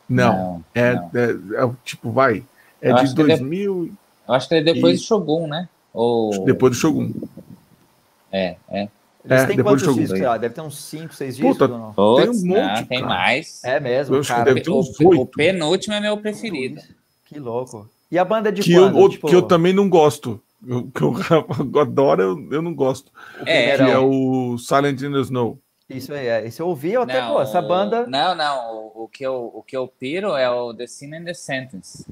Não, 0.08 0.64
é, 0.74 0.94
não. 0.94 1.12
é, 1.16 1.62
é 1.62 1.66
o 1.66 1.76
tipo, 1.84 2.12
vai, 2.12 2.44
é 2.82 2.92
Eu 2.92 2.96
de 2.96 3.02
acho 3.02 3.16
que 3.16 3.22
ele 3.22 3.32
é- 3.34 3.38
2000, 3.38 3.92
Eu 4.28 4.34
acho 4.34 4.48
que 4.50 4.56
é 4.56 4.62
depois 4.64 4.98
E- 5.00 5.02
do 5.02 5.06
Shogun, 5.08 5.48
né? 5.48 5.70
Ou... 5.94 6.46
depois 6.46 6.72
do 6.74 6.78
Shogun. 6.80 7.12
É, 8.32 8.56
é. 8.70 8.88
Eles 9.24 9.42
É, 9.42 9.46
têm 9.48 9.56
depois 9.58 9.82
do 9.82 9.88
quantos 9.88 10.02
discos? 10.02 10.20
Lá, 10.22 10.38
deve 10.38 10.54
ter 10.54 10.62
uns 10.62 10.78
5, 10.78 11.14
6 11.16 11.38
Puta, 11.40 11.68
discos 11.68 11.72
ou 11.72 11.78
não? 11.80 11.94
Putz, 11.94 12.44
um 12.44 12.48
não, 12.48 12.56
monte, 12.56 12.86
tem 12.88 13.00
cara. 13.02 13.14
mais. 13.14 13.64
É 13.64 13.80
mesmo, 13.80 14.16
Eu 14.16 14.22
que 14.22 14.28
cara. 14.28 14.44
deve 14.44 14.62
ter 14.62 14.70
o, 14.70 14.80
uns 14.80 15.00
o 15.00 15.08
oito. 15.08 15.26
penúltimo 15.36 15.96
é 15.96 16.00
meu 16.00 16.18
preferido. 16.18 16.80
Que 17.26 17.40
louco. 17.40 17.90
E 18.12 18.20
a 18.20 18.26
banda 18.26 18.50
é 18.50 18.52
de 18.52 18.62
Que 18.62 18.74
eu, 18.74 18.84
quando? 18.84 19.00
o- 19.00 19.10
Tipo, 19.10 19.28
que 19.28 19.36
eu 19.36 19.42
também 19.42 19.74
não 19.74 19.90
gosto. 19.90 20.40
Eu- 20.68 20.84
Que 20.94 21.02
eu, 21.02 21.14
adoro, 21.82 22.22
eu, 22.22 22.48
eu 22.52 22.62
não 22.62 22.74
gosto. 22.74 23.08
o 23.40 23.44
É, 23.50 23.72
Que 23.72 23.78
primeirão. 23.78 23.88
é 23.90 23.98
o 24.00 24.58
Silent 24.60 25.02
in 25.02 25.12
the 25.12 25.22
Snow. 25.22 25.58
Isso 25.90 26.14
aí, 26.14 26.28
é. 26.28 26.46
Esse 26.48 26.62
eu 26.62 26.68
ouvi, 26.68 26.94
eu 26.94 27.04
até, 27.04 27.22
pô, 27.22 27.40
essa 27.42 27.60
o- 27.60 27.68
banda... 27.68 28.08
Não, 28.08 28.34
não. 28.34 28.76
O, 28.96 29.04
o 29.04 29.08
que 29.08 29.24
eu, 29.26 29.52
o 29.54 29.62
que 29.62 29.78
eu 29.78 29.88
piro 29.88 30.36
é 30.36 30.50
o 30.50 30.74
The 30.74 30.88
Sin 30.88 31.14
and 31.14 31.26
the 31.26 31.34
Sentence, 31.34 32.06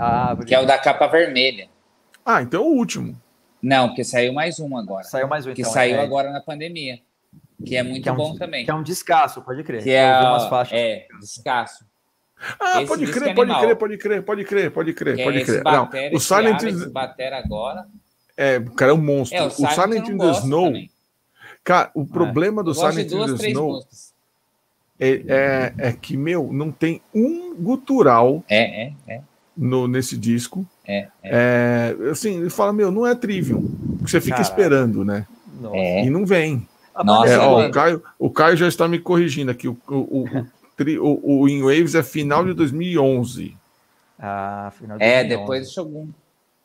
Ah, 0.00 0.34
que 0.46 0.54
é 0.54 0.60
o 0.60 0.64
da 0.66 0.78
capa 0.78 1.06
vermelha. 1.08 1.68
Ah, 2.24 2.40
então 2.42 2.62
é 2.62 2.64
o 2.64 2.68
último. 2.68 3.20
Não, 3.62 3.88
porque 3.88 4.04
saiu 4.04 4.32
mais 4.32 4.58
um 4.60 4.76
agora. 4.78 5.04
Saiu 5.04 5.28
mais 5.28 5.46
um, 5.46 5.52
que 5.52 5.60
então. 5.60 5.72
saiu 5.72 5.96
é, 5.96 6.00
agora 6.02 6.30
na 6.30 6.40
pandemia. 6.40 7.00
Que 7.66 7.76
é 7.76 7.82
muito 7.82 8.02
Que 8.04 8.08
é 8.08 8.12
um- 8.12 8.16
bom 8.16 8.34
também. 8.36 8.64
Que 8.64 8.70
é 8.70 8.74
um 8.74 8.82
descasso, 8.82 9.42
pode 9.42 9.62
crer. 9.64 9.82
Que 9.82 9.90
é, 9.90 10.20
umas 10.20 10.46
faixas. 10.46 10.78
é 10.78 11.06
descasso. 11.20 11.84
Ah, 12.60 12.78
Esse 12.82 12.86
pode 12.88 13.06
crer, 13.10 13.30
é 13.30 13.34
pode 13.34 13.50
animal. 13.50 13.60
crer, 13.62 13.76
pode 13.76 13.98
crer, 13.98 14.22
pode 14.22 14.44
crer, 14.44 14.70
pode 14.72 14.92
crer, 14.94 15.16
Que 15.16 15.24
pode 15.24 15.38
é 15.38 15.40
esse 15.42 15.60
crer. 15.60 15.64
Não, 15.64 15.88
o 16.14 16.20
Silent 16.20 16.62
Alex 16.62 16.82
in 16.82 16.90
batera 16.90 17.36
agora. 17.38 17.84
é, 18.36 18.58
o 18.58 18.70
cara 18.70 18.92
é 18.92 18.94
um 18.94 19.02
monstro. 19.02 19.36
É, 19.36 19.42
o 19.42 19.46
o 19.48 19.50
Silent, 19.50 19.72
Silent 19.74 20.08
in 20.08 20.12
não 20.12 20.32
the 20.32 20.38
Snow, 20.38 20.64
também. 20.66 20.90
Cara, 21.68 21.90
o 21.94 22.06
problema 22.06 22.62
do 22.64 22.74
Silent 22.74 23.08
duas, 23.10 23.34
três 23.34 23.52
Snow 23.52 23.82
é, 24.98 25.22
é, 25.28 25.74
é 25.88 25.92
que, 25.92 26.16
meu, 26.16 26.50
não 26.52 26.72
tem 26.72 27.00
um 27.14 27.54
gutural 27.54 28.42
É, 28.48 28.86
é, 28.86 28.92
é. 29.06 29.20
no, 29.56 29.86
nesse 29.86 30.16
disco. 30.16 30.66
É, 30.86 31.08
É, 31.22 31.94
assim, 32.10 32.40
ele 32.40 32.50
fala, 32.50 32.72
meu, 32.72 32.90
não 32.90 33.06
é 33.06 33.14
Trivium. 33.14 33.62
Porque 33.98 34.10
você 34.10 34.20
fica 34.20 34.36
Caraca. 34.36 34.50
esperando, 34.50 35.04
né? 35.04 35.26
É. 35.72 36.04
E 36.04 36.10
não 36.10 36.24
vem. 36.24 36.66
Nossa, 37.04 37.30
É, 37.30 37.34
é 37.34 37.38
ó, 37.38 37.66
o, 37.66 37.70
Caio, 37.70 38.02
o 38.18 38.30
Caio 38.30 38.56
já 38.56 38.66
está 38.66 38.88
me 38.88 38.98
corrigindo 38.98 39.50
aqui. 39.50 39.68
O, 39.68 39.76
o, 39.88 39.94
o, 39.94 40.24
o, 40.24 40.46
tri- 40.76 40.98
o, 40.98 41.20
o 41.22 41.48
In 41.48 41.60
Waves 41.62 41.94
é 41.94 42.02
final 42.02 42.44
de 42.44 42.54
2011. 42.54 43.56
Ah, 44.18 44.72
final 44.76 44.98
de 44.98 45.04
É, 45.04 45.18
2011. 45.22 45.28
depois 45.28 45.68
do 45.68 45.74
Shogun. 45.74 46.08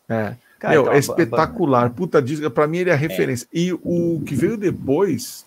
É. 0.10 0.36
Cara, 0.64 0.76
Meu, 0.76 0.84
então, 0.84 0.94
é 0.94 0.98
espetacular. 0.98 1.90
Puta 1.90 2.22
disco. 2.22 2.50
Pra 2.50 2.66
mim 2.68 2.78
ele 2.78 2.90
é 2.90 2.96
referência. 2.96 3.46
E 3.54 3.74
o 3.74 4.24
que 4.26 4.34
veio 4.34 4.56
depois. 4.56 5.46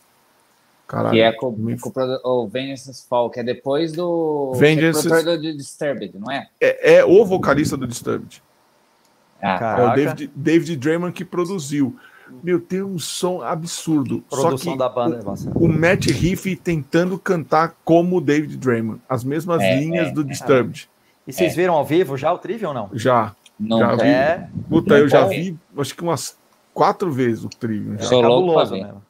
Caralho. 0.86 1.14
Que 1.14 1.20
é 1.22 1.32
com, 1.32 1.50
me- 1.52 1.78
com 1.80 1.88
o 1.88 1.92
produ- 1.92 2.20
o 2.22 2.46
Vengeance 2.46 3.06
Fall, 3.08 3.30
que 3.30 3.40
é 3.40 3.42
depois 3.42 3.92
do. 3.92 4.52
Vengeance- 4.56 5.10
é 5.10 5.22
do 5.38 5.56
Disturbed, 5.56 6.12
não 6.18 6.30
é? 6.30 6.46
é, 6.60 6.96
é 6.96 7.04
o 7.06 7.24
vocalista 7.24 7.78
do 7.78 7.86
Disturbed. 7.86 8.42
Ah. 9.42 9.76
É 9.78 9.84
o. 9.86 9.94
David, 9.94 10.30
David 10.36 10.76
Draymond 10.76 11.14
que 11.14 11.24
produziu. 11.24 11.96
Meu, 12.42 12.60
tem 12.60 12.82
um 12.82 12.98
som 12.98 13.40
absurdo. 13.40 14.22
produção 14.28 14.58
Só 14.58 14.72
que 14.72 14.78
da 14.78 14.88
banda 14.90 15.16
é 15.16 15.24
massa. 15.24 15.50
o 15.54 15.66
Matt 15.66 16.08
Riff 16.10 16.54
tentando 16.56 17.18
cantar 17.18 17.74
como 17.86 18.18
o 18.18 18.20
David 18.20 18.58
Draymond. 18.58 19.00
As 19.08 19.24
mesmas 19.24 19.62
É, 19.62 19.80
linhas 19.80 20.08
é, 20.08 20.10
do 20.10 20.20
é. 20.20 20.24
Disturbed. 20.24 20.90
E 21.26 21.32
vocês 21.32 21.56
viram 21.56 21.72
ao 21.74 21.86
vivo 21.86 22.18
já 22.18 22.30
o 22.34 22.38
Trivium 22.38 22.68
ou 22.68 22.74
não? 22.74 22.90
Já. 22.92 23.34
Nunca. 23.58 23.86
Já 23.86 23.94
vi. 23.96 24.08
É, 24.08 24.48
Puta, 24.68 24.94
Não 24.94 25.00
eu 25.00 25.08
já 25.08 25.24
vi, 25.26 25.56
acho 25.78 25.94
que 25.94 26.02
umas 26.02 26.36
quatro 26.74 27.10
vezes 27.10 27.44
o 27.44 27.48
Trivium. 27.48 27.94
é. 27.94 27.98
Sou 27.98 28.20
pra 28.20 28.28
cabuloso 28.28 28.72
mesmo. 28.74 29.02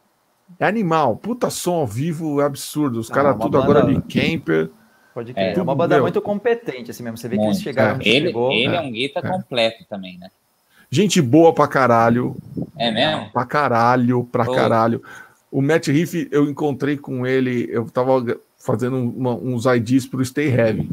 É 0.58 0.66
animal. 0.66 1.16
Puta 1.16 1.50
som 1.50 1.74
ao 1.74 1.86
vivo 1.86 2.40
absurdo. 2.40 2.98
Os 3.00 3.10
Ah, 3.10 3.14
caras 3.14 3.36
tudo 3.36 3.58
banda- 3.58 3.64
agora 3.80 3.86
de 3.86 4.00
camper. 4.02 4.70
Pode 5.12 5.32
crer. 5.32 5.56
É, 5.56 5.58
é 5.58 5.62
uma 5.62 5.74
banda 5.74 5.96
meu, 5.96 6.04
muito 6.04 6.20
competente, 6.20 6.90
assim 6.90 7.02
mesmo. 7.02 7.16
Você 7.16 7.28
vê 7.28 7.36
que 7.36 7.44
eles 7.44 7.60
chegaram. 7.60 7.98
É. 8.00 8.08
Ele, 8.08 8.26
chegou, 8.26 8.52
ele 8.52 8.74
é. 8.74 8.78
é 8.78 8.80
um 8.80 8.92
guita 8.92 9.22
completo 9.22 9.84
também, 9.88 10.18
né? 10.18 10.28
Gente 10.90 11.20
boa 11.20 11.52
pra 11.52 11.66
caralho. 11.66 12.36
É 12.76 12.90
mesmo? 12.90 13.30
Pra 13.32 13.44
caralho, 13.44 14.24
pra 14.30 14.44
oh. 14.46 14.52
caralho. 14.54 15.02
O 15.50 15.60
Matt 15.62 15.88
Riff, 15.88 16.28
eu 16.30 16.48
encontrei 16.48 16.96
com 16.96 17.26
ele, 17.26 17.66
eu 17.70 17.86
tava 17.90 18.38
fazendo 18.58 18.96
uma, 18.96 19.34
uns 19.34 19.64
IDs 19.64 20.06
pro 20.06 20.24
Stay 20.24 20.48
Heavy. 20.48 20.88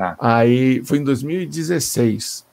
Tá. 0.00 0.16
Aí 0.18 0.82
foi 0.82 0.96
em 0.96 1.04
2016. 1.04 2.46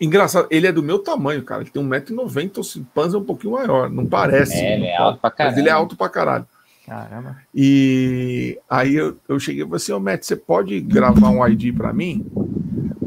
Engraçado, 0.00 0.48
ele 0.50 0.66
é 0.66 0.72
do 0.72 0.82
meu 0.82 0.98
tamanho, 0.98 1.40
cara. 1.44 1.62
Ele 1.62 1.70
tem 1.70 1.80
1,90m, 1.80 2.80
o 2.80 2.84
Panza 2.86 3.16
é 3.16 3.20
um 3.20 3.24
pouquinho 3.24 3.52
maior. 3.52 3.88
Não 3.88 4.04
parece. 4.04 4.56
É, 4.56 4.74
ele 4.74 4.86
é 4.86 4.96
alto 4.96 5.20
pra 5.20 5.30
caralho. 5.30 5.52
Mas 5.52 5.58
ele 5.60 5.68
é 5.68 5.72
alto 5.72 5.96
pra 5.96 6.08
caralho. 6.08 6.46
Caramba. 6.84 7.36
E 7.54 8.58
aí 8.68 8.96
eu, 8.96 9.16
eu 9.28 9.38
cheguei 9.38 9.62
e 9.62 9.64
falei 9.64 9.76
assim, 9.76 9.92
ô 9.92 9.98
oh, 9.98 10.00
Matt, 10.00 10.24
você 10.24 10.34
pode 10.34 10.80
gravar 10.80 11.30
um 11.30 11.46
ID 11.46 11.72
para 11.72 11.92
mim? 11.92 12.26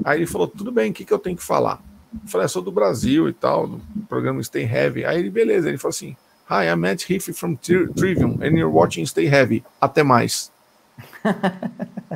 Aí 0.06 0.20
ele 0.20 0.26
falou, 0.26 0.48
tudo 0.48 0.72
bem, 0.72 0.92
o 0.92 0.94
que, 0.94 1.04
que 1.04 1.12
eu 1.12 1.20
tenho 1.20 1.36
que 1.36 1.44
falar? 1.44 1.84
Eu 2.14 2.30
falei, 2.30 2.46
eu 2.46 2.50
sou 2.50 2.62
do 2.62 2.72
Brasil 2.72 3.28
e 3.28 3.34
tal, 3.34 3.68
do 3.68 3.82
programa 4.08 4.42
Stay 4.42 4.64
Heavy. 4.64 5.04
Aí 5.04 5.20
ele, 5.20 5.30
beleza, 5.30 5.68
ele 5.68 5.78
falou 5.78 5.90
assim, 5.90 6.16
Hi, 6.50 6.72
I'm 6.72 6.80
Matt 6.80 7.10
Heath 7.10 7.34
from 7.34 7.58
Trivium, 7.58 8.40
and 8.42 8.58
you're 8.58 8.72
watching 8.72 9.06
Stay 9.06 9.28
Heavy. 9.28 9.62
Até 9.82 10.04
mais. 10.04 10.54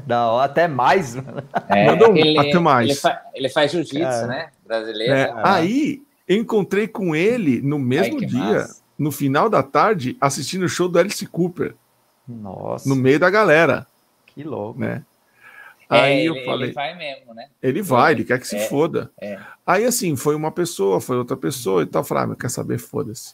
Não, 0.07 0.39
até 0.39 0.67
mais, 0.67 1.15
mano. 1.15 1.43
É, 1.69 1.85
Mandou 1.85 2.15
ele, 2.15 2.37
até 2.37 2.59
mais. 2.59 2.89
Ele, 2.89 2.97
fa 2.97 3.21
ele 3.33 3.49
faz 3.49 3.71
jiu-jitsu, 3.71 4.27
né? 4.27 4.49
Brasileiro. 4.65 5.13
É, 5.13 5.33
aí 5.43 6.01
encontrei 6.27 6.87
com 6.87 7.15
ele 7.15 7.61
no 7.61 7.77
mesmo 7.77 8.19
Ai, 8.19 8.25
dia. 8.25 8.39
Massa 8.39 8.81
no 9.01 9.11
final 9.11 9.49
da 9.49 9.63
tarde, 9.63 10.15
assistindo 10.21 10.63
o 10.63 10.69
show 10.69 10.87
do 10.87 10.99
Alice 10.99 11.25
Cooper. 11.25 11.73
Nossa. 12.27 12.87
No 12.87 12.95
meio 12.95 13.19
da 13.19 13.31
galera. 13.31 13.87
Que 14.27 14.43
louco. 14.43 14.79
Né? 14.79 15.03
É, 15.89 15.99
Aí 16.01 16.25
eu 16.25 16.35
ele, 16.35 16.45
falei. 16.45 16.67
Ele 16.67 16.73
vai 16.73 16.95
mesmo, 16.95 17.33
né? 17.33 17.47
Ele 17.63 17.81
vai, 17.81 18.11
ele 18.11 18.23
quer 18.23 18.39
que 18.39 18.47
se 18.47 18.57
é, 18.57 18.67
foda. 18.67 19.09
É. 19.19 19.39
Aí, 19.65 19.85
assim, 19.85 20.15
foi 20.15 20.35
uma 20.35 20.51
pessoa, 20.51 21.01
foi 21.01 21.17
outra 21.17 21.35
pessoa 21.35 21.81
e 21.81 21.87
tal. 21.87 22.01
Eu 22.01 22.05
falei, 22.05 22.23
ah, 22.23 22.27
mas 22.27 22.37
quer 22.37 22.49
saber? 22.51 22.77
Foda-se. 22.77 23.33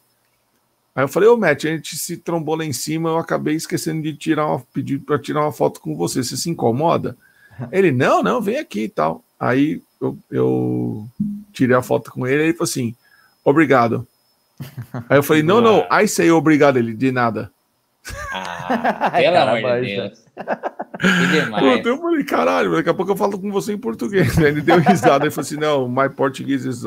Aí 0.97 1.03
eu 1.03 1.07
falei, 1.07 1.29
ô 1.29 1.37
Matt, 1.37 1.65
a 1.65 1.69
gente 1.69 1.95
se 1.95 2.17
trombou 2.17 2.55
lá 2.55 2.65
em 2.65 2.73
cima, 2.73 3.09
eu 3.09 3.19
acabei 3.19 3.53
esquecendo 3.53 4.01
de 4.01 4.15
tirar 4.15 4.47
uma, 4.47 4.59
pedir 4.73 4.97
para 4.97 5.19
tirar 5.19 5.41
uma 5.41 5.51
foto 5.51 5.79
com 5.79 5.95
você. 5.95 6.23
Você 6.23 6.35
se 6.35 6.49
incomoda? 6.49 7.15
Ele, 7.71 7.91
não, 7.91 8.23
não, 8.23 8.41
vem 8.41 8.57
aqui 8.57 8.85
e 8.85 8.89
tal. 8.89 9.23
Aí 9.39 9.79
eu, 10.01 10.17
eu 10.31 11.07
tirei 11.53 11.75
a 11.75 11.83
foto 11.83 12.09
com 12.09 12.25
ele 12.25 12.41
e 12.41 12.45
ele 12.45 12.53
falou 12.53 12.63
assim: 12.63 12.95
obrigado. 13.43 14.07
Aí 15.07 15.19
eu 15.19 15.23
falei, 15.23 15.43
não, 15.43 15.61
não, 15.61 15.85
aí 15.87 16.07
sei 16.07 16.31
obrigado 16.31 16.77
ele, 16.77 16.95
de 16.95 17.11
nada. 17.11 17.51
Ah, 18.31 19.11
pelo 19.13 19.37
amor 19.37 19.81
de 19.81 19.95
Deus. 19.95 20.26
Que 20.99 21.27
demais. 21.27 21.85
Eu 21.85 21.97
falei, 21.99 22.23
caralho, 22.23 22.71
daqui 22.71 22.89
a 22.89 22.93
pouco 22.93 23.11
eu 23.11 23.15
falo 23.15 23.39
com 23.39 23.51
você 23.51 23.73
em 23.73 23.77
português. 23.77 24.37
Aí 24.39 24.45
ele 24.45 24.61
deu 24.61 24.79
risada 24.79 25.27
e 25.27 25.31
falou 25.31 25.45
assim: 25.45 25.57
não, 25.57 25.87
my 25.87 26.09
Portuguese 26.09 26.67
is. 26.67 26.83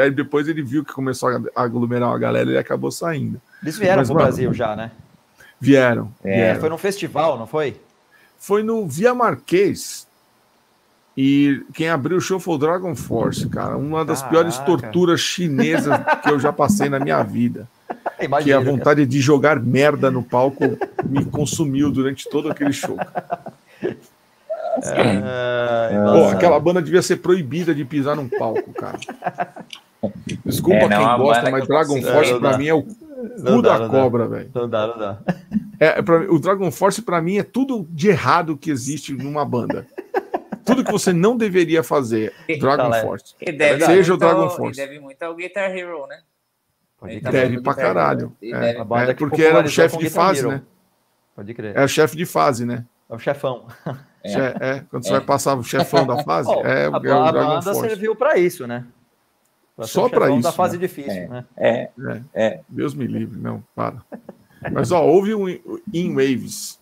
Aí 0.00 0.10
depois 0.10 0.48
ele 0.48 0.62
viu 0.62 0.84
que 0.84 0.92
começou 0.92 1.28
a 1.28 1.62
aglomerar 1.62 2.08
uma 2.08 2.18
galera 2.18 2.48
e 2.48 2.52
ele 2.52 2.58
acabou 2.58 2.90
saindo. 2.90 3.40
Eles 3.62 3.78
vieram 3.78 3.98
Mas, 3.98 4.08
pro 4.08 4.14
mano, 4.14 4.26
Brasil 4.26 4.54
já, 4.54 4.74
né? 4.74 4.90
Vieram, 5.60 6.12
é, 6.22 6.34
vieram. 6.34 6.60
Foi 6.60 6.68
num 6.68 6.78
festival, 6.78 7.38
não 7.38 7.46
foi? 7.46 7.80
Foi 8.38 8.62
no 8.62 8.86
Via 8.86 9.14
Marquês, 9.14 10.06
e 11.16 11.64
quem 11.72 11.88
abriu 11.88 12.18
o 12.18 12.20
show 12.20 12.40
foi 12.40 12.54
o 12.54 12.58
Dragon 12.58 12.94
Force, 12.94 13.48
cara. 13.48 13.76
Uma 13.76 14.04
das 14.04 14.20
Caraca. 14.20 14.30
piores 14.30 14.58
torturas 14.58 15.20
chinesas 15.20 15.96
que 16.22 16.30
eu 16.30 16.40
já 16.40 16.52
passei 16.52 16.88
na 16.88 16.98
minha 16.98 17.22
vida. 17.22 17.68
Imagina, 18.20 18.62
que 18.62 18.68
a 18.68 18.70
vontade 18.70 19.00
cara. 19.00 19.06
de 19.06 19.20
jogar 19.20 19.60
merda 19.60 20.10
no 20.10 20.22
palco 20.22 20.64
me 21.04 21.24
consumiu 21.24 21.90
durante 21.90 22.28
todo 22.28 22.50
aquele 22.50 22.72
show. 22.72 22.96
É, 24.82 25.90
Pô, 26.12 26.28
aquela 26.28 26.58
banda 26.58 26.82
devia 26.82 27.02
ser 27.02 27.16
proibida 27.16 27.74
de 27.74 27.84
pisar 27.84 28.16
num 28.16 28.28
palco, 28.28 28.72
cara. 28.72 28.98
Desculpa 30.44 30.84
é, 30.84 30.88
não, 30.88 30.98
quem 30.98 31.18
gosta, 31.18 31.50
mas 31.50 31.66
Dragon 31.66 32.02
Force 32.02 32.38
pra 32.38 32.58
mim 32.58 32.66
é 32.66 32.74
o 32.74 32.82
cu 32.82 33.62
da 33.62 33.88
cobra, 33.88 34.26
velho. 34.26 34.50
Não 34.54 34.68
dá, 34.68 34.86
não 34.86 34.98
dá. 34.98 35.18
É, 35.78 36.02
pra, 36.02 36.30
o 36.30 36.38
Dragon 36.38 36.70
Force 36.70 37.02
pra 37.02 37.22
mim 37.22 37.38
é 37.38 37.42
tudo 37.42 37.86
de 37.90 38.08
errado 38.08 38.56
que 38.56 38.70
existe 38.70 39.12
numa 39.12 39.44
banda 39.44 39.86
tudo 40.64 40.84
que 40.84 40.90
você 40.90 41.12
não 41.12 41.36
deveria 41.36 41.82
fazer, 41.82 42.32
Dragon 42.58 42.92
Force. 42.92 43.34
Seja 43.84 44.14
o 44.14 44.16
Dragon 44.16 44.50
Force. 44.50 44.80
deve 44.80 44.98
muito 44.98 45.22
ao 45.22 45.34
Guitar 45.34 45.70
Hero, 45.76 46.06
né? 46.06 46.20
Pode 47.04 47.20
tá 47.20 47.30
deve 47.30 47.60
pra 47.60 47.74
caralho. 47.74 48.34
É, 48.42 48.74
deve... 48.82 49.10
é, 49.10 49.14
porque 49.14 49.42
era 49.42 49.62
o 49.62 49.68
chefe 49.68 49.98
de 49.98 50.08
fase, 50.08 50.46
né? 50.46 50.62
Pode 51.36 51.52
crer. 51.52 51.76
É 51.76 51.84
o 51.84 51.88
chefe 51.88 52.16
de 52.16 52.24
fase, 52.24 52.64
né? 52.64 52.84
É 53.10 53.14
o 53.14 53.18
chefão. 53.18 53.66
É, 54.26 54.76
é 54.76 54.84
quando 54.88 55.04
você 55.04 55.10
vai 55.10 55.20
passar 55.20 55.54
o 55.54 55.62
chefão 55.62 56.06
da 56.06 56.24
fase, 56.24 56.48
oh, 56.48 56.66
é, 56.66 56.84
a, 56.84 56.86
é 56.86 56.88
o 56.88 56.96
a 56.96 57.30
banda 57.30 57.74
Force. 57.74 57.80
serviu 57.80 58.16
para 58.16 58.38
isso, 58.38 58.66
né? 58.66 58.86
Pra 59.76 59.86
Só 59.86 60.08
para 60.08 60.30
isso. 60.30 60.40
da 60.40 60.50
fase 60.50 60.78
né? 60.78 60.80
difícil, 60.80 61.28
né? 61.28 61.44
É, 61.54 61.90
é, 62.32 62.60
Deus 62.66 62.94
me 62.94 63.06
livre, 63.06 63.38
não, 63.38 63.62
para. 63.74 63.96
Mas 64.72 64.90
ó, 64.90 65.04
houve 65.04 65.34
um 65.34 65.46
In 65.92 66.14
Waves. 66.14 66.80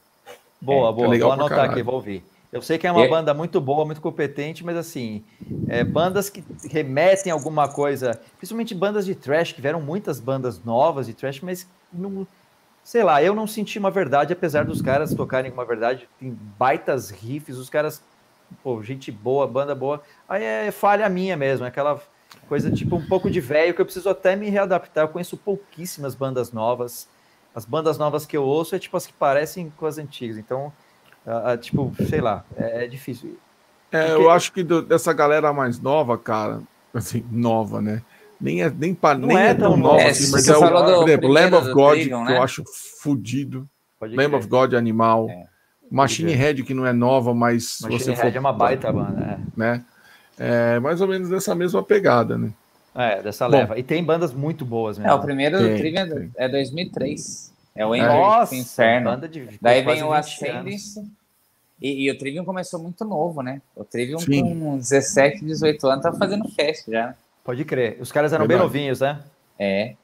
Boa, 0.60 0.92
boa. 0.92 1.18
Vou 1.18 1.32
anotar 1.32 1.68
aqui, 1.68 1.82
vou 1.82 1.96
ouvir. 1.96 2.22
Eu 2.52 2.60
sei 2.60 2.76
que 2.76 2.86
é 2.86 2.92
uma 2.92 3.04
é. 3.04 3.08
banda 3.08 3.32
muito 3.32 3.58
boa, 3.62 3.86
muito 3.86 4.02
competente, 4.02 4.62
mas 4.62 4.76
assim, 4.76 5.24
é, 5.68 5.82
bandas 5.82 6.28
que 6.28 6.44
remetem 6.70 7.32
a 7.32 7.34
alguma 7.34 7.66
coisa, 7.66 8.20
principalmente 8.36 8.74
bandas 8.74 9.06
de 9.06 9.14
trash, 9.14 9.52
que 9.52 9.62
vieram 9.62 9.80
muitas 9.80 10.20
bandas 10.20 10.62
novas 10.62 11.06
de 11.06 11.14
trash, 11.14 11.40
mas 11.40 11.66
não, 11.90 12.26
sei 12.84 13.02
lá, 13.02 13.22
eu 13.22 13.34
não 13.34 13.46
senti 13.46 13.78
uma 13.78 13.90
verdade, 13.90 14.34
apesar 14.34 14.66
dos 14.66 14.82
caras 14.82 15.14
tocarem 15.14 15.50
uma 15.50 15.64
verdade, 15.64 16.06
tem 16.20 16.30
baitas 16.58 17.08
riffs, 17.08 17.56
os 17.56 17.70
caras, 17.70 18.02
pô, 18.62 18.82
gente 18.82 19.10
boa, 19.10 19.46
banda 19.46 19.74
boa, 19.74 20.02
aí 20.28 20.44
é 20.44 20.70
falha 20.70 21.08
minha 21.08 21.38
mesmo, 21.38 21.64
é 21.64 21.68
aquela 21.68 21.98
coisa 22.50 22.70
tipo 22.70 22.96
um 22.96 23.06
pouco 23.06 23.30
de 23.30 23.40
velho 23.40 23.72
que 23.72 23.80
eu 23.80 23.86
preciso 23.86 24.10
até 24.10 24.36
me 24.36 24.50
readaptar, 24.50 25.04
eu 25.04 25.08
conheço 25.08 25.38
pouquíssimas 25.38 26.14
bandas 26.14 26.52
novas, 26.52 27.08
as 27.54 27.64
bandas 27.64 27.96
novas 27.96 28.26
que 28.26 28.36
eu 28.36 28.44
ouço 28.44 28.74
é 28.74 28.78
tipo 28.78 28.94
as 28.94 29.06
que 29.06 29.12
parecem 29.14 29.72
com 29.74 29.86
as 29.86 29.96
antigas, 29.96 30.36
então 30.36 30.70
Uh, 31.26 31.56
tipo, 31.56 31.92
sei 32.08 32.20
lá, 32.20 32.44
é, 32.56 32.84
é 32.84 32.88
difícil. 32.88 33.38
É, 33.90 34.06
Porque... 34.06 34.22
eu 34.22 34.30
acho 34.30 34.52
que 34.52 34.62
do, 34.62 34.82
dessa 34.82 35.12
galera 35.12 35.52
mais 35.52 35.78
nova, 35.78 36.18
cara, 36.18 36.60
assim, 36.92 37.24
nova, 37.30 37.80
né? 37.80 38.02
Nem 38.40 38.62
é, 38.62 38.70
nem, 38.70 38.92
pa, 38.92 39.14
nem 39.14 39.36
é, 39.36 39.50
é 39.50 39.54
tão 39.54 39.76
nova, 39.76 40.00
é, 40.00 40.08
assim, 40.08 40.32
mas 40.32 40.48
é 40.48 40.56
o, 40.56 40.60
por 40.60 41.08
exemplo, 41.08 41.28
Lamb 41.28 41.54
of 41.54 41.72
God, 41.72 41.98
Dragon, 41.98 42.24
que 42.24 42.32
né? 42.32 42.38
eu 42.38 42.42
acho 42.42 42.64
fudido. 43.00 43.68
Lamb 44.00 44.34
of 44.34 44.48
God 44.48 44.74
animal. 44.74 45.28
É. 45.30 45.44
Machine 45.88 46.32
Head, 46.32 46.62
que 46.64 46.72
não 46.72 46.86
é 46.86 46.92
nova, 46.92 47.34
mas 47.34 47.78
Machine 47.82 48.00
você 48.00 48.10
Head 48.14 48.30
for, 48.30 48.36
é 48.36 48.40
uma 48.40 48.52
baita 48.52 48.90
banda, 48.90 49.20
é. 49.20 49.38
né? 49.54 49.84
É 50.38 50.80
mais 50.80 51.02
ou 51.02 51.06
menos 51.06 51.28
dessa 51.28 51.54
mesma 51.54 51.82
pegada, 51.82 52.38
né? 52.38 52.50
É, 52.94 53.22
dessa 53.22 53.46
Bom, 53.46 53.52
leva. 53.52 53.78
E 53.78 53.82
tem 53.82 54.02
bandas 54.02 54.32
muito 54.32 54.64
boas 54.64 54.98
mesmo. 54.98 55.10
É, 55.10 55.14
o 55.14 55.20
primeiro 55.20 55.58
tem, 55.58 55.76
Trivium 55.76 56.30
é 56.34 56.48
2003. 56.48 57.51
É 57.74 57.86
o 57.86 57.94
Ender 57.94 58.08
Nossa, 58.08 58.54
Inferno. 58.54 59.28
De, 59.28 59.58
Daí 59.60 59.82
vem 59.82 60.02
o 60.02 60.12
Ascendance. 60.12 61.00
E, 61.80 62.04
e, 62.04 62.10
o 62.10 62.16
Trivium 62.16 62.44
começou 62.44 62.80
muito 62.80 63.04
novo, 63.04 63.42
né? 63.42 63.60
O 63.74 63.84
Trivium 63.84 64.18
Sim. 64.18 64.42
com 64.42 64.76
17, 64.76 65.44
18 65.44 65.86
anos 65.88 66.02
tava 66.02 66.16
fazendo 66.16 66.48
festa 66.48 66.92
já. 66.92 67.14
Pode 67.42 67.64
crer. 67.64 67.96
Os 68.00 68.12
caras 68.12 68.32
eram 68.32 68.46
Verdade. 68.46 68.70
bem 68.70 68.80
novinhos, 68.82 69.00
né? 69.00 69.20
É. 69.58 69.94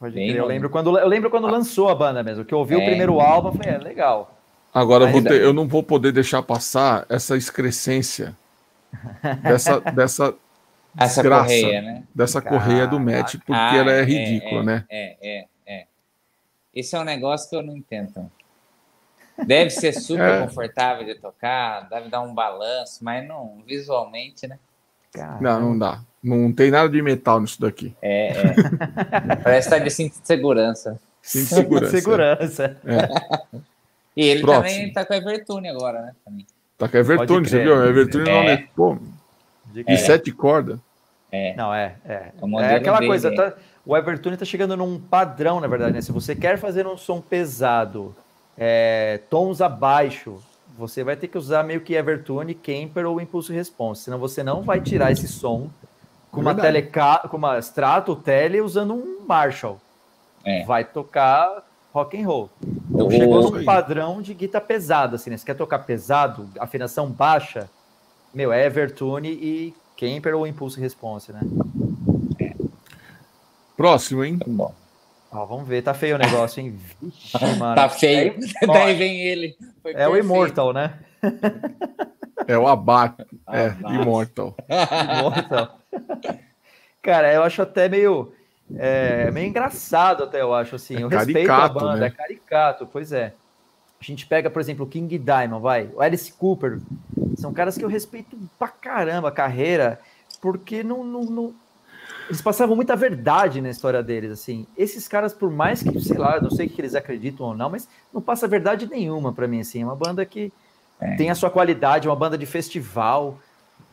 Pode 0.00 0.14
bem 0.14 0.30
crer. 0.30 0.40
Eu 0.40 0.46
lembro, 0.46 0.68
quando, 0.68 0.98
eu 0.98 1.06
lembro 1.06 1.30
quando 1.30 1.46
lançou 1.46 1.88
a 1.88 1.94
banda 1.94 2.24
mesmo, 2.24 2.44
que 2.44 2.52
eu 2.52 2.58
ouvi 2.58 2.74
é. 2.74 2.78
o 2.78 2.84
primeiro 2.84 3.20
álbum, 3.20 3.52
falei, 3.52 3.74
é 3.74 3.78
legal. 3.78 4.36
Agora 4.74 5.08
eu, 5.10 5.22
ter, 5.22 5.40
eu, 5.40 5.52
não 5.52 5.68
vou 5.68 5.82
poder 5.82 6.12
deixar 6.12 6.42
passar 6.42 7.06
essa 7.08 7.36
excrescência 7.36 8.36
dessa, 9.42 9.80
dessa 9.92 10.34
essa 10.98 11.22
correia, 11.22 11.82
né? 11.82 12.02
Dessa 12.14 12.42
Caraca. 12.42 12.64
correia 12.64 12.86
do 12.86 12.98
Matt, 12.98 13.36
porque 13.36 13.52
ah, 13.52 13.76
ela 13.76 13.92
é, 13.92 14.00
é 14.00 14.04
ridícula, 14.04 14.60
é, 14.60 14.64
né? 14.64 14.84
É, 14.90 15.16
é. 15.22 15.44
Esse 16.76 16.94
é 16.94 17.00
um 17.00 17.04
negócio 17.04 17.48
que 17.48 17.56
eu 17.56 17.62
não 17.62 17.74
entendo. 17.74 18.30
Deve 19.46 19.70
ser 19.70 19.94
super 19.98 20.28
é. 20.28 20.42
confortável 20.42 21.06
de 21.06 21.14
tocar, 21.14 21.88
deve 21.88 22.10
dar 22.10 22.20
um 22.20 22.34
balanço, 22.34 23.02
mas 23.02 23.26
não, 23.26 23.62
visualmente, 23.66 24.46
né? 24.46 24.58
Caramba. 25.10 25.38
Não, 25.40 25.60
não 25.60 25.78
dá. 25.78 26.02
Não 26.22 26.52
tem 26.52 26.70
nada 26.70 26.90
de 26.90 27.00
metal 27.00 27.40
nisso 27.40 27.58
daqui. 27.58 27.96
É, 28.02 28.28
é. 28.28 28.54
Parece 29.42 29.68
estar 29.68 29.78
de 29.78 29.88
cinto 29.88 30.20
de 30.20 30.26
segurança. 30.26 31.00
Cinto 31.22 31.48
de 31.80 31.88
segurança. 31.88 31.96
segurança. 31.96 32.80
É. 32.84 33.58
E 34.14 34.26
ele 34.26 34.42
Próximo. 34.42 34.64
também 34.64 34.92
tá 34.92 35.04
com 35.06 35.12
a 35.14 35.16
Evertune 35.16 35.68
agora, 35.68 36.02
né? 36.02 36.12
Também. 36.24 36.46
Tá 36.76 36.88
com 36.88 36.96
a 36.96 37.00
Evertune, 37.00 37.48
você 37.48 37.62
viu? 37.62 37.80
A 37.80 37.86
Evertune 37.86 38.28
é. 38.28 38.32
não 38.32 38.42
é. 38.50 38.68
Pô, 38.74 38.98
e 39.86 39.96
sete 39.96 40.30
cordas. 40.30 40.78
É. 41.32 41.54
Não, 41.54 41.72
é. 41.72 41.96
É, 42.04 42.32
é 42.60 42.74
aquela 42.76 42.98
coisa, 42.98 43.34
tá, 43.34 43.54
o 43.86 43.96
Evertune 43.96 44.34
está 44.34 44.44
chegando 44.44 44.76
num 44.76 44.98
padrão, 44.98 45.60
na 45.60 45.68
verdade, 45.68 45.92
né? 45.92 46.02
Se 46.02 46.10
você 46.10 46.34
quer 46.34 46.58
fazer 46.58 46.88
um 46.88 46.96
som 46.96 47.20
pesado, 47.20 48.14
é, 48.58 49.20
tons 49.30 49.60
abaixo, 49.60 50.42
você 50.76 51.04
vai 51.04 51.14
ter 51.14 51.28
que 51.28 51.38
usar 51.38 51.62
meio 51.62 51.80
que 51.80 51.94
Evertune, 51.94 52.52
Kemper 52.52 53.06
ou 53.06 53.20
Impulso 53.20 53.52
Response, 53.52 54.02
senão 54.02 54.18
você 54.18 54.42
não 54.42 54.62
vai 54.62 54.80
tirar 54.80 55.12
esse 55.12 55.28
som 55.28 55.70
com 56.32 56.40
uma, 56.40 56.54
teleca, 56.54 57.28
com 57.30 57.36
uma 57.36 57.58
Strato 57.60 58.16
Tele 58.16 58.60
usando 58.60 58.92
um 58.92 59.24
Marshall. 59.26 59.80
É. 60.44 60.64
Vai 60.64 60.84
tocar 60.84 61.62
rock 61.94 62.20
and 62.20 62.26
roll. 62.26 62.50
Então, 62.90 63.08
chegou 63.08 63.50
num 63.50 63.64
padrão 63.64 64.20
de 64.20 64.34
guitarra 64.34 64.64
pesada, 64.64 65.14
assim, 65.14 65.30
né? 65.30 65.36
Você 65.36 65.46
quer 65.46 65.54
tocar 65.54 65.78
pesado, 65.78 66.48
afinação 66.58 67.08
baixa, 67.08 67.70
meu, 68.34 68.52
é 68.52 68.66
Evertune 68.66 69.28
e 69.28 69.74
Kemper 69.96 70.36
ou 70.36 70.46
Impulse 70.46 70.78
Response, 70.80 71.32
né? 71.32 71.40
É. 73.76 73.82
Próximo, 73.82 74.24
hein? 74.24 74.38
Tá 74.38 74.46
bom. 74.48 74.74
Ó, 75.30 75.44
vamos 75.44 75.68
ver, 75.68 75.82
tá 75.82 75.92
feio 75.92 76.16
o 76.16 76.18
negócio, 76.18 76.60
hein? 76.60 76.78
Vixe, 77.00 77.36
mano. 77.58 77.74
tá 77.74 77.88
feio. 77.88 78.34
É, 78.62 78.66
Daí 78.66 78.94
vem 78.94 79.20
ele. 79.20 79.56
Foi 79.82 79.92
é 79.92 79.94
perfeito. 79.94 80.12
o 80.12 80.16
Immortal, 80.18 80.72
né? 80.72 80.98
É 82.46 82.56
o 82.56 82.66
Abate. 82.66 83.24
É, 83.48 83.68
Immortal. 83.94 84.56
Immortal. 85.18 85.78
Cara, 87.00 87.32
eu 87.32 87.44
acho 87.44 87.62
até 87.62 87.88
meio, 87.88 88.32
é, 88.74 89.30
meio 89.30 89.46
engraçado, 89.46 90.24
até 90.24 90.40
eu 90.40 90.52
acho 90.52 90.74
assim. 90.74 90.96
É 90.96 91.02
eu 91.02 91.08
caricato, 91.08 91.32
respeito 91.32 91.52
a 91.52 91.68
banda, 91.68 91.96
né? 91.96 92.06
é 92.06 92.10
caricato, 92.10 92.86
pois 92.86 93.12
é. 93.12 93.34
A 94.00 94.04
gente 94.04 94.26
pega, 94.26 94.50
por 94.50 94.60
exemplo, 94.60 94.84
o 94.84 94.88
King 94.88 95.16
Diamond, 95.16 95.62
vai, 95.62 95.88
o 95.94 96.00
Alice 96.00 96.32
Cooper. 96.32 96.80
São 97.36 97.52
caras 97.52 97.78
que 97.78 97.84
eu 97.84 97.88
respeito 97.88 98.36
pra 98.58 98.68
caramba 98.68 99.28
a 99.28 99.32
carreira, 99.32 100.00
porque 100.40 100.82
não, 100.82 101.04
não, 101.04 101.22
não 101.22 101.54
eles 102.28 102.42
passavam 102.42 102.74
muita 102.74 102.96
verdade 102.96 103.60
na 103.60 103.70
história 103.70 104.02
deles, 104.02 104.32
assim. 104.32 104.66
Esses 104.76 105.06
caras, 105.06 105.32
por 105.32 105.50
mais 105.50 105.82
que, 105.82 106.00
sei 106.00 106.18
lá, 106.18 106.40
não 106.40 106.50
sei 106.50 106.66
o 106.66 106.70
que 106.70 106.80
eles 106.80 106.94
acreditam 106.94 107.46
ou 107.46 107.56
não, 107.56 107.70
mas 107.70 107.88
não 108.12 108.20
passa 108.20 108.48
verdade 108.48 108.88
nenhuma 108.88 109.32
para 109.32 109.46
mim, 109.46 109.60
assim. 109.60 109.82
É 109.82 109.84
uma 109.84 109.96
banda 109.96 110.24
que 110.26 110.52
é. 111.00 111.14
tem 111.16 111.30
a 111.30 111.34
sua 111.34 111.50
qualidade, 111.50 112.08
é 112.08 112.10
uma 112.10 112.16
banda 112.16 112.36
de 112.36 112.46
festival. 112.46 113.38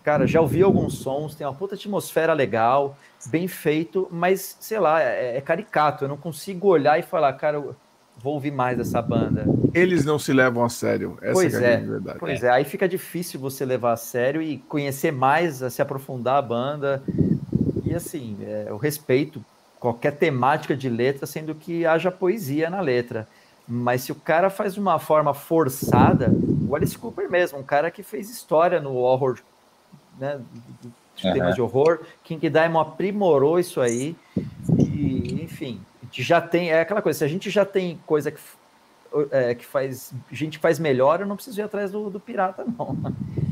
Cara, 0.03 0.25
já 0.25 0.41
ouvi 0.41 0.61
alguns 0.61 0.97
sons, 0.97 1.35
tem 1.35 1.45
uma 1.45 1.53
puta 1.53 1.75
atmosfera 1.75 2.33
legal, 2.33 2.97
bem 3.27 3.47
feito, 3.47 4.07
mas, 4.11 4.57
sei 4.59 4.79
lá, 4.79 5.01
é, 5.01 5.37
é 5.37 5.41
caricato. 5.41 6.03
Eu 6.03 6.09
não 6.09 6.17
consigo 6.17 6.67
olhar 6.67 6.99
e 6.99 7.03
falar, 7.03 7.31
cara, 7.33 7.57
eu 7.57 7.75
vou 8.17 8.33
ouvir 8.33 8.51
mais 8.51 8.77
dessa 8.77 9.01
banda. 9.01 9.45
Eles 9.73 10.03
não 10.03 10.17
se 10.17 10.33
levam 10.33 10.63
a 10.63 10.69
sério. 10.69 11.17
Essa 11.21 11.33
pois 11.33 11.53
é, 11.53 11.73
é, 11.73 11.75
a 11.75 11.79
verdade. 11.79 12.19
Pois 12.19 12.43
é. 12.43 12.47
é, 12.47 12.49
aí 12.49 12.65
fica 12.65 12.87
difícil 12.87 13.39
você 13.39 13.63
levar 13.63 13.93
a 13.93 13.97
sério 13.97 14.41
e 14.41 14.57
conhecer 14.57 15.11
mais, 15.11 15.57
se 15.71 15.81
aprofundar 15.81 16.37
a 16.37 16.41
banda 16.41 17.03
assim, 17.95 18.37
é, 18.41 18.65
eu 18.67 18.77
respeito 18.77 19.43
qualquer 19.79 20.15
temática 20.15 20.75
de 20.75 20.89
letra, 20.89 21.25
sendo 21.25 21.53
que 21.53 21.85
haja 21.85 22.09
poesia 22.09 22.69
na 22.69 22.79
letra. 22.79 23.27
Mas 23.67 24.01
se 24.01 24.11
o 24.11 24.15
cara 24.15 24.49
faz 24.49 24.73
de 24.73 24.79
uma 24.79 24.99
forma 24.99 25.33
forçada, 25.33 26.33
o 26.67 26.75
Alice 26.75 26.97
Cooper 26.97 27.29
mesmo, 27.29 27.59
um 27.59 27.63
cara 27.63 27.91
que 27.91 28.03
fez 28.03 28.29
história 28.29 28.79
no 28.79 28.95
horror, 28.95 29.39
né, 30.19 30.39
de 30.81 31.27
uhum. 31.27 31.33
temas 31.33 31.55
de 31.55 31.61
horror, 31.61 32.01
King 32.23 32.49
Diamond 32.49 32.89
aprimorou 32.89 33.59
isso 33.59 33.79
aí, 33.79 34.15
e 34.77 35.41
enfim, 35.41 35.81
já 36.11 36.41
tem, 36.41 36.71
é 36.71 36.81
aquela 36.81 37.01
coisa, 37.01 37.19
se 37.19 37.25
a 37.25 37.27
gente 37.27 37.49
já 37.49 37.65
tem 37.65 37.99
coisa 38.05 38.31
que 38.31 38.39
é, 39.31 39.53
que 39.53 39.65
faz 39.65 40.13
gente 40.31 40.57
faz 40.57 40.79
melhor, 40.79 41.21
eu 41.21 41.27
não 41.27 41.35
preciso 41.35 41.59
ir 41.59 41.63
atrás 41.63 41.91
do, 41.91 42.09
do 42.09 42.19
pirata, 42.19 42.65
não. 42.65 42.97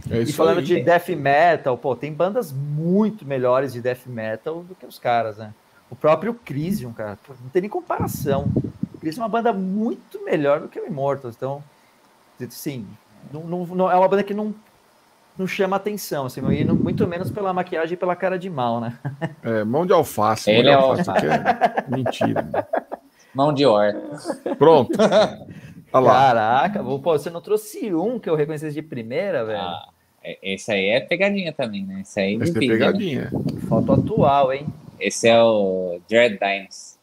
É 0.09 0.21
e 0.21 0.33
falando 0.33 0.59
aí. 0.59 0.63
de 0.63 0.81
death 0.81 1.09
metal, 1.09 1.77
pô, 1.77 1.95
tem 1.95 2.11
bandas 2.11 2.51
muito 2.51 3.25
melhores 3.25 3.73
de 3.73 3.81
death 3.81 4.07
metal 4.07 4.63
do 4.63 4.75
que 4.75 4.85
os 4.85 4.97
caras, 4.97 5.37
né? 5.37 5.53
O 5.89 5.95
próprio 5.95 6.33
Crisium, 6.33 6.93
cara, 6.93 7.17
pô, 7.25 7.33
não 7.41 7.49
tem 7.49 7.61
nem 7.61 7.69
comparação. 7.69 8.49
O 8.93 8.97
Crisium 8.97 9.21
é 9.21 9.23
uma 9.23 9.29
banda 9.29 9.53
muito 9.53 10.23
melhor 10.23 10.61
do 10.61 10.67
que 10.67 10.79
o 10.79 10.87
Immortals, 10.87 11.35
então, 11.35 11.63
sim, 12.49 12.87
não, 13.31 13.43
não, 13.43 13.65
não, 13.67 13.91
é 13.91 13.95
uma 13.95 14.07
banda 14.07 14.23
que 14.23 14.33
não, 14.33 14.53
não 15.37 15.45
chama 15.45 15.75
atenção, 15.75 16.25
assim, 16.25 16.41
e 16.51 16.63
não, 16.63 16.75
muito 16.75 17.07
menos 17.07 17.29
pela 17.29 17.53
maquiagem 17.53 17.93
e 17.93 17.97
pela 17.97 18.15
cara 18.15 18.37
de 18.37 18.49
mal, 18.49 18.81
né? 18.81 18.97
É, 19.43 19.63
mão 19.63 19.85
de 19.85 19.93
alface. 19.93 20.49
Ele 20.49 20.69
é 20.69 20.73
alface. 20.73 21.09
É 21.25 21.95
mentira. 21.95 22.41
Né? 22.41 22.80
Mão 23.33 23.53
de 23.53 23.65
or. 23.65 23.93
Pronto. 24.57 24.97
Caraca, 25.91 26.83
pô, 26.83 26.99
você 26.99 27.29
não 27.29 27.41
trouxe 27.41 27.93
um 27.93 28.17
que 28.17 28.29
eu 28.29 28.35
reconhecesse 28.35 28.75
de 28.75 28.81
primeira, 28.81 29.43
velho? 29.43 29.59
Ah, 29.59 29.89
é, 30.23 30.37
esse 30.53 30.71
aí 30.71 30.87
é 30.87 30.99
pegadinha 31.01 31.51
também, 31.51 31.85
né? 31.85 32.01
Esse 32.01 32.19
aí 32.19 32.35
Esse 32.35 32.55
é 32.55 32.59
pegadinha. 32.59 33.29
Né? 33.31 33.61
Foto 33.67 33.93
atual, 33.93 34.53
hein? 34.53 34.67
Esse 34.99 35.27
é 35.27 35.41
o 35.41 35.99
Jared 36.09 36.39
Dines. 36.39 36.99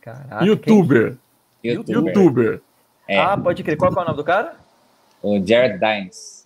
Caraca. 0.00 0.44
YouTuber. 0.44 1.16
Quem... 1.62 1.74
YouTuber. 1.74 2.14
YouTuber. 2.14 2.60
É. 3.06 3.18
Ah, 3.18 3.36
pode 3.36 3.62
crer. 3.62 3.76
Qual 3.76 3.92
é 3.92 3.94
o 3.94 4.04
nome 4.04 4.16
do 4.16 4.24
cara? 4.24 4.56
O 5.22 5.38
Jared 5.44 5.78
Dines. 5.78 6.44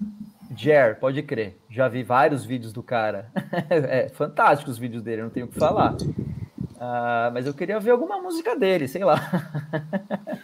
Jer, 0.54 0.98
pode 0.98 1.22
crer. 1.22 1.56
Já 1.70 1.88
vi 1.88 2.02
vários 2.02 2.44
vídeos 2.44 2.72
do 2.72 2.82
cara. 2.82 3.30
é 3.70 4.08
fantástico 4.08 4.70
os 4.70 4.78
vídeos 4.78 5.02
dele, 5.02 5.22
não 5.22 5.30
tenho 5.30 5.46
o 5.46 5.48
que 5.48 5.58
falar. 5.58 5.96
Uh, 6.76 7.32
mas 7.32 7.46
eu 7.46 7.54
queria 7.54 7.80
ver 7.80 7.90
alguma 7.90 8.20
música 8.20 8.54
dele, 8.54 8.86
sei 8.86 9.04
lá. 9.04 9.20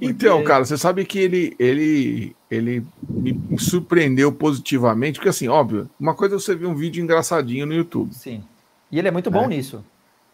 Então, 0.00 0.44
cara, 0.44 0.64
você 0.64 0.76
sabe 0.76 1.04
que 1.04 1.18
ele, 1.18 1.56
ele, 1.58 2.36
ele 2.48 2.86
me 3.08 3.36
surpreendeu 3.58 4.32
positivamente, 4.32 5.18
porque 5.18 5.28
assim, 5.28 5.48
óbvio, 5.48 5.90
uma 5.98 6.14
coisa 6.14 6.36
é 6.36 6.38
você 6.38 6.54
ver 6.54 6.66
um 6.66 6.74
vídeo 6.74 7.02
engraçadinho 7.02 7.66
no 7.66 7.74
YouTube. 7.74 8.14
Sim. 8.14 8.44
E 8.92 8.98
ele 8.98 9.08
é 9.08 9.10
muito 9.10 9.30
bom 9.30 9.44
é. 9.44 9.48
nisso. 9.48 9.84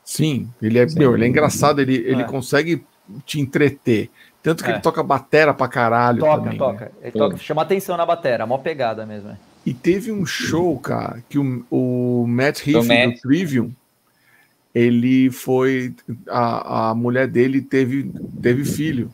Sim, 0.05 0.50
ele 0.60 0.78
é, 0.78 0.86
Sim. 0.86 0.98
Meu, 0.98 1.14
ele 1.14 1.24
é 1.24 1.28
engraçado, 1.28 1.81
ele, 1.81 1.97
ele 1.97 2.23
é. 2.23 2.24
consegue 2.24 2.84
te 3.24 3.40
entreter. 3.40 4.10
Tanto 4.42 4.62
que 4.62 4.70
é. 4.70 4.74
ele 4.74 4.82
toca 4.82 5.02
batera 5.02 5.55
pra 5.55 5.66
caralho. 5.66 6.20
Toca, 6.20 6.42
também, 6.42 6.58
toca. 6.58 6.84
Né? 6.84 6.90
Ele 7.02 7.12
toca, 7.12 7.36
chama 7.39 7.62
atenção 7.62 7.97
na 7.97 8.05
batera, 8.05 8.47
mó 8.47 8.58
pegada 8.58 9.06
mesmo. 9.06 9.31
É. 9.31 9.36
E 9.64 9.73
teve 9.73 10.12
um 10.12 10.26
show, 10.26 10.78
cara, 10.78 11.24
que 11.28 11.39
o, 11.39 11.64
o 11.70 12.26
Matt 12.28 12.66
Heath 12.66 12.86
do, 12.86 13.12
do 13.12 13.20
Trivium 13.23 13.73
ele 14.74 15.30
foi. 15.30 15.94
A, 16.28 16.90
a 16.90 16.94
mulher 16.94 17.28
dele 17.28 17.62
teve, 17.62 18.10
teve 18.42 18.64
filho. 18.64 19.10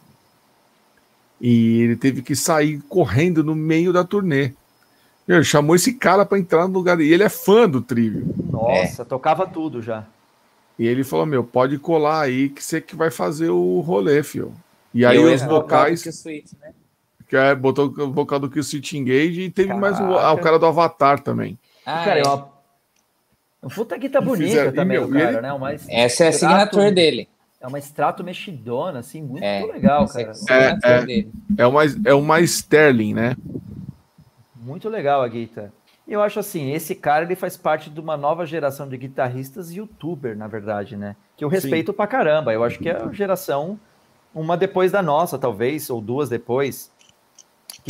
E 1.40 1.82
ele 1.82 1.96
teve 1.96 2.22
que 2.22 2.34
sair 2.34 2.80
correndo 2.88 3.42
no 3.42 3.54
meio 3.54 3.92
da 3.92 4.04
turnê. 4.04 4.52
Ele 5.28 5.44
chamou 5.44 5.76
esse 5.76 5.94
cara 5.94 6.24
para 6.26 6.38
entrar 6.38 6.66
no 6.66 6.74
lugar. 6.74 7.00
E 7.00 7.12
ele 7.12 7.22
é 7.22 7.28
fã 7.28 7.68
do 7.68 7.80
Trivium. 7.80 8.34
Nossa, 8.50 9.02
é. 9.02 9.04
tocava 9.04 9.46
tudo 9.46 9.80
já. 9.80 10.06
E 10.78 10.86
ele 10.86 11.04
falou: 11.04 11.26
Meu, 11.26 11.44
pode 11.44 11.78
colar 11.78 12.22
aí 12.22 12.48
que 12.48 12.62
você 12.62 12.80
que 12.80 12.96
vai 12.96 13.10
fazer 13.10 13.50
o 13.50 13.80
rolê, 13.80 14.22
fio. 14.22 14.52
E 14.92 15.04
aí 15.04 15.16
Eu 15.16 15.32
os 15.32 15.42
vocais. 15.42 16.00
Suite, 16.00 16.56
né? 16.60 16.72
que 17.30 17.36
é, 17.36 17.54
botou 17.54 17.86
o 17.86 18.10
vocal 18.10 18.40
do 18.40 18.50
Kill 18.50 18.64
Switch 18.64 18.92
Engage 18.92 19.42
e 19.42 19.50
teve 19.50 19.68
Caraca. 19.68 19.80
mais 19.80 20.00
o, 20.00 20.18
ah, 20.18 20.32
o 20.32 20.38
cara 20.38 20.58
do 20.58 20.66
Avatar 20.66 21.20
também. 21.20 21.56
Ah, 21.86 22.04
cara, 22.04 22.18
é 22.18 22.26
uma 22.26 22.49
um 23.62 23.68
puta 23.68 23.96
guitarra 23.96 24.24
bonita 24.24 24.48
fizeram, 24.48 24.72
também, 24.72 24.98
meu, 24.98 25.08
cara, 25.08 25.32
ele... 25.32 25.40
né? 25.40 25.52
Uma 25.52 25.72
essa 25.72 26.24
é 26.24 26.26
a 26.26 26.30
assinatura 26.30 26.90
dele. 26.90 27.28
É 27.60 27.66
uma 27.66 27.78
extrato 27.78 28.24
mexidona, 28.24 29.00
assim, 29.00 29.20
muito 29.20 29.44
é, 29.44 29.62
legal, 29.62 30.08
cara. 30.08 30.32
É, 30.48 31.18
é, 31.18 31.26
é, 31.58 31.66
uma, 31.66 31.82
é 32.06 32.14
uma 32.14 32.40
Sterling, 32.40 33.12
né? 33.12 33.36
Muito 34.56 34.88
legal 34.88 35.22
a 35.22 35.28
guitarra. 35.28 35.70
E 36.08 36.12
eu 36.12 36.22
acho 36.22 36.40
assim, 36.40 36.72
esse 36.72 36.94
cara 36.94 37.24
ele 37.24 37.36
faz 37.36 37.56
parte 37.56 37.90
de 37.90 38.00
uma 38.00 38.16
nova 38.16 38.46
geração 38.46 38.88
de 38.88 38.96
guitarristas 38.96 39.70
youtuber, 39.70 40.36
na 40.36 40.48
verdade, 40.48 40.96
né? 40.96 41.14
Que 41.36 41.44
eu 41.44 41.48
respeito 41.48 41.92
Sim. 41.92 41.96
pra 41.96 42.06
caramba. 42.06 42.52
Eu 42.52 42.64
acho 42.64 42.78
que 42.78 42.88
é 42.88 42.96
a 42.96 43.12
geração, 43.12 43.78
uma 44.34 44.56
depois 44.56 44.90
da 44.90 45.02
nossa, 45.02 45.38
talvez, 45.38 45.88
ou 45.90 46.00
duas 46.00 46.28
depois, 46.28 46.90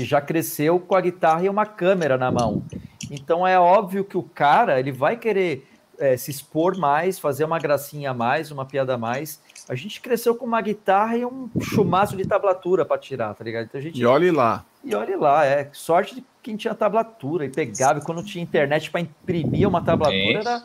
que 0.01 0.05
já 0.07 0.19
cresceu 0.19 0.81
com 0.81 0.95
a 0.95 1.01
guitarra 1.01 1.45
e 1.45 1.49
uma 1.49 1.67
câmera 1.67 2.17
na 2.17 2.33
mão. 2.33 2.62
Então 3.11 3.47
é 3.47 3.61
óbvio 3.61 4.03
que 4.03 4.17
o 4.17 4.23
cara 4.23 4.81
ele 4.81 4.91
vai 4.91 5.17
querer 5.17 5.67
é, 5.99 6.17
se 6.17 6.31
expor 6.31 6.79
mais, 6.79 7.19
fazer 7.19 7.45
uma 7.45 7.59
gracinha 7.59 8.12
a 8.12 8.15
mais, 8.15 8.51
uma 8.51 8.65
piada 8.65 8.95
a 8.95 8.99
mais. 8.99 9.43
A 9.69 9.75
gente 9.75 10.01
cresceu 10.01 10.35
com 10.35 10.47
uma 10.47 10.62
guitarra 10.62 11.19
e 11.19 11.27
um 11.27 11.51
chumaço 11.61 12.17
de 12.17 12.27
tablatura 12.27 12.83
para 12.87 12.97
tirar, 12.97 13.35
tá 13.35 13.45
ligado? 13.45 13.67
Então, 13.67 13.79
a 13.79 13.83
gente... 13.83 14.01
E 14.01 14.07
olhe 14.07 14.31
lá. 14.31 14.65
E 14.83 14.95
olhe 14.95 15.15
lá, 15.17 15.45
é. 15.45 15.69
Sorte 15.75 16.15
de 16.15 16.25
quem 16.43 16.57
tinha 16.57 16.75
tablatura 16.75 17.45
e 17.45 17.51
pegava, 17.51 17.99
e 17.99 18.03
quando 18.03 18.25
tinha 18.25 18.43
internet 18.43 18.91
para 18.91 19.03
imprimir 19.03 19.69
uma 19.69 19.83
tablatura, 19.83 20.41
era, 20.41 20.62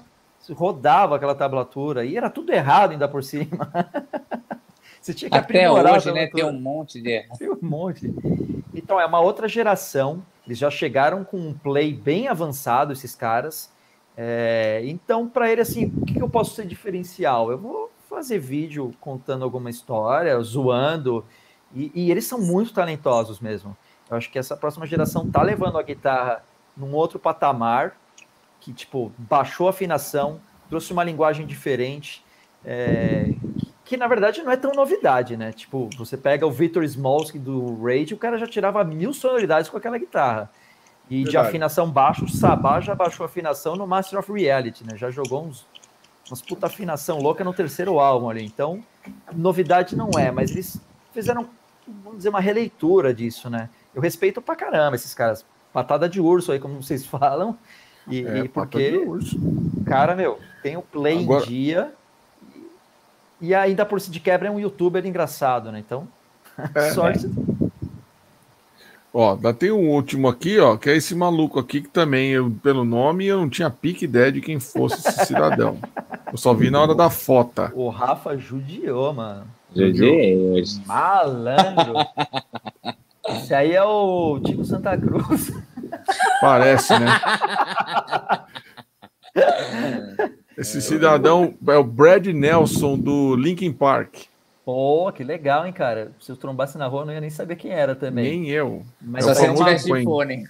rodava 0.51 1.17
aquela 1.17 1.35
tablatura. 1.35 2.05
E 2.05 2.15
era 2.15 2.29
tudo 2.29 2.53
errado 2.53 2.91
ainda 2.91 3.09
por 3.09 3.21
cima. 3.21 3.69
Você 5.05 5.13
tinha 5.13 5.29
que 5.29 5.37
Até 5.37 5.69
hoje, 5.69 6.11
né? 6.11 6.27
Tem 6.27 6.43
um 6.43 6.59
monte 6.59 6.99
de. 6.99 7.23
Tem 7.37 7.49
um 7.49 7.59
monte. 7.61 8.11
Então, 8.73 8.99
é 8.99 9.05
uma 9.05 9.19
outra 9.19 9.47
geração 9.47 10.23
eles 10.45 10.59
já 10.59 10.69
chegaram 10.69 11.23
com 11.23 11.37
um 11.37 11.53
play 11.53 11.93
bem 11.93 12.27
avançado, 12.27 12.93
esses 12.93 13.15
caras. 13.15 13.71
É, 14.15 14.81
então, 14.85 15.27
para 15.27 15.51
ele, 15.51 15.61
assim, 15.61 15.91
o 15.97 16.05
que, 16.05 16.21
eu 16.21 16.29
posso 16.29 16.55
ser 16.55 16.65
diferencial? 16.65 17.51
Eu 17.51 17.57
vou 17.57 17.91
fazer 18.07 18.37
vídeo 18.37 18.93
contando 19.01 19.43
alguma 19.43 19.69
história, 19.69 20.39
zoando, 20.41 21.25
e, 21.73 21.91
e, 21.93 22.11
eles 22.11 22.25
são 22.25 22.39
muito 22.39 22.73
talentosos 22.73 23.39
mesmo. 23.39 23.75
Eu 24.09 24.15
acho 24.15 24.31
que 24.31 24.37
essa 24.37 24.55
próxima 24.55 24.85
geração 24.85 25.29
tá 25.29 25.41
levando 25.41 25.77
a 25.77 25.83
guitarra 25.83 26.43
num 26.77 26.93
outro 26.93 27.19
patamar, 27.19 27.97
que, 28.61 28.71
tipo, 28.71 29.11
baixou 29.17 29.67
a 29.67 29.71
afinação, 29.71 30.39
trouxe 30.69 30.93
uma 30.93 31.03
linguagem 31.03 31.45
diferente, 31.45 32.23
é, 32.63 33.33
que 33.85 33.95
na 33.95 34.07
verdade 34.07 34.41
não 34.41 34.51
é 34.51 34.57
tão 34.57 34.71
novidade, 34.73 35.37
né? 35.37 35.51
Tipo, 35.53 35.89
você 35.97 36.17
pega 36.17 36.45
o 36.45 36.51
Victor 36.51 36.83
Smolsky 36.83 37.39
do 37.39 37.81
Rage, 37.83 38.13
o 38.13 38.17
cara 38.17 38.37
já 38.37 38.47
tirava 38.47 38.83
mil 38.83 39.13
sonoridades 39.13 39.69
com 39.69 39.77
aquela 39.77 39.97
guitarra. 39.97 40.49
E 41.09 41.17
verdade. 41.17 41.29
de 41.31 41.37
afinação 41.37 41.89
baixa, 41.89 42.25
o 42.25 42.27
Sabá 42.29 42.81
já 42.81 42.95
baixou 42.95 43.23
a 43.23 43.27
afinação 43.27 43.75
no 43.75 43.85
Master 43.85 44.17
of 44.19 44.31
Reality, 44.33 44.83
né? 44.83 44.97
Já 44.97 45.11
jogou 45.11 45.45
uns, 45.45 45.65
umas 46.27 46.41
puta 46.41 46.65
afinação 46.65 47.19
louca 47.19 47.43
no 47.43 47.53
terceiro 47.53 47.99
álbum 47.99 48.27
ali. 48.27 48.43
Então, 48.43 48.83
novidade 49.33 49.95
não 49.95 50.09
é, 50.17 50.31
mas 50.31 50.49
eles 50.49 50.81
fizeram, 51.13 51.47
vamos 51.87 52.17
dizer, 52.17 52.29
uma 52.29 52.39
releitura 52.39 53.13
disso, 53.13 53.49
né? 53.51 53.69
Eu 53.93 54.01
respeito 54.01 54.41
pra 54.41 54.55
caramba 54.55 54.95
esses 54.95 55.13
caras. 55.13 55.45
Patada 55.71 56.09
de 56.09 56.19
urso 56.19 56.51
aí, 56.51 56.59
como 56.59 56.81
vocês 56.81 57.05
falam. 57.07 57.55
E, 58.07 58.25
É, 58.25 58.39
e 58.39 58.49
porque, 58.49 58.97
urso. 58.97 59.37
cara, 59.85 60.15
meu, 60.15 60.39
tem 60.63 60.75
o 60.75 60.81
play 60.81 61.19
Agora- 61.23 61.43
em 61.45 61.47
dia. 61.47 61.93
E 63.41 63.53
ainda 63.53 63.85
por 63.85 63.99
si 63.99 64.09
de 64.09 64.19
quebra 64.19 64.47
é 64.47 64.51
um 64.51 64.59
youtuber 64.59 65.05
engraçado, 65.05 65.71
né? 65.71 65.79
Então, 65.79 66.07
É. 66.73 66.91
sorte. 66.91 67.29
Ó, 69.13 69.35
dá 69.35 69.53
tem 69.53 69.71
um 69.71 69.89
último 69.91 70.27
aqui, 70.27 70.59
ó, 70.59 70.75
que 70.75 70.89
é 70.89 70.95
esse 70.97 71.15
maluco 71.15 71.57
aqui 71.57 71.81
que 71.81 71.87
também, 71.87 72.31
eu, 72.31 72.51
pelo 72.61 72.83
nome, 72.83 73.25
eu 73.25 73.39
não 73.39 73.49
tinha 73.49 73.69
pique 73.69 74.03
ideia 74.03 74.29
de 74.29 74.41
quem 74.41 74.59
fosse 74.59 75.07
esse 75.07 75.27
cidadão. 75.27 75.77
Eu 76.29 76.37
só 76.37 76.53
vi 76.53 76.69
na 76.69 76.81
hora 76.81 76.93
da 76.93 77.09
foto. 77.09 77.71
O 77.73 77.87
Rafa 77.87 78.37
judiou, 78.37 79.13
mano. 79.13 79.47
Judiei 79.73 80.37
hoje. 80.37 80.81
Malandro. 80.85 81.93
Esse 83.29 83.53
aí 83.53 83.73
é 83.73 83.83
o 83.83 84.37
Tico 84.43 84.65
Santa 84.65 84.97
Cruz. 84.97 85.49
Parece, 86.41 86.99
né? 86.99 87.07
Esse 90.57 90.81
cidadão 90.81 91.53
é 91.67 91.77
o 91.77 91.83
Brad 91.83 92.27
Nelson 92.27 92.97
do 92.97 93.35
Linkin 93.35 93.73
Park. 93.73 94.23
Pô, 94.63 95.11
que 95.11 95.23
legal, 95.23 95.65
hein, 95.65 95.73
cara? 95.73 96.11
Se 96.19 96.31
eu 96.31 96.37
trombasse 96.37 96.77
na 96.77 96.87
rua, 96.87 97.01
eu 97.01 97.05
não 97.05 97.13
ia 97.13 97.21
nem 97.21 97.29
saber 97.29 97.55
quem 97.55 97.71
era 97.71 97.93
também. 97.95 98.39
Nem 98.41 98.49
eu. 98.49 98.83
Mas 99.01 99.27
É 99.27 99.31
o 99.31 99.35
Só 99.35 99.41
se 99.41 99.53
tivesse 99.55 99.85
de 99.85 100.03
fone. 100.03 100.47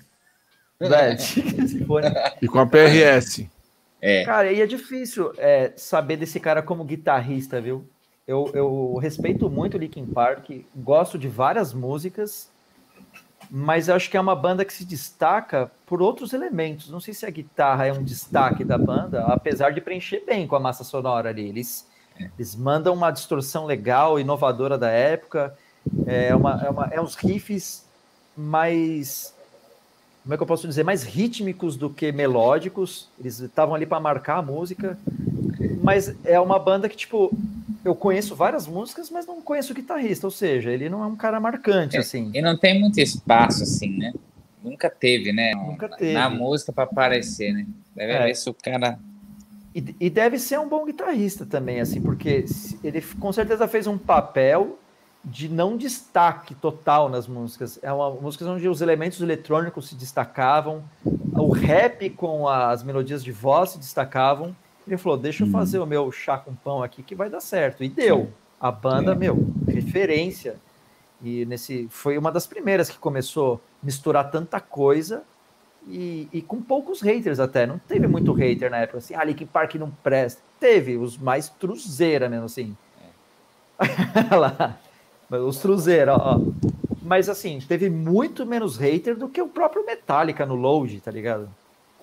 For- 1.85 2.01
E 2.41 2.47
com 2.47 2.59
a 2.59 2.65
PRS. 2.65 3.47
É. 4.01 4.23
Cara, 4.23 4.51
e 4.51 4.61
é 4.61 4.65
difícil 4.67 5.31
é, 5.37 5.71
saber 5.75 6.17
desse 6.17 6.39
cara 6.39 6.61
como 6.61 6.83
guitarrista, 6.83 7.59
viu? 7.59 7.85
Eu, 8.27 8.49
eu 8.53 8.95
respeito 9.01 9.49
muito 9.49 9.75
o 9.75 9.79
Linkin 9.79 10.05
Park, 10.05 10.49
gosto 10.75 11.17
de 11.17 11.27
várias 11.27 11.73
músicas, 11.73 12.49
mas 13.49 13.87
eu 13.87 13.95
acho 13.95 14.09
que 14.09 14.17
é 14.17 14.19
uma 14.19 14.35
banda 14.35 14.65
que 14.65 14.73
se 14.73 14.85
destaca 14.85 15.71
por 15.85 16.01
outros 16.01 16.33
elementos. 16.33 16.89
Não 16.89 16.99
sei 16.99 17.13
se 17.13 17.25
a 17.25 17.29
guitarra 17.29 17.85
é 17.85 17.93
um 17.93 18.03
destaque 18.03 18.63
da 18.63 18.77
banda, 18.77 19.25
apesar 19.25 19.71
de 19.71 19.81
preencher 19.81 20.23
bem 20.25 20.47
com 20.47 20.55
a 20.55 20.59
massa 20.59 20.83
sonora 20.83 21.29
ali. 21.29 21.49
Eles, 21.49 21.87
eles 22.37 22.55
mandam 22.55 22.93
uma 22.93 23.11
distorção 23.11 23.65
legal, 23.65 24.19
inovadora 24.19 24.77
da 24.77 24.89
época, 24.89 25.55
é, 26.07 26.35
uma, 26.35 26.63
é, 26.65 26.69
uma, 26.69 26.85
é 26.91 27.01
uns 27.01 27.15
riffs 27.15 27.85
mais 28.35 29.34
como 30.25 30.33
é 30.33 30.37
que 30.37 30.41
eu 30.43 30.47
posso 30.47 30.67
dizer, 30.67 30.83
mais 30.83 31.03
rítmicos 31.03 31.77
do 31.77 31.87
que 31.87 32.11
melódicos. 32.11 33.07
Eles 33.19 33.39
estavam 33.39 33.75
ali 33.75 33.85
para 33.85 33.99
marcar 33.99 34.39
a 34.39 34.41
música, 34.41 34.97
mas 35.83 36.15
é 36.25 36.39
uma 36.39 36.57
banda 36.57 36.89
que 36.89 36.97
tipo 36.97 37.31
eu 37.83 37.93
conheço 37.93 38.35
várias 38.35 38.65
músicas, 38.65 39.11
mas 39.11 39.27
não 39.27 39.39
conheço 39.39 39.71
o 39.71 39.75
guitarrista, 39.75 40.25
ou 40.25 40.31
seja, 40.31 40.71
ele 40.71 40.89
não 40.89 41.03
é 41.03 41.05
um 41.05 41.15
cara 41.15 41.39
marcante 41.39 41.95
É, 41.95 41.99
assim. 41.99 42.31
E 42.33 42.41
não 42.41 42.57
tem 42.57 42.79
muito 42.79 42.99
espaço, 42.99 43.61
assim, 43.61 43.97
né? 43.99 44.11
Nunca 44.63 44.89
teve, 44.89 45.31
né? 45.31 45.53
Nunca 45.53 45.87
teve. 45.89 46.13
Na 46.13 46.27
música 46.27 46.73
para 46.73 46.85
aparecer, 46.85 47.53
né? 47.53 47.67
Deve 47.95 48.13
É. 48.13 48.25
ver 48.25 48.35
se 48.35 48.49
o 48.49 48.53
cara. 48.55 48.97
E, 49.75 49.95
e 49.99 50.09
deve 50.09 50.39
ser 50.39 50.59
um 50.59 50.67
bom 50.67 50.83
guitarrista 50.85 51.45
também, 51.45 51.79
assim, 51.79 52.01
porque 52.01 52.45
ele 52.83 52.99
com 53.19 53.31
certeza 53.31 53.67
fez 53.67 53.85
um 53.85 53.99
papel 53.99 54.79
de 55.25 55.49
não 55.49 55.75
destaque 55.75 56.53
total 56.53 57.09
nas 57.09 57.27
músicas. 57.27 57.79
É 57.81 57.91
uma 57.91 58.11
música 58.11 58.45
onde 58.45 58.69
os 58.69 58.81
elementos 58.81 59.19
eletrônicos 59.21 59.89
se 59.89 59.95
destacavam, 59.95 60.83
o 61.03 61.51
rap 61.51 62.09
com 62.11 62.47
as 62.47 62.83
melodias 62.83 63.23
de 63.23 63.31
voz 63.31 63.71
se 63.71 63.79
destacavam. 63.79 64.55
Ele 64.87 64.97
falou: 64.97 65.17
deixa 65.17 65.43
eu 65.43 65.49
fazer 65.49 65.79
o 65.79 65.85
meu 65.85 66.11
chá 66.11 66.37
com 66.37 66.53
pão 66.53 66.83
aqui 66.83 67.01
que 67.01 67.15
vai 67.15 67.29
dar 67.29 67.41
certo. 67.41 67.83
E 67.83 67.89
deu. 67.89 68.31
A 68.59 68.71
banda, 68.71 69.11
É. 69.11 69.15
meu, 69.15 69.47
referência. 69.67 70.57
E 71.21 71.43
nesse 71.45 71.87
foi 71.89 72.17
uma 72.17 72.31
das 72.31 72.45
primeiras 72.45 72.89
que 72.89 72.97
começou 72.97 73.55
a 73.55 73.85
misturar 73.85 74.29
tanta 74.29 74.59
coisa 74.59 75.23
e, 75.87 76.27
e 76.31 76.41
com 76.41 76.61
poucos 76.61 77.01
haters 77.01 77.39
até. 77.39 77.65
Não 77.65 77.79
teve 77.79 78.07
muito 78.07 78.31
hater 78.31 78.69
na 78.69 78.77
época, 78.77 78.99
assim, 78.99 79.15
ah, 79.15 79.23
Linkin 79.23 79.47
Park 79.47 79.75
não 79.75 79.89
presta. 79.89 80.41
Teve, 80.59 80.97
os 80.97 81.17
mais 81.17 81.49
truzeira 81.49 82.29
mesmo, 82.29 82.45
assim. 82.45 82.77
Olha 84.31 84.37
lá. 84.37 84.79
Os 85.29 85.57
truzeira, 85.57 86.15
ó. 86.15 86.39
Mas 87.01 87.29
assim, 87.29 87.59
teve 87.59 87.89
muito 87.89 88.45
menos 88.45 88.77
hater 88.77 89.15
do 89.15 89.29
que 89.29 89.41
o 89.41 89.47
próprio 89.47 89.85
Metallica 89.85 90.45
no 90.45 90.55
Load, 90.55 90.99
tá 91.01 91.11
ligado? 91.11 91.47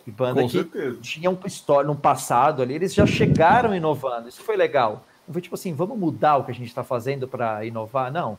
E 0.07 0.10
banda 0.10 0.42
Com 0.42 0.49
que 0.49 0.59
certeza. 0.59 0.99
tinha 1.01 1.31
um 1.31 1.39
história 1.44 1.86
no 1.86 1.97
passado 1.97 2.62
ali, 2.62 2.75
eles 2.75 2.94
já 2.94 3.07
chegaram 3.07 3.75
inovando. 3.75 4.28
Isso 4.28 4.42
foi 4.42 4.57
legal. 4.57 5.05
Não 5.26 5.33
foi 5.33 5.42
tipo 5.42 5.55
assim, 5.55 5.73
vamos 5.73 5.99
mudar 5.99 6.36
o 6.36 6.44
que 6.44 6.51
a 6.51 6.55
gente 6.55 6.68
está 6.68 6.83
fazendo 6.83 7.28
para 7.28 7.65
inovar, 7.65 8.12
não. 8.12 8.39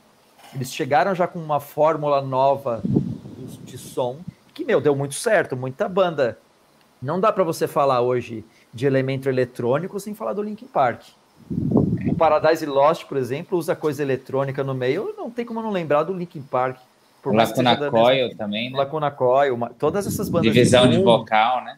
Eles 0.53 0.73
chegaram 0.73 1.15
já 1.15 1.27
com 1.27 1.39
uma 1.39 1.59
fórmula 1.59 2.21
nova 2.21 2.81
de 3.63 3.77
som 3.77 4.19
que, 4.53 4.63
meu, 4.63 4.79
deu 4.79 4.95
muito 4.95 5.15
certo, 5.15 5.57
muita 5.57 5.89
banda. 5.89 6.37
Não 7.01 7.19
dá 7.19 7.31
para 7.31 7.43
você 7.43 7.67
falar 7.67 8.01
hoje 8.01 8.45
de 8.73 8.85
elemento 8.85 9.27
eletrônico 9.27 9.99
sem 9.99 10.13
falar 10.13 10.33
do 10.33 10.43
Linkin 10.43 10.67
Park. 10.67 11.01
O 12.07 12.15
Paradise 12.15 12.65
Lost, 12.65 13.05
por 13.05 13.17
exemplo, 13.17 13.57
usa 13.57 13.75
coisa 13.75 14.01
eletrônica 14.01 14.63
no 14.63 14.73
meio, 14.73 15.13
não 15.17 15.29
tem 15.29 15.45
como 15.45 15.61
não 15.61 15.69
lembrar 15.71 16.03
do 16.03 16.13
Linkin 16.13 16.41
Park. 16.41 16.77
Seja 17.23 17.35
Lacuna 17.35 17.75
da 17.75 17.81
mesma- 17.89 17.99
Coil 18.01 18.35
também, 18.35 18.69
né? 18.71 18.77
Lacuna 18.77 19.09
Coil, 19.11 19.55
uma- 19.55 19.69
todas 19.69 20.05
essas 20.05 20.27
bandas 20.27 20.51
Divisão 20.51 20.87
de 20.89 20.97
boom, 20.97 21.03
vocal, 21.05 21.63
né? 21.63 21.77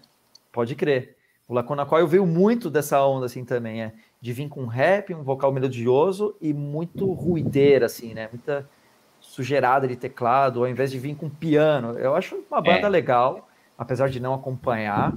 Pode 0.52 0.74
crer. 0.74 1.16
O 1.48 1.54
Lacuna 1.54 1.86
Coil 1.86 2.08
veio 2.08 2.26
muito 2.26 2.70
dessa 2.70 3.06
onda, 3.06 3.28
assim, 3.28 3.45
também, 3.45 3.84
é. 3.84 3.92
De 4.20 4.34
vir 4.34 4.50
com 4.50 4.66
rap, 4.66 5.14
um 5.14 5.22
vocal 5.22 5.52
melodioso 5.52 6.36
e 6.42 6.52
muito 6.52 7.12
ruideira, 7.14 7.86
assim, 7.86 8.16
né? 8.16 8.28
Muita 8.34 8.68
sujeirada 9.22 9.88
de 9.88 9.95
teclado, 9.95 10.62
ao 10.62 10.68
invés 10.68 10.90
de 10.90 10.98
vir 10.98 11.16
com 11.16 11.30
piano. 11.30 11.92
Eu 12.00 12.16
acho 12.16 12.44
uma 12.50 12.60
banda 12.62 12.88
É. 12.88 12.90
legal, 12.90 13.48
apesar 13.78 14.10
de 14.10 14.20
não 14.20 14.34
acompanhar, 14.34 15.14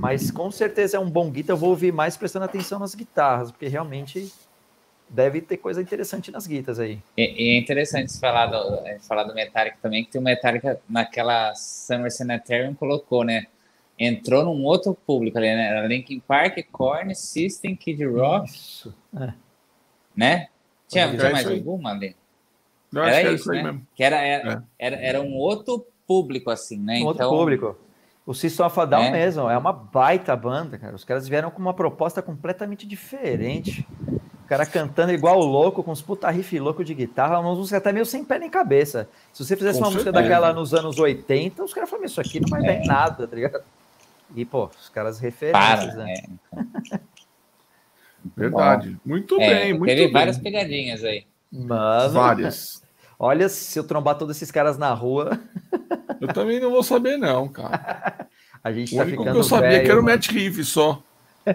mas 0.00 0.30
com 0.30 0.50
certeza 0.50 0.96
é 0.96 1.00
um 1.00 1.10
bom 1.10 1.30
guitar. 1.30 1.52
Eu 1.52 1.58
vou 1.58 1.70
ouvir 1.70 1.92
mais 1.92 2.16
prestando 2.16 2.46
atenção 2.46 2.78
nas 2.78 2.94
guitarras, 2.94 3.50
porque 3.50 3.68
realmente 3.68 4.32
deve 5.08 5.42
ter 5.42 5.58
coisa 5.58 5.82
interessante 5.82 6.30
nas 6.30 6.46
guitas 6.46 6.78
aí. 6.78 6.98
E, 7.16 7.22
e 7.22 7.54
é 7.54 7.58
interessante 7.58 8.18
falar 8.18 8.46
do, 8.46 8.86
é, 8.86 8.98
falar 9.00 9.24
do 9.24 9.34
Metallica 9.34 9.76
também, 9.82 10.04
que 10.04 10.16
o 10.16 10.22
Metallica 10.22 10.80
naquela 10.88 11.54
Summer 11.54 12.10
Sanitarium 12.10 12.74
colocou, 12.74 13.24
né? 13.24 13.44
Entrou 13.98 14.42
num 14.42 14.64
outro 14.64 14.94
público 14.94 15.36
ali, 15.36 15.48
né? 15.48 15.66
Era 15.66 15.86
Linkin 15.86 16.20
Park, 16.20 16.58
Korn, 16.72 17.14
System, 17.14 17.76
Kid 17.76 18.02
Rock, 18.06 18.48
Isso. 18.48 18.94
É. 19.14 19.34
né? 20.16 20.48
Tinha, 20.88 21.10
tinha 21.10 21.30
mais 21.30 21.46
É 21.46 21.50
aí. 21.50 21.58
alguma 21.58 21.90
ali? 21.90 22.16
Que 22.90 22.98
Era 22.98 23.20
é 23.20 23.32
isso, 23.34 23.50
né? 23.50 23.62
mesmo. 23.62 23.86
Que 23.94 24.02
era, 24.02 24.16
era, 24.16 24.64
era, 24.78 24.96
era 24.96 25.20
um 25.20 25.34
outro 25.34 25.86
público, 26.06 26.50
assim, 26.50 26.78
né? 26.78 27.00
Um 27.00 27.04
outro 27.04 27.22
então, 27.22 27.30
público. 27.30 27.78
O 28.26 28.34
System 28.34 28.66
of 28.66 28.78
a 28.80 28.84
Down 28.84 29.04
É. 29.04 29.10
mesmo, 29.10 29.48
é 29.50 29.56
uma 29.58 29.72
baita 29.72 30.36
banda, 30.36 30.78
cara. 30.78 30.94
Os 30.94 31.04
caras 31.04 31.26
vieram 31.26 31.50
com 31.50 31.60
uma 31.60 31.74
proposta 31.74 32.20
completamente 32.22 32.86
diferente. 32.86 33.86
O 34.44 34.46
cara 34.50 34.66
cantando 34.66 35.12
igual 35.12 35.38
o 35.38 35.44
louco, 35.44 35.82
com 35.82 35.90
os 35.92 36.02
puta 36.02 36.28
riff 36.30 36.58
louco 36.58 36.84
de 36.84 36.92
guitarra, 36.94 37.38
uma 37.40 37.54
música 37.54 37.78
até 37.78 37.92
meio 37.92 38.04
sem 38.04 38.24
pé 38.24 38.38
nem 38.38 38.50
cabeça. 38.50 39.08
Se 39.32 39.44
você 39.44 39.56
fizesse 39.56 39.78
Com 39.78 39.84
uma 39.86 39.90
música 39.92 40.12
certeza. 40.12 40.28
daquela 40.28 40.52
nos 40.52 40.74
anos 40.74 40.98
80, 40.98 41.62
os 41.64 41.72
caras 41.72 41.88
falaram, 41.88 42.06
isso 42.06 42.20
aqui 42.20 42.40
não 42.40 42.48
vai 42.48 42.60
dar 42.62 42.74
em 42.74 42.86
nada, 42.86 43.26
tá 43.26 43.34
ligado? 43.36 43.62
E, 44.34 44.44
pô, 44.44 44.70
os 44.80 44.88
caras 44.88 45.18
referências, 45.18 45.94
para, 45.94 46.04
né? 46.04 46.14
é. 46.14 47.00
Verdade. 48.36 48.98
Muito 49.04 49.40
É, 49.40 49.54
bem, 49.64 49.72
muito 49.72 49.86
teve 49.88 50.02
bem. 50.04 50.12
várias 50.12 50.38
pegadinhas 50.38 51.02
aí. 51.04 51.24
Mano, 51.50 52.12
Várias. 52.12 52.82
olha, 53.18 53.48
se 53.48 53.78
eu 53.78 53.84
trombar 53.84 54.16
todos 54.16 54.36
esses 54.36 54.50
caras 54.50 54.76
na 54.78 54.92
rua, 54.92 55.40
Eu 56.20 56.28
também 56.28 56.60
não 56.60 56.70
vou 56.70 56.82
saber, 56.82 57.16
não, 57.16 57.48
cara. 57.48 58.26
a 58.62 58.72
gente 58.72 58.94
O 58.94 58.98
tá 58.98 59.02
único 59.04 59.18
ficando 59.22 59.34
que 59.34 59.38
eu 59.40 59.44
sabia 59.44 59.70
velho, 59.70 59.84
que 59.84 59.90
era 59.90 60.00
o. 60.00 60.04
Matt 60.04 60.28
Reeves 60.30 60.68
só. 60.68 61.02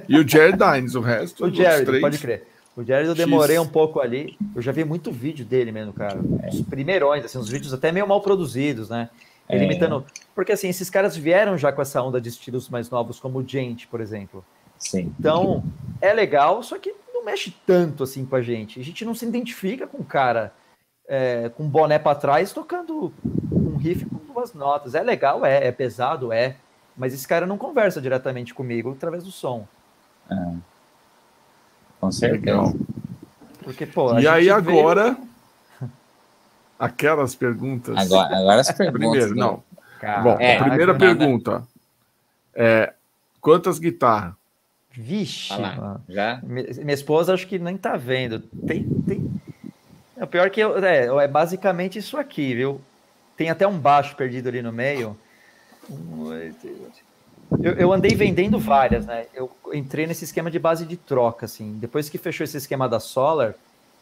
E 0.10 0.18
o 0.18 0.28
Jared 0.28 0.58
Dines, 0.58 0.96
o 0.96 1.02
resto. 1.02 1.46
O 1.46 1.54
Jared, 1.54 1.86
três. 1.86 2.02
pode 2.02 2.18
crer. 2.18 2.48
O 2.76 2.84
Jared 2.84 3.08
eu 3.08 3.16
demorei 3.16 3.58
um 3.60 3.68
pouco 3.68 4.00
ali. 4.02 4.36
Eu 4.56 4.62
já 4.62 4.72
vi 4.72 4.84
muito 4.84 5.12
vídeo 5.12 5.46
dele 5.46 5.72
mesmo, 5.72 5.94
cara. 5.94 6.20
Os 6.52 6.62
primeirões, 6.62 7.24
assim, 7.24 7.38
os 7.38 7.50
vídeos 7.50 7.74
até 7.74 7.92
meio 7.92 8.08
mal 8.08 8.20
produzidos, 8.22 8.90
né? 8.90 9.10
Ele 9.48 9.64
É. 9.64 9.66
imitando. 9.66 10.04
Porque 10.34 10.52
assim, 10.52 10.68
esses 10.68 10.90
caras 10.90 11.16
vieram 11.16 11.58
já 11.58 11.72
com 11.72 11.82
essa 11.82 12.02
onda 12.02 12.20
de 12.20 12.28
estilos 12.30 12.68
mais 12.68 12.90
novos, 12.90 13.20
como 13.20 13.40
o 13.40 13.48
Gente, 13.48 13.88
por 13.88 14.02
exemplo. 14.02 14.44
Sim. 14.78 15.14
Então, 15.18 15.64
é 16.02 16.12
legal, 16.12 16.62
só 16.64 16.78
que 16.78 16.94
não 17.14 17.24
mexe 17.24 17.56
tanto 17.66 18.04
assim 18.04 18.26
com 18.26 18.36
a 18.36 18.42
gente. 18.42 18.80
A 18.80 18.84
gente 18.84 19.06
não 19.06 19.16
se 19.16 19.26
identifica 19.26 19.88
com 19.88 20.00
o 20.00 20.04
cara 20.06 20.52
é, 21.08 21.50
com 21.50 21.68
boné 21.68 22.00
para 22.00 22.18
trás 22.18 22.52
tocando 22.52 23.14
um 23.52 23.78
riff 23.78 24.06
com 24.06 24.34
duas 24.34 24.54
notas. 24.54 24.96
É 24.96 25.02
legal, 25.04 25.46
é, 25.46 25.68
é 25.68 25.72
pesado, 25.72 26.32
é. 26.34 26.56
Mas 26.98 27.14
esse 27.14 27.28
cara 27.28 27.46
não 27.46 27.58
conversa 27.58 28.02
diretamente 28.02 28.54
comigo 28.54 28.92
através 28.94 29.24
do 29.24 29.32
som. 29.32 29.68
Com 32.00 32.12
certeza. 32.12 32.42
Legal. 32.42 32.74
Porque, 33.64 33.86
pô, 33.86 34.12
a 34.12 34.22
E 34.22 34.28
aí 34.28 34.46
gente 34.46 34.62
veio- 34.62 34.80
agora. 34.80 35.18
Aquelas 36.80 37.36
perguntas. 37.36 37.98
Agora, 37.98 38.38
agora 38.38 38.62
as 38.62 38.72
perguntas. 38.72 39.00
Primeiro, 39.10 39.30
do- 39.34 39.40
não. 39.40 39.64
Cara, 40.00 40.22
Bom, 40.22 40.38
é, 40.40 40.58
a 40.58 40.64
primeira 40.64 40.94
nada. 40.94 41.00
pergunta 41.00 41.64
é 42.54 42.94
quantas 43.42 43.80
guitarras? 43.80 44.34
Vixe, 44.92 45.52
Olha 45.54 45.80
lá. 45.80 46.02
Já? 46.08 46.40
Mi- 46.44 46.64
Minha 46.80 46.94
esposa 46.94 47.34
acho 47.34 47.48
que 47.48 47.58
nem 47.60 47.78
tá 47.78 47.98
vendo. 47.98 48.40
Tem, 48.40 48.84
tem, 49.08 49.42
É, 49.45 49.45
o 50.24 50.28
pior 50.28 50.50
que 50.50 50.62
eu, 50.62 50.78
é, 50.84 51.06
é 51.06 51.28
basicamente 51.28 52.00
isso 52.00 52.18
aqui, 52.18 52.54
viu? 52.54 52.82
Tem 53.36 53.50
até 53.50 53.68
um 53.68 53.78
baixo 53.78 54.16
perdido 54.16 54.48
ali 54.48 54.62
no 54.62 54.72
meio. 54.72 55.18
Eu, 57.62 57.74
eu, 57.74 57.94
andei 57.94 58.16
vendendo 58.16 58.58
várias, 58.58 59.06
né? 59.06 59.28
Eu 59.34 59.52
entrei 59.74 60.08
nesse 60.08 60.24
esquema 60.24 60.50
de 60.50 60.58
base 60.58 60.86
de 60.86 60.98
troca, 60.98 61.46
assim. 61.46 61.74
Depois 61.80 62.10
que 62.10 62.18
fechou 62.18 62.44
esse 62.44 62.58
esquema 62.58 62.90
da 62.90 63.00
Solar, 63.00 63.54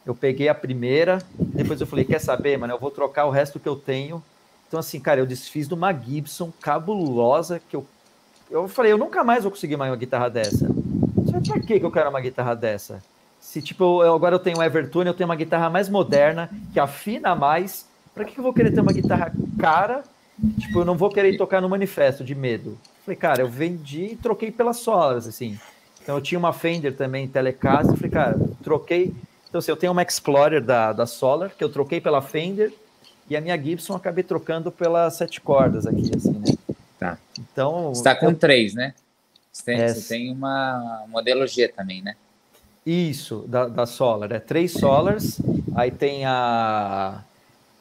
eu 0.06 0.16
peguei 0.16 0.48
a 0.48 0.56
primeira, 0.56 1.20
depois 1.38 1.82
eu 1.82 1.88
falei, 1.88 2.06
quer 2.06 2.20
saber, 2.20 2.58
mano, 2.58 2.74
eu 2.74 2.80
vou 2.80 2.92
trocar 2.92 3.26
o 3.26 3.32
resto 3.32 3.60
que 3.60 3.68
eu 3.68 3.76
tenho. 3.76 4.24
Então, 4.68 4.80
assim, 4.80 5.00
cara, 5.00 5.20
eu 5.20 5.26
desfiz 5.26 5.68
de 5.68 5.74
uma 5.74 5.94
Gibson 5.94 6.52
cabulosa 6.62 7.62
que 7.70 7.76
eu. 7.76 7.86
Eu 8.50 8.68
falei, 8.68 8.92
eu 8.92 8.98
nunca 8.98 9.24
mais 9.24 9.44
vou 9.44 9.52
conseguir 9.52 9.78
mais 9.78 9.92
uma 9.92 9.98
guitarra 9.98 10.30
dessa. 10.30 10.68
Sabe 11.30 11.50
pra 11.50 11.60
que 11.60 11.86
eu 11.86 11.92
quero 11.92 12.10
uma 12.10 12.22
guitarra 12.22 12.56
dessa? 12.56 13.02
Se, 13.54 13.62
tipo, 13.62 14.04
eu, 14.04 14.16
agora 14.16 14.34
eu 14.34 14.40
tenho 14.40 14.58
um 14.58 14.64
Evertune, 14.64 15.08
eu 15.08 15.14
tenho 15.14 15.30
uma 15.30 15.36
guitarra 15.36 15.70
mais 15.70 15.88
moderna, 15.88 16.50
que 16.74 16.80
afina 16.80 17.36
mais. 17.36 17.88
Pra 18.14 18.26
que 18.26 18.38
eu 18.38 18.44
vou 18.44 18.54
querer 18.54 18.72
ter 18.72 18.82
uma 18.82 18.92
guitarra 18.92 19.32
cara? 19.60 20.04
Tipo, 20.60 20.80
eu 20.80 20.86
não 20.86 20.98
vou 20.98 21.12
querer 21.12 21.38
tocar 21.38 21.62
no 21.62 21.70
manifesto 21.70 22.24
de 22.24 22.34
medo. 22.34 22.80
Falei, 23.06 23.16
cara, 23.16 23.42
eu 23.42 23.48
vendi 23.48 24.06
e 24.06 24.16
troquei 24.16 24.52
pelas 24.52 24.78
solas, 24.78 25.28
assim. 25.28 25.60
Então 26.02 26.16
eu 26.16 26.22
tinha 26.22 26.40
uma 26.40 26.52
Fender 26.52 26.98
também, 26.98 27.28
Telecaster. 27.28 27.96
Falei, 27.96 28.10
cara, 28.10 28.40
troquei 28.64 29.14
então, 29.54 29.60
assim, 29.60 29.70
eu 29.70 29.78
tenho 29.78 29.92
uma 29.92 30.02
Explorer 30.02 30.60
da, 30.60 30.92
da 30.92 31.06
Solar, 31.06 31.52
que 31.56 31.64
eu 31.64 31.70
troquei 31.70 32.02
pela 32.02 32.24
Fender, 32.24 32.74
e 33.30 33.38
a 33.38 33.40
minha 33.40 33.56
Gibson 33.56 33.94
acabei 33.94 34.24
trocando 34.24 34.72
pelas 34.72 35.14
sete 35.14 35.40
cordas 35.40 35.86
aqui, 35.86 36.10
assim, 36.16 36.34
né? 36.34 36.58
Tá. 36.98 37.20
Então. 37.40 37.94
Você 37.94 38.00
está 38.00 38.16
com 38.16 38.32
eu... 38.32 38.36
três, 38.36 38.74
né? 38.74 38.96
Você 39.52 39.64
tem, 39.64 39.80
é... 39.80 39.88
você 39.90 40.10
tem 40.10 40.32
uma 40.32 41.06
modelo 41.08 41.46
G 41.46 41.68
também, 41.68 42.02
né? 42.02 42.16
Isso, 42.86 43.46
da, 43.48 43.68
da 43.68 43.86
Solar. 43.86 44.32
É 44.32 44.40
três 44.40 44.74
Solars, 44.74 45.40
aí 45.76 45.90
tem 45.90 46.26
a, 46.26 47.24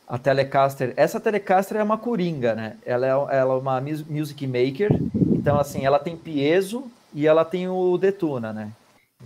a 0.07 0.19
Telecaster. 0.19 0.93
Essa 0.97 1.21
Telecaster 1.21 1.77
é 1.77 1.83
uma 1.83 1.99
coringa, 1.99 2.55
né? 2.55 2.77
Ela 2.87 3.07
é, 3.07 3.11
ela 3.11 3.55
é 3.55 3.59
uma 3.59 3.81
music 3.81 4.47
maker, 4.47 4.91
então, 5.43 5.59
assim, 5.59 5.85
ela 5.85 5.99
tem 5.99 6.17
piezo 6.17 6.85
e 7.13 7.27
ela 7.27 7.45
tem 7.45 7.69
o 7.69 7.99
Detuna, 7.99 8.53
né? 8.53 8.71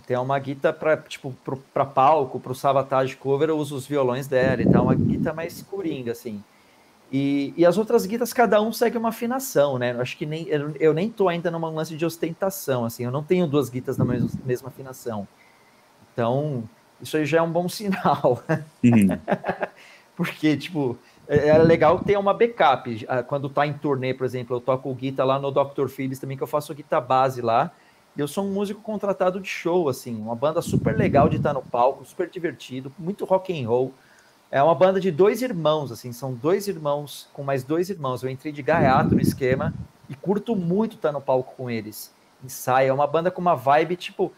Tem 0.07 0.17
uma 0.17 0.39
guita 0.39 0.73
para 0.73 0.97
tipo 0.97 1.35
para 1.73 1.85
palco, 1.85 2.39
para 2.39 2.53
o 2.53 2.55
Savatage 2.55 3.17
cover, 3.17 3.49
eu 3.49 3.59
uso 3.59 3.77
os 3.77 3.87
violões 3.87 4.27
dela, 4.27 4.63
então 4.63 4.81
é 4.81 4.85
uma 4.85 4.95
guita 4.95 5.33
mais 5.33 5.63
coringa 5.63 6.13
assim. 6.13 6.43
E, 7.11 7.55
e 7.57 7.65
as 7.65 7.79
outras 7.79 8.05
guitas 8.05 8.33
cada 8.33 8.61
um 8.61 8.73
segue 8.73 8.99
uma 8.99 9.11
afinação, 9.11 9.79
né? 9.79 9.93
Eu 9.93 10.01
acho 10.01 10.17
que 10.17 10.27
nem 10.27 10.47
eu, 10.49 10.75
eu 10.79 10.95
nem 10.95 11.11
tô 11.11 11.29
ainda 11.29 11.51
numa 11.51 11.71
lance 11.71 11.97
de 11.97 12.05
ostentação, 12.05 12.85
assim, 12.85 13.05
eu 13.05 13.11
não 13.11 13.23
tenho 13.23 13.47
duas 13.47 13.69
guitas 13.69 13.97
na 13.97 14.05
mesma, 14.05 14.29
mesma 14.45 14.69
afinação. 14.69 15.27
Então, 16.17 16.65
isso 16.99 17.19
aí 17.19 17.27
já 17.27 17.39
é 17.39 17.43
um 17.43 17.51
bom 17.53 17.69
sinal. 17.69 18.43
Uhum. 18.83 19.19
Porque, 20.17 20.57
tipo, 20.57 20.97
é, 21.29 21.49
é 21.49 21.59
legal 21.59 21.99
ter 21.99 22.17
uma 22.17 22.33
backup. 22.33 23.07
Quando 23.27 23.51
tá 23.51 23.67
em 23.67 23.75
turnê, 23.75 24.15
por 24.15 24.25
exemplo, 24.25 24.57
eu 24.57 24.61
toco 24.63 24.95
guita 24.95 25.23
lá 25.25 25.39
no 25.39 25.51
Dr. 25.51 25.89
Phillips 25.89 26.19
também, 26.19 26.39
que 26.39 26.43
eu 26.43 26.47
faço 26.47 26.75
guita 26.75 26.99
base 27.01 27.43
lá 27.43 27.71
eu 28.17 28.27
sou 28.27 28.45
um 28.45 28.53
músico 28.53 28.81
contratado 28.81 29.39
de 29.41 29.49
show, 29.49 29.89
assim, 29.89 30.17
uma 30.17 30.35
banda 30.35 30.63
super 30.63 30.97
legal 30.97 31.29
de 31.29 31.37
estar 31.37 31.53
no 31.53 31.63
palco, 31.63 32.05
super 32.05 32.29
divertido, 32.29 32.93
muito 32.99 33.25
rock 33.25 33.53
and 33.53 33.69
roll. 33.69 33.93
É 34.51 34.63
uma 34.63 34.75
banda 34.75 34.99
de 34.99 35.11
dois 35.11 35.43
irmãos, 35.43 35.93
assim, 35.93 36.13
são 36.13 36.33
dois 36.33 36.67
irmãos 36.67 37.29
com 37.33 37.43
mais 37.43 37.63
dois 37.63 37.91
irmãos. 37.91 38.23
Eu 38.23 38.31
entrei 38.31 38.53
de 38.53 38.63
gaiato 38.63 39.15
no 39.15 39.21
esquema 39.21 39.75
e 40.09 40.15
curto 40.15 40.57
muito 40.57 40.97
estar 40.97 41.13
no 41.13 41.21
palco 41.21 41.55
com 41.57 41.71
eles. 41.71 42.11
Ensaio, 42.43 42.89
é 42.89 42.93
uma 42.93 43.07
banda 43.07 43.31
com 43.31 43.41
uma 43.41 43.55
vibe, 43.55 43.97
tipo, 43.97 44.33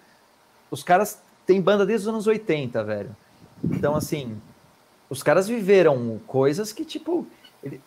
os 0.71 0.83
caras 0.83 1.23
têm 1.49 1.63
banda 1.63 1.87
desde 1.87 2.07
os 2.07 2.15
anos 2.15 2.27
80, 2.27 2.85
velho. 2.85 3.17
Então, 3.65 3.97
assim, 3.97 4.37
os 5.09 5.23
caras 5.23 5.49
viveram 5.49 6.21
coisas 6.27 6.75
que, 6.75 6.85
tipo, 6.85 7.27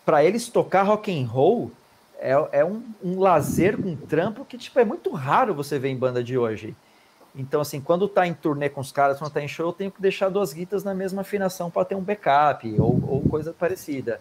para 0.03 0.25
eles 0.25 0.49
tocar 0.49 0.81
rock 0.81 1.15
and 1.15 1.27
roll 1.27 1.72
é, 2.19 2.31
é 2.53 2.65
um, 2.65 2.81
um 3.03 3.19
lazer 3.19 3.77
com 3.77 3.90
um 3.90 3.95
trampo 3.95 4.43
que, 4.45 4.57
tipo, 4.57 4.80
é 4.80 4.83
muito 4.83 5.11
raro 5.11 5.53
você 5.53 5.77
ver 5.77 5.90
em 5.90 5.95
banda 5.95 6.23
de 6.23 6.40
hoje. 6.40 6.75
Então, 7.35 7.61
assim, 7.61 7.80
quando 7.80 8.07
tá 8.07 8.25
em 8.25 8.33
turnê 8.33 8.67
com 8.67 8.81
os 8.81 8.91
caras, 8.91 9.19
quando 9.19 9.31
tá 9.31 9.43
em 9.43 9.48
show, 9.48 9.67
eu 9.67 9.73
tenho 9.73 9.91
que 9.91 10.01
deixar 10.01 10.30
duas 10.30 10.51
guitas 10.51 10.83
na 10.83 10.95
mesma 10.95 11.22
afinação 11.22 11.69
para 11.69 11.85
ter 11.85 11.93
um 11.93 12.01
backup 12.01 12.67
ou, 12.80 12.99
ou 13.07 13.22
coisa 13.30 13.53
parecida. 13.53 14.19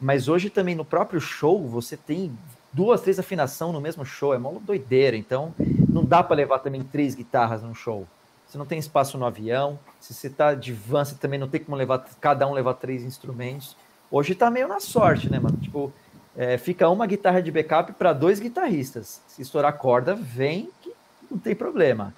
Mas 0.00 0.28
hoje 0.28 0.50
também 0.50 0.76
no 0.76 0.84
próprio 0.84 1.20
show, 1.20 1.66
você 1.66 1.96
tem 1.96 2.32
duas, 2.72 3.00
três 3.00 3.18
afinação 3.18 3.72
no 3.72 3.80
mesmo 3.80 4.04
show, 4.06 4.32
é 4.32 4.36
uma 4.36 4.52
doideira. 4.60 5.16
Então, 5.16 5.52
não 5.88 6.04
dá 6.04 6.22
para 6.22 6.36
levar 6.36 6.60
também 6.60 6.84
três 6.84 7.16
guitarras 7.16 7.60
num 7.60 7.74
show. 7.74 8.06
Você 8.48 8.56
não 8.56 8.64
tem 8.64 8.78
espaço 8.78 9.18
no 9.18 9.26
avião. 9.26 9.78
Se 10.00 10.14
você 10.14 10.30
tá 10.30 10.54
de 10.54 10.72
van, 10.72 11.04
você 11.04 11.14
também 11.14 11.38
não 11.38 11.48
tem 11.48 11.60
como 11.60 11.76
levar 11.76 12.04
cada 12.20 12.46
um 12.48 12.52
levar 12.52 12.74
três 12.74 13.02
instrumentos. 13.04 13.76
Hoje 14.10 14.34
tá 14.34 14.50
meio 14.50 14.66
na 14.66 14.80
sorte, 14.80 15.30
né, 15.30 15.38
mano? 15.38 15.58
Tipo, 15.58 15.92
é, 16.36 16.56
fica 16.56 16.88
uma 16.88 17.06
guitarra 17.06 17.42
de 17.42 17.50
backup 17.50 17.92
para 17.92 18.12
dois 18.12 18.40
guitarristas. 18.40 19.20
Se 19.28 19.42
estourar 19.42 19.76
corda, 19.76 20.14
vem 20.14 20.70
que 20.80 20.92
não 21.30 21.38
tem 21.38 21.54
problema. 21.54 22.14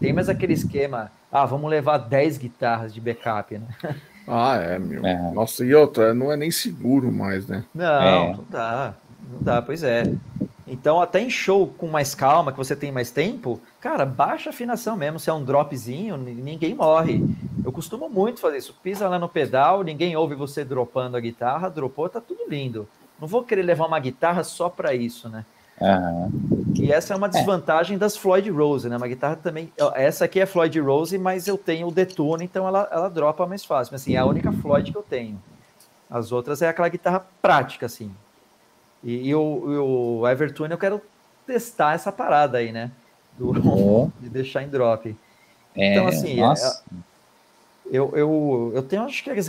Tem 0.00 0.12
mais 0.12 0.28
aquele 0.28 0.54
esquema, 0.54 1.12
ah, 1.30 1.44
vamos 1.44 1.70
levar 1.70 1.98
10 1.98 2.38
guitarras 2.38 2.92
de 2.92 3.00
backup, 3.00 3.56
né? 3.58 3.66
Ah, 4.30 4.56
é, 4.56 4.78
meu. 4.78 5.06
É. 5.06 5.32
Nossa, 5.32 5.64
e 5.64 5.74
outra, 5.74 6.12
não 6.12 6.30
é 6.30 6.36
nem 6.36 6.50
seguro 6.50 7.10
mais, 7.10 7.46
né? 7.46 7.64
Não, 7.74 8.02
é. 8.02 8.32
não 8.34 8.44
dá. 8.50 8.94
Não 9.32 9.40
dá, 9.40 9.62
pois 9.62 9.82
é. 9.82 10.02
Então, 10.70 11.00
até 11.00 11.20
em 11.20 11.30
show 11.30 11.66
com 11.66 11.86
mais 11.88 12.14
calma, 12.14 12.52
que 12.52 12.58
você 12.58 12.76
tem 12.76 12.92
mais 12.92 13.10
tempo, 13.10 13.60
cara, 13.80 14.04
baixa 14.04 14.50
a 14.50 14.52
afinação 14.52 14.96
mesmo. 14.96 15.18
Se 15.18 15.30
é 15.30 15.32
um 15.32 15.44
dropzinho, 15.44 16.16
ninguém 16.16 16.74
morre. 16.74 17.24
Eu 17.64 17.72
costumo 17.72 18.08
muito 18.08 18.40
fazer 18.40 18.58
isso. 18.58 18.74
Pisa 18.82 19.08
lá 19.08 19.18
no 19.18 19.28
pedal, 19.28 19.82
ninguém 19.82 20.16
ouve 20.16 20.34
você 20.34 20.64
dropando 20.64 21.16
a 21.16 21.20
guitarra, 21.20 21.68
dropou, 21.68 22.08
tá 22.08 22.20
tudo 22.20 22.48
lindo. 22.48 22.88
Não 23.20 23.26
vou 23.26 23.42
querer 23.42 23.62
levar 23.62 23.86
uma 23.86 23.98
guitarra 23.98 24.44
só 24.44 24.68
para 24.68 24.94
isso, 24.94 25.28
né? 25.28 25.44
Uhum. 25.80 26.30
E 26.74 26.92
essa 26.92 27.14
é 27.14 27.16
uma 27.16 27.28
desvantagem 27.28 27.96
é. 27.96 27.98
das 27.98 28.16
Floyd 28.16 28.50
Rose, 28.50 28.88
né? 28.88 28.96
Uma 28.96 29.08
guitarra 29.08 29.36
também. 29.36 29.72
Essa 29.94 30.24
aqui 30.24 30.40
é 30.40 30.46
Floyd 30.46 30.78
Rose, 30.80 31.16
mas 31.18 31.46
eu 31.46 31.56
tenho 31.56 31.88
o 31.88 31.90
Detune, 31.92 32.44
então 32.44 32.66
ela, 32.66 32.88
ela 32.90 33.08
dropa 33.08 33.46
mais 33.46 33.64
fácil. 33.64 33.92
Mas, 33.92 34.02
assim, 34.02 34.14
é 34.14 34.18
a 34.18 34.26
única 34.26 34.52
Floyd 34.52 34.90
que 34.90 34.98
eu 34.98 35.02
tenho. 35.02 35.40
As 36.10 36.32
outras 36.32 36.62
é 36.62 36.68
aquela 36.68 36.88
guitarra 36.88 37.24
prática, 37.40 37.86
assim. 37.86 38.10
E, 39.02 39.28
e 39.28 39.34
o, 39.34 40.20
o 40.20 40.28
Evertune 40.28 40.72
eu 40.72 40.78
quero 40.78 41.00
testar 41.46 41.94
essa 41.94 42.12
parada 42.12 42.58
aí, 42.58 42.72
né? 42.72 42.90
Do. 43.38 44.10
De 44.20 44.28
deixar 44.28 44.62
em 44.62 44.68
drop. 44.68 45.14
É, 45.76 45.92
então, 45.92 46.08
assim, 46.08 46.36
nossa. 46.36 46.82
É, 46.92 47.08
eu, 47.90 48.12
eu, 48.14 48.72
eu 48.74 48.82
tenho, 48.82 49.02
acho 49.02 49.24
que 49.24 49.30
as, 49.30 49.48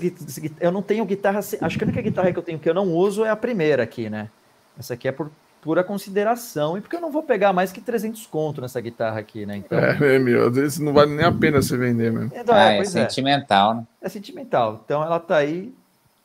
eu 0.61 0.71
não 0.71 0.81
tenho 0.81 1.03
guitarra, 1.03 1.39
acho 1.39 1.77
que 1.77 1.83
a 1.83 1.87
única 1.87 2.01
guitarra 2.01 2.31
que 2.31 2.39
eu 2.39 2.43
tenho 2.43 2.57
que 2.57 2.69
eu 2.69 2.73
não 2.73 2.93
uso 2.93 3.25
é 3.25 3.29
a 3.29 3.35
primeira 3.35 3.83
aqui, 3.83 4.09
né? 4.09 4.29
Essa 4.77 4.93
aqui 4.93 5.09
é 5.09 5.11
por 5.11 5.29
pura 5.61 5.83
consideração 5.83 6.77
e 6.77 6.81
porque 6.81 6.95
eu 6.95 7.01
não 7.01 7.11
vou 7.11 7.21
pegar 7.21 7.51
mais 7.51 7.71
que 7.71 7.81
300 7.81 8.25
conto 8.27 8.61
nessa 8.61 8.79
guitarra 8.79 9.19
aqui, 9.19 9.45
né? 9.45 9.57
Então... 9.57 9.77
É, 9.77 10.15
é 10.15 10.19
meu, 10.19 10.47
às 10.47 10.55
vezes 10.55 10.79
não 10.79 10.93
vale 10.93 11.13
nem 11.13 11.25
a 11.25 11.31
pena 11.33 11.61
você 11.61 11.75
vender 11.75 12.11
mesmo. 12.11 12.31
Então, 12.33 12.55
é, 12.55 12.67
ah, 12.67 12.73
é, 12.73 12.79
é 12.79 12.85
sentimental, 12.85 13.75
né? 13.75 13.83
É 14.01 14.07
sentimental. 14.07 14.81
Então 14.85 15.03
ela 15.03 15.19
tá 15.19 15.35
aí, 15.35 15.73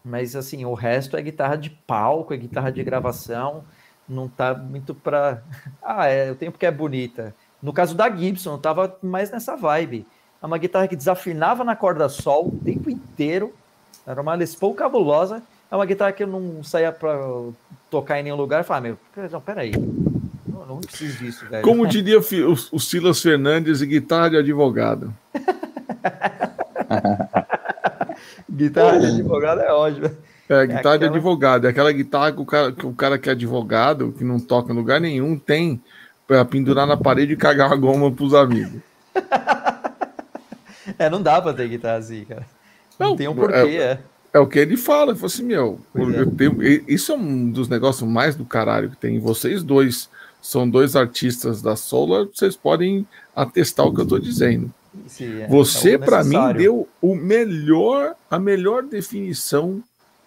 mas 0.04 0.36
assim, 0.36 0.64
o 0.66 0.74
resto 0.74 1.16
é 1.16 1.22
guitarra 1.22 1.56
de 1.56 1.70
palco, 1.70 2.34
é 2.34 2.36
guitarra 2.36 2.70
de 2.70 2.82
gravação, 2.84 3.64
não 4.08 4.28
tá 4.28 4.54
muito 4.54 4.94
pra. 4.94 5.42
Ah, 5.82 6.08
é, 6.08 6.28
eu 6.28 6.36
tenho 6.36 6.52
porque 6.52 6.66
é 6.66 6.70
bonita. 6.70 7.34
No 7.62 7.72
caso 7.72 7.94
da 7.94 8.14
Gibson, 8.14 8.54
eu 8.54 8.58
tava 8.58 8.98
mais 9.02 9.30
nessa 9.30 9.56
vibe. 9.56 10.06
É 10.42 10.46
uma 10.46 10.58
guitarra 10.58 10.86
que 10.86 10.96
desafinava 10.96 11.64
na 11.64 11.74
corda 11.74 12.08
sol 12.08 12.48
o 12.48 12.64
tempo 12.64 12.90
inteiro. 12.90 13.54
Era 14.06 14.20
uma 14.20 14.34
Les 14.34 14.54
Paul 14.54 14.74
cabulosa. 14.74 15.42
É 15.70 15.76
uma 15.76 15.86
guitarra 15.86 16.12
que 16.12 16.22
eu 16.22 16.26
não 16.26 16.62
saía 16.62 16.92
para 16.92 17.18
tocar 17.90 18.20
em 18.20 18.24
nenhum 18.24 18.36
lugar 18.36 18.60
e 18.60 18.64
falava, 18.64 18.88
meu, 18.88 18.98
não, 19.30 19.40
peraí. 19.40 19.72
Não, 20.46 20.66
não 20.66 20.80
preciso 20.80 21.18
disso, 21.18 21.46
velho. 21.48 21.62
Como 21.62 21.86
diria 21.86 22.18
o, 22.18 22.52
o 22.72 22.78
Silas 22.78 23.22
Fernandes, 23.22 23.80
guitarra 23.80 24.30
de 24.30 24.36
advogado. 24.36 25.14
guitarra 28.54 28.98
de 28.98 29.06
advogado 29.06 29.60
é 29.60 29.72
ótimo. 29.72 30.10
É, 30.48 30.66
guitarra 30.66 30.74
é 30.74 30.78
aquela... 30.78 30.98
de 30.98 31.04
advogado. 31.04 31.66
É 31.66 31.70
aquela 31.70 31.92
guitarra 31.92 32.32
que 32.32 32.40
o, 32.40 32.46
cara, 32.46 32.72
que 32.72 32.86
o 32.86 32.92
cara 32.92 33.18
que 33.18 33.28
é 33.28 33.32
advogado, 33.32 34.14
que 34.16 34.24
não 34.24 34.38
toca 34.38 34.72
em 34.72 34.76
lugar 34.76 35.00
nenhum, 35.00 35.38
tem 35.38 35.82
para 36.26 36.44
pendurar 36.44 36.86
na 36.86 36.96
parede 36.96 37.32
e 37.32 37.36
cagar 37.36 37.72
a 37.72 37.76
goma 37.76 38.10
pros 38.10 38.34
amigos. 38.34 38.80
É, 40.98 41.08
não 41.08 41.22
dá 41.22 41.40
pra 41.40 41.54
ter 41.54 41.66
guitarra 41.66 41.96
assim, 41.96 42.26
cara. 42.26 42.46
Não, 42.98 43.08
não 43.08 43.16
tem 43.16 43.26
um 43.26 43.34
porquê, 43.34 43.56
é. 43.56 43.76
é. 43.76 43.98
É 44.34 44.38
o 44.38 44.48
que 44.48 44.58
ele 44.58 44.76
fala, 44.76 45.12
ele 45.12 45.18
falou 45.18 45.32
assim, 45.32 45.44
meu, 45.44 45.80
é. 45.94 46.36
tenho, 46.36 46.60
isso 46.88 47.12
é 47.12 47.16
um 47.16 47.50
dos 47.50 47.68
negócios 47.68 48.08
mais 48.08 48.34
do 48.34 48.44
caralho 48.44 48.90
que 48.90 48.96
tem. 48.96 49.20
Vocês 49.20 49.62
dois 49.62 50.10
são 50.42 50.68
dois 50.68 50.96
artistas 50.96 51.62
da 51.62 51.76
Solar, 51.76 52.26
vocês 52.26 52.56
podem 52.56 53.06
atestar 53.34 53.86
o 53.86 53.94
que 53.94 54.00
eu 54.00 54.06
tô 54.06 54.18
dizendo. 54.18 54.70
É, 55.20 55.46
Você, 55.48 55.94
é 55.94 55.98
para 55.98 56.24
mim, 56.24 56.38
deu 56.56 56.88
o 57.00 57.14
melhor, 57.14 58.14
a 58.30 58.38
melhor 58.38 58.82
definição 58.82 59.82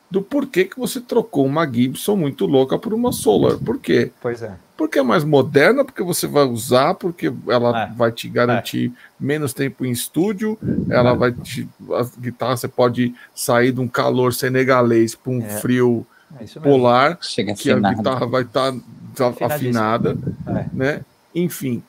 do 0.09 0.21
porquê 0.21 0.63
que 0.65 0.79
você 0.79 1.01
trocou 1.01 1.45
uma 1.45 1.65
Gibson 1.69 2.15
muito 2.15 2.45
louca 2.45 2.77
por 2.77 2.93
uma 2.93 3.11
Solar. 3.11 3.57
Por 3.57 3.77
quê? 3.79 4.11
Pois 4.21 4.41
é. 4.41 4.53
Porque 4.77 4.99
é 4.99 5.03
mais 5.03 5.23
moderna, 5.23 5.83
porque 5.83 6.03
você 6.03 6.27
vai 6.27 6.43
usar, 6.45 6.93
porque 6.93 7.33
ela 7.47 7.83
É. 7.85 7.91
vai 7.93 8.11
te 8.11 8.29
garantir 8.29 8.93
menos 9.19 9.51
tempo 9.51 9.83
em 9.83 9.89
estúdio, 9.91 10.57
ela 10.89 11.13
vai 11.15 11.31
te. 11.31 11.67
A 11.91 12.05
guitarra 12.19 12.55
você 12.55 12.67
pode 12.67 13.13
sair 13.33 13.71
de 13.71 13.81
um 13.81 13.87
calor 13.87 14.33
senegalês 14.33 15.15
para 15.15 15.31
um 15.33 15.41
É. 15.41 15.49
frio 15.59 16.05
É 16.39 16.59
polar, 16.59 17.17
Chega 17.21 17.53
que 17.55 17.71
a 17.71 17.79
guitarra 17.79 18.25
vai 18.27 18.43
estar 18.43 18.67
Afinadíssima. 18.69 19.45
afinada, 19.47 20.17
É. 20.45 20.65
né? 20.71 21.01
Enfim. 21.33 21.81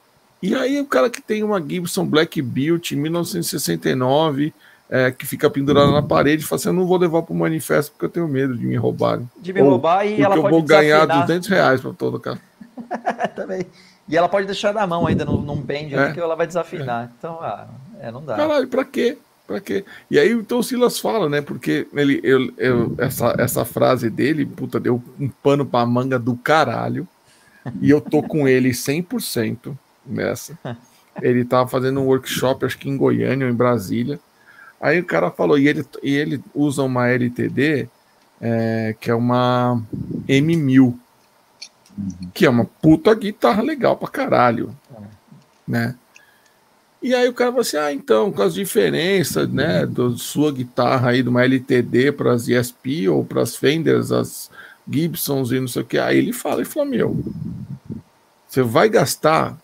E 0.43 0.55
aí 0.55 0.81
o 0.81 0.87
cara 0.87 1.11
que 1.11 1.21
tem 1.21 1.43
uma 1.43 1.61
Gibson 1.61 2.07
Black 2.07 2.41
Built 2.41 2.93
1969, 2.93 4.53
é, 4.91 5.11
que 5.11 5.27
fica 5.27 5.51
pendurada 5.51 5.91
na 5.91 6.03
parede, 6.03 6.45
fala 6.45 6.59
assim, 6.61 6.69
eu 6.69 6.73
não 6.73 6.87
vou 6.87 6.97
levar 6.97 7.23
para 7.23 7.33
o 7.35 7.37
manifesto 7.37 7.93
porque 7.93 8.07
eu 8.07 8.09
tenho 8.09 8.29
medo 8.29 8.57
de 8.57 8.65
me 8.65 8.77
roubarem. 8.77 9.29
De 9.41 9.53
me 9.53 9.61
Ou 9.63 9.71
roubar 9.71 10.05
e 10.07 10.11
Porque 10.11 10.23
ela 10.23 10.37
eu 10.37 10.43
pode 10.43 10.53
vou 10.55 10.63
ganhar 10.63 11.01
desafinar. 11.01 11.27
200 11.27 11.49
reais 11.49 11.81
para 11.81 11.93
todo 11.93 12.21
cara. 12.21 12.41
também. 13.35 13.67
E 14.09 14.17
ela 14.17 14.29
pode 14.29 14.47
deixar 14.47 14.73
na 14.73 14.87
mão 14.87 15.07
ainda, 15.07 15.25
não, 15.25 15.43
não 15.43 15.57
bende, 15.57 15.95
É. 15.95 16.13
que 16.13 16.21
ela 16.21 16.35
vai 16.35 16.47
desafinar. 16.47 17.13
Então, 17.19 17.39
ah, 17.43 17.67
é, 18.01 18.11
não 18.11 18.25
dá. 18.25 18.37
Caralho, 18.37 18.67
pra 18.69 18.85
quê? 18.85 19.19
Pra 19.47 19.61
quê? 19.61 19.85
E 20.11 20.19
aí, 20.19 20.31
então 20.33 20.59
o 20.59 20.63
Silas 20.63 20.99
fala, 20.99 21.29
né? 21.29 21.41
Porque 21.43 21.87
ele, 21.93 22.21
eu, 22.23 22.51
eu- 22.57 22.95
essa, 22.99 23.35
essa 23.39 23.65
frase 23.67 24.09
dele, 24.09 24.47
puta, 24.47 24.79
deu 24.81 25.03
um 25.21 25.29
pano 25.29 25.67
pra 25.67 25.85
manga 25.85 26.19
do 26.19 26.35
caralho. 26.37 27.07
E 27.83 27.91
eu 27.91 28.01
tô 28.01 28.23
com 28.23 28.49
ele 28.49 28.71
100% 28.71 29.77
nessa. 30.09 30.59
Ele 31.21 31.45
tava 31.45 31.69
fazendo 31.69 32.01
um 32.01 32.07
workshop, 32.07 32.65
acho 32.65 32.79
que 32.79 32.89
em 32.89 32.97
Goiânia 32.97 33.47
ou 33.47 33.53
em 33.53 33.57
Brasília. 33.57 34.21
Aí 34.81 35.01
o 35.01 35.05
cara 35.05 35.31
falou, 35.31 35.59
e 35.59 35.67
ele, 35.67 35.85
e 36.03 36.15
ele 36.15 36.43
usa 36.55 36.83
uma 36.83 37.09
LTD, 37.09 37.89
é, 38.41 38.95
que 39.01 39.11
é 39.11 39.15
uma 39.15 39.83
M1000, 40.29 40.95
que 42.33 42.47
é 42.47 42.51
uma 42.51 42.65
puta 42.65 43.13
guitarra 43.15 43.63
legal 43.63 43.97
pra 43.97 44.09
caralho, 44.09 44.75
né? 45.67 45.97
E 47.01 47.15
aí 47.15 47.29
o 47.29 47.35
cara 47.35 47.51
falou 47.51 47.63
assim, 47.63 47.77
ah, 47.77 47.93
então, 47.93 48.33
com 48.33 48.43
as 48.43 48.55
diferenças, 48.55 49.49
né, 49.49 49.87
da 49.87 50.11
sua 50.17 50.51
guitarra 50.51 51.11
aí, 51.11 51.23
de 51.23 51.29
uma 51.29 51.45
LTD 51.45 52.13
para 52.13 52.33
as 52.33 52.49
ESP 52.49 53.09
ou 53.09 53.25
para 53.25 53.43
as 53.43 53.55
Fenders, 53.55 54.11
as 54.11 54.51
Gibsons 54.89 55.53
e 55.53 55.61
não 55.61 55.69
sei 55.69 55.83
o 55.83 55.85
que. 55.85 55.99
Aí 55.99 56.19
ele 56.19 56.33
fala, 56.33 56.57
ele 56.57 56.65
falou, 56.65 56.89
meu, 56.89 57.25
você 58.49 58.63
vai 58.63 58.89
gastar 58.89 59.57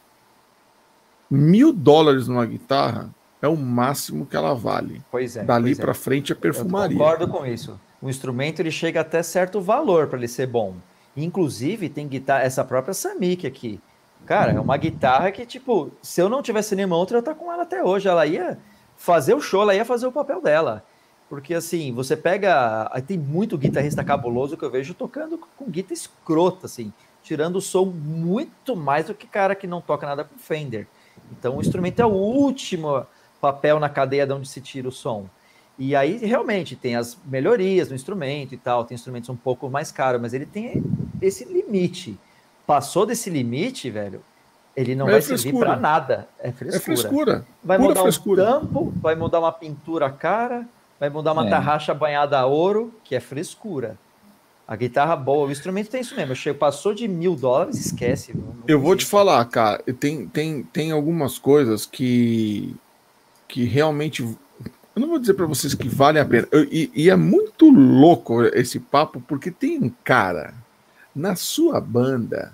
mil 1.34 1.72
dólares 1.72 2.28
numa 2.28 2.46
guitarra, 2.46 3.10
é 3.40 3.48
o 3.48 3.56
máximo 3.56 4.24
que 4.26 4.36
ela 4.36 4.54
vale. 4.54 5.02
Pois 5.10 5.36
é. 5.36 5.44
Dali 5.44 5.64
pois 5.66 5.78
é. 5.78 5.82
para 5.82 5.94
frente 5.94 6.32
é 6.32 6.34
Eu 6.34 6.40
perfumaria. 6.40 6.96
concordo 6.96 7.28
com 7.28 7.44
isso. 7.44 7.78
O 8.00 8.08
instrumento 8.08 8.60
ele 8.60 8.70
chega 8.70 9.00
até 9.00 9.22
certo 9.22 9.60
valor 9.60 10.06
para 10.06 10.18
ele 10.18 10.28
ser 10.28 10.46
bom. 10.46 10.74
Inclusive, 11.16 11.88
tem 11.88 12.08
guitarra, 12.08 12.42
essa 12.42 12.64
própria 12.64 12.94
Samick 12.94 13.46
aqui. 13.46 13.80
Cara, 14.26 14.52
é 14.52 14.60
uma 14.60 14.76
guitarra 14.76 15.30
que, 15.30 15.44
tipo, 15.44 15.90
se 16.02 16.20
eu 16.20 16.28
não 16.28 16.42
tivesse 16.42 16.74
nenhuma 16.74 16.96
outra, 16.96 17.18
eu 17.18 17.22
tá 17.22 17.34
com 17.34 17.52
ela 17.52 17.62
até 17.62 17.82
hoje. 17.82 18.08
Ela 18.08 18.26
ia 18.26 18.58
fazer 18.96 19.34
o 19.34 19.40
show, 19.40 19.62
ela 19.62 19.74
ia 19.74 19.84
fazer 19.84 20.06
o 20.06 20.12
papel 20.12 20.40
dela. 20.40 20.82
Porque 21.28 21.54
assim, 21.54 21.92
você 21.92 22.16
pega. 22.16 22.88
aí 22.92 23.02
Tem 23.02 23.18
muito 23.18 23.58
guitarrista 23.58 24.04
cabuloso 24.04 24.56
que 24.56 24.64
eu 24.64 24.70
vejo 24.70 24.94
tocando 24.94 25.38
com 25.56 25.70
guitarra 25.70 25.94
escrota, 25.94 26.66
assim, 26.66 26.92
tirando 27.22 27.56
o 27.56 27.60
som 27.60 27.84
muito 27.86 28.76
mais 28.76 29.06
do 29.06 29.14
que 29.14 29.26
cara 29.26 29.54
que 29.54 29.66
não 29.66 29.80
toca 29.80 30.06
nada 30.06 30.24
com 30.24 30.38
Fender. 30.38 30.86
Então 31.32 31.56
o 31.56 31.60
instrumento 31.60 32.00
é 32.00 32.06
o 32.06 32.10
último 32.12 33.04
papel 33.40 33.78
na 33.78 33.88
cadeia 33.88 34.26
de 34.26 34.32
onde 34.32 34.48
se 34.48 34.60
tira 34.60 34.88
o 34.88 34.92
som. 34.92 35.26
E 35.78 35.96
aí, 35.96 36.18
realmente, 36.18 36.76
tem 36.76 36.94
as 36.94 37.18
melhorias 37.24 37.88
no 37.88 37.94
instrumento 37.96 38.54
e 38.54 38.56
tal, 38.56 38.84
tem 38.84 38.94
instrumentos 38.94 39.28
um 39.28 39.34
pouco 39.36 39.68
mais 39.68 39.90
caros, 39.90 40.20
mas 40.20 40.32
ele 40.32 40.46
tem 40.46 40.82
esse 41.20 41.44
limite. 41.44 42.16
Passou 42.66 43.04
desse 43.04 43.28
limite, 43.28 43.90
velho, 43.90 44.22
ele 44.76 44.94
não 44.94 45.08
É 45.08 45.12
vai 45.12 45.22
servir 45.22 45.52
para 45.58 45.76
nada. 45.76 46.28
É 46.38 46.48
É 46.48 46.52
frescura. 46.52 46.80
frescura. 46.80 47.46
Vai 47.62 47.76
pura 47.76 47.88
mudar 47.88 48.02
frescura. 48.02 48.42
um 48.42 48.46
tampo, 48.60 48.92
vai 48.96 49.14
mudar 49.16 49.40
uma 49.40 49.52
pintura 49.52 50.08
cara, 50.10 50.64
vai 50.98 51.10
mudar 51.10 51.32
uma 51.32 51.46
É. 51.46 51.50
tarraxa 51.50 51.92
banhada 51.92 52.38
a 52.38 52.46
ouro, 52.46 52.94
que 53.02 53.14
é 53.16 53.20
frescura. 53.20 53.98
A 54.66 54.76
guitarra 54.76 55.14
boa, 55.14 55.46
o 55.48 55.52
instrumento 55.52 55.90
tem 55.90 56.00
isso 56.00 56.16
mesmo. 56.16 56.34
Chego, 56.34 56.58
passou 56.58 56.94
de 56.94 57.06
mil 57.06 57.36
dólares, 57.36 57.76
esquece. 57.78 58.34
não- 58.34 58.44
não 58.54 58.64
Eu 58.66 58.80
vou 58.80 58.96
te 58.96 59.04
falar, 59.04 59.44
cara, 59.46 59.82
tem, 60.00 60.26
tem, 60.26 60.62
tem 60.62 60.90
algumas 60.90 61.38
coisas 61.38 61.84
que, 61.84 62.74
que 63.46 63.64
realmente. 63.64 64.22
Eu 64.22 65.00
não 65.00 65.08
vou 65.08 65.18
dizer 65.18 65.34
para 65.34 65.44
vocês 65.44 65.74
que 65.74 65.88
vale 65.88 66.18
a 66.18 66.24
pena. 66.24 66.48
Eu- 66.50 66.64
e, 66.64 66.90
e 66.94 67.10
é 67.10 67.16
muito 67.16 67.68
louco 67.68 68.42
esse 68.42 68.80
papo, 68.80 69.20
porque 69.28 69.50
tem 69.50 69.78
um 69.82 69.92
cara 70.02 70.54
na 71.14 71.36
sua 71.36 71.78
banda 71.80 72.52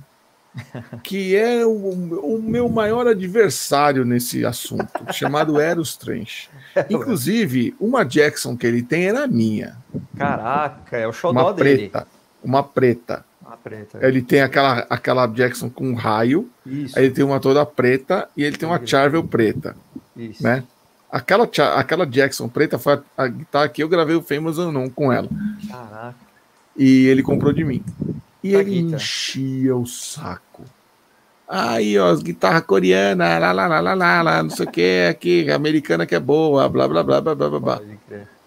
que 1.02 1.36
é 1.36 1.64
o, 1.64 1.70
o 1.72 2.42
meu 2.42 2.68
maior 2.68 3.06
adversário 3.06 4.04
nesse 4.04 4.44
assunto, 4.44 4.88
chamado 5.12 5.60
Eros 5.60 5.96
Trench. 5.96 6.48
Inclusive, 6.90 7.74
uma 7.80 8.04
Jackson 8.04 8.56
que 8.56 8.66
ele 8.66 8.82
tem 8.82 9.06
era 9.06 9.26
minha, 9.26 9.76
Caraca, 10.16 10.96
é 10.96 11.06
o 11.06 11.12
xodó 11.12 11.40
uma 11.42 11.52
dele. 11.54 11.88
preta. 11.90 12.06
Uma 12.42 12.62
preta. 12.62 13.24
Uma 13.44 13.56
preta. 13.56 13.98
Ele 14.00 14.22
tem 14.22 14.40
aquela, 14.40 14.86
aquela 14.88 15.26
Jackson 15.26 15.68
com 15.68 15.94
raio, 15.94 16.48
Isso, 16.64 16.98
Aí 16.98 17.06
ele 17.06 17.14
tem 17.14 17.24
uma 17.24 17.40
toda 17.40 17.64
preta 17.66 18.28
e 18.36 18.44
ele 18.44 18.56
tem 18.56 18.68
uma 18.68 18.84
Charvel 18.84 19.24
preta, 19.24 19.76
isso. 20.16 20.42
né? 20.42 20.64
Aquela, 21.10 21.48
aquela 21.76 22.06
Jackson 22.06 22.48
preta 22.48 22.78
foi 22.78 22.94
a, 22.94 23.02
a 23.24 23.26
guitarra 23.26 23.68
que 23.68 23.82
eu 23.82 23.88
gravei 23.88 24.14
o 24.14 24.22
Famous 24.22 24.58
Unknown 24.58 24.88
com 24.90 25.12
ela. 25.12 25.28
Caraca. 25.68 26.14
E 26.76 27.06
ele 27.06 27.22
comprou 27.22 27.52
de 27.52 27.64
mim. 27.64 27.82
E 28.42 28.54
ele 28.54 28.82
guitarra. 28.82 28.96
enchia 28.96 29.76
o 29.76 29.86
saco. 29.86 30.64
Aí, 31.48 31.98
ó, 31.98 32.10
as 32.10 32.22
guitarras 32.22 32.62
coreanas, 32.62 33.40
lá, 33.40 33.52
lá, 33.52 33.66
lá, 33.66 33.80
lá, 33.80 33.94
lá, 33.94 34.22
lá, 34.22 34.42
não 34.42 34.50
sei 34.50 34.66
o 34.66 34.70
que, 34.70 35.06
aqui, 35.10 35.50
americana 35.50 36.06
que 36.06 36.14
é 36.14 36.20
boa, 36.20 36.68
blá, 36.68 36.86
blá, 36.86 37.02
blá, 37.02 37.20
blá, 37.20 37.34
blá, 37.34 37.48
blá, 37.48 37.60
blá. 37.60 37.80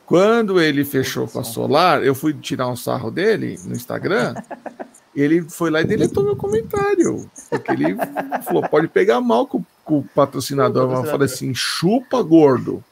Quando 0.06 0.60
ele 0.62 0.86
fechou 0.86 1.28
com 1.28 1.40
a 1.40 1.44
Solar, 1.44 2.04
eu 2.04 2.16
fui 2.16 2.34
tirar 2.34 2.68
um 2.68 2.76
sarro 2.76 3.12
dele 3.12 3.60
no 3.66 3.74
Instagram. 3.74 4.36
ele 5.16 5.42
foi 5.44 5.70
lá 5.70 5.82
e 5.82 5.86
deletou 5.86 6.24
meu 6.24 6.36
comentário. 6.36 7.30
Porque 7.50 7.72
ele 7.72 7.96
falou: 8.46 8.68
pode 8.70 8.88
pegar 8.88 9.22
mal 9.22 9.48
com, 9.48 9.64
com 9.84 10.00
o 10.00 10.04
patrocinador. 10.04 10.92
Eu 10.92 11.04
falei 11.06 11.26
assim: 11.26 11.54
chupa 11.54 12.22
gordo. 12.22 12.84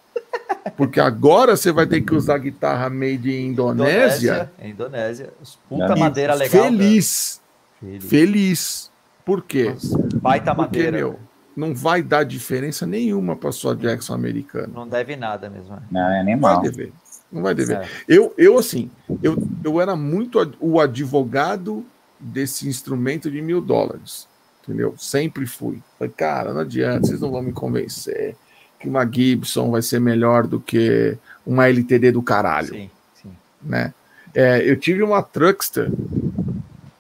Porque 0.78 1.00
agora 1.00 1.56
você 1.58 1.72
vai 1.72 1.86
ter 1.88 2.02
que 2.02 2.14
usar 2.14 2.38
guitarra 2.38 2.90
made 2.90 3.30
in 3.32 3.48
Indonésia. 3.48 4.52
É 4.60 4.68
Indonésia. 4.70 5.34
Os 5.42 5.56
Puta 5.68 5.76
Indonésia. 5.86 6.04
madeira 6.04 6.34
legal. 6.36 6.64
feliz. 6.64 7.42
cara. 7.80 7.92
Feliz. 7.92 8.10
Feliz. 8.10 8.92
Por 9.26 9.44
quê? 9.44 9.76
Baita 10.16 10.54
Porque, 10.56 10.78
madeira. 10.80 10.98
meu, 10.98 11.20
não 11.56 11.74
vai 11.76 12.02
dar 12.02 12.24
diferença 12.24 12.86
nenhuma 12.86 13.36
para 13.36 13.52
sua 13.52 13.76
Jackson 13.76 14.14
americana. 14.14 14.70
Não 14.74 14.88
deve 14.88 15.16
nada 15.16 15.50
mesmo. 15.50 15.74
é. 15.76 15.80
Não, 15.92 16.10
é 16.10 16.24
nem 16.24 16.36
Não 16.36 16.42
vai 16.42 16.54
mal. 16.54 16.62
dever. 16.62 16.94
Não 17.32 17.42
vai 17.42 17.56
dever. 17.56 17.78
É. 17.78 17.88
Eu, 18.08 18.34
eu 18.38 18.58
assim, 18.58 18.90
eu, 19.22 19.38
eu 19.64 19.80
era 19.82 19.96
muito 19.96 20.40
o 20.60 20.80
advogado 20.80 21.86
desse 22.20 22.68
instrumento 22.68 23.30
de 23.32 23.42
mil 23.42 23.62
dólares. 23.62 24.28
Entendeu? 24.64 24.94
Sempre 24.98 25.46
fui. 25.48 25.82
Falei, 25.98 26.14
cara, 26.16 26.54
não 26.54 26.62
adianta, 26.62 27.08
vocês 27.08 27.20
não 27.22 27.32
vão 27.32 27.42
me 27.42 27.52
convencer 27.52 28.36
que 28.82 28.90
uma 28.90 29.06
Gibson 29.06 29.70
vai 29.70 29.82
ser 29.82 30.00
melhor 30.00 30.48
do 30.48 30.60
que 30.60 31.18
uma 31.46 31.68
LTD 31.68 32.12
do 32.12 32.22
caralho, 32.22 32.70
Sim, 32.70 32.90
sim. 33.22 33.32
né? 33.62 33.94
É, 34.34 34.70
eu 34.70 34.78
tive 34.78 35.04
uma 35.04 35.22
Truckster 35.22 35.92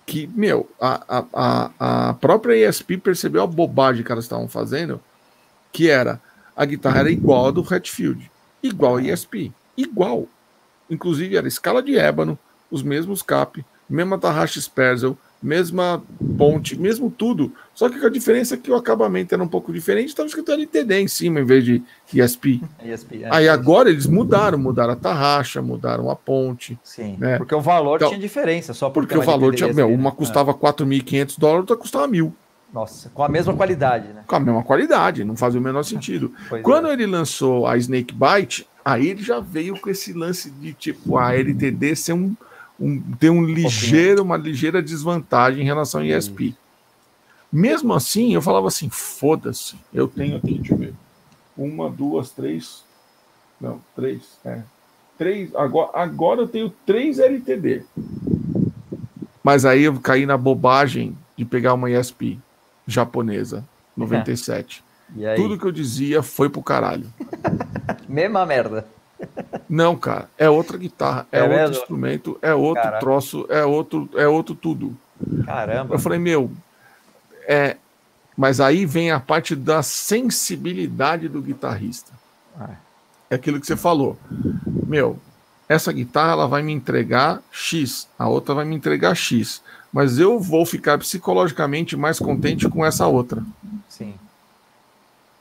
que, 0.05 0.27
meu, 0.35 0.69
a, 0.79 1.23
a, 1.33 1.71
a, 2.09 2.13
própria 2.15 2.67
ESP 2.67 2.97
percebeu 2.97 3.41
a 3.41 3.47
bobagem 3.47 4.03
que 4.03 4.11
elas 4.11 4.25
estavam 4.25 4.47
fazendo, 4.47 4.99
que 5.71 5.89
era 5.89 6.19
a 6.55 6.65
guitarra 6.65 6.99
era 6.99 7.11
igual 7.11 7.47
a 7.47 7.51
do 7.51 7.61
Hatfield, 7.61 8.29
igual 8.61 8.97
a 8.97 9.01
ESP, 9.01 9.53
igual. 9.77 10.27
Inclusive 10.89 11.37
era 11.37 11.47
escala 11.47 11.81
de 11.81 11.97
ébano, 11.97 12.37
os 12.69 12.83
mesmos 12.83 13.21
cap, 13.21 13.63
mesma 13.89 14.17
tarraxa 14.17 14.59
Sperzel, 14.59 15.17
mesma 15.41 16.03
ponte, 16.37 16.79
mesmo 16.79 17.09
tudo. 17.09 17.51
Só 17.73 17.89
que 17.89 18.05
a 18.05 18.09
diferença 18.09 18.53
é 18.53 18.57
que 18.57 18.69
o 18.69 18.75
acabamento 18.75 19.33
era 19.33 19.43
um 19.43 19.47
pouco 19.47 19.73
diferente, 19.73 20.09
estava 20.09 20.27
escrito 20.27 20.51
LTD 20.51 21.01
em 21.01 21.07
cima 21.07 21.39
em 21.39 21.45
vez 21.45 21.63
de 21.63 21.81
ESP. 22.13 22.61
ESP, 22.83 23.23
é, 23.23 23.29
Aí 23.31 23.49
agora 23.49 23.89
eles 23.89 24.05
mudaram, 24.05 24.57
mudaram 24.57 24.93
a 24.93 24.95
tarraxa, 24.95 25.61
mudaram 25.61 26.09
a 26.09 26.15
ponte. 26.15 26.77
Sim, 26.83 27.17
né? 27.19 27.37
porque 27.37 27.55
o 27.55 27.61
valor 27.61 27.95
Então, 27.95 28.09
tinha 28.09 28.19
diferença, 28.19 28.73
só 28.73 28.89
Porque 28.89 29.15
uma 29.15 29.23
o 29.23 29.25
valor 29.25 29.55
tinha. 29.55 29.73
Meu, 29.73 29.91
uma 29.91 30.11
custava 30.11 30.53
4.500 30.53 31.39
dólares, 31.39 31.61
outra 31.61 31.77
custava 31.77 32.07
mil. 32.07 32.33
É, 32.69 32.73
Nossa, 32.73 33.09
com 33.09 33.23
a 33.23 33.29
mesma 33.29 33.53
qualidade, 33.53 34.09
né? 34.09 34.23
Com 34.27 34.35
a 34.35 34.39
mesma 34.39 34.63
qualidade, 34.63 35.23
não 35.23 35.35
fazia 35.35 35.59
o 35.59 35.63
menor 35.63 35.83
sentido. 35.83 36.31
Pois 36.47 36.61
Quando 36.61 36.87
é. 36.87 36.93
ele 36.93 37.05
lançou 37.05 37.65
a 37.65 37.77
Snake 37.77 38.13
Bite, 38.13 38.67
aí 38.83 39.07
ele 39.07 39.23
já 39.23 39.39
veio 39.39 39.79
com 39.79 39.89
esse 39.89 40.13
lance 40.13 40.51
de 40.51 40.73
tipo 40.73 41.17
a 41.17 41.33
LTD 41.33 41.95
ser 41.95 42.13
um, 42.13 42.35
um 42.81 42.99
ter 43.19 43.29
um 43.29 43.45
ligeiro, 43.45 44.23
uma 44.23 44.35
ligeira 44.35 44.81
desvantagem 44.81 45.61
em 45.61 45.65
relação 45.65 46.01
ao 46.01 46.07
ESP. 46.07 46.55
Mesmo 47.53 47.93
assim, 47.93 48.33
eu 48.33 48.41
falava 48.41 48.67
assim, 48.67 48.89
foda-se, 48.89 49.75
eu 49.93 50.07
tenho 50.07 50.37
aqui, 50.37 50.55
deixa 50.55 50.73
eu 50.73 50.77
ver, 50.77 50.93
uma, 51.55 51.89
duas, 51.89 52.31
três, 52.31 52.83
não, 53.59 53.79
três, 53.95 54.21
é. 54.43 54.61
três. 55.17 55.53
Agora, 55.53 55.91
agora 55.93 56.41
eu 56.41 56.47
tenho 56.47 56.73
três 56.85 57.19
LTD. 57.19 57.83
Mas 59.43 59.65
aí 59.65 59.83
eu 59.83 59.99
caí 59.99 60.25
na 60.25 60.37
bobagem 60.37 61.15
de 61.37 61.45
pegar 61.45 61.73
uma 61.73 61.91
ESP 61.91 62.39
japonesa, 62.87 63.63
97. 63.95 64.83
E 65.15 65.25
aí? 65.25 65.35
Tudo 65.35 65.57
que 65.57 65.65
eu 65.65 65.71
dizia 65.71 66.23
foi 66.23 66.49
pro 66.49 66.63
caralho. 66.63 67.07
Mesma 68.07 68.45
merda. 68.45 68.87
Não, 69.73 69.95
cara, 69.95 70.29
é 70.37 70.49
outra 70.49 70.77
guitarra, 70.77 71.25
é, 71.31 71.39
É 71.39 71.43
outro 71.43 71.57
mesmo? 71.57 71.75
instrumento, 71.77 72.37
é 72.41 72.53
outro 72.53 72.83
Caraca. 72.83 72.99
troço, 72.99 73.45
é 73.47 73.63
outro, 73.63 74.09
é 74.15 74.27
outro 74.27 74.53
tudo. 74.53 74.97
Caramba. 75.45 75.95
Eu 75.95 75.99
falei, 75.99 76.19
meu, 76.19 76.51
é. 77.47 77.77
Mas 78.35 78.59
aí 78.59 78.85
vem 78.85 79.11
a 79.11 79.19
parte 79.19 79.55
da 79.55 79.81
sensibilidade 79.81 81.29
do 81.29 81.41
guitarrista. 81.41 82.11
É 83.29 83.35
aquilo 83.35 83.61
que 83.61 83.65
você 83.67 83.77
falou. 83.77 84.17
Meu, 84.87 85.17
essa 85.69 85.91
guitarra 85.93 86.33
ela 86.33 86.47
vai 86.49 86.61
me 86.61 86.73
entregar 86.73 87.41
X, 87.49 88.09
a 88.19 88.27
outra 88.27 88.53
vai 88.53 88.65
me 88.65 88.75
entregar 88.75 89.15
X. 89.15 89.61
Mas 89.93 90.19
eu 90.19 90.37
vou 90.37 90.65
ficar 90.65 90.97
psicologicamente 90.97 91.95
mais 91.95 92.19
contente 92.19 92.67
com 92.67 92.85
essa 92.85 93.07
outra. 93.07 93.41
Sim. 93.87 94.15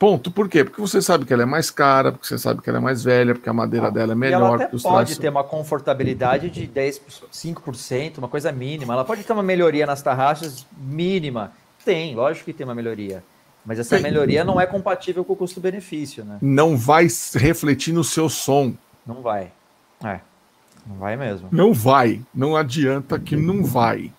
Ponto. 0.01 0.31
Por 0.31 0.49
quê? 0.49 0.65
Porque 0.65 0.81
você 0.81 1.03
sabe 1.03 1.27
que 1.27 1.33
ela 1.35 1.43
é 1.43 1.47
mais 1.47 1.71
cara, 1.71 2.11
porque 2.11 2.27
você 2.27 2.39
sabe 2.39 2.63
que 2.63 2.71
ela 2.71 2.79
é 2.79 2.81
mais 2.81 3.05
velha, 3.05 3.35
porque 3.35 3.51
a 3.51 3.53
madeira 3.53 3.91
dela 3.91 4.15
é 4.15 4.17
Ah, 4.17 4.29
e 4.29 4.33
ela 4.33 4.47
melhor. 4.47 4.55
até 4.63 4.67
pode 4.69 4.83
traços- 4.83 5.19
ter 5.19 5.29
uma 5.29 5.45
confortabilidade 5.45 6.49
de 6.49 6.67
10, 6.67 6.99
5%, 7.31 8.17
uma 8.17 8.27
coisa 8.27 8.51
mínima. 8.51 8.95
Ela 8.95 9.05
pode 9.05 9.23
ter 9.23 9.33
uma 9.35 9.43
melhoria 9.43 9.85
nas 9.85 10.01
tarraxas 10.01 10.67
mínima. 10.75 11.53
Tem, 11.85 12.15
lógico 12.15 12.47
que 12.47 12.55
tem 12.55 12.65
uma 12.67 12.75
melhoria. 12.75 13.23
Mas 13.63 13.79
essa 13.79 13.97
Tem. 13.97 14.03
melhoria 14.03 14.43
não 14.43 14.59
é 14.59 14.65
compatível 14.67 15.23
com 15.23 15.35
o 15.35 15.37
custo-benefício, 15.37 16.25
né? 16.25 16.39
Não 16.41 16.79
vai 16.79 17.07
refletir 17.35 17.93
no 17.93 18.03
seu 18.03 18.31
som. 18.31 18.73
Não 19.07 19.21
vai. 19.21 19.53
É. 20.03 20.21
Não 20.87 20.97
vai 20.97 21.15
mesmo. 21.15 21.47
Não 21.53 21.75
vai. 21.75 22.23
Não 22.35 22.57
adianta 22.57 23.19
que 23.19 23.37
não 23.37 23.63
vai. 23.63 24.11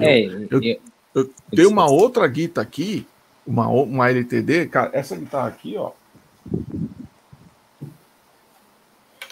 É, 0.00 0.24
Eu- 0.24 0.62
eu- 0.62 0.80
Eu 1.14 1.30
tenho 1.54 1.68
uma 1.68 1.84
outra 1.90 2.26
guitarra 2.26 2.66
aqui, 2.66 3.06
uma, 3.48 3.68
o- 3.68 3.84
uma 3.84 4.10
LTD, 4.10 4.66
cara, 4.66 4.90
essa 4.92 5.16
guitarra 5.16 5.48
aqui, 5.48 5.76
ó. 5.76 5.90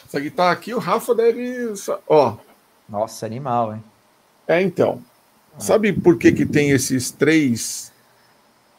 Essa 0.07 0.21
guitarra 0.21 0.53
aqui, 0.53 0.73
o 0.75 0.79
Rafa 0.79 1.15
deve. 1.15 1.75
Ó, 2.09 2.37
Nossa, 2.89 3.27
animal, 3.27 3.75
hein? 3.75 3.85
é 4.49 4.63
então. 4.63 5.03
Sabe 5.59 5.93
por 5.93 6.19
que, 6.19 6.33
que 6.33 6.45
tem 6.47 6.71
esses 6.71 7.11
três. 7.11 7.91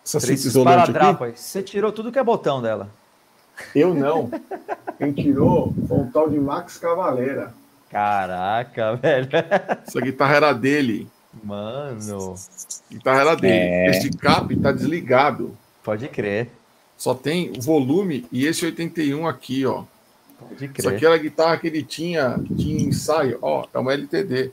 Essa 0.05 0.19
Três 0.19 0.45
isolante 0.45 0.91
aqui? 0.95 1.35
Você 1.35 1.61
tirou 1.61 1.91
tudo 1.91 2.11
que 2.11 2.19
é 2.19 2.23
botão 2.23 2.61
dela. 2.61 2.89
Eu 3.75 3.93
não. 3.93 4.29
Quem 4.99 5.11
tirou 5.11 5.73
foi 5.87 5.97
um 5.97 6.11
tal 6.11 6.29
de 6.29 6.39
Max 6.39 6.77
Cavaleira. 6.77 7.51
Caraca, 7.89 8.95
velho. 8.95 9.27
Essa 9.85 9.99
guitarra 9.99 10.35
era 10.35 10.53
dele. 10.53 11.09
Mano, 11.43 12.35
guitarra 12.89 13.21
era 13.21 13.35
dele. 13.35 13.53
É. 13.53 13.89
Esse 13.91 14.09
cap 14.11 14.55
tá 14.57 14.71
desligado. 14.71 15.55
pode 15.83 16.07
crer. 16.07 16.49
Só 16.97 17.13
tem 17.13 17.51
o 17.55 17.61
volume 17.61 18.25
e 18.31 18.45
esse 18.45 18.65
81 18.65 19.27
aqui, 19.27 19.65
ó. 19.65 19.83
Pode 20.39 20.65
Isso 20.65 20.73
crer. 20.73 20.95
aqui 20.95 21.05
era 21.05 21.15
a 21.15 21.19
guitarra 21.19 21.57
que 21.57 21.67
ele 21.67 21.83
tinha, 21.83 22.39
que 22.45 22.55
tinha 22.55 22.81
ensaio. 22.87 23.37
Ó, 23.41 23.65
é 23.73 23.77
uma 23.79 23.93
LTD. 23.93 24.51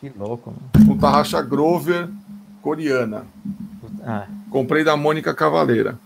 Que 0.00 0.12
louco, 0.16 0.50
mano. 0.52 0.86
Com 0.86 0.98
tarraxa 0.98 1.40
Grover 1.42 2.08
coreana. 2.62 3.26
Ah, 4.04 4.26
Comprei 4.50 4.84
da 4.84 4.96
Mônica 4.96 5.32
Cavaleira. 5.34 5.98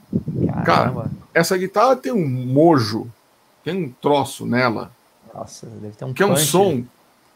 caramba. 0.64 1.10
Essa 1.34 1.56
guitarra 1.56 1.96
tem 1.96 2.12
um 2.12 2.26
mojo, 2.28 3.06
tem 3.64 3.84
um 3.84 3.90
troço 3.90 4.44
nela, 4.46 4.90
Nossa, 5.34 5.66
deve 5.66 5.94
ter 5.96 6.04
um 6.04 6.12
que 6.12 6.22
é 6.22 6.26
um 6.26 6.30
punch. 6.30 6.46
som 6.46 6.84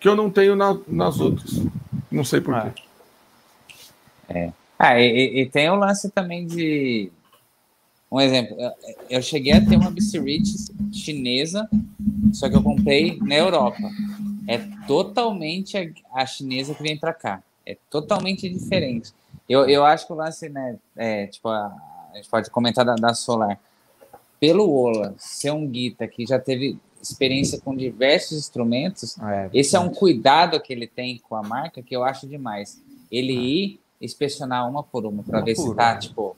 que 0.03 0.09
eu 0.09 0.17
não 0.17 0.29
tenho 0.29 0.55
na- 0.57 0.77
nas 0.89 1.21
outras. 1.21 1.61
Não 2.11 2.25
sei 2.25 2.41
por 2.41 2.55
Ah. 2.55 2.73
quê. 4.29 4.51
Ah, 4.79 5.01
e, 5.01 5.43
e- 5.43 5.47
tem 5.47 5.71
o 5.71 5.77
lance 5.77 6.11
também 6.11 6.47
de. 6.47 7.11
Um 8.11 8.21
exemplo, 8.21 8.57
eu, 9.09 9.23
cheguei 9.23 9.53
a 9.53 9.65
ter 9.65 9.77
uma 9.77 9.91
Bicirich 9.91 10.53
chinesa, 10.93 11.69
só 12.33 12.49
que 12.49 12.57
eu 12.57 12.63
comprei 12.63 13.17
na 13.21 13.37
Europa. 13.37 13.79
É 14.47 14.59
totalmente 14.87 15.79
a, 15.79 16.21
a 16.21 16.27
chinesa 16.27 16.75
que 16.75 16.83
vem 16.83 16.99
para 16.99 17.15
cá. 17.15 17.43
É 17.65 17.77
totalmente 17.89 18.49
diferente. 18.49 19.13
Eu, 19.49 19.67
eu 19.69 19.85
acho 19.85 20.07
que 20.07 20.13
o 20.13 20.17
lance, 20.17 20.49
né? 20.49 20.77
É, 20.97 21.27
tipo, 21.29 21.49
a, 21.49 21.73
a 22.13 22.17
gente 22.17 22.29
pode 22.29 22.51
comentar 22.51 22.85
da, 22.85 22.97
da 22.97 23.15
Solar. 23.15 23.59
Pelo 24.41 24.69
Ola 24.71 25.15
ser 25.17 25.53
um 25.53 25.67
guita 25.67 26.07
que 26.09 26.27
já 26.27 26.39
teve 26.39 26.77
experiência 27.03 27.61
com 27.61 27.75
diversos 27.77 28.39
instrumentos, 28.39 29.19
É, 29.19 29.51
esse 29.53 29.75
é 29.77 29.81
um 29.81 29.89
cuidado 29.91 30.61
que 30.61 30.73
ele 30.73 30.87
tem 30.87 31.19
com 31.19 31.35
a 31.35 31.43
marca 31.43 31.83
que 31.83 31.95
eu 31.95 32.05
acho 32.05 32.27
demais. 32.29 32.81
Ele 33.11 33.33
ir 33.33 33.81
inspecionar 34.01 34.69
uma 34.69 34.83
por 34.83 35.05
uma 35.05 35.23
para 35.23 35.41
ver 35.41 35.55
se 35.57 35.75
tá, 35.75 35.91
uma. 35.93 35.99
tipo, 35.99 36.37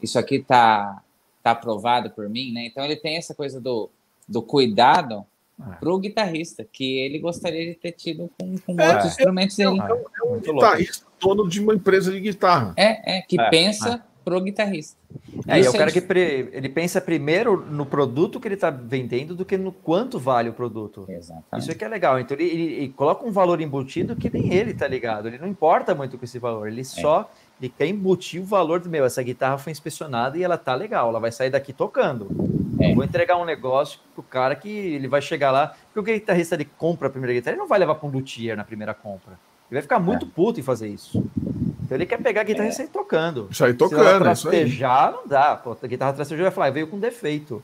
isso 0.00 0.18
aqui 0.18 0.38
tá, 0.38 1.02
tá 1.42 1.50
aprovado 1.52 2.10
por 2.10 2.28
mim, 2.28 2.52
né? 2.52 2.66
Então 2.66 2.84
ele 2.84 2.96
tem 2.96 3.16
essa 3.16 3.34
coisa 3.34 3.60
do, 3.60 3.90
do 4.28 4.40
cuidado 4.42 5.24
É. 5.58 5.76
pro 5.76 5.98
guitarrista, 5.98 6.66
que 6.70 6.98
ele 6.98 7.18
gostaria 7.18 7.64
de 7.66 7.74
ter 7.74 7.92
tido 7.92 8.30
com, 8.38 8.56
com 8.58 8.78
É, 8.80 8.88
outros 8.92 9.12
instrumentos 9.12 9.56
dele. 9.56 9.80
Ah, 9.80 9.88
muito 10.28 10.52
louco. 10.52 10.52
Guitarrista, 10.52 11.06
dono 11.18 11.48
de 11.48 11.60
uma 11.60 11.74
empresa 11.74 12.12
de 12.12 12.20
guitarra. 12.20 12.74
É, 12.76 13.18
é, 13.18 13.22
que 13.22 13.40
É, 13.40 13.48
pensa 13.48 14.04
pro 14.26 14.40
guitarrista. 14.40 14.98
É, 15.46 15.54
e 15.54 15.58
é 15.58 15.60
Isso 15.60 15.70
o 15.70 15.78
cara 15.78 15.88
é 15.88 15.92
que 15.92 16.00
pre- 16.00 16.48
ele 16.52 16.68
pensa 16.68 17.00
primeiro 17.00 17.64
no 17.70 17.86
produto 17.86 18.40
que 18.40 18.48
ele 18.48 18.56
está 18.56 18.70
vendendo 18.70 19.36
do 19.36 19.44
que 19.44 19.56
no 19.56 19.70
quanto 19.70 20.18
vale 20.18 20.48
o 20.48 20.52
produto. 20.52 21.04
Exatamente. 21.08 21.44
Isso 21.62 21.70
é 21.70 21.74
que 21.76 21.84
é 21.84 21.88
legal. 21.88 22.18
Então 22.18 22.36
ele, 22.36 22.44
ele- 22.50 22.72
ele 22.74 22.88
coloca 22.88 23.24
um 23.24 23.30
valor 23.30 23.60
embutido 23.60 24.16
que 24.16 24.28
nem 24.28 24.52
ele 24.52 24.74
tá 24.74 24.88
ligado. 24.88 25.28
Ele 25.28 25.38
não 25.38 25.46
importa 25.46 25.94
muito 25.94 26.18
com 26.18 26.24
esse 26.24 26.40
valor. 26.40 26.66
É. 26.66 26.72
Ele 26.72 26.82
só 26.82 27.30
ele 27.60 27.68
quer 27.78 27.86
embutir 27.86 28.42
o 28.42 28.44
valor 28.44 28.80
do 28.80 28.88
meu. 28.90 29.04
Essa 29.04 29.22
guitarra 29.22 29.58
foi 29.58 29.70
inspecionada 29.70 30.36
e 30.36 30.42
ela 30.42 30.58
tá 30.58 30.74
legal. 30.74 31.08
Ela 31.08 31.20
vai 31.20 31.30
sair 31.30 31.50
daqui 31.50 31.72
tocando. 31.72 32.26
É. 32.80 32.92
Vou 32.92 33.04
entregar 33.04 33.36
um 33.36 33.44
negócio 33.44 34.00
pro 34.12 34.24
cara 34.24 34.56
que 34.56 34.68
ele 34.68 35.06
vai 35.06 35.22
chegar 35.22 35.52
lá. 35.52 35.72
Porque 35.94 36.10
o 36.10 36.14
guitarrista 36.14 36.56
ele 36.56 36.64
compra 36.76 37.06
a 37.06 37.10
primeira 37.10 37.32
guitarra, 37.32 37.52
ele 37.54 37.60
não 37.60 37.68
vai 37.68 37.78
levar 37.78 37.94
para 37.94 38.08
um 38.08 38.10
luthier 38.10 38.56
na 38.56 38.64
primeira 38.64 38.92
compra. 38.92 39.38
Ele 39.70 39.78
vai 39.78 39.82
ficar 39.82 39.98
muito 39.98 40.26
puto 40.26 40.60
em 40.60 40.62
fazer 40.62 40.88
isso. 40.88 41.24
Então 41.84 41.96
ele 41.96 42.06
quer 42.06 42.18
pegar 42.20 42.40
a 42.42 42.44
guitarra 42.44 42.68
e 42.68 42.72
sair 42.72 42.88
tocando. 42.88 43.48
Ela 43.60 43.74
tocando, 43.74 44.28
é 44.28 44.32
isso 44.32 44.48
aí. 44.48 44.56
trastejar, 44.60 45.12
não 45.12 45.26
dá. 45.26 45.56
Pô, 45.56 45.76
a 45.80 45.86
guitarra 45.86 46.12
trastejar 46.12 46.44
vai 46.44 46.50
falar, 46.52 46.70
veio 46.70 46.86
com 46.88 46.98
defeito. 46.98 47.62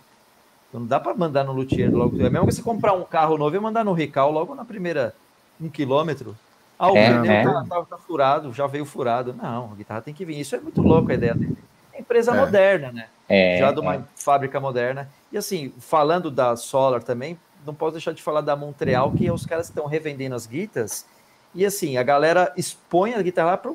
Então 0.69 0.81
não 0.81 0.87
dá 0.87 0.99
para 0.99 1.15
mandar 1.15 1.45
no 1.45 1.53
luthier 1.53 1.91
logo. 1.95 2.17
É 2.25 2.31
mesmo 2.31 2.47
que 2.47 2.53
você 2.53 2.63
comprar 2.63 2.93
um 2.95 3.05
carro 3.05 3.37
novo 3.37 3.55
e 3.55 3.61
mandar 3.61 3.85
no 3.85 3.93
Rical 3.93 4.31
logo 4.31 4.55
na 4.55 4.65
primeira 4.65 5.15
um 5.61 5.69
quilômetro. 5.69 6.37
Ah, 6.79 6.91
o 6.91 6.97
É, 6.97 7.09
pneu 7.21 7.31
é. 7.33 7.45
Tá, 7.45 7.65
tá- 7.69 7.85
tá 7.85 7.99
furado, 7.99 8.53
já 8.53 8.67
veio 8.67 8.85
furado. 8.85 9.33
Não, 9.33 9.71
a 9.73 9.77
guitarra 9.77 10.01
tem 10.03 10.13
que 10.15 10.25
vir. 10.25 10.41
Isso 10.41 10.57
é 10.57 10.61
muito 10.61 10.83
louco 10.83 11.11
a 11.11 11.15
ideia 11.15 11.35
dele. 11.35 11.57
É 11.93 12.01
empresa 12.01 12.33
É. 12.33 12.37
moderna, 12.39 12.91
né? 12.91 13.07
É, 13.29 13.59
já 13.59 13.71
de 13.71 13.79
uma 13.81 13.95
é. 13.97 14.03
fábrica 14.17 14.59
moderna. 14.59 15.09
E 15.31 15.37
assim, 15.37 15.73
falando 15.79 16.31
da 16.31 16.57
Solar 16.57 17.03
também, 17.03 17.39
não 17.65 17.75
posso 17.75 17.93
deixar 17.93 18.13
de 18.13 18.23
falar 18.23 18.41
da 18.41 18.57
Montreal, 18.57 19.13
que 19.13 19.27
é 19.27 19.33
os 19.33 19.47
caras 19.47 19.67
que 19.67 19.73
estão 19.73 19.87
revendendo 19.87 20.35
as 20.35 20.47
guitas. 20.47 21.07
E 21.55 21.65
assim, 21.67 21.97
a 21.97 22.03
galera 22.03 22.53
expõe 22.57 23.15
a 23.15 23.23
guitarra 23.23 23.51
lá 23.53 23.57
para 23.57 23.73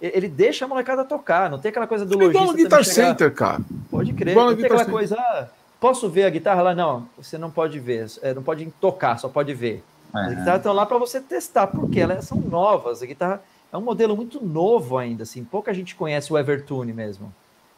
ele 0.00 0.28
deixa 0.28 0.64
a 0.64 0.68
molecada 0.68 1.04
tocar, 1.04 1.48
não 1.48 1.58
tem 1.58 1.70
aquela 1.70 1.86
coisa 1.86 2.04
do 2.04 2.12
Igual 2.14 2.26
lojista 2.28 2.40
no 2.46 2.52
também 2.52 2.64
Guitar 2.64 2.84
chegar- 2.84 3.06
Center, 3.08 3.32
cara. 3.32 3.60
Pode 3.90 4.12
crer. 4.12 4.32
Igual 4.32 4.46
no 4.46 4.50
Não 4.50 4.56
tem 4.58 4.66
aquela 4.66 4.84
coisa, 4.84 5.16
ah, 5.18 5.46
posso 5.80 6.10
ver 6.10 6.24
a 6.24 6.30
guitarra 6.30 6.60
lá? 6.60 6.74
Não, 6.74 7.08
você 7.16 7.38
não 7.38 7.50
pode 7.50 7.80
ver, 7.80 8.06
é, 8.20 8.34
não 8.34 8.42
pode 8.42 8.66
tocar, 8.80 9.18
só 9.18 9.28
pode 9.28 9.54
ver. 9.54 9.82
As 10.12 10.26
Aham. 10.26 10.34
guitarras 10.34 10.60
estão 10.60 10.72
lá 10.74 10.84
para 10.84 10.98
você 10.98 11.20
testar, 11.20 11.68
porque 11.68 12.00
elas 12.00 12.24
são 12.26 12.38
novas. 12.38 13.02
A 13.02 13.06
guitarra 13.06 13.40
é 13.72 13.76
um 13.76 13.80
modelo 13.80 14.14
muito 14.14 14.44
novo 14.44 14.98
ainda, 14.98 15.22
assim. 15.22 15.42
Pouca 15.42 15.72
gente 15.72 15.94
conhece 15.94 16.30
o 16.32 16.36
Evertune 16.38 16.92
mesmo. 16.92 17.32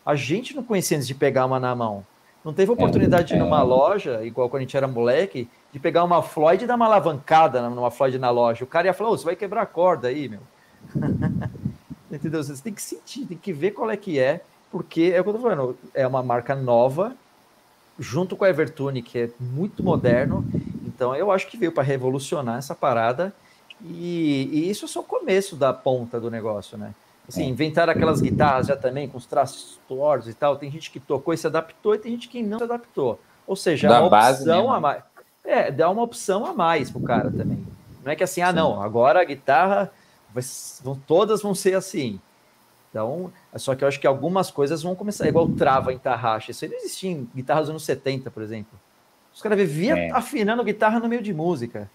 A 0.04 0.14
gente 0.16 0.54
não 0.56 0.62
conhecia 0.64 0.96
antes 0.96 1.06
de 1.06 1.14
pegar 1.14 1.46
uma 1.46 1.60
na 1.60 1.74
mão. 1.76 2.04
Não 2.46 2.52
teve 2.52 2.70
oportunidade 2.70 3.26
de 3.26 3.34
ir 3.34 3.38
é. 3.38 3.40
numa 3.40 3.60
loja, 3.60 4.24
igual 4.24 4.48
quando 4.48 4.60
a 4.60 4.62
gente 4.62 4.76
era 4.76 4.86
moleque, 4.86 5.48
de 5.72 5.80
pegar 5.80 6.04
uma 6.04 6.22
Floyd 6.22 6.62
e 6.62 6.66
dar 6.68 6.76
uma 6.76 6.86
alavancada 6.86 7.68
numa 7.68 7.90
Floyd 7.90 8.20
na 8.20 8.30
loja. 8.30 8.62
O 8.62 8.68
cara 8.68 8.86
ia 8.86 8.94
falar, 8.94 9.10
"Ô, 9.10 9.18
você 9.18 9.24
vai 9.24 9.34
quebrar 9.34 9.62
a 9.62 9.66
corda 9.66 10.06
aí, 10.06 10.28
meu. 10.28 10.38
Entendeu? 12.08 12.44
Você 12.44 12.62
tem 12.62 12.72
que 12.72 12.80
sentir, 12.80 13.26
tem 13.26 13.36
que 13.36 13.52
ver 13.52 13.72
qual 13.72 13.90
é 13.90 13.96
que 13.96 14.20
é, 14.20 14.42
porque 14.70 15.12
é 15.12 15.20
o 15.20 15.24
que 15.24 15.30
eu 15.30 15.34
tô 15.34 15.40
falando, 15.40 15.76
é 15.92 16.06
uma 16.06 16.22
marca 16.22 16.54
nova, 16.54 17.16
junto 17.98 18.36
com 18.36 18.44
a 18.44 18.48
Evertune, 18.48 19.02
que 19.02 19.18
é 19.18 19.30
muito 19.40 19.82
moderno. 19.82 20.44
Então 20.86 21.16
eu 21.16 21.32
acho 21.32 21.48
que 21.48 21.56
veio 21.56 21.72
para 21.72 21.82
revolucionar 21.82 22.58
essa 22.58 22.76
parada. 22.76 23.34
E, 23.82 24.48
e 24.52 24.70
isso 24.70 24.84
é 24.84 24.88
só 24.88 25.00
o 25.00 25.02
começo 25.02 25.56
da 25.56 25.72
ponta 25.72 26.20
do 26.20 26.30
negócio, 26.30 26.78
né? 26.78 26.94
Assim, 27.28 27.42
É. 27.42 27.46
inventaram 27.46 27.92
aquelas 27.92 28.20
guitarras 28.20 28.66
já 28.68 28.76
também, 28.76 29.08
com 29.08 29.18
os 29.18 29.26
traços 29.26 29.78
tortos 29.88 30.28
e 30.28 30.34
tal. 30.34 30.56
Tem 30.56 30.70
gente 30.70 30.90
que 30.90 31.00
tocou 31.00 31.34
e 31.34 31.36
se 31.36 31.46
adaptou, 31.46 31.94
e 31.94 31.98
tem 31.98 32.12
gente 32.12 32.28
que 32.28 32.42
não 32.42 32.58
se 32.58 32.64
adaptou. 32.64 33.18
Ou 33.46 33.56
seja, 33.56 33.88
é 33.88 33.90
uma 33.90 34.06
opção 34.06 34.72
a 34.72 34.80
mais. 34.80 35.02
É, 35.44 35.70
dá 35.70 35.88
uma 35.90 36.02
opção 36.02 36.44
a 36.44 36.52
mais 36.52 36.90
pro 36.90 37.00
cara 37.00 37.30
também. 37.30 37.64
Não 38.04 38.12
é 38.12 38.16
que 38.16 38.22
assim, 38.24 38.40
ah, 38.42 38.52
não, 38.52 38.80
agora 38.82 39.20
a 39.20 39.24
guitarra, 39.24 39.90
vai, 40.32 40.42
vão, 40.82 40.94
todas 41.06 41.42
vão 41.42 41.54
ser 41.54 41.74
assim. 41.74 42.20
Então, 42.90 43.30
só 43.56 43.74
que 43.74 43.84
eu 43.84 43.88
acho 43.88 44.00
que 44.00 44.06
algumas 44.06 44.50
coisas 44.50 44.82
vão 44.82 44.94
começar, 44.94 45.28
igual 45.28 45.48
trava 45.48 45.92
em 45.92 45.98
tarraxa. 45.98 46.50
Isso 46.50 46.64
aí 46.64 46.70
não 46.70 46.78
existia 46.78 47.10
em 47.10 47.28
guitarras 47.34 47.64
dos 47.64 47.70
anos 47.70 47.84
70, 47.84 48.30
por 48.30 48.42
exemplo. 48.42 48.78
Os 49.34 49.42
caras 49.42 49.58
viviam 49.58 49.98
É. 49.98 50.10
afinando 50.12 50.64
guitarra 50.64 50.98
no 50.98 51.08
meio 51.08 51.22
de 51.22 51.34
música. 51.34 51.90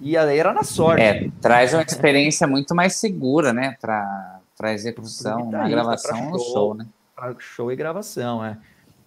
E 0.00 0.16
aí 0.16 0.38
era 0.38 0.52
na 0.52 0.62
sorte. 0.64 1.02
É, 1.02 1.30
traz 1.40 1.74
uma 1.74 1.82
experiência 1.82 2.46
muito 2.46 2.74
mais 2.74 2.96
segura, 2.96 3.52
né? 3.52 3.76
Para 3.80 4.38
para 4.56 4.74
execução, 4.74 5.50
na 5.50 5.64
guitarrista, 5.64 5.70
gravação, 5.70 6.30
no 6.30 6.38
show. 6.38 6.52
show, 6.52 6.74
né? 6.74 6.86
para 7.16 7.34
show 7.38 7.72
e 7.72 7.76
gravação, 7.76 8.44
é. 8.44 8.58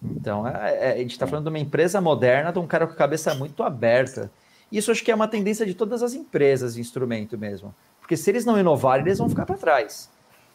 Então, 0.02 0.46
é- 0.48 0.90
é- 0.90 0.92
a 0.94 0.96
gente 0.98 1.12
está 1.12 1.28
falando 1.28 1.44
de 1.44 1.50
uma 1.50 1.58
empresa 1.60 2.00
moderna, 2.00 2.52
de 2.52 2.58
um 2.58 2.66
cara 2.66 2.88
com 2.88 2.92
a 2.92 2.96
cabeça 2.96 3.34
muito 3.36 3.62
aberta. 3.62 4.30
Isso 4.70 4.90
acho 4.90 5.04
que 5.04 5.12
é 5.12 5.14
uma 5.14 5.28
tendência 5.28 5.64
de 5.64 5.72
todas 5.72 6.02
as 6.02 6.12
empresas 6.12 6.74
de 6.74 6.80
instrumento 6.80 7.38
mesmo. 7.38 7.72
Porque 8.00 8.16
se 8.16 8.28
eles 8.30 8.44
não 8.44 8.58
inovarem, 8.58 9.06
eles 9.06 9.18
vão 9.18 9.28
ficar 9.28 9.46
para 9.46 9.56
trás. 9.56 10.10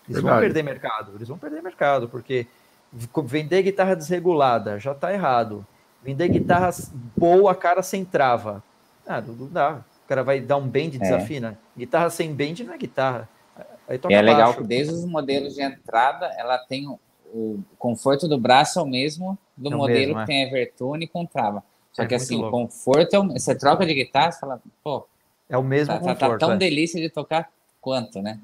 Eles 0.08 0.22
vão 0.22 0.32
Verdade. 0.32 0.42
perder 0.42 0.64
mercado. 0.64 1.11
Eles 1.16 1.27
vão 1.30 1.38
perder 1.38 1.64
mercado, 1.64 2.09
porque 2.09 2.45
vender 3.24 3.61
guitarra 3.64 3.95
desregulada 3.95 4.77
já 4.80 4.92
está 4.92 5.14
errado. 5.14 5.66
Vender 6.03 6.27
guitarra 6.27 6.72
boa, 7.16 7.56
cara 7.56 7.82
sem 7.82 8.03
trava. 8.03 8.61
Ah, 9.08 9.22
não, 9.22 9.34
não 9.34 9.48
dá. 9.48 9.80
O 10.10 10.14
cara 10.18 10.24
vai 10.24 10.40
dar 10.42 10.58
um 10.58 10.68
bend 10.68 10.96
e 10.98 11.00
desafina. 11.00 11.56
Guitarra 11.78 12.10
sem 12.10 12.34
bend 12.34 12.64
não 12.64 12.74
é 12.74 12.78
guitarra. 12.80 13.30
Aí 13.88 14.00
toca 14.00 14.12
E 14.12 14.18
é 14.18 14.22
legal 14.24 14.48
baixo. 14.48 14.62
que 14.64 14.68
desde 14.68 14.92
os 14.92 15.06
modelos 15.06 15.54
de 15.54 15.62
entrada, 15.62 16.26
ela 16.36 16.58
tem 16.58 16.88
o, 16.88 17.00
o 17.32 17.64
conforto 17.78 18.28
do 18.28 18.36
braço 18.40 18.80
é 18.80 18.82
o 18.82 18.88
mesmo 18.88 19.38
do 19.56 19.72
É 19.72 19.76
modelo 19.76 20.16
mesmo, 20.16 20.16
que 20.16 20.22
é. 20.22 20.26
tem 20.26 20.42
Evertune 20.48 21.08
com 21.08 21.28
trava. 21.28 21.64
Só 21.94 22.02
É 22.02 22.08
que 22.08 22.16
assim, 22.16 22.44
o 22.44 22.50
conforto, 22.50 23.14
é 23.14 23.20
o- 23.20 23.28
você 23.34 23.54
troca 23.54 23.86
de 23.86 23.94
guitarra, 23.94 24.32
você 24.32 24.40
fala, 24.40 24.60
pô, 24.84 25.06
É 25.48 25.56
o 25.56 25.64
mesmo 25.64 25.94
tá, 25.94 26.00
tá- 26.00 26.16
tá 26.16 26.26
conforto. 26.26 26.40
tão 26.40 26.54
é. 26.54 26.58
delícia 26.58 27.00
de 27.00 27.10
tocar 27.12 27.52
quanto, 27.80 28.20
né? 28.20 28.40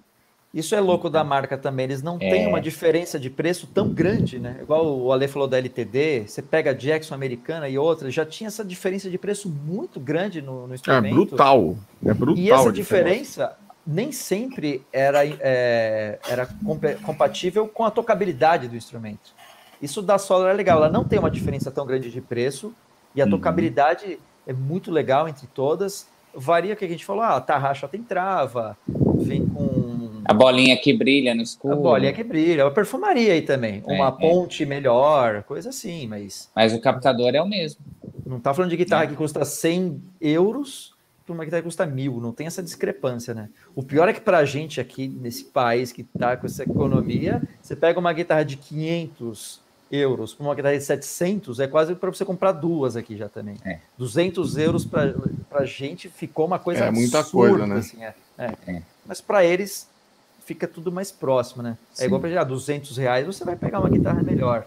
Isso 0.56 0.74
é 0.74 0.80
louco 0.80 1.10
da 1.10 1.22
marca 1.22 1.58
também. 1.58 1.84
Eles 1.84 2.02
não 2.02 2.16
É. 2.16 2.30
têm 2.30 2.48
uma 2.48 2.62
diferença 2.62 3.20
de 3.20 3.30
preço 3.30 3.68
tão 3.68 3.90
grande, 3.90 4.40
né? 4.40 4.58
Igual 4.62 4.86
o 4.98 5.12
Ale 5.12 5.28
falou 5.28 5.50
da 5.50 5.58
LTD, 5.58 6.24
você 6.28 6.42
pega 6.42 6.72
a 6.72 6.74
Jackson 6.74 7.14
americana 7.14 7.68
e 7.68 7.78
outra, 7.78 8.10
já 8.10 8.26
tinha 8.26 8.48
essa 8.48 8.64
diferença 8.64 9.10
de 9.10 9.18
preço 9.18 9.50
muito 9.50 10.00
grande 10.00 10.42
no, 10.42 10.66
no 10.66 10.72
É 10.72 10.76
instrumento. 10.76 11.14
brutal. 11.14 11.76
É 12.06 12.14
brutal. 12.14 12.42
E 12.42 12.50
essa 12.50 12.70
a 12.70 12.72
diferença 12.72 13.58
nem 13.86 14.14
sempre 14.14 14.82
era, 14.94 15.26
é, 15.28 16.20
era 16.28 16.48
compa- 16.66 16.96
compatível 17.04 17.68
com 17.68 17.84
a 17.84 17.92
tocabilidade 17.92 18.70
do 18.70 18.78
instrumento. 18.78 19.36
Isso 19.82 20.02
da 20.02 20.18
Solar 20.18 20.52
é 20.52 20.54
legal, 20.54 20.78
ela 20.78 20.90
não 20.90 21.04
tem 21.04 21.20
uma 21.20 21.30
diferença 21.30 21.70
tão 21.70 21.86
grande 21.86 22.10
de 22.10 22.22
preço 22.22 22.74
e 23.14 23.22
a 23.22 23.26
Uhum. 23.26 23.32
tocabilidade 23.32 24.18
é 24.48 24.54
muito 24.54 24.90
legal 24.90 25.28
entre 25.28 25.48
todas. 25.48 26.08
Varia 26.34 26.74
o 26.74 26.78
que 26.78 26.86
a 26.86 26.88
gente 26.88 27.06
falou, 27.06 27.22
ah, 27.24 27.36
a 27.36 27.42
tarraxa 27.42 27.88
tem 27.88 28.02
trava, 28.02 28.78
vem 28.88 29.46
com 29.46 29.85
A 30.26 30.34
bolinha 30.34 30.76
que 30.78 30.92
brilha 30.94 31.36
no 31.36 31.42
escuro. 31.44 31.74
a 31.74 31.78
bolinha 31.78 32.12
que 32.14 32.24
brilha, 32.24 32.66
a 32.66 32.72
perfumaria 32.72 33.34
aí 33.34 33.42
também, 33.42 33.84
É, 33.88 33.94
uma 33.94 34.08
é. 34.08 34.12
ponte 34.12 34.66
melhor, 34.66 35.44
coisa 35.44 35.70
assim, 35.70 36.08
mas 36.08 36.50
Mas 36.56 36.74
o 36.74 36.80
captador 36.82 37.34
é 37.36 37.42
o 37.42 37.48
mesmo. 37.48 37.80
não 38.26 38.40
tá 38.40 38.54
falando 38.54 38.72
de 38.72 38.78
guitarra 38.78 39.04
É. 39.04 39.08
que 39.08 39.16
custa 39.16 39.46
100 39.46 40.02
euros 40.20 40.94
para 41.26 41.34
uma 41.34 41.44
guitarra 41.46 41.62
que 41.62 41.68
custa 41.68 41.86
mil, 41.86 42.20
não 42.20 42.32
tem 42.32 42.48
essa 42.48 42.62
discrepância, 42.62 43.34
né? 43.34 43.50
O 43.76 43.82
pior 43.84 44.08
é 44.10 44.14
que 44.14 44.22
pra 44.22 44.44
gente 44.46 44.80
aqui, 44.82 45.08
nesse 45.08 45.46
país 45.46 45.92
que 45.92 46.04
tá 46.04 46.36
com 46.38 46.46
essa 46.46 46.64
economia, 46.64 47.42
você 47.62 47.76
pega 47.76 48.00
uma 48.00 48.14
guitarra 48.14 48.44
de 48.44 48.58
500 48.58 49.60
euros 49.92 50.34
para 50.34 50.46
uma 50.46 50.56
guitarra 50.56 50.78
de 50.78 50.84
700, 50.84 51.60
é 51.60 51.68
quase 51.68 51.94
para 51.96 52.10
você 52.12 52.26
comprar 52.26 52.52
duas 52.52 52.96
aqui 52.96 53.16
já 53.18 53.30
também. 53.30 53.56
É. 53.64 53.80
200 53.98 54.58
euros 54.58 54.86
pra, 54.86 55.14
pra 55.50 55.66
gente 55.66 56.10
ficou 56.10 56.46
uma 56.48 56.58
coisa 56.60 56.86
É 56.86 56.92
muita 56.92 57.20
absurda, 57.20 57.50
coisa, 57.60 57.68
né? 57.68 57.76
assim, 57.80 58.04
é. 58.04 58.14
É. 58.38 58.72
É. 58.72 58.82
Mas 59.06 59.22
para 59.22 59.44
eles 59.46 59.88
fica 60.46 60.68
tudo 60.68 60.92
mais 60.92 61.12
próximo, 61.12 61.64
né? 61.64 61.78
É 61.94 62.02
Sim. 62.02 62.06
igual 62.06 62.22
para 62.22 62.44
200 62.44 62.96
reais, 62.98 63.26
você 63.26 63.44
vai 63.44 63.56
pegar 63.56 63.80
uma 63.80 63.90
guitarra 63.90 64.22
melhor. 64.22 64.66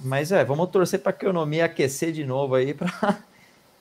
Mas 0.00 0.30
é, 0.30 0.44
vamos 0.44 0.68
torcer 0.70 1.00
para 1.00 1.12
a 1.12 1.14
economia 1.14 1.64
aquecer 1.64 2.12
de 2.12 2.24
novo 2.24 2.54
aí 2.54 2.74
para 2.74 3.18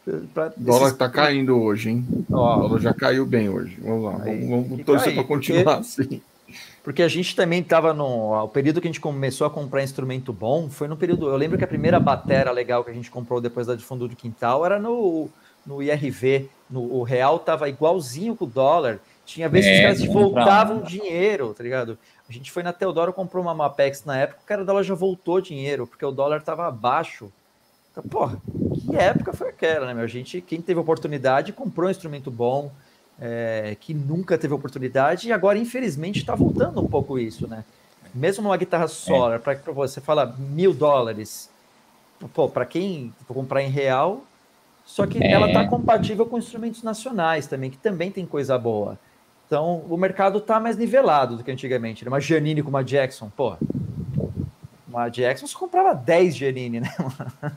O 0.06 0.49
dólar 0.57 0.93
tá 0.93 1.09
caindo 1.09 1.61
hoje, 1.61 1.90
hein? 1.90 2.06
O 2.30 2.35
Ó, 2.35 2.57
dólar 2.61 2.80
já 2.82 2.93
caiu 2.93 3.25
bem 3.25 3.48
hoje. 3.48 3.77
Vamos 3.82 4.03
lá, 4.03 4.23
Aí, 4.23 4.48
vamos, 4.48 4.69
vamos 4.69 4.85
torcer 4.85 5.14
para 5.14 5.23
continuar 5.23 5.80
assim. 5.80 6.22
porque 6.83 7.01
a 7.01 7.07
gente 7.07 7.33
também 7.35 7.61
estava 7.61 7.93
no 7.93 8.43
o 8.43 8.48
período 8.49 8.82
que 8.82 8.88
a 8.88 8.91
gente 8.91 8.99
começou 8.99 9.48
a 9.48 9.49
comprar 9.49 9.82
instrumento 9.82 10.33
bom, 10.33 10.69
foi 10.69 10.90
no 10.90 10.98
período, 10.98 11.30
eu 11.30 11.38
lembro 11.38 11.57
que 11.57 11.64
a 11.64 11.67
primeira 11.67 12.01
batera 12.01 12.51
legal 12.51 12.83
que 12.83 12.91
a 12.91 12.93
gente 12.93 13.09
comprou 13.09 13.40
depois 13.40 13.65
da 13.65 13.75
de 13.75 13.83
fundo 13.83 14.07
do 14.07 14.15
quintal 14.15 14.65
era 14.65 14.77
no 14.77 15.30
no 15.65 15.82
IRV, 15.82 16.49
no 16.69 16.82
o 16.82 17.03
real 17.03 17.40
tava 17.40 17.69
igualzinho 17.69 18.35
com 18.35 18.43
o 18.43 18.48
dólar. 18.48 18.99
Tinha 19.26 19.48
vezes 19.48 19.69
que 19.69 19.74
os 19.76 19.80
É, 19.80 19.84
caras 19.84 20.06
voltavam 20.06 20.77
uma. 20.77 20.85
dinheiro, 20.85 21.53
tá 21.53 21.64
ligado? 21.64 21.98
A 22.27 22.32
gente 22.34 22.52
foi 22.52 22.61
na 22.64 22.74
Teodoro, 22.74 23.14
comprou 23.14 23.42
uma 23.43 23.53
Mapex 23.53 24.03
na 24.06 24.18
época, 24.18 24.42
o 24.43 24.45
cara 24.45 24.66
da 24.66 24.74
loja 24.74 24.93
voltou 24.95 25.40
dinheiro, 25.40 25.88
porque 25.88 26.06
o 26.06 26.11
dólar 26.11 26.42
tava 26.42 26.68
abaixo. 26.68 27.32
Então, 27.92 28.03
porra, 28.03 28.42
que 28.74 28.95
época 28.95 29.32
foi 29.34 29.50
aquela, 29.50 29.85
né, 29.85 29.93
meu? 29.93 30.03
A 30.03 30.08
gente, 30.08 30.42
quem 30.42 30.61
teve 30.61 30.80
oportunidade, 30.80 31.53
comprou 31.53 31.88
um 31.88 31.92
instrumento 31.92 32.30
bom, 32.32 32.72
é, 33.22 33.77
que 33.80 33.93
nunca 33.93 34.38
teve 34.38 34.53
oportunidade, 34.53 35.27
e 35.30 35.32
agora, 35.32 35.58
infelizmente, 35.58 36.19
está 36.19 36.34
voltando 36.35 36.82
um 36.82 36.88
pouco 36.88 37.18
isso, 37.19 37.48
né? 37.48 37.64
Mesmo 38.14 38.43
numa 38.43 38.58
guitarra 38.58 38.88
Solar, 38.88 39.40
para 39.40 39.56
você 39.72 40.02
fala 40.02 40.35
mil 40.38 40.74
dólares, 40.74 41.50
pô, 42.34 42.50
para 42.50 42.66
quem 42.66 43.14
for 43.27 43.34
comprar 43.34 43.61
em 43.61 43.69
real, 43.69 44.24
só 44.85 45.06
que 45.08 45.24
É. 45.24 45.32
ela 45.32 45.48
está 45.48 45.66
compatível 45.68 46.26
com 46.26 46.38
instrumentos 46.38 46.84
nacionais 46.84 47.48
também, 47.48 47.69
que 47.69 47.77
também 47.77 48.11
tem 48.11 48.26
coisa 48.26 48.58
boa. 48.58 49.00
Então, 49.53 49.85
o 49.88 49.95
mercado 49.98 50.40
está 50.40 50.59
mais 50.59 50.75
nivelado 50.75 51.38
do 51.38 51.43
que 51.43 51.51
antigamente. 51.51 52.03
né? 52.03 52.09
Uma 52.09 52.19
Giannini 52.19 52.64
com 52.64 52.69
uma 52.69 52.83
Jackson, 52.83 53.30
pô. 53.38 53.56
Uma 54.88 55.09
Jackson 55.09 55.45
você 55.45 55.56
comprava 55.56 55.93
10 55.93 56.35
Giannini, 56.35 56.80
né? 56.80 56.91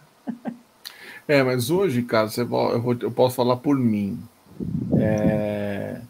É, 1.28 1.42
mas 1.42 1.70
hoje, 1.70 2.02
cara, 2.02 2.28
você, 2.28 2.44
vo- 2.44 2.70
eu, 2.70 2.80
vou- 2.80 2.96
eu 3.00 3.10
posso 3.10 3.34
falar 3.34 3.56
por 3.56 3.76
mim. 3.76 4.16
É, 4.96 6.00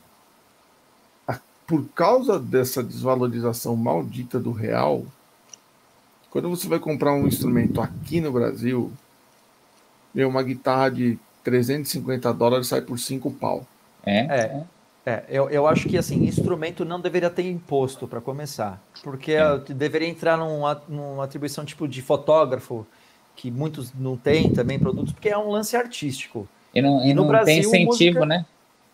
a- 1.27 1.39
por 1.67 1.87
causa 1.95 2.39
dessa 2.39 2.83
desvalorização 2.83 3.75
maldita 3.77 4.39
do 4.39 4.51
real, 4.53 5.07
quando 6.31 6.51
você 6.51 6.69
vai 6.69 6.79
comprar 6.79 7.15
um 7.15 7.27
instrumento 7.27 7.81
aqui 7.81 8.21
no 8.21 8.31
Brasil, 8.31 8.93
meu, 10.15 10.29
uma 10.29 10.43
guitarra 10.43 10.91
de 10.91 11.19
350 11.43 12.35
dólares 12.35 12.67
sai 12.67 12.83
por 12.83 12.99
5 12.99 13.31
pau. 13.31 13.65
É. 14.05 14.19
É. 14.21 14.65
É, 15.09 15.25
eu, 15.29 15.49
eu 15.51 15.67
acho 15.69 15.87
que 15.87 15.97
assim, 15.97 16.27
instrumento 16.27 16.85
não 16.85 17.01
deveria 17.01 17.31
ter 17.31 17.45
imposto 17.49 18.09
para 18.09 18.21
começar, 18.21 18.85
porque 19.03 19.37
deveria 19.75 20.09
entrar 20.09 20.37
numa, 20.37 20.75
numa 20.89 21.25
atribuição 21.25 21.65
tipo 21.65 21.87
de 21.87 22.03
fotógrafo, 22.03 22.89
que 23.35 23.51
muitos 23.51 23.93
não 23.95 24.17
têm 24.19 24.51
também 24.51 24.79
produtos, 24.81 25.13
porque 25.13 25.29
é 25.29 25.39
um 25.39 25.49
lance 25.51 25.77
artístico. 25.77 26.51
E 26.73 26.81
não, 26.83 27.05
e 27.05 27.15
no 27.15 27.25
não 27.25 27.27
Brasil, 27.27 27.71
tem 27.71 27.85
incentivo, 27.85 28.25
música- 28.25 28.27
né? 28.27 28.47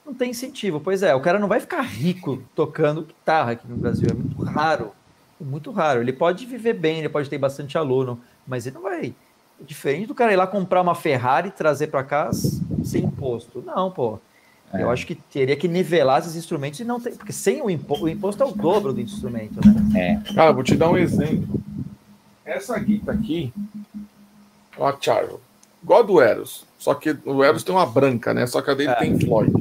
Não 0.04 0.14
tem 0.14 0.30
incentivo, 0.30 0.80
pois 0.80 1.02
é, 1.02 1.14
o 1.14 1.22
cara 1.22 1.38
não 1.38 1.48
vai 1.48 1.60
ficar 1.60 1.82
rico 1.82 2.48
tocando 2.54 3.06
guitarra 3.06 3.52
aqui 3.52 3.68
no 3.68 3.78
Brasil, 3.78 4.10
é 4.10 4.14
muito 4.14 4.38
raro, 4.42 4.94
é 5.40 5.44
muito 5.44 5.70
raro. 5.72 6.00
Ele 6.02 6.12
pode 6.12 6.46
viver 6.46 6.74
bem, 6.74 6.98
ele 7.00 7.08
pode 7.08 7.30
ter 7.30 7.38
bastante 7.38 7.78
aluno, 7.78 8.22
mas 8.46 8.66
ele 8.66 8.74
não 8.76 8.82
vai. 8.82 9.16
É 9.58 9.64
diferente 9.64 10.06
do 10.08 10.14
cara 10.14 10.32
ir 10.32 10.36
lá 10.36 10.46
comprar 10.46 10.82
uma 10.82 10.94
Ferrari 10.94 11.48
e 11.48 11.52
trazer 11.52 11.88
para 11.88 12.04
cá 12.04 12.30
sem 12.82 13.04
imposto. 13.04 13.62
Não, 13.62 13.92
pô. 13.92 14.22
É. 14.72 14.82
Eu 14.82 14.90
acho 14.90 15.06
que 15.06 15.14
teria 15.14 15.54
que 15.56 15.68
nivelar 15.68 16.20
esses 16.20 16.34
instrumentos 16.34 16.80
e 16.80 16.84
não 16.84 16.98
tem. 17.00 17.14
Porque 17.14 17.32
sem 17.32 17.60
o 17.60 17.68
imposto, 17.68 18.04
o 18.06 18.08
imposto 18.08 18.42
é 18.42 18.46
o 18.46 18.52
dobro 18.52 18.92
do 18.92 19.00
instrumento, 19.00 19.60
né? 19.66 20.20
É. 20.28 20.34
Cara, 20.34 20.52
vou 20.52 20.62
te 20.64 20.74
dar 20.76 20.88
um 20.90 20.96
exemplo. 20.96 21.60
Essa 22.44 22.78
guita 22.78 23.12
aqui 23.12 23.52
é 24.76 24.80
uma 24.80 24.96
Charvel. 25.00 25.40
Igual 25.82 26.00
a 26.00 26.02
do 26.02 26.20
Eros. 26.20 26.64
Só 26.78 26.94
que 26.94 27.16
o 27.24 27.44
Eros 27.44 27.62
tem 27.62 27.74
uma 27.74 27.86
branca, 27.86 28.32
né? 28.32 28.46
Só 28.46 28.62
que 28.62 28.70
a 28.70 28.74
dele 28.74 28.90
É. 28.90 28.94
tem 28.94 29.18
Floyd. 29.18 29.52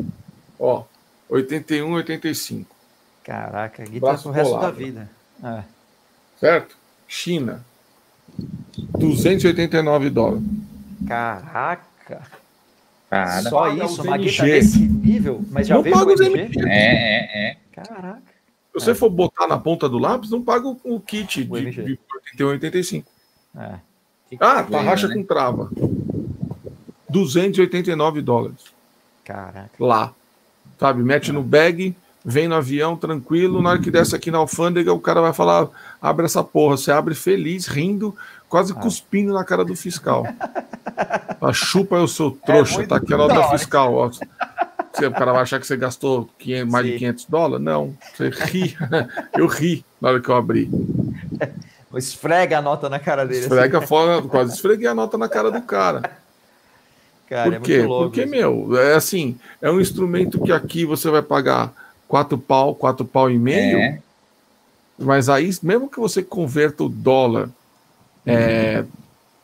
Ó, 0.60 0.84
81, 1.30 1.92
85. 1.94 2.76
Caraca, 3.24 3.84
Braço 4.00 4.24
pro 4.24 4.32
resto 4.32 4.60
da 4.60 4.72
vida. 4.72 5.10
É. 5.44 5.64
Certo? 6.40 6.78
China. 7.08 7.64
289 8.98 10.10
dólares. 10.10 10.44
Caraca. 11.08 12.22
Cara. 13.12 13.42
Só 13.44 13.60
Paga 13.64 13.84
isso, 13.86 14.08
MG. 14.08 14.24
guitarra 14.30 14.50
desse 14.50 14.80
nível, 14.80 15.42
mas 15.52 15.68
já 15.68 15.76
Não 15.76 15.84
veio 15.84 15.96
paga 15.96 16.14
os 16.14 16.20
MG? 16.22 16.40
MG. 16.44 16.70
É, 16.70 16.72
é, 16.72 17.52
é. 17.52 17.58
Caraca. 17.74 18.22
Se 18.74 18.74
você 18.74 18.92
É. 18.92 18.96
for 18.96 19.10
botar 19.10 19.48
na 19.48 19.58
ponta 19.58 19.90
do 19.90 19.98
lápis, 20.00 20.30
não 20.32 20.42
paga 20.42 20.66
o, 20.68 20.80
o 20.86 21.00
kit 21.00 21.42
O 21.42 21.46
de, 21.58 21.62
MG. 21.62 21.84
de 21.84 22.00
81, 22.14 22.48
85. 22.48 23.08
É. 23.58 23.74
Ah, 24.40 24.64
tarraxa 24.64 25.10
né? 25.10 25.16
com 25.16 25.24
trava. 25.24 25.70
289 27.10 28.22
dólares. 28.22 28.60
Caraca. 29.26 29.72
lá. 29.80 30.14
Sabe, 30.80 31.04
mete 31.04 31.32
no 31.32 31.44
bag, 31.44 31.96
vem 32.26 32.48
no 32.48 32.56
avião 32.56 32.96
tranquilo, 32.98 33.62
na 33.62 33.72
hora 33.72 33.80
que 33.80 33.92
desce 33.92 34.16
aqui 34.16 34.32
na 34.32 34.40
alfândega, 34.40 34.94
o 34.94 35.00
cara 35.00 35.22
vai 35.22 35.34
falar: 35.34 35.70
abre 36.02 36.26
essa 36.26 36.44
porra. 36.44 36.78
Você 36.78 36.92
abre 36.92 37.14
feliz, 37.14 37.68
rindo, 37.68 38.16
quase 38.52 38.74
Ah. 38.74 38.76
cuspindo 38.76 39.34
na 39.34 39.44
cara 39.46 39.64
do 39.66 39.76
fiscal. 39.76 40.28
A 41.42 41.52
chupa 41.54 41.96
é 41.98 42.00
o 42.02 42.08
seu 42.08 42.30
trouxa, 42.32 42.76
muito 42.78 42.90
tá 42.90 42.98
aqui 42.98 43.12
a 43.12 43.18
nota 43.18 43.48
fiscal. 43.50 43.96
Ó. 43.96 44.10
Você, 44.94 45.08
o 45.08 45.12
cara 45.12 45.34
vai 45.34 45.42
achar 45.42 45.60
que 45.60 45.66
você 45.66 45.76
gastou 45.76 46.30
500 46.38 46.72
mais 46.72 46.86
de 46.86 46.92
Sim. 46.92 46.98
500 47.00 47.26
dólares? 47.26 47.66
Não, 47.66 47.98
você 48.14 48.30
ri. 48.30 48.78
Eu 49.36 49.48
ri 49.48 49.84
na 50.00 50.10
hora 50.10 50.20
que 50.22 50.30
eu 50.30 50.36
abri. 50.36 50.70
Esfrega 51.96 52.60
a 52.60 52.62
nota 52.62 52.88
na 52.90 53.00
cara 53.00 53.26
dele. 53.26 53.40
assim. 53.46 53.48
Esfrega 53.56 53.82
fora, 53.82 54.22
quase 54.22 54.54
esfreguei 54.54 54.88
a 54.88 54.94
nota 54.94 55.18
na 55.18 55.28
cara 55.28 55.50
do 55.50 55.62
cara. 55.64 56.12
Cara, 57.28 57.44
Por 57.50 57.54
é 57.54 57.60
quê? 57.62 57.74
É 57.76 57.88
Porque, 57.88 58.22
isso. 58.22 58.30
meu, 58.30 58.78
é 58.78 58.94
assim, 58.96 59.38
é 59.62 59.72
um 59.72 59.80
instrumento 59.82 60.40
que 60.44 60.52
aqui 60.52 60.86
você 60.86 61.10
vai 61.10 61.22
pagar 61.24 61.74
quatro 62.08 62.38
pau, 62.38 62.76
quatro 62.76 63.04
pau 63.06 63.32
e 63.32 63.38
meio. 63.40 63.78
É. 63.80 64.00
Mas 65.00 65.28
aí, 65.28 65.50
mesmo 65.64 65.90
que 65.90 66.00
você 66.00 66.22
converta 66.22 66.84
o 66.84 66.90
dólar 66.90 67.50
é, 68.25 68.85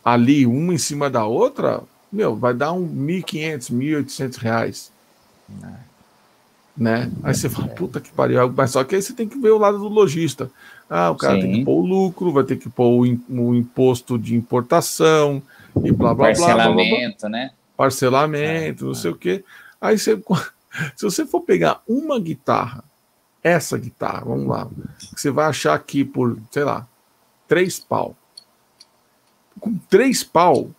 ali, 0.04 0.46
uma 0.46 0.74
em 0.74 0.78
cima 0.78 1.10
da 1.10 1.26
outra, 1.26 1.82
meu, 2.12 2.36
vai 2.36 2.54
dar 2.54 2.72
um 2.72 2.88
1.500, 2.88 3.72
1.800 3.72 4.36
reais. 4.38 4.92
É. 5.64 5.88
Né? 6.78 7.12
Aí 7.24 7.34
você 7.34 7.50
fala, 7.50 7.68
puta 7.70 8.00
que 8.00 8.12
pariu. 8.12 8.54
Mas 8.56 8.72
só 8.72 8.84
que 8.84 8.96
aí 8.96 9.02
você 9.02 9.14
tem 9.14 9.28
que 9.28 9.38
ver 9.40 9.50
o 9.50 9.58
lado 9.58 9.80
do 9.80 9.88
lojista. 9.88 10.52
Ah, 10.90 11.10
o 11.10 11.16
cara 11.16 11.36
Sim. 11.36 11.42
tem 11.42 11.52
que 11.54 11.66
pôr 11.66 11.82
o 11.82 11.86
lucro, 11.86 12.32
vai 12.32 12.44
ter 12.44 12.56
que 12.56 12.70
pôr 12.70 13.06
o, 13.30 13.56
imposto 13.56 14.18
de 14.18 14.36
importação 14.36 15.42
e 15.84 15.92
blá 15.92 16.14
blá 16.14 16.28
Parcelamento, 16.28 17.18
blá, 17.22 17.30
blá. 17.30 17.30
né? 17.30 17.52
Parcelamento, 17.76 18.86
não 18.86 18.94
sei 18.94 19.12
o 19.12 19.16
quê. 19.16 19.44
Aí 19.82 19.98
você, 19.98 20.16
se 20.96 21.04
você 21.04 21.26
for 21.26 21.42
pegar 21.42 21.82
uma 21.88 22.20
guitarra, 22.20 22.84
essa 23.44 23.78
guitarra, 23.78 24.26
vamos 24.26 24.48
lá, 24.48 24.68
você 25.16 25.30
vai 25.32 25.48
achar 25.48 25.74
aqui 25.74 26.06
por, 26.06 26.38
sei 26.52 26.64
lá, 26.64 26.88
três 27.48 27.80
pau. 27.80 28.16
Com 29.60 29.78
três 29.90 30.24
pau, 30.24 30.70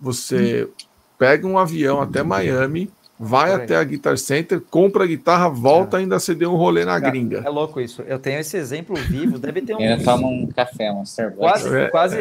você 0.00 0.68
pega 1.18 1.46
um 1.46 1.58
avião 1.58 2.00
até 2.00 2.22
Miami 2.22 2.90
vai 3.18 3.52
até 3.52 3.76
a 3.76 3.82
Guitar 3.82 4.16
Center, 4.16 4.60
compra 4.60 5.02
a 5.02 5.06
guitarra, 5.06 5.48
volta 5.48 5.96
é. 5.96 6.00
ainda 6.00 6.16
a 6.16 6.20
ceder 6.20 6.48
um 6.48 6.54
rolê 6.54 6.84
na 6.84 6.98
gringa. 6.98 7.42
É 7.44 7.48
louco 7.48 7.80
isso. 7.80 8.02
Eu 8.02 8.18
tenho 8.18 8.38
esse 8.38 8.56
exemplo 8.56 8.94
vivo, 8.94 9.38
deve 9.38 9.62
ter 9.62 9.74
uns... 9.76 9.82
Eu 9.82 10.04
tomo 10.04 10.28
um 10.28 10.46
café, 10.46 10.92
um 10.92 11.02
Starbucks. 11.02 11.38
Quase, 11.38 11.76
é. 11.76 11.88
quase, 11.88 12.18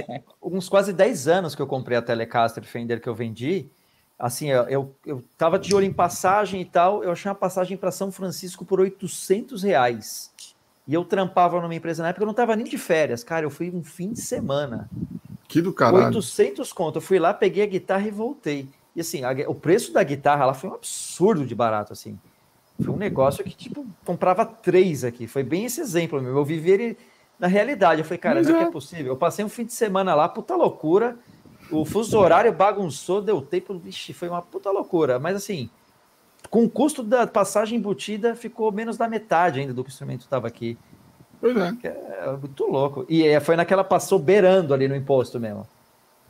uns 0.40 0.68
quase 0.68 0.92
10 0.92 1.28
anos 1.28 1.54
que 1.54 1.62
eu 1.62 1.66
comprei 1.66 1.98
a 1.98 2.02
Telecaster 2.02 2.62
Fender 2.64 3.00
que 3.00 3.08
eu 3.08 3.14
vendi. 3.14 3.66
Assim, 4.16 4.50
eu, 4.50 4.68
eu, 4.68 4.94
eu 5.04 5.24
tava 5.36 5.58
de 5.58 5.74
olho 5.74 5.86
em 5.86 5.92
passagem 5.92 6.60
e 6.60 6.64
tal, 6.64 7.02
eu 7.02 7.10
achei 7.10 7.28
uma 7.28 7.34
passagem 7.34 7.76
para 7.76 7.90
São 7.90 8.12
Francisco 8.12 8.64
por 8.64 8.78
800 8.78 9.62
reais. 9.62 10.30
E 10.86 10.94
eu 10.94 11.04
trampava 11.04 11.60
numa 11.60 11.74
empresa 11.74 12.02
na 12.02 12.10
época, 12.10 12.22
eu 12.22 12.26
não 12.26 12.34
tava 12.34 12.54
nem 12.54 12.66
de 12.66 12.76
férias, 12.76 13.24
cara, 13.24 13.46
eu 13.46 13.50
fui 13.50 13.70
um 13.70 13.82
fim 13.82 14.12
de 14.12 14.20
semana. 14.20 14.88
Que 15.50 15.60
do 15.60 15.72
caralho. 15.72 16.14
800 16.14 16.72
conto. 16.72 16.98
Eu 16.98 17.02
fui 17.02 17.18
lá, 17.18 17.34
peguei 17.34 17.64
a 17.64 17.66
guitarra 17.66 18.06
e 18.06 18.10
voltei. 18.12 18.68
E 18.94 19.00
assim, 19.00 19.24
a, 19.24 19.32
o 19.48 19.54
preço 19.54 19.92
da 19.92 20.00
guitarra 20.00 20.46
lá 20.46 20.54
foi 20.54 20.70
um 20.70 20.74
absurdo 20.74 21.44
de 21.44 21.56
barato, 21.56 21.92
assim. 21.92 22.16
Foi 22.80 22.94
um 22.94 22.96
negócio 22.96 23.42
que, 23.42 23.50
tipo, 23.50 23.84
comprava 24.04 24.46
três 24.46 25.02
aqui. 25.02 25.26
Foi 25.26 25.42
bem 25.42 25.64
esse 25.64 25.80
exemplo 25.80 26.22
meu. 26.22 26.36
Eu 26.36 26.44
vivi 26.44 26.70
ele 26.70 26.98
na 27.36 27.48
realidade. 27.48 28.00
Eu 28.00 28.04
falei, 28.04 28.18
cara, 28.18 28.40
não 28.40 28.56
é. 28.56 28.62
é. 28.62 28.66
é 28.66 28.70
possível. 28.70 29.06
Eu 29.06 29.16
passei 29.16 29.44
um 29.44 29.48
fim 29.48 29.64
de 29.64 29.72
semana 29.72 30.14
lá, 30.14 30.28
puta 30.28 30.54
loucura. 30.54 31.18
O 31.68 31.84
fuso 31.84 32.16
horário 32.16 32.52
bagunçou, 32.52 33.20
deu 33.20 33.42
tempo. 33.42 33.76
Vixe, 33.76 34.12
foi 34.12 34.28
uma 34.28 34.40
puta 34.40 34.70
loucura. 34.70 35.18
Mas 35.18 35.34
assim, 35.34 35.68
com 36.48 36.62
o 36.62 36.70
custo 36.70 37.02
da 37.02 37.26
passagem 37.26 37.76
embutida, 37.76 38.36
ficou 38.36 38.70
menos 38.70 38.96
da 38.96 39.08
metade 39.08 39.58
ainda 39.58 39.74
do 39.74 39.82
que 39.82 39.90
o 39.90 39.92
instrumento 39.92 40.20
estava 40.20 40.46
aqui. 40.46 40.78
Pois 41.40 41.56
é. 41.56 41.74
é. 41.84 42.36
Muito 42.38 42.64
louco. 42.66 43.06
E 43.08 43.26
é, 43.26 43.40
foi 43.40 43.56
naquela 43.56 43.82
passou 43.82 44.18
beirando 44.18 44.74
ali 44.74 44.86
no 44.86 44.94
imposto 44.94 45.40
mesmo. 45.40 45.66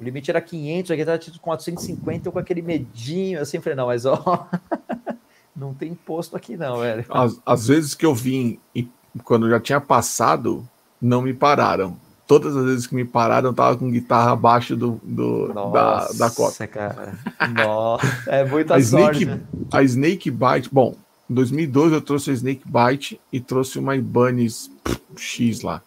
O 0.01 0.05
limite 0.05 0.31
era 0.31 0.41
500, 0.41 0.91
aqui 0.91 1.01
estava 1.01 1.19
tido 1.19 1.39
450, 1.39 2.29
eu 2.29 2.33
com 2.33 2.39
aquele 2.39 2.63
medinho, 2.63 3.39
assim, 3.39 3.61
falei, 3.61 3.77
não, 3.77 3.89
mas 3.89 4.07
ó, 4.07 4.49
não 5.55 5.75
tem 5.75 5.91
imposto 5.91 6.35
aqui 6.35 6.57
não, 6.57 6.79
velho. 6.79 7.05
Às, 7.11 7.39
às 7.45 7.69
vezes 7.69 7.95
que 7.95 8.07
eu 8.07 8.15
vim, 8.15 8.59
e 8.75 8.89
quando 9.25 9.51
já 9.51 9.61
tinha 9.61 9.79
passado, 9.79 10.67
não 11.01 11.21
me 11.21 11.35
pararam. 11.35 11.97
Todas 12.27 12.57
as 12.57 12.65
vezes 12.65 12.87
que 12.87 12.95
me 12.95 13.05
pararam, 13.05 13.51
eu 13.51 13.55
tava 13.55 13.77
com 13.77 13.91
guitarra 13.91 14.33
abaixo 14.33 14.75
do, 14.75 15.01
do 15.03 15.53
Nossa, 15.53 16.17
da, 16.17 16.29
da 16.29 16.35
cota. 16.35 16.67
cara. 16.67 17.19
Nossa, 17.53 18.07
é 18.29 18.45
muita 18.45 18.77
a 18.77 18.83
sorte. 18.83 19.25
Snake, 19.25 19.43
a 19.73 19.83
Snake 19.83 20.31
Bite, 20.31 20.69
bom, 20.73 20.95
em 21.31 21.35
2002 21.35 21.93
eu 21.93 22.01
trouxe 22.01 22.31
a 22.31 22.35
Snake 22.35 22.63
Bite 22.67 23.21
e 23.33 23.39
trouxe 23.39 23.79
uma 23.79 23.95
Ibanez 23.95 24.69
X 25.17 25.63
lá. 25.63 25.81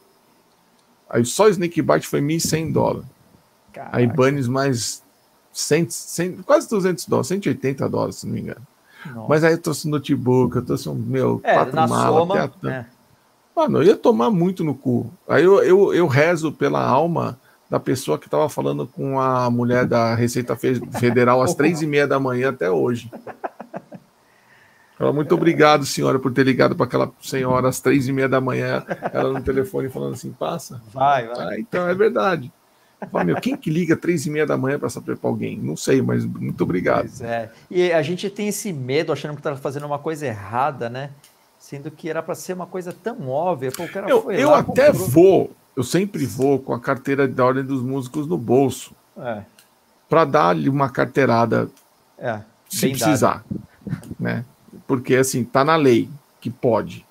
Aí 1.09 1.25
só 1.25 1.49
Snake 1.49 1.81
Bite 1.81 2.07
foi 2.07 2.21
1.100 2.21 2.71
dólares. 2.71 3.05
Caraca. 3.73 3.97
A 3.97 4.01
Ibanez 4.01 4.47
mais 4.47 5.03
100, 5.51 5.89
100, 5.89 6.31
quase 6.43 6.69
200 6.69 7.05
dólares, 7.05 7.27
180 7.27 7.89
dólares, 7.89 8.15
se 8.15 8.25
não 8.25 8.33
me 8.33 8.39
engano. 8.39 8.61
Nossa. 9.05 9.27
Mas 9.27 9.43
aí 9.43 9.53
eu 9.53 9.61
trouxe 9.61 9.89
notebook, 9.89 10.55
eu 10.55 10.65
trouxe 10.65 10.87
um 10.87 10.95
meu 10.95 11.41
é, 11.43 11.53
quatro 11.55 11.89
malas. 11.89 12.51
É. 12.65 12.85
Mano, 13.53 13.79
eu 13.79 13.83
ia 13.83 13.97
tomar 13.97 14.31
muito 14.31 14.63
no 14.63 14.73
cu. 14.73 15.11
Aí 15.27 15.43
eu, 15.43 15.61
eu, 15.61 15.93
eu 15.93 16.07
rezo 16.07 16.53
pela 16.53 16.81
alma 16.81 17.37
da 17.69 17.79
pessoa 17.79 18.17
que 18.17 18.27
estava 18.27 18.47
falando 18.47 18.87
com 18.87 19.19
a 19.19 19.49
mulher 19.49 19.85
da 19.85 20.15
Receita 20.15 20.55
Federal 20.55 21.41
às 21.41 21.53
três 21.55 21.81
e 21.81 21.87
meia 21.87 22.07
da 22.07 22.19
manhã 22.19 22.49
até 22.49 22.71
hoje. 22.71 23.11
Fala, 25.03 25.13
muito 25.13 25.35
obrigado, 25.35 25.85
senhora, 25.85 26.17
por 26.17 26.31
ter 26.31 26.43
ligado 26.43 26.75
para 26.75 26.85
aquela 26.85 27.11
senhora 27.21 27.69
às 27.69 27.79
três 27.79 28.07
e 28.07 28.13
meia 28.13 28.29
da 28.29 28.39
manhã, 28.39 28.85
ela 29.11 29.33
no 29.33 29.41
telefone 29.43 29.89
falando 29.89 30.13
assim, 30.13 30.31
passa. 30.31 30.81
Vai, 30.93 31.27
vai. 31.27 31.55
Ah, 31.55 31.59
então 31.59 31.87
é 31.87 31.93
verdade. 31.93 32.51
Fala, 33.11 33.23
meu, 33.25 33.35
quem 33.35 33.57
que 33.57 33.69
liga 33.69 33.97
três 33.97 34.25
e 34.25 34.29
meia 34.29 34.45
da 34.45 34.57
manhã 34.57 34.79
para 34.79 34.89
saber 34.89 35.17
para 35.17 35.29
alguém? 35.29 35.57
Não 35.57 35.75
sei, 35.75 36.01
mas 36.01 36.25
muito 36.25 36.63
obrigado. 36.63 37.01
Pois 37.01 37.21
é. 37.21 37.51
E 37.69 37.91
a 37.91 38.01
gente 38.01 38.29
tem 38.29 38.47
esse 38.47 38.71
medo 38.71 39.11
achando 39.11 39.33
que 39.33 39.39
está 39.39 39.55
fazendo 39.55 39.85
uma 39.85 39.99
coisa 39.99 40.25
errada, 40.25 40.89
né? 40.89 41.09
Sendo 41.59 41.91
que 41.91 42.09
era 42.09 42.21
para 42.21 42.35
ser 42.35 42.53
uma 42.53 42.65
coisa 42.65 42.93
tão 42.93 43.27
óbvia. 43.29 43.71
Pô, 43.71 43.83
eu 44.07 44.31
eu 44.31 44.49
lá, 44.51 44.59
até 44.59 44.87
comprou... 44.87 45.07
vou, 45.09 45.51
eu 45.75 45.83
sempre 45.83 46.25
vou 46.25 46.59
com 46.59 46.73
a 46.73 46.79
carteira 46.79 47.27
da 47.27 47.45
Ordem 47.45 47.63
dos 47.63 47.81
Músicos 47.81 48.27
no 48.27 48.37
bolso. 48.37 48.95
É. 49.17 49.41
Para 50.07 50.25
dar-lhe 50.25 50.69
uma 50.69 50.89
carteirada 50.89 51.69
é, 52.17 52.39
se 52.69 52.89
precisar. 52.89 53.43
Né? 54.19 54.45
Porque 54.87 55.15
assim, 55.15 55.43
tá 55.43 55.63
na 55.63 55.75
lei 55.75 56.09
que 56.39 56.49
pode. 56.49 57.05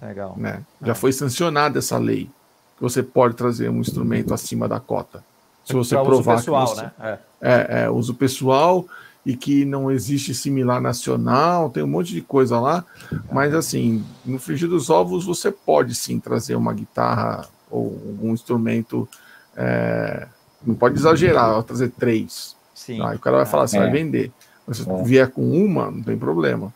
Legal. 0.00 0.34
Né? 0.36 0.62
Já 0.82 0.92
é. 0.92 0.94
foi 0.94 1.12
sancionada 1.12 1.78
essa 1.78 1.96
lei 1.96 2.28
que 2.76 2.82
você 2.82 3.02
pode 3.02 3.34
trazer 3.34 3.70
um 3.70 3.80
instrumento 3.80 4.34
acima 4.34 4.68
da 4.68 4.80
cota. 4.80 5.24
Se 5.64 5.72
você 5.72 5.94
pra 5.94 6.04
provar 6.04 6.36
pessoal, 6.36 6.66
que 6.66 6.74
você... 6.74 6.82
né? 6.82 6.92
É. 7.00 7.18
é. 7.40 7.84
É, 7.84 7.90
uso 7.90 8.14
pessoal 8.14 8.86
e 9.24 9.34
que 9.34 9.64
não 9.64 9.90
existe 9.90 10.34
similar 10.34 10.80
nacional, 10.80 11.70
tem 11.70 11.82
um 11.82 11.86
monte 11.86 12.12
de 12.12 12.20
coisa 12.20 12.60
lá, 12.60 12.84
mas 13.32 13.54
assim, 13.54 14.04
no 14.24 14.38
frigir 14.38 14.68
dos 14.68 14.90
ovos 14.90 15.24
você 15.24 15.50
pode 15.50 15.94
sim 15.94 16.20
trazer 16.20 16.56
uma 16.56 16.74
guitarra 16.74 17.48
ou 17.70 17.98
algum 18.06 18.34
instrumento, 18.34 19.08
é... 19.56 20.28
não 20.64 20.74
pode 20.74 20.96
exagerar, 20.96 21.62
trazer 21.62 21.90
três. 21.90 22.54
Sim. 22.74 22.98
Tá? 22.98 23.14
o 23.14 23.18
cara 23.18 23.36
vai 23.38 23.46
falar, 23.46 23.66
você 23.66 23.78
vai 23.78 23.88
é. 23.88 23.92
vender. 23.92 24.30
Mas 24.66 24.78
se 24.78 24.90
é. 24.90 25.02
vier 25.02 25.30
com 25.30 25.42
uma, 25.50 25.90
não 25.90 26.02
tem 26.02 26.18
problema. 26.18 26.72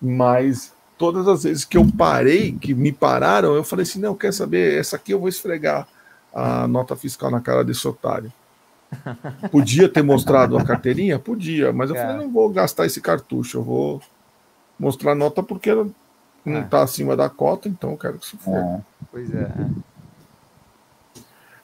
Mas 0.00 0.72
todas 0.98 1.26
as 1.28 1.44
vezes 1.44 1.64
que 1.64 1.76
eu 1.76 1.86
parei, 1.96 2.52
que 2.52 2.74
me 2.74 2.92
pararam, 2.92 3.54
eu 3.54 3.64
falei 3.64 3.84
assim: 3.84 4.00
não, 4.00 4.14
quer 4.14 4.32
saber? 4.32 4.78
Essa 4.78 4.96
aqui 4.96 5.12
eu 5.12 5.20
vou 5.20 5.28
esfregar 5.28 5.86
a 6.34 6.66
nota 6.68 6.96
fiscal 6.96 7.30
na 7.30 7.40
cara 7.40 7.64
desse 7.64 7.86
otário. 7.86 8.32
Podia 9.50 9.88
ter 9.88 10.02
mostrado 10.02 10.56
a 10.56 10.64
carteirinha? 10.64 11.18
Podia, 11.18 11.72
mas 11.72 11.90
eu 11.90 11.96
falei: 11.96 12.16
não 12.16 12.30
vou 12.30 12.48
gastar 12.50 12.86
esse 12.86 13.00
cartucho, 13.00 13.58
eu 13.58 13.62
vou 13.62 14.02
mostrar 14.78 15.12
a 15.12 15.14
nota 15.16 15.42
porque 15.42 15.72
não 16.44 16.60
está 16.60 16.78
é. 16.78 16.82
acima 16.82 17.16
da 17.16 17.28
cota, 17.28 17.68
então 17.68 17.92
eu 17.92 17.96
quero 17.96 18.18
que 18.18 18.26
isso 18.26 18.38
for. 18.38 18.56
É. 18.56 18.80
Pois 19.10 19.34
é. 19.34 19.50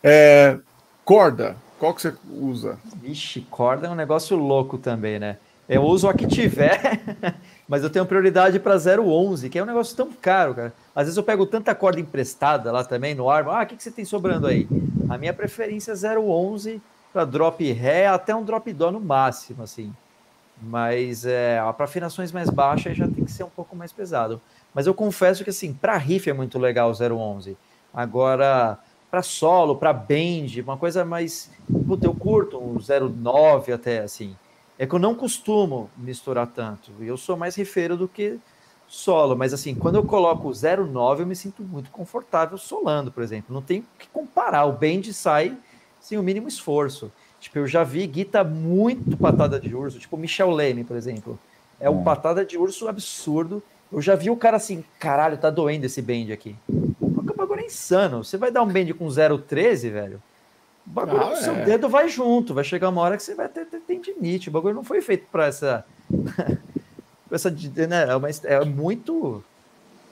é. 0.03 0.59
Corda, 1.05 1.57
qual 1.79 1.95
que 1.95 2.03
você 2.03 2.15
usa? 2.31 2.79
Vixe, 2.97 3.41
corda 3.51 3.87
é 3.87 3.91
um 3.91 3.95
negócio 3.95 4.37
louco 4.37 4.79
também, 4.79 5.19
né? 5.19 5.37
Eu 5.69 5.83
uso 5.83 6.09
a 6.09 6.15
que 6.15 6.27
tiver, 6.27 7.01
mas 7.69 7.83
eu 7.83 7.91
tenho 7.91 8.05
prioridade 8.05 8.59
para 8.59 8.77
011, 8.77 9.49
que 9.49 9.59
é 9.59 9.63
um 9.63 9.67
negócio 9.67 9.97
tão 9.97 10.11
caro, 10.13 10.55
cara. 10.55 10.73
Às 10.95 11.05
vezes 11.05 11.17
eu 11.17 11.23
pego 11.23 11.47
tanta 11.47 11.75
corda 11.75 12.01
emprestada 12.01 12.71
lá 12.71 12.85
também 12.85 13.15
no 13.15 13.31
ar. 13.31 13.47
Ah, 13.49 13.63
o 13.63 13.67
que, 13.67 13.77
que 13.77 13.83
você 13.83 13.91
tem 13.91 14.05
sobrando 14.05 14.47
aí? 14.47 14.69
A 15.09 15.17
minha 15.17 15.33
preferência 15.33 15.93
é 15.93 16.19
011 16.19 16.83
para 17.13 17.25
drop 17.25 17.73
ré 17.73 18.07
até 18.07 18.35
um 18.35 18.45
drop 18.45 18.73
dó 18.73 18.91
no 18.91 19.01
máximo, 19.01 19.63
assim. 19.63 19.93
Mas 20.61 21.25
é, 21.25 21.61
para 21.77 21.85
afinações 21.85 22.31
mais 22.33 22.49
baixas 22.49 22.97
já 22.97 23.07
tem 23.07 23.25
que 23.25 23.33
ser 23.33 23.45
um 23.45 23.51
pouco 23.51 23.75
mais 23.75 23.93
pesado. 23.93 24.41
Mas 24.75 24.87
eu 24.87 24.95
confesso 24.95 25.45
que 25.45 25.51
assim, 25.51 25.73
para 25.73 25.97
riff 25.97 26.29
é 26.29 26.33
muito 26.33 26.59
legal 26.59 26.91
o 26.91 26.95
011. 26.95 27.57
Agora, 27.93 28.79
para 29.11 29.23
solo, 29.23 29.77
para 29.77 29.93
band, 29.93 30.63
uma 30.63 30.77
coisa 30.77 31.05
mais, 31.05 31.51
puta, 31.87 32.07
eu 32.07 32.15
curto 32.15 32.59
um 32.59 32.79
09 32.79 33.73
até 33.73 34.01
assim. 34.01 34.35
É 34.79 34.87
que 34.87 34.95
eu 34.95 34.99
não 34.99 35.15
costumo 35.15 35.91
misturar 35.97 36.47
tanto. 36.47 36.91
Eu 37.01 37.17
sou 37.17 37.37
mais 37.37 37.55
rifeiro 37.55 37.97
do 37.97 38.09
que 38.09 38.39
solo, 38.89 39.37
mas 39.37 39.55
assim, 39.55 39.75
quando 39.75 39.95
eu 39.97 40.05
coloco 40.05 40.49
o 40.49 40.53
09, 40.53 41.23
eu 41.23 41.27
me 41.27 41.37
sinto 41.37 41.63
muito 41.63 41.91
confortável 41.91 42.59
solando, 42.59 43.11
por 43.11 43.23
exemplo. 43.23 43.55
Não 43.55 43.63
tem 43.63 43.85
que 43.99 44.09
comparar. 44.09 44.65
O 44.67 44.73
bend 44.73 45.13
sai 45.13 45.57
sem 46.01 46.19
o 46.19 46.23
mínimo 46.23 46.49
esforço. 46.49 47.11
Tipo, 47.41 47.59
eu 47.59 47.67
já 47.67 47.83
vi 47.83 48.07
guita 48.07 48.45
muito 48.45 49.17
patada 49.17 49.59
de 49.59 49.75
urso, 49.75 49.99
tipo 49.99 50.17
Michel 50.17 50.51
Leme, 50.51 50.85
por 50.85 50.97
exemplo. 50.97 51.39
É 51.81 51.91
um 51.91 52.01
hum. 52.01 52.05
patada 52.05 52.45
de 52.45 52.57
urso 52.57 52.87
absurdo. 52.87 53.63
Eu 53.91 54.01
já 54.01 54.15
vi 54.15 54.31
o 54.31 54.37
cara 54.37 54.57
assim, 54.57 54.85
caralho, 54.99 55.37
tá 55.37 55.51
doendo 55.51 55.87
esse 55.87 56.01
bend 56.01 56.33
aqui. 56.33 56.55
O 57.01 57.35
bagulho 57.35 57.61
é 57.61 57.67
insano. 57.67 58.23
Você 58.23 58.37
vai 58.37 58.51
dar 58.51 58.63
um 58.63 58.67
bend 58.67 58.95
com 58.95 59.07
0,13, 59.07 59.91
velho? 59.91 60.23
O 60.87 60.91
bagulho, 60.91 61.23
Ah, 61.23 61.37
seu 61.37 61.55
é. 61.55 61.65
dedo 61.65 61.89
vai 61.89 62.09
junto, 62.09 62.55
vai 62.55 62.65
chegar 62.65 62.89
uma 62.89 63.01
hora 63.01 63.17
que 63.17 63.23
você 63.23 63.35
vai 63.35 63.49
ter, 63.49 63.67
tendinite. 64.03 64.49
O 64.49 64.53
bagulho 64.53 64.75
não 64.75 64.85
foi 64.85 65.01
feito 65.01 65.27
para 65.31 65.47
essa. 65.47 65.85
essa 67.31 67.51
né, 67.51 68.07
é, 68.45 68.55
é 68.55 68.65
muito. 68.65 69.43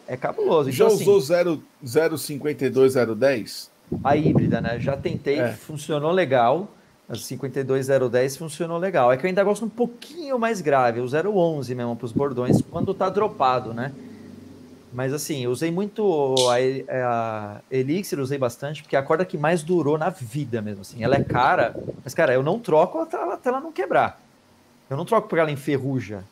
É 0.09 0.17
cabuloso. 0.17 0.71
Já 0.71 0.85
Então, 0.85 0.97
assim, 0.97 1.05
usou 1.05 1.21
0, 1.21 1.63
052, 2.19 2.95
010? 2.95 3.71
a 4.05 4.17
híbrida, 4.17 4.61
né? 4.61 4.79
Já 4.79 4.97
tentei, 4.97 5.41
É. 5.41 5.53
funcionou 5.53 6.13
legal. 6.13 6.69
A 7.09 7.17
52010 7.17 8.37
funcionou 8.37 8.79
legal. 8.79 9.11
É 9.13 9.17
que 9.17 9.27
eu 9.27 9.29
ainda 9.29 9.43
gosto 9.43 9.65
um 9.65 9.69
pouquinho 9.69 10.39
mais 10.39 10.61
grave, 10.61 11.01
o 11.01 11.09
011 11.09 11.75
mesmo, 11.75 11.97
para 11.97 12.05
os 12.07 12.13
bordões, 12.13 12.63
quando 12.71 12.95
tá 12.95 13.09
dropado, 13.09 13.75
né? 13.75 13.93
Mas 14.93 15.13
assim, 15.13 15.45
eu 15.45 15.51
usei 15.51 15.71
muito 15.71 16.35
a, 16.51 16.57
a 17.07 17.61
Elixir, 17.71 18.19
usei 18.19 18.37
bastante, 18.39 18.83
porque 18.83 18.97
é 18.97 18.99
a 18.99 19.03
corda 19.03 19.25
que 19.25 19.39
mais 19.39 19.63
durou 19.63 19.97
na 19.97 20.11
vida 20.11 20.61
mesmo. 20.61 20.81
Assim. 20.83 21.03
Ela 21.05 21.17
é 21.17 21.23
cara, 21.23 21.77
mas 22.05 22.13
cara, 22.13 22.33
eu 22.35 22.43
não 22.43 22.59
troco 22.59 22.99
até 22.99 23.17
ela, 23.17 23.35
até 23.35 23.49
ela 23.51 23.61
não 23.61 23.71
quebrar. 23.71 24.21
Eu 24.89 24.97
não 24.97 25.05
troco 25.05 25.29
porque 25.29 25.41
ela 25.41 25.51
enferruja. 25.53 26.25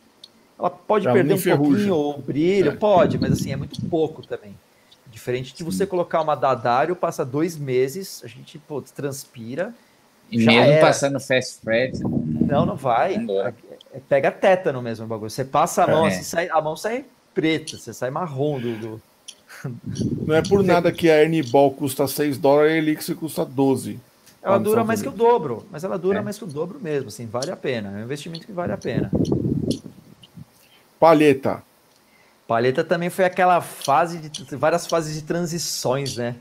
Ela 0.58 0.70
pode 0.70 1.06
Ela 1.06 1.14
perder 1.14 1.34
um 1.34 1.36
enferruja. 1.36 1.70
pouquinho 1.70 1.94
o 1.94 2.18
brilho, 2.18 2.70
É. 2.72 2.76
pode, 2.76 3.16
mas 3.16 3.32
assim, 3.32 3.52
é 3.52 3.56
muito 3.56 3.80
pouco 3.88 4.26
também. 4.26 4.56
Diferente 5.06 5.54
de 5.54 5.62
você 5.62 5.86
colocar 5.86 6.20
uma 6.20 6.34
Dadário, 6.34 6.96
passa 6.96 7.24
dois 7.24 7.56
meses, 7.56 8.20
a 8.24 8.26
gente 8.26 8.58
pô, 8.58 8.82
transpira. 8.82 9.72
E 10.30 10.40
Já 10.42 10.50
mesmo 10.50 10.72
era. 10.72 10.86
passando 10.86 11.18
fast 11.20 11.60
fret, 11.62 11.98
não- 12.00 12.66
Não, 12.66 12.76
vai. 12.76 13.16
Não 13.18 13.26
dá. 13.36 13.52
É- 13.94 14.00
Pega 14.08 14.30
tétano 14.32 14.82
mesmo 14.82 15.04
o 15.06 15.08
bagulho. 15.08 15.30
Você 15.30 15.44
passa 15.44 15.84
a 15.84 15.86
mão, 15.86 16.04
É. 16.06 16.08
assim, 16.08 16.22
sai, 16.24 16.48
a 16.50 16.60
mão 16.60 16.76
sai 16.76 17.04
preta, 17.38 17.78
você 17.78 17.94
sai 17.94 18.10
marrom 18.10 18.58
do. 18.60 18.76
do- 18.78 19.02
Não 20.26 20.34
é 20.34 20.42
por 20.42 20.64
nada 20.64 20.90
que 20.90 21.08
a 21.08 21.22
Ernie 21.22 21.42
Ball 21.44 21.70
custa 21.70 22.08
6 22.08 22.36
dólares 22.36 22.72
e 22.72 22.74
a 22.74 22.78
Elixir 22.78 23.14
custa 23.14 23.44
12. 23.44 24.00
Ela 24.42 24.58
dura 24.58 24.82
mais 24.82 25.00
que 25.00 25.08
o 25.08 25.12
dobro, 25.12 25.64
mas 25.70 25.84
ela 25.84 25.96
dura 25.96 26.18
É. 26.18 26.22
mais 26.22 26.36
que 26.36 26.42
o 26.44 26.48
dobro 26.48 26.80
mesmo, 26.80 27.08
assim, 27.08 27.26
vale 27.26 27.52
a 27.52 27.56
pena. 27.56 27.90
É 27.96 28.00
um 28.00 28.04
investimento 28.04 28.44
que 28.44 28.52
vale 28.52 28.72
a 28.72 28.76
pena. 28.76 29.10
Palheta. 30.98 31.62
Palheta 32.46 32.82
também 32.82 33.10
foi 33.10 33.24
aquela 33.24 33.60
fase 33.60 34.18
de 34.18 34.56
várias 34.56 34.86
fases 34.86 35.14
de 35.14 35.22
transições, 35.22 36.16
né? 36.16 36.34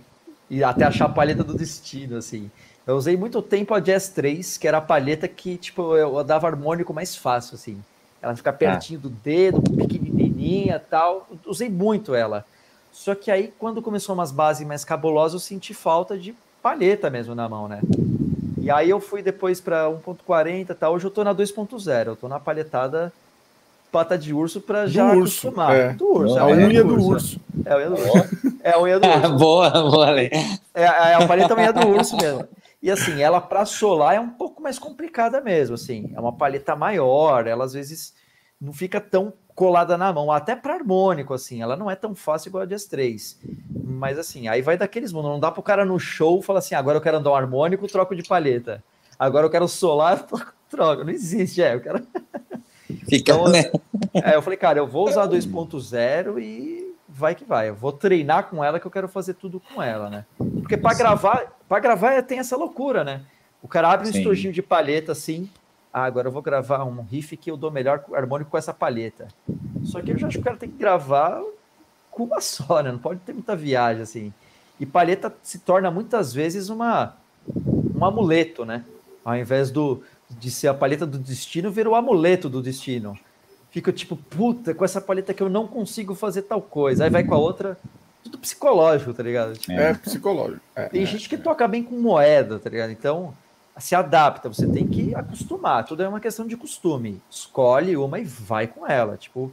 E 0.49 0.63
até 0.63 0.85
achar 0.85 1.05
a 1.05 1.09
palheta 1.09 1.43
do 1.43 1.53
destino, 1.53 2.17
assim. 2.17 2.49
Eu 2.87 2.95
usei 2.95 3.15
muito 3.17 3.41
tempo 3.41 3.73
a 3.73 3.79
Jazz 3.79 4.09
3, 4.09 4.57
que 4.57 4.67
era 4.67 4.77
a 4.77 4.81
palheta 4.81 5.27
que, 5.27 5.57
tipo, 5.57 5.95
eu 5.95 6.23
dava 6.23 6.47
harmônico 6.47 6.93
mais 6.93 7.15
fácil, 7.15 7.55
assim. 7.55 7.77
Ela 8.21 8.35
fica 8.35 8.51
pertinho 8.53 8.99
do 8.99 9.09
dedo, 9.09 9.61
pequenininha 10.47 10.79
tal. 10.89 11.27
Usei 11.45 11.69
muito 11.69 12.15
ela. 12.15 12.45
Só 12.91 13.13
que 13.13 13.29
aí, 13.29 13.53
quando 13.59 13.81
começou 13.81 14.15
umas 14.15 14.31
bases 14.31 14.65
mais 14.65 14.83
cabulosas, 14.83 15.33
eu 15.33 15.39
senti 15.39 15.73
falta 15.73 16.17
de 16.17 16.33
palheta 16.63 17.09
mesmo 17.09 17.35
na 17.35 17.47
mão, 17.47 17.67
né? 17.67 17.81
E 18.59 18.71
aí 18.71 18.89
eu 18.89 18.99
fui 18.99 19.21
depois 19.21 19.61
para 19.61 19.85
1.40 19.87 20.75
tal. 20.75 20.93
Hoje 20.93 21.05
eu 21.05 21.11
tô 21.11 21.23
na 21.23 21.33
2.0. 21.33 22.07
Eu 22.07 22.15
tô 22.15 22.27
na 22.27 22.39
palhetada 22.39 23.13
pata 23.91 24.17
de 24.17 24.33
urso 24.33 24.59
para 24.59 24.83
Do 24.83 24.89
já 24.89 25.05
urso, 25.13 25.47
acostumar. 25.47 25.75
é. 25.75 25.93
Do 25.93 26.05
urso. 26.07 26.37
A 26.37 26.49
é 26.49 26.53
unha 26.53 26.83
do 26.83 27.01
urso. 27.03 27.39
É 27.65 27.71
a 27.71 27.77
unha 27.77 27.89
do 27.89 27.95
urso. 27.95 28.29
É 28.63 28.71
a 28.71 28.81
unha 28.81 28.99
do 28.99 29.07
urso. 29.07 29.37
boa, 29.37 29.69
boa, 29.69 30.07
Ale. 30.07 30.29
É, 30.73 30.83
é 30.83 31.13
a 31.13 31.27
palheta 31.27 31.55
unha 31.55 31.71
do 31.71 31.87
urso 31.87 32.17
mesmo. 32.17 32.45
E 32.81 32.91
assim, 32.91 33.21
ela 33.21 33.39
para 33.39 33.65
solar 33.65 34.15
é 34.15 34.19
um 34.19 34.29
pouco 34.29 34.61
mais 34.61 34.77
complicada 34.77 35.39
mesmo, 35.39 35.75
assim. 35.75 36.11
É 36.13 36.19
uma 36.19 36.33
palheta 36.33 36.75
maior, 36.75 37.47
ela 37.47 37.63
às 37.63 37.73
vezes 37.73 38.13
não 38.59 38.73
fica 38.73 38.99
tão 38.99 39.33
colada 39.57 39.97
na 39.97 40.13
mão, 40.13 40.31
até 40.31 40.55
para 40.55 40.75
harmônico, 40.75 41.33
assim. 41.33 41.63
Ela 41.63 41.75
não 41.75 41.89
é 41.89 41.95
tão 41.95 42.13
fácil 42.13 42.49
igual 42.49 42.61
a 42.61 42.65
Jazz 42.67 42.85
3. 42.85 43.39
Mas 43.83 44.19
assim, 44.19 44.47
aí 44.47 44.61
vai 44.61 44.77
daqueles 44.77 45.11
mundos. 45.11 45.31
Não 45.31 45.39
dá 45.39 45.49
pro 45.49 45.63
cara 45.63 45.83
no 45.83 45.97
show 45.99 46.43
falar 46.43 46.59
assim, 46.59 46.75
agora 46.75 46.97
eu 46.97 47.01
quero 47.01 47.17
andar 47.17 47.31
um 47.31 47.35
harmônico, 47.35 47.87
troco 47.87 48.15
de 48.15 48.21
palheta. 48.21 48.83
Agora 49.17 49.47
eu 49.47 49.49
quero 49.49 49.67
solar, 49.67 50.23
troco. 50.69 51.03
Não 51.03 51.09
existe, 51.09 51.63
é. 51.63 51.73
Eu 51.73 51.81
quero 51.81 52.05
Fica, 53.09 53.33
Então, 53.33 53.47
né? 53.47 53.71
é, 54.13 54.35
eu 54.35 54.43
falei, 54.43 54.57
cara, 54.57 54.77
eu 54.77 54.85
vou 54.85 55.09
usar 55.09 55.27
2.0 55.27 56.39
e 56.39 56.93
vai 57.09 57.33
que 57.33 57.43
vai. 57.43 57.69
Eu 57.69 57.75
vou 57.75 57.91
treinar 57.91 58.51
com 58.51 58.63
ela 58.63 58.79
que 58.79 58.85
eu 58.85 58.91
quero 58.91 59.07
fazer 59.07 59.33
tudo 59.33 59.59
com 59.59 59.81
ela, 59.81 60.07
né? 60.07 60.23
Porque 60.37 60.77
para 60.77 60.95
gravar, 60.95 61.57
para 61.67 61.79
gravar 61.79 62.21
tem 62.21 62.37
essa 62.37 62.55
loucura, 62.55 63.03
né? 63.03 63.21
O 63.59 63.67
cara 63.67 63.89
abre 63.89 64.07
um 64.07 64.11
Sim. 64.11 64.19
estojinho 64.19 64.53
de 64.53 64.61
palheta 64.61 65.13
assim. 65.13 65.49
Ah, 65.91 66.03
agora 66.03 66.27
eu 66.27 66.31
vou 66.31 66.41
gravar 66.41 66.83
um 66.83 67.01
riff 67.01 67.35
que 67.37 67.49
eu 67.49 67.57
dou 67.57 67.71
melhor 67.71 68.03
harmônico 68.13 68.51
com 68.51 68.57
essa 68.57 68.73
palheta. 68.73 69.27
Só 69.83 70.01
que 70.01 70.11
eu 70.11 70.17
já 70.17 70.27
acho 70.27 70.37
que 70.37 70.41
o 70.41 70.43
cara 70.43 70.57
tem 70.57 70.69
que 70.69 70.77
gravar 70.77 71.41
com 72.11 72.23
uma 72.23 72.41
só, 72.41 72.81
né? 72.81 72.91
Não 72.91 72.99
pode 72.99 73.19
ter 73.21 73.33
muita 73.33 73.55
viagem 73.55 74.03
assim. 74.03 74.33
E 74.79 74.85
palheta 74.85 75.33
se 75.41 75.59
torna 75.59 75.89
muitas 75.89 76.33
vezes 76.33 76.69
uma 76.69 77.15
um 77.95 78.05
amuleto, 78.05 78.63
né? 78.65 78.83
Ao 79.23 79.35
invés 79.35 79.71
do 79.71 80.03
de 80.29 80.51
ser 80.51 80.67
a 80.67 80.73
palheta 80.73 81.05
do 81.05 81.17
destino, 81.17 81.71
vira 81.71 81.89
o 81.89 81.95
amuleto 81.95 82.49
do 82.49 82.61
destino. 82.61 83.17
Fica 83.71 83.91
tipo, 83.93 84.15
puta, 84.15 84.73
com 84.73 84.83
essa 84.83 84.99
palheta 84.99 85.33
que 85.33 85.41
eu 85.41 85.49
não 85.49 85.67
consigo 85.67 86.13
fazer 86.13 86.43
tal 86.43 86.61
coisa. 86.61 87.05
Aí 87.05 87.09
vai 87.09 87.23
com 87.23 87.33
a 87.33 87.37
outra, 87.37 87.77
tudo 88.23 88.37
psicológico, 88.37 89.13
tá 89.13 89.23
ligado? 89.23 89.53
Tipo, 89.57 89.71
É, 89.73 89.93
psicológico. 89.93 90.61
É. 90.75 90.89
tem 90.89 91.05
gente 91.05 91.29
que 91.29 91.37
toca 91.37 91.67
bem 91.67 91.83
com 91.83 91.95
moeda, 91.97 92.59
tá 92.59 92.69
ligado? 92.69 92.91
Então, 92.91 93.33
se 93.79 93.95
adapta, 93.95 94.47
você 94.49 94.67
tem 94.67 94.87
que 94.87 95.13
acostumar. 95.15 95.85
Tudo 95.85 96.03
é 96.03 96.07
uma 96.07 96.19
questão 96.19 96.45
de 96.47 96.55
costume. 96.57 97.21
Escolhe 97.29 97.95
uma 97.97 98.19
e 98.19 98.23
vai 98.23 98.67
com 98.67 98.85
ela. 98.87 99.17
Tipo, 99.17 99.51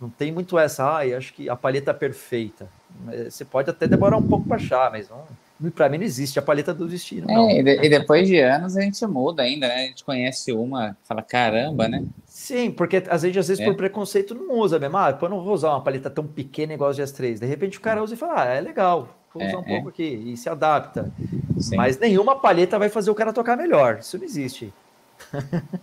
não 0.00 0.08
tem 0.08 0.32
muito 0.32 0.58
essa, 0.58 0.84
ai, 0.84 1.14
acho 1.14 1.32
que 1.34 1.48
a 1.48 1.56
palheta 1.56 1.90
é 1.90 1.94
perfeita. 1.94 2.68
Mas 3.04 3.34
Você 3.34 3.44
pode 3.44 3.70
até 3.70 3.86
demorar 3.86 4.16
um 4.16 4.22
pouco 4.22 4.46
para 4.46 4.56
achar, 4.56 4.90
mas 4.90 5.08
não, 5.08 5.24
para 5.70 5.88
mim 5.88 5.98
não 5.98 6.04
existe 6.04 6.38
a 6.38 6.42
palheta 6.42 6.72
do 6.74 6.86
destino. 6.86 7.26
Não. 7.26 7.48
É, 7.48 7.58
e, 7.58 7.62
de- 7.62 7.84
e 7.86 7.88
depois 7.88 8.26
de 8.28 8.38
anos 8.38 8.76
a 8.76 8.80
gente 8.82 9.04
muda 9.06 9.42
ainda, 9.42 9.66
né? 9.68 9.74
A 9.74 9.86
gente 9.86 10.04
conhece 10.04 10.52
uma, 10.52 10.96
fala, 11.04 11.22
caramba, 11.22 11.88
né? 11.88 12.04
Sim, 12.26 12.70
porque 12.70 13.02
às 13.08 13.22
vezes, 13.22 13.36
às 13.38 13.48
vezes 13.48 13.60
É. 13.60 13.64
por 13.64 13.74
preconceito 13.74 14.34
não 14.34 14.58
usa 14.58 14.78
mesmo. 14.78 14.96
Ah, 14.96 15.16
eu 15.20 15.28
não 15.28 15.42
vou 15.42 15.54
usar 15.54 15.70
uma 15.70 15.80
paleta 15.80 16.10
tão 16.10 16.26
pequena 16.26 16.74
igual 16.74 16.90
as 16.90 16.96
GS3. 16.98 17.40
De 17.40 17.46
repente 17.46 17.78
o 17.78 17.80
cara 17.80 18.02
usa 18.02 18.14
e 18.14 18.16
fala, 18.16 18.42
ah, 18.42 18.46
é 18.46 18.60
legal, 18.60 19.08
vou 19.40 19.48
É, 19.48 19.56
um 19.56 19.60
é. 19.60 19.62
pouco 19.62 19.88
aqui 19.88 20.04
e 20.04 20.36
se 20.36 20.48
adapta. 20.48 21.12
Sim. 21.58 21.76
Mas 21.76 21.98
nenhuma 21.98 22.36
paleta 22.36 22.78
vai 22.78 22.88
fazer 22.88 23.10
o 23.10 23.14
cara 23.14 23.32
tocar 23.32 23.56
melhor. 23.56 23.98
Isso 23.98 24.16
não 24.18 24.24
existe. 24.24 24.72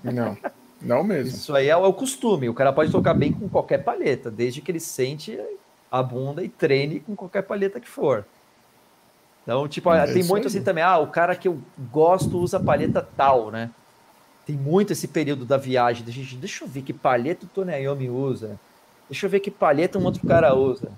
Não, 0.04 0.38
não 0.82 1.04
mesmo. 1.04 1.30
Isso 1.30 1.56
aí 1.56 1.68
é 1.70 1.78
o, 1.78 1.86
é 1.86 1.88
o 1.88 1.94
costume. 1.94 2.50
O 2.50 2.54
cara 2.54 2.74
pode 2.74 2.92
tocar 2.92 3.14
bem 3.14 3.32
com 3.32 3.48
qualquer 3.50 3.84
paleta, 3.84 4.30
desde 4.32 4.62
que 4.62 4.72
ele 4.72 4.80
sente 4.80 5.40
a 5.92 6.02
bunda 6.02 6.44
e 6.44 6.50
treine 6.50 7.00
com 7.00 7.16
qualquer 7.16 7.44
paleta 7.44 7.80
que 7.80 7.90
for. 7.90 8.26
Então, 9.44 9.68
tipo, 9.68 9.92
É 9.92 10.06
tem 10.06 10.24
muito 10.24 10.44
aí. 10.44 10.48
assim 10.48 10.64
também, 10.64 10.84
ah, 10.84 10.98
o 11.00 11.08
cara 11.08 11.36
que 11.36 11.48
eu 11.48 11.60
gosto 11.92 12.38
usa 12.38 12.60
paleta 12.60 13.06
tal, 13.18 13.52
né? 13.52 13.70
Tem 14.46 14.56
muito 14.56 14.94
esse 14.94 15.08
período 15.08 15.46
da 15.46 15.58
viagem. 15.58 16.04
de 16.04 16.12
gente, 16.12 16.36
deixa 16.36 16.64
eu 16.64 16.68
ver 16.68 16.82
que 16.82 16.94
paleta 16.94 17.46
o 17.46 17.50
Tony 17.50 17.74
Iommi 17.74 18.10
usa. 18.10 18.60
Deixa 19.10 19.26
eu 19.26 19.30
ver 19.30 19.40
que 19.40 19.52
paleta 19.52 20.00
um 20.00 20.06
outro 20.06 20.26
cara 20.28 20.54
usa. 20.56 20.92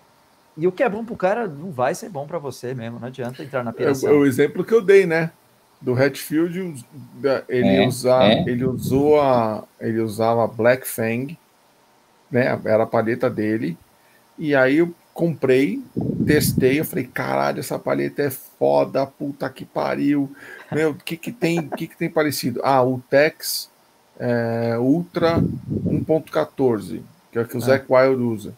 E 0.58 0.68
o 0.68 0.72
que 0.72 0.84
é 0.84 0.90
bom 0.90 1.04
pro 1.04 1.16
cara 1.16 1.48
não 1.48 1.72
vai 1.72 1.96
ser 1.96 2.10
bom 2.10 2.28
para 2.28 2.38
você 2.38 2.74
mesmo. 2.74 3.00
Não 3.00 3.08
adianta 3.08 3.44
entrar 3.44 3.64
na 3.64 3.72
É, 3.72 3.74
piração. 3.74 4.20
o 4.20 4.26
exemplo 4.26 4.64
que 4.64 4.74
eu 4.74 4.82
dei, 4.82 5.06
né? 5.06 5.32
Do 5.82 5.94
Hatfield, 5.94 6.84
ele, 7.50 7.68
É, 7.68 7.88
usa, 7.88 8.24
é. 8.24 8.44
ele 8.48 8.64
usou 8.64 9.20
a, 9.20 9.64
ele 9.82 10.00
usava 10.00 10.48
Black 10.48 10.88
Fang, 10.88 11.38
né? 12.32 12.60
Era 12.66 12.84
a 12.84 12.88
paleta 12.88 13.30
dele. 13.30 13.78
E 14.38 14.56
aí 14.56 14.78
eu 14.78 14.94
comprei, 15.14 15.82
testei, 16.26 16.80
eu 16.80 16.86
falei, 16.86 17.06
caralho, 17.06 17.60
essa 17.60 17.78
paleta 17.78 18.22
é 18.24 18.30
foda, 18.30 19.06
puta 19.06 19.50
que 19.50 19.66
pariu. 19.66 20.32
Meu, 20.72 20.92
o 20.92 20.96
que 20.96 21.18
que 21.18 21.32
tem, 21.32 21.60
o 21.60 21.70
que 21.70 21.88
que 21.88 21.98
tem 21.98 22.10
parecido? 22.10 22.62
Ah, 22.64 22.82
o 22.84 23.00
Tex 23.10 23.70
é, 24.20 24.78
Ultra 24.80 25.40
1.14, 25.86 27.02
que 27.32 27.38
é 27.38 27.42
o 27.42 27.48
que 27.48 27.56
o 27.56 27.60
Ah. 27.60 27.62
Zac 27.62 27.86
Wild 27.90 28.22
usa. 28.24 28.54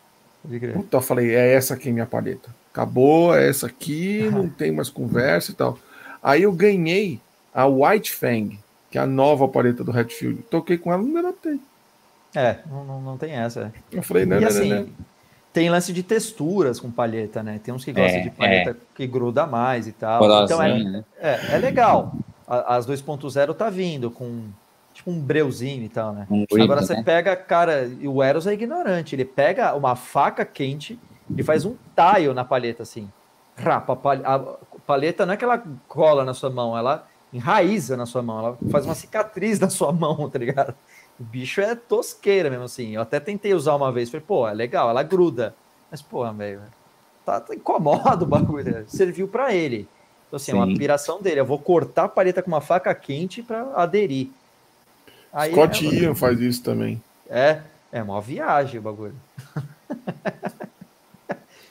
Pode 0.45 0.59
crer. 0.59 0.73
Puta, 0.73 0.97
eu 0.97 1.01
falei, 1.01 1.33
é 1.35 1.53
essa 1.53 1.73
aqui 1.73 1.91
minha 1.91 2.05
paleta. 2.05 2.49
Acabou, 2.71 3.35
é 3.35 3.47
essa 3.49 3.67
aqui, 3.67 4.29
não 4.33 4.47
tem 4.49 4.71
mais 4.71 4.89
conversa 4.89 5.51
e 5.51 5.55
tal. 5.55 5.77
Aí 6.21 6.43
eu 6.43 6.51
ganhei 6.51 7.19
a 7.53 7.65
White 7.67 8.11
Fang, 8.13 8.59
que 8.91 8.97
é 8.97 9.01
a 9.01 9.05
nova 9.05 9.47
paleta 9.47 9.83
do 9.83 9.97
Hatfield. 9.97 10.41
Toquei 10.49 10.77
com 10.77 10.91
ela, 10.91 11.01
não 11.01 11.09
me 11.09 11.19
adaptei. 11.19 11.59
É, 12.35 12.57
não, 12.69 12.83
não, 12.83 13.01
não 13.01 13.17
tem 13.17 13.31
essa. 13.31 13.71
Eu 13.91 14.03
falei, 14.03 14.25
não, 14.25 14.37
E 14.37 14.41
não, 14.41 14.47
assim, 14.49 14.69
não, 14.69 14.81
não. 14.81 14.89
tem 15.53 15.69
lance 15.69 15.93
de 15.93 16.03
texturas 16.03 16.79
com 16.81 16.91
palheta, 16.91 17.41
né? 17.41 17.61
Tem 17.63 17.73
uns 17.73 17.85
que 17.85 17.93
gostam 17.93 18.19
É, 18.19 18.23
de 18.23 18.29
palheta 18.31 18.77
que 18.93 19.07
gruda 19.07 19.45
mais 19.47 19.87
e 19.87 19.93
tal. 19.93 20.43
Então 20.43 20.61
é, 20.61 20.83
né? 20.83 21.03
é, 21.17 21.39
é 21.53 21.57
legal. 21.57 22.13
A- 22.47 22.75
As 22.75 22.85
2.0 22.85 23.53
tá 23.55 23.69
vindo 23.69 24.11
com 24.11 24.41
tipo 24.95 25.11
um 25.11 25.19
breuzinho 25.19 25.83
e 25.83 25.89
tal, 25.89 26.13
né? 26.13 26.25
Um 26.31 26.45
Agora 26.61 26.81
você 26.81 26.95
né? 26.95 27.03
pega, 27.03 27.35
cara, 27.35 27.83
e 27.85 28.07
o 28.07 28.23
Eros 28.23 28.47
é 28.47 28.53
ignorante. 28.53 29.13
Ele 29.13 29.25
pega 29.25 29.75
uma 29.75 29.95
faca 29.95 30.43
quente 30.45 30.97
e 31.37 31.43
faz 31.43 31.65
um 31.65 31.75
taio 31.93 32.33
na 32.33 32.45
palheta 32.45 32.81
assim. 32.81 33.09
Rapa, 33.57 33.93
a 33.93 33.95
pal- 33.95 34.25
a 34.25 34.79
palheta 34.87 35.25
não 35.25 35.33
é 35.33 35.37
que 35.37 35.43
ela 35.43 35.61
cola 35.87 36.23
na 36.23 36.33
sua 36.33 36.49
mão, 36.49 36.77
ela 36.77 37.05
enraiza 37.33 37.97
na 37.97 38.05
sua 38.05 38.21
mão, 38.21 38.39
ela 38.39 38.57
faz 38.69 38.85
uma 38.85 38.95
cicatriz 38.95 39.59
na 39.59 39.69
sua 39.69 39.91
mão, 39.91 40.29
tá 40.29 40.39
ligado? 40.39 40.73
O 41.19 41.23
bicho 41.23 41.59
é 41.61 41.75
tosqueira 41.75 42.49
mesmo 42.49 42.65
assim. 42.65 42.95
Eu 42.95 43.01
até 43.01 43.19
tentei 43.19 43.53
usar 43.53 43.75
uma 43.75 43.91
vez, 43.91 44.09
falei, 44.09 44.25
pô, 44.25 44.47
é 44.47 44.53
legal, 44.53 44.89
ela 44.89 45.03
gruda. 45.03 45.53
Mas, 45.91 46.01
porra, 46.01 46.31
velho, 46.33 46.61
tá, 47.25 47.39
tá 47.39 47.53
incomoda 47.53 48.23
o 48.23 48.27
bagulho. 48.27 48.65
né? 48.65 48.83
Serviu 48.87 49.27
pra 49.27 49.53
ele. 49.53 49.87
Então, 50.27 50.37
assim, 50.37 50.51
é 50.51 50.55
uma 50.55 50.65
Sim. 50.65 50.71
aspiração 50.71 51.21
dele. 51.21 51.39
Eu 51.39 51.45
vou 51.45 51.59
cortar 51.59 52.05
a 52.05 52.09
palheta 52.09 52.41
com 52.41 52.47
uma 52.49 52.59
faca 52.61 52.93
quente 52.95 53.41
para 53.43 53.61
aderir. 53.75 54.29
Aí 55.35 55.51
Scott 55.51 55.85
é, 55.85 55.89
Ian 55.89 56.15
faz 56.15 56.39
isso 56.39 56.63
também. 56.63 57.01
é, 57.29 57.59
é 57.91 58.01
uma 58.01 58.21
viagem 58.21 58.79
o 58.79 58.83
bagulho. 58.83 59.15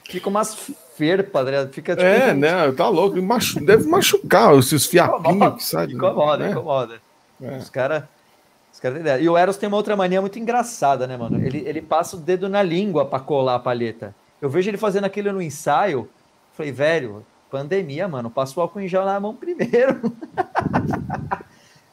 Fica 0.07 0.29
umas 0.29 0.55
ferpas, 0.95 1.45
né? 1.45 1.67
Fica 1.71 1.95
tipo, 1.95 2.05
É, 2.07 2.33
né? 2.33 2.71
Tá 2.71 2.87
louco. 2.87 3.21
Machu... 3.21 3.59
Deve 3.65 3.85
machucar 3.87 4.55
esses 4.57 4.85
fiapinhos 4.85 5.55
que 5.55 5.63
saem. 5.63 5.95
Incomoda, 5.95 6.45
né? 6.45 6.51
incomoda. 6.51 7.01
É. 7.41 7.57
Os 7.57 7.69
caras. 7.69 8.03
Os 8.71 8.79
cara. 8.79 9.19
E 9.19 9.27
o 9.27 9.37
Eros 9.37 9.57
tem 9.57 9.67
uma 9.67 9.77
outra 9.77 9.95
mania 9.97 10.21
muito 10.21 10.37
engraçada, 10.39 11.05
né, 11.07 11.17
mano? 11.17 11.43
Ele, 11.43 11.63
ele 11.65 11.81
passa 11.81 12.15
o 12.15 12.19
dedo 12.19 12.47
na 12.47 12.61
língua 12.61 13.05
pra 13.05 13.19
colar 13.19 13.55
a 13.55 13.59
palheta. 13.59 14.15
Eu 14.41 14.49
vejo 14.49 14.69
ele 14.69 14.77
fazendo 14.77 15.05
aquilo 15.05 15.33
no 15.33 15.41
ensaio. 15.41 16.07
Falei, 16.53 16.71
velho, 16.71 17.25
pandemia, 17.51 18.07
mano. 18.07 18.29
Passa 18.29 18.57
o 18.59 18.63
álcool 18.63 18.79
em 18.79 18.87
gel 18.87 19.03
na 19.05 19.19
mão 19.19 19.35
primeiro. 19.35 19.99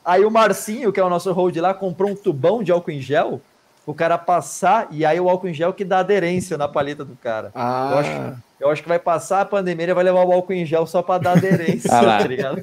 aí 0.05 0.25
o 0.25 0.31
Marcinho, 0.31 0.93
que 0.93 1.01
é 1.01 1.05
o 1.05 1.11
nosso 1.11 1.33
hold 1.33 1.57
lá, 1.57 1.73
comprou 1.75 2.11
um 2.11 2.17
tubão 2.17 2.63
de 2.63 2.71
álcool 2.73 2.91
em 2.91 3.01
gel. 3.01 3.41
O 3.85 3.93
cara 3.93 4.17
passar, 4.17 4.87
e 4.93 5.05
aí 5.05 5.19
o 5.19 5.29
álcool 5.29 5.49
em 5.49 5.55
gel 5.55 5.73
que 5.73 5.85
dá 5.85 5.99
aderência 5.99 6.57
na 6.57 6.69
palheta 6.69 7.05
do 7.05 7.17
cara. 7.17 7.47
Eu 7.49 7.61
Ah, 7.61 7.99
acho- 7.99 8.43
Eu 8.61 8.71
acho 8.71 8.81
que 8.81 8.89
vai 8.89 8.99
passar 9.01 9.41
a 9.41 9.45
pandemia, 9.45 9.87
ele 9.87 9.95
vai 9.95 10.05
levar 10.05 10.25
o 10.25 10.33
álcool 10.33 10.53
em 10.53 10.65
gel 10.65 10.87
só 10.87 11.03
pra 11.03 11.19
dar 11.19 11.33
aderência, 11.37 11.91
Ah 11.93 12.01
lá. 12.01 12.19
tá 12.19 12.29
ligado? 12.29 12.63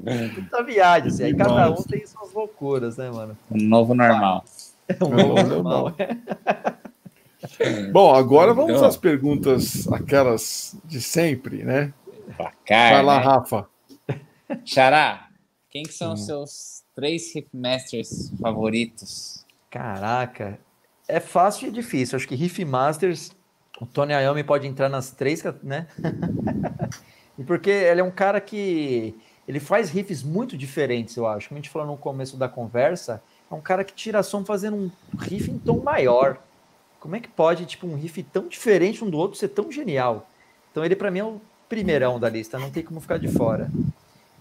Muita 0.00 0.62
viagem, 0.62 1.08
assim. 1.08 1.24
Aí 1.24 1.34
cada 1.34 1.70
um 1.70 1.82
tem 1.82 2.04
suas 2.06 2.30
loucuras, 2.32 2.96
né, 2.98 3.10
mano? 3.10 3.36
Um 3.50 3.62
novo 3.62 3.94
normal. 3.94 4.44
É 4.88 5.02
um 5.02 5.08
Não, 5.08 5.16
novo 5.28 5.34
não, 5.42 5.48
normal. 5.62 5.94
Bom, 7.90 8.14
agora 8.14 8.52
vamos 8.52 8.72
Então. 8.72 8.84
às 8.86 8.96
perguntas, 8.96 9.90
aquelas 9.92 10.76
de 10.84 11.00
sempre, 11.00 11.62
né? 11.64 11.92
Bacana. 12.36 12.92
Vai 12.94 13.02
lá, 13.02 13.18
né? 13.18 13.24
Rafa. 13.24 13.66
Xará, 14.64 15.26
quem 15.72 15.84
que 15.84 15.94
são 15.94 16.12
os 16.12 16.26
seus 16.26 16.84
três 16.94 17.34
Riff 17.34 17.48
Masters 17.50 18.30
favoritos? 18.38 19.42
Caraca, 19.70 20.60
é 21.08 21.18
fácil 21.18 21.66
e 21.66 21.68
é 21.70 21.72
difícil. 21.72 22.14
Acho 22.14 22.28
que 22.28 22.34
Riff 22.34 22.62
Masters, 22.62 23.32
o 23.80 23.86
Tony 23.86 24.12
Iommi 24.12 24.44
pode 24.44 24.66
entrar 24.66 24.90
nas 24.90 25.12
três, 25.12 25.42
né? 25.62 25.86
e 27.38 27.42
porque 27.42 27.70
ele 27.70 28.02
é 28.02 28.04
um 28.04 28.10
cara 28.10 28.38
que 28.38 29.18
ele 29.48 29.58
faz 29.58 29.88
riffs 29.88 30.22
muito 30.22 30.58
diferentes, 30.58 31.16
eu 31.16 31.26
acho. 31.26 31.48
Como 31.48 31.58
a 31.58 31.62
gente 31.62 31.70
falou 31.70 31.88
no 31.88 31.96
começo 31.96 32.36
da 32.36 32.50
conversa, 32.50 33.22
é 33.50 33.54
um 33.54 33.60
cara 33.62 33.82
que 33.82 33.94
tira 33.94 34.22
som 34.22 34.44
fazendo 34.44 34.76
um 34.76 34.90
riff 35.18 35.50
em 35.50 35.58
tom 35.58 35.78
maior. 35.82 36.38
Como 37.00 37.16
é 37.16 37.20
que 37.20 37.28
pode, 37.28 37.64
tipo, 37.64 37.86
um 37.86 37.96
riff 37.96 38.22
tão 38.24 38.46
diferente 38.46 39.02
um 39.02 39.08
do 39.08 39.16
outro 39.16 39.38
ser 39.38 39.48
tão 39.48 39.72
genial? 39.72 40.28
Então 40.70 40.84
ele 40.84 40.94
para 40.94 41.10
mim 41.10 41.20
é 41.20 41.24
o 41.24 41.40
primeirão 41.66 42.20
da 42.20 42.28
lista, 42.28 42.58
não 42.58 42.70
tem 42.70 42.82
como 42.82 43.00
ficar 43.00 43.18
de 43.18 43.28
fora. 43.28 43.70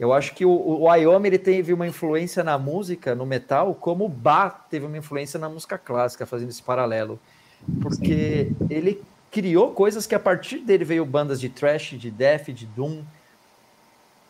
Eu 0.01 0.11
acho 0.11 0.33
que 0.33 0.43
o, 0.43 0.49
o 0.49 0.95
Iommi 0.95 1.29
ele 1.29 1.37
teve 1.37 1.71
uma 1.71 1.85
influência 1.85 2.43
na 2.43 2.57
música, 2.57 3.13
no 3.13 3.23
metal, 3.23 3.75
como 3.75 4.05
o 4.05 4.09
Bach 4.09 4.67
teve 4.67 4.83
uma 4.87 4.97
influência 4.97 5.39
na 5.39 5.47
música 5.47 5.77
clássica, 5.77 6.25
fazendo 6.25 6.49
esse 6.49 6.63
paralelo. 6.63 7.19
Porque 7.79 8.51
ele 8.67 9.05
criou 9.29 9.75
coisas 9.75 10.07
que 10.07 10.15
a 10.15 10.19
partir 10.19 10.57
dele 10.61 10.83
veio 10.83 11.05
bandas 11.05 11.39
de 11.39 11.49
thrash, 11.49 11.91
de 11.99 12.09
death, 12.09 12.49
de 12.49 12.65
doom. 12.65 13.03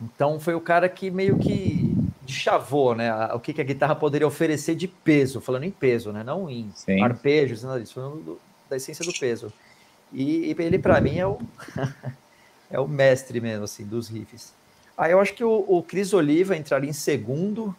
Então 0.01 0.41
foi 0.41 0.55
o 0.55 0.59
cara 0.59 0.89
que 0.89 1.09
meio 1.09 1.37
que 1.37 1.95
chavou, 2.27 2.93
né? 2.93 3.09
O 3.33 3.39
que, 3.39 3.53
que 3.53 3.61
a 3.61 3.63
guitarra 3.63 3.95
poderia 3.95 4.27
oferecer 4.27 4.75
de 4.75 4.89
peso, 4.89 5.39
falando 5.39 5.63
em 5.63 5.71
peso, 5.71 6.11
né? 6.11 6.21
Não 6.21 6.49
em 6.49 6.69
Sim. 6.75 7.01
arpejos, 7.01 7.63
nada 7.63 7.79
disso, 7.79 7.93
falando 7.93 8.21
do- 8.21 8.41
da 8.69 8.75
essência 8.75 9.05
do 9.05 9.13
peso. 9.13 9.53
E, 10.11 10.51
e 10.51 10.55
ele, 10.59 10.77
para 10.77 10.99
mim, 10.99 11.17
é 11.17 11.25
o, 11.25 11.37
é 12.69 12.77
o 12.77 12.89
mestre 12.89 13.39
mesmo, 13.39 13.63
assim, 13.63 13.85
dos 13.85 14.09
riffs. 14.09 14.59
Aí 15.01 15.13
eu 15.13 15.19
acho 15.19 15.33
que 15.33 15.43
o, 15.43 15.65
o 15.67 15.81
Cris 15.81 16.13
Oliva 16.13 16.55
entraria 16.55 16.87
em 16.87 16.93
segundo, 16.93 17.75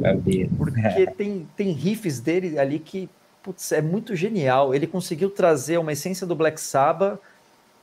Sabia. 0.00 0.48
porque 0.56 1.06
tem, 1.14 1.46
tem 1.54 1.72
riffs 1.72 2.20
dele 2.20 2.58
ali 2.58 2.78
que 2.78 3.06
putz, 3.42 3.70
é 3.70 3.82
muito 3.82 4.16
genial. 4.16 4.74
Ele 4.74 4.86
conseguiu 4.86 5.28
trazer 5.28 5.76
uma 5.76 5.92
essência 5.92 6.26
do 6.26 6.34
Black 6.34 6.58
Sabbath 6.58 7.20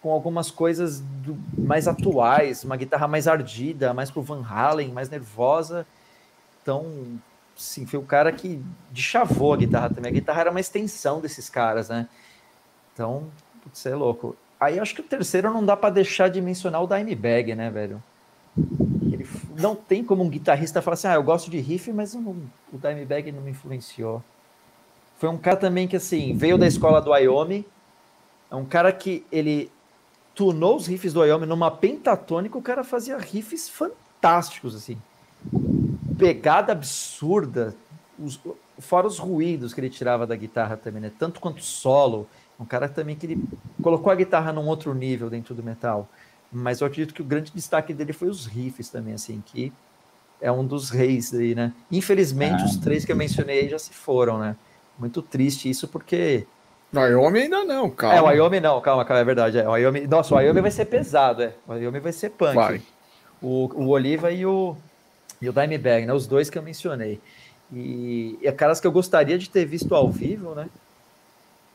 com 0.02 0.10
algumas 0.12 0.50
coisas 0.50 1.00
do- 1.00 1.38
mais 1.60 1.88
atuais, 1.88 2.64
uma 2.64 2.76
guitarra 2.76 3.08
mais 3.08 3.28
ardida, 3.28 3.94
mais 3.94 4.10
pro 4.10 4.24
Van 4.24 4.44
Halen, 4.44 4.90
mais 4.90 5.12
nervosa. 5.12 5.86
Então, 6.64 6.84
sim, 7.56 7.86
foi 7.86 8.00
o 8.00 8.04
cara 8.04 8.32
que 8.32 8.60
deschavou 8.90 9.54
a 9.54 9.58
guitarra 9.58 9.92
também. 9.92 10.10
A 10.10 10.14
guitarra 10.16 10.42
era 10.42 10.50
uma 10.50 10.60
extensão 10.60 11.22
desses 11.22 11.52
caras, 11.52 11.88
né? 11.90 12.08
Então, 12.96 13.26
putz, 13.64 13.86
é 13.86 13.94
louco. 13.94 14.36
Aí 14.60 14.78
eu 14.78 14.82
acho 14.82 14.96
que 14.96 15.02
o 15.02 15.04
terceiro 15.04 15.54
não 15.54 15.64
dá 15.64 15.78
para 15.78 15.92
deixar 15.92 16.30
de 16.30 16.42
mencionar 16.42 16.82
o 16.82 16.88
Dimebag, 16.88 17.54
né, 17.54 17.70
velho? 17.70 18.02
Ele 18.58 19.26
não 19.58 19.76
tem 19.76 20.04
como 20.04 20.24
um 20.24 20.30
guitarrista 20.30 20.82
falar 20.82 20.94
assim, 20.96 21.08
ah, 21.08 21.16
eu 21.16 21.24
gosto 21.24 21.50
de 21.50 21.60
riff, 21.60 21.92
mas 21.92 22.14
não- 22.14 22.36
o 22.72 22.78
Dimebag 22.78 23.32
não 23.32 23.42
me 23.42 23.52
influenciou. 23.52 24.24
Foi 25.18 25.30
um 25.30 25.38
cara 25.38 25.58
também 25.58 25.88
que, 25.88 25.96
assim, 25.96 26.36
veio 26.36 26.58
da 26.58 26.68
escola 26.68 27.02
do 27.02 27.12
Wyoming, 27.12 27.64
é 28.50 28.56
um 28.56 28.66
cara 28.66 28.92
que 28.92 29.26
ele 29.32 29.72
tunou 30.34 30.76
os 30.76 30.88
riffs 30.88 31.14
do 31.14 31.22
Wyoming 31.22 31.46
numa 31.46 31.70
pentatônica, 31.70 32.58
o 32.58 32.62
cara 32.62 32.84
fazia 32.84 33.18
riffs 33.18 33.70
fantásticos, 33.70 34.76
assim. 34.76 34.98
Pegada 36.18 36.72
absurda, 36.72 37.76
os, 38.18 38.40
fora 38.80 39.08
os 39.08 39.20
ruídos 39.20 39.74
que 39.74 39.80
ele 39.80 39.90
tirava 39.90 40.26
da 40.26 40.36
guitarra 40.36 40.76
também, 40.76 41.02
né? 41.02 41.12
Tanto 41.18 41.40
quanto 41.40 41.64
solo. 41.64 42.28
Um 42.60 42.66
cara 42.66 42.88
também 42.88 43.16
que 43.16 43.26
ele 43.26 43.44
colocou 43.82 44.12
a 44.12 44.16
guitarra 44.16 44.52
num 44.54 44.68
outro 44.68 44.94
nível 44.94 45.30
dentro 45.30 45.56
do 45.56 45.64
metal. 45.64 46.08
Mas 46.52 46.82
eu 46.82 46.88
acredito 46.88 47.14
que 47.14 47.22
o 47.22 47.26
grande 47.26 47.52
destaque 47.54 47.94
dele 47.94 48.12
foi 48.12 48.28
os 48.28 48.46
riffs 48.46 48.90
também, 48.90 49.14
assim, 49.14 49.42
que 49.46 49.72
é 50.42 50.52
um 50.52 50.66
dos 50.66 50.90
reis 50.90 51.34
aí, 51.34 51.56
né? 51.56 51.72
Infelizmente, 51.92 52.62
Ah. 52.64 52.66
os 52.66 52.78
três 52.78 53.06
que 53.06 53.12
eu 53.12 53.16
mencionei 53.16 53.62
aí 53.62 53.70
já 53.70 53.80
se 53.80 53.94
foram, 53.94 54.38
né? 54.38 54.56
Muito 54.98 55.22
triste 55.22 55.70
isso, 55.70 55.88
porque. 55.88 56.46
Wyoming 56.94 57.44
ainda 57.44 57.64
não, 57.64 57.90
calma. 57.90 58.18
É, 58.18 58.22
o 58.22 58.26
Wyoming 58.26 58.60
não, 58.60 58.82
calma, 58.82 59.06
calma, 59.06 59.22
é 59.22 59.24
verdade. 59.24 59.58
É, 59.60 59.68
o 59.68 59.72
Wyoming... 59.72 60.08
Nossa, 60.08 60.34
o 60.34 60.38
Wyoming 60.38 60.62
vai 60.62 60.72
ser 60.72 60.86
pesado, 60.86 61.42
é. 61.44 61.54
O 61.66 61.72
Wyoming 61.72 62.02
vai 62.02 62.12
ser 62.12 62.32
punk. 62.32 62.54
Vai. 62.54 62.82
O, 63.42 63.70
o 63.74 63.88
Oliva 63.88 64.30
e 64.32 64.46
o, 64.46 64.76
e 65.42 65.48
o 65.48 65.54
Dimebag, 65.54 66.06
né? 66.06 66.14
Os 66.14 66.28
dois 66.28 66.50
que 66.50 66.58
eu 66.58 66.62
mencionei. 66.62 67.22
E, 67.72 68.38
e 68.42 68.46
é 68.48 68.52
caras 68.52 68.82
que 68.82 68.86
eu 68.86 68.92
gostaria 68.92 69.38
de 69.38 69.50
ter 69.50 69.64
visto 69.66 69.96
ao 69.96 70.12
vivo, 70.12 70.54
né? 70.54 70.68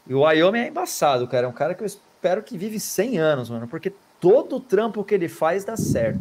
E 0.06 0.14
o 0.14 0.20
Wyoming 0.20 0.58
é 0.58 0.68
embaçado, 0.68 1.26
cara. 1.26 1.46
É 1.46 1.48
um 1.48 1.52
cara 1.52 1.74
que 1.74 1.82
eu 1.82 1.86
espero 1.86 2.42
que 2.42 2.58
vive 2.58 2.78
100 2.78 3.18
anos, 3.18 3.48
mano. 3.48 3.66
Porque 3.66 3.92
todo 4.20 4.57
o 4.57 4.61
trampo 4.61 5.05
que 5.05 5.15
ele 5.15 5.28
faz 5.28 5.65
dá 5.65 5.77
certo. 5.77 6.20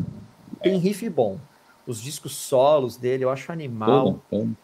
Tem 0.61 0.77
riff 0.77 1.07
bom. 1.09 1.37
Os 1.85 2.01
discos 2.01 2.35
solos 2.35 2.97
dele 2.97 3.23
eu 3.23 3.29
acho 3.29 3.51
animal. 3.51 4.05
Tudo, 4.05 4.21
tudo. 4.29 4.57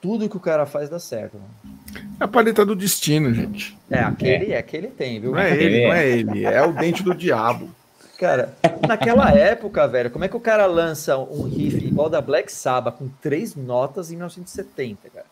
Tudo 0.00 0.28
que 0.28 0.36
o 0.36 0.40
cara 0.40 0.66
faz 0.66 0.90
dá 0.90 0.98
certo, 0.98 1.38
mano. 1.38 2.04
É 2.20 2.24
a 2.24 2.28
paleta 2.28 2.66
do 2.66 2.76
destino, 2.76 3.32
gente. 3.32 3.78
É, 3.90 4.00
aquele 4.00 4.52
é, 4.52 4.58
aquele 4.58 4.88
tem, 4.88 5.18
viu? 5.18 5.30
Não 5.30 5.38
é 5.38 5.56
ele, 5.56 5.86
não 5.86 5.94
é 5.94 6.08
ele. 6.08 6.44
É 6.44 6.62
o 6.62 6.72
dente 6.72 7.02
do 7.02 7.14
diabo. 7.14 7.70
Cara, 8.18 8.54
naquela 8.86 9.32
época, 9.32 9.86
velho, 9.88 10.10
como 10.10 10.24
é 10.24 10.28
que 10.28 10.36
o 10.36 10.40
cara 10.40 10.66
lança 10.66 11.16
um 11.18 11.42
riff 11.42 11.76
igual 11.84 12.10
da 12.10 12.20
Black 12.20 12.52
Sabbath 12.52 12.96
com 12.96 13.08
três 13.20 13.56
notas 13.56 14.10
em 14.10 14.16
1970, 14.16 15.08
cara? 15.10 15.26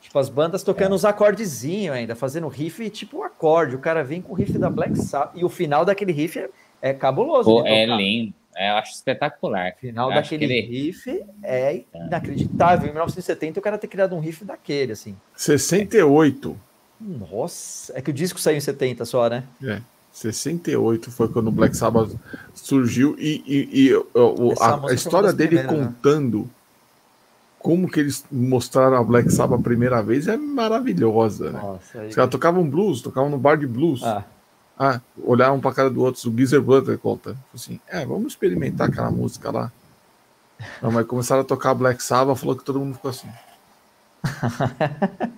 Tipo, 0.00 0.18
as 0.18 0.28
bandas 0.28 0.62
tocando 0.62 0.94
uns 0.94 1.04
acordezinhos 1.04 1.94
ainda, 1.94 2.14
fazendo 2.14 2.46
riff 2.48 2.88
tipo 2.90 3.22
acorde. 3.22 3.74
O 3.76 3.78
cara 3.78 4.02
vem 4.04 4.22
com 4.22 4.32
o 4.32 4.36
riff 4.36 4.56
da 4.58 4.70
Black 4.70 4.96
Sabbath 4.98 5.36
e 5.36 5.44
o 5.44 5.48
final 5.48 5.84
daquele 5.84 6.12
riff 6.12 6.38
é, 6.38 6.48
é 6.80 6.92
cabuloso. 6.94 7.48
Pô, 7.50 7.66
é 7.66 7.84
lindo. 7.84 8.32
É, 8.56 8.70
eu 8.70 8.74
acho 8.76 8.92
espetacular. 8.92 9.72
O 9.76 9.80
final 9.80 10.08
Eu 10.10 10.14
daquele 10.16 10.46
que 10.46 10.52
ele- 10.52 10.66
riff 10.66 11.24
é 11.44 11.82
inacreditável. 11.94 12.86
Em 12.88 12.92
1970 12.92 13.58
o 13.60 13.62
cara 13.62 13.78
ter 13.78 13.86
criado 13.88 14.14
um 14.16 14.20
riff 14.20 14.44
daquele, 14.44 14.92
assim. 14.92 15.16
68. 15.36 16.56
Nossa, 17.00 17.92
é 17.96 18.02
que 18.02 18.10
o 18.10 18.12
disco 18.14 18.40
saiu 18.40 18.56
em 18.56 18.60
70 18.60 19.04
só, 19.04 19.28
né? 19.28 19.44
É. 19.62 19.80
68 20.10 21.10
foi 21.12 21.28
quando 21.28 21.48
o 21.48 21.52
Black 21.52 21.76
Sabbath 21.76 22.10
surgiu 22.54 23.14
e, 23.18 23.42
e- 23.46 23.86
e, 23.88 23.94
o- 23.94 24.54
a, 24.60 24.88
a 24.90 24.92
história 24.94 25.32
dele 25.32 25.58
primeiras, 25.58 25.86
né? 25.86 25.94
Como 27.60 27.90
que 27.90 28.00
eles 28.00 28.24
mostraram 28.30 28.96
a 28.96 29.04
Black 29.04 29.30
Sabbath 29.30 29.60
a 29.60 29.62
primeira 29.62 30.02
vez 30.02 30.28
é 30.28 30.36
maravilhosa. 30.36 31.50
Né? 31.50 31.60
Nossa, 31.60 32.00
aí... 32.00 32.08
Os 32.08 32.14
caras 32.14 32.30
tocavam 32.30 32.68
blues, 32.68 33.02
tocavam 33.02 33.30
no 33.30 33.38
bar 33.38 33.56
de 33.56 33.66
blues. 33.66 34.02
Ah, 34.02 34.24
Ah, 34.78 35.00
olharam 35.24 35.60
pra 35.60 35.72
cara 35.72 35.90
do 35.90 36.02
outro, 36.02 36.30
o 36.30 36.36
Geezer 36.36 36.62
Butler 36.62 36.98
conta. 36.98 37.36
Assim, 37.52 37.80
é, 37.88 38.06
vamos 38.06 38.32
experimentar 38.32 38.88
aquela 38.88 39.10
música 39.10 39.50
lá. 39.50 39.72
Não, 40.82 40.90
mas 40.90 41.06
começaram 41.06 41.42
a 41.42 41.44
tocar 41.44 41.74
Black 41.74 42.02
Sabbath, 42.02 42.38
falou 42.38 42.56
que 42.56 42.64
todo 42.64 42.78
mundo 42.78 42.94
ficou 42.94 43.10
assim. 43.10 43.28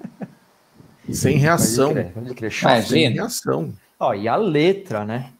Sem 1.12 1.38
reação. 1.38 1.88
pode 1.88 2.04
crer, 2.04 2.12
pode 2.14 2.34
crer. 2.34 2.52
Sem 2.84 3.10
reação. 3.10 3.72
Ó, 3.98 4.14
e 4.14 4.28
a 4.28 4.36
letra, 4.36 5.04
né? 5.04 5.30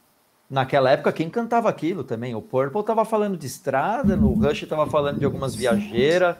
Naquela 0.50 0.91
época, 0.91 1.12
quem 1.12 1.31
cantava 1.31 1.68
aquilo 1.68 2.02
também? 2.02 2.34
O 2.34 2.42
Purple 2.42 2.83
tava 2.83 3.05
falando 3.05 3.36
de 3.36 3.47
estrada, 3.47 4.17
no 4.17 4.33
Rush 4.33 4.67
tava 4.68 4.86
falando 4.86 5.18
de 5.18 5.25
algumas 5.25 5.55
viajeiras. 5.55 6.36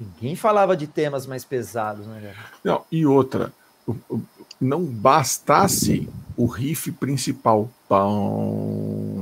Ninguém 0.00 0.34
falava 0.36 0.76
de 0.76 0.86
temas 0.86 1.26
mais 1.26 1.44
pesados, 1.44 2.06
né? 2.06 2.34
Não, 2.64 2.82
e 2.90 3.06
outra, 3.06 3.52
não 4.60 4.84
bastasse 4.84 6.08
o 6.36 6.46
riff 6.46 6.90
principal. 6.92 7.70
Pão, 7.88 9.14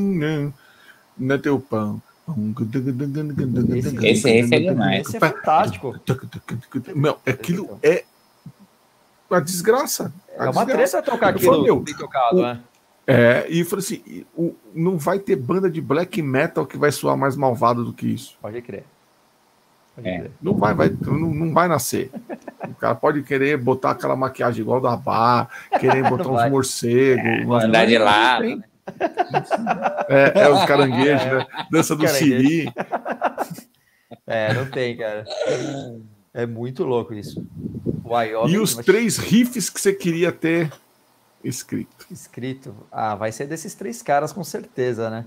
Bem, 0.00 0.54
não 1.18 1.34
é 1.34 1.38
teu 1.38 1.58
pão. 1.60 2.00
Esse, 4.06 4.30
esse 4.30 4.54
é 4.54 4.60
demais. 4.60 5.06
Esse 5.06 5.16
é 5.16 5.20
fantástico. 5.20 5.98
Meu, 6.94 7.18
aquilo 7.26 7.78
é 7.82 8.04
a 9.30 9.40
desgraça. 9.40 10.12
A 10.38 10.46
É 10.46 10.50
uma 10.50 10.64
desgraça. 10.64 11.02
treta 11.02 11.10
tocar 11.12 11.34
Eu 11.34 11.40
falei, 11.40 11.60
aquilo 11.60 11.82
meu, 11.82 11.94
tocado, 11.98 12.38
o- 12.38 12.42
né? 12.42 12.60
É, 13.06 13.46
e 13.48 13.64
falei 13.64 13.84
assim: 13.84 14.24
o- 14.36 14.54
não 14.74 14.96
vai 14.98 15.18
ter 15.18 15.36
banda 15.36 15.68
de 15.70 15.80
black 15.80 16.22
metal 16.22 16.64
que 16.66 16.76
vai 16.78 16.92
soar 16.92 17.16
mais 17.16 17.36
malvado 17.36 17.84
do 17.84 17.92
que 17.92 18.06
isso. 18.06 18.36
Pode 18.40 18.60
crer. 18.62 18.84
Pode 19.96 20.08
É. 20.08 20.18
crer. 20.18 20.30
Não 20.40 20.54
vai, 20.54 20.74
vai, 20.74 20.90
não, 21.00 21.34
não 21.34 21.52
vai 21.52 21.66
nascer. 21.66 22.10
O 22.68 22.74
cara 22.74 22.94
pode 22.94 23.22
querer 23.22 23.56
botar 23.56 23.90
aquela 23.90 24.14
maquiagem 24.14 24.60
igual 24.62 24.80
da 24.80 24.96
Bar, 24.96 25.48
querer 25.80 26.08
botar 26.08 26.28
uns 26.30 26.36
vai. 26.36 26.50
morcegos, 26.50 27.44
umas- 27.44 27.64
Andar 27.64 27.86
de 27.86 27.98
lado. 27.98 28.42
tem. 28.42 28.56
né? 28.56 28.64
É, 30.08 30.42
é 30.42 30.48
os 30.50 30.64
caranguejos, 30.64 31.24
né? 31.26 31.46
Dança 31.70 31.94
do. 31.96 32.06
Siri. 32.08 32.72
É, 34.26 34.52
não 34.54 34.66
tem, 34.66 34.96
cara. 34.96 35.24
É 36.32 36.46
muito 36.46 36.84
louco 36.84 37.12
isso. 37.14 37.44
O 38.04 38.14
Wyoming, 38.14 38.52
E 38.52 38.58
os 38.58 38.74
mas- 38.76 38.86
três 38.86 39.16
riffs 39.18 39.68
que 39.68 39.80
você 39.80 39.92
queria 39.92 40.30
ter 40.30 40.70
escrito. 41.42 42.06
escrito. 42.10 42.74
Ah, 42.90 43.14
vai 43.14 43.32
ser 43.32 43.46
desses 43.46 43.74
três 43.74 44.02
caras 44.02 44.32
com 44.32 44.44
certeza, 44.44 45.08
né? 45.10 45.24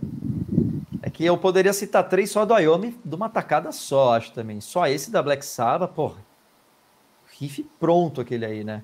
É 1.02 1.10
que 1.10 1.26
eu 1.26 1.38
poderia 1.38 1.74
citar 1.74 2.08
três 2.08 2.32
só 2.32 2.46
do 2.46 2.54
Wyoming 2.54 2.98
de 3.04 3.16
uma 3.16 3.30
tacada 3.30 3.72
só, 3.72 4.16
acho 4.16 4.32
também. 4.32 4.62
Só 4.62 4.88
esse 4.88 5.12
da 5.12 5.22
Black 5.22 5.46
Sabbath, 5.46 5.92
porra. 5.94 6.18
Riff 7.40 7.68
pronto 7.80 8.22
aquele 8.22 8.46
aí, 8.46 8.64
né? 8.64 8.84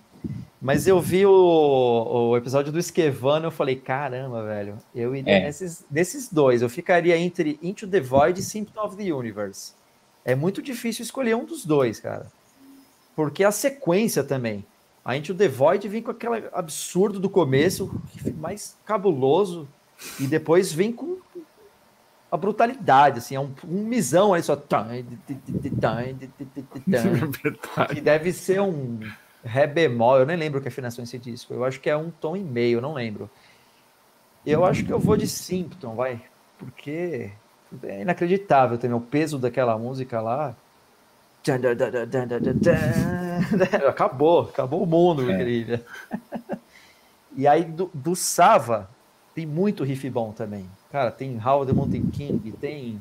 Mas 0.61 0.85
eu 0.88 0.99
vi 0.99 1.25
o, 1.25 1.32
o 1.32 2.35
episódio 2.35 2.72
do 2.74 2.80
Esquevano, 2.80 3.45
eu 3.48 3.51
falei, 3.51 3.77
caramba, 3.77 4.43
velho, 4.43 4.77
eu 4.93 5.16
iria 5.16 5.33
É. 5.38 5.45
nesses, 5.45 5.85
nesses 5.90 6.27
dois. 6.30 6.61
Eu 6.61 6.69
ficaria 6.69 7.17
entre 7.17 7.58
Into 7.61 7.88
the 7.88 8.01
Void 8.01 8.40
e 8.40 8.43
Symptom 8.43 8.82
of 8.83 8.98
the 8.98 9.14
Universe. 9.14 9.74
É 10.25 10.35
muito 10.35 10.61
difícil 10.61 11.03
escolher 11.03 11.35
um 11.35 11.45
dos 11.45 11.66
dois, 11.66 11.99
cara. 12.01 12.27
Porque 13.16 13.43
a 13.45 13.51
sequência 13.51 14.24
também. 14.24 14.66
A 15.03 15.16
Into 15.16 15.34
the 15.34 15.48
Void 15.48 15.88
vem 15.88 16.03
com 16.03 16.11
aquele 16.11 16.48
absurdo 16.52 17.19
do 17.19 17.30
começo, 17.30 17.92
mais 18.38 18.78
cabuloso, 18.86 19.68
e 20.19 20.28
depois 20.28 20.72
vem 20.72 20.92
com 20.92 21.18
a 22.32 22.38
brutalidade, 22.38 23.19
assim, 23.19 23.36
é 23.36 23.40
um, 23.40 23.52
um 23.68 23.84
misão 23.86 24.34
aí 24.34 24.44
só. 24.44 24.56
Que 27.88 28.02
deve 28.02 28.32
ser 28.32 28.61
um 28.61 29.00
Ré 29.44 29.66
bemol, 29.66 30.19
eu 30.19 30.26
nem 30.26 30.36
lembro 30.36 30.61
que 30.61 30.68
afinação 30.68 31.02
é 31.02 31.03
esse 31.03 31.18
disco. 31.18 31.53
Eu 31.53 31.64
acho 31.64 31.80
que 31.80 31.90
é 31.90 31.95
um 31.95 32.11
tom 32.11 32.36
e 32.36 32.44
meio, 32.44 32.82
não 32.82 32.94
lembro. 32.94 33.30
Eu 34.45 34.66
acho 34.66 34.84
que 34.86 34.92
eu 34.92 35.00
vou 35.00 35.16
de 35.16 35.28
Symptom, 35.28 35.95
vai. 35.95 36.22
Porque 36.58 37.32
é 37.84 38.02
inacreditável 38.02 38.78
também 38.78 38.98
o 38.98 39.02
peso 39.02 39.38
daquela 39.38 39.78
música 39.78 40.19
lá. 40.19 40.56
Acabou, 43.88 44.42
acabou 44.42 44.84
o 44.84 44.85
mundo, 44.85 45.30
É. 45.32 45.38
querido. 45.38 45.80
E 47.35 47.48
aí 47.48 47.64
do, 47.64 47.90
do 47.93 48.16
Sava 48.16 48.90
tem 49.34 49.45
muito 49.45 49.84
riff 49.84 50.09
bom 50.09 50.32
também. 50.32 50.69
Cara, 50.92 51.11
tem 51.11 51.40
How 51.43 51.66
the 51.66 51.72
Mountain 51.74 52.08
King, 52.11 52.51
tem 52.53 53.00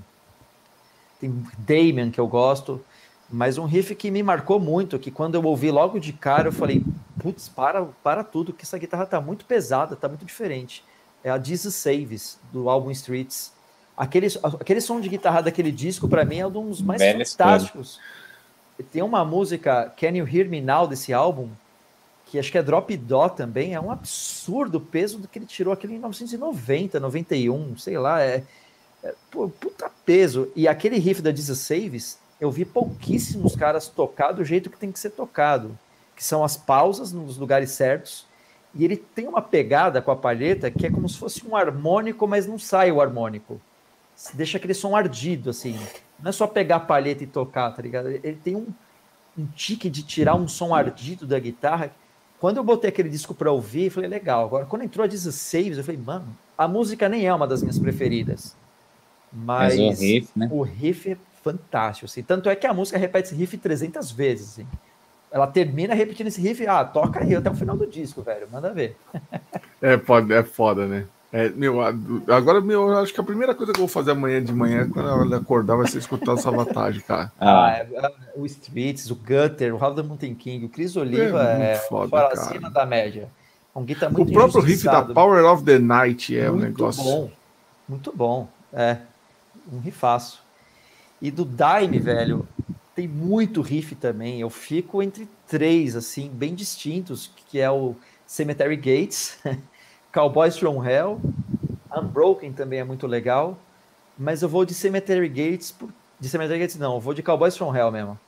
tem 1.21 1.45
Damien 1.59 2.11
que 2.13 2.21
eu 2.21 2.29
gosto, 2.29 2.81
mas 3.29 3.59
um 3.59 3.65
riff 3.65 3.93
que 3.97 4.09
me 4.11 4.23
marcou 4.23 4.61
muito, 4.61 4.99
que 4.99 5.11
quando 5.11 5.35
eu 5.35 5.43
ouvi 5.43 5.71
logo 5.71 5.99
de 5.99 6.13
cara 6.13 6.49
eu 6.49 6.53
falei, 6.53 6.85
putz, 7.21 7.49
para, 7.49 7.85
para 8.05 8.23
tudo, 8.23 8.53
que 8.53 8.63
essa 8.63 8.79
guitarra 8.79 9.05
tá 9.05 9.21
muito 9.21 9.45
pesada, 9.45 9.97
tá 9.97 10.09
muito 10.09 10.25
diferente. 10.25 10.85
É 11.25 11.31
a 11.31 11.39
Jesus 11.39 11.75
Saves 11.75 12.39
do 12.53 12.71
álbum 12.71 12.91
Streets. 12.93 13.53
Aquele, 13.97 14.29
aquele 14.61 14.81
som 14.81 15.01
de 15.01 15.09
guitarra 15.09 15.41
daquele 15.41 15.73
disco 15.73 16.09
para 16.09 16.25
mim 16.25 16.39
é 16.39 16.47
um 16.47 16.69
dos 16.69 16.81
mais 16.81 17.01
Velha 17.01 17.27
fantásticos. 17.27 17.99
Tem 18.85 19.03
uma 19.03 19.25
música 19.25 19.93
Can 19.97 20.17
You 20.17 20.29
Hear 20.29 20.49
Me 20.49 20.61
Now 20.61 20.87
desse 20.87 21.13
álbum, 21.13 21.51
que 22.27 22.39
acho 22.39 22.53
que 22.53 22.59
é 22.59 22.63
Drop 22.63 22.95
Dó 22.97 23.29
também, 23.29 23.75
é 23.75 23.81
um 23.81 23.91
absurdo 23.91 24.79
o 24.79 24.81
peso 24.81 25.19
do 25.19 25.27
que 25.27 25.39
ele 25.39 25.47
tirou 25.47 25.73
aquele 25.73 25.95
em 25.95 25.97
1990, 25.97 27.01
91, 27.01 27.79
sei 27.79 27.99
lá, 27.99 28.23
é, 28.23 28.45
é 29.03 29.15
pô, 29.31 29.49
puta 29.49 29.91
peso. 30.05 30.51
E 30.55 30.69
aquele 30.69 30.99
riff 30.99 31.23
da 31.23 31.35
Jesus 31.35 31.59
Saves, 31.59 32.19
eu 32.41 32.51
vi 32.51 32.65
pouquíssimos 32.65 33.57
caras 33.57 33.89
tocar 33.89 34.33
do 34.33 34.45
jeito 34.45 34.71
que 34.71 34.79
tem 34.79 34.93
que 34.93 34.99
ser 34.99 35.11
tocado, 35.11 35.77
que 36.15 36.23
são 36.23 36.45
as 36.45 36.57
pausas 36.57 37.13
nos 37.13 37.37
lugares 37.37 37.71
certos, 37.71 38.27
e 38.75 38.85
ele 38.85 38.97
tem 38.97 39.27
uma 39.27 39.41
pegada 39.41 40.03
com 40.03 40.11
a 40.11 40.17
palheta 40.17 40.71
que 40.71 40.87
é 40.87 40.91
como 40.91 41.09
se 41.09 41.19
fosse 41.19 41.47
um 41.47 41.57
harmônico, 41.57 42.29
mas 42.29 42.47
não 42.47 42.59
sai 42.59 42.93
o 42.93 43.01
harmônico. 43.01 43.61
Deixa 44.35 44.59
aquele 44.59 44.75
som 44.75 44.95
ardido, 44.95 45.51
assim. 45.51 45.79
Não 46.21 46.31
é 46.31 46.33
só 46.33 46.47
pegar 46.47 46.77
a 46.77 46.81
palheta 46.81 47.23
e 47.23 47.27
tocar, 47.27 47.71
tá 47.71 47.81
ligado? 47.81 48.09
Ele 48.09 48.39
tem 48.43 48.57
um, 48.57 48.67
um 49.37 49.47
tique 49.47 49.89
de 49.89 50.03
tirar 50.03 50.35
um 50.35 50.49
som 50.49 50.75
ardido 50.75 51.27
da 51.27 51.39
guitarra. 51.39 51.93
Quando 52.41 52.57
eu 52.57 52.65
botei 52.65 52.89
aquele 52.91 53.09
disco 53.09 53.35
para 53.35 53.51
ouvir, 53.51 53.87
eu 53.87 53.91
falei, 53.91 54.09
legal. 54.09 54.45
Agora, 54.45 54.67
quando 54.67 54.83
entrou 54.83 55.05
a 55.05 55.09
Jesus 55.09 55.35
Saves, 55.35 55.79
eu 55.79 55.85
falei, 55.85 56.01
mano, 56.01 56.37
a 56.57 56.67
música 56.67 57.09
nem 57.09 57.27
é 57.27 57.35
uma 57.35 57.47
das 57.47 57.63
minhas 57.63 57.79
preferidas. 57.79 58.57
Mas, 59.33 59.77
Mas 59.77 59.99
o 59.99 60.03
riff, 60.03 60.31
né? 60.35 60.49
o 60.51 60.63
riff 60.63 61.13
é 61.13 61.17
fantástico, 61.43 62.07
assim. 62.07 62.23
Tanto 62.23 62.49
é 62.49 62.57
que 62.57 62.67
a 62.67 62.75
música 62.75 62.99
repete 62.99 63.29
esse 63.29 63.37
riff 63.37 63.57
300 63.57 64.11
vezes, 64.11 64.53
assim. 64.53 64.67
Ela 65.31 65.47
termina 65.47 65.95
repetindo 65.95 66.29
esse 66.29 66.41
riff, 66.41 66.67
ah, 66.67 66.85
toca 66.85 67.23
aí 67.23 67.35
até 67.35 67.51
o 67.51 67.55
final 67.55 67.77
do 67.77 67.87
disco, 67.87 68.23
velho, 68.23 68.49
manda 68.51 68.73
ver. 68.73 68.97
É, 69.81 69.97
pode, 69.97 70.33
é 70.33 70.43
foda, 70.43 70.87
né? 70.87 71.07
É, 71.31 71.51
meu, 71.51 71.81
agora, 71.83 72.61
meu, 72.61 72.89
eu 72.89 72.99
acho 72.99 73.13
que 73.13 73.21
a 73.21 73.25
primeira 73.25 73.55
coisa 73.55 73.73
que 73.73 73.79
eu 73.79 73.87
vou 73.87 73.89
fazer 73.89 74.13
amanhã 74.13 74.43
de 74.43 74.53
manhã, 74.53 74.89
quando 74.89 75.09
eu 75.09 75.37
acordar, 75.37 75.77
vai 75.77 75.87
ser 75.87 75.99
escutar 75.99 76.33
essa 76.33 76.51
vantagem, 76.51 77.03
cara. 77.03 77.31
Ah, 77.39 77.67
Ah, 77.67 77.71
é- 77.77 77.89
é- 77.95 78.33
o 78.35 78.47
Streets, 78.47 79.11
o 79.11 79.15
Gutter, 79.15 79.75
o 79.75 79.95
the 79.95 80.03
Mountain 80.03 80.35
King, 80.35 80.65
o 80.65 80.69
Chris 80.69 80.97
Oliva 80.97 81.43
É 81.43 81.73
é, 81.73 81.75
foda, 81.77 82.09
fora 82.09 82.29
cara. 82.29 82.41
acima 82.41 82.71
da 82.71 82.87
média. 82.87 83.29
Um 83.77 83.85
guitarra 83.85 84.11
O 84.11 84.15
muito 84.17 84.33
próprio 84.33 84.63
riff 84.63 84.85
da. 84.85 85.03
Power 85.03 85.45
of 85.45 85.65
the 85.65 85.79
Night 85.79 86.37
é 86.37 86.51
um 86.51 86.55
muito 86.57 86.67
negócio. 86.67 87.05
bom, 87.05 87.31
muito 87.89 88.13
bom, 88.15 88.49
é, 88.73 88.97
um 89.73 89.81
rifaço. 89.81 90.43
E 91.21 91.31
do 91.31 91.45
Dime, 91.45 91.99
velho, 91.99 92.49
tem 92.95 93.07
muito 93.07 93.61
riff 93.61 93.95
também, 93.95 94.41
eu 94.41 94.51
fico 94.51 95.03
entre 95.03 95.29
três, 95.47 95.95
assim, 95.95 96.29
bem 96.29 96.55
distintos, 96.55 97.31
que 97.49 97.61
é 97.61 97.71
o 97.71 97.95
Cemetery 98.27 98.77
Gates, 98.77 99.39
Cowboys 100.19 100.59
from 100.59 100.85
Hell, 100.85 101.21
Unbroken 101.97 102.53
também 102.53 102.81
é 102.81 102.85
muito 102.85 103.07
legal, 103.07 103.57
mas 104.19 104.43
eu 104.43 104.49
vou 104.49 104.65
de 104.65 104.75
Cemetery 104.75 105.29
Gates, 105.29 105.73
de 106.19 106.29
Cemetery 106.29 106.59
Gates 106.59 106.77
não, 106.77 106.95
eu 106.95 107.01
vou 107.01 107.15
de 107.15 107.23
Cowboys 107.23 107.57
from 107.57 107.73
Hell 107.73 107.93
mesmo, 107.93 108.19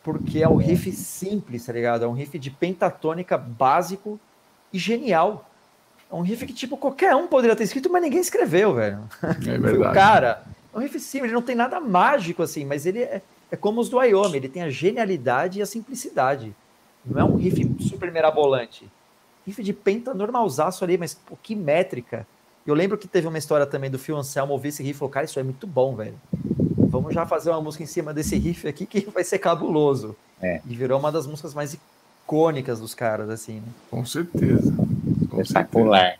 porque 0.00 0.44
é 0.44 0.48
um 0.48 0.54
riff 0.54 0.92
simples, 0.92 1.66
tá 1.66 1.72
ligado? 1.72 2.04
É 2.04 2.06
um 2.06 2.12
riff 2.12 2.38
de 2.38 2.52
pentatônica 2.52 3.36
básico 3.36 4.20
e 4.72 4.78
genial. 4.78 5.50
É 6.08 6.14
um 6.14 6.20
riff 6.20 6.46
que, 6.46 6.52
tipo, 6.52 6.76
qualquer 6.76 7.16
um 7.16 7.26
poderia 7.26 7.56
ter 7.56 7.64
escrito, 7.64 7.90
mas 7.90 8.00
ninguém 8.00 8.20
escreveu, 8.20 8.72
velho. 8.72 9.00
É 9.20 9.34
Foi 9.34 9.58
o 9.58 9.60
verdade. 9.60 9.90
cara. 9.98 10.44
É 10.72 10.78
um 10.78 10.80
riff 10.80 11.00
simples, 11.00 11.32
ele 11.32 11.34
não 11.34 11.42
tem 11.42 11.56
nada 11.56 11.80
mágico 11.80 12.44
assim, 12.44 12.64
mas 12.64 12.86
ele 12.86 13.00
é, 13.00 13.22
é 13.50 13.56
como 13.56 13.80
os 13.80 13.88
do 13.88 13.96
Wyoming, 13.96 14.36
ele 14.36 14.48
tem 14.48 14.62
a 14.62 14.70
genialidade 14.70 15.58
e 15.58 15.62
a 15.62 15.66
simplicidade. 15.66 16.54
Não 17.04 17.20
é 17.20 17.24
um 17.24 17.34
riff 17.34 17.76
super 17.88 18.12
mirabolante. 18.12 18.88
Riff 19.50 19.62
de 19.62 19.72
penta 19.72 20.14
normalzaço 20.14 20.84
ali, 20.84 20.96
mas 20.96 21.14
pô, 21.14 21.36
que 21.42 21.54
métrica. 21.54 22.26
Eu 22.66 22.74
lembro 22.74 22.96
que 22.96 23.08
teve 23.08 23.26
uma 23.26 23.38
história 23.38 23.66
também 23.66 23.90
do 23.90 23.98
Phil 23.98 24.16
Anselmo 24.16 24.52
ouvir 24.52 24.68
esse 24.68 24.82
riff 24.82 24.96
e 24.96 24.98
falou, 24.98 25.10
cara, 25.10 25.26
isso 25.26 25.40
é 25.40 25.42
muito 25.42 25.66
bom, 25.66 25.96
velho. 25.96 26.14
Vamos 26.76 27.12
já 27.12 27.26
fazer 27.26 27.50
uma 27.50 27.60
música 27.60 27.82
em 27.82 27.86
cima 27.86 28.14
desse 28.14 28.36
riff 28.36 28.66
aqui 28.68 28.86
que 28.86 29.08
vai 29.10 29.24
ser 29.24 29.38
cabuloso. 29.38 30.16
É. 30.40 30.60
E 30.66 30.74
virou 30.74 30.98
uma 30.98 31.10
das 31.10 31.26
músicas 31.26 31.52
mais 31.52 31.76
icônicas 32.24 32.80
dos 32.80 32.94
caras, 32.94 33.28
assim, 33.28 33.56
né? 33.56 33.68
Com 33.90 34.04
certeza. 34.04 34.72
Com 34.72 34.86
certeza. 34.86 35.42
espetacular. 35.42 36.14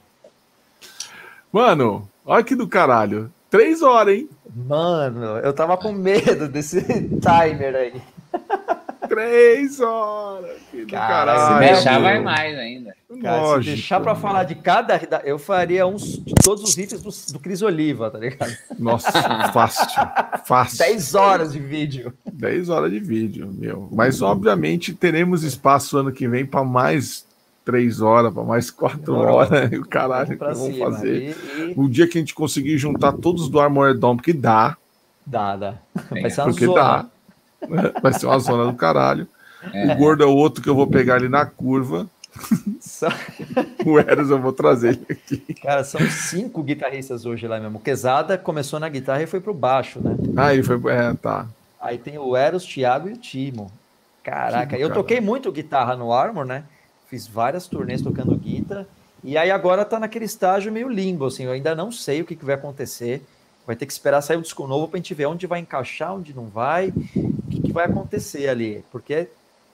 Mano, 1.53 2.09
olha 2.25 2.45
que 2.45 2.55
do 2.55 2.69
caralho. 2.69 3.31
Três 3.49 3.83
horas, 3.83 4.15
hein? 4.15 4.29
Mano, 4.55 5.39
eu 5.39 5.53
tava 5.53 5.77
com 5.77 5.93
medo 5.93 6.49
desse 6.49 6.83
timer 7.21 7.75
aí. 7.75 8.03
Três 9.15 9.81
horas. 9.81 10.57
Que 10.71 10.87
Cara, 10.87 11.09
caralho. 11.35 11.67
Se 11.67 11.73
deixar, 11.73 11.93
meu. 11.95 12.03
vai 12.03 12.21
mais 12.21 12.57
ainda. 12.59 12.95
Cara, 13.21 13.41
Lógico. 13.43 13.65
se 13.65 13.71
deixar 13.71 14.01
pra 14.01 14.15
falar 14.15 14.45
de 14.45 14.55
cada. 14.55 14.97
da- 14.99 15.21
Eu 15.25 15.37
faria 15.39 15.85
uns 15.87 16.03
de 16.25 16.33
todos 16.45 16.63
os 16.63 16.75
riffs 16.77 17.03
do, 17.03 17.33
do 17.33 17.39
Cris 17.41 17.61
Oliva, 17.61 18.09
tá 18.11 18.19
ligado? 18.19 18.53
Nossa, 18.79 19.11
fácil. 19.53 19.85
Fácil. 20.45 20.79
10 20.79 21.15
horas 21.17 21.53
de 21.53 21.59
vídeo. 21.59 22.15
10 22.33 22.69
horas 22.69 22.91
de 22.91 23.01
vídeo, 23.01 23.53
meu. 23.53 23.89
Mas, 23.93 24.23
obviamente, 24.23 24.95
teremos 24.95 25.43
espaço 25.43 25.99
ano 25.99 26.13
que 26.13 26.29
vem 26.29 26.47
para 26.47 26.63
mais 26.65 27.27
3 27.65 28.01
horas, 28.01 28.33
para 28.33 28.45
mais 28.45 28.71
4 28.71 29.01
Demorou. 29.01 29.35
horas. 29.39 29.73
E 29.73 29.77
o 29.79 29.85
caralho 29.85 30.39
Vamos 30.39 30.59
que 30.59 30.61
vamos 30.61 30.75
cima. 30.77 30.91
fazer. 30.93 31.37
E, 31.59 31.71
e 31.73 31.75
O 31.77 31.89
dia 31.89 32.07
que 32.07 32.17
a 32.17 32.21
gente 32.21 32.33
conseguir 32.35 32.79
juntar 32.79 33.13
todos 33.15 33.49
do 33.49 33.59
Armored 33.59 33.99
Dome, 33.99 34.23
que 34.23 34.33
dá, 34.33 34.77
dá, 35.27 35.57
dá. 35.57 35.75
É, 36.13 36.21
Vai 36.23 36.31
ser 36.31 36.43
uma 36.43 36.51
porque 36.51 36.65
zona. 36.67 36.81
dá. 36.81 37.07
Vai 38.03 38.13
ser 38.13 38.27
uma 38.27 38.39
zona 38.39 38.67
do 38.71 38.77
caralho. 38.77 39.27
É. 39.73 39.93
O 39.93 39.97
gordo 39.97 40.23
é 40.23 40.27
o 40.27 40.35
outro 40.35 40.63
que 40.63 40.69
eu 40.69 40.75
vou 40.75 40.87
pegar 40.87 41.17
ali 41.17 41.29
na 41.29 41.45
curva. 41.45 42.09
São... 42.81 43.11
o 43.85 43.99
Eros 43.99 44.31
eu 44.31 44.41
vou 44.41 44.53
trazer 44.53 44.91
ele 44.91 45.07
aqui. 45.11 45.55
Cara, 45.55 45.85
são 45.85 46.01
cinco 46.09 46.63
guitarristas 46.63 47.27
hoje 47.27 47.47
lá 47.47 47.59
mesmo. 47.61 47.79
O 47.79 47.81
Quesada 47.81 48.39
começou 48.39 48.81
na 48.81 48.89
guitarra 48.89 49.23
e 49.23 49.27
foi 49.27 49.41
pro 49.41 49.53
baixo, 49.53 50.01
né? 50.01 50.17
Ah, 50.37 50.55
ele 50.55 50.63
foi. 50.63 50.81
É, 50.91 51.13
tá. 51.15 51.47
Aí 51.81 51.99
tem 51.99 52.19
o 52.19 52.37
Eros, 52.37 52.65
Thiago 52.65 53.09
e 53.09 53.13
o 53.13 53.17
Timo. 53.17 53.71
Caraca, 54.23 54.77
Timo, 54.77 54.81
eu 54.81 54.89
cara. 54.89 55.01
toquei 55.01 55.21
muito 55.21 55.51
guitarra 55.51 55.97
no 55.97 56.13
Armor, 56.13 56.45
né? 56.45 56.65
Fiz 57.09 57.27
várias 57.27 57.67
turnês 57.67 58.01
tocando 58.01 58.37
guitarra. 58.37 58.87
E 59.23 59.37
aí 59.37 59.51
agora 59.51 59.85
tá 59.85 59.99
naquele 59.99 60.25
estágio 60.25 60.73
meio 60.73 60.89
limbo, 60.89 61.27
assim. 61.27 61.45
Eu 61.45 61.53
ainda 61.53 61.75
não 61.75 61.93
sei 61.93 62.23
o 62.23 62.25
que, 62.25 62.37
que 62.37 62.45
vai 62.45 62.55
acontecer. 62.55 63.23
Vai 63.67 63.77
ter 63.77 63.87
que 63.87 63.93
esperar 63.93 64.23
sair 64.23 64.37
o 64.37 64.43
disco 64.43 64.67
novo 64.67 64.89
pra 64.89 64.97
gente 64.97 65.13
ver 65.15 65.27
onde 65.27 65.47
vai 65.47 65.61
encaixar, 65.61 66.15
onde 66.15 66.35
não 66.35 66.47
vai, 66.47 66.93
que, 67.71 67.75
vai 67.75 67.87
acontecer 67.87 68.49
ali. 68.49 68.85
Porque 68.91 69.29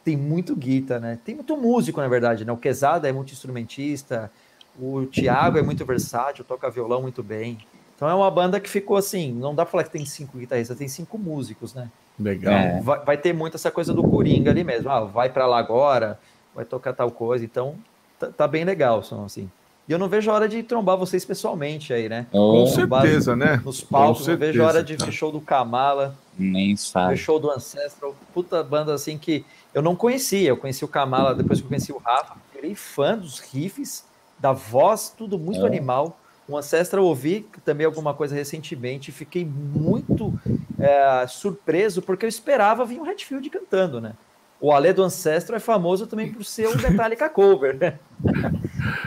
tem 0.04 0.16
muito 0.16 0.54
guita, 0.54 0.98
né? 1.00 1.18
Tem 1.24 1.34
muito 1.34 1.56
músico, 1.56 2.00
na 2.00 2.08
verdade, 2.08 2.44
né? 2.44 2.52
O 2.52 2.56
Quesada 2.56 3.08
é 3.08 3.12
muito 3.12 3.32
instrumentista, 3.32 4.30
o 4.78 5.06
Thiago 5.06 5.58
é 5.58 5.62
muito 5.62 5.84
versátil, 5.84 6.44
toca 6.44 6.70
violão 6.70 7.02
muito 7.02 7.22
bem. 7.22 7.58
Então 7.96 8.08
é 8.08 8.14
uma 8.14 8.30
banda 8.30 8.60
que 8.60 8.68
ficou 8.68 8.96
assim, 8.96 9.32
não 9.32 9.54
dá 9.54 9.64
pra 9.64 9.72
falar 9.72 9.84
que 9.84 9.90
tem 9.90 10.04
cinco 10.04 10.36
guitarristas, 10.36 10.76
tem 10.76 10.86
cinco 10.86 11.16
músicos, 11.16 11.72
né? 11.74 11.90
Legal. 12.18 12.52
É, 12.52 12.80
vai, 12.80 13.04
vai, 13.04 13.16
ter 13.16 13.32
muito 13.32 13.56
essa 13.56 13.70
coisa 13.70 13.92
do 13.94 14.02
Coringa 14.02 14.50
ali 14.50 14.62
mesmo. 14.62 14.90
Ah, 14.90 15.00
vai 15.00 15.30
para 15.30 15.46
lá 15.46 15.58
agora, 15.58 16.18
vai 16.54 16.64
tocar 16.64 16.92
tal 16.92 17.10
coisa. 17.10 17.44
Então 17.44 17.74
tá, 18.18 18.28
tá 18.28 18.46
bem 18.46 18.64
legal, 18.64 19.02
são 19.02 19.24
assim. 19.24 19.50
E 19.88 19.92
eu 19.92 19.98
não 19.98 20.08
vejo 20.08 20.30
a 20.30 20.34
hora 20.34 20.48
de 20.48 20.62
trombar 20.62 20.96
vocês 20.96 21.24
pessoalmente 21.24 21.92
aí, 21.92 22.08
né? 22.08 22.26
Oh. 22.32 22.52
Com 22.52 22.66
certeza, 22.66 23.36
né? 23.36 23.60
Nos 23.64 23.82
palcos, 23.82 24.24
certeza, 24.24 24.46
não 24.46 24.52
vejo 24.52 24.62
a 24.62 24.66
hora 24.66 24.82
de 24.82 24.96
ver 24.96 25.12
show 25.12 25.30
do 25.30 25.40
Kamala. 25.40 26.16
Nem 26.36 26.76
sabe. 26.76 27.14
Ver 27.14 27.16
show 27.18 27.38
do 27.38 27.50
Ancestral. 27.50 28.14
Puta 28.34 28.62
banda 28.64 28.92
assim 28.92 29.16
que 29.16 29.44
eu 29.72 29.82
não 29.82 29.94
conhecia, 29.94 30.48
eu 30.48 30.56
conheci 30.56 30.84
o 30.84 30.88
Kamala 30.88 31.34
depois 31.34 31.60
que 31.60 31.64
eu 31.64 31.68
conheci 31.68 31.92
o 31.92 31.98
Rafa, 31.98 32.34
virei 32.54 32.74
fã 32.74 33.16
dos 33.16 33.38
riffs, 33.38 34.04
da 34.38 34.52
voz, 34.52 35.14
tudo 35.16 35.38
muito 35.38 35.64
é. 35.64 35.66
animal. 35.66 36.18
O 36.48 36.56
Ancestral 36.56 37.02
eu 37.02 37.08
ouvi 37.08 37.46
também 37.64 37.84
alguma 37.86 38.14
coisa 38.14 38.34
recentemente, 38.34 39.10
fiquei 39.12 39.44
muito 39.44 40.32
é, 40.78 41.26
surpreso, 41.26 42.00
porque 42.02 42.24
eu 42.24 42.28
esperava 42.28 42.84
vir 42.84 43.00
o 43.00 43.04
Redfield 43.04 43.48
cantando, 43.50 44.00
né? 44.00 44.14
O 44.60 44.72
Ale 44.72 44.92
do 44.92 45.02
Ancestral 45.02 45.56
é 45.56 45.60
famoso 45.60 46.06
também 46.06 46.32
por 46.32 46.44
ser 46.44 46.68
um 46.68 46.76
Metallica 46.76 47.28
cover, 47.28 47.76
né? 47.76 47.98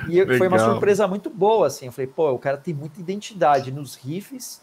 e 0.07 0.19
Legal. 0.19 0.37
foi 0.37 0.47
uma 0.47 0.59
surpresa 0.59 1.07
muito 1.07 1.29
boa, 1.29 1.67
assim. 1.67 1.87
Eu 1.87 1.91
falei, 1.91 2.07
pô, 2.07 2.31
o 2.31 2.39
cara 2.39 2.57
tem 2.57 2.73
muita 2.73 2.99
identidade 2.99 3.71
nos 3.71 3.95
riffs 3.95 4.61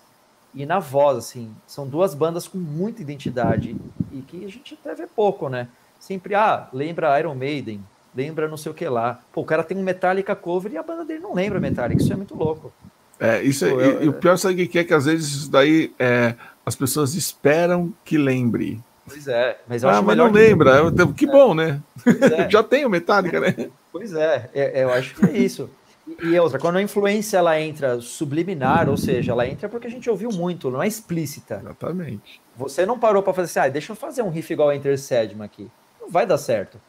e 0.55 0.65
na 0.65 0.78
voz, 0.78 1.18
assim. 1.18 1.55
São 1.66 1.89
duas 1.89 2.15
bandas 2.15 2.47
com 2.47 2.58
muita 2.58 3.02
identidade 3.02 3.76
e 4.12 4.20
que 4.23 4.44
a 4.44 4.48
gente 4.48 4.78
até 4.81 4.94
vê 4.94 5.06
pouco, 5.06 5.48
né? 5.48 5.68
sempre, 5.98 6.34
ah, 6.34 6.68
lembra 6.73 7.18
Iron 7.18 7.34
Maiden, 7.34 7.81
lembra 8.15 8.48
não 8.48 8.56
sei 8.56 8.70
o 8.70 8.74
que 8.74 8.89
lá. 8.89 9.20
Pô, 9.32 9.40
o 9.40 9.44
cara 9.44 9.65
tem 9.65 9.76
um 9.76 9.82
Metallica 9.82 10.34
cover 10.36 10.73
e 10.73 10.76
a 10.76 10.82
banda 10.82 11.05
dele 11.05 11.20
não 11.20 11.34
lembra 11.34 11.60
Metallica, 11.60 12.00
isso 12.00 12.12
é 12.12 12.16
muito 12.16 12.34
louco. 12.34 12.73
É, 13.18 13.42
isso 13.42 13.65
é, 13.65 13.70
Pô, 13.70 13.81
eu, 13.81 14.02
e, 14.05 14.08
o 14.08 14.12
pior 14.12 14.36
sabe 14.36 14.62
o 14.62 14.68
que 14.68 14.78
é 14.78 14.84
que 14.84 14.94
às 14.94 15.06
vezes 15.06 15.28
isso 15.28 15.50
daí 15.50 15.92
é, 15.98 16.34
as 16.65 16.76
pessoas 16.76 17.15
esperam 17.15 17.92
que 18.05 18.18
lembre. 18.18 18.82
Pois 19.07 19.28
é, 19.28 19.59
mas 19.68 19.83
eu 19.83 19.89
ah, 19.89 19.93
acho 19.93 20.02
mas 20.02 20.17
não 20.17 20.31
lembra, 20.31 20.91
que, 20.91 21.12
que 21.15 21.25
é. 21.26 21.33
bom, 21.33 21.55
né? 21.55 21.81
É. 22.07 22.49
Já 22.51 22.62
tem 22.62 22.85
o 22.85 22.91
Metallica, 22.91 23.39
né? 23.41 23.70
Pois 23.93 24.12
é, 24.12 24.51
é, 24.52 24.85
eu 24.85 24.93
acho 24.93 25.15
que 25.15 25.26
é 25.26 25.39
isso. 25.39 25.70
E, 26.07 26.26
e 26.26 26.41
outra, 26.41 26.59
quando 26.59 26.76
a 26.76 26.83
influência 26.83 27.39
ela 27.39 27.60
entra 27.60 28.01
subliminar, 28.01 28.89
ou 28.89 28.97
seja, 28.97 29.33
ela 29.33 29.47
entra 29.47 29.68
porque 29.68 29.86
a 29.86 29.91
gente 29.91 30.10
ouviu 30.10 30.31
muito, 30.31 30.70
não 30.70 30.83
é 30.83 30.89
explícita. 30.89 31.60
Exatamente. 31.62 32.41
Você 32.57 32.85
não 32.85 32.99
parou 32.99 33.23
para 33.23 33.33
fazer 33.33 33.60
assim, 33.60 33.68
ah, 33.68 33.73
deixa 33.73 33.93
eu 33.93 33.97
fazer 33.97 34.23
um 34.23 34.31
riff 34.31 34.52
igual 34.52 34.68
a 34.70 34.76
Enter 34.76 34.99
Sedman 34.99 35.44
aqui 35.44 35.68
não 36.07 36.10
vai 36.10 36.25
dar 36.25 36.39
certo. 36.39 36.81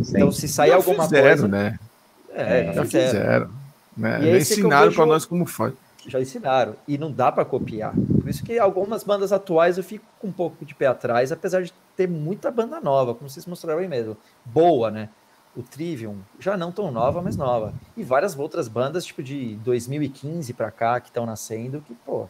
Sim. 0.00 0.16
Então, 0.16 0.32
se 0.32 0.48
sair 0.48 0.70
já 0.70 0.76
alguma 0.76 1.04
fizeram, 1.04 1.26
coisa. 1.26 1.48
né? 1.48 1.78
É, 2.34 2.64
já, 2.66 2.72
já 2.72 2.84
fizeram. 2.84 3.10
fizeram 3.10 3.50
né? 3.96 4.22
Já 4.22 4.36
ensinaram 4.38 4.92
para 4.92 5.06
nós 5.06 5.26
como 5.26 5.44
faz. 5.44 5.74
Já 6.06 6.20
ensinaram. 6.20 6.74
E 6.86 6.98
não 6.98 7.10
dá 7.10 7.30
para 7.30 7.44
copiar. 7.44 7.94
Por 7.94 8.28
isso 8.28 8.44
que 8.44 8.58
algumas 8.58 9.04
bandas 9.04 9.32
atuais 9.32 9.78
eu 9.78 9.84
fico 9.84 10.04
com 10.18 10.28
um 10.28 10.32
pouco 10.32 10.64
de 10.64 10.74
pé 10.74 10.86
atrás, 10.86 11.32
apesar 11.32 11.62
de 11.62 11.72
ter 11.96 12.08
muita 12.08 12.50
banda 12.50 12.80
nova, 12.80 13.14
como 13.14 13.28
vocês 13.28 13.46
mostraram 13.46 13.80
aí 13.80 13.88
mesmo. 13.88 14.16
Boa, 14.44 14.90
né? 14.90 15.08
O 15.54 15.62
Trivium, 15.62 16.18
já 16.38 16.56
não 16.56 16.72
tão 16.72 16.90
nova, 16.90 17.20
mas 17.20 17.36
nova. 17.36 17.74
E 17.96 18.02
várias 18.02 18.38
outras 18.38 18.68
bandas, 18.68 19.04
tipo 19.04 19.22
de 19.22 19.56
2015 19.56 20.52
para 20.54 20.70
cá, 20.70 20.98
que 20.98 21.08
estão 21.08 21.26
nascendo, 21.26 21.82
que, 21.86 21.94
pô, 21.94 22.26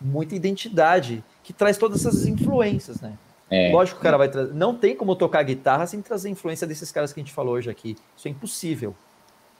muita 0.00 0.34
identidade, 0.34 1.22
que 1.42 1.52
traz 1.52 1.78
todas 1.78 2.04
essas 2.04 2.26
influências, 2.26 3.00
né? 3.00 3.16
É. 3.48 3.70
Lógico 3.70 3.98
que 3.98 4.02
o 4.02 4.02
cara 4.02 4.18
vai 4.18 4.28
trazer. 4.28 4.52
Não 4.52 4.74
tem 4.74 4.96
como 4.96 5.14
tocar 5.14 5.42
guitarra 5.44 5.86
sem 5.86 6.02
trazer 6.02 6.28
influência 6.28 6.66
desses 6.66 6.90
caras 6.90 7.12
que 7.12 7.20
a 7.20 7.22
gente 7.22 7.32
falou 7.32 7.54
hoje 7.54 7.70
aqui. 7.70 7.96
Isso 8.16 8.26
é 8.26 8.30
impossível. 8.30 8.94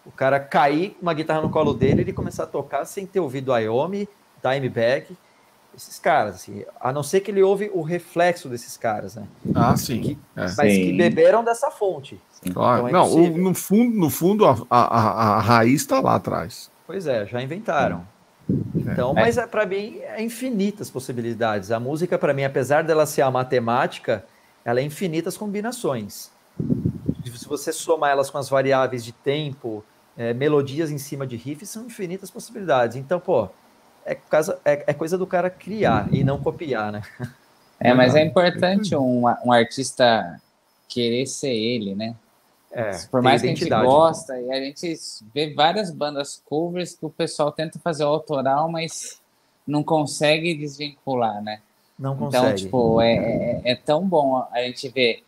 O 0.06 0.10
cara 0.12 0.38
cair 0.38 0.96
uma 1.02 1.12
guitarra 1.12 1.42
no 1.42 1.50
colo 1.50 1.74
dele 1.74 1.98
e 1.98 2.00
ele 2.04 2.12
começar 2.12 2.44
a 2.44 2.46
tocar 2.46 2.84
sem 2.84 3.04
ter 3.06 3.20
ouvido 3.20 3.56
Iomi, 3.56 4.08
Dimebag, 4.42 5.16
esses 5.76 5.98
caras, 5.98 6.36
assim, 6.36 6.64
a 6.80 6.90
não 6.90 7.02
ser 7.02 7.20
que 7.20 7.30
ele 7.30 7.42
ouve 7.42 7.70
o 7.74 7.82
reflexo 7.82 8.48
desses 8.48 8.76
caras, 8.78 9.16
né? 9.16 9.26
Ah, 9.54 9.76
sim. 9.76 10.00
Que, 10.00 10.18
é. 10.34 10.42
Mas 10.42 10.52
sim. 10.54 10.86
que 10.86 10.92
beberam 10.94 11.44
dessa 11.44 11.70
fonte. 11.70 12.18
Claro. 12.52 12.88
Então 12.88 12.88
é 12.88 12.92
não, 12.92 13.14
o, 13.14 13.38
no 13.38 13.54
fundo, 13.54 13.98
no 13.98 14.08
fundo 14.08 14.46
a, 14.46 14.56
a, 14.70 14.80
a, 14.80 15.36
a 15.36 15.40
raiz 15.40 15.82
está 15.82 16.00
lá 16.00 16.14
atrás. 16.14 16.70
Pois 16.86 17.06
é, 17.06 17.26
já 17.26 17.42
inventaram. 17.42 18.06
Então, 18.74 19.10
é. 19.10 19.14
mas 19.14 19.36
é, 19.36 19.46
para 19.46 19.66
mim 19.66 19.98
é 19.98 20.22
infinitas 20.22 20.88
possibilidades. 20.88 21.70
A 21.70 21.78
música, 21.78 22.16
para 22.16 22.32
mim, 22.32 22.44
apesar 22.44 22.82
dela 22.82 23.04
ser 23.04 23.22
a 23.22 23.30
matemática, 23.30 24.24
ela 24.64 24.80
é 24.80 24.82
infinitas 24.82 25.36
combinações. 25.36 26.30
Se 27.34 27.48
você 27.48 27.72
somar 27.72 28.10
elas 28.10 28.30
com 28.30 28.38
as 28.38 28.48
variáveis 28.48 29.04
de 29.04 29.12
tempo, 29.12 29.84
é, 30.16 30.32
melodias 30.32 30.90
em 30.90 30.98
cima 30.98 31.26
de 31.26 31.36
riffs, 31.36 31.68
são 31.68 31.86
infinitas 31.86 32.30
possibilidades. 32.30 32.96
Então, 32.96 33.20
pô, 33.20 33.48
é, 34.04 34.14
casa, 34.14 34.60
é, 34.64 34.84
é, 34.86 34.94
coisa 34.94 35.18
do 35.18 35.26
cara 35.26 35.50
criar 35.50 36.08
e 36.12 36.24
não 36.24 36.40
copiar, 36.40 36.92
né? 36.92 37.02
É, 37.78 37.92
mas 37.92 38.14
é 38.14 38.24
importante 38.24 38.96
um, 38.96 39.24
um 39.44 39.52
artista 39.52 40.40
querer 40.88 41.26
ser 41.26 41.52
ele, 41.52 41.94
né? 41.94 42.16
É, 42.72 42.90
Por 43.10 43.20
mais 43.20 43.42
que 43.42 43.48
a 43.48 43.50
gente 43.50 43.68
gosta, 43.68 44.40
e 44.40 44.50
a 44.50 44.60
gente 44.60 44.98
vê 45.34 45.52
várias 45.52 45.90
bandas 45.90 46.42
covers 46.46 46.94
que 46.94 47.04
o 47.04 47.10
pessoal 47.10 47.52
tenta 47.52 47.78
fazer 47.78 48.04
o 48.04 48.08
autoral, 48.08 48.70
mas 48.70 49.20
não 49.66 49.82
consegue 49.82 50.54
desvincular, 50.54 51.42
né? 51.42 51.60
Não 51.98 52.14
então, 52.14 52.26
consegue. 52.26 52.46
Então, 52.46 52.56
tipo, 52.56 53.00
é, 53.00 53.14
é, 53.14 53.60
é, 53.64 53.74
tão 53.74 54.06
bom 54.06 54.46
a 54.52 54.60
gente 54.62 54.88
ver 54.88 55.24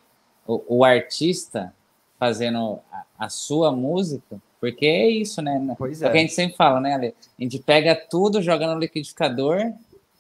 o, 0.46 0.62
o 0.68 0.84
artista 0.84 1.72
fazendo 2.18 2.78
a, 2.92 3.04
a, 3.18 3.28
sua 3.28 3.72
música, 3.72 4.40
porque 4.60 4.86
é 4.86 5.08
isso, 5.08 5.40
né? 5.40 5.74
Pois 5.78 6.02
é. 6.02 6.06
é. 6.06 6.08
o 6.08 6.12
que 6.12 6.18
a 6.18 6.20
gente 6.20 6.32
sempre 6.32 6.56
fala, 6.56 6.80
né, 6.80 6.94
Ale? 6.94 7.14
A 7.38 7.42
gente 7.42 7.58
pega 7.58 7.94
tudo, 7.94 8.42
joga 8.42 8.66
no 8.66 8.78
liquidificador 8.78 9.72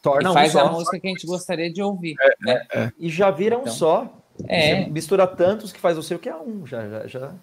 Torna 0.02 0.30
e 0.30 0.32
faz 0.32 0.54
um 0.54 0.60
a 0.60 0.72
música 0.72 0.98
que 0.98 1.06
a 1.06 1.10
gente 1.10 1.26
gostaria 1.26 1.72
de 1.72 1.82
ouvir, 1.82 2.14
é, 2.20 2.34
né? 2.40 2.66
É, 2.72 2.92
e 2.98 3.08
já 3.08 3.30
vira 3.30 3.56
então, 3.56 3.72
um 3.72 3.74
só. 3.74 4.12
É. 4.46 4.84
Você 4.84 4.90
mistura 4.90 5.26
tantos 5.26 5.72
que 5.72 5.80
faz 5.80 5.98
o 5.98 6.02
seu 6.02 6.18
que 6.18 6.28
é 6.28 6.36
um, 6.36 6.64
já. 6.66 6.88
já, 6.88 7.06
já. 7.06 7.34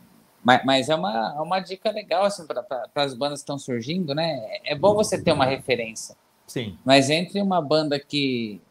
Mas, 0.42 0.64
mas 0.64 0.90
é 0.90 0.96
uma, 0.96 1.36
é 1.38 1.42
uma 1.42 1.60
dica 1.60 1.92
legal 1.92 2.24
assim, 2.24 2.46
para 2.46 2.88
as 2.96 3.14
bandas 3.14 3.40
que 3.40 3.44
estão 3.44 3.58
surgindo, 3.58 4.14
né? 4.16 4.60
É 4.64 4.76
bom 4.76 4.94
você 4.94 5.22
ter 5.22 5.32
uma 5.32 5.46
referência. 5.46 6.16
Sim. 6.48 6.78
Mas 6.86 7.10
entre 7.10 7.42
uma 7.42 7.60
banda 7.60 8.00
que, 8.00 8.62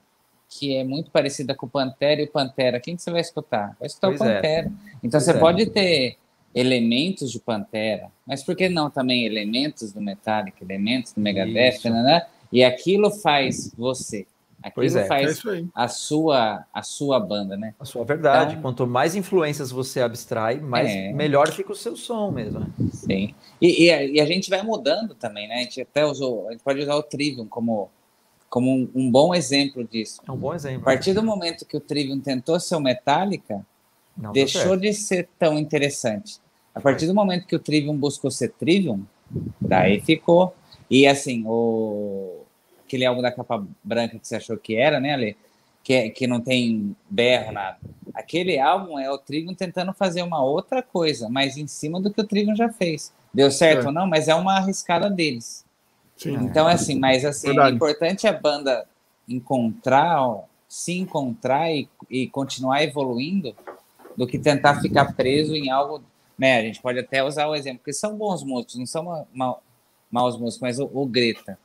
que 0.48 0.76
é 0.76 0.84
muito 0.84 1.10
parecida 1.10 1.54
com 1.54 1.66
o 1.66 1.68
Pantera 1.68 2.22
e 2.22 2.24
o 2.24 2.30
Pantera, 2.30 2.80
quem 2.80 2.96
que 2.96 3.02
você 3.02 3.10
vai 3.10 3.20
escutar? 3.20 3.76
Vai 3.78 3.88
escutar 3.88 4.08
pois 4.08 4.20
o 4.20 4.24
é. 4.24 4.34
Pantera. 4.34 4.66
É. 4.68 4.96
Então 5.02 5.10
pois 5.10 5.24
você 5.24 5.30
é. 5.32 5.38
pode 5.38 5.66
ter 5.66 6.16
elementos 6.54 7.32
de 7.32 7.40
Pantera, 7.40 8.10
mas 8.26 8.42
por 8.42 8.54
que 8.54 8.68
não 8.68 8.88
também 8.88 9.24
elementos 9.24 9.92
do 9.92 10.00
Metallica, 10.00 10.62
elementos 10.62 11.12
do 11.12 11.20
Megadeth, 11.20 11.80
né? 11.84 12.26
E 12.52 12.62
aquilo 12.62 13.10
faz 13.10 13.72
você. 13.76 14.26
Aquilo 14.64 14.74
pois 14.76 14.96
é, 14.96 15.04
faz 15.06 15.44
é 15.44 15.64
a, 15.74 15.88
sua, 15.88 16.64
a 16.72 16.82
sua 16.82 17.20
banda, 17.20 17.54
né? 17.54 17.74
A 17.78 17.84
sua 17.84 18.02
verdade. 18.02 18.52
Então, 18.52 18.62
Quanto 18.62 18.86
mais 18.86 19.14
influências 19.14 19.70
você 19.70 20.00
abstrai, 20.00 20.58
mais 20.58 20.88
é... 20.90 21.12
melhor 21.12 21.52
fica 21.52 21.72
o 21.72 21.76
seu 21.76 21.94
som 21.94 22.30
mesmo. 22.30 22.60
Né? 22.60 22.66
Sim. 22.90 23.34
E, 23.60 23.84
e, 23.84 23.90
a, 23.90 24.04
e, 24.04 24.20
a, 24.20 24.24
gente 24.24 24.48
vai 24.48 24.62
mudando 24.62 25.14
também, 25.14 25.46
né? 25.46 25.56
A 25.56 25.58
gente 25.58 25.82
até 25.82 26.06
usou, 26.06 26.48
a 26.48 26.52
gente 26.52 26.62
pode 26.62 26.80
usar 26.80 26.94
o 26.94 27.02
Trivium 27.02 27.46
como, 27.46 27.90
como 28.48 28.70
um, 28.70 28.90
um 28.94 29.10
bom 29.10 29.34
exemplo 29.34 29.84
disso. 29.84 30.22
É 30.26 30.32
um 30.32 30.36
bom 30.38 30.54
exemplo. 30.54 30.80
A 30.80 30.84
partir 30.84 31.12
do 31.12 31.22
momento 31.22 31.66
que 31.66 31.76
o 31.76 31.80
Trivium 31.80 32.20
tentou 32.20 32.58
ser 32.58 32.76
o 32.76 32.80
Metallica, 32.80 33.66
Não 34.16 34.32
deixou 34.32 34.76
de 34.78 34.94
ser 34.94 35.28
tão 35.38 35.58
interessante. 35.58 36.40
A 36.74 36.80
partir 36.80 37.06
do 37.06 37.14
momento 37.14 37.46
que 37.46 37.54
o 37.54 37.60
Trivium 37.60 37.96
buscou 37.96 38.30
ser 38.30 38.50
Trivium, 38.52 39.04
daí 39.60 40.00
ficou. 40.00 40.54
E 40.90 41.06
assim, 41.06 41.44
o 41.46 42.44
aquele 42.86 43.04
álbum 43.04 43.22
da 43.22 43.32
capa 43.32 43.66
branca 43.82 44.18
que 44.18 44.26
você 44.26 44.36
achou 44.36 44.56
que 44.56 44.76
era, 44.76 45.00
né, 45.00 45.14
Ale? 45.14 45.36
Que, 45.82 45.92
é, 45.92 46.08
que 46.08 46.26
não 46.26 46.40
tem 46.40 46.96
berro, 47.10 47.52
nada. 47.52 47.76
Aquele 48.14 48.58
álbum 48.58 48.98
é 48.98 49.10
o 49.10 49.18
Trigon 49.18 49.54
tentando 49.54 49.92
fazer 49.92 50.22
uma 50.22 50.42
outra 50.42 50.82
coisa, 50.82 51.28
mas 51.28 51.56
em 51.56 51.66
cima 51.66 52.00
do 52.00 52.10
que 52.10 52.20
o 52.20 52.26
Trigon 52.26 52.54
já 52.54 52.70
fez. 52.70 53.12
Deu 53.32 53.50
certo 53.50 53.84
é. 53.84 53.86
ou 53.86 53.92
não, 53.92 54.06
mas 54.06 54.28
é 54.28 54.34
uma 54.34 54.56
arriscada 54.56 55.10
deles. 55.10 55.64
Sim. 56.16 56.34
Então, 56.36 56.68
é 56.68 56.74
assim, 56.74 56.98
mas 56.98 57.24
assim, 57.24 57.48
Verdade. 57.48 57.72
é 57.72 57.74
importante 57.74 58.26
a 58.26 58.32
banda 58.32 58.86
encontrar, 59.28 60.44
se 60.68 60.96
encontrar 60.96 61.70
e, 61.70 61.88
e 62.08 62.28
continuar 62.28 62.82
evoluindo 62.82 63.54
do 64.16 64.26
que 64.26 64.38
tentar 64.38 64.80
ficar 64.80 65.12
preso 65.14 65.54
em 65.54 65.70
algo 65.70 66.02
né? 66.38 66.58
A 66.58 66.62
gente 66.62 66.80
pode 66.80 66.98
até 66.98 67.22
usar 67.22 67.46
o 67.46 67.54
exemplo, 67.54 67.78
porque 67.78 67.92
são 67.92 68.16
bons 68.16 68.42
músicos, 68.42 68.76
não 68.76 68.86
são 68.86 69.04
ma 69.04 69.24
ma 69.32 69.56
maus 70.10 70.38
músicos, 70.38 70.60
mas 70.60 70.78
o, 70.78 70.88
o 70.92 71.06
Greta. 71.06 71.58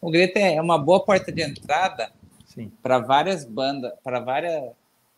O 0.00 0.10
Greta 0.10 0.38
é 0.38 0.60
uma 0.60 0.76
boa 0.76 1.02
porta 1.02 1.32
de 1.32 1.42
entrada 1.42 2.12
para 2.82 2.98
várias 2.98 3.44
bandas, 3.44 3.92
para 4.02 4.20
várias, 4.20 4.70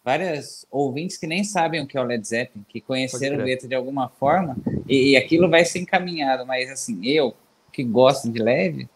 várias 0.05 0.67
ouvintes 0.71 1.19
que 1.19 1.27
nem 1.27 1.43
sabem 1.43 1.83
o 1.83 1.87
que 1.87 1.99
é 1.99 2.01
o 2.01 2.05
Led 2.05 2.27
Zeppelin, 2.27 2.65
que 2.69 2.81
conheceram 2.81 3.37
o 3.37 3.43
Greta 3.43 3.67
de 3.67 3.75
alguma 3.75 4.09
forma, 4.09 4.57
e, 4.89 5.11
e 5.11 5.17
aquilo 5.17 5.51
vai 5.51 5.65
ser 5.65 5.81
encaminhado. 5.81 6.47
Mas 6.47 6.71
assim, 6.71 7.05
eu 7.05 7.35
que 7.73 7.83
gosto 7.83 8.31
de 8.31 8.39
Led, 8.41 8.89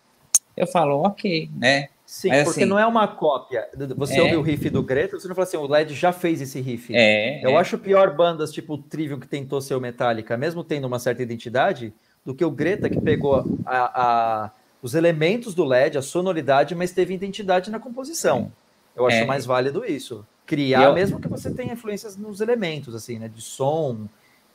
eu 0.57 0.67
falo, 0.67 1.03
ok, 1.03 1.51
né? 1.57 1.89
Sim, 2.11 2.29
Mas, 2.29 2.43
porque 2.43 2.63
assim, 2.63 2.69
não 2.69 2.77
é 2.77 2.85
uma 2.85 3.07
cópia. 3.07 3.69
Você 3.97 4.19
é... 4.19 4.23
ouve 4.23 4.35
o 4.35 4.43
riff 4.43 4.69
do 4.69 4.83
Greta, 4.83 5.17
você 5.17 5.29
não 5.29 5.35
fala 5.37 5.47
assim, 5.47 5.57
o 5.57 5.67
LED 5.69 5.95
já 5.95 6.13
fez 6.13 6.41
esse 6.41 6.61
riff. 6.61 6.93
É, 6.93 7.41
Eu 7.41 7.51
é. 7.51 7.57
acho 7.57 7.79
pior 7.79 8.17
bandas 8.17 8.51
tipo 8.51 8.75
o 8.75 8.79
Trivium 8.79 9.21
que 9.21 9.29
tentou 9.29 9.61
ser 9.61 9.77
o 9.77 9.81
Metallica, 9.81 10.37
mesmo 10.37 10.65
tendo 10.65 10.89
uma 10.89 10.99
certa 10.99 11.23
identidade, 11.23 11.95
do 12.27 12.35
que 12.35 12.45
o 12.45 12.51
Greta 12.51 12.91
que 12.91 13.01
pegou 13.01 13.45
a, 13.65 14.03
a, 14.45 14.51
os 14.83 14.97
elementos 14.97 15.55
do 15.55 15.65
LED, 15.65 15.99
a 15.99 16.03
sonoridade, 16.03 16.75
mas 16.75 16.91
teve 16.91 17.15
identidade 17.15 17.71
na 17.71 17.79
composição. 17.79 18.51
Eu 18.97 19.07
acho 19.07 19.19
é. 19.19 19.25
mais 19.25 19.47
válido 19.47 19.85
isso. 19.85 20.27
Criar, 20.45 20.87
eu... 20.87 20.95
mesmo 20.95 21.21
que 21.21 21.29
você 21.29 21.49
tenha 21.55 21.75
influências 21.75 22.17
nos 22.17 22.41
elementos, 22.41 22.93
assim, 22.93 23.21
né? 23.21 23.29
De 23.29 23.41
som, 23.41 24.09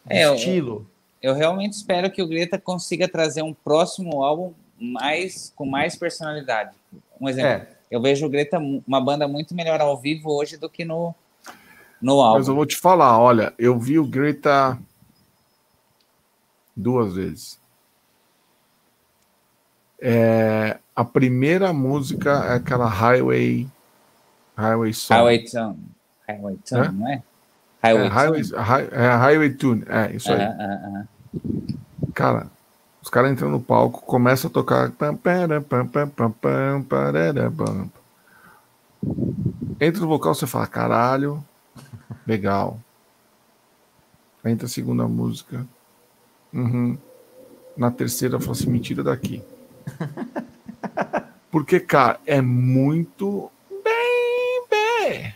de 0.06 0.14
é, 0.14 0.36
estilo. 0.36 0.86
Eu, 1.24 1.32
eu 1.32 1.38
realmente 1.38 1.72
espero 1.72 2.12
que 2.12 2.22
o 2.22 2.28
Greta 2.28 2.60
consiga 2.60 3.08
trazer 3.08 3.44
um 3.44 3.54
próximo 3.54 4.22
álbum 4.22 4.52
mais 4.78 5.54
com 5.56 5.66
mais 5.66 5.96
personalidade. 5.96 6.76
Um 7.20 7.30
exemplo, 7.30 7.50
é. 7.50 7.68
eu 7.90 8.02
vejo 8.02 8.26
o 8.26 8.30
Greta 8.30 8.58
uma 8.60 9.02
banda 9.02 9.28
muito 9.28 9.56
melhor 9.56 9.80
ao 9.82 9.98
vivo 9.98 10.32
hoje 10.32 10.58
do 10.58 10.70
que 10.70 10.84
no, 10.86 11.14
no 12.02 12.22
álbum. 12.22 12.40
Mas 12.40 12.48
eu 12.48 12.56
vou 12.56 12.66
te 12.66 12.78
falar, 12.78 13.18
olha, 13.20 13.54
eu 13.58 13.78
vi 13.78 13.98
o 14.00 14.06
Greta 14.06 14.78
duas 16.76 17.16
vezes. 17.16 17.60
É, 20.00 20.78
a 20.96 21.06
primeira 21.06 21.72
música 21.72 22.32
é 22.50 22.56
aquela 22.56 22.88
Highway 22.88 23.68
Highway 24.58 24.94
Song. 24.94 25.18
Highway 25.18 25.44
Tune. 25.44 25.78
Highway 26.28 26.58
Tune, 26.66 26.86
é? 26.86 26.92
não 26.92 27.08
é? 27.10 27.24
Highway, 27.82 28.06
é, 28.06 28.08
Highway, 28.08 28.44
Tune. 28.44 28.58
é, 28.92 29.16
Highway 29.16 29.50
Tune, 29.54 29.84
é 29.88 30.16
isso 30.16 30.32
aí. 30.32 30.40
Uh 30.40 30.50
-huh, 30.50 30.90
uh 30.90 30.94
-huh. 30.94 31.78
Cara, 32.14 32.48
os 33.06 33.10
caras 33.12 33.32
entram 33.32 33.52
no 33.52 33.62
palco, 33.62 34.02
começam 34.02 34.50
a 34.50 34.52
tocar. 34.52 34.92
Entra 39.80 40.02
no 40.02 40.08
vocal, 40.08 40.34
você 40.34 40.48
fala, 40.48 40.66
caralho, 40.66 41.46
legal. 42.26 42.80
Entra 44.44 44.66
a 44.66 44.70
segunda 44.70 45.08
música. 45.08 45.68
Uhum. 46.52 46.98
Na 47.78 47.92
terceira, 47.92 48.38
eu 48.38 48.40
falo 48.40 48.54
assim, 48.54 48.72
mentira 48.72 49.04
daqui. 49.04 49.44
Porque, 51.52 51.80
cara, 51.80 52.20
é 52.26 52.42
muito 52.42 53.52
bem, 53.84 54.64
bem. 54.68 55.36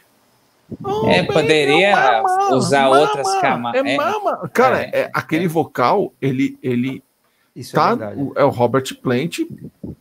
Oh, 0.83 1.07
é, 1.07 1.21
poderia 1.21 2.23
mama, 2.23 2.55
usar 2.55 2.89
mama, 2.89 2.99
outras 2.99 3.41
camadas. 3.41 3.85
É, 3.85 3.93
é, 3.93 3.95
mama. 3.95 4.49
Cara, 4.51 4.81
é, 4.81 5.01
é, 5.01 5.11
aquele 5.13 5.47
vocal, 5.47 6.11
ele, 6.19 6.57
ele, 6.63 7.03
isso 7.55 7.73
tá, 7.73 7.97
é 7.99 8.15
O, 8.15 8.33
é 8.35 8.43
o 8.43 8.49
Robert 8.49 8.95
Plant, 9.01 9.39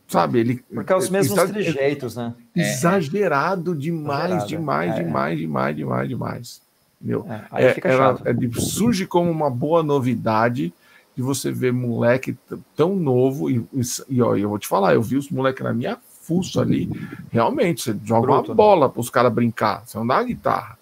sabe? 0.07 0.39
Ele, 0.39 0.63
Porque 0.73 0.93
é 0.93 0.95
os 0.95 1.09
mesmos 1.09 1.37
exa 1.37 1.47
trejeitos, 1.51 2.15
né? 2.15 2.33
É. 2.55 2.61
Exagerado 2.61 3.75
demais, 3.75 4.45
demais, 4.45 4.95
é. 4.95 5.03
demais, 5.03 5.37
demais, 5.37 5.75
demais, 5.75 6.09
demais. 6.09 6.61
Meu, 7.01 7.25
é, 7.53 7.71
é, 7.71 7.79
ela, 7.83 8.21
surge 8.59 9.05
como 9.05 9.31
uma 9.31 9.49
boa 9.49 9.81
novidade 9.81 10.73
de 11.15 11.21
você 11.21 11.51
ver 11.51 11.71
moleque 11.71 12.37
tão 12.75 12.95
novo 12.95 13.49
e, 13.49 13.65
e, 14.09 14.21
ó, 14.21 14.35
eu 14.35 14.49
vou 14.49 14.59
te 14.59 14.67
falar, 14.67 14.93
eu 14.93 15.01
vi 15.01 15.15
os 15.15 15.29
moleques 15.29 15.63
na 15.63 15.73
minha 15.73 15.97
fuça 16.21 16.61
ali, 16.61 16.89
realmente, 17.31 17.81
você 17.81 17.95
joga 18.03 18.27
Bruto, 18.27 18.41
uma 18.41 18.47
né? 18.49 18.55
bola 18.55 18.87
né? 18.87 18.93
para 18.93 19.01
os 19.01 19.09
caras 19.09 19.33
brincar, 19.33 19.83
você 19.85 19.97
não 19.97 20.05
dá 20.05 20.17
a 20.17 20.23
guitarra. 20.23 20.77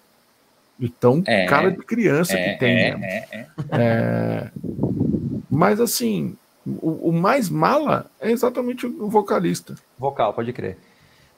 Então, 0.80 1.22
é, 1.26 1.46
cara 1.46 1.70
de 1.70 1.78
criança 1.78 2.36
que 2.36 2.56
tem. 2.58 2.96
Né? 2.96 4.50
mas 5.50 5.80
assim, 5.80 6.36
o, 6.82 7.08
o, 7.08 7.12
mais 7.12 7.48
mala 7.48 8.10
é 8.20 8.30
exatamente 8.30 8.86
o 8.86 9.08
vocalista. 9.08 9.74
Vocal, 9.98 10.32
pode 10.34 10.52
crer. 10.52 10.76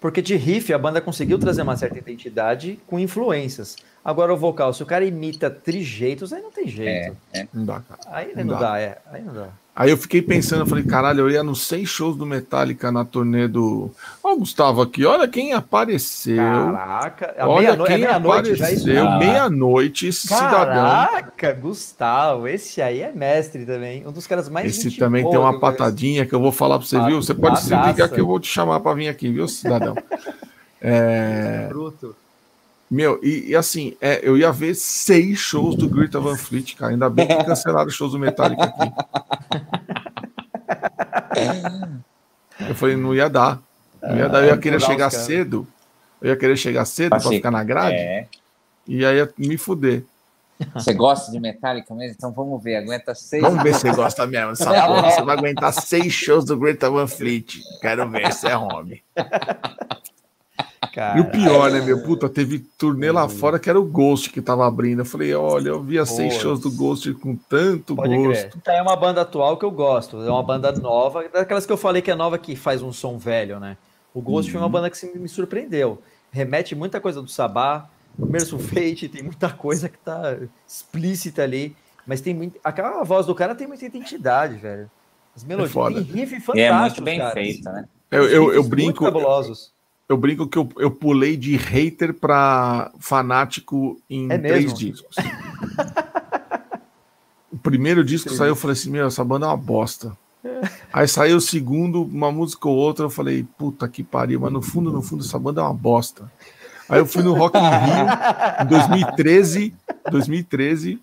Porque 0.01 0.23
de 0.23 0.35
riff 0.35 0.73
a 0.73 0.79
banda 0.79 1.01
conseguiu 1.01 1.39
trazer 1.39 1.63
uma 1.63 1.77
certa 1.77 1.99
identidade 1.99 2.81
com 2.87 2.99
influências. 2.99 3.77
Agora 4.03 4.33
o 4.33 4.37
vocal, 4.37 4.73
se 4.73 4.83
o 4.83 4.87
cara 4.87 5.05
imita 5.05 5.51
trijeitos, 5.51 6.33
aí 6.33 6.41
não 6.41 6.51
tem 6.51 6.67
jeito. 6.67 7.17
É, 7.33 7.41
é. 7.41 7.49
Não 7.53 7.67
dá, 7.67 7.81
cara. 7.81 8.01
Aí 8.07 8.35
não, 8.35 8.45
não 8.45 8.55
dá. 8.55 8.71
dá, 8.71 8.81
é. 8.81 8.99
Aí 9.07 9.23
não 9.23 9.35
dá. 9.35 9.49
Aí 9.81 9.89
eu 9.89 9.97
fiquei 9.97 10.21
pensando, 10.21 10.61
eu 10.61 10.67
falei, 10.67 10.85
caralho, 10.85 11.21
eu 11.21 11.31
ia 11.31 11.43
nos 11.43 11.67
seis 11.67 11.89
shows 11.89 12.15
do 12.15 12.27
Metallica 12.27 12.93
na 12.93 13.03
turnê 13.03 13.49
do. 13.49 13.91
Ó, 14.23 14.35
o 14.35 14.41
Gustavo 14.41 14.83
aqui, 14.83 15.07
olha 15.07 15.27
quem 15.27 15.55
apareceu. 15.55 16.37
Caraca, 16.37 17.35
olha 17.39 17.75
meia 17.75 17.87
quem 17.87 18.05
é 18.05 18.11
apareceu, 18.13 19.11
meia-noite, 19.13 20.09
esse 20.09 20.29
Caraca, 20.29 20.49
cidadão. 20.51 20.83
Caraca, 20.83 21.53
Gustavo, 21.55 22.47
esse 22.47 22.83
aí 22.83 23.01
é 23.01 23.11
mestre 23.11 23.65
também, 23.65 24.07
um 24.07 24.13
dos 24.13 24.27
caras 24.27 24.51
mais 24.51 24.67
Esse 24.67 24.99
também 24.99 25.27
tem 25.27 25.39
uma 25.39 25.59
patadinha 25.59 26.27
que 26.27 26.35
eu 26.35 26.41
vou 26.41 26.53
falar 26.53 26.77
pra 26.77 26.87
você, 26.87 27.01
viu? 27.01 27.23
Você 27.23 27.33
pode 27.33 27.63
se 27.63 27.75
ligar 27.75 28.11
que 28.11 28.21
eu 28.21 28.27
vou 28.27 28.39
te 28.39 28.49
chamar 28.49 28.81
pra 28.81 28.93
vir 28.93 29.09
aqui, 29.09 29.33
viu, 29.33 29.49
cidadão? 29.49 29.95
é... 30.79 31.69
Bruto. 31.71 32.15
Meu, 32.91 33.21
e, 33.23 33.51
e 33.51 33.57
assim, 33.57 33.97
é, 34.01 34.19
eu 34.23 34.37
ia 34.37 34.51
ver 34.51 34.75
seis 34.75 35.39
shows 35.39 35.77
do 35.77 35.89
Greta 35.89 36.19
Van 36.19 36.37
Fleet, 36.37 36.75
cara. 36.75 36.91
Ainda 36.93 37.09
bem 37.09 37.27
que 37.27 37.45
cancelaram 37.45 37.87
os 37.87 37.95
shows 37.95 38.13
do 38.13 38.19
Metallica 38.19 38.65
aqui. 38.65 38.93
Eu 42.69 42.75
falei, 42.75 42.97
não 42.97 43.15
ia 43.15 43.29
dar. 43.31 43.63
Não 44.03 44.17
ia 44.17 44.29
dar. 44.29 44.43
Eu 44.43 44.49
ia 44.49 44.59
querer 44.59 44.81
chegar 44.81 45.11
cedo. 45.11 45.67
Eu 46.21 46.31
ia 46.31 46.37
querer 46.37 46.57
chegar 46.57 46.85
cedo 46.85 47.11
para 47.11 47.21
ficar 47.21 47.51
na 47.53 47.63
grade. 47.63 47.95
É. 47.95 48.27
E 48.89 49.07
aí 49.07 49.19
ia 49.19 49.33
me 49.39 49.57
fuder. 49.57 50.05
Você 50.75 50.93
gosta 50.93 51.31
de 51.33 51.41
Metallica 51.41 51.95
mesmo? 51.95 52.17
Então 52.19 52.33
vamos 52.33 52.63
ver, 52.63 52.77
aguenta 52.77 53.15
seis. 53.15 53.43
Vamos 53.43 53.63
ver 53.63 53.75
se 53.75 53.81
você 53.81 53.93
gosta 53.93 54.27
mesmo. 54.27 54.51
Essa 54.51 54.67
porra. 54.67 55.11
Você 55.11 55.23
vai 55.23 55.39
aguentar 55.39 55.73
seis 55.73 56.13
shows 56.13 56.45
do 56.45 56.59
Greta 56.59 56.91
Van 56.91 57.07
Fleet. 57.07 57.61
Quero 57.81 58.11
ver 58.11 58.33
se 58.33 58.49
é 58.49 58.57
homem. 58.57 59.01
Cara, 60.89 61.19
e 61.19 61.21
o 61.21 61.31
pior, 61.31 61.71
né, 61.71 61.81
meu? 61.83 62.03
Puta, 62.03 62.27
teve 62.27 62.59
turnê 62.59 63.13
lá 63.13 63.29
fora 63.29 63.59
que 63.59 63.69
era 63.69 63.79
o 63.79 63.85
Ghost 63.85 64.31
que 64.31 64.41
tava 64.41 64.67
abrindo. 64.67 65.03
Eu 65.03 65.05
falei, 65.05 65.35
olha, 65.35 65.69
eu 65.69 65.83
via 65.83 66.07
seis 66.07 66.35
shows 66.35 66.59
do 66.59 66.71
Ghost 66.71 67.13
com 67.15 67.37
tanto 67.37 67.95
Pode 67.95 68.17
gosto. 68.17 68.59
Crer. 68.61 68.77
É 68.77 68.83
uma 68.83 68.97
banda 68.97 69.21
atual 69.21 69.59
que 69.59 69.65
eu 69.65 69.71
gosto. 69.71 70.23
É 70.23 70.31
uma 70.31 70.43
banda 70.43 70.73
nova, 70.73 71.29
daquelas 71.29 71.67
que 71.67 71.73
eu 71.73 71.77
falei 71.77 72.01
que 72.01 72.11
é 72.11 72.15
nova 72.15 72.39
que 72.39 72.57
faz 72.57 72.83
um 72.83 72.93
som 72.93 73.19
velho, 73.19 73.61
né? 73.61 73.77
O 74.15 74.23
Ghost 74.23 74.49
uhum. 74.49 74.53
foi 74.53 74.61
uma 74.61 74.67
uhum. 74.67 74.73
banda 74.73 74.91
que 74.91 75.19
me 75.19 75.29
surpreendeu. 75.29 76.03
Remete 76.33 76.75
muita 76.75 76.99
coisa 76.99 77.21
do 77.21 77.29
Sabá. 77.29 77.87
O 78.19 78.25
Mercy 78.25 78.59
Fate 78.59 79.09
tem 79.09 79.23
muita 79.23 79.51
coisa 79.51 79.89
que 79.89 79.99
tá 79.99 80.37
explícita 80.67 81.43
ali. 81.43 81.77
Mas 82.07 82.23
tem 82.23 82.33
muito. 82.35 82.59
Aquela 82.65 83.05
voz 83.05 83.27
do 83.27 83.35
cara 83.35 83.55
tem 83.55 83.67
muita 83.67 83.85
identidade, 83.85 84.57
velho. 84.57 84.91
As 85.37 85.45
melodias. 85.45 85.77
É 85.77 85.93
tem 85.93 86.03
riff 86.03 86.41
fantástico. 86.41 86.61
É 86.61 86.81
muito 86.81 87.03
bem 87.03 87.19
cara. 87.19 87.33
feita, 87.33 87.71
né? 87.71 87.89
Eu, 88.11 88.25
eu, 88.25 88.55
eu 88.55 88.65
brinco. 88.65 89.03
Muito 89.03 89.05
fabulosos 89.05 89.79
eu 90.11 90.17
brinco 90.17 90.49
que 90.49 90.59
eu, 90.59 90.69
eu 90.77 90.91
pulei 90.91 91.37
de 91.37 91.57
hater 91.57 92.13
para 92.13 92.91
fanático 92.99 93.97
em 94.11 94.27
é 94.29 94.39
três 94.39 94.75
discos. 94.75 95.15
o 97.49 97.57
primeiro 97.57 98.05
disco 98.05 98.29
Sim. 98.29 98.37
saiu, 98.37 98.49
eu 98.49 98.57
falei 98.57 98.73
assim: 98.73 98.91
Meu, 98.91 99.07
essa 99.07 99.25
banda 99.25 99.47
é 99.47 99.49
uma 99.49 99.57
bosta. 99.57 100.19
Aí 100.93 101.07
saiu 101.07 101.37
o 101.37 101.41
segundo, 101.41 102.03
uma 102.03 102.33
música 102.33 102.69
ou 102.69 102.75
outra, 102.75 103.05
eu 103.05 103.11
falei, 103.11 103.47
puta 103.57 103.87
que 103.87 104.03
pariu, 104.03 104.41
mas 104.41 104.53
no 104.53 104.61
fundo, 104.61 104.91
no 104.91 105.01
fundo, 105.01 105.23
essa 105.23 105.39
banda 105.39 105.61
é 105.61 105.65
uma 105.65 105.75
bosta. 105.75 106.33
Aí 106.89 106.99
eu 106.99 107.07
fui 107.07 107.23
no 107.23 107.35
Rock 107.35 107.57
in 107.57 107.61
Rio 107.61 108.65
em 108.65 108.67
2013, 108.67 109.75
2013, 110.11 110.99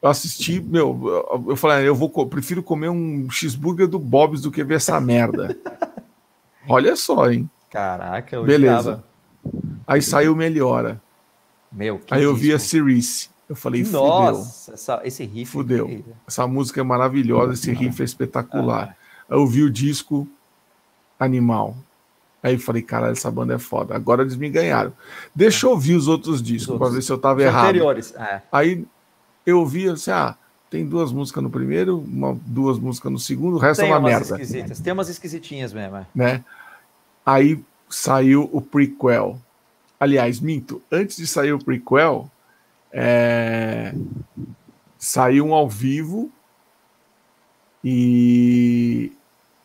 eu 0.00 0.08
assisti, 0.08 0.60
meu, 0.60 1.44
eu 1.48 1.56
falei, 1.56 1.86
eu 1.86 1.94
vou, 1.94 2.08
prefiro 2.26 2.62
comer 2.62 2.88
um 2.88 3.28
cheeseburger 3.28 3.88
do 3.88 3.98
Bob's 3.98 4.40
do 4.40 4.52
que 4.52 4.64
ver 4.64 4.76
essa 4.76 4.98
merda. 4.98 5.58
Olha 6.66 6.94
só, 6.94 7.30
hein? 7.30 7.50
Caraca, 7.70 8.36
eu 8.36 8.44
Beleza. 8.44 9.04
Aí 9.86 10.02
saiu 10.02 10.34
Melhora. 10.34 11.00
Meu, 11.70 12.00
Aí 12.10 12.22
eu 12.22 12.34
vi 12.34 12.52
a 12.52 12.58
Cerise. 12.58 13.28
Eu 13.48 13.56
falei, 13.56 13.82
Nossa, 13.82 14.74
essa, 14.74 15.00
esse 15.04 15.24
riff. 15.24 15.52
Fudeu. 15.52 15.88
É 15.88 16.02
essa 16.26 16.46
música 16.46 16.80
é 16.80 16.84
maravilhosa, 16.84 17.54
esse 17.54 17.72
riff 17.72 18.02
é 18.02 18.04
espetacular. 18.04 18.94
Ah. 19.28 19.34
Aí 19.34 19.38
eu 19.38 19.46
vi 19.46 19.62
o 19.62 19.70
disco 19.70 20.28
Animal. 21.18 21.76
Aí 22.42 22.54
eu 22.54 22.60
falei, 22.60 22.82
cara, 22.82 23.10
essa 23.10 23.30
banda 23.30 23.54
é 23.54 23.58
foda. 23.58 23.94
Agora 23.94 24.22
eles 24.22 24.36
me 24.36 24.48
ganharam. 24.48 24.92
Deixa 25.34 25.66
eu 25.66 25.70
ouvir 25.70 25.96
os 25.96 26.06
outros 26.06 26.40
discos 26.40 26.78
para 26.78 26.90
ver 26.90 27.02
se 27.02 27.10
eu 27.10 27.18
tava 27.18 27.42
errado. 27.42 27.68
Anteriores. 27.70 28.14
É. 28.14 28.42
Aí 28.52 28.86
eu 29.44 29.58
ouvi 29.58 29.88
assim, 29.88 30.10
ah, 30.10 30.36
tem 30.70 30.86
duas 30.86 31.10
músicas 31.10 31.42
no 31.42 31.50
primeiro, 31.50 31.98
uma, 31.98 32.38
duas 32.46 32.78
músicas 32.78 33.10
no 33.10 33.18
segundo, 33.18 33.56
o 33.56 33.58
resto 33.58 33.80
é 33.80 33.84
tem 33.84 33.92
é 33.92 33.96
uma 33.96 34.08
merda. 34.08 34.34
Esquisitas. 34.34 34.78
Tem 34.78 34.92
umas 34.92 35.08
esquisitinhas 35.08 35.72
mesmo. 35.72 36.06
Né? 36.14 36.44
Aí 37.28 37.62
saiu 37.90 38.48
o 38.50 38.62
prequel. 38.62 39.38
Aliás, 40.00 40.40
minto, 40.40 40.80
antes 40.90 41.18
de 41.18 41.26
sair 41.26 41.52
o 41.52 41.62
prequel, 41.62 42.30
é... 42.90 43.94
saiu 44.96 45.44
um 45.44 45.52
ao 45.52 45.68
vivo 45.68 46.32
e 47.84 49.12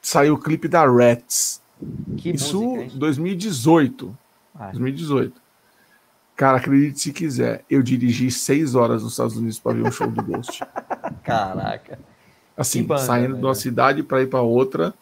saiu 0.02 0.34
o 0.34 0.38
clipe 0.38 0.68
da 0.68 0.86
Rats. 0.86 1.62
Que 2.18 2.32
Isso 2.32 2.62
música, 2.62 2.84
hein? 2.84 3.00
2018. 3.00 4.18
Ah, 4.54 4.72
2018. 4.72 5.42
Cara, 6.36 6.58
acredite 6.58 7.00
se 7.00 7.14
quiser, 7.14 7.64
eu 7.70 7.82
dirigi 7.82 8.30
seis 8.30 8.76
horas 8.76 9.04
nos 9.04 9.14
Estados 9.14 9.38
Unidos 9.38 9.58
para 9.58 9.72
ver 9.72 9.88
um 9.88 9.92
show 9.92 10.12
do 10.12 10.22
Ghost. 10.22 10.60
caraca. 11.24 11.98
Assim, 12.58 12.84
banda, 12.84 13.04
saindo 13.04 13.36
de 13.36 13.42
uma 13.42 13.54
velho. 13.54 13.56
cidade 13.56 14.04
para 14.04 14.22
ir 14.22 14.28
para 14.28 14.42
outra. 14.42 14.94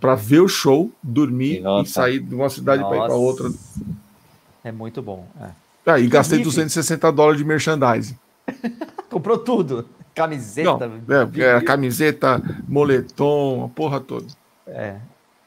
Para 0.00 0.14
ver 0.14 0.40
o 0.40 0.48
show, 0.48 0.90
dormir 1.02 1.62
E 1.64 1.82
e 1.82 1.86
sair 1.86 2.20
de 2.20 2.34
uma 2.34 2.48
cidade 2.48 2.82
para 2.82 2.96
ir 2.96 3.00
para 3.06 3.14
outra. 3.14 3.50
É 4.64 4.72
muito 4.72 5.02
bom. 5.02 5.26
é. 5.40 5.50
Aí 5.84 6.06
gastei 6.06 6.38
Riff. 6.38 6.48
260 6.50 7.10
dólares 7.10 7.38
de 7.38 7.44
merchandising. 7.44 8.16
Comprou 9.10 9.36
tudo. 9.38 9.86
Camiseta. 10.14 10.88
Não, 11.08 11.30
é, 11.42 11.56
é, 11.56 11.60
camiseta, 11.60 12.40
moletom, 12.68 13.64
a 13.64 13.68
porra 13.68 14.00
toda. 14.00 14.26
É. 14.66 14.96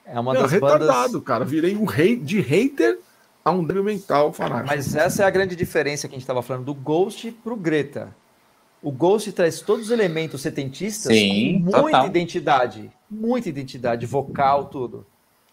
É 0.05 0.19
uma 0.19 0.33
Não, 0.33 0.41
das 0.41 0.51
retardado, 0.51 1.13
bandas. 1.13 1.23
cara. 1.23 1.45
Virei 1.45 1.75
um 1.75 1.85
rei 1.85 2.15
de 2.15 2.39
hater 2.41 2.99
a 3.43 3.51
um 3.51 3.63
débil 3.63 3.83
mental 3.83 4.33
fanático. 4.33 4.67
Mas 4.67 4.95
essa 4.95 5.23
é 5.23 5.25
a 5.25 5.29
grande 5.29 5.55
diferença 5.55 6.07
que 6.07 6.13
a 6.13 6.17
gente 6.17 6.23
estava 6.23 6.41
falando 6.41 6.65
do 6.65 6.73
Ghost 6.73 7.31
pro 7.43 7.55
Greta. 7.55 8.09
O 8.85 8.91
Ghost 8.91 9.31
traz 9.31 9.61
todos 9.61 9.85
os 9.85 9.91
elementos 9.91 10.41
setentistas 10.41 11.11
Sim, 11.11 11.55
com 11.55 11.59
muita 11.63 11.81
total. 11.81 12.05
identidade. 12.07 12.91
Muita 13.09 13.49
identidade, 13.49 14.05
vocal, 14.05 14.65
tudo. 14.65 15.05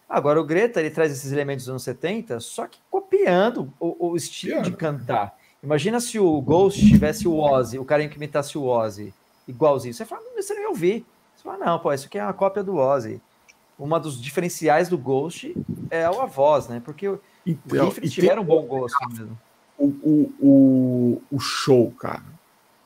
Agora, 0.07 0.39
o 0.39 0.44
Greta, 0.44 0.81
ele 0.81 0.91
traz 0.91 1.11
esses 1.11 1.33
elementos 1.33 1.65
dos 1.65 1.70
anos 1.70 1.83
70, 1.83 2.39
só 2.41 2.67
que 2.67 2.78
copiando 2.91 3.73
o, 3.81 4.11
o 4.11 4.17
estilo 4.17 4.61
de 4.62 4.70
Copiando. 4.73 4.99
cantar. 4.99 5.35
Imagina 5.62 5.99
se 5.99 6.19
o 6.19 6.41
Ghost 6.43 6.86
tivesse 6.86 7.27
o 7.27 7.39
Ozzy, 7.39 7.78
o 7.78 7.85
cara 7.86 8.07
que 8.07 8.17
imitasse 8.17 8.59
o 8.59 8.65
Ozzy, 8.65 9.15
igualzinho. 9.49 9.94
Você 9.94 10.05
fala, 10.05 10.20
"Não, 10.23 10.35
você 10.43 10.52
não 10.52 10.61
ia 10.62 10.69
ouvir. 10.69 11.07
Você 11.35 11.43
fala, 11.44 11.65
não, 11.65 11.78
pô, 11.78 11.91
isso 11.93 12.07
aqui 12.09 12.19
é 12.19 12.25
uma 12.25 12.35
cópia 12.35 12.62
do 12.62 12.77
Ozzy. 12.77 13.19
Uma 13.78 13.99
dos 13.99 14.20
diferenciais 14.20 14.91
do 14.91 14.99
Ghost 14.99 15.57
é 15.91 16.05
a 16.05 16.27
voz, 16.27 16.69
né? 16.69 16.83
Porque 16.85 17.09
o 17.09 17.19
Então, 17.47 17.86
riff 17.86 17.99
eles 18.01 18.11
tem 18.15 18.23
tiveram 18.23 18.43
um 18.43 18.44
bom 18.44 18.62
gosto 18.67 18.99
mesmo. 19.09 19.39
o, 19.78 19.86
o, 19.86 20.33
o, 20.41 21.23
o 21.33 21.41
show, 21.41 21.91
cara. 21.93 22.23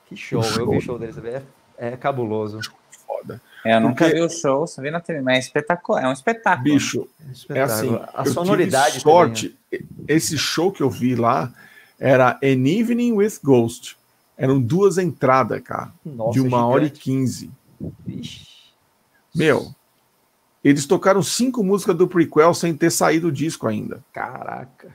Que 0.06 0.16
show, 0.16 0.40
Um 0.40 0.44
eu 0.44 0.50
vi 0.50 0.60
o 0.62 0.66
show. 0.72 0.80
show 0.80 0.98
deles, 0.98 1.16
é, 1.18 1.42
é 1.78 1.96
cabuloso. 1.96 2.60
Foda. 3.06 3.40
É, 3.64 3.76
Eu 3.76 3.80
nunca 3.80 4.04
Porque- 4.04 4.14
vi 4.14 4.20
o 4.22 4.30
show, 4.30 4.66
só 4.66 4.80
vi 4.80 4.90
na 4.90 5.00
TV, 5.00 5.20
mas 5.20 5.36
é 5.36 5.40
espetacular, 5.40 6.04
é 6.04 6.08
um 6.08 6.12
espetáculo. 6.12 6.62
Bicho, 6.64 7.08
É, 7.20 7.24
um 7.24 7.28
é 7.28 7.32
espetáculo. 7.32 7.72
assim. 7.96 8.08
a 8.14 8.22
eu 8.24 8.32
sonoridade 8.32 8.92
tive 8.98 9.04
também, 9.04 9.18
né? 9.18 9.24
sorte. 9.34 9.58
Esse 10.08 10.38
show 10.38 10.70
que 10.70 10.82
eu 10.82 10.90
vi 10.90 11.14
lá 11.16 11.52
era 11.98 12.38
An 12.42 12.66
Evening 12.68 13.12
with 13.12 13.38
Ghost. 13.42 13.96
Eram 14.38 14.60
duas 14.60 14.98
entradas, 14.98 15.60
cara. 15.62 15.90
Nossa, 16.04 16.32
de 16.32 16.40
uma 16.40 16.64
hora 16.66 16.84
e 16.84 16.90
quinze. 16.90 17.50
Vixe. 18.04 18.46
Meu, 19.34 19.74
eles 20.62 20.86
tocaram 20.86 21.22
cinco 21.22 21.62
músicas 21.64 21.96
do 21.96 22.06
prequel 22.06 22.52
sem 22.54 22.74
ter 22.74 22.90
saído 22.90 23.28
o 23.28 23.32
disco 23.32 23.66
ainda. 23.66 24.04
Caraca. 24.12 24.88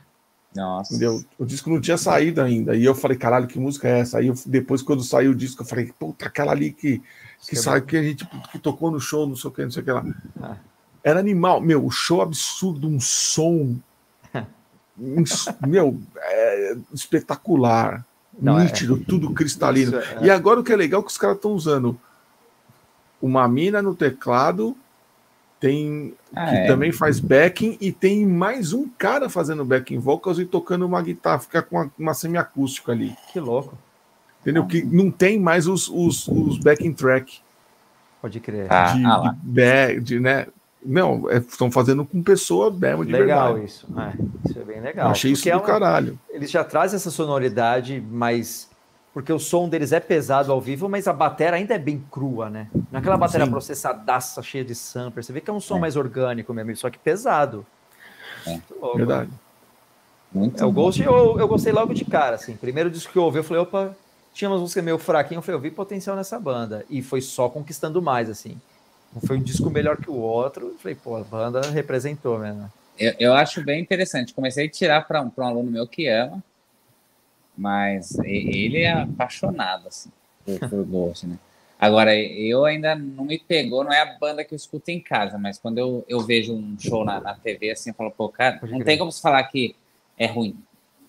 Nossa. 0.56 0.94
Entendeu? 0.94 1.24
O 1.38 1.46
disco 1.46 1.70
não 1.70 1.80
tinha 1.80 1.98
saído 1.98 2.42
ainda. 2.42 2.76
E 2.76 2.84
eu 2.84 2.94
falei, 2.94 3.18
caralho, 3.18 3.48
que 3.48 3.60
música 3.60 3.88
é 3.88 4.00
essa? 4.00 4.18
Aí 4.18 4.28
eu, 4.28 4.36
depois, 4.46 4.82
quando 4.82 5.04
saiu 5.04 5.32
o 5.32 5.36
disco, 5.36 5.64
eu 5.64 5.66
falei, 5.66 5.92
puta, 5.98 6.26
aquela 6.26 6.52
ali 6.52 6.72
que, 6.72 7.02
que 7.48 7.56
é 7.56 7.60
saiu, 7.60 7.84
que 7.84 7.96
a 7.96 8.04
gente 8.04 8.28
que 8.52 8.60
tocou 8.60 8.92
no 8.92 9.00
show, 9.00 9.26
não 9.26 9.36
sei 9.36 9.50
o 9.50 9.54
que, 9.54 9.64
não 9.64 9.72
sei 9.72 9.82
o 9.82 9.86
que 9.86 9.92
lá. 9.92 10.06
Ah. 10.42 10.58
Era 11.04 11.20
animal. 11.20 11.62
Meu, 11.62 11.86
o 11.86 11.90
show 11.90 12.22
absurdo, 12.22 12.88
um 12.88 13.00
som. 13.00 13.78
meu, 15.66 16.00
é, 16.18 16.76
espetacular. 16.94 18.06
Não, 18.40 18.60
é. 18.60 18.66
nítido, 18.66 18.98
tudo 18.98 19.34
cristalino. 19.34 20.00
Isso 20.00 20.20
é- 20.20 20.26
E 20.26 20.30
agora 20.30 20.60
o 20.60 20.64
que 20.64 20.74
é 20.74 20.76
legal 20.76 21.02
é 21.02 21.04
que 21.04 21.12
os 21.12 21.18
caras 21.18 21.38
estão 21.38 21.52
usando 21.52 22.00
uma 23.22 23.48
mina 23.48 23.82
no 23.82 23.96
teclado, 23.96 24.76
tem 25.62 26.14
Ah, 26.36 26.50
que 26.50 26.56
é. 26.56 26.66
também 26.68 26.92
faz 26.92 27.20
backing 27.22 27.78
e 27.80 27.92
tem 27.92 28.26
mais 28.26 28.74
um 28.74 28.90
cara 28.98 29.30
fazendo 29.30 29.64
backing 29.64 30.00
vocals 30.00 30.40
e 30.40 30.46
tocando 30.46 30.86
uma 30.86 31.02
guitarra, 31.02 31.40
fica 31.40 31.62
com 31.62 31.78
uma, 31.78 31.92
uma 31.98 32.14
semiacústica 32.14 32.92
ali. 32.92 33.16
Que 33.32 33.40
louco. 33.40 33.78
Entendeu? 34.42 34.66
Que 34.66 34.82
não 34.84 35.12
tem 35.12 35.40
mais 35.40 35.68
os, 35.68 35.88
os, 35.88 36.28
os 36.28 36.58
backing 36.58 36.92
track 36.94 37.40
Pode 38.20 38.40
crer. 38.40 38.66
Ah, 38.72 38.94
de, 38.94 39.06
ah 39.06 39.36
de, 39.36 39.50
back- 39.50 40.00
de, 40.02 40.20
né? 40.20 40.48
Não, 40.84 41.30
estão 41.30 41.72
fazendo 41.72 42.04
com 42.04 42.24
pessoa 42.24 42.72
mesmo 42.72 43.06
de 43.06 43.12
legal 43.12 43.54
verdade. 43.54 43.66
isso. 43.72 43.88
É, 43.96 44.50
isso 44.50 44.60
é 44.60 44.64
bem 44.64 44.78
Eu 44.78 44.84
legal. 44.84 45.12
achei 45.12 45.32
isso 45.32 45.48
é 45.48 45.52
do 45.52 45.60
uma- 45.60 45.64
caralho. 45.66 46.20
Eles 46.30 46.50
já 46.50 46.64
trazem 46.64 46.96
essa 46.98 47.12
sonoridade, 47.12 48.04
mas. 48.12 48.68
Porque 49.14 49.32
o 49.34 49.40
som 49.40 49.68
deles 49.68 49.92
é 49.92 50.00
pesado 50.00 50.52
ao 50.54 50.62
vivo, 50.62 50.88
mas 50.88 51.06
a 51.08 51.12
bateria 51.12 51.56
ainda 51.56 51.74
é 51.74 51.78
bem 51.78 52.02
crua, 52.10 52.50
né? 52.50 52.68
Não 52.74 52.86
é 52.94 52.98
aquela 53.00 53.18
bateria 53.18 53.46
Sim. 53.46 53.52
processadaça, 53.52 54.42
cheia 54.42 54.64
de 54.64 54.74
sampler. 54.74 55.24
Você 55.24 55.34
vê 55.34 55.42
que 55.42 55.50
é 55.50 55.54
um 55.54 55.60
som 55.60 55.78
É. 55.78 55.80
mais 55.82 55.98
orgânico 55.98 56.54
mesmo, 56.54 56.74
só 56.78 56.90
que 56.90 56.98
pesado. 56.98 57.66
É. 58.48 58.60
Verdade. 58.96 59.30
Muito 60.32 60.64
É, 60.64 60.66
o. 60.66 60.72
Ghost 60.72 61.02
eu, 61.02 61.38
eu 61.38 61.48
gostei 61.48 61.74
logo 61.74 61.94
de 61.94 62.06
cara, 62.06 62.36
assim. 62.36 62.56
Primeiro 62.56 62.90
disco 62.90 63.12
que 63.12 63.20
eu 63.20 63.24
ouvi, 63.24 63.40
eu 63.40 63.44
falei, 63.44 63.62
opa, 63.62 63.94
tinha 64.34 64.50
umas 64.50 64.62
músicas 64.62 64.84
meio 64.84 64.98
fraquinhas, 64.98 65.40
eu 65.40 65.42
falei, 65.46 65.58
eu 65.58 65.62
vi 65.62 65.72
potencial 65.72 66.16
nessa 66.16 66.40
banda. 66.40 66.86
E 66.90 67.02
foi 67.02 67.20
só 67.20 67.50
conquistando 67.50 68.02
mais, 68.02 68.30
assim. 68.30 68.58
Não 69.14 69.22
foi 69.22 69.38
um 69.38 69.42
disco 69.42 69.70
melhor 69.70 69.98
que 69.98 70.10
o 70.10 70.16
outro. 70.16 70.68
Eu 70.68 70.78
falei, 70.80 70.96
pô, 70.96 71.18
a 71.18 71.24
banda 71.24 71.60
representou 71.70 72.40
mesmo. 72.40 72.72
Eu, 72.98 73.14
eu 73.20 73.34
acho 73.34 73.62
bem 73.62 73.82
interessante. 73.82 74.34
Comecei 74.34 74.68
a 74.68 74.70
tirar 74.70 75.06
para 75.06 75.22
um, 75.22 75.30
pra 75.30 75.44
um 75.46 75.48
aluno 75.50 75.70
meu 75.70 75.86
que 75.86 76.08
ama, 76.08 76.42
mas 77.62 78.18
ele 78.26 78.80
é 78.80 78.92
apaixonado 78.92 79.88
assim, 79.88 80.10
por, 80.44 80.60
por 80.70 80.84
Ghost, 80.84 81.28
né? 81.28 81.38
Agora, 81.80 82.16
eu 82.16 82.64
ainda 82.66 82.96
não 82.96 83.26
me 83.26 83.40
pegou, 83.40 83.84
não 83.84 83.92
é 83.92 84.02
a 84.02 84.18
banda 84.20 84.44
que 84.44 84.54
eu 84.54 84.56
escuto 84.56 84.92
em 84.92 85.00
casa, 85.00 85.38
mas 85.38 85.58
quando 85.58 85.78
eu, 85.80 86.06
eu 86.08 86.20
vejo 86.22 86.54
um 86.54 86.76
show 86.80 87.04
na, 87.04 87.20
na 87.20 87.34
TV 87.36 87.72
assim, 87.72 87.90
eu 87.90 87.94
falo, 87.96 88.12
pô, 88.12 88.30
cara, 88.30 88.58
Pode 88.60 88.72
não 88.72 88.80
crer. 88.80 88.86
tem 88.86 88.98
como 89.00 89.12
se 89.12 89.20
falar 89.22 89.44
que 89.46 89.76
é 90.18 90.28
ruim. 90.28 90.56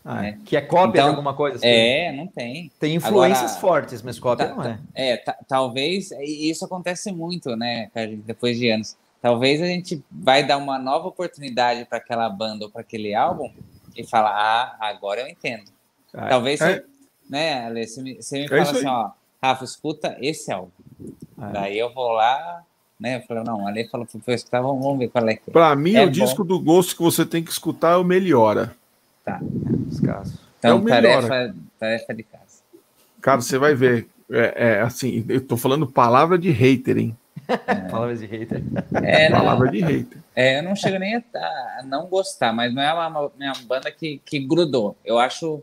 Ah, 0.05 0.26
É. 0.28 0.39
Que 0.47 0.56
é 0.56 0.60
cópia 0.62 1.00
Então, 1.00 1.05
de 1.05 1.10
alguma 1.10 1.34
coisa? 1.34 1.58
assim. 1.58 1.66
É, 1.66 2.10
não 2.12 2.26
tem. 2.26 2.72
Tem 2.81 2.94
influências 2.94 3.52
Agora- 3.52 3.60
fortes, 3.60 4.00
mas 4.02 4.18
cópia 4.18 4.48
Tá- 4.48 4.55
não 4.55 4.64
é. 4.64 4.78
É, 4.94 5.16
ta- 5.18 5.36
talvez, 5.47 6.10
e 6.12 6.50
isso 6.50 6.64
acontece 6.64 7.12
muito, 7.12 7.55
né, 7.55 7.90
depois 8.24 8.58
de 8.58 8.68
anos. 8.70 8.97
Talvez 9.20 9.60
a 9.62 9.66
gente 9.66 10.02
vai 10.10 10.42
dar 10.44 10.56
uma 10.56 10.78
nova 10.78 11.06
oportunidade 11.06 11.84
para 11.84 11.98
aquela 11.98 12.28
banda 12.31 12.64
ou 12.64 12.70
para 12.70 12.81
aquele 12.81 13.14
álbum 13.14 13.52
e 13.94 14.05
falar, 14.05 14.31
ah, 14.32 14.76
agora 14.89 15.20
eu 15.20 15.28
entendo. 15.28 15.70
Ah, 16.15 16.28
Talvez, 16.28 16.60
é. 16.60 16.74
você, 16.76 16.84
né, 17.31 17.65
Ale, 17.66 17.86
você 17.86 18.02
me, 18.02 18.15
você 18.23 18.39
me 18.41 18.44
É 18.44 18.49
fala 18.49 18.60
assim, 18.62 18.78
aí. 18.81 18.86
ó, 18.86 19.10
Rafa, 19.42 19.65
escuta 19.65 20.16
esse 20.20 20.52
álbum. 20.52 20.70
é. 21.41 21.52
Daí 21.52 21.78
eu 21.78 21.92
vou 21.92 22.12
lá, 22.12 22.62
né, 23.00 23.16
eu 23.16 23.23
falo, 23.23 23.42
não, 23.44 23.66
Ale 23.66 23.89
falou, 23.89 24.07
foi 24.07 24.34
escutar, 24.34 24.60
vamos, 24.60 24.82
vamos 24.82 24.99
ver 24.99 25.08
qual 25.08 25.28
é 25.28 25.34
que 25.36 25.42
é. 25.49 25.52
Pra 25.52 25.74
mim, 25.74 25.94
É 25.94 26.02
o 26.02 26.07
bom. 26.07 26.12
disco 26.12 26.44
do 26.44 26.60
Ghost 26.60 26.94
que 26.97 27.02
você 27.02 27.24
tem 27.24 27.42
que 27.42 27.50
escutar 27.50 27.92
é 27.92 27.97
o 27.97 28.05
Melhora. 28.05 28.74
Os 29.91 30.00
casos. 30.00 30.34
Então, 30.58 30.78
é 30.78 30.81
o 30.81 30.84
tarefa, 30.84 31.55
tarefa 31.78 32.15
de 32.15 32.23
casa. 32.24 32.42
Cara, 33.20 33.41
você 33.41 33.57
vai 33.58 33.74
ver. 33.74 34.08
É, 34.31 34.55
é, 34.76 34.81
assim, 34.81 35.24
eu 35.28 35.41
tô 35.47 35.57
falando 35.57 35.86
palavra 35.86 36.39
de 36.39 36.50
hater, 36.50 36.97
hein? 36.99 37.16
Palavras 37.91 38.20
de 38.20 38.26
hater. 38.26 38.62
É, 39.02 39.28
não, 39.28 39.39
Palavra 39.39 39.70
de 39.70 39.81
hater. 39.81 40.18
É, 40.34 40.58
eu 40.58 40.62
não 40.62 40.74
chego 40.76 40.99
nem 40.99 41.16
a, 41.16 41.23
a 41.78 41.82
não 41.84 42.07
gostar, 42.07 42.52
mas 42.52 42.73
não 42.73 42.81
é 42.82 42.92
uma, 42.94 43.08
uma, 43.08 43.20
uma 43.36 43.55
banda 43.66 43.91
que, 43.91 44.20
que 44.24 44.39
grudou. 44.39 44.97
Eu 45.05 45.18
acho 45.18 45.62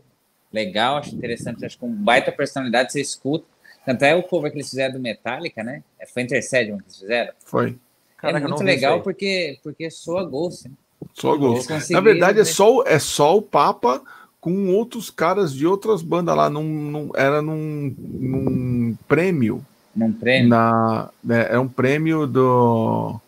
legal, 0.52 0.96
acho 0.96 1.14
interessante, 1.14 1.64
acho 1.64 1.78
com 1.78 1.88
baita 1.90 2.30
personalidade, 2.32 2.92
você 2.92 3.00
escuta. 3.00 3.44
Tanto 3.86 4.02
é 4.04 4.14
o 4.14 4.22
cover 4.22 4.50
que 4.50 4.58
eles 4.58 4.68
fizeram 4.68 4.94
do 4.94 5.00
Metallica, 5.00 5.62
né? 5.64 5.82
Foi 6.12 6.22
Intercedium 6.22 6.76
que 6.78 6.84
eles 6.84 6.98
fizeram. 6.98 7.32
Foi. 7.44 7.76
Caraca, 8.18 8.38
é 8.38 8.44
eu 8.44 8.48
não 8.50 8.56
muito 8.56 8.66
legal 8.66 9.00
porque, 9.00 9.58
porque 9.62 9.90
soa 9.90 10.22
Ghost. 10.24 10.68
Né? 10.68 10.74
Só 11.14 11.36
Ghost. 11.36 11.68
Na 11.92 12.00
verdade, 12.00 12.40
é 12.40 12.44
ver- 12.44 12.50
só, 12.50 12.76
o- 12.76 12.82
é 12.86 12.98
só 12.98 13.36
o 13.36 13.40
Papa 13.42 14.02
com 14.38 14.68
outros 14.74 15.08
caras 15.08 15.54
de 15.54 15.66
outras 15.66 16.02
bandas 16.02 16.36
lá. 16.36 16.50
Num, 16.50 16.62
num- 16.62 17.10
era 17.16 17.40
num, 17.40 17.94
num 17.98 18.96
prêmio. 19.08 19.64
Num 19.96 20.12
prêmio. 20.12 20.48
Na, 20.50 21.08
né, 21.24 21.48
é 21.50 21.58
um 21.58 21.66
prêmio 21.68 22.26
do, 22.26 23.18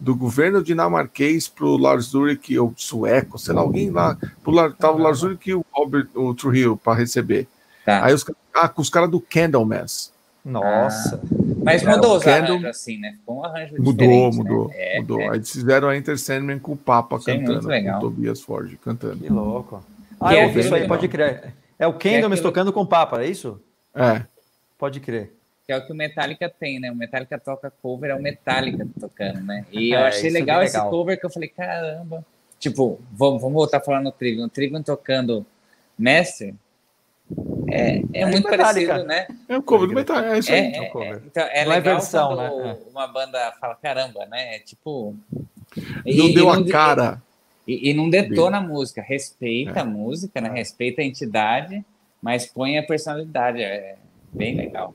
do 0.00 0.16
governo 0.16 0.62
dinamarquês 0.62 1.46
pro 1.46 1.76
Lars 1.76 2.14
Ulrich, 2.14 2.58
ou 2.58 2.72
sueco, 2.76 3.38
sei 3.38 3.54
lá, 3.54 3.60
alguém 3.60 3.90
lá. 3.90 4.16
Pro, 4.42 4.50
Lar- 4.50 4.72
tava 4.74 4.96
o 4.96 5.00
Lars 5.02 5.22
Ulrich 5.22 5.50
e 5.50 5.54
o 5.54 5.64
Albert 5.72 6.08
o 6.14 6.34
Trujillo 6.34 6.76
para 6.76 6.98
receber. 6.98 7.46
Tá. 7.84 8.04
Aí 8.04 8.14
os, 8.14 8.24
ah, 8.54 8.68
com 8.68 8.80
os 8.80 8.88
caras 8.90 9.10
do 9.10 9.20
Candlemass. 9.20 10.12
Nossa. 10.44 11.20
Mas 11.62 11.82
Cara, 11.82 11.96
mudou 11.96 12.14
o 12.14 12.16
os 12.16 12.24
Candle- 12.24 12.52
arranjos 12.56 12.64
assim, 12.70 12.98
né? 12.98 13.12
Ficou 13.12 13.36
um 13.40 13.44
arranjo 13.44 13.74
Mudou, 13.76 13.92
diferente, 13.92 14.36
mudou, 14.38 14.68
né? 14.68 14.74
É, 14.78 15.00
mudou. 15.00 15.20
é. 15.20 15.28
Aí 15.28 15.34
eles 15.36 15.50
fizeram 15.52 15.88
a 15.88 15.96
Enter 15.96 16.18
Sandman 16.18 16.58
com 16.58 16.72
o 16.72 16.76
Papa 16.76 17.16
Achei 17.16 17.34
muito 17.36 17.60
cantando, 17.60 17.84
com 17.90 17.96
o 17.96 18.00
Tobias 18.00 18.40
Ford 18.40 18.74
cantando. 18.82 19.18
Que 19.18 19.28
louco. 19.30 19.84
Ah, 20.18 20.28
Que 20.30 20.34
eu 20.36 20.38
é 20.40 20.46
ouvi 20.46 20.60
isso 20.60 20.74
aí, 20.74 20.88
pode 20.88 21.06
crer. 21.08 21.52
É 21.78 21.86
o 21.86 21.92
Candlemas 21.92 22.38
aquele- 22.38 22.42
tocando 22.42 22.72
com 22.72 22.80
o 22.80 22.86
Papa, 22.86 23.22
é 23.22 23.26
isso? 23.28 23.60
É, 23.94 24.22
Pode 24.78 24.98
crer. 25.00 25.34
Que 25.70 25.74
é 25.74 25.76
o 25.76 25.86
que 25.86 25.92
o 25.92 25.94
Metallica 25.94 26.48
tem, 26.48 26.80
né? 26.80 26.90
O 26.90 26.96
Metallica 26.96 27.38
toca 27.38 27.72
cover, 27.80 28.10
é 28.10 28.14
o 28.16 28.20
Metallica 28.20 28.84
tocando, 28.98 29.40
né? 29.42 29.64
E 29.70 29.94
É, 29.94 30.00
eu 30.00 30.04
achei 30.04 30.26
isso 30.26 30.36
é 30.36 30.40
legal 30.40 30.64
esse 30.64 30.76
legal. 30.76 30.90
cover 30.90 31.20
que 31.20 31.24
eu 31.24 31.30
falei, 31.30 31.48
caramba. 31.48 32.26
Tipo, 32.58 33.00
vamos, 33.12 33.40
vamos 33.40 33.54
voltar 33.54 33.76
a 33.76 33.80
falar 33.80 34.00
no 34.00 34.10
Trivium. 34.10 34.46
O 34.46 34.48
Trivium 34.48 34.82
tocando 34.82 35.46
Master 35.96 36.54
É, 37.70 37.98
é, 37.98 38.02
é 38.14 38.26
muito 38.26 38.48
parecido, 38.48 39.04
né? 39.04 39.28
É 39.48 39.56
o 39.56 39.62
cover 39.62 39.86
do 39.86 39.94
Metallica, 39.94 40.34
é 40.34 40.38
isso 40.40 40.50
aí. 40.50 40.58
É, 40.58 40.76
é, 40.76 40.80
é, 40.80 41.20
então, 41.24 41.44
é 41.44 41.64
não 41.64 41.70
legal 41.70 41.94
versão, 41.94 42.34
né? 42.34 42.76
uma 42.90 43.06
banda 43.06 43.52
fala, 43.60 43.76
caramba, 43.76 44.26
né? 44.26 44.58
Tipo... 44.58 45.14
Não 45.76 46.02
e, 46.04 46.34
deu 46.34 46.42
e 46.42 46.46
não, 46.46 46.50
a 46.50 46.68
cara. 46.68 47.22
E, 47.64 47.90
e 47.90 47.94
não 47.94 48.10
detona 48.10 48.58
a 48.58 48.60
música, 48.60 49.00
respeita 49.00 49.82
a 49.82 49.84
música, 49.84 50.40
né? 50.40 50.50
Respeita 50.50 51.00
a 51.00 51.04
entidade, 51.04 51.84
mas 52.20 52.44
põe 52.44 52.76
a 52.76 52.82
personalidade, 52.82 53.62
é 53.62 53.94
bem 54.32 54.56
legal. 54.56 54.92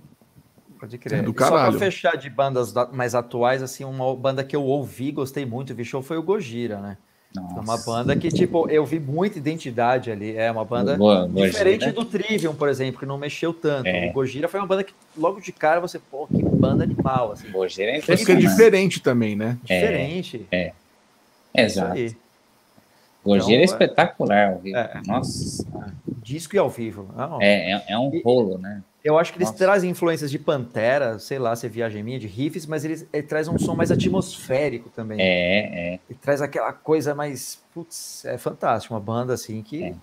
Pode 0.86 0.98
crer. 1.00 1.20
É 1.20 1.22
do 1.24 1.34
caralho. 1.34 1.74
Só 1.74 1.78
pra 1.80 1.80
fechar 1.80 2.16
de 2.16 2.30
bandas 2.30 2.72
mais 2.94 3.16
atuais, 3.16 3.64
assim, 3.64 3.84
uma 3.84 4.16
banda 4.16 4.44
que 4.44 4.56
eu 4.56 4.64
ouvi, 4.64 5.12
gostei 5.12 5.44
muito, 5.46 5.74
vi 5.74 5.84
show, 5.84 6.02
foi 6.02 6.18
o 6.18 6.24
Gojira, 6.24 6.80
né? 6.80 6.98
Nossa. 7.36 7.58
É 7.58 7.60
uma 7.60 7.78
banda 7.78 8.16
que, 8.16 8.30
tipo, 8.30 8.70
eu 8.70 8.86
vi 8.86 8.98
muita 8.98 9.38
identidade 9.38 10.10
ali. 10.10 10.38
É 10.38 10.50
uma 10.50 10.64
banda 10.64 10.96
boa, 10.96 11.28
diferente 11.28 11.86
Gojira. 11.86 11.92
do 11.92 12.06
Trivium, 12.06 12.56
por 12.56 12.70
exemplo, 12.70 13.00
que 13.00 13.06
não 13.06 13.18
mexeu 13.18 13.54
tanto. 13.54 13.88
É. 13.88 14.10
O 14.10 14.14
Gojira 14.14 14.48
foi 14.48 14.60
uma 14.60 14.68
banda 14.68 14.84
que, 14.84 14.94
logo 15.18 15.42
de 15.42 15.52
cara, 15.52 15.82
você, 15.82 16.00
pô, 16.00 16.28
que 16.28 16.42
banda 16.42 16.84
animal. 16.84 17.34
Assim. 17.34 17.52
Gojira 17.52 17.92
é, 17.92 17.98
é, 17.98 18.14
é 18.14 18.36
diferente 18.36 19.02
também, 19.02 19.36
né? 19.36 19.58
Diferente. 19.64 20.46
É. 20.52 20.72
é. 21.54 21.66
Exato. 21.66 21.96
Gojira 23.26 23.54
então, 23.54 23.62
é 23.62 23.64
espetacular 23.64 24.50
ao 24.50 24.60
vivo. 24.60 24.78
É. 24.78 25.02
Nossa. 25.06 25.66
Disco 26.22 26.56
e 26.56 26.60
ao 26.60 26.70
vivo. 26.70 27.10
Não. 27.18 27.42
É, 27.42 27.72
é, 27.72 27.84
é 27.90 27.98
um 27.98 28.22
rolo, 28.24 28.60
né? 28.60 28.82
Eu 29.06 29.20
acho 29.20 29.32
que 29.32 29.38
eles 29.38 29.50
Nossa. 29.50 29.64
trazem 29.64 29.92
influências 29.92 30.32
de 30.32 30.40
Pantera, 30.40 31.20
sei 31.20 31.38
lá, 31.38 31.56
se 31.56 31.68
é 31.68 31.70
viagem 31.70 32.02
minha, 32.02 32.18
de 32.18 32.26
riffs, 32.26 32.66
mas 32.66 32.84
eles, 32.84 33.08
ele 33.14 33.22
traz 33.22 33.48
um 33.48 33.56
som 33.56 33.76
mais 33.76 33.92
atmosférico 33.92 34.90
também. 34.90 35.22
É, 35.22 35.94
é. 35.94 36.00
Ele 36.10 36.20
traz 36.20 36.42
aquela 36.42 36.74
coisa 36.74 37.14
mais. 37.14 37.64
Putz, 37.72 38.26
é 38.26 38.36
fantástico. 38.40 38.96
Uma 38.96 39.00
banda 39.00 39.36
assim 39.36 39.62
que 39.62 39.84
é. 39.84 39.96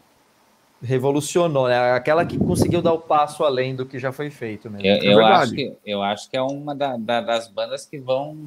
revolucionou, 0.81 1.67
né? 1.67 1.95
Aquela 1.95 2.25
que 2.25 2.39
conseguiu 2.39 2.81
dar 2.81 2.93
o 2.93 3.01
passo 3.01 3.43
além 3.43 3.75
do 3.75 3.85
que 3.85 3.99
já 3.99 4.13
foi 4.13 4.31
feito. 4.31 4.71
Mesmo. 4.71 4.87
Eu, 4.87 4.95
é 4.95 5.15
eu 5.15 5.27
acho, 5.27 5.53
que, 5.53 5.77
eu 5.85 6.01
acho 6.01 6.31
que 6.31 6.37
é 6.37 6.43
uma 6.43 6.73
da, 6.73 6.97
da, 6.97 7.21
das 7.21 7.49
bandas 7.49 7.85
que 7.85 7.99
vão 7.99 8.39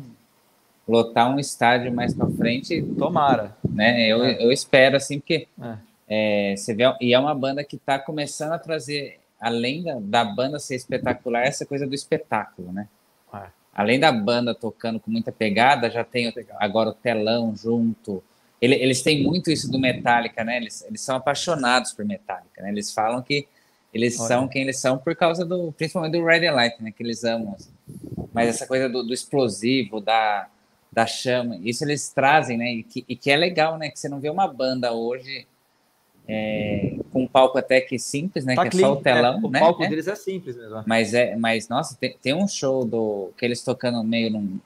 lotar 0.88 1.36
um 1.36 1.38
estádio 1.38 1.94
mais 1.94 2.14
para 2.14 2.30
frente. 2.30 2.82
Tomara. 2.98 3.58
Né? 3.70 4.08
Eu, 4.08 4.24
é. 4.24 4.42
eu 4.42 4.54
espero, 4.54 4.96
assim, 4.96 5.20
porque. 5.20 5.50
É. 5.62 6.52
é 6.52 6.56
você 6.56 6.74
vê, 6.74 6.86
e 7.02 7.14
é 7.14 7.20
uma 7.20 7.36
banda 7.36 7.62
que 7.62 7.76
está 7.76 8.00
começando 8.00 8.54
a 8.54 8.58
trazer 8.58 9.20
além 9.40 9.84
da, 9.84 9.98
da 10.00 10.26
banda 10.26 10.60
ser 10.60 10.76
espetacular, 10.76 11.46
essa 11.46 11.66
coisa 11.66 11.86
do 11.86 11.94
espetáculo, 11.94 12.72
né? 12.72 12.88
É. 13.34 13.48
Além 13.74 14.00
da 14.00 14.12
banda 14.12 14.56
tocando 14.56 15.00
com 15.00 15.12
muita 15.12 15.32
pegada, 15.32 15.90
já 15.90 16.04
tem 16.04 16.34
agora 16.58 16.90
o 16.90 16.94
telão 16.94 17.54
junto. 17.56 18.24
Ele, 18.62 18.76
eles 18.76 19.02
têm 19.02 19.22
muito 19.22 19.52
isso 19.52 19.70
do 19.70 19.78
Metallica, 19.78 20.44
né? 20.44 20.58
Eles, 20.58 20.82
eles 20.84 21.02
são 21.02 21.18
apaixonados 21.18 21.92
por 21.92 22.06
Metallica, 22.06 22.62
né? 22.62 22.70
Eles 22.70 22.94
falam 22.94 23.22
que 23.22 23.48
eles 23.94 24.18
Olha. 24.20 24.28
são 24.28 24.48
quem 24.48 24.62
eles 24.62 24.80
são 24.80 24.98
por 24.98 25.16
causa 25.16 25.46
do, 25.46 25.74
principalmente 25.74 26.14
do 26.14 26.26
Red 26.26 26.50
Light, 26.52 26.82
né? 26.82 26.92
Que 26.92 27.04
eles 27.04 27.24
amam. 27.24 27.54
Assim. 27.54 27.72
Mas 28.34 28.50
essa 28.50 28.66
coisa 28.66 28.88
do, 28.88 29.04
do, 29.04 29.14
explosivo, 29.14 30.00
da, 30.00 30.48
da 30.92 31.06
chama, 31.06 31.58
isso 31.62 31.84
eles 31.84 32.10
trazem, 32.10 32.58
né? 32.58 32.74
E 32.74 32.84
que, 32.84 33.06
e 33.08 33.16
que 33.16 33.30
é 33.30 33.36
legal, 33.36 33.78
né? 33.78 33.90
Que 33.90 34.00
você 34.00 34.08
não 34.08 34.20
vê 34.20 34.30
uma 34.30 34.48
banda 34.48 34.94
hoje 34.94 35.46
é, 36.28 36.98
com 37.12 37.24
um 37.24 37.28
palco 37.28 37.58
até 37.58 37.80
que 37.80 38.00
simples, 38.00 38.46
né? 38.46 38.56
Tá 38.56 38.64
que 38.64 38.72
clean, 38.72 38.88
é 38.88 38.88
só 38.88 38.94
o 38.94 39.02
telão, 39.02 39.36
é, 39.36 39.46
o 39.46 39.50
né? 39.50 39.60
palco 39.60 39.84
é. 39.84 39.88
deles 39.88 40.08
é 40.08 40.16
simples 40.16 40.56
mesmo. 40.58 40.84
Mas 40.86 41.14
é, 41.14 41.36
mas 41.36 41.70
nossa, 41.70 41.96
tem, 41.96 42.18
tem, 42.22 42.34
um 42.34 42.48
show 42.48 42.84
do 42.84 43.32
que 43.38 43.46
eles 43.46 43.64
tocando 43.64 44.04
meio 44.04 44.32
num 44.32 44.60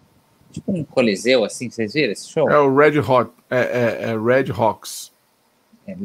tipo 0.51 0.71
um 0.71 0.83
coliseu 0.83 1.43
assim, 1.43 1.69
vocês 1.69 1.93
viram 1.93 2.13
esse 2.13 2.29
show? 2.29 2.49
É 2.49 2.57
o 2.57 2.73
Red 2.73 2.99
Hot, 2.99 3.31
é, 3.49 3.59
é, 3.59 4.11
é 4.11 4.17
Red 4.17 4.51
Hawks. 4.51 5.11
É, 5.85 5.95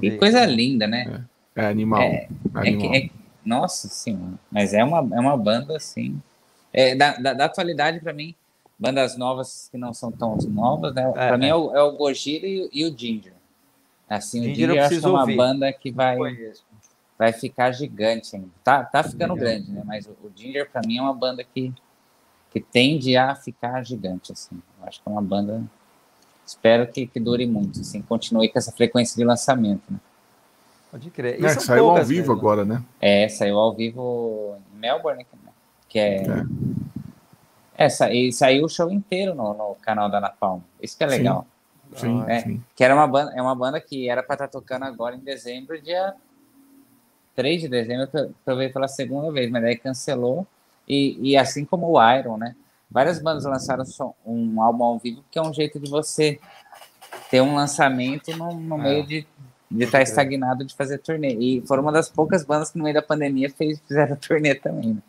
que 0.00 0.18
coisa 0.18 0.44
linda, 0.44 0.86
né? 0.86 1.24
É, 1.54 1.62
é 1.62 1.66
animal. 1.66 2.02
É, 2.02 2.28
animal. 2.54 2.92
Que, 2.92 3.12
nossa 3.44 3.88
senhora, 3.88 4.34
mas 4.50 4.74
é 4.74 4.84
uma, 4.84 4.98
é 4.98 5.20
uma 5.20 5.36
banda 5.36 5.76
assim. 5.76 6.20
Da, 6.98 7.16
da, 7.16 7.32
da, 7.32 7.44
atualidade 7.46 8.00
para 8.00 8.12
mim, 8.12 8.34
bandas 8.78 9.16
novas 9.16 9.66
que 9.72 9.78
não 9.78 9.94
são 9.94 10.12
tão 10.12 10.36
novas, 10.50 10.94
né? 10.94 11.10
para 11.10 11.38
mim 11.38 11.46
é 11.46 11.54
o, 11.54 11.74
é 11.74 11.82
o 11.82 11.92
Gojira 11.92 12.46
e, 12.46 12.68
e 12.70 12.84
o 12.84 12.94
Ginger. 12.94 13.32
Assim, 14.08 14.40
o 14.40 14.54
Ginger 14.54 14.70
eu 14.70 14.82
acho 14.84 15.00
que 15.00 15.04
é 15.04 15.08
uma 15.08 15.20
ouvir. 15.20 15.36
banda 15.36 15.72
que 15.72 15.90
vai, 15.90 16.16
vai 17.18 17.32
ficar 17.32 17.72
gigante 17.72 18.36
ainda. 18.36 18.48
Tá, 18.62 18.84
tá 18.84 19.02
ficando 19.02 19.34
grande, 19.34 19.70
né? 19.70 19.82
Mas 19.84 20.06
o, 20.06 20.10
o 20.10 20.30
Ginger, 20.34 20.70
para 20.70 20.80
mim, 20.86 20.98
é 20.98 21.02
uma 21.02 21.14
banda 21.14 21.42
que, 21.42 21.72
que 22.52 22.60
tende 22.60 23.16
a 23.16 23.34
ficar 23.34 23.82
gigante, 23.84 24.32
assim. 24.32 24.62
Eu 24.80 24.86
acho 24.86 25.02
que 25.02 25.08
é 25.08 25.12
uma 25.12 25.22
banda... 25.22 25.62
Espero 26.46 26.86
que, 26.86 27.08
que 27.08 27.18
dure 27.18 27.44
muito, 27.46 27.80
assim. 27.80 28.00
Continue 28.02 28.48
com 28.48 28.58
essa 28.58 28.70
frequência 28.70 29.16
de 29.16 29.24
lançamento, 29.24 29.82
né? 29.90 29.98
Pode 30.92 31.10
crer. 31.10 31.44
É, 31.44 31.48
saiu 31.48 31.90
ao 31.90 31.96
vivo 32.04 32.20
mesmo. 32.20 32.32
agora, 32.32 32.64
né? 32.64 32.82
É, 33.00 33.28
saiu 33.28 33.58
ao 33.58 33.74
vivo 33.74 34.56
em 34.72 34.78
Melbourne, 34.78 35.26
que 35.88 35.98
é... 35.98 36.22
É, 37.76 37.86
é 37.86 38.14
e 38.14 38.32
saiu 38.32 38.64
o 38.64 38.68
show 38.68 38.90
inteiro 38.90 39.34
no, 39.34 39.52
no 39.52 39.74
canal 39.82 40.08
da 40.08 40.20
Napalm. 40.20 40.60
Isso 40.80 40.96
que 40.96 41.02
é 41.02 41.06
legal. 41.08 41.42
Sim. 41.42 41.55
Sim, 41.94 42.24
é, 42.26 42.40
sim. 42.40 42.62
Que 42.74 42.84
era 42.84 42.94
uma 42.94 43.06
banda, 43.06 43.32
é 43.34 43.40
uma 43.40 43.54
banda 43.54 43.80
que 43.80 44.08
era 44.08 44.22
para 44.22 44.34
estar 44.34 44.48
tá 44.48 44.52
tocando 44.52 44.84
agora 44.84 45.14
em 45.14 45.20
dezembro, 45.20 45.80
dia 45.80 46.14
3 47.34 47.62
de 47.62 47.68
dezembro, 47.68 48.08
para 48.44 48.54
ver 48.54 48.72
pela 48.72 48.88
segunda 48.88 49.30
vez, 49.32 49.50
mas 49.50 49.62
daí 49.62 49.76
cancelou. 49.76 50.46
E, 50.88 51.18
e 51.20 51.36
assim 51.36 51.64
como 51.64 51.90
o 51.90 52.12
Iron, 52.14 52.36
né? 52.36 52.54
Várias 52.90 53.20
bandas 53.20 53.44
lançaram 53.44 53.84
um 54.24 54.62
álbum 54.62 54.84
ao 54.84 54.98
vivo, 54.98 55.24
que 55.30 55.38
é 55.38 55.42
um 55.42 55.52
jeito 55.52 55.80
de 55.80 55.90
você 55.90 56.38
ter 57.30 57.40
um 57.40 57.54
lançamento 57.54 58.36
no, 58.36 58.54
no 58.54 58.78
meio 58.78 59.02
é. 59.02 59.06
de 59.06 59.26
de 59.70 59.84
estar 59.84 59.98
tá 59.98 60.02
estagnado 60.02 60.64
de 60.64 60.74
fazer 60.74 60.98
turnê. 60.98 61.34
E 61.34 61.62
foram 61.66 61.82
uma 61.82 61.92
das 61.92 62.08
poucas 62.08 62.44
bandas 62.44 62.70
que 62.70 62.78
no 62.78 62.84
meio 62.84 62.94
da 62.94 63.02
pandemia 63.02 63.50
fez, 63.50 63.80
fizeram 63.86 64.16
turnê 64.16 64.54
também. 64.54 64.94
Né? 64.94 65.02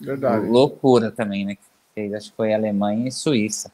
Verdade. 0.00 0.46
Loucura 0.46 1.10
também, 1.10 1.44
né? 1.44 1.56
Fez, 1.94 2.12
acho 2.12 2.30
que 2.30 2.36
foi 2.36 2.52
Alemanha 2.52 3.08
e 3.08 3.12
Suíça. 3.12 3.72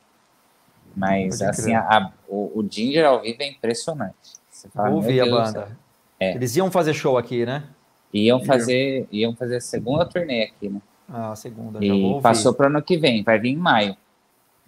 Mas, 0.98 1.40
assim, 1.40 1.74
a, 1.74 2.12
o, 2.28 2.60
o, 2.60 2.68
Ginger 2.68 3.06
ao 3.06 3.22
vivo 3.22 3.40
é 3.40 3.48
impressionante. 3.48 4.16
Você 4.50 4.68
fala, 4.68 4.90
Ouvi 4.90 5.20
a 5.20 5.24
banda. 5.24 5.76
É. 6.18 6.34
Eles 6.34 6.56
iam 6.56 6.70
fazer 6.70 6.94
show 6.94 7.16
aqui, 7.16 7.46
né? 7.46 7.64
Iam 8.12 8.44
fazer, 8.44 9.06
iam 9.12 9.36
fazer 9.36 9.56
a 9.56 9.60
segunda 9.60 10.04
turnê 10.04 10.44
aqui, 10.44 10.68
né? 10.68 10.80
Ah, 11.08 11.32
a 11.32 11.36
segunda. 11.36 11.82
e 11.82 12.20
passou 12.20 12.52
para 12.52 12.66
ano 12.66 12.82
que 12.82 12.96
vem, 12.96 13.22
vai 13.22 13.38
vir 13.38 13.50
em 13.50 13.56
maio. 13.56 13.96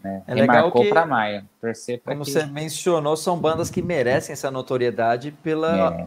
Né? 0.03 0.23
É 0.27 0.35
Remarcou 0.35 0.89
para 0.89 1.05
maio. 1.05 1.45
Torcer 1.61 2.01
como 2.03 2.25
que... 2.25 2.31
você 2.31 2.47
mencionou, 2.47 3.17
são 3.17 3.39
bandas 3.39 3.71
que 3.71 3.83
merecem 3.83 4.33
essa 4.33 4.51
notoriedade 4.51 5.33
pela. 5.43 6.07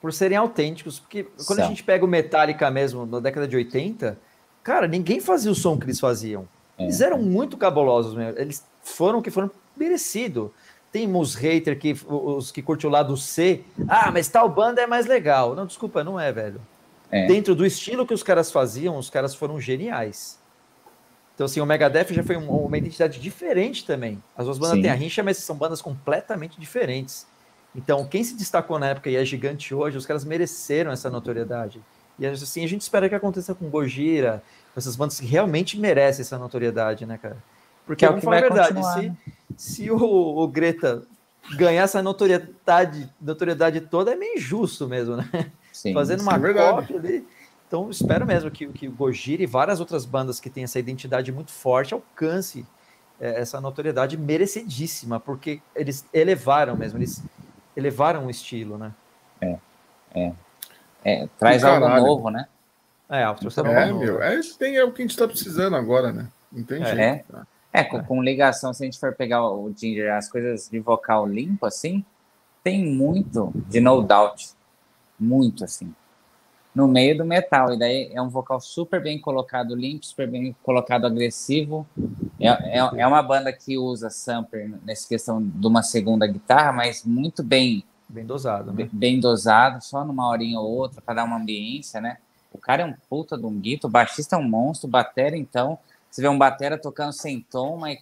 Por 0.00 0.12
serem 0.12 0.36
autênticos. 0.36 0.98
Porque 0.98 1.24
quando 1.46 1.58
são. 1.58 1.64
a 1.64 1.68
gente 1.68 1.84
pega 1.84 2.04
o 2.04 2.08
Metallica 2.08 2.68
mesmo, 2.70 3.06
na 3.06 3.20
década 3.20 3.46
de 3.46 3.54
80, 3.54 4.18
cara, 4.62 4.88
ninguém 4.88 5.20
fazia 5.20 5.50
o 5.50 5.54
som 5.54 5.78
que 5.78 5.84
eles 5.84 6.00
faziam. 6.00 6.48
É. 6.76 6.84
Eles 6.84 7.00
eram 7.00 7.18
muito 7.22 7.56
cabulosos 7.56 8.16
mesmo. 8.16 8.38
Eles 8.38 8.66
foram 8.82 9.22
que 9.22 9.30
foram 9.30 9.50
merecido. 9.76 10.52
Tem 10.90 11.08
uns 11.08 11.34
haters 11.34 11.78
que 11.78 11.96
os 12.06 12.50
que 12.50 12.60
curtem 12.60 12.88
o 12.88 12.92
lado 12.92 13.16
C. 13.16 13.64
Ah, 13.88 14.10
mas 14.10 14.28
tal 14.28 14.48
banda 14.48 14.82
é 14.82 14.86
mais 14.86 15.06
legal. 15.06 15.54
Não, 15.54 15.64
desculpa, 15.64 16.04
não 16.04 16.20
é, 16.20 16.30
velho. 16.30 16.60
É. 17.10 17.26
Dentro 17.26 17.54
do 17.54 17.64
estilo 17.64 18.06
que 18.06 18.12
os 18.12 18.22
caras 18.22 18.52
faziam, 18.52 18.96
os 18.96 19.08
caras 19.08 19.34
foram 19.34 19.60
geniais. 19.60 20.38
Então, 21.34 21.46
assim, 21.46 21.60
o 21.60 21.66
Megadeth 21.66 22.12
já 22.12 22.22
foi 22.22 22.36
uma, 22.36 22.52
uma 22.52 22.78
identidade 22.78 23.18
diferente 23.18 23.86
também. 23.86 24.22
As 24.36 24.44
duas 24.44 24.58
bandas 24.58 24.76
Sim. 24.76 24.82
têm 24.82 24.90
a 24.90 24.94
rincha, 24.94 25.22
mas 25.22 25.38
são 25.38 25.56
bandas 25.56 25.80
completamente 25.80 26.60
diferentes. 26.60 27.26
Então, 27.74 28.06
quem 28.06 28.22
se 28.22 28.36
destacou 28.36 28.78
na 28.78 28.88
época 28.88 29.08
e 29.08 29.16
é 29.16 29.24
gigante 29.24 29.74
hoje, 29.74 29.96
os 29.96 30.04
caras 30.04 30.24
mereceram 30.24 30.92
essa 30.92 31.08
notoriedade. 31.08 31.80
E 32.18 32.26
assim, 32.26 32.62
a 32.62 32.68
gente 32.68 32.82
espera 32.82 33.08
que 33.08 33.14
aconteça 33.14 33.54
com 33.54 33.68
Gojira, 33.70 34.42
com 34.74 34.78
essas 34.78 34.94
bandas 34.94 35.18
que 35.18 35.26
realmente 35.26 35.78
merecem 35.78 36.22
essa 36.22 36.38
notoriedade, 36.38 37.06
né, 37.06 37.18
cara? 37.18 37.38
Porque, 37.86 38.04
é 38.04 38.10
o 38.10 38.18
que 38.18 38.24
vai 38.24 38.38
a 38.38 38.40
verdade, 38.42 38.84
se, 38.94 39.08
né? 39.08 39.16
se 39.56 39.90
o, 39.90 39.96
o, 39.96 40.46
Greta 40.48 41.02
ganhar 41.56 41.82
essa 41.82 42.02
notoriedade, 42.02 43.10
notoriedade 43.20 43.80
toda, 43.80 44.12
é 44.12 44.16
meio 44.16 44.36
injusto 44.36 44.88
mesmo, 44.88 45.16
né? 45.16 45.28
Sim, 45.72 45.92
Fazendo 45.92 46.22
uma 46.22 46.36
é 46.36 46.54
cópia 46.54 46.96
ali. 46.96 47.26
Então, 47.66 47.90
espero 47.90 48.26
mesmo 48.26 48.50
que, 48.50 48.66
que 48.66 48.86
o 48.86 48.92
Gojira 48.92 49.42
e 49.42 49.46
várias 49.46 49.80
outras 49.80 50.04
bandas 50.04 50.38
que 50.38 50.50
têm 50.50 50.64
essa 50.64 50.78
identidade 50.78 51.32
muito 51.32 51.50
forte 51.50 51.94
alcance 51.94 52.66
é, 53.18 53.40
essa 53.40 53.60
notoriedade 53.60 54.18
merecidíssima, 54.18 55.18
porque 55.18 55.62
eles 55.74 56.04
elevaram 56.12 56.76
mesmo, 56.76 56.98
eles 56.98 57.22
elevaram 57.76 58.26
o 58.26 58.30
estilo, 58.30 58.76
né? 58.76 58.92
É, 59.40 59.58
é. 60.14 60.32
é 61.04 61.28
traz 61.38 61.64
algo 61.64 61.88
novo, 61.88 62.30
né? 62.30 62.46
É, 63.08 63.22
é, 63.22 63.92
meu, 63.92 64.22
é, 64.22 64.40
tem, 64.58 64.76
é 64.76 64.84
o 64.84 64.90
que 64.90 65.02
a 65.02 65.04
gente 65.04 65.10
está 65.10 65.28
precisando 65.28 65.76
agora, 65.76 66.12
né? 66.12 66.28
Entendi. 66.52 66.88
É. 66.90 67.04
É, 67.04 67.24
com, 67.84 68.02
com, 68.04 68.22
ligação, 68.22 68.74
se 68.74 68.82
a 68.82 68.86
gente 68.86 68.98
for 68.98 69.14
pegar 69.14 69.48
o 69.48 69.72
Ginger, 69.74 70.12
as 70.14 70.28
coisas 70.28 70.68
de 70.68 70.78
vocal 70.78 71.26
limpo, 71.26 71.64
assim, 71.64 72.04
tem 72.62 72.84
muito 72.84 73.52
de 73.68 73.80
No 73.80 74.02
Doubt. 74.02 74.50
Muito, 75.18 75.64
assim. 75.64 75.94
No 76.74 76.88
meio 76.88 77.16
do 77.16 77.24
metal. 77.24 77.72
E 77.72 77.78
daí 77.78 78.10
é 78.12 78.20
um 78.20 78.28
vocal 78.28 78.60
super 78.60 79.02
bem 79.02 79.18
colocado, 79.18 79.74
limpo, 79.74 80.04
super 80.04 80.28
bem 80.28 80.54
colocado, 80.62 81.06
agressivo. 81.06 81.86
É, 82.38 82.48
é, 82.48 82.78
é 82.78 83.06
uma 83.06 83.22
banda 83.22 83.52
que 83.52 83.78
usa 83.78 84.10
sampler 84.10 84.70
nessa 84.84 85.08
questão 85.08 85.42
de 85.42 85.66
uma 85.66 85.82
segunda 85.82 86.26
guitarra, 86.26 86.72
mas 86.72 87.04
muito 87.04 87.42
bem 87.42 87.84
Bem 88.12 88.26
dosado, 88.26 88.74
né? 88.74 88.90
Bem 88.92 89.18
dosado, 89.18 89.82
só 89.82 90.04
numa 90.04 90.28
horinha 90.28 90.60
ou 90.60 90.70
outra 90.70 91.00
para 91.00 91.14
dar 91.14 91.24
uma 91.24 91.38
ambiência, 91.38 91.98
né? 91.98 92.18
O 92.52 92.58
cara 92.58 92.82
é 92.82 92.84
um 92.84 92.92
puta 93.08 93.38
de 93.38 93.46
um 93.46 93.58
guito, 93.58 93.86
o 93.86 93.90
baixista 93.90 94.36
é 94.36 94.38
um 94.38 94.46
monstro, 94.46 94.86
batera, 94.86 95.34
então, 95.34 95.78
você 96.12 96.20
vê 96.20 96.28
um 96.28 96.36
batera 96.36 96.76
tocando 96.76 97.12
sem 97.14 97.40
tom, 97.40 97.78
mas 97.78 97.98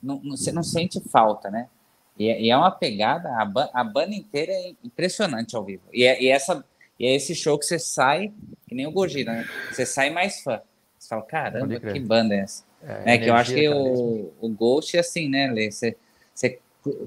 não, 0.00 0.20
não, 0.22 0.36
você 0.36 0.52
não 0.52 0.62
sente 0.62 1.00
falta, 1.10 1.50
né? 1.50 1.68
E, 2.16 2.28
é, 2.28 2.40
e 2.40 2.50
é 2.50 2.56
uma 2.56 2.70
pegada, 2.70 3.36
a, 3.36 3.44
ba 3.44 3.68
a, 3.74 3.82
banda 3.82 4.14
inteira 4.14 4.52
é 4.52 4.74
impressionante 4.84 5.56
ao 5.56 5.64
vivo. 5.64 5.82
E 5.92 6.04
é, 6.04 6.22
e 6.22 6.28
essa, 6.28 6.64
e 7.00 7.04
é 7.04 7.14
esse 7.16 7.34
show 7.34 7.58
que 7.58 7.66
você 7.66 7.80
sai, 7.80 8.32
que 8.68 8.76
nem 8.76 8.86
o 8.86 8.92
Gojira, 8.92 9.32
né? 9.32 9.48
Você 9.72 9.84
sai 9.84 10.10
mais 10.10 10.40
fã. 10.40 10.62
Você 10.96 11.08
fala, 11.08 11.22
caramba, 11.22 11.80
que 11.80 11.98
banda 11.98 12.32
é 12.32 12.38
essa? 12.38 12.62
É, 12.80 13.14
é 13.14 13.18
que 13.18 13.28
eu 13.28 13.34
acho 13.34 13.54
que 13.54 13.68
o, 13.68 14.32
o 14.40 14.48
Ghost 14.48 14.96
é 14.96 15.00
assim, 15.00 15.28
né, 15.28 15.50
Lê? 15.50 15.68
Você, 15.68 15.96
você 16.32 16.60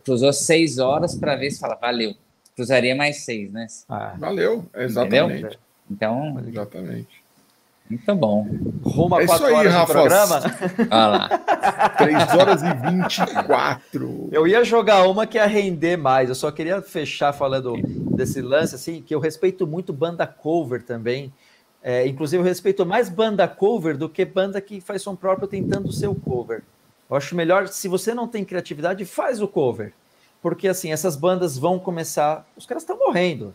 cruzou 0.04 0.34
seis 0.34 0.80
horas 0.80 1.16
para 1.16 1.38
ver 1.38 1.52
se 1.52 1.62
fala, 1.62 1.76
valeu. 1.76 2.14
Cruzaria 2.56 2.94
mais 2.94 3.24
seis, 3.24 3.50
né? 3.52 3.68
Ah, 3.88 4.16
valeu, 4.18 4.66
exatamente. 4.76 5.40
Entendeu? 5.40 5.60
Então. 5.90 6.40
Exatamente. 6.46 7.25
Muito 7.90 8.16
bom. 8.16 8.48
Rumo 8.84 9.16
a 9.16 9.24
é 9.24 9.28
4 9.28 9.54
horas 9.54 9.74
Rafa. 9.74 9.94
programa. 9.94 10.42
Olha 10.80 11.08
lá. 11.08 11.30
3 11.98 12.34
horas 12.34 12.62
e 12.64 12.74
24. 12.74 14.30
Eu 14.32 14.48
ia 14.48 14.64
jogar 14.64 15.08
uma 15.08 15.28
que 15.28 15.38
ia 15.38 15.46
render 15.46 15.96
mais. 15.96 16.30
Eu 16.30 16.36
só 16.36 16.52
queria 16.52 16.82
fechar 16.82 17.32
falando 17.32 17.76
desse 18.16 18.42
lance, 18.42 18.74
assim, 18.74 19.02
que 19.02 19.14
eu 19.14 19.20
respeito 19.20 19.68
muito 19.68 19.94
banda 19.94 20.26
cover 20.26 20.84
também. 20.84 21.32
É, 21.82 22.08
inclusive, 22.08 22.42
eu 22.42 22.46
respeito 22.46 22.84
mais 22.84 23.08
banda 23.08 23.48
cover 23.48 23.96
do 23.96 24.10
que 24.10 24.26
banda 24.26 24.60
que 24.60 24.82
faz 24.82 25.04
som 25.04 25.16
próprio 25.16 25.48
tentando 25.48 25.92
ser 25.92 26.08
o 26.08 26.16
cover. 26.16 26.64
Eu 27.08 27.16
acho 27.16 27.36
melhor, 27.36 27.68
se 27.68 27.88
você 27.88 28.16
não 28.16 28.28
tem 28.28 28.44
criatividade, 28.44 29.06
faz 29.06 29.40
o 29.40 29.48
cover. 29.48 29.94
Porque, 30.42 30.68
assim, 30.68 30.92
essas 30.92 31.16
bandas 31.16 31.56
vão 31.56 31.78
começar. 31.78 32.48
Os 32.58 32.66
caras 32.66 32.82
estão 32.82 32.98
morrendo. 32.98 33.54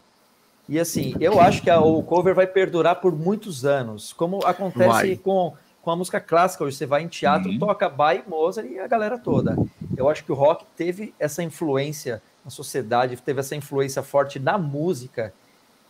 E 0.71 0.79
assim, 0.79 1.15
eu 1.19 1.41
acho 1.41 1.63
que 1.63 1.69
a, 1.69 1.81
o 1.81 2.01
cover 2.01 2.33
vai 2.33 2.47
perdurar 2.47 3.01
por 3.01 3.13
muitos 3.13 3.65
anos, 3.65 4.13
como 4.13 4.47
acontece 4.47 5.17
com, 5.17 5.53
com 5.83 5.91
a 5.91 5.97
música 5.97 6.21
clássica. 6.21 6.63
Hoje 6.63 6.77
você 6.77 6.87
vai 6.87 7.03
em 7.03 7.09
teatro, 7.09 7.51
uhum. 7.51 7.59
toca 7.59 7.89
Bach, 7.89 8.23
Mozart 8.29 8.71
e 8.71 8.79
a 8.79 8.87
galera 8.87 9.19
toda. 9.19 9.57
Eu 9.97 10.09
acho 10.09 10.25
que 10.25 10.31
o 10.31 10.35
rock 10.37 10.65
teve 10.77 11.13
essa 11.19 11.43
influência 11.43 12.23
na 12.45 12.53
sociedade, 12.53 13.17
teve 13.17 13.41
essa 13.41 13.57
influência 13.57 14.01
forte 14.01 14.39
na 14.39 14.57
música, 14.57 15.35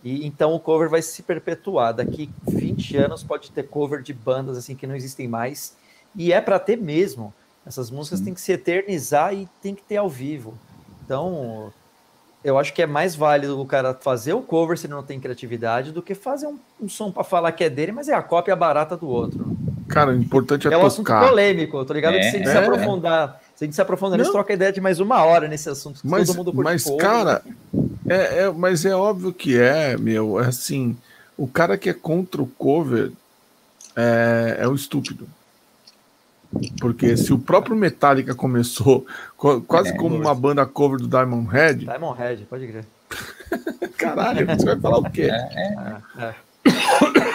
e 0.02 0.26
então 0.26 0.54
o 0.54 0.58
cover 0.58 0.88
vai 0.88 1.02
se 1.02 1.22
perpetuar. 1.22 1.92
Daqui 1.92 2.30
20 2.48 2.96
anos 2.96 3.22
pode 3.22 3.50
ter 3.50 3.64
cover 3.64 4.00
de 4.00 4.14
bandas 4.14 4.56
assim 4.56 4.74
que 4.74 4.86
não 4.86 4.96
existem 4.96 5.28
mais, 5.28 5.76
e 6.16 6.32
é 6.32 6.40
para 6.40 6.58
ter 6.58 6.78
mesmo. 6.78 7.34
Essas 7.66 7.90
músicas 7.90 8.22
têm 8.22 8.32
que 8.32 8.40
se 8.40 8.52
eternizar 8.52 9.34
e 9.34 9.46
tem 9.60 9.74
que 9.74 9.82
ter 9.82 9.98
ao 9.98 10.08
vivo. 10.08 10.54
Então, 11.04 11.70
eu 12.42 12.58
acho 12.58 12.72
que 12.72 12.82
é 12.82 12.86
mais 12.86 13.14
válido 13.14 13.60
o 13.60 13.66
cara 13.66 13.94
fazer 13.94 14.32
o 14.32 14.40
cover 14.40 14.78
se 14.78 14.86
ele 14.86 14.94
não 14.94 15.02
tem 15.02 15.20
criatividade 15.20 15.92
do 15.92 16.02
que 16.02 16.14
fazer 16.14 16.46
um, 16.46 16.58
um 16.80 16.88
som 16.88 17.10
para 17.10 17.22
falar 17.22 17.52
que 17.52 17.64
é 17.64 17.70
dele, 17.70 17.92
mas 17.92 18.08
é 18.08 18.14
a 18.14 18.22
cópia 18.22 18.56
barata 18.56 18.96
do 18.96 19.08
outro. 19.08 19.56
Cara, 19.88 20.12
o 20.12 20.16
importante 20.16 20.68
é, 20.68 20.72
é 20.72 20.78
um 20.78 20.86
assunto 20.86 21.12
polêmico, 21.12 21.84
tô 21.84 21.92
ligado? 21.92 22.14
É, 22.14 22.18
que 22.18 22.24
se 22.30 22.36
a 22.36 22.38
gente 22.38 22.48
é. 22.48 22.52
se 22.52 22.58
aprofundar, 22.58 23.40
se 23.54 23.64
a 23.64 23.66
gente 23.66 23.74
se 23.74 23.82
aprofundar 23.82 24.18
nisso, 24.18 24.32
troca 24.32 24.52
ideia 24.52 24.72
de 24.72 24.80
mais 24.80 25.00
uma 25.00 25.22
hora 25.24 25.48
nesse 25.48 25.68
assunto. 25.68 26.00
Mas, 26.04 26.28
todo 26.28 26.36
mundo 26.36 26.54
mas 26.54 26.84
cara, 26.98 27.42
é, 28.08 28.44
é, 28.44 28.50
mas 28.50 28.84
é 28.84 28.94
óbvio 28.94 29.32
que 29.32 29.58
é, 29.58 29.96
meu, 29.96 30.40
é 30.40 30.46
assim, 30.46 30.96
o 31.36 31.46
cara 31.46 31.76
que 31.76 31.90
é 31.90 31.92
contra 31.92 32.40
o 32.40 32.46
cover 32.46 33.10
é, 33.96 34.58
é 34.60 34.68
um 34.68 34.74
estúpido. 34.74 35.28
Porque 36.80 37.16
se 37.16 37.32
o 37.32 37.38
próprio 37.38 37.76
Metallica 37.76 38.34
começou 38.34 39.06
quase 39.66 39.90
é, 39.90 39.96
como 39.96 40.16
uma 40.16 40.34
banda 40.34 40.66
cover 40.66 40.98
do 40.98 41.06
Diamond 41.06 41.48
Head. 41.48 41.84
Diamond 41.84 42.18
Head, 42.18 42.44
pode 42.46 42.66
crer. 42.66 42.84
Caralho, 43.96 44.46
você 44.46 44.64
vai 44.64 44.80
falar 44.80 44.98
o 44.98 45.10
quê? 45.10 45.28
É, 45.30 45.34
é. 45.34 45.74
Ah, 45.76 46.02
é. 46.18 46.34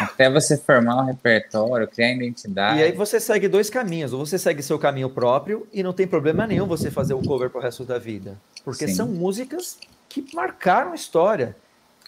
Até 0.03 0.29
você 0.29 0.57
formar 0.57 1.01
um 1.01 1.05
repertório, 1.05 1.87
criar 1.87 2.13
identidade. 2.13 2.79
E 2.79 2.83
aí 2.83 2.91
você 2.91 3.19
segue 3.19 3.47
dois 3.47 3.69
caminhos. 3.69 4.13
Ou 4.13 4.25
você 4.25 4.37
segue 4.37 4.61
seu 4.61 4.77
caminho 4.77 5.09
próprio 5.09 5.67
e 5.73 5.81
não 5.81 5.93
tem 5.93 6.07
problema 6.07 6.45
nenhum 6.45 6.67
você 6.67 6.91
fazer 6.91 7.13
o 7.13 7.21
cover 7.21 7.49
pro 7.49 7.61
resto 7.61 7.83
da 7.83 7.97
vida. 7.97 8.37
Porque 8.63 8.87
Sim. 8.87 8.95
são 8.95 9.07
músicas 9.07 9.77
que 10.07 10.25
marcaram 10.33 10.93
história. 10.93 11.55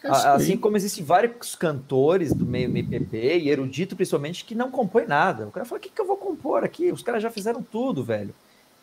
É 0.03 0.09
assim 0.09 0.57
como 0.57 0.77
existem 0.77 1.03
vários 1.03 1.55
cantores 1.55 2.33
do 2.33 2.45
meio 2.45 2.69
MPB 2.69 3.39
e 3.39 3.49
erudito 3.49 3.95
principalmente 3.95 4.45
que 4.45 4.53
não 4.53 4.69
compõem 4.69 5.07
nada. 5.07 5.47
O 5.47 5.51
cara 5.51 5.65
fala: 5.65 5.79
o 5.79 5.81
que, 5.81 5.89
que 5.89 5.99
eu 5.99 6.05
vou 6.05 6.17
compor 6.17 6.63
aqui? 6.63 6.91
Os 6.91 7.01
caras 7.01 7.21
já 7.23 7.31
fizeram 7.31 7.61
tudo, 7.63 8.03
velho. 8.03 8.33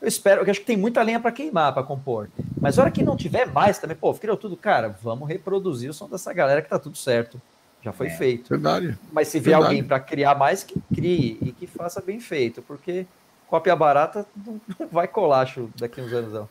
Eu 0.01 0.09
espero, 0.09 0.43
eu 0.43 0.51
acho 0.51 0.61
que 0.61 0.67
tem 0.67 0.77
muita 0.77 1.03
lenha 1.03 1.21
para 1.21 1.33
queimar 1.33 1.73
para 1.73 1.83
compor. 1.83 2.29
Mas 2.61 2.79
a 2.79 2.83
hora 2.83 2.91
que 2.91 3.03
não 3.03 3.17
tiver 3.17 3.47
mais 3.47 3.79
também, 3.79 3.97
pô, 3.97 4.13
criou 4.13 4.37
tudo, 4.37 4.57
cara, 4.57 4.89
vamos 5.03 5.29
reproduzir 5.29 5.89
o 5.89 5.95
som 5.95 6.09
dessa 6.09 6.33
galera 6.33 6.61
que 6.61 6.69
tá 6.69 6.79
tudo 6.79 6.99
certo. 6.99 7.41
Já 7.83 7.93
foi 7.93 8.09
é, 8.09 8.11
feito. 8.11 8.51
Verdade. 8.51 8.99
Mas 9.13 9.29
se 9.29 9.39
vier 9.39 9.57
alguém 9.57 9.85
para 9.85 10.01
criar 10.01 10.35
mais, 10.35 10.63
que 10.65 10.81
crie 10.95 11.39
e 11.41 11.53
que 11.53 11.67
faça 11.67 12.01
bem 12.01 12.19
feito, 12.19 12.61
porque 12.63 13.07
cópia 13.47 13.77
barata 13.77 14.27
não, 14.79 14.89
vai 14.91 15.07
colar 15.07 15.47
daqui 15.79 16.01
uns 16.01 16.13
anos. 16.13 16.33
Não. 16.33 16.49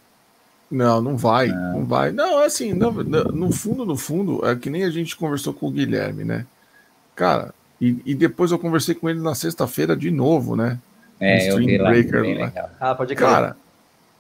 Não, 0.74 1.02
não 1.02 1.16
vai, 1.16 1.48
não, 1.48 1.74
não 1.74 1.86
vai. 1.86 2.12
Não, 2.12 2.42
é 2.42 2.46
assim, 2.46 2.74
no, 2.74 2.92
no 2.92 3.52
fundo, 3.52 3.86
no 3.86 3.96
fundo, 3.96 4.44
é 4.44 4.56
que 4.56 4.72
nem 4.72 4.84
a 4.84 4.90
gente 4.90 5.16
conversou 5.16 5.54
com 5.54 5.68
o 5.68 5.72
Guilherme, 5.72 6.24
né? 6.24 6.48
Cara, 7.16 7.54
e, 7.80 8.02
e 8.04 8.16
depois 8.16 8.52
eu 8.52 8.58
conversei 8.58 8.96
com 8.96 9.08
ele 9.08 9.20
na 9.20 9.36
sexta-feira 9.36 9.96
de 9.96 10.10
novo, 10.10 10.56
né? 10.56 10.80
É, 11.20 11.52
eu 11.52 11.58
vi 11.58 11.78
lá, 11.78 11.92
Breaker, 11.92 12.40
lá. 12.40 12.70
Ah, 12.80 12.96
pode 12.96 13.14
crer. 13.14 13.30
Cara, 13.30 13.58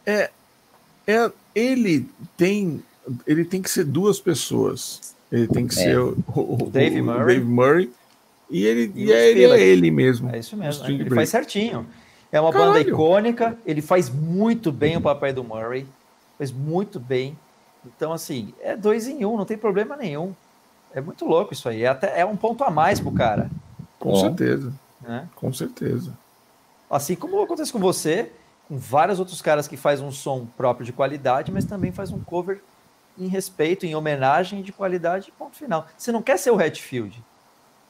é, 0.05 0.29
é, 1.07 1.31
ele 1.55 2.07
tem, 2.37 2.83
ele 3.25 3.43
tem 3.43 3.59
que 3.59 3.69
ser 3.69 3.83
duas 3.83 4.19
pessoas. 4.19 5.15
Ele 5.31 5.47
tem 5.47 5.65
que 5.65 5.73
é. 5.73 5.83
ser 5.83 5.97
o, 5.97 6.15
o, 6.35 6.69
Dave, 6.71 7.01
o, 7.01 7.05
Murray. 7.05 7.25
Dave 7.25 7.45
Murray 7.45 7.91
e 8.47 8.63
ele, 8.63 8.91
e, 8.93 9.05
e 9.05 9.11
é, 9.11 9.31
ele, 9.31 9.43
é 9.43 9.59
ele 9.59 9.89
mesmo. 9.89 10.29
É 10.29 10.37
isso 10.37 10.55
mesmo. 10.55 10.85
Ele 10.85 11.09
faz 11.09 11.29
certinho. 11.29 11.87
É 12.31 12.39
uma 12.39 12.51
Caralho. 12.51 12.73
banda 12.73 12.87
icônica, 12.87 13.57
ele 13.65 13.81
faz 13.81 14.07
muito 14.07 14.71
bem 14.71 14.95
o 14.97 15.01
papel 15.01 15.33
do 15.33 15.43
Murray 15.43 15.87
fez 16.37 16.51
muito 16.51 16.99
bem. 16.99 17.37
Então, 17.85 18.13
assim, 18.13 18.53
é 18.61 18.75
dois 18.75 19.07
em 19.07 19.25
um, 19.25 19.37
não 19.37 19.45
tem 19.45 19.57
problema 19.57 19.95
nenhum. 19.95 20.33
É 20.93 21.01
muito 21.01 21.25
louco 21.25 21.53
isso 21.53 21.67
aí. 21.67 21.83
É, 21.83 21.87
até, 21.87 22.19
é 22.19 22.25
um 22.25 22.35
ponto 22.35 22.63
a 22.63 22.69
mais 22.69 22.99
pro 22.99 23.11
cara. 23.11 23.49
Com 23.99 24.11
Bom, 24.11 24.19
certeza. 24.19 24.73
Né? 25.01 25.27
Com 25.35 25.51
certeza. 25.51 26.13
Assim 26.89 27.15
como 27.15 27.41
acontece 27.41 27.71
com 27.71 27.79
você, 27.79 28.31
com 28.67 28.77
vários 28.77 29.19
outros 29.19 29.41
caras 29.41 29.67
que 29.67 29.75
faz 29.75 29.99
um 29.99 30.11
som 30.11 30.45
próprio 30.57 30.85
de 30.85 30.93
qualidade, 30.93 31.51
mas 31.51 31.65
também 31.65 31.91
faz 31.91 32.11
um 32.11 32.19
cover 32.19 32.61
em 33.17 33.27
respeito, 33.27 33.85
em 33.85 33.95
homenagem 33.95 34.61
de 34.61 34.71
qualidade, 34.71 35.31
ponto 35.37 35.55
final. 35.55 35.87
Você 35.97 36.11
não 36.11 36.21
quer 36.21 36.37
ser 36.37 36.51
o 36.51 36.59
Hatfield. 36.59 37.23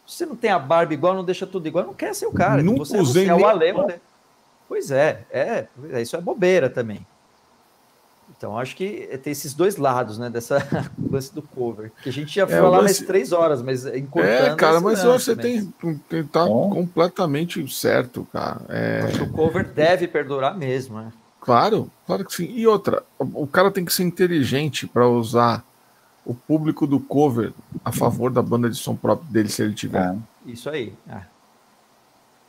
Se 0.05 0.17
você 0.17 0.25
não 0.25 0.35
tem 0.35 0.49
a 0.49 0.59
barba 0.59 0.93
igual, 0.93 1.13
não 1.13 1.23
deixa 1.23 1.47
tudo 1.47 1.67
igual, 1.67 1.85
não 1.85 1.93
quer 1.93 2.13
ser 2.13 2.25
o 2.25 2.31
cara. 2.31 2.61
Não 2.61 2.75
você, 2.75 2.97
usei 2.97 3.25
você 3.25 3.31
é 3.31 3.35
o 3.35 3.45
Alemo. 3.47 3.87
Né? 3.87 3.99
Pois 4.67 4.91
é, 4.91 5.25
é, 5.31 5.67
isso 6.01 6.15
é 6.15 6.21
bobeira 6.21 6.69
também. 6.69 7.05
Então, 8.43 8.59
acho 8.59 8.75
que 8.75 9.07
tem 9.23 9.31
esses 9.31 9.53
dois 9.53 9.77
lados, 9.77 10.17
né, 10.17 10.29
dessa 10.29 10.57
lance 11.09 11.33
do 11.33 11.41
cover. 11.41 11.93
Que 12.03 12.09
a 12.09 12.11
gente 12.11 12.35
ia 12.35 12.43
é, 12.43 12.47
falar 12.47 12.81
mais 12.81 12.97
três 12.97 13.31
horas, 13.31 13.61
mas. 13.61 13.85
É, 13.85 14.01
cara, 14.57 14.81
mas 14.81 15.01
eu 15.01 15.13
acho 15.13 15.33
que 15.33 15.41
você 15.41 15.41
tem, 15.41 15.73
tem, 16.09 16.23
tá 16.25 16.45
Bom. 16.45 16.69
completamente 16.69 17.65
certo, 17.73 18.27
cara. 18.33 18.59
É... 18.67 19.03
Acho 19.07 19.19
que 19.19 19.23
o 19.23 19.31
cover 19.31 19.65
deve 19.65 20.09
perdurar 20.09 20.57
mesmo, 20.57 20.97
né? 20.97 21.13
Claro, 21.39 21.89
claro 22.05 22.25
que 22.25 22.33
sim. 22.33 22.51
E 22.53 22.67
outra, 22.67 23.01
o 23.17 23.47
cara 23.47 23.71
tem 23.71 23.85
que 23.85 23.93
ser 23.93 24.03
inteligente 24.03 24.87
para 24.87 25.07
usar 25.07 25.63
o 26.25 26.33
público 26.33 26.85
do 26.85 26.99
cover 26.99 27.53
a 27.85 27.93
favor 27.93 28.29
da 28.29 28.41
banda 28.41 28.69
de 28.69 28.75
som 28.75 28.93
próprio 28.93 29.31
dele, 29.31 29.47
se 29.47 29.61
ele 29.61 29.73
tiver. 29.73 30.13
É. 30.13 30.17
Isso 30.51 30.69
aí. 30.69 30.91
É. 31.07 31.21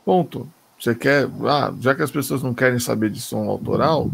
Ponto. 0.05 0.49
Você 0.85 0.95
quer, 0.95 1.27
ah, 1.49 1.73
já 1.81 1.95
que 1.95 2.03
as 2.03 2.11
pessoas 2.11 2.43
não 2.43 2.53
querem 2.53 2.79
saber 2.79 3.09
de 3.09 3.19
som 3.19 3.49
autoral, 3.49 4.11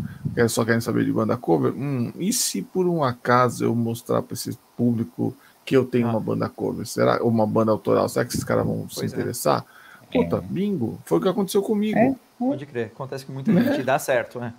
só 0.49 0.65
querem 0.65 0.81
saber 0.81 1.05
de 1.05 1.13
banda 1.13 1.37
cover, 1.37 1.73
hum, 1.73 2.13
e 2.17 2.33
se 2.33 2.63
por 2.63 2.87
um 2.87 3.03
acaso 3.03 3.65
eu 3.65 3.75
mostrar 3.75 4.23
para 4.23 4.35
esse 4.35 4.57
público 4.77 5.35
que 5.65 5.77
eu 5.77 5.85
tenho 5.85 6.07
ah. 6.07 6.11
uma 6.11 6.21
banda 6.21 6.49
cover, 6.49 6.87
será 6.87 7.21
uma 7.25 7.45
banda 7.45 7.73
autoral, 7.73 8.09
será 8.09 8.25
que 8.25 8.31
esses 8.31 8.45
caras 8.45 8.65
vão 8.65 8.87
pois 8.87 8.95
se 8.95 9.05
é. 9.05 9.19
interessar? 9.19 9.65
É. 10.13 10.23
Puta, 10.23 10.41
bingo, 10.41 10.97
foi 11.07 11.19
o 11.19 11.21
que 11.21 11.29
aconteceu 11.29 11.61
comigo. 11.61 11.99
É. 11.99 12.15
Pode 12.39 12.65
crer, 12.67 12.87
acontece 12.87 13.27
com 13.27 13.33
muita 13.33 13.53
gente, 13.53 13.81
é. 13.81 13.83
dá 13.83 13.99
certo, 13.99 14.39
né? 14.39 14.55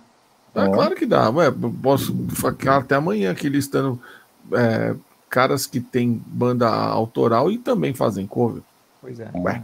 Ah, 0.54 0.68
claro 0.68 0.94
que 0.94 1.06
dá, 1.06 1.30
ué, 1.30 1.50
posso 1.82 2.14
ficar 2.28 2.76
até 2.76 2.94
amanhã 2.94 3.32
aqui 3.32 3.48
listando 3.48 3.98
é, 4.52 4.94
caras 5.30 5.66
que 5.66 5.80
têm 5.80 6.22
banda 6.26 6.68
autoral 6.68 7.50
e 7.50 7.56
também 7.56 7.94
fazem 7.94 8.26
cover. 8.26 8.62
Pois 9.00 9.18
é. 9.18 9.30
Ué. 9.34 9.62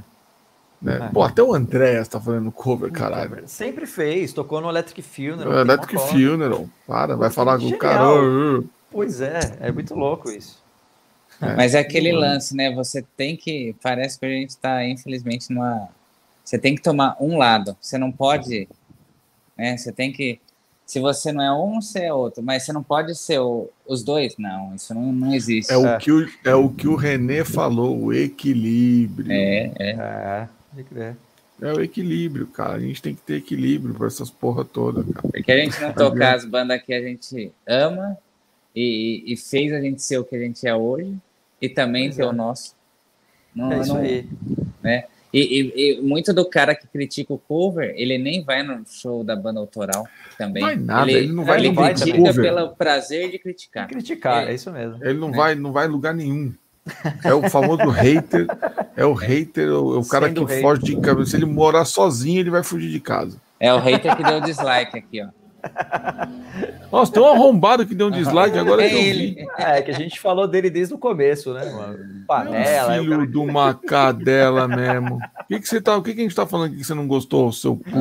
Né? 0.81 1.07
É. 1.07 1.09
Pô, 1.09 1.23
até 1.23 1.43
o 1.43 1.55
André 1.55 2.03
tá 2.05 2.21
fazendo 2.21 2.53
cover, 2.53 2.91
caralho. 2.93 3.43
Sempre 3.47 3.87
fez, 3.87 4.33
tocou 4.33 4.61
no 4.61 4.69
Electric 4.69 5.03
Funeral. 5.03 5.53
No 5.53 5.59
Electric 5.59 5.99
Funeral, 5.99 6.69
para, 6.87 7.17
vai 7.17 7.31
falar 7.31 7.59
com 7.59 7.67
o 7.67 7.79
cara. 7.79 8.05
Pois 8.91 9.21
é, 9.21 9.41
é 9.61 9.73
muito 9.73 9.95
louco 9.95 10.31
isso. 10.31 10.63
É. 11.41 11.55
Mas 11.55 11.75
é 11.75 11.79
aquele 11.79 12.13
lance, 12.13 12.55
né? 12.55 12.75
Você 12.75 13.05
tem 13.17 13.37
que. 13.37 13.75
Parece 13.83 14.19
que 14.19 14.27
a 14.27 14.29
gente 14.29 14.57
tá, 14.57 14.85
infelizmente, 14.85 15.53
numa. 15.53 15.89
Você 16.45 16.59
tem 16.59 16.75
que 16.75 16.83
tomar 16.83 17.17
um 17.21 17.37
lado. 17.37 17.77
Você 17.81 17.99
não 17.99 18.11
pode. 18.11 18.69
Né? 19.57 19.77
Você 19.77 19.93
tem 19.93 20.13
que. 20.13 20.41
se 20.85 20.99
você 20.99 21.31
não 21.31 21.45
é 21.45 21.53
um, 21.53 21.81
você 21.81 22.05
é 22.05 22.13
outro. 22.13 22.43
Mas 22.43 22.65
você 22.65 22.73
não 22.73 22.83
pode 22.83 23.15
ser 23.15 23.39
o, 23.39 23.71
os 23.87 24.03
dois? 24.03 24.35
Não, 24.37 24.75
isso 24.75 24.93
não, 24.93 25.13
não 25.13 25.33
existe. 25.33 25.73
É, 25.73 25.77
O 25.77 25.99
que 25.99 26.11
o, 26.11 26.29
é 26.45 26.55
o 26.55 26.69
que 26.71 26.89
o 26.89 26.97
René 26.97 27.45
falou, 27.45 27.97
o 27.97 28.13
equilíbrio. 28.13 29.31
É, 29.31 29.71
é. 29.79 29.91
É, 29.91 30.49
pode 30.79 30.85
crer. 30.85 31.17
É 31.61 31.73
o 31.73 31.81
equilíbrio, 31.83 32.47
cara. 32.47 32.75
A 32.75 32.79
gente 32.81 33.03
tem 33.03 33.15
que 33.15 33.21
ter 33.23 33.37
equilíbrio 33.37 33.95
para 33.95 34.07
essas 34.07 34.31
porra 34.31 34.65
toda, 34.65 35.03
cara. 35.03 35.29
Porque 35.29 35.51
a 35.51 35.57
gente 35.57 35.81
não 35.81 35.93
tocar 35.93 36.37
as 36.37 36.45
bandas 36.45 36.81
que 36.83 36.95
a 36.95 37.01
gente 37.03 37.51
ama 37.67 38.17
e, 38.75 39.25
e 39.27 39.37
fez 39.37 39.73
a 39.73 39.81
gente 39.81 40.01
ser 40.03 40.19
o 40.19 40.25
que 40.25 40.37
a 40.37 40.39
gente 40.39 40.67
é 40.67 40.75
hoje 40.75 41.17
e 41.61 41.69
também 41.69 42.05
Pois 42.05 42.17
ter 42.17 42.23
é. 42.23 42.27
o 42.27 42.33
nosso. 42.33 42.77
Não, 43.55 43.73
É 43.73 43.81
isso 43.81 43.95
não- 43.95 44.01
aí. 44.03 44.29
E, 45.31 45.41
e- 45.41 45.99
e 45.99 46.01
muito 46.01 46.33
do 46.33 46.49
cara 46.49 46.75
que 46.75 46.87
critica 46.87 47.35
o 47.35 47.39
cover, 47.39 47.93
ele 47.97 48.17
nem 48.17 48.43
vai 48.43 48.63
no 48.63 48.83
show 48.87 49.23
da 49.23 49.37
banda 49.37 49.61
autoral 49.61 50.07
também. 50.39 50.63
Vai 50.63 50.77
nada, 50.77 51.11
ele 51.11 51.31
não 51.33 51.45
vai 51.45 51.59
ele 51.59 51.75
critica 51.75 52.17
cover. 52.17 52.43
pelo 52.43 52.75
prazer 52.77 53.31
de 53.31 53.39
criticar. 53.39 53.89
Criticar, 53.89 54.47
É. 54.47 54.53
é 54.53 54.55
isso 54.55 54.71
mesmo. 54.73 55.05
Ele 55.05 55.19
não 55.19 55.31
vai, 55.33 55.55
não 55.55 55.71
vai 55.73 55.87
em 55.87 55.91
lugar 55.91 56.15
nenhum. 56.15 56.55
É 57.25 57.35
o 57.35 57.49
famoso 57.51 57.89
hater. 57.91 58.47
É 58.97 59.05
o 59.05 59.13
hater, 59.13 59.69
o, 59.69 59.97
é 59.97 59.99
o 59.99 60.05
cara 60.05 60.29
Sendo 60.29 60.47
que 60.47 60.53
hater. 60.53 60.63
foge 60.63 60.83
de 60.83 60.97
casa. 61.01 61.27
Se 61.27 61.37
ele 61.37 61.47
morar 61.47 61.85
sozinho, 61.85 62.41
ele 62.41 62.51
vai 62.51 62.63
fugir 62.63 62.91
de 62.91 63.01
casa. 63.01 63.37
É 63.61 63.73
o 63.73 63.79
hater 63.79 64.17
que 64.17 64.23
deu 64.23 64.41
dislike 64.41 64.97
aqui, 64.99 65.23
ó. 65.23 65.29
Nossa, 66.91 67.21
um 67.21 67.27
arrombado 67.27 67.85
que 67.85 67.95
deu 67.95 68.07
um 68.07 68.11
dislike 68.11 68.59
agora 68.59 68.83
É 68.83 68.89
que 68.89 68.95
eu 68.95 69.01
vi. 69.03 69.09
ele. 69.09 69.47
É, 69.59 69.83
que 69.83 69.91
a 69.91 69.95
gente 69.95 70.19
falou 70.19 70.49
dele 70.49 70.71
desde 70.71 70.95
o 70.95 70.99
começo, 70.99 71.53
né? 71.53 71.67
mano? 71.71 71.99
Panela. 72.27 72.93
aí 72.93 72.99
o 73.01 73.03
Filho 73.03 73.17
cara- 73.19 73.27
de 73.31 73.37
uma 73.39 73.75
cadela 73.75 74.67
mesmo. 74.67 75.17
O 75.17 75.47
que, 75.49 75.61
que 75.61 75.69
você 75.69 75.81
tá, 75.83 75.97
o 75.97 76.03
que, 76.03 76.15
que 76.15 76.21
a 76.21 76.23
gente 76.23 76.35
tá 76.35 76.47
falando 76.47 76.69
aqui 76.69 76.77
que 76.79 76.85
você 76.85 76.95
não 76.95 77.07
gostou, 77.07 77.53
seu 77.53 77.77
puto? 77.77 77.91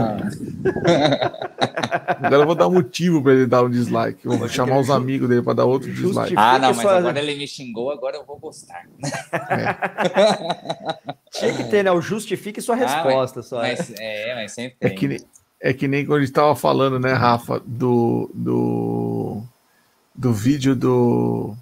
Agora 2.23 2.35
eu 2.43 2.45
vou 2.45 2.55
dar 2.55 2.67
um 2.67 2.73
motivo 2.73 3.21
pra 3.21 3.33
ele 3.33 3.45
dar 3.45 3.63
um 3.63 3.69
dislike. 3.69 4.25
Eu 4.25 4.37
vou 4.37 4.47
chamar 4.47 4.79
os 4.79 4.89
amigos 4.89 5.27
dele 5.27 5.41
pra 5.41 5.53
dar 5.53 5.65
outro 5.65 5.91
dislike. 5.91 6.33
Ah, 6.37 6.57
não, 6.57 6.73
mas 6.73 6.85
agora 6.85 7.19
ele 7.19 7.35
me 7.35 7.47
xingou, 7.47 7.91
agora 7.91 8.15
eu 8.17 8.25
vou 8.25 8.37
gostar. 8.39 8.83
Tinha 11.31 11.53
que 11.53 11.63
ter, 11.65 11.83
né? 11.83 11.91
O 11.91 12.01
justifique 12.01 12.61
sua 12.61 12.75
Ah, 12.75 12.79
resposta 12.79 13.41
só. 13.43 13.61
né? 13.61 13.75
Mas, 13.77 13.93
é, 13.99 14.35
mas 14.35 14.51
sempre 14.53 14.77
É 14.81 14.89
tem. 14.89 14.97
que, 14.97 15.07
nem, 15.07 15.19
é 15.59 15.73
que 15.73 15.87
nem 15.87 16.05
quando 16.05 16.19
a 16.21 16.25
gente 16.25 16.33
tava 16.33 16.55
falando, 16.55 16.99
né, 16.99 17.13
Rafa, 17.13 17.59
do, 17.65 18.29
do, 18.33 19.43
do 20.13 20.33
vídeo 20.33 20.75
do, 20.75 21.55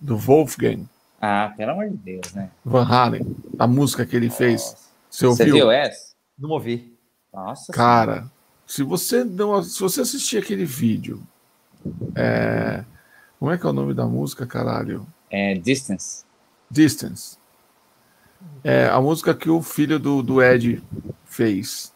do 0.00 0.16
Wolfgang 0.16 0.84
Ah, 1.20 1.52
pelo 1.56 1.72
amor 1.72 1.90
de 1.90 1.96
Deus, 1.96 2.32
né? 2.34 2.50
Van 2.64 2.84
Halen, 2.84 3.26
a 3.58 3.66
música 3.66 4.06
que 4.06 4.14
ele 4.16 4.30
fez. 4.30 4.62
Nossa, 4.62 4.76
Você 5.10 5.26
Você 5.26 5.42
ouviu? 5.42 5.54
viu 5.54 5.70
essa? 5.70 6.12
Não 6.38 6.50
ouvi. 6.50 6.96
Nossa. 7.32 7.72
Cara, 7.72 8.30
se 8.66 8.82
você 8.82 9.24
não, 9.24 9.62
se 9.62 9.80
você 9.80 10.00
assistir 10.02 10.38
aquele 10.38 10.64
vídeo, 10.64 11.22
é, 12.14 12.84
como 13.38 13.50
é 13.50 13.58
que 13.58 13.66
é 13.66 13.70
o 13.70 13.72
nome 13.72 13.92
da 13.94 14.06
música, 14.06 14.46
caralho? 14.46 15.06
É, 15.30 15.54
Distance. 15.54 16.24
Distance. 16.70 17.38
É 18.64 18.86
a 18.88 19.00
música 19.00 19.34
que 19.34 19.48
o 19.50 19.62
filho 19.62 19.98
do, 19.98 20.22
do 20.22 20.42
Ed 20.42 20.82
fez. 21.24 21.91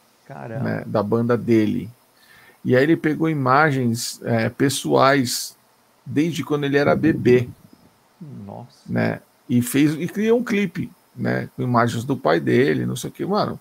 Né, 0.62 0.82
da 0.86 1.02
banda 1.02 1.36
dele. 1.36 1.90
E 2.64 2.74
aí 2.74 2.82
ele 2.82 2.96
pegou 2.96 3.28
imagens 3.28 4.20
é, 4.24 4.48
pessoais 4.48 5.56
desde 6.04 6.44
quando 6.44 6.64
ele 6.64 6.76
era 6.76 6.96
bebê, 6.96 7.48
Nossa. 8.44 8.78
né? 8.86 9.20
E 9.48 9.62
fez 9.62 9.94
e 9.94 10.08
criou 10.08 10.40
um 10.40 10.44
clipe, 10.44 10.90
né, 11.14 11.48
com 11.54 11.62
imagens 11.62 12.04
do 12.04 12.16
pai 12.16 12.40
dele, 12.40 12.84
não 12.84 12.96
sei 12.96 13.10
o 13.10 13.12
que, 13.12 13.24
mano. 13.24 13.58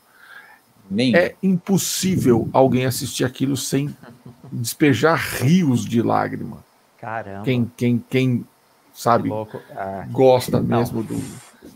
Lindo. 0.90 1.18
É 1.18 1.36
impossível 1.42 2.48
alguém 2.54 2.86
assistir 2.86 3.26
aquilo 3.26 3.58
sem 3.58 3.96
despejar 4.52 5.18
rios 5.18 5.86
de 5.86 6.02
lágrima. 6.02 6.64
Caramba. 7.00 7.44
Quem, 7.44 7.72
quem, 7.78 8.04
quem 8.10 8.38
Que 8.40 8.48
sabe, 8.94 9.30
louco. 9.30 9.62
Ah, 9.76 10.06
gosta 10.12 10.60
mesmo 10.60 11.04
do. 11.04 11.22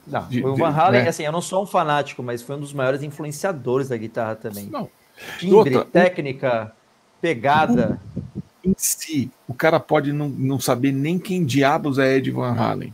Não, 0.09 0.27
de- 0.27 0.45
o 0.45 0.55
Van 0.55 0.69
Halen, 0.69 1.03
né? 1.03 1.09
assim, 1.09 1.23
eu 1.23 1.31
não 1.31 1.41
sou 1.41 1.63
um 1.63 1.65
fanático, 1.65 2.21
mas 2.23 2.41
foi 2.41 2.55
um 2.55 2.59
dos 2.59 2.73
maiores 2.73 3.01
influenciadores 3.03 3.89
da 3.89 3.97
guitarra 3.97 4.35
também. 4.35 4.65
Não, 4.65 4.89
Timbre, 5.37 5.55
outra, 5.75 5.85
técnica, 5.85 6.73
pegada. 7.21 7.99
em 8.63 8.73
si, 8.77 9.31
o 9.47 9.53
cara 9.53 9.79
pode 9.79 10.11
não, 10.13 10.27
não 10.29 10.59
saber 10.59 10.91
nem 10.91 11.17
quem 11.19 11.45
diabos 11.45 11.97
é 11.97 12.17
Ed 12.17 12.29
Van 12.31 12.53
Halen. 12.53 12.93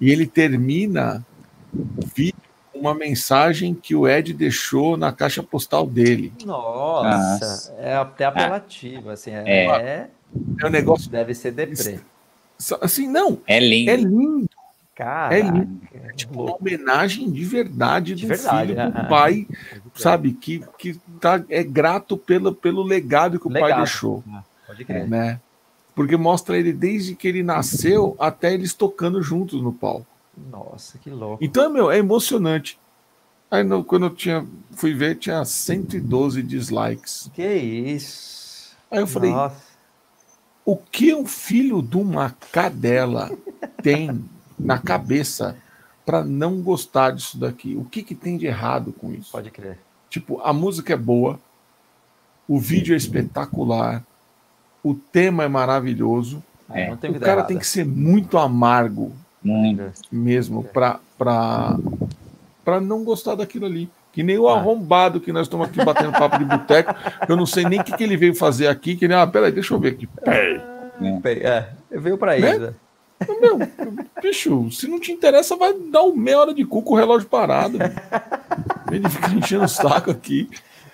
E 0.00 0.10
ele 0.10 0.26
termina 0.26 1.24
o 1.74 2.06
vídeo 2.14 2.34
com 2.72 2.78
uma 2.80 2.94
mensagem 2.94 3.74
que 3.74 3.94
o 3.94 4.06
Ed 4.06 4.32
deixou 4.32 4.96
na 4.96 5.10
caixa 5.12 5.42
postal 5.42 5.86
dele. 5.86 6.32
Nossa, 6.44 7.08
Nossa. 7.46 7.72
é 7.78 7.96
até 7.96 8.24
apelativo, 8.24 9.10
assim, 9.10 9.32
é, 9.32 9.42
É. 9.46 9.64
é- 9.66 10.10
É 10.62 10.66
um 10.66 10.70
negócio. 10.70 11.10
deve 11.10 11.34
ser 11.34 11.52
deprê. 11.52 11.98
Assim, 12.80 13.08
não, 13.08 13.38
É 13.46 13.58
lindo. 13.60 13.90
é 13.90 13.96
lindo. 13.96 14.48
Cara, 14.94 15.36
É 15.36 15.40
lindo. 15.42 15.80
Tipo, 16.18 16.42
uma 16.44 16.56
homenagem 16.56 17.30
de 17.30 17.44
verdade 17.44 18.14
De 18.14 18.22
do 18.22 18.28
verdade, 18.28 18.72
filho 18.74 18.90
pro 18.92 19.02
né? 19.02 19.08
pai, 19.08 19.46
sabe? 19.94 20.32
Que, 20.32 20.64
que 20.78 20.94
tá, 21.20 21.42
é 21.48 21.62
grato 21.62 22.16
pelo, 22.16 22.52
pelo 22.54 22.82
legado 22.82 23.38
que 23.38 23.46
o 23.46 23.50
pai 23.50 23.62
Legado. 23.62 23.78
deixou. 23.78 24.24
pode 24.66 24.84
crer. 24.84 25.08
né? 25.08 25.40
Porque 25.94 26.16
mostra 26.16 26.56
ele 26.58 26.72
desde 26.72 27.14
que 27.14 27.26
ele 27.28 27.42
nasceu 27.42 28.16
até 28.18 28.52
eles 28.54 28.74
tocando 28.74 29.22
juntos 29.22 29.60
no 29.62 29.72
palco. 29.72 30.06
Nossa, 30.50 30.98
que 30.98 31.10
louco. 31.10 31.42
Então, 31.44 31.68
meu, 31.70 31.90
é 31.90 31.98
emocionante. 31.98 32.78
Aí 33.50 33.64
no- 33.64 33.82
quando 33.82 34.06
eu 34.06 34.10
tinha, 34.10 34.46
fui 34.72 34.92
ver, 34.94 35.16
tinha 35.16 35.44
112 35.44 36.42
dislikes. 36.42 37.30
Que 37.34 37.46
isso. 37.54 38.76
Aí 38.90 38.98
eu 39.00 39.06
falei, 39.06 39.30
Nossa. 39.32 39.56
o 40.64 40.76
que 40.76 41.14
um 41.14 41.26
filho 41.26 41.80
de 41.82 41.96
uma 41.96 42.30
cadela 42.52 43.30
tem 43.82 44.24
na 44.58 44.78
cabeça 44.78 45.56
para 46.08 46.24
não 46.24 46.62
gostar 46.62 47.10
disso 47.10 47.36
daqui? 47.38 47.76
O 47.76 47.84
que, 47.84 48.02
que 48.02 48.14
tem 48.14 48.38
de 48.38 48.46
errado 48.46 48.94
com 48.98 49.12
isso? 49.12 49.30
Pode 49.30 49.50
crer. 49.50 49.76
Tipo, 50.08 50.40
a 50.42 50.54
música 50.54 50.94
é 50.94 50.96
boa, 50.96 51.38
o 52.48 52.58
vídeo 52.58 52.94
é 52.94 52.96
espetacular, 52.96 54.02
o 54.82 54.94
tema 54.94 55.44
é 55.44 55.48
maravilhoso. 55.48 56.42
É. 56.72 56.88
Não 56.88 56.96
tem 56.96 57.10
O 57.10 57.20
cara 57.20 57.32
errada. 57.32 57.48
tem 57.48 57.58
que 57.58 57.66
ser 57.66 57.84
muito 57.84 58.38
amargo 58.38 59.12
Muito. 59.44 59.82
mesmo 60.10 60.64
pra, 60.64 60.98
pra, 61.18 61.76
pra 62.64 62.80
não 62.80 63.04
gostar 63.04 63.34
daquilo 63.34 63.66
ali. 63.66 63.90
Que 64.10 64.22
nem 64.22 64.38
o 64.38 64.48
Ah. 64.48 64.56
arrombado 64.58 65.20
que 65.20 65.30
nós 65.30 65.42
estamos 65.46 65.68
aqui 65.68 65.84
batendo 65.84 66.12
papo 66.12 66.38
de 66.38 66.44
boteco. 66.46 66.94
Eu 67.28 67.36
não 67.36 67.44
sei 67.44 67.64
nem 67.64 67.80
o 67.80 67.84
que, 67.84 67.94
que 67.94 68.02
ele 68.02 68.16
veio 68.16 68.34
fazer 68.34 68.66
aqui. 68.66 68.96
Que 68.96 69.04
ele, 69.04 69.14
ah, 69.14 69.26
peraí, 69.26 69.52
deixa 69.52 69.74
eu 69.74 69.78
ver 69.78 69.92
aqui. 69.92 70.06
Peraí. 70.06 70.58
Peraí, 71.22 71.42
É, 71.42 71.68
veio 71.90 72.16
pra 72.16 72.32
Né? 72.38 72.50
isso. 72.50 72.60
né? 72.60 72.74
Meu, 73.40 73.58
bicho, 74.22 74.70
se 74.70 74.86
não 74.86 75.00
te 75.00 75.10
interessa, 75.12 75.56
vai 75.56 75.72
dar 75.74 76.02
um 76.02 76.14
meia 76.14 76.38
hora 76.38 76.54
de 76.54 76.64
cu 76.64 76.82
com 76.82 76.94
o 76.94 76.96
relógio 76.96 77.28
parado. 77.28 77.78
Ele 78.92 79.08
fica 79.08 79.30
enchendo 79.32 79.64
o 79.64 79.68
saco 79.68 80.10
aqui. 80.10 80.48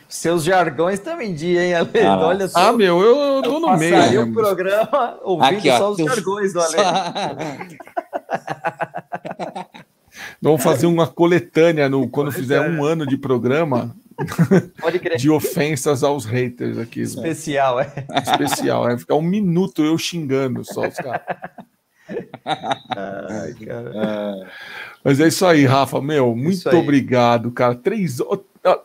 Seus 0.08 0.44
jargões 0.44 1.00
também 1.00 1.34
dia, 1.34 1.64
hein, 1.64 1.74
Ale? 1.74 1.90
Ah. 2.06 2.18
Olha 2.20 2.46
só. 2.48 2.68
Ah, 2.68 2.72
meu, 2.72 3.00
eu, 3.02 3.16
eu 3.36 3.42
tô 3.42 3.58
no 3.58 3.76
meio. 3.76 3.94
passaria 3.94 4.22
o 4.22 4.26
né? 4.26 4.32
programa 4.32 5.18
ouvindo 5.22 5.58
Aqui, 5.58 5.70
ó. 5.70 5.78
só 5.78 5.90
os 5.90 5.96
tu- 5.96 6.04
jargões 6.06 6.52
do 6.52 6.60
Ale. 6.60 6.76
Vamos 10.40 10.62
fazer 10.62 10.86
uma 10.86 11.06
coletânea 11.06 11.88
no, 11.88 12.08
quando 12.08 12.30
fizer 12.30 12.60
um 12.60 12.84
ano 12.84 13.06
de 13.06 13.16
programa 13.16 13.96
Pode 14.80 14.98
crer. 14.98 15.16
de 15.18 15.30
ofensas 15.30 16.04
aos 16.04 16.24
haters 16.24 16.78
aqui. 16.78 17.00
né? 17.00 17.04
Especial, 17.06 17.80
é. 17.80 17.92
Especial. 18.22 18.84
Vai 18.84 18.98
ficar 18.98 19.14
um 19.16 19.22
minuto 19.22 19.84
eu 19.84 19.96
xingando 19.98 20.64
só 20.64 20.86
os 20.86 20.94
caras. 20.94 21.22
Ai, 22.44 23.54
cara. 23.66 24.46
Mas 25.02 25.20
é 25.20 25.28
isso 25.28 25.44
aí, 25.46 25.64
Rafa. 25.64 26.00
Meu, 26.00 26.34
muito 26.34 26.68
obrigado, 26.76 27.50
cara. 27.50 27.74
Três, 27.74 28.18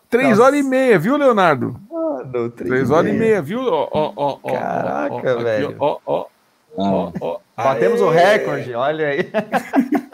três 0.09 0.29
Nossa. 0.37 0.43
horas 0.43 0.59
e 0.59 0.63
meia, 0.63 0.97
viu, 0.99 1.17
Leonardo? 1.17 1.79
Mano, 1.89 2.49
Três 2.49 2.89
horas 2.91 3.11
e 3.13 3.17
meia, 3.17 3.41
viu? 3.41 3.61
Ó, 3.61 3.87
ó, 3.91 4.13
ó, 4.15 4.37
ó, 4.43 4.51
Caraca, 4.51 5.13
ó, 5.13 5.17
aqui, 5.17 5.43
velho. 5.43 5.75
Ó, 5.79 5.97
ó, 6.05 6.25
ó, 6.77 7.11
ó. 7.19 7.39
Batemos 7.55 8.01
o 8.01 8.09
recorde, 8.09 8.73
olha 8.73 9.07
aí. 9.07 9.29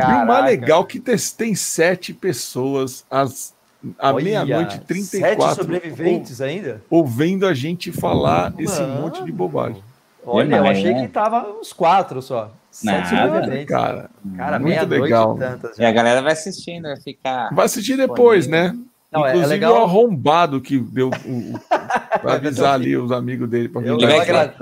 E 0.00 0.02
o 0.02 0.26
mais 0.26 0.44
legal 0.46 0.82
é 0.82 0.84
que 0.86 1.00
tem, 1.00 1.54
sete 1.54 2.14
pessoas 2.14 3.04
às 3.10 3.52
à 3.98 4.12
meia-noite 4.12 4.80
e 4.90 5.02
Sete 5.02 5.10
34 5.10 5.54
sobreviventes 5.62 6.40
ainda? 6.40 6.80
ou- 6.88 7.00
ouvindo 7.00 7.46
a 7.46 7.52
gente 7.52 7.90
falar 7.92 8.54
esse 8.58 8.80
Mano. 8.80 9.02
monte 9.02 9.22
de 9.24 9.32
bobagem. 9.32 9.82
Olha, 10.24 10.56
eu 10.56 10.66
achei 10.66 10.92
né? 10.92 11.02
que 11.02 11.08
tava 11.08 11.48
uns 11.50 11.72
quatro 11.72 12.20
só. 12.20 12.52
Sete 12.70 13.14
Nada, 13.14 13.26
sobreviventes. 13.26 13.66
Cara, 13.66 14.10
Cara, 14.36 14.58
muito 14.58 14.68
meia-noite 14.70 15.02
legal. 15.02 15.36
e 15.36 15.38
tantas 15.40 15.78
E 15.78 15.84
a 15.84 15.90
galera 15.90 16.22
vai 16.22 16.32
assistindo, 16.32 16.84
vai 16.84 17.00
ficar. 17.00 17.52
vai 17.52 17.66
assistir 17.66 17.96
depois, 17.96 18.46
né? 18.46 18.76
Não, 19.10 19.26
é 19.26 19.30
Inclusive 19.30 19.64
é 19.64 19.68
legal... 19.68 19.74
o 19.74 19.84
arrombado 19.84 20.60
que 20.60 20.78
deu 20.78 21.08
o, 21.08 21.58
para 22.22 22.34
avisar 22.34 22.74
ali 22.74 22.96
os 22.96 23.10
amigos 23.10 23.48
dele 23.50 23.68
para 23.68 23.82
ele, 23.82 24.06
vai 24.06 24.24
criar, 24.24 24.54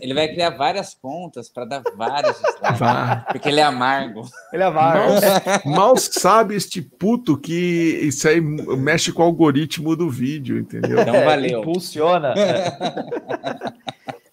ele 0.00 0.14
vai 0.14 0.28
criar 0.28 0.50
várias 0.50 0.94
contas 0.94 1.50
para 1.50 1.66
dar 1.66 1.82
vários 1.94 2.36
slides, 2.36 3.24
porque 3.30 3.50
ele 3.50 3.60
é 3.60 3.64
amargo. 3.64 4.22
Ele 4.50 4.62
é 4.62 4.66
amargo. 4.66 5.12
Mal, 5.66 5.94
sabe 5.98 6.54
este 6.54 6.80
puto 6.80 7.36
que 7.36 7.98
isso 8.02 8.26
aí 8.26 8.40
mexe 8.40 9.12
com 9.12 9.20
o 9.20 9.26
algoritmo 9.26 9.94
do 9.94 10.08
vídeo, 10.08 10.58
entendeu? 10.58 10.98
Então 10.98 11.24
valeu. 11.24 11.58
É, 11.58 11.60
impulsiona. 11.60 12.34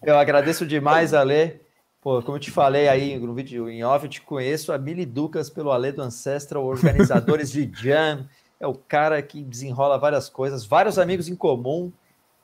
eu 0.04 0.18
agradeço 0.18 0.66
demais, 0.66 1.14
Ale. 1.14 1.62
Pô, 2.02 2.22
como 2.22 2.38
eu 2.38 2.42
te 2.42 2.52
falei 2.52 2.88
aí 2.88 3.20
no 3.20 3.34
vídeo 3.34 3.70
em 3.70 3.84
off, 3.84 4.06
eu 4.06 4.10
te 4.10 4.22
conheço 4.22 4.72
a 4.72 4.78
Mili 4.78 5.06
Ducas 5.06 5.50
pelo 5.50 5.72
Ale 5.72 5.92
do 5.92 6.02
Ancestral, 6.02 6.66
organizadores 6.66 7.52
de 7.52 7.70
Jam 7.74 8.26
é 8.60 8.68
o 8.68 8.74
cara 8.74 9.22
que 9.22 9.42
desenrola 9.42 9.98
várias 9.98 10.30
coisas, 10.30 10.66
vários 10.66 11.00
amigos 11.00 11.30
em 11.30 11.36
comum. 11.36 11.92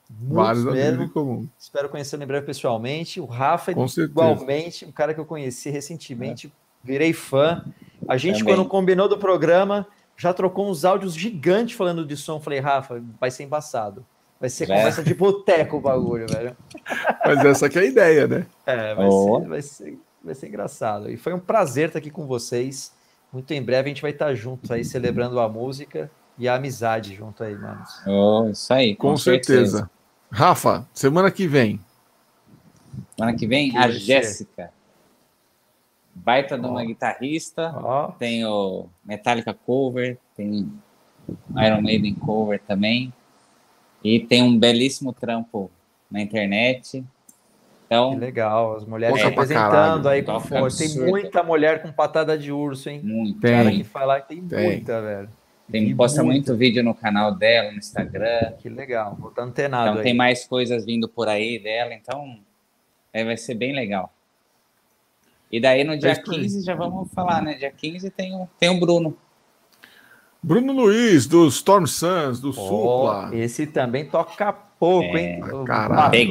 Vários 0.10 0.64
mesmo. 0.64 0.80
amigos 0.80 1.06
em 1.06 1.10
comum. 1.10 1.48
Espero 1.60 1.90
conhecê-lo 1.90 2.24
em 2.24 2.28
breve 2.28 2.46
pessoalmente. 2.46 3.20
O 3.20 3.26
Rafa, 3.26 3.74
Com 3.74 3.86
igualmente, 3.98 4.86
um 4.86 4.92
cara 4.92 5.14
que 5.14 5.20
eu 5.20 5.26
conheci 5.26 5.70
recentemente, 5.70 6.48
é. 6.48 6.52
virei 6.84 7.12
fã. 7.12 7.66
A 8.08 8.16
gente, 8.16 8.40
Também. 8.40 8.56
quando 8.56 8.70
combinou 8.70 9.10
do 9.10 9.18
programa, 9.18 9.86
já 10.16 10.34
trocou 10.34 10.70
uns 10.70 10.86
áudios 10.86 11.14
gigantes 11.16 11.76
falando 11.76 12.06
de 12.06 12.16
som. 12.16 12.40
Falei, 12.40 12.60
Rafa, 12.60 13.04
vai 13.20 13.30
ser 13.30 13.44
embaçado. 13.44 14.06
Vai 14.46 14.50
ser 14.52 14.66
é. 14.66 14.78
conversa 14.78 15.04
de 15.04 15.16
boteco 15.16 15.78
o 15.78 15.82
bagulho, 15.82 16.28
velho. 16.28 16.56
Mas 17.26 17.44
essa 17.44 17.68
que 17.68 17.80
é 17.80 17.82
a 17.82 17.86
ideia, 17.86 18.28
né? 18.28 18.46
É, 18.64 18.94
vai, 18.94 19.08
oh. 19.08 19.40
ser, 19.42 19.48
vai, 19.48 19.62
ser, 19.64 20.00
vai 20.24 20.36
ser 20.36 20.48
engraçado. 20.50 21.10
E 21.10 21.18
foi 21.18 21.34
um 21.34 21.40
prazer 21.40 21.88
estar 21.88 21.98
aqui 21.98 22.12
com 22.12 22.28
vocês. 22.28 22.94
Muito 23.34 23.52
em 23.52 23.64
breve 23.64 23.90
a 23.90 23.92
gente 23.92 24.04
vai 24.04 24.12
estar 24.12 24.36
juntos 24.36 24.70
aí 24.70 24.86
celebrando 24.86 25.40
a 25.40 25.50
música 25.50 26.12
e 26.38 26.48
a 26.48 26.54
amizade 26.54 27.16
junto 27.16 27.44
aí, 27.44 27.56
mano. 27.56 27.84
Oh, 28.06 28.48
isso 28.52 28.72
aí, 28.72 28.96
com, 28.96 29.10
com 29.10 29.18
certeza. 29.18 29.78
certeza. 29.78 29.90
Rafa, 30.32 30.88
semana 30.94 31.32
que 31.32 31.48
vem. 31.48 31.80
Semana 33.18 33.36
que 33.36 33.48
vem, 33.48 33.72
que 33.72 33.78
a 33.78 33.90
Jéssica. 33.90 34.72
Baita 36.14 36.54
oh. 36.54 36.60
de 36.60 36.68
uma 36.68 36.86
guitarrista. 36.86 37.74
Oh. 37.76 38.12
Tem 38.12 38.46
o 38.46 38.86
Metallica 39.04 39.56
cover, 39.56 40.20
tem 40.38 40.72
Iron 41.58 41.82
Maiden 41.82 42.14
cover 42.14 42.62
também. 42.68 43.12
E 44.06 44.20
tem 44.20 44.44
um 44.44 44.56
belíssimo 44.56 45.12
trampo 45.12 45.72
na 46.12 46.22
internet. 46.22 47.04
Então, 47.88 48.14
que 48.14 48.20
legal, 48.20 48.76
as 48.76 48.86
mulheres 48.86 49.20
é, 49.20 49.26
apresentando 49.26 50.08
aí 50.08 50.22
com 50.22 50.40
força. 50.40 50.78
Tem 50.78 51.10
muita 51.10 51.42
mulher 51.42 51.82
com 51.82 51.92
patada 51.92 52.38
de 52.38 52.52
urso, 52.52 52.88
hein? 52.88 53.02
Muito. 53.04 53.40
Tem. 53.40 53.52
Cara 53.52 53.72
que 53.72 53.84
falar 53.84 54.22
que 54.22 54.28
tem, 54.36 54.44
tem. 54.44 54.64
muita, 54.64 55.02
velho. 55.02 55.30
Tem, 55.72 55.86
tem 55.86 55.96
posta 55.96 56.24
muito. 56.24 56.50
muito 56.50 56.56
vídeo 56.56 56.84
no 56.84 56.94
canal 56.94 57.34
dela, 57.34 57.72
no 57.72 57.80
Instagram. 57.80 58.54
Que 58.60 58.70
legal, 58.70 59.16
vou 59.20 59.30
estar 59.30 59.42
antenado 59.42 59.88
Então 59.88 59.98
aí. 59.98 60.04
tem 60.04 60.14
mais 60.14 60.46
coisas 60.46 60.86
vindo 60.86 61.10
por 61.10 61.28
aí 61.28 61.58
dela, 61.58 61.92
então 61.96 62.38
é, 63.12 63.24
vai 63.24 63.38
ser 63.38 63.56
bem 63.56 63.74
legal. 63.74 64.14
E 65.52 65.60
daí 65.60 65.84
no 65.84 65.98
dia 65.98 66.16
15 66.16 66.64
já 66.64 66.76
vamos 66.76 67.12
falar, 67.12 67.42
né? 67.42 67.56
Dia 67.56 67.72
15 67.72 68.12
tem 68.12 68.36
o, 68.36 68.48
tem 68.60 68.70
o 68.70 68.80
Bruno. 68.80 69.18
Bruno 70.46 70.74
Luiz, 70.74 71.26
do 71.26 71.48
Storm 71.48 71.88
Suns, 71.88 72.40
do 72.40 72.50
oh, 72.50 72.54
Supla. 72.54 73.30
Esse 73.34 73.66
também 73.66 74.06
toca 74.06 74.54
pouco, 74.54 75.18
é, 75.18 75.20
hein? 75.20 75.42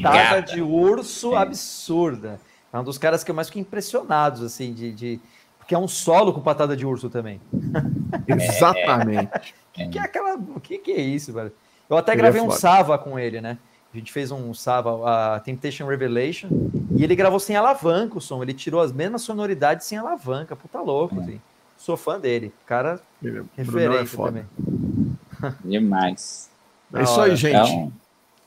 Patada 0.01 0.41
de 0.41 0.63
urso 0.63 1.35
é. 1.35 1.39
absurda. 1.39 2.41
É 2.73 2.79
um 2.79 2.85
dos 2.85 2.97
caras 2.97 3.25
que 3.25 3.33
eu 3.33 3.35
mais 3.35 3.49
fico 3.49 3.59
impressionados, 3.59 4.41
assim, 4.41 4.73
de, 4.73 4.93
de... 4.93 5.21
Porque 5.59 5.75
é 5.75 5.79
um 5.79 5.89
solo 5.89 6.33
com 6.33 6.41
patada 6.41 6.77
de 6.77 6.87
urso 6.87 7.11
também. 7.11 7.41
Exatamente. 8.29 9.35
O 9.35 9.41
que, 9.73 9.89
que, 9.89 9.99
é 9.99 10.03
aquela... 10.03 10.37
O 10.37 10.61
que, 10.61 10.79
que 10.79 10.93
é 10.93 11.01
isso, 11.01 11.33
velho? 11.33 11.51
Eu 11.91 11.97
até 11.97 12.13
ele 12.13 12.21
é 12.21 12.23
gravei 12.23 12.41
é 12.41 12.45
um 12.45 12.53
Sava 12.53 12.97
com 12.97 13.19
ele, 13.19 13.41
né? 13.41 13.59
A 13.93 13.97
gente 13.97 14.13
fez 14.13 14.31
um 14.31 14.55
Sava, 14.55 15.35
a 15.35 15.41
Temptation 15.41 15.89
Revelation, 15.89 16.49
e 16.97 17.03
ele 17.03 17.17
gravou 17.17 17.41
sem 17.41 17.57
alavanca 17.57 18.19
o 18.19 18.21
som. 18.21 18.45
Ele 18.45 18.55
tirou 18.55 18.81
as 18.81 18.93
mesmas 18.93 19.23
sonoridades 19.23 19.89
sem 19.89 19.99
alavanca. 19.99 20.55
Puta 20.55 20.81
louco, 20.81 21.17
é. 21.17 21.21
assim. 21.21 21.41
Sou 21.85 21.99
fã 21.99 22.19
dele. 22.19 22.51
Cara, 22.65 22.99
ele, 23.23 23.41
é 23.41 23.43
referência 23.59 24.17
também. 24.17 24.47
Demais. 25.63 26.51
É 26.95 27.03
isso 27.03 27.21
aí, 27.21 27.37
gente. 27.37 27.57
Então... 27.57 27.93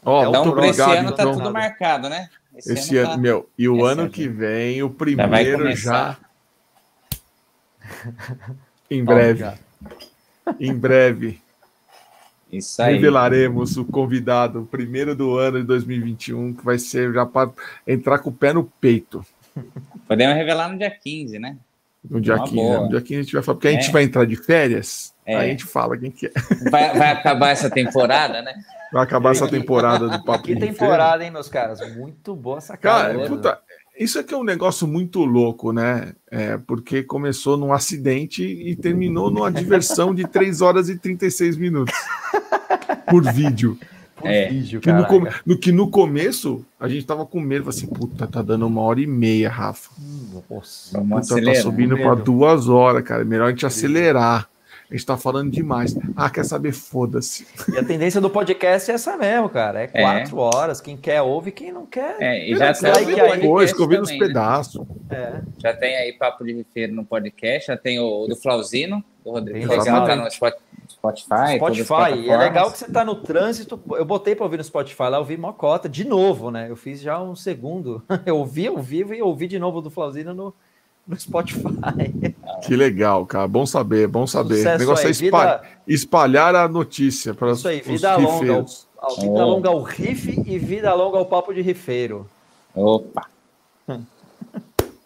Ó, 0.04 0.18
oh, 0.18 0.30
então, 0.30 0.44
muito 0.44 0.58
obrigado. 0.58 0.90
Esse 0.90 0.98
ano 0.98 1.12
tá 1.12 1.24
tudo 1.32 1.54
marcado, 1.54 2.10
né? 2.10 2.30
Esse, 2.56 2.74
esse 2.74 2.98
ano, 2.98 3.10
ano 3.10 3.16
tá... 3.16 3.22
meu, 3.22 3.50
e 3.56 3.70
o 3.70 3.86
ano 3.86 4.10
que 4.10 4.28
vem, 4.28 4.82
o 4.82 4.90
primeiro 4.90 5.72
já. 5.76 6.18
em 8.90 9.04
breve. 9.04 9.46
em 10.60 10.74
breve. 10.74 11.40
Isso 12.52 12.82
aí. 12.82 12.96
Revelaremos 12.96 13.78
o 13.78 13.86
convidado, 13.86 14.64
o 14.64 14.66
primeiro 14.66 15.16
do 15.16 15.38
ano 15.38 15.60
de 15.60 15.68
2021, 15.68 16.56
que 16.56 16.66
vai 16.66 16.80
ser 16.80 17.14
já 17.14 17.24
para 17.24 17.52
entrar 17.86 18.18
com 18.18 18.32
o 18.32 18.34
pé 18.34 18.52
no 18.52 18.64
peito. 18.64 19.24
Podemos 20.08 20.36
revelar 20.36 20.70
no 20.70 20.78
dia 20.80 20.90
15, 20.90 21.38
né? 21.38 21.56
No 22.10 22.22
dia 22.22 22.40
15, 22.40 22.56
né? 22.56 22.78
No 22.78 22.90
dia 22.90 23.02
15 23.02 23.20
a 23.20 23.24
gente 23.24 23.34
vai 23.34 23.44
falar, 23.44 23.56
porque 23.56 23.68
é. 23.68 23.72
a 23.72 23.74
gente 23.74 23.92
vai 23.92 24.04
entrar 24.04 24.26
de 24.26 24.36
férias, 24.36 25.14
é. 25.26 25.36
aí 25.36 25.48
a 25.48 25.50
gente 25.50 25.66
fala 25.66 25.98
quem 25.98 26.12
que 26.12 26.28
é. 26.28 26.32
Vai, 26.70 26.98
vai 26.98 27.12
acabar 27.12 27.50
essa 27.50 27.70
temporada, 27.70 28.42
né? 28.42 28.54
Vai 28.92 29.04
acabar 29.04 29.32
essa 29.32 29.48
temporada 29.48 30.08
do 30.08 30.24
Papo 30.24 30.46
Que 30.46 30.56
temporada, 30.56 31.24
hein, 31.24 31.32
meus 31.32 31.50
caras? 31.50 31.80
Muito 31.96 32.36
boa 32.36 32.58
essa 32.58 32.78
cara. 32.78 33.28
Puta, 33.28 33.60
isso 33.98 34.20
aqui 34.20 34.34
é 34.34 34.38
um 34.38 34.44
negócio 34.44 34.88
muito 34.88 35.26
louco, 35.26 35.74
né? 35.74 36.14
É, 36.32 36.58
porque 36.58 37.04
começou 37.04 37.58
num 37.58 37.74
acidente 37.74 38.44
e 38.44 38.76
terminou 38.76 39.32
numa 39.32 39.52
diversão 39.52 40.14
de 40.14 40.26
3 40.28 40.62
horas 40.62 40.88
e 40.88 40.98
36 40.98 41.58
minutos 41.58 41.96
por 43.10 43.24
vídeo. 43.34 43.78
Por 44.18 44.28
é, 44.28 44.48
vídeo, 44.48 44.82
que 44.82 44.92
no, 44.92 45.06
no, 45.46 45.58
que 45.58 45.72
no 45.72 45.92
começo 45.92 46.66
a 46.80 46.88
gente 46.88 47.06
tava 47.06 47.26
com 47.26 47.40
medo, 47.40 47.70
assim, 47.70 47.86
puta, 47.86 48.26
tá 48.26 48.42
dando 48.42 48.66
uma 48.66 48.82
hora 48.82 49.00
e 49.00 49.06
meia, 49.06 49.50
Rafa. 49.50 49.92
Nossa, 50.50 51.00
puta, 51.00 51.42
tá 51.42 51.56
subindo 51.62 51.96
para 51.96 52.16
duas 52.16 52.68
horas, 52.68 53.04
cara. 53.04 53.24
Melhor 53.24 53.48
a 53.48 53.50
gente 53.52 53.66
acelerar 53.66 54.50
a 54.90 54.94
gente 54.96 55.06
tá 55.06 55.18
falando 55.18 55.52
demais. 55.52 55.98
Ah, 56.16 56.30
quer 56.30 56.46
saber? 56.46 56.72
Foda-se. 56.72 57.46
E 57.74 57.78
a 57.78 57.84
tendência 57.84 58.22
do 58.22 58.30
podcast 58.30 58.90
é 58.90 58.94
essa 58.94 59.18
mesmo, 59.18 59.50
cara. 59.50 59.82
É, 59.82 59.90
é. 59.94 60.02
quatro 60.02 60.38
é. 60.38 60.42
horas. 60.42 60.80
Quem 60.80 60.96
quer 60.96 61.22
ouve, 61.22 61.52
quem 61.52 61.74
não 61.74 61.86
quer. 61.86 62.16
É, 62.22 62.50
e 62.50 62.56
já 62.56 62.74
tem 62.74 62.92
like 62.92 63.14
depois, 63.14 63.74
que 63.74 63.82
eu 63.82 63.88
vi 63.88 63.98
nos 63.98 64.10
né? 64.10 64.18
pedaços. 64.18 64.88
É. 65.10 65.42
Já 65.58 65.74
tem 65.74 65.98
aí 65.98 66.14
Papo 66.14 66.46
de 66.46 66.54
Rifeiro 66.54 66.94
no 66.94 67.04
podcast, 67.04 67.68
já 67.68 67.76
tem 67.76 68.00
o 68.00 68.28
do 68.28 68.36
Flauzino, 68.38 69.04
do 69.28 69.32
Rodrigo. 69.32 69.68
Legal, 69.68 70.06
tá 70.06 70.16
no 70.16 70.32
Spotify. 70.32 71.58
Spotify. 71.58 72.18
E 72.18 72.30
é 72.30 72.38
legal 72.38 72.72
que 72.72 72.78
você 72.78 72.92
tá 72.92 73.04
no 73.04 73.16
trânsito. 73.16 73.80
Eu 73.92 74.06
botei 74.06 74.36
para 74.36 74.46
ouvir 74.46 74.58
no 74.58 74.64
Spotify 74.64 75.04
lá, 75.04 75.18
eu 75.18 75.26
vi 75.26 75.38
mocota 75.38 75.90
de 75.90 76.06
novo, 76.06 76.50
né? 76.50 76.70
Eu 76.70 76.76
fiz 76.76 77.02
já 77.02 77.22
um 77.22 77.36
segundo. 77.36 78.02
Eu 78.26 78.38
ouvi 78.38 78.68
ao 78.68 78.78
vivo 78.78 79.14
e 79.14 79.22
ouvi 79.22 79.48
de 79.48 79.60
novo 79.60 79.82
do 79.82 79.90
Flauzino 79.90 80.34
no 80.34 80.54
no 81.08 81.18
Spotify. 81.18 81.64
Que 82.66 82.76
legal, 82.76 83.24
cara. 83.26 83.48
Bom 83.48 83.68
saber, 83.68 84.08
bom 84.08 84.26
saber. 84.26 84.58
Sucesso 84.58 84.76
o 84.76 84.80
negócio 84.80 85.06
aí, 85.06 85.10
é 85.10 85.12
espalhar, 85.12 85.62
vida... 85.62 85.72
espalhar 85.88 86.56
a 86.56 86.68
notícia 86.68 87.34
para 87.36 87.52
Isso 87.52 87.68
aí, 87.68 87.82
vida 87.82 88.18
longa, 88.18 88.66
ao, 88.98 89.16
vida 89.16 89.46
oh. 89.46 89.46
longa 89.46 89.70
ao 89.70 89.84
riff 89.84 90.44
e 90.44 90.58
vida 90.58 90.92
longa 90.96 91.20
ao 91.20 91.26
papo 91.28 91.54
de 91.54 91.62
rifeiro. 91.62 92.28
Opa! 92.74 93.28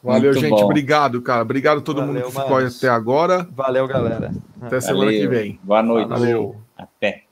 Valeu, 0.04 0.32
Muito 0.32 0.40
gente. 0.40 0.50
Bom. 0.50 0.64
Obrigado, 0.64 1.22
cara. 1.22 1.44
Obrigado 1.44 1.78
a 1.80 1.82
todo 1.82 1.98
Valeu, 1.98 2.14
mundo 2.14 2.26
que 2.26 2.32
ficou 2.32 2.58
até 2.58 2.90
agora. 2.90 3.48
Valeu, 3.52 3.88
galera. 3.88 4.32
Até 4.60 4.82
semana 4.82 5.12
que 5.12 5.28
vem. 5.28 5.60
Boa 5.64 5.84
noite. 5.84 6.08
Valeu. 6.08 6.56
Até. 6.76 7.26